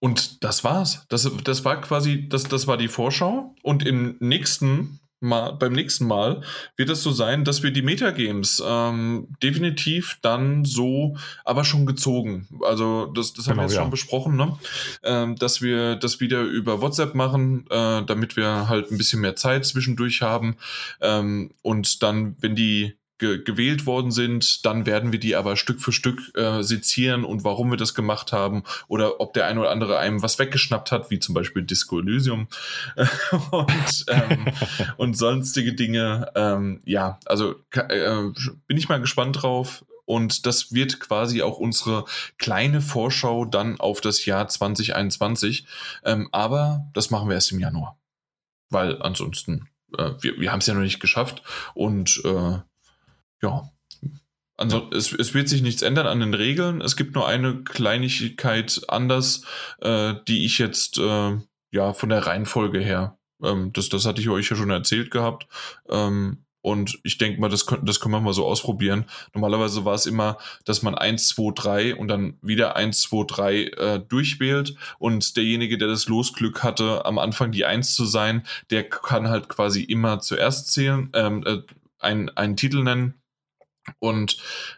Und 0.00 0.42
das 0.42 0.64
war's. 0.64 1.04
Das, 1.08 1.30
das 1.44 1.64
war 1.64 1.80
quasi, 1.80 2.28
das, 2.28 2.44
das 2.44 2.66
war 2.66 2.76
die 2.76 2.88
Vorschau. 2.88 3.54
Und 3.62 3.86
im 3.86 4.16
nächsten 4.18 5.00
Mal, 5.22 5.52
beim 5.52 5.74
nächsten 5.74 6.06
Mal 6.06 6.40
wird 6.76 6.88
es 6.88 7.02
so 7.02 7.10
sein, 7.10 7.44
dass 7.44 7.62
wir 7.62 7.72
die 7.72 7.82
Metagames 7.82 8.62
ähm, 8.66 9.28
definitiv 9.42 10.18
dann 10.22 10.64
so, 10.64 11.14
aber 11.44 11.64
schon 11.64 11.84
gezogen. 11.84 12.48
Also 12.64 13.04
das, 13.04 13.34
das 13.34 13.46
haben 13.46 13.56
genau, 13.56 13.60
wir 13.60 13.66
jetzt 13.66 13.74
ja. 13.74 13.82
schon 13.82 13.90
besprochen, 13.90 14.36
ne? 14.36 14.58
Ähm, 15.02 15.36
dass 15.36 15.60
wir 15.60 15.96
das 15.96 16.20
wieder 16.20 16.40
über 16.40 16.80
WhatsApp 16.80 17.14
machen, 17.14 17.66
äh, 17.68 18.02
damit 18.06 18.36
wir 18.36 18.70
halt 18.70 18.90
ein 18.90 18.96
bisschen 18.96 19.20
mehr 19.20 19.36
Zeit 19.36 19.66
zwischendurch 19.66 20.22
haben. 20.22 20.56
Ähm, 21.02 21.50
und 21.60 22.02
dann, 22.02 22.36
wenn 22.40 22.56
die 22.56 22.94
ge 23.20 23.44
gewählt 23.44 23.86
worden 23.86 24.10
sind. 24.10 24.66
Dann 24.66 24.86
werden 24.86 25.12
wir 25.12 25.20
die 25.20 25.36
aber 25.36 25.56
Stück 25.56 25.80
für 25.80 25.92
Stück 25.92 26.36
äh, 26.36 26.62
sezieren 26.62 27.24
und 27.24 27.44
warum 27.44 27.70
wir 27.70 27.76
das 27.76 27.94
gemacht 27.94 28.32
haben 28.32 28.64
oder 28.88 29.20
ob 29.20 29.34
der 29.34 29.46
eine 29.46 29.60
oder 29.60 29.70
andere 29.70 29.98
einem 29.98 30.22
was 30.22 30.38
weggeschnappt 30.38 30.90
hat, 30.90 31.10
wie 31.10 31.20
zum 31.20 31.34
Beispiel 31.34 31.62
Disco 31.62 32.00
Elysium 32.00 32.48
und, 33.52 34.04
ähm, 34.08 34.46
und 34.96 35.16
sonstige 35.16 35.74
Dinge. 35.74 36.32
Ähm, 36.34 36.80
ja, 36.84 37.20
also 37.26 37.54
äh, 37.72 38.22
bin 38.66 38.76
ich 38.76 38.88
mal 38.88 39.00
gespannt 39.00 39.42
drauf. 39.42 39.84
Und 40.06 40.44
das 40.44 40.72
wird 40.72 40.98
quasi 40.98 41.40
auch 41.40 41.58
unsere 41.58 42.04
kleine 42.36 42.80
Vorschau 42.80 43.44
dann 43.44 43.78
auf 43.78 44.00
das 44.00 44.26
Jahr 44.26 44.48
2021. 44.48 45.66
Ähm, 46.04 46.28
aber 46.32 46.90
das 46.94 47.10
machen 47.10 47.28
wir 47.28 47.36
erst 47.36 47.52
im 47.52 47.60
Januar. 47.60 47.96
Weil 48.70 49.00
ansonsten, 49.02 49.68
äh, 49.96 50.10
wir, 50.20 50.40
wir 50.40 50.50
haben 50.50 50.58
es 50.58 50.66
ja 50.66 50.74
noch 50.74 50.80
nicht 50.80 50.98
geschafft. 50.98 51.44
Und 51.74 52.20
äh, 52.24 52.58
ja, 53.42 53.70
also 54.56 54.90
es, 54.92 55.12
es, 55.12 55.32
wird 55.32 55.48
sich 55.48 55.62
nichts 55.62 55.80
ändern 55.80 56.06
an 56.06 56.20
den 56.20 56.34
Regeln. 56.34 56.82
Es 56.82 56.94
gibt 56.94 57.14
nur 57.14 57.26
eine 57.26 57.62
Kleinigkeit 57.64 58.82
anders, 58.88 59.42
äh, 59.80 60.14
die 60.28 60.44
ich 60.44 60.58
jetzt 60.58 60.98
äh, 60.98 61.38
ja 61.70 61.92
von 61.94 62.10
der 62.10 62.26
Reihenfolge 62.26 62.78
her, 62.78 63.18
ähm, 63.42 63.72
das, 63.72 63.88
das 63.88 64.04
hatte 64.04 64.20
ich 64.20 64.28
euch 64.28 64.50
ja 64.50 64.56
schon 64.56 64.68
erzählt 64.68 65.10
gehabt. 65.10 65.46
Ähm, 65.88 66.44
und 66.62 66.98
ich 67.04 67.16
denke 67.16 67.40
mal, 67.40 67.48
das, 67.48 67.64
das 67.82 68.00
können 68.00 68.12
wir 68.12 68.20
mal 68.20 68.34
so 68.34 68.44
ausprobieren. 68.44 69.06
Normalerweise 69.32 69.86
war 69.86 69.94
es 69.94 70.04
immer, 70.04 70.36
dass 70.66 70.82
man 70.82 70.94
1, 70.94 71.28
2, 71.28 71.52
3 71.54 71.94
und 71.96 72.08
dann 72.08 72.36
wieder 72.42 72.76
1, 72.76 73.00
2, 73.00 73.24
3 73.26 73.62
äh, 73.62 74.00
durchwählt. 74.00 74.74
Und 74.98 75.38
derjenige, 75.38 75.78
der 75.78 75.88
das 75.88 76.06
Losglück 76.06 76.62
hatte, 76.62 77.06
am 77.06 77.18
Anfang 77.18 77.50
die 77.50 77.64
1 77.64 77.94
zu 77.94 78.04
sein, 78.04 78.42
der 78.68 78.86
kann 78.86 79.28
halt 79.28 79.48
quasi 79.48 79.82
immer 79.82 80.20
zuerst 80.20 80.70
zählen, 80.70 81.08
ähm, 81.14 81.42
äh, 81.46 81.62
einen, 81.98 82.28
einen 82.30 82.56
Titel 82.56 82.82
nennen 82.82 83.19
und 83.98 84.36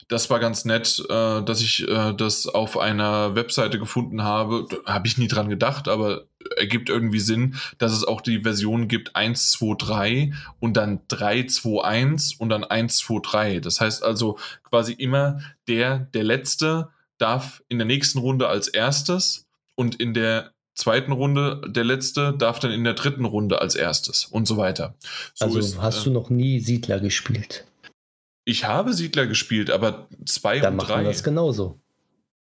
das 0.09 0.31
war 0.31 0.39
ganz 0.39 0.65
nett, 0.65 1.03
äh, 1.09 1.43
dass 1.43 1.61
ich 1.61 1.87
äh, 1.89 2.15
das 2.15 2.47
auf 2.47 2.79
einer 2.79 3.35
Webseite 3.35 3.79
gefunden 3.79 4.23
habe. 4.23 4.67
Habe 4.87 5.07
ich 5.07 5.19
nie 5.19 5.29
dran 5.29 5.49
gedacht, 5.49 5.89
aber 5.89 6.27
ergibt 6.57 6.89
irgendwie 6.89 7.21
Sinn, 7.21 7.57
dass 7.79 7.93
es 7.93 8.05
auch 8.05 8.21
die 8.21 8.41
Version 8.41 8.89
gibt 8.89 9.17
1, 9.17 9.51
2, 9.53 9.75
3 9.79 10.33
und 10.61 10.77
dann 10.77 11.01
3, 11.09 11.45
2, 11.45 11.85
1 11.85 12.35
und 12.35 12.49
dann 12.49 12.65
1, 12.65 12.99
2, 12.99 13.21
3. 13.23 13.61
Das 13.61 13.81
heißt 13.81 14.03
also 14.03 14.39
quasi 14.69 14.93
immer 14.93 15.41
der, 15.69 15.99
der 16.15 16.25
Letzte 16.25 16.89
darf 17.19 17.63
in 17.69 17.79
der 17.79 17.87
nächsten 17.87 18.19
Runde 18.19 18.49
als 18.49 18.69
erstes 18.69 19.47
und 19.75 19.97
in 19.97 20.15
der 20.15 20.53
zweiten 20.75 21.13
Runde 21.13 21.63
der 21.69 21.85
Letzte 21.85 22.35
darf 22.37 22.59
dann 22.59 22.71
in 22.71 22.85
der 22.85 22.95
dritten 22.95 23.25
Runde 23.25 23.61
als 23.61 23.75
erstes 23.75 24.25
und 24.25 24.47
so 24.47 24.57
weiter. 24.57 24.95
So 25.35 25.45
also 25.47 25.59
ist, 25.59 25.81
hast 25.81 26.01
äh, 26.01 26.05
du 26.05 26.11
noch 26.11 26.31
nie 26.31 26.61
Siedler 26.61 26.99
gespielt? 26.99 27.67
Ich 28.45 28.65
habe 28.65 28.93
Siedler 28.93 29.27
gespielt, 29.27 29.71
aber 29.71 30.09
zwei 30.27 30.59
Dann 30.59 30.75
und 30.75 30.89
drei. 30.89 30.97
Dann 30.97 31.05
das 31.05 31.23
genauso. 31.23 31.79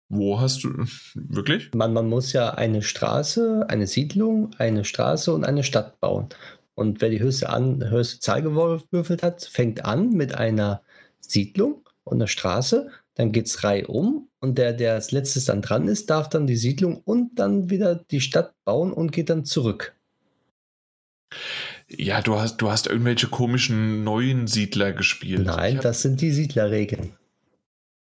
Wo 0.10 0.40
hast 0.40 0.64
du 0.64 0.86
wirklich? 1.14 1.74
Man, 1.74 1.94
man 1.94 2.10
muss 2.10 2.34
ja 2.34 2.54
eine 2.54 2.82
Straße, 2.82 3.66
eine 3.70 3.88
Siedlung, 3.88 4.52
eine 4.58 4.84
Straße 4.84 5.34
und 5.34 5.46
eine 5.46 5.64
Stadt 5.64 6.00
bauen. 6.02 6.28
Und 6.76 7.02
wer 7.02 7.10
die 7.10 7.22
höchste, 7.22 7.50
an, 7.50 7.90
höchste 7.90 8.20
Zahl 8.20 8.42
gewürfelt 8.42 9.24
hat, 9.24 9.44
fängt 9.44 9.86
an 9.86 10.10
mit 10.10 10.36
einer 10.36 10.82
Siedlung 11.20 11.88
und 12.04 12.18
einer 12.18 12.28
Straße. 12.28 12.90
Dann 13.14 13.32
geht 13.32 13.46
es 13.46 13.64
um 13.88 14.28
und 14.40 14.58
der, 14.58 14.74
der 14.74 14.96
als 14.96 15.12
letztes 15.12 15.46
dann 15.46 15.62
dran 15.62 15.88
ist, 15.88 16.10
darf 16.10 16.28
dann 16.28 16.48
die 16.48 16.56
Siedlung 16.56 17.02
und 17.06 17.40
dann 17.40 17.70
wieder 17.70 17.96
die 17.96 18.22
Stadt 18.22 18.54
bauen 18.66 18.92
und 18.92 19.12
geht 19.12 19.30
dann 19.30 19.46
zurück. 19.46 19.96
Ja, 21.98 22.22
du 22.22 22.40
hast, 22.40 22.58
du 22.58 22.70
hast 22.72 22.88
irgendwelche 22.88 23.28
komischen 23.28 24.04
neuen 24.04 24.48
Siedler 24.48 24.94
gespielt. 24.94 25.46
Nein, 25.46 25.78
hab... 25.78 25.84
das 25.84 26.02
sind 26.02 26.22
die 26.22 26.32
Siedlerregeln. 26.32 27.14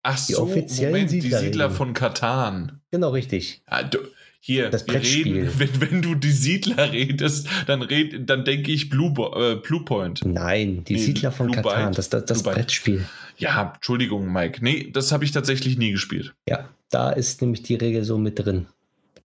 Ach 0.03 0.27
die 0.27 0.35
so, 0.35 0.43
offiziellen 0.43 0.93
Moment, 0.93 1.11
die 1.11 1.21
Siedler 1.21 1.71
von 1.71 1.93
Katan. 1.93 2.81
Genau, 2.91 3.11
richtig. 3.11 3.63
Ja, 3.71 3.83
du, 3.83 3.99
hier, 4.41 4.71
das 4.71 4.87
wir 4.87 5.03
reden, 5.03 5.51
wenn, 5.59 5.81
wenn 5.81 6.03
du 6.03 6.15
die 6.15 6.31
Siedler 6.31 6.93
redest, 6.93 7.49
dann, 7.67 7.83
red, 7.83 8.29
dann 8.29 8.45
denke 8.45 8.73
ich 8.73 8.89
Blue, 8.89 9.13
äh, 9.35 9.57
Blue 9.57 9.85
Point. 9.85 10.25
Nein, 10.25 10.85
die 10.85 10.95
nee, 10.95 11.01
Siedler 11.01 11.33
von 11.33 11.51
Blue 11.51 11.63
Katan, 11.63 11.93
das, 11.93 12.09
das, 12.09 12.25
das 12.25 12.43
Brettspiel. 12.43 13.05
Ja, 13.37 13.73
Entschuldigung, 13.75 14.33
Mike. 14.33 14.63
Nee, 14.63 14.91
das 14.93 15.13
habe 15.13 15.25
ich 15.25 15.33
tatsächlich 15.33 15.77
nie 15.79 15.93
gespielt. 15.93 16.35
Ja, 16.49 16.69
da 16.91 17.11
ist 17.11 17.41
nämlich 17.43 17.63
die 17.63 17.75
Regel 17.75 18.05
so 18.05 18.19
mit 18.19 18.39
drin. 18.39 18.67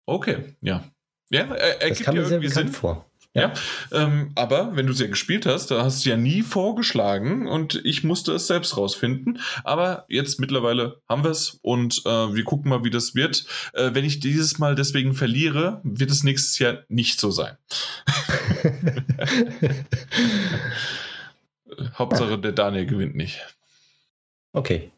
Okay, 0.06 0.38
ja. 0.62 0.84
Ja, 1.30 1.42
er, 1.44 1.82
er 1.82 1.90
das 1.90 2.14
mir 2.14 2.26
sehr 2.26 2.40
bekannt 2.40 2.70
Sinn. 2.70 2.74
vor. 2.74 3.07
Ja, 3.38 3.54
ähm, 3.92 4.32
aber 4.34 4.76
wenn 4.76 4.88
du 4.88 4.94
es 4.94 5.00
ja 5.00 5.06
gespielt 5.06 5.46
hast, 5.46 5.70
da 5.70 5.84
hast 5.84 6.04
du 6.04 6.10
ja 6.10 6.18
nie 6.18 6.42
vorgeschlagen 6.42 7.48
und 7.48 7.80
ich 7.86 8.04
musste 8.04 8.34
es 8.34 8.48
selbst 8.48 8.78
rausfinden. 8.78 9.40
Aber 9.64 10.06
jetzt 10.10 10.40
mittlerweile 10.40 11.02
haben 11.08 11.24
wir 11.24 11.30
es 11.30 11.60
und 11.62 12.02
äh, 12.06 12.10
wir 12.10 12.44
gucken 12.44 12.70
mal, 12.70 12.84
wie 12.84 12.90
das 12.90 13.14
wird. 13.14 13.46
Äh, 13.74 13.92
wenn 13.94 14.06
ich 14.06 14.20
dieses 14.20 14.58
Mal 14.58 14.74
deswegen 14.74 15.14
verliere, 15.14 15.82
wird 15.84 16.10
es 16.10 16.24
nächstes 16.24 16.58
Jahr 16.58 16.80
nicht 16.88 17.20
so 17.20 17.30
sein. 17.30 17.58
Hauptsache, 21.94 22.40
der 22.40 22.54
Daniel 22.54 22.88
gewinnt 22.88 23.16
nicht. 23.16 23.46
Okay. 24.54 24.92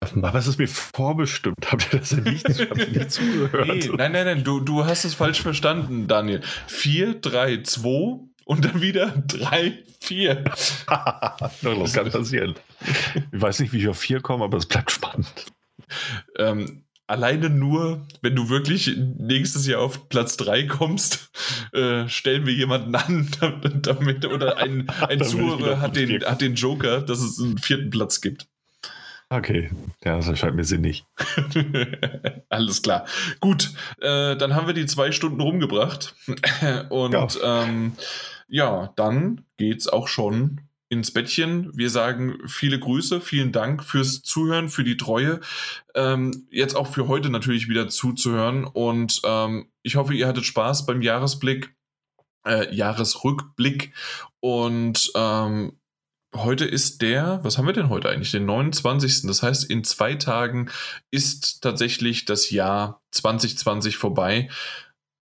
Aber 0.00 0.38
es 0.38 0.46
ist 0.46 0.58
mir 0.58 0.68
vorbestimmt. 0.68 1.70
Habt 1.70 1.92
ihr 1.92 1.98
das 1.98 2.12
ja 2.12 2.18
nicht, 2.18 2.48
nicht 2.48 3.10
zugehört? 3.10 3.66
Nee, 3.66 3.88
nein, 3.96 4.12
nein, 4.12 4.26
nein, 4.26 4.44
du, 4.44 4.60
du 4.60 4.84
hast 4.84 5.04
es 5.04 5.14
falsch 5.14 5.42
verstanden, 5.42 6.06
Daniel. 6.06 6.40
4, 6.68 7.14
3, 7.14 7.62
2 7.62 8.20
und 8.44 8.64
dann 8.64 8.80
wieder 8.80 9.22
3, 9.26 9.84
4. 10.00 10.34
das 10.44 11.92
kann 11.92 12.10
passieren. 12.10 12.54
Ich 13.32 13.40
weiß 13.40 13.60
nicht, 13.60 13.72
wie 13.72 13.78
ich 13.78 13.88
auf 13.88 13.98
4 13.98 14.20
komme, 14.20 14.44
aber 14.44 14.58
es 14.58 14.66
bleibt 14.66 14.90
spannend. 14.90 15.46
Ähm, 16.36 16.84
alleine 17.08 17.50
nur, 17.50 18.06
wenn 18.22 18.36
du 18.36 18.48
wirklich 18.48 18.96
nächstes 19.18 19.66
Jahr 19.66 19.80
auf 19.80 20.08
Platz 20.08 20.36
3 20.36 20.66
kommst, 20.66 21.30
äh, 21.72 22.08
stellen 22.08 22.46
wir 22.46 22.54
jemanden 22.54 22.94
an, 22.94 23.28
damit, 23.82 24.26
oder 24.26 24.58
ein, 24.58 24.88
ein 24.88 25.24
Zuhörer 25.24 25.80
hat 25.80 25.96
den, 25.96 26.24
hat 26.24 26.40
den 26.40 26.54
Joker, 26.54 27.00
dass 27.00 27.20
es 27.20 27.40
einen 27.40 27.58
vierten 27.58 27.90
Platz 27.90 28.20
gibt. 28.20 28.46
Okay, 29.30 29.70
ja, 30.04 30.16
das 30.16 30.28
erscheint 30.28 30.56
mir 30.56 30.64
sinnig. 30.64 31.04
Alles 32.48 32.80
klar. 32.80 33.06
Gut, 33.40 33.74
äh, 34.00 34.36
dann 34.36 34.54
haben 34.54 34.66
wir 34.66 34.74
die 34.74 34.86
zwei 34.86 35.12
Stunden 35.12 35.40
rumgebracht. 35.40 36.14
Und 36.88 37.12
ja, 37.12 37.28
ähm, 37.62 37.92
ja 38.48 38.92
dann 38.96 39.44
geht's 39.58 39.86
auch 39.86 40.08
schon 40.08 40.62
ins 40.88 41.12
Bettchen. 41.12 41.76
Wir 41.76 41.90
sagen 41.90 42.38
viele 42.46 42.78
Grüße, 42.78 43.20
vielen 43.20 43.52
Dank 43.52 43.84
fürs 43.84 44.22
Zuhören, 44.22 44.70
für 44.70 44.84
die 44.84 44.96
Treue. 44.96 45.40
Ähm, 45.94 46.46
jetzt 46.50 46.74
auch 46.74 46.86
für 46.86 47.06
heute 47.08 47.28
natürlich 47.28 47.68
wieder 47.68 47.88
zuzuhören. 47.88 48.64
Und 48.64 49.20
ähm, 49.24 49.68
ich 49.82 49.96
hoffe, 49.96 50.14
ihr 50.14 50.26
hattet 50.26 50.46
Spaß 50.46 50.86
beim 50.86 51.02
Jahresblick, 51.02 51.74
äh, 52.46 52.74
Jahresrückblick. 52.74 53.92
Und 54.40 55.12
ähm, 55.14 55.77
Heute 56.34 56.66
ist 56.66 57.00
der, 57.00 57.40
was 57.42 57.56
haben 57.56 57.66
wir 57.66 57.72
denn 57.72 57.88
heute 57.88 58.10
eigentlich? 58.10 58.32
Den 58.32 58.44
29. 58.44 59.22
Das 59.22 59.42
heißt, 59.42 59.64
in 59.70 59.82
zwei 59.82 60.14
Tagen 60.14 60.70
ist 61.10 61.62
tatsächlich 61.62 62.26
das 62.26 62.50
Jahr 62.50 63.02
2020 63.12 63.96
vorbei. 63.96 64.50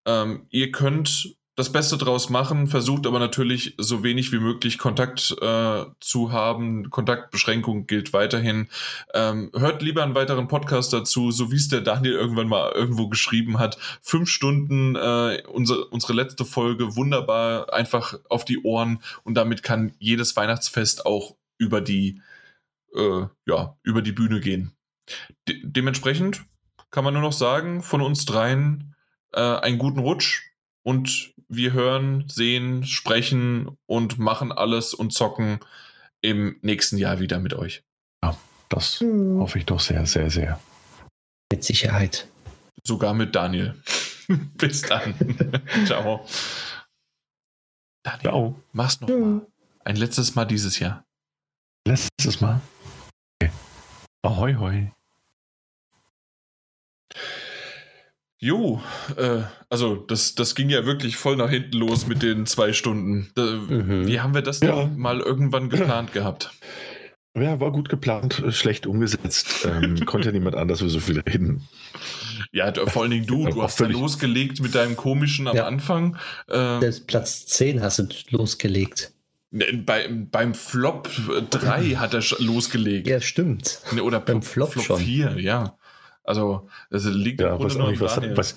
Ähm, 0.06 0.46
ihr 0.50 0.72
könnt 0.72 1.36
das 1.56 1.70
Beste 1.70 1.96
draus 1.96 2.30
machen, 2.30 2.66
versucht 2.66 3.06
aber 3.06 3.20
natürlich 3.20 3.74
so 3.78 4.02
wenig 4.02 4.32
wie 4.32 4.40
möglich 4.40 4.76
Kontakt 4.76 5.36
äh, 5.40 5.84
zu 6.00 6.32
haben. 6.32 6.90
Kontaktbeschränkung 6.90 7.86
gilt 7.86 8.12
weiterhin. 8.12 8.68
Ähm, 9.12 9.50
hört 9.54 9.80
lieber 9.80 10.02
einen 10.02 10.16
weiteren 10.16 10.48
Podcast 10.48 10.92
dazu, 10.92 11.30
so 11.30 11.52
wie 11.52 11.56
es 11.56 11.68
der 11.68 11.80
Daniel 11.80 12.14
irgendwann 12.14 12.48
mal 12.48 12.72
irgendwo 12.72 13.08
geschrieben 13.08 13.60
hat. 13.60 13.78
Fünf 14.02 14.28
Stunden, 14.28 14.96
äh, 14.96 15.42
unsere, 15.46 15.84
unsere 15.86 16.14
letzte 16.14 16.44
Folge, 16.44 16.96
wunderbar, 16.96 17.72
einfach 17.72 18.18
auf 18.28 18.44
die 18.44 18.62
Ohren 18.64 19.00
und 19.22 19.34
damit 19.34 19.62
kann 19.62 19.92
jedes 20.00 20.34
Weihnachtsfest 20.34 21.06
auch 21.06 21.36
über 21.58 21.80
die, 21.80 22.20
äh, 22.96 23.26
ja, 23.46 23.76
über 23.84 24.02
die 24.02 24.12
Bühne 24.12 24.40
gehen. 24.40 24.72
De 25.46 25.60
dementsprechend 25.62 26.44
kann 26.90 27.04
man 27.04 27.14
nur 27.14 27.22
noch 27.22 27.32
sagen, 27.32 27.82
von 27.82 28.00
uns 28.00 28.24
dreien 28.24 28.96
äh, 29.32 29.40
einen 29.40 29.78
guten 29.78 30.00
Rutsch 30.00 30.53
und 30.84 31.34
wir 31.48 31.72
hören, 31.72 32.24
sehen, 32.28 32.84
sprechen 32.84 33.76
und 33.86 34.18
machen 34.18 34.52
alles 34.52 34.94
und 34.94 35.12
zocken 35.12 35.58
im 36.20 36.56
nächsten 36.62 36.96
Jahr 36.96 37.20
wieder 37.20 37.38
mit 37.38 37.54
euch. 37.54 37.82
Ja, 38.22 38.36
das 38.68 39.00
hm. 39.00 39.38
hoffe 39.38 39.58
ich 39.58 39.66
doch 39.66 39.80
sehr, 39.80 40.06
sehr, 40.06 40.30
sehr. 40.30 40.60
Mit 41.50 41.64
Sicherheit. 41.64 42.28
Sogar 42.84 43.14
mit 43.14 43.34
Daniel. 43.34 43.74
Bis 44.56 44.82
dann. 44.82 45.14
Ciao. 45.86 46.26
Daniel, 48.02 48.22
Ciao. 48.22 48.62
mach's 48.72 49.00
noch 49.00 49.08
hm. 49.08 49.20
mal. 49.20 49.46
Ein 49.84 49.96
letztes 49.96 50.34
Mal 50.34 50.46
dieses 50.46 50.78
Jahr. 50.78 51.04
Letztes 51.86 52.40
Mal? 52.40 52.60
Okay. 53.38 53.52
Ahoi, 54.22 54.54
hoi. 54.54 54.90
Jo, 58.44 58.82
äh, 59.16 59.40
also 59.70 59.96
das, 59.96 60.34
das 60.34 60.54
ging 60.54 60.68
ja 60.68 60.84
wirklich 60.84 61.16
voll 61.16 61.36
nach 61.36 61.48
hinten 61.48 61.78
los 61.78 62.06
mit 62.06 62.22
den 62.22 62.44
zwei 62.44 62.74
Stunden. 62.74 63.30
Da, 63.34 63.42
mhm. 63.42 64.06
Wie 64.06 64.20
haben 64.20 64.34
wir 64.34 64.42
das 64.42 64.60
ja. 64.60 64.84
mal 64.94 65.20
irgendwann 65.20 65.70
geplant 65.70 66.12
gehabt? 66.12 66.50
Ja, 67.34 67.58
war 67.58 67.72
gut 67.72 67.88
geplant, 67.88 68.42
schlecht 68.50 68.86
umgesetzt. 68.86 69.66
Ähm, 69.66 69.98
konnte 70.04 70.28
ja 70.28 70.32
niemand 70.32 70.56
anders 70.56 70.80
für 70.80 70.90
so 70.90 71.00
viel 71.00 71.20
reden. 71.20 71.66
Ja, 72.52 72.70
vor 72.86 73.02
allen 73.02 73.12
Dingen 73.12 73.24
du, 73.24 73.48
du 73.48 73.62
hast 73.62 73.80
da 73.80 73.86
losgelegt 73.86 74.60
mit 74.60 74.74
deinem 74.74 74.94
komischen 74.94 75.48
am 75.48 75.56
ja. 75.56 75.66
Anfang. 75.66 76.18
Ähm, 76.50 76.80
Platz 77.06 77.46
10 77.46 77.80
hast 77.80 77.98
du 77.98 78.08
losgelegt. 78.28 79.12
Ne, 79.52 79.72
bei, 79.86 80.06
beim 80.06 80.52
Flop 80.52 81.08
3 81.48 81.82
hat 81.96 82.12
er 82.12 82.22
losgelegt. 82.40 83.08
Ja, 83.08 83.22
stimmt. 83.22 83.80
Ne, 83.92 84.02
oder 84.02 84.20
beim 84.20 84.42
Flop, 84.42 84.72
Flop 84.72 84.84
schon. 84.84 85.00
4, 85.00 85.40
ja. 85.40 85.78
Also, 86.24 86.68
das 86.90 87.04
liegt 87.04 87.40
ja, 87.40 87.58
was 87.60 87.76
auch 87.76 87.88
nicht, 87.88 88.00
was, 88.00 88.20
was, 88.34 88.56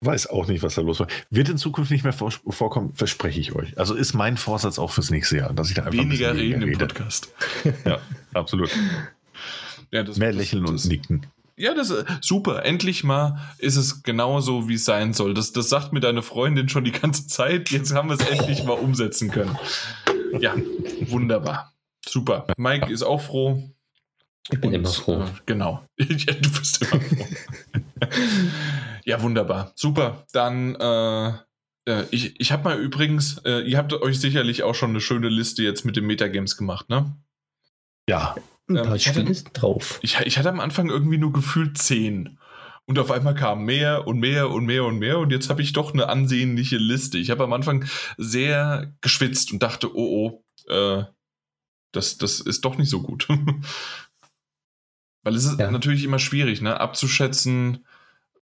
weiß 0.00 0.28
auch 0.28 0.46
nicht, 0.46 0.62
was 0.62 0.74
da 0.74 0.82
los 0.82 1.00
war. 1.00 1.08
Wird 1.30 1.48
in 1.48 1.58
Zukunft 1.58 1.90
nicht 1.90 2.04
mehr 2.04 2.12
vor, 2.12 2.30
vorkommen, 2.30 2.94
verspreche 2.94 3.40
ich 3.40 3.54
euch. 3.54 3.78
Also 3.78 3.94
ist 3.94 4.14
mein 4.14 4.36
Vorsatz 4.36 4.78
auch 4.78 4.92
fürs 4.92 5.10
nächste 5.10 5.38
Jahr, 5.38 5.52
dass 5.52 5.68
ich 5.68 5.74
da 5.74 5.82
einfach 5.82 5.98
weniger 5.98 6.30
ein 6.30 6.36
reden 6.36 6.62
im 6.62 6.78
Podcast. 6.78 7.32
ja, 7.84 7.98
absolut. 8.32 8.70
Ja, 9.92 10.02
das, 10.02 10.16
mehr 10.16 10.32
lächeln 10.32 10.64
das, 10.64 10.84
und 10.84 10.90
nicken. 10.90 11.26
Ja, 11.56 11.72
das 11.72 11.90
ist 11.90 12.04
super. 12.20 12.64
Endlich 12.64 13.04
mal 13.04 13.38
ist 13.58 13.76
es 13.76 14.02
genauso, 14.02 14.68
wie 14.68 14.74
es 14.74 14.84
sein 14.84 15.14
soll. 15.14 15.32
Das, 15.32 15.52
das 15.52 15.68
sagt 15.68 15.92
mir 15.92 16.00
deine 16.00 16.22
Freundin 16.22 16.68
schon 16.68 16.82
die 16.82 16.90
ganze 16.90 17.28
Zeit. 17.28 17.70
Jetzt 17.70 17.94
haben 17.94 18.08
wir 18.08 18.14
es 18.14 18.28
endlich 18.28 18.64
mal 18.64 18.72
umsetzen 18.72 19.30
können. 19.30 19.56
Ja, 20.40 20.56
wunderbar. 21.02 21.72
Super. 22.04 22.46
Mike 22.56 22.92
ist 22.92 23.04
auch 23.04 23.20
froh. 23.20 23.70
Ich 24.50 24.60
bin 24.60 24.70
Und, 24.70 24.74
immer 24.74 24.88
froh. 24.88 25.22
Äh, 25.22 25.30
genau. 25.44 25.84
ja, 25.98 26.06
du 26.06 26.50
bist 26.50 26.82
immer 26.82 27.00
froh. 27.00 27.26
ja, 29.04 29.20
wunderbar. 29.22 29.72
Super. 29.74 30.24
Dann, 30.32 30.74
äh, 30.76 31.28
äh, 31.90 32.04
ich, 32.10 32.40
ich 32.40 32.52
habe 32.52 32.64
mal 32.64 32.78
übrigens, 32.78 33.38
äh, 33.44 33.60
ihr 33.62 33.78
habt 33.78 33.92
euch 33.92 34.20
sicherlich 34.20 34.62
auch 34.62 34.74
schon 34.74 34.90
eine 34.90 35.00
schöne 35.00 35.28
Liste 35.28 35.62
jetzt 35.62 35.84
mit 35.84 35.96
den 35.96 36.06
Metagames 36.06 36.56
gemacht, 36.56 36.88
ne? 36.88 37.16
Ja. 38.08 38.36
Ein 38.68 38.76
paar 38.76 38.86
ähm, 38.86 38.94
ich, 38.94 39.08
hatte, 39.08 39.24
drauf. 39.52 39.98
Ich, 40.02 40.18
ich 40.20 40.38
hatte 40.38 40.48
am 40.48 40.60
Anfang 40.60 40.90
irgendwie 40.90 41.18
nur 41.18 41.32
gefühlt 41.32 41.78
zehn. 41.78 42.38
Und 42.84 43.00
auf 43.00 43.10
einmal 43.10 43.34
kam 43.34 43.64
mehr 43.64 44.06
und 44.06 44.20
mehr 44.20 44.50
und 44.50 44.64
mehr 44.64 44.84
und 44.84 44.98
mehr. 44.98 45.18
Und 45.18 45.30
jetzt 45.30 45.50
habe 45.50 45.60
ich 45.60 45.72
doch 45.72 45.92
eine 45.92 46.08
ansehnliche 46.08 46.76
Liste. 46.76 47.18
Ich 47.18 47.30
habe 47.30 47.42
am 47.42 47.52
Anfang 47.52 47.84
sehr 48.16 48.94
geschwitzt 49.00 49.52
und 49.52 49.60
dachte, 49.60 49.92
oh 49.96 50.40
oh, 50.68 50.72
äh, 50.72 51.04
das, 51.92 52.18
das 52.18 52.40
ist 52.40 52.64
doch 52.64 52.78
nicht 52.78 52.90
so 52.90 53.02
gut. 53.02 53.26
Weil 55.26 55.34
es 55.34 55.44
ist 55.44 55.58
ja. 55.58 55.72
natürlich 55.72 56.04
immer 56.04 56.20
schwierig, 56.20 56.62
ne, 56.62 56.78
abzuschätzen, 56.78 57.84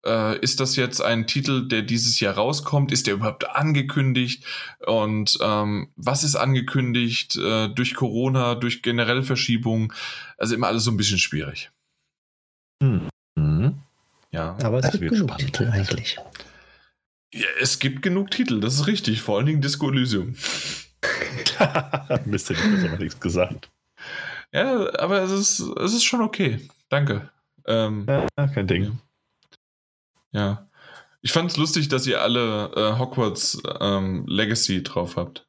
äh, 0.04 0.38
ist 0.40 0.60
das 0.60 0.76
jetzt 0.76 1.00
ein 1.00 1.26
Titel, 1.26 1.66
der 1.66 1.80
dieses 1.80 2.20
Jahr 2.20 2.34
rauskommt? 2.34 2.92
Ist 2.92 3.06
der 3.06 3.14
überhaupt 3.14 3.48
angekündigt? 3.48 4.44
Und 4.84 5.38
ähm, 5.40 5.88
was 5.96 6.24
ist 6.24 6.36
angekündigt 6.36 7.36
äh, 7.36 7.68
durch 7.68 7.94
Corona, 7.94 8.54
durch 8.54 8.82
generelle 8.82 9.22
Verschiebungen? 9.22 9.94
Also 10.36 10.54
immer 10.54 10.66
alles 10.66 10.84
so 10.84 10.90
ein 10.90 10.98
bisschen 10.98 11.16
schwierig. 11.16 11.70
Mhm. 12.82 13.08
Ja, 14.30 14.54
aber 14.62 14.80
es 14.80 14.90
gibt 14.90 15.10
genug 15.10 15.30
spannend. 15.30 15.54
Titel 15.54 15.70
eigentlich. 15.70 16.18
Ja, 17.32 17.46
es 17.62 17.78
gibt 17.78 18.02
genug 18.02 18.30
Titel, 18.30 18.60
das 18.60 18.74
ist 18.74 18.86
richtig. 18.86 19.22
Vor 19.22 19.38
allen 19.38 19.46
Dingen 19.46 19.62
Disco 19.62 19.88
Elysium. 19.88 20.34
Mist, 22.26 22.50
hätte 22.50 22.60
ich 22.60 22.84
aber 22.86 22.98
nichts 22.98 23.18
gesagt. 23.20 23.70
Ja, 24.52 24.94
aber 25.00 25.22
es 25.22 25.32
ist, 25.32 25.60
es 25.60 25.94
ist 25.94 26.04
schon 26.04 26.20
okay. 26.20 26.60
Danke. 26.88 27.30
Ähm, 27.66 28.06
ja, 28.08 28.46
kein 28.48 28.66
Ding. 28.66 28.98
Ja. 30.32 30.68
Ich 31.22 31.32
fand 31.32 31.50
es 31.50 31.56
lustig, 31.56 31.88
dass 31.88 32.06
ihr 32.06 32.20
alle 32.20 32.70
äh, 32.76 32.98
Hogwarts 32.98 33.62
ähm, 33.80 34.26
Legacy 34.26 34.82
drauf 34.82 35.16
habt. 35.16 35.46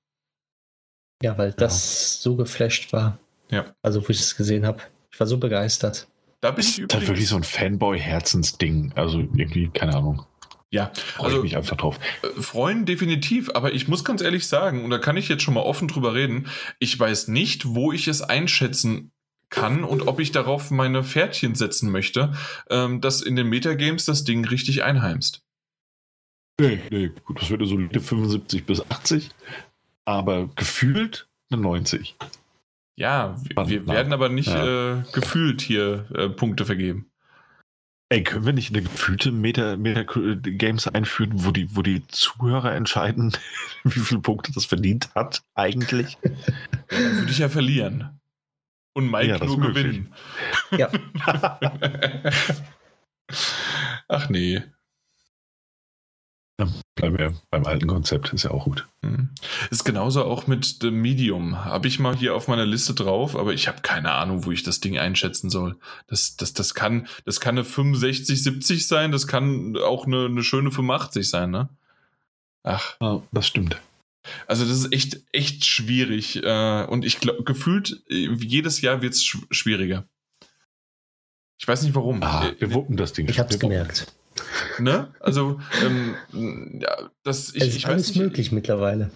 Ja, 1.22 1.38
weil 1.38 1.52
das 1.54 2.16
ja. 2.16 2.22
so 2.22 2.36
geflasht 2.36 2.94
war. 2.94 3.20
Ja. 3.50 3.66
Also, 3.82 4.02
wo 4.04 4.10
ich 4.10 4.20
es 4.20 4.36
gesehen 4.36 4.66
habe. 4.66 4.82
Ich 5.12 5.20
war 5.20 5.28
so 5.28 5.38
begeistert. 5.38 6.08
Da 6.42 6.52
bin 6.52 6.64
ich 6.64 6.84
Das 6.88 7.02
ist 7.02 7.08
wirklich 7.08 7.28
so 7.28 7.36
ein 7.36 7.44
Fanboy-Herzensding. 7.44 8.94
Also, 8.96 9.20
irgendwie, 9.20 9.70
keine 9.70 9.96
Ahnung. 9.96 10.26
Ja, 10.72 10.92
Freue 10.94 11.26
also, 11.26 11.38
ich 11.38 11.44
mich 11.44 11.58
einfach 11.58 11.78
drauf. 11.78 12.00
Äh, 12.22 12.42
freuen 12.42 12.86
definitiv, 12.86 13.50
aber 13.54 13.74
ich 13.74 13.88
muss 13.88 14.04
ganz 14.04 14.22
ehrlich 14.22 14.48
sagen, 14.48 14.84
und 14.84 14.90
da 14.90 14.98
kann 14.98 15.16
ich 15.16 15.30
jetzt 15.30 15.44
schon 15.44 15.54
mal 15.54 15.62
offen 15.62 15.88
drüber 15.88 16.14
reden, 16.14 16.48
ich 16.80 17.00
weiß 17.00 17.30
nicht, 17.30 17.76
wo 17.76 17.92
ich 17.92 18.08
es 18.08 18.22
einschätzen 18.22 19.12
kann 19.50 19.84
und 19.84 20.08
ob 20.08 20.20
ich 20.20 20.32
darauf 20.32 20.72
meine 20.72 21.04
Pferdchen 21.04 21.56
setzen 21.56 21.92
möchte, 21.92 22.34
ähm, 22.70 23.02
dass 23.02 23.22
in 23.22 23.36
den 23.36 23.48
Metagames 23.48 24.06
das 24.06 24.24
Ding 24.24 24.46
richtig 24.46 24.84
einheimst. 24.84 25.44
Nee, 26.60 26.80
nee, 26.90 27.12
gut, 27.26 27.42
das 27.42 27.50
würde 27.50 27.66
solide 27.66 28.00
75 28.00 28.66
bis 28.66 28.82
80, 28.90 29.30
aber 30.06 30.48
gefühlt 30.56 31.28
eine 31.50 31.62
90. 31.62 32.16
Ja, 32.98 33.36
wir, 33.56 33.68
wir 33.68 33.88
werden 33.88 34.14
aber 34.14 34.30
nicht 34.30 34.48
ja. 34.48 35.00
äh, 35.00 35.04
gefühlt 35.12 35.62
hier 35.62 36.06
äh, 36.14 36.30
Punkte 36.30 36.66
vergeben. 36.66 37.12
Ey, 38.10 38.24
können 38.24 38.46
wir 38.46 38.54
nicht 38.54 38.70
eine 38.70 38.84
gefühlte 38.84 39.32
Meta, 39.32 39.76
Meta 39.78 40.04
Games 40.04 40.88
einführen, 40.88 41.44
wo 41.44 41.52
die, 41.52 41.76
wo 41.76 41.82
die 41.82 42.08
Zuhörer 42.08 42.74
entscheiden, 42.74 43.34
wie 43.84 44.00
viele 44.00 44.22
Punkte 44.22 44.54
das 44.54 44.66
verdient 44.66 45.10
hat, 45.16 45.44
eigentlich? 45.56 46.18
Ja, 46.24 46.32
dann 46.90 47.18
würde 47.18 47.32
ich 47.32 47.40
ja 47.40 47.50
verlieren. 47.50 48.15
Und 48.96 49.12
Mike 49.12 49.28
ja, 49.28 49.46
nur 49.46 49.60
gewinnen. 49.60 50.14
Ja. 50.72 50.90
Ach 54.08 54.30
nee. 54.30 54.64
Dann 56.58 56.74
bleiben 56.96 57.18
wir 57.18 57.34
beim 57.50 57.66
alten 57.66 57.88
Konzept, 57.88 58.32
ist 58.32 58.44
ja 58.44 58.52
auch 58.52 58.64
gut. 58.64 58.88
Mhm. 59.02 59.32
Ist 59.70 59.84
genauso 59.84 60.24
auch 60.24 60.48
mit 60.48 60.82
dem 60.82 61.02
Medium. 61.02 61.66
Habe 61.66 61.90
ich 61.90 62.00
mal 62.00 62.16
hier 62.16 62.36
auf 62.36 62.48
meiner 62.48 62.66
Liste 62.66 62.94
drauf, 62.94 63.36
aber 63.36 63.54
ich 63.54 63.68
habe 63.68 63.82
keine 63.82 64.14
Ahnung, 64.14 64.46
wo 64.46 64.52
ich 64.52 64.64
das 64.64 64.80
Ding 64.80 64.98
einschätzen 64.98 65.50
soll. 65.50 65.78
Das, 66.08 66.38
das, 66.38 66.54
das, 66.54 66.74
kann, 66.74 67.08
das 67.26 67.42
kann 67.42 67.56
eine 67.56 67.66
65, 67.66 68.42
70 68.42 68.88
sein, 68.88 69.12
das 69.12 69.28
kann 69.28 69.76
auch 69.76 70.06
eine, 70.08 70.26
eine 70.26 70.44
schöne 70.44 70.72
85 70.72 71.30
sein, 71.30 71.52
ne? 71.52 71.68
Ach. 72.64 72.96
Ja, 73.02 73.22
das 73.34 73.48
stimmt. 73.48 73.82
Also 74.48 74.66
das 74.66 74.78
ist 74.78 74.94
echt, 74.94 75.22
echt 75.32 75.66
schwierig. 75.66 76.44
Äh, 76.44 76.86
und 76.86 77.06
ich 77.06 77.20
glaube, 77.20 77.44
gefühlt, 77.44 78.04
äh, 78.10 78.34
jedes 78.34 78.82
Jahr 78.82 79.02
wird 79.02 79.14
es 79.14 79.24
schwieriger. 79.24 80.08
Ich 81.58 81.68
weiß 81.68 81.84
nicht 81.84 81.96
warum. 81.96 82.22
Ah, 82.22 82.52
wir 82.60 82.74
wuppen 82.74 82.98
das 82.98 83.14
Ding. 83.14 83.28
Ich 83.30 83.40
habe 83.40 83.54
es 83.54 83.60
gemerkt. 83.60 84.08
Ne? 84.80 85.14
Also, 85.20 85.62
ähm, 85.86 86.82
ja, 86.82 87.10
das, 87.24 87.56
ich, 87.56 87.62
es 87.62 87.68
ist 87.70 87.76
ich 87.78 87.88
alles 87.88 88.10
nicht, 88.10 88.18
möglich 88.18 88.52
mittlerweile. 88.52 89.12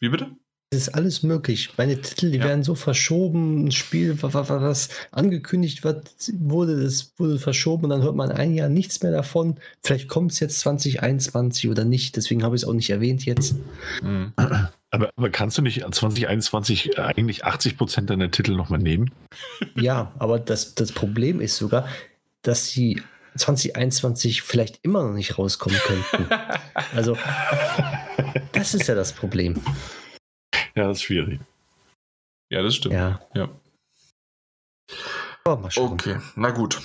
Wie 0.00 0.08
bitte? 0.08 0.30
Es 0.70 0.82
ist 0.82 0.88
alles 0.90 1.22
möglich. 1.22 1.70
Meine 1.78 1.98
Titel, 1.98 2.30
die 2.30 2.38
ja. 2.38 2.44
werden 2.44 2.62
so 2.62 2.74
verschoben. 2.74 3.66
Ein 3.66 3.72
Spiel, 3.72 4.18
was 4.20 4.90
angekündigt 5.12 5.82
wird, 5.82 6.10
wurde, 6.40 6.82
das 6.82 7.12
wurde 7.16 7.38
verschoben 7.38 7.84
und 7.84 7.90
dann 7.90 8.02
hört 8.02 8.16
man 8.16 8.30
ein 8.30 8.52
Jahr 8.52 8.68
nichts 8.68 9.02
mehr 9.02 9.12
davon. 9.12 9.56
Vielleicht 9.82 10.08
kommt 10.08 10.32
es 10.32 10.40
jetzt 10.40 10.60
2021 10.60 11.70
oder 11.70 11.86
nicht. 11.86 12.16
Deswegen 12.16 12.42
habe 12.42 12.54
ich 12.54 12.62
es 12.62 12.68
auch 12.68 12.74
nicht 12.74 12.90
erwähnt 12.90 13.24
jetzt. 13.24 13.54
Mhm. 14.02 14.32
Aber, 14.90 15.10
aber, 15.16 15.28
kannst 15.28 15.58
du 15.58 15.60
nicht 15.60 15.84
2021 15.84 16.98
eigentlich 16.98 17.44
80 17.44 17.76
Prozent 17.76 18.08
deiner 18.08 18.30
Titel 18.30 18.52
nochmal 18.52 18.78
nehmen? 18.78 19.10
Ja, 19.76 20.12
aber 20.18 20.38
das, 20.40 20.74
das 20.74 20.92
Problem 20.92 21.42
ist 21.42 21.58
sogar, 21.58 21.86
dass 22.40 22.70
sie 22.70 23.02
2021 23.36 24.40
vielleicht 24.40 24.78
immer 24.82 25.02
noch 25.02 25.12
nicht 25.12 25.36
rauskommen 25.36 25.78
könnten. 25.84 26.32
also, 26.96 27.18
das 28.52 28.72
ist 28.72 28.88
ja 28.88 28.94
das 28.94 29.12
Problem. 29.12 29.60
Ja, 30.78 30.86
das 30.86 30.98
ist 30.98 31.02
schwierig. 31.02 31.40
Ja, 32.52 32.62
das 32.62 32.76
stimmt. 32.76 32.94
Ja. 32.94 33.20
ja. 33.34 33.48
Oh, 35.44 35.58
okay, 35.76 36.18
na 36.36 36.52
gut. 36.52 36.80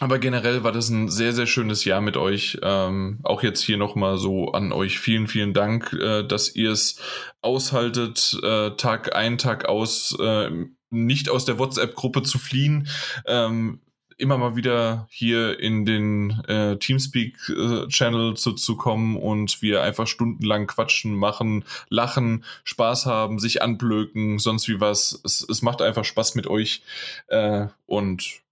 Aber 0.00 0.18
generell 0.18 0.64
war 0.64 0.72
das 0.72 0.88
ein 0.88 1.08
sehr, 1.08 1.32
sehr 1.32 1.46
schönes 1.46 1.84
Jahr 1.84 2.00
mit 2.00 2.16
euch. 2.16 2.58
Ähm, 2.60 3.20
auch 3.22 3.44
jetzt 3.44 3.62
hier 3.62 3.76
nochmal 3.76 4.18
so 4.18 4.50
an 4.50 4.72
euch 4.72 4.98
vielen, 4.98 5.28
vielen 5.28 5.54
Dank, 5.54 5.92
äh, 5.92 6.24
dass 6.24 6.56
ihr 6.56 6.72
es 6.72 7.00
aushaltet, 7.40 8.36
äh, 8.42 8.70
Tag 8.72 9.14
ein, 9.14 9.38
Tag 9.38 9.66
aus, 9.66 10.18
äh, 10.18 10.50
nicht 10.90 11.30
aus 11.30 11.44
der 11.44 11.60
WhatsApp-Gruppe 11.60 12.24
zu 12.24 12.40
fliehen. 12.40 12.88
Ähm, 13.26 13.80
immer 14.18 14.36
mal 14.36 14.56
wieder 14.56 15.06
hier 15.10 15.58
in 15.58 15.84
den 15.86 16.30
äh, 16.46 16.76
Teamspeak-Channel 16.76 18.32
äh, 18.32 18.34
zu, 18.34 18.52
zu 18.52 18.76
kommen 18.76 19.16
und 19.16 19.62
wir 19.62 19.82
einfach 19.82 20.06
stundenlang 20.06 20.66
quatschen, 20.66 21.14
machen, 21.14 21.64
lachen, 21.88 22.44
Spaß 22.64 23.06
haben, 23.06 23.38
sich 23.38 23.62
anblöken, 23.62 24.38
sonst 24.38 24.68
wie 24.68 24.80
was. 24.80 25.20
Es, 25.24 25.46
es 25.48 25.62
macht 25.62 25.80
einfach 25.80 26.04
Spaß 26.04 26.34
mit 26.34 26.46
euch. 26.48 26.82
Äh, 27.28 27.68
und 27.86 28.42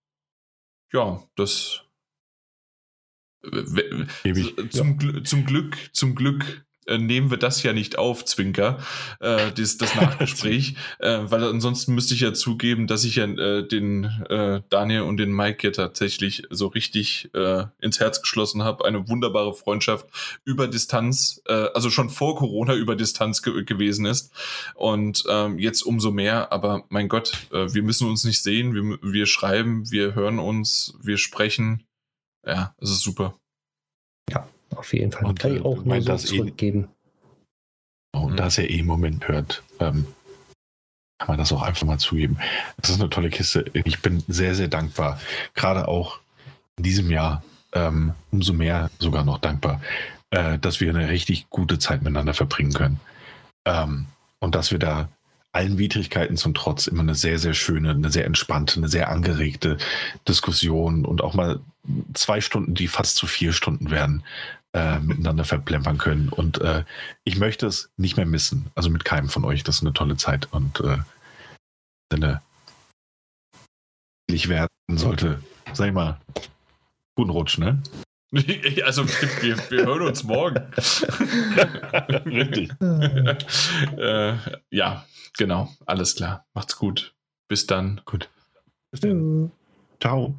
ja, 0.93 1.23
das 1.35 1.83
zum, 4.71 4.99
ja. 5.01 5.25
zum 5.25 5.47
Glück, 5.47 5.77
zum 5.93 6.15
Glück 6.15 6.66
nehmen 6.89 7.31
wir 7.31 7.39
das 7.39 7.63
ja 7.63 7.73
nicht 7.73 7.99
auf, 7.99 8.25
Zwinker, 8.25 8.79
äh, 9.21 9.51
das, 9.53 9.77
das 9.79 9.95
Nachgespräch, 9.95 10.77
äh, 10.99 11.19
weil 11.25 11.45
ansonsten 11.45 11.95
müsste 11.95 12.15
ich 12.15 12.21
ja 12.21 12.33
zugeben, 12.33 12.87
dass 12.87 13.05
ich 13.05 13.17
ja 13.17 13.25
äh, 13.25 13.67
den 13.67 14.05
äh, 14.29 14.63
Daniel 14.69 15.03
und 15.03 15.17
den 15.17 15.33
Mike 15.33 15.67
ja 15.67 15.73
tatsächlich 15.73 16.45
so 16.51 16.69
richtig 16.69 17.31
äh, 17.35 17.65
ins 17.81 18.01
Herz 18.01 18.23
geschlossen 18.23 18.63
habe. 18.63 18.85
Eine 18.85 19.09
wunderbare 19.09 19.55
Freundschaft 19.55 20.07
über 20.45 20.69
Distanz, 20.69 21.43
äh, 21.47 21.69
also 21.75 21.91
schon 21.91 22.11
vor 22.11 22.37
Corona 22.37 22.75
über 22.75 22.97
Distanz 22.97 23.43
ge 23.43 23.65
gewesen 23.65 24.07
ist 24.07 24.33
und 24.75 25.25
ähm, 25.29 25.59
jetzt 25.59 25.83
umso 25.83 26.11
mehr. 26.11 26.53
Aber 26.53 26.85
mein 26.89 27.09
Gott, 27.09 27.33
äh, 27.53 27.73
wir 27.73 27.83
müssen 27.83 28.09
uns 28.09 28.25
nicht 28.25 28.43
sehen, 28.43 28.75
wir, 28.75 28.99
wir 29.03 29.27
schreiben, 29.27 29.91
wir 29.91 30.15
hören 30.15 30.39
uns, 30.39 30.95
wir 31.03 31.19
sprechen. 31.19 31.85
Ja, 32.45 32.75
es 32.79 32.91
ist 32.91 33.03
super. 33.03 33.39
Ja, 34.31 34.49
auf 34.79 34.93
jeden 34.93 35.13
Fall. 35.13 35.25
Und, 35.25 35.39
Kann 35.39 35.57
ich 35.57 35.65
auch 35.65 35.85
nur 35.85 36.03
so 36.03 36.13
eh 36.13 36.17
zurückgeben. 36.17 36.89
Eh, 38.15 38.19
und 38.19 38.39
da 38.39 38.47
es 38.47 38.57
ja 38.57 38.65
eh 38.65 38.79
im 38.79 38.87
Moment 38.87 39.29
hört, 39.29 39.63
ähm, 39.81 40.07
kann 41.19 41.29
man 41.29 41.39
das 41.39 41.53
auch 41.53 41.63
einfach 41.63 41.87
mal 41.87 41.99
zugeben. 41.99 42.39
Das 42.79 42.91
ist 42.91 43.01
eine 43.01 43.11
tolle 43.11 43.31
Kiste. 43.31 43.65
Ich 43.73 44.03
bin 44.03 44.23
sehr, 44.29 44.55
sehr 44.55 44.69
dankbar. 44.69 45.19
Gerade 45.55 45.89
auch 45.89 46.19
in 46.77 46.85
diesem 46.85 47.11
Jahr 47.11 47.43
ähm, 47.73 48.15
umso 48.31 48.53
mehr 48.53 48.91
sogar 48.99 49.25
noch 49.25 49.39
dankbar, 49.39 49.81
äh, 50.31 50.59
dass 50.59 50.81
wir 50.81 50.91
eine 50.91 51.09
richtig 51.09 51.49
gute 51.51 51.79
Zeit 51.79 52.03
miteinander 52.03 52.35
verbringen 52.35 52.73
können. 52.73 53.01
Ähm, 53.65 54.07
und 54.39 54.55
dass 54.55 54.71
wir 54.71 54.79
da 54.79 55.09
allen 55.53 55.79
Widrigkeiten 55.79 56.37
zum 56.37 56.53
Trotz 56.53 56.87
immer 56.87 57.01
eine 57.01 57.15
sehr, 57.15 57.39
sehr 57.39 57.55
schöne, 57.55 57.91
eine 57.91 58.11
sehr 58.11 58.27
entspannte, 58.27 58.77
eine 58.77 58.89
sehr 58.89 59.09
angeregte 59.09 59.79
Diskussion 60.29 61.07
und 61.07 61.23
auch 61.23 61.33
mal 61.33 61.61
zwei 62.13 62.43
Stunden, 62.43 62.75
die 62.75 62.89
fast 62.89 63.17
zu 63.17 63.27
vier 63.27 63.53
Stunden 63.53 63.91
werden, 63.91 64.23
äh, 64.75 64.99
miteinander 65.01 65.45
verplempern 65.45 65.99
können. 65.99 66.29
Und 66.29 66.61
äh, 66.61 66.85
ich 67.25 67.39
möchte 67.39 67.67
es 67.67 67.91
nicht 67.97 68.17
mehr 68.17 68.27
missen. 68.27 68.71
Also 68.75 68.91
mit 68.91 69.05
keinem 69.05 69.29
von 69.29 69.45
euch. 69.45 69.65
Das 69.65 69.77
ist 69.77 69.83
eine 69.83 69.93
tolle 69.93 70.17
Zeit 70.17 70.53
und 70.53 70.81
äh, 70.81 70.99
Sinne 72.13 72.41
werden 74.49 74.69
sollte, 74.89 75.43
sag 75.73 75.89
ich 75.89 75.95
mal, 75.95 76.21
guten 77.17 77.31
Rutsch, 77.31 77.59
ne? 77.59 77.83
Also 78.85 79.09
wir, 79.09 79.57
wir 79.71 79.87
hören 79.87 80.03
uns 80.03 80.25
morgen. 80.25 80.59
Richtig. 82.27 82.71
äh, 83.99 84.35
ja, 84.71 85.07
genau. 85.39 85.73
Alles 85.87 86.17
klar. 86.17 86.45
Macht's 86.53 86.77
gut. 86.77 87.15
Bis 87.49 87.67
dann. 87.67 88.03
Gut. 88.05 88.29
Bis 88.91 89.01
dann. 89.01 89.53
Ciao. 90.01 90.35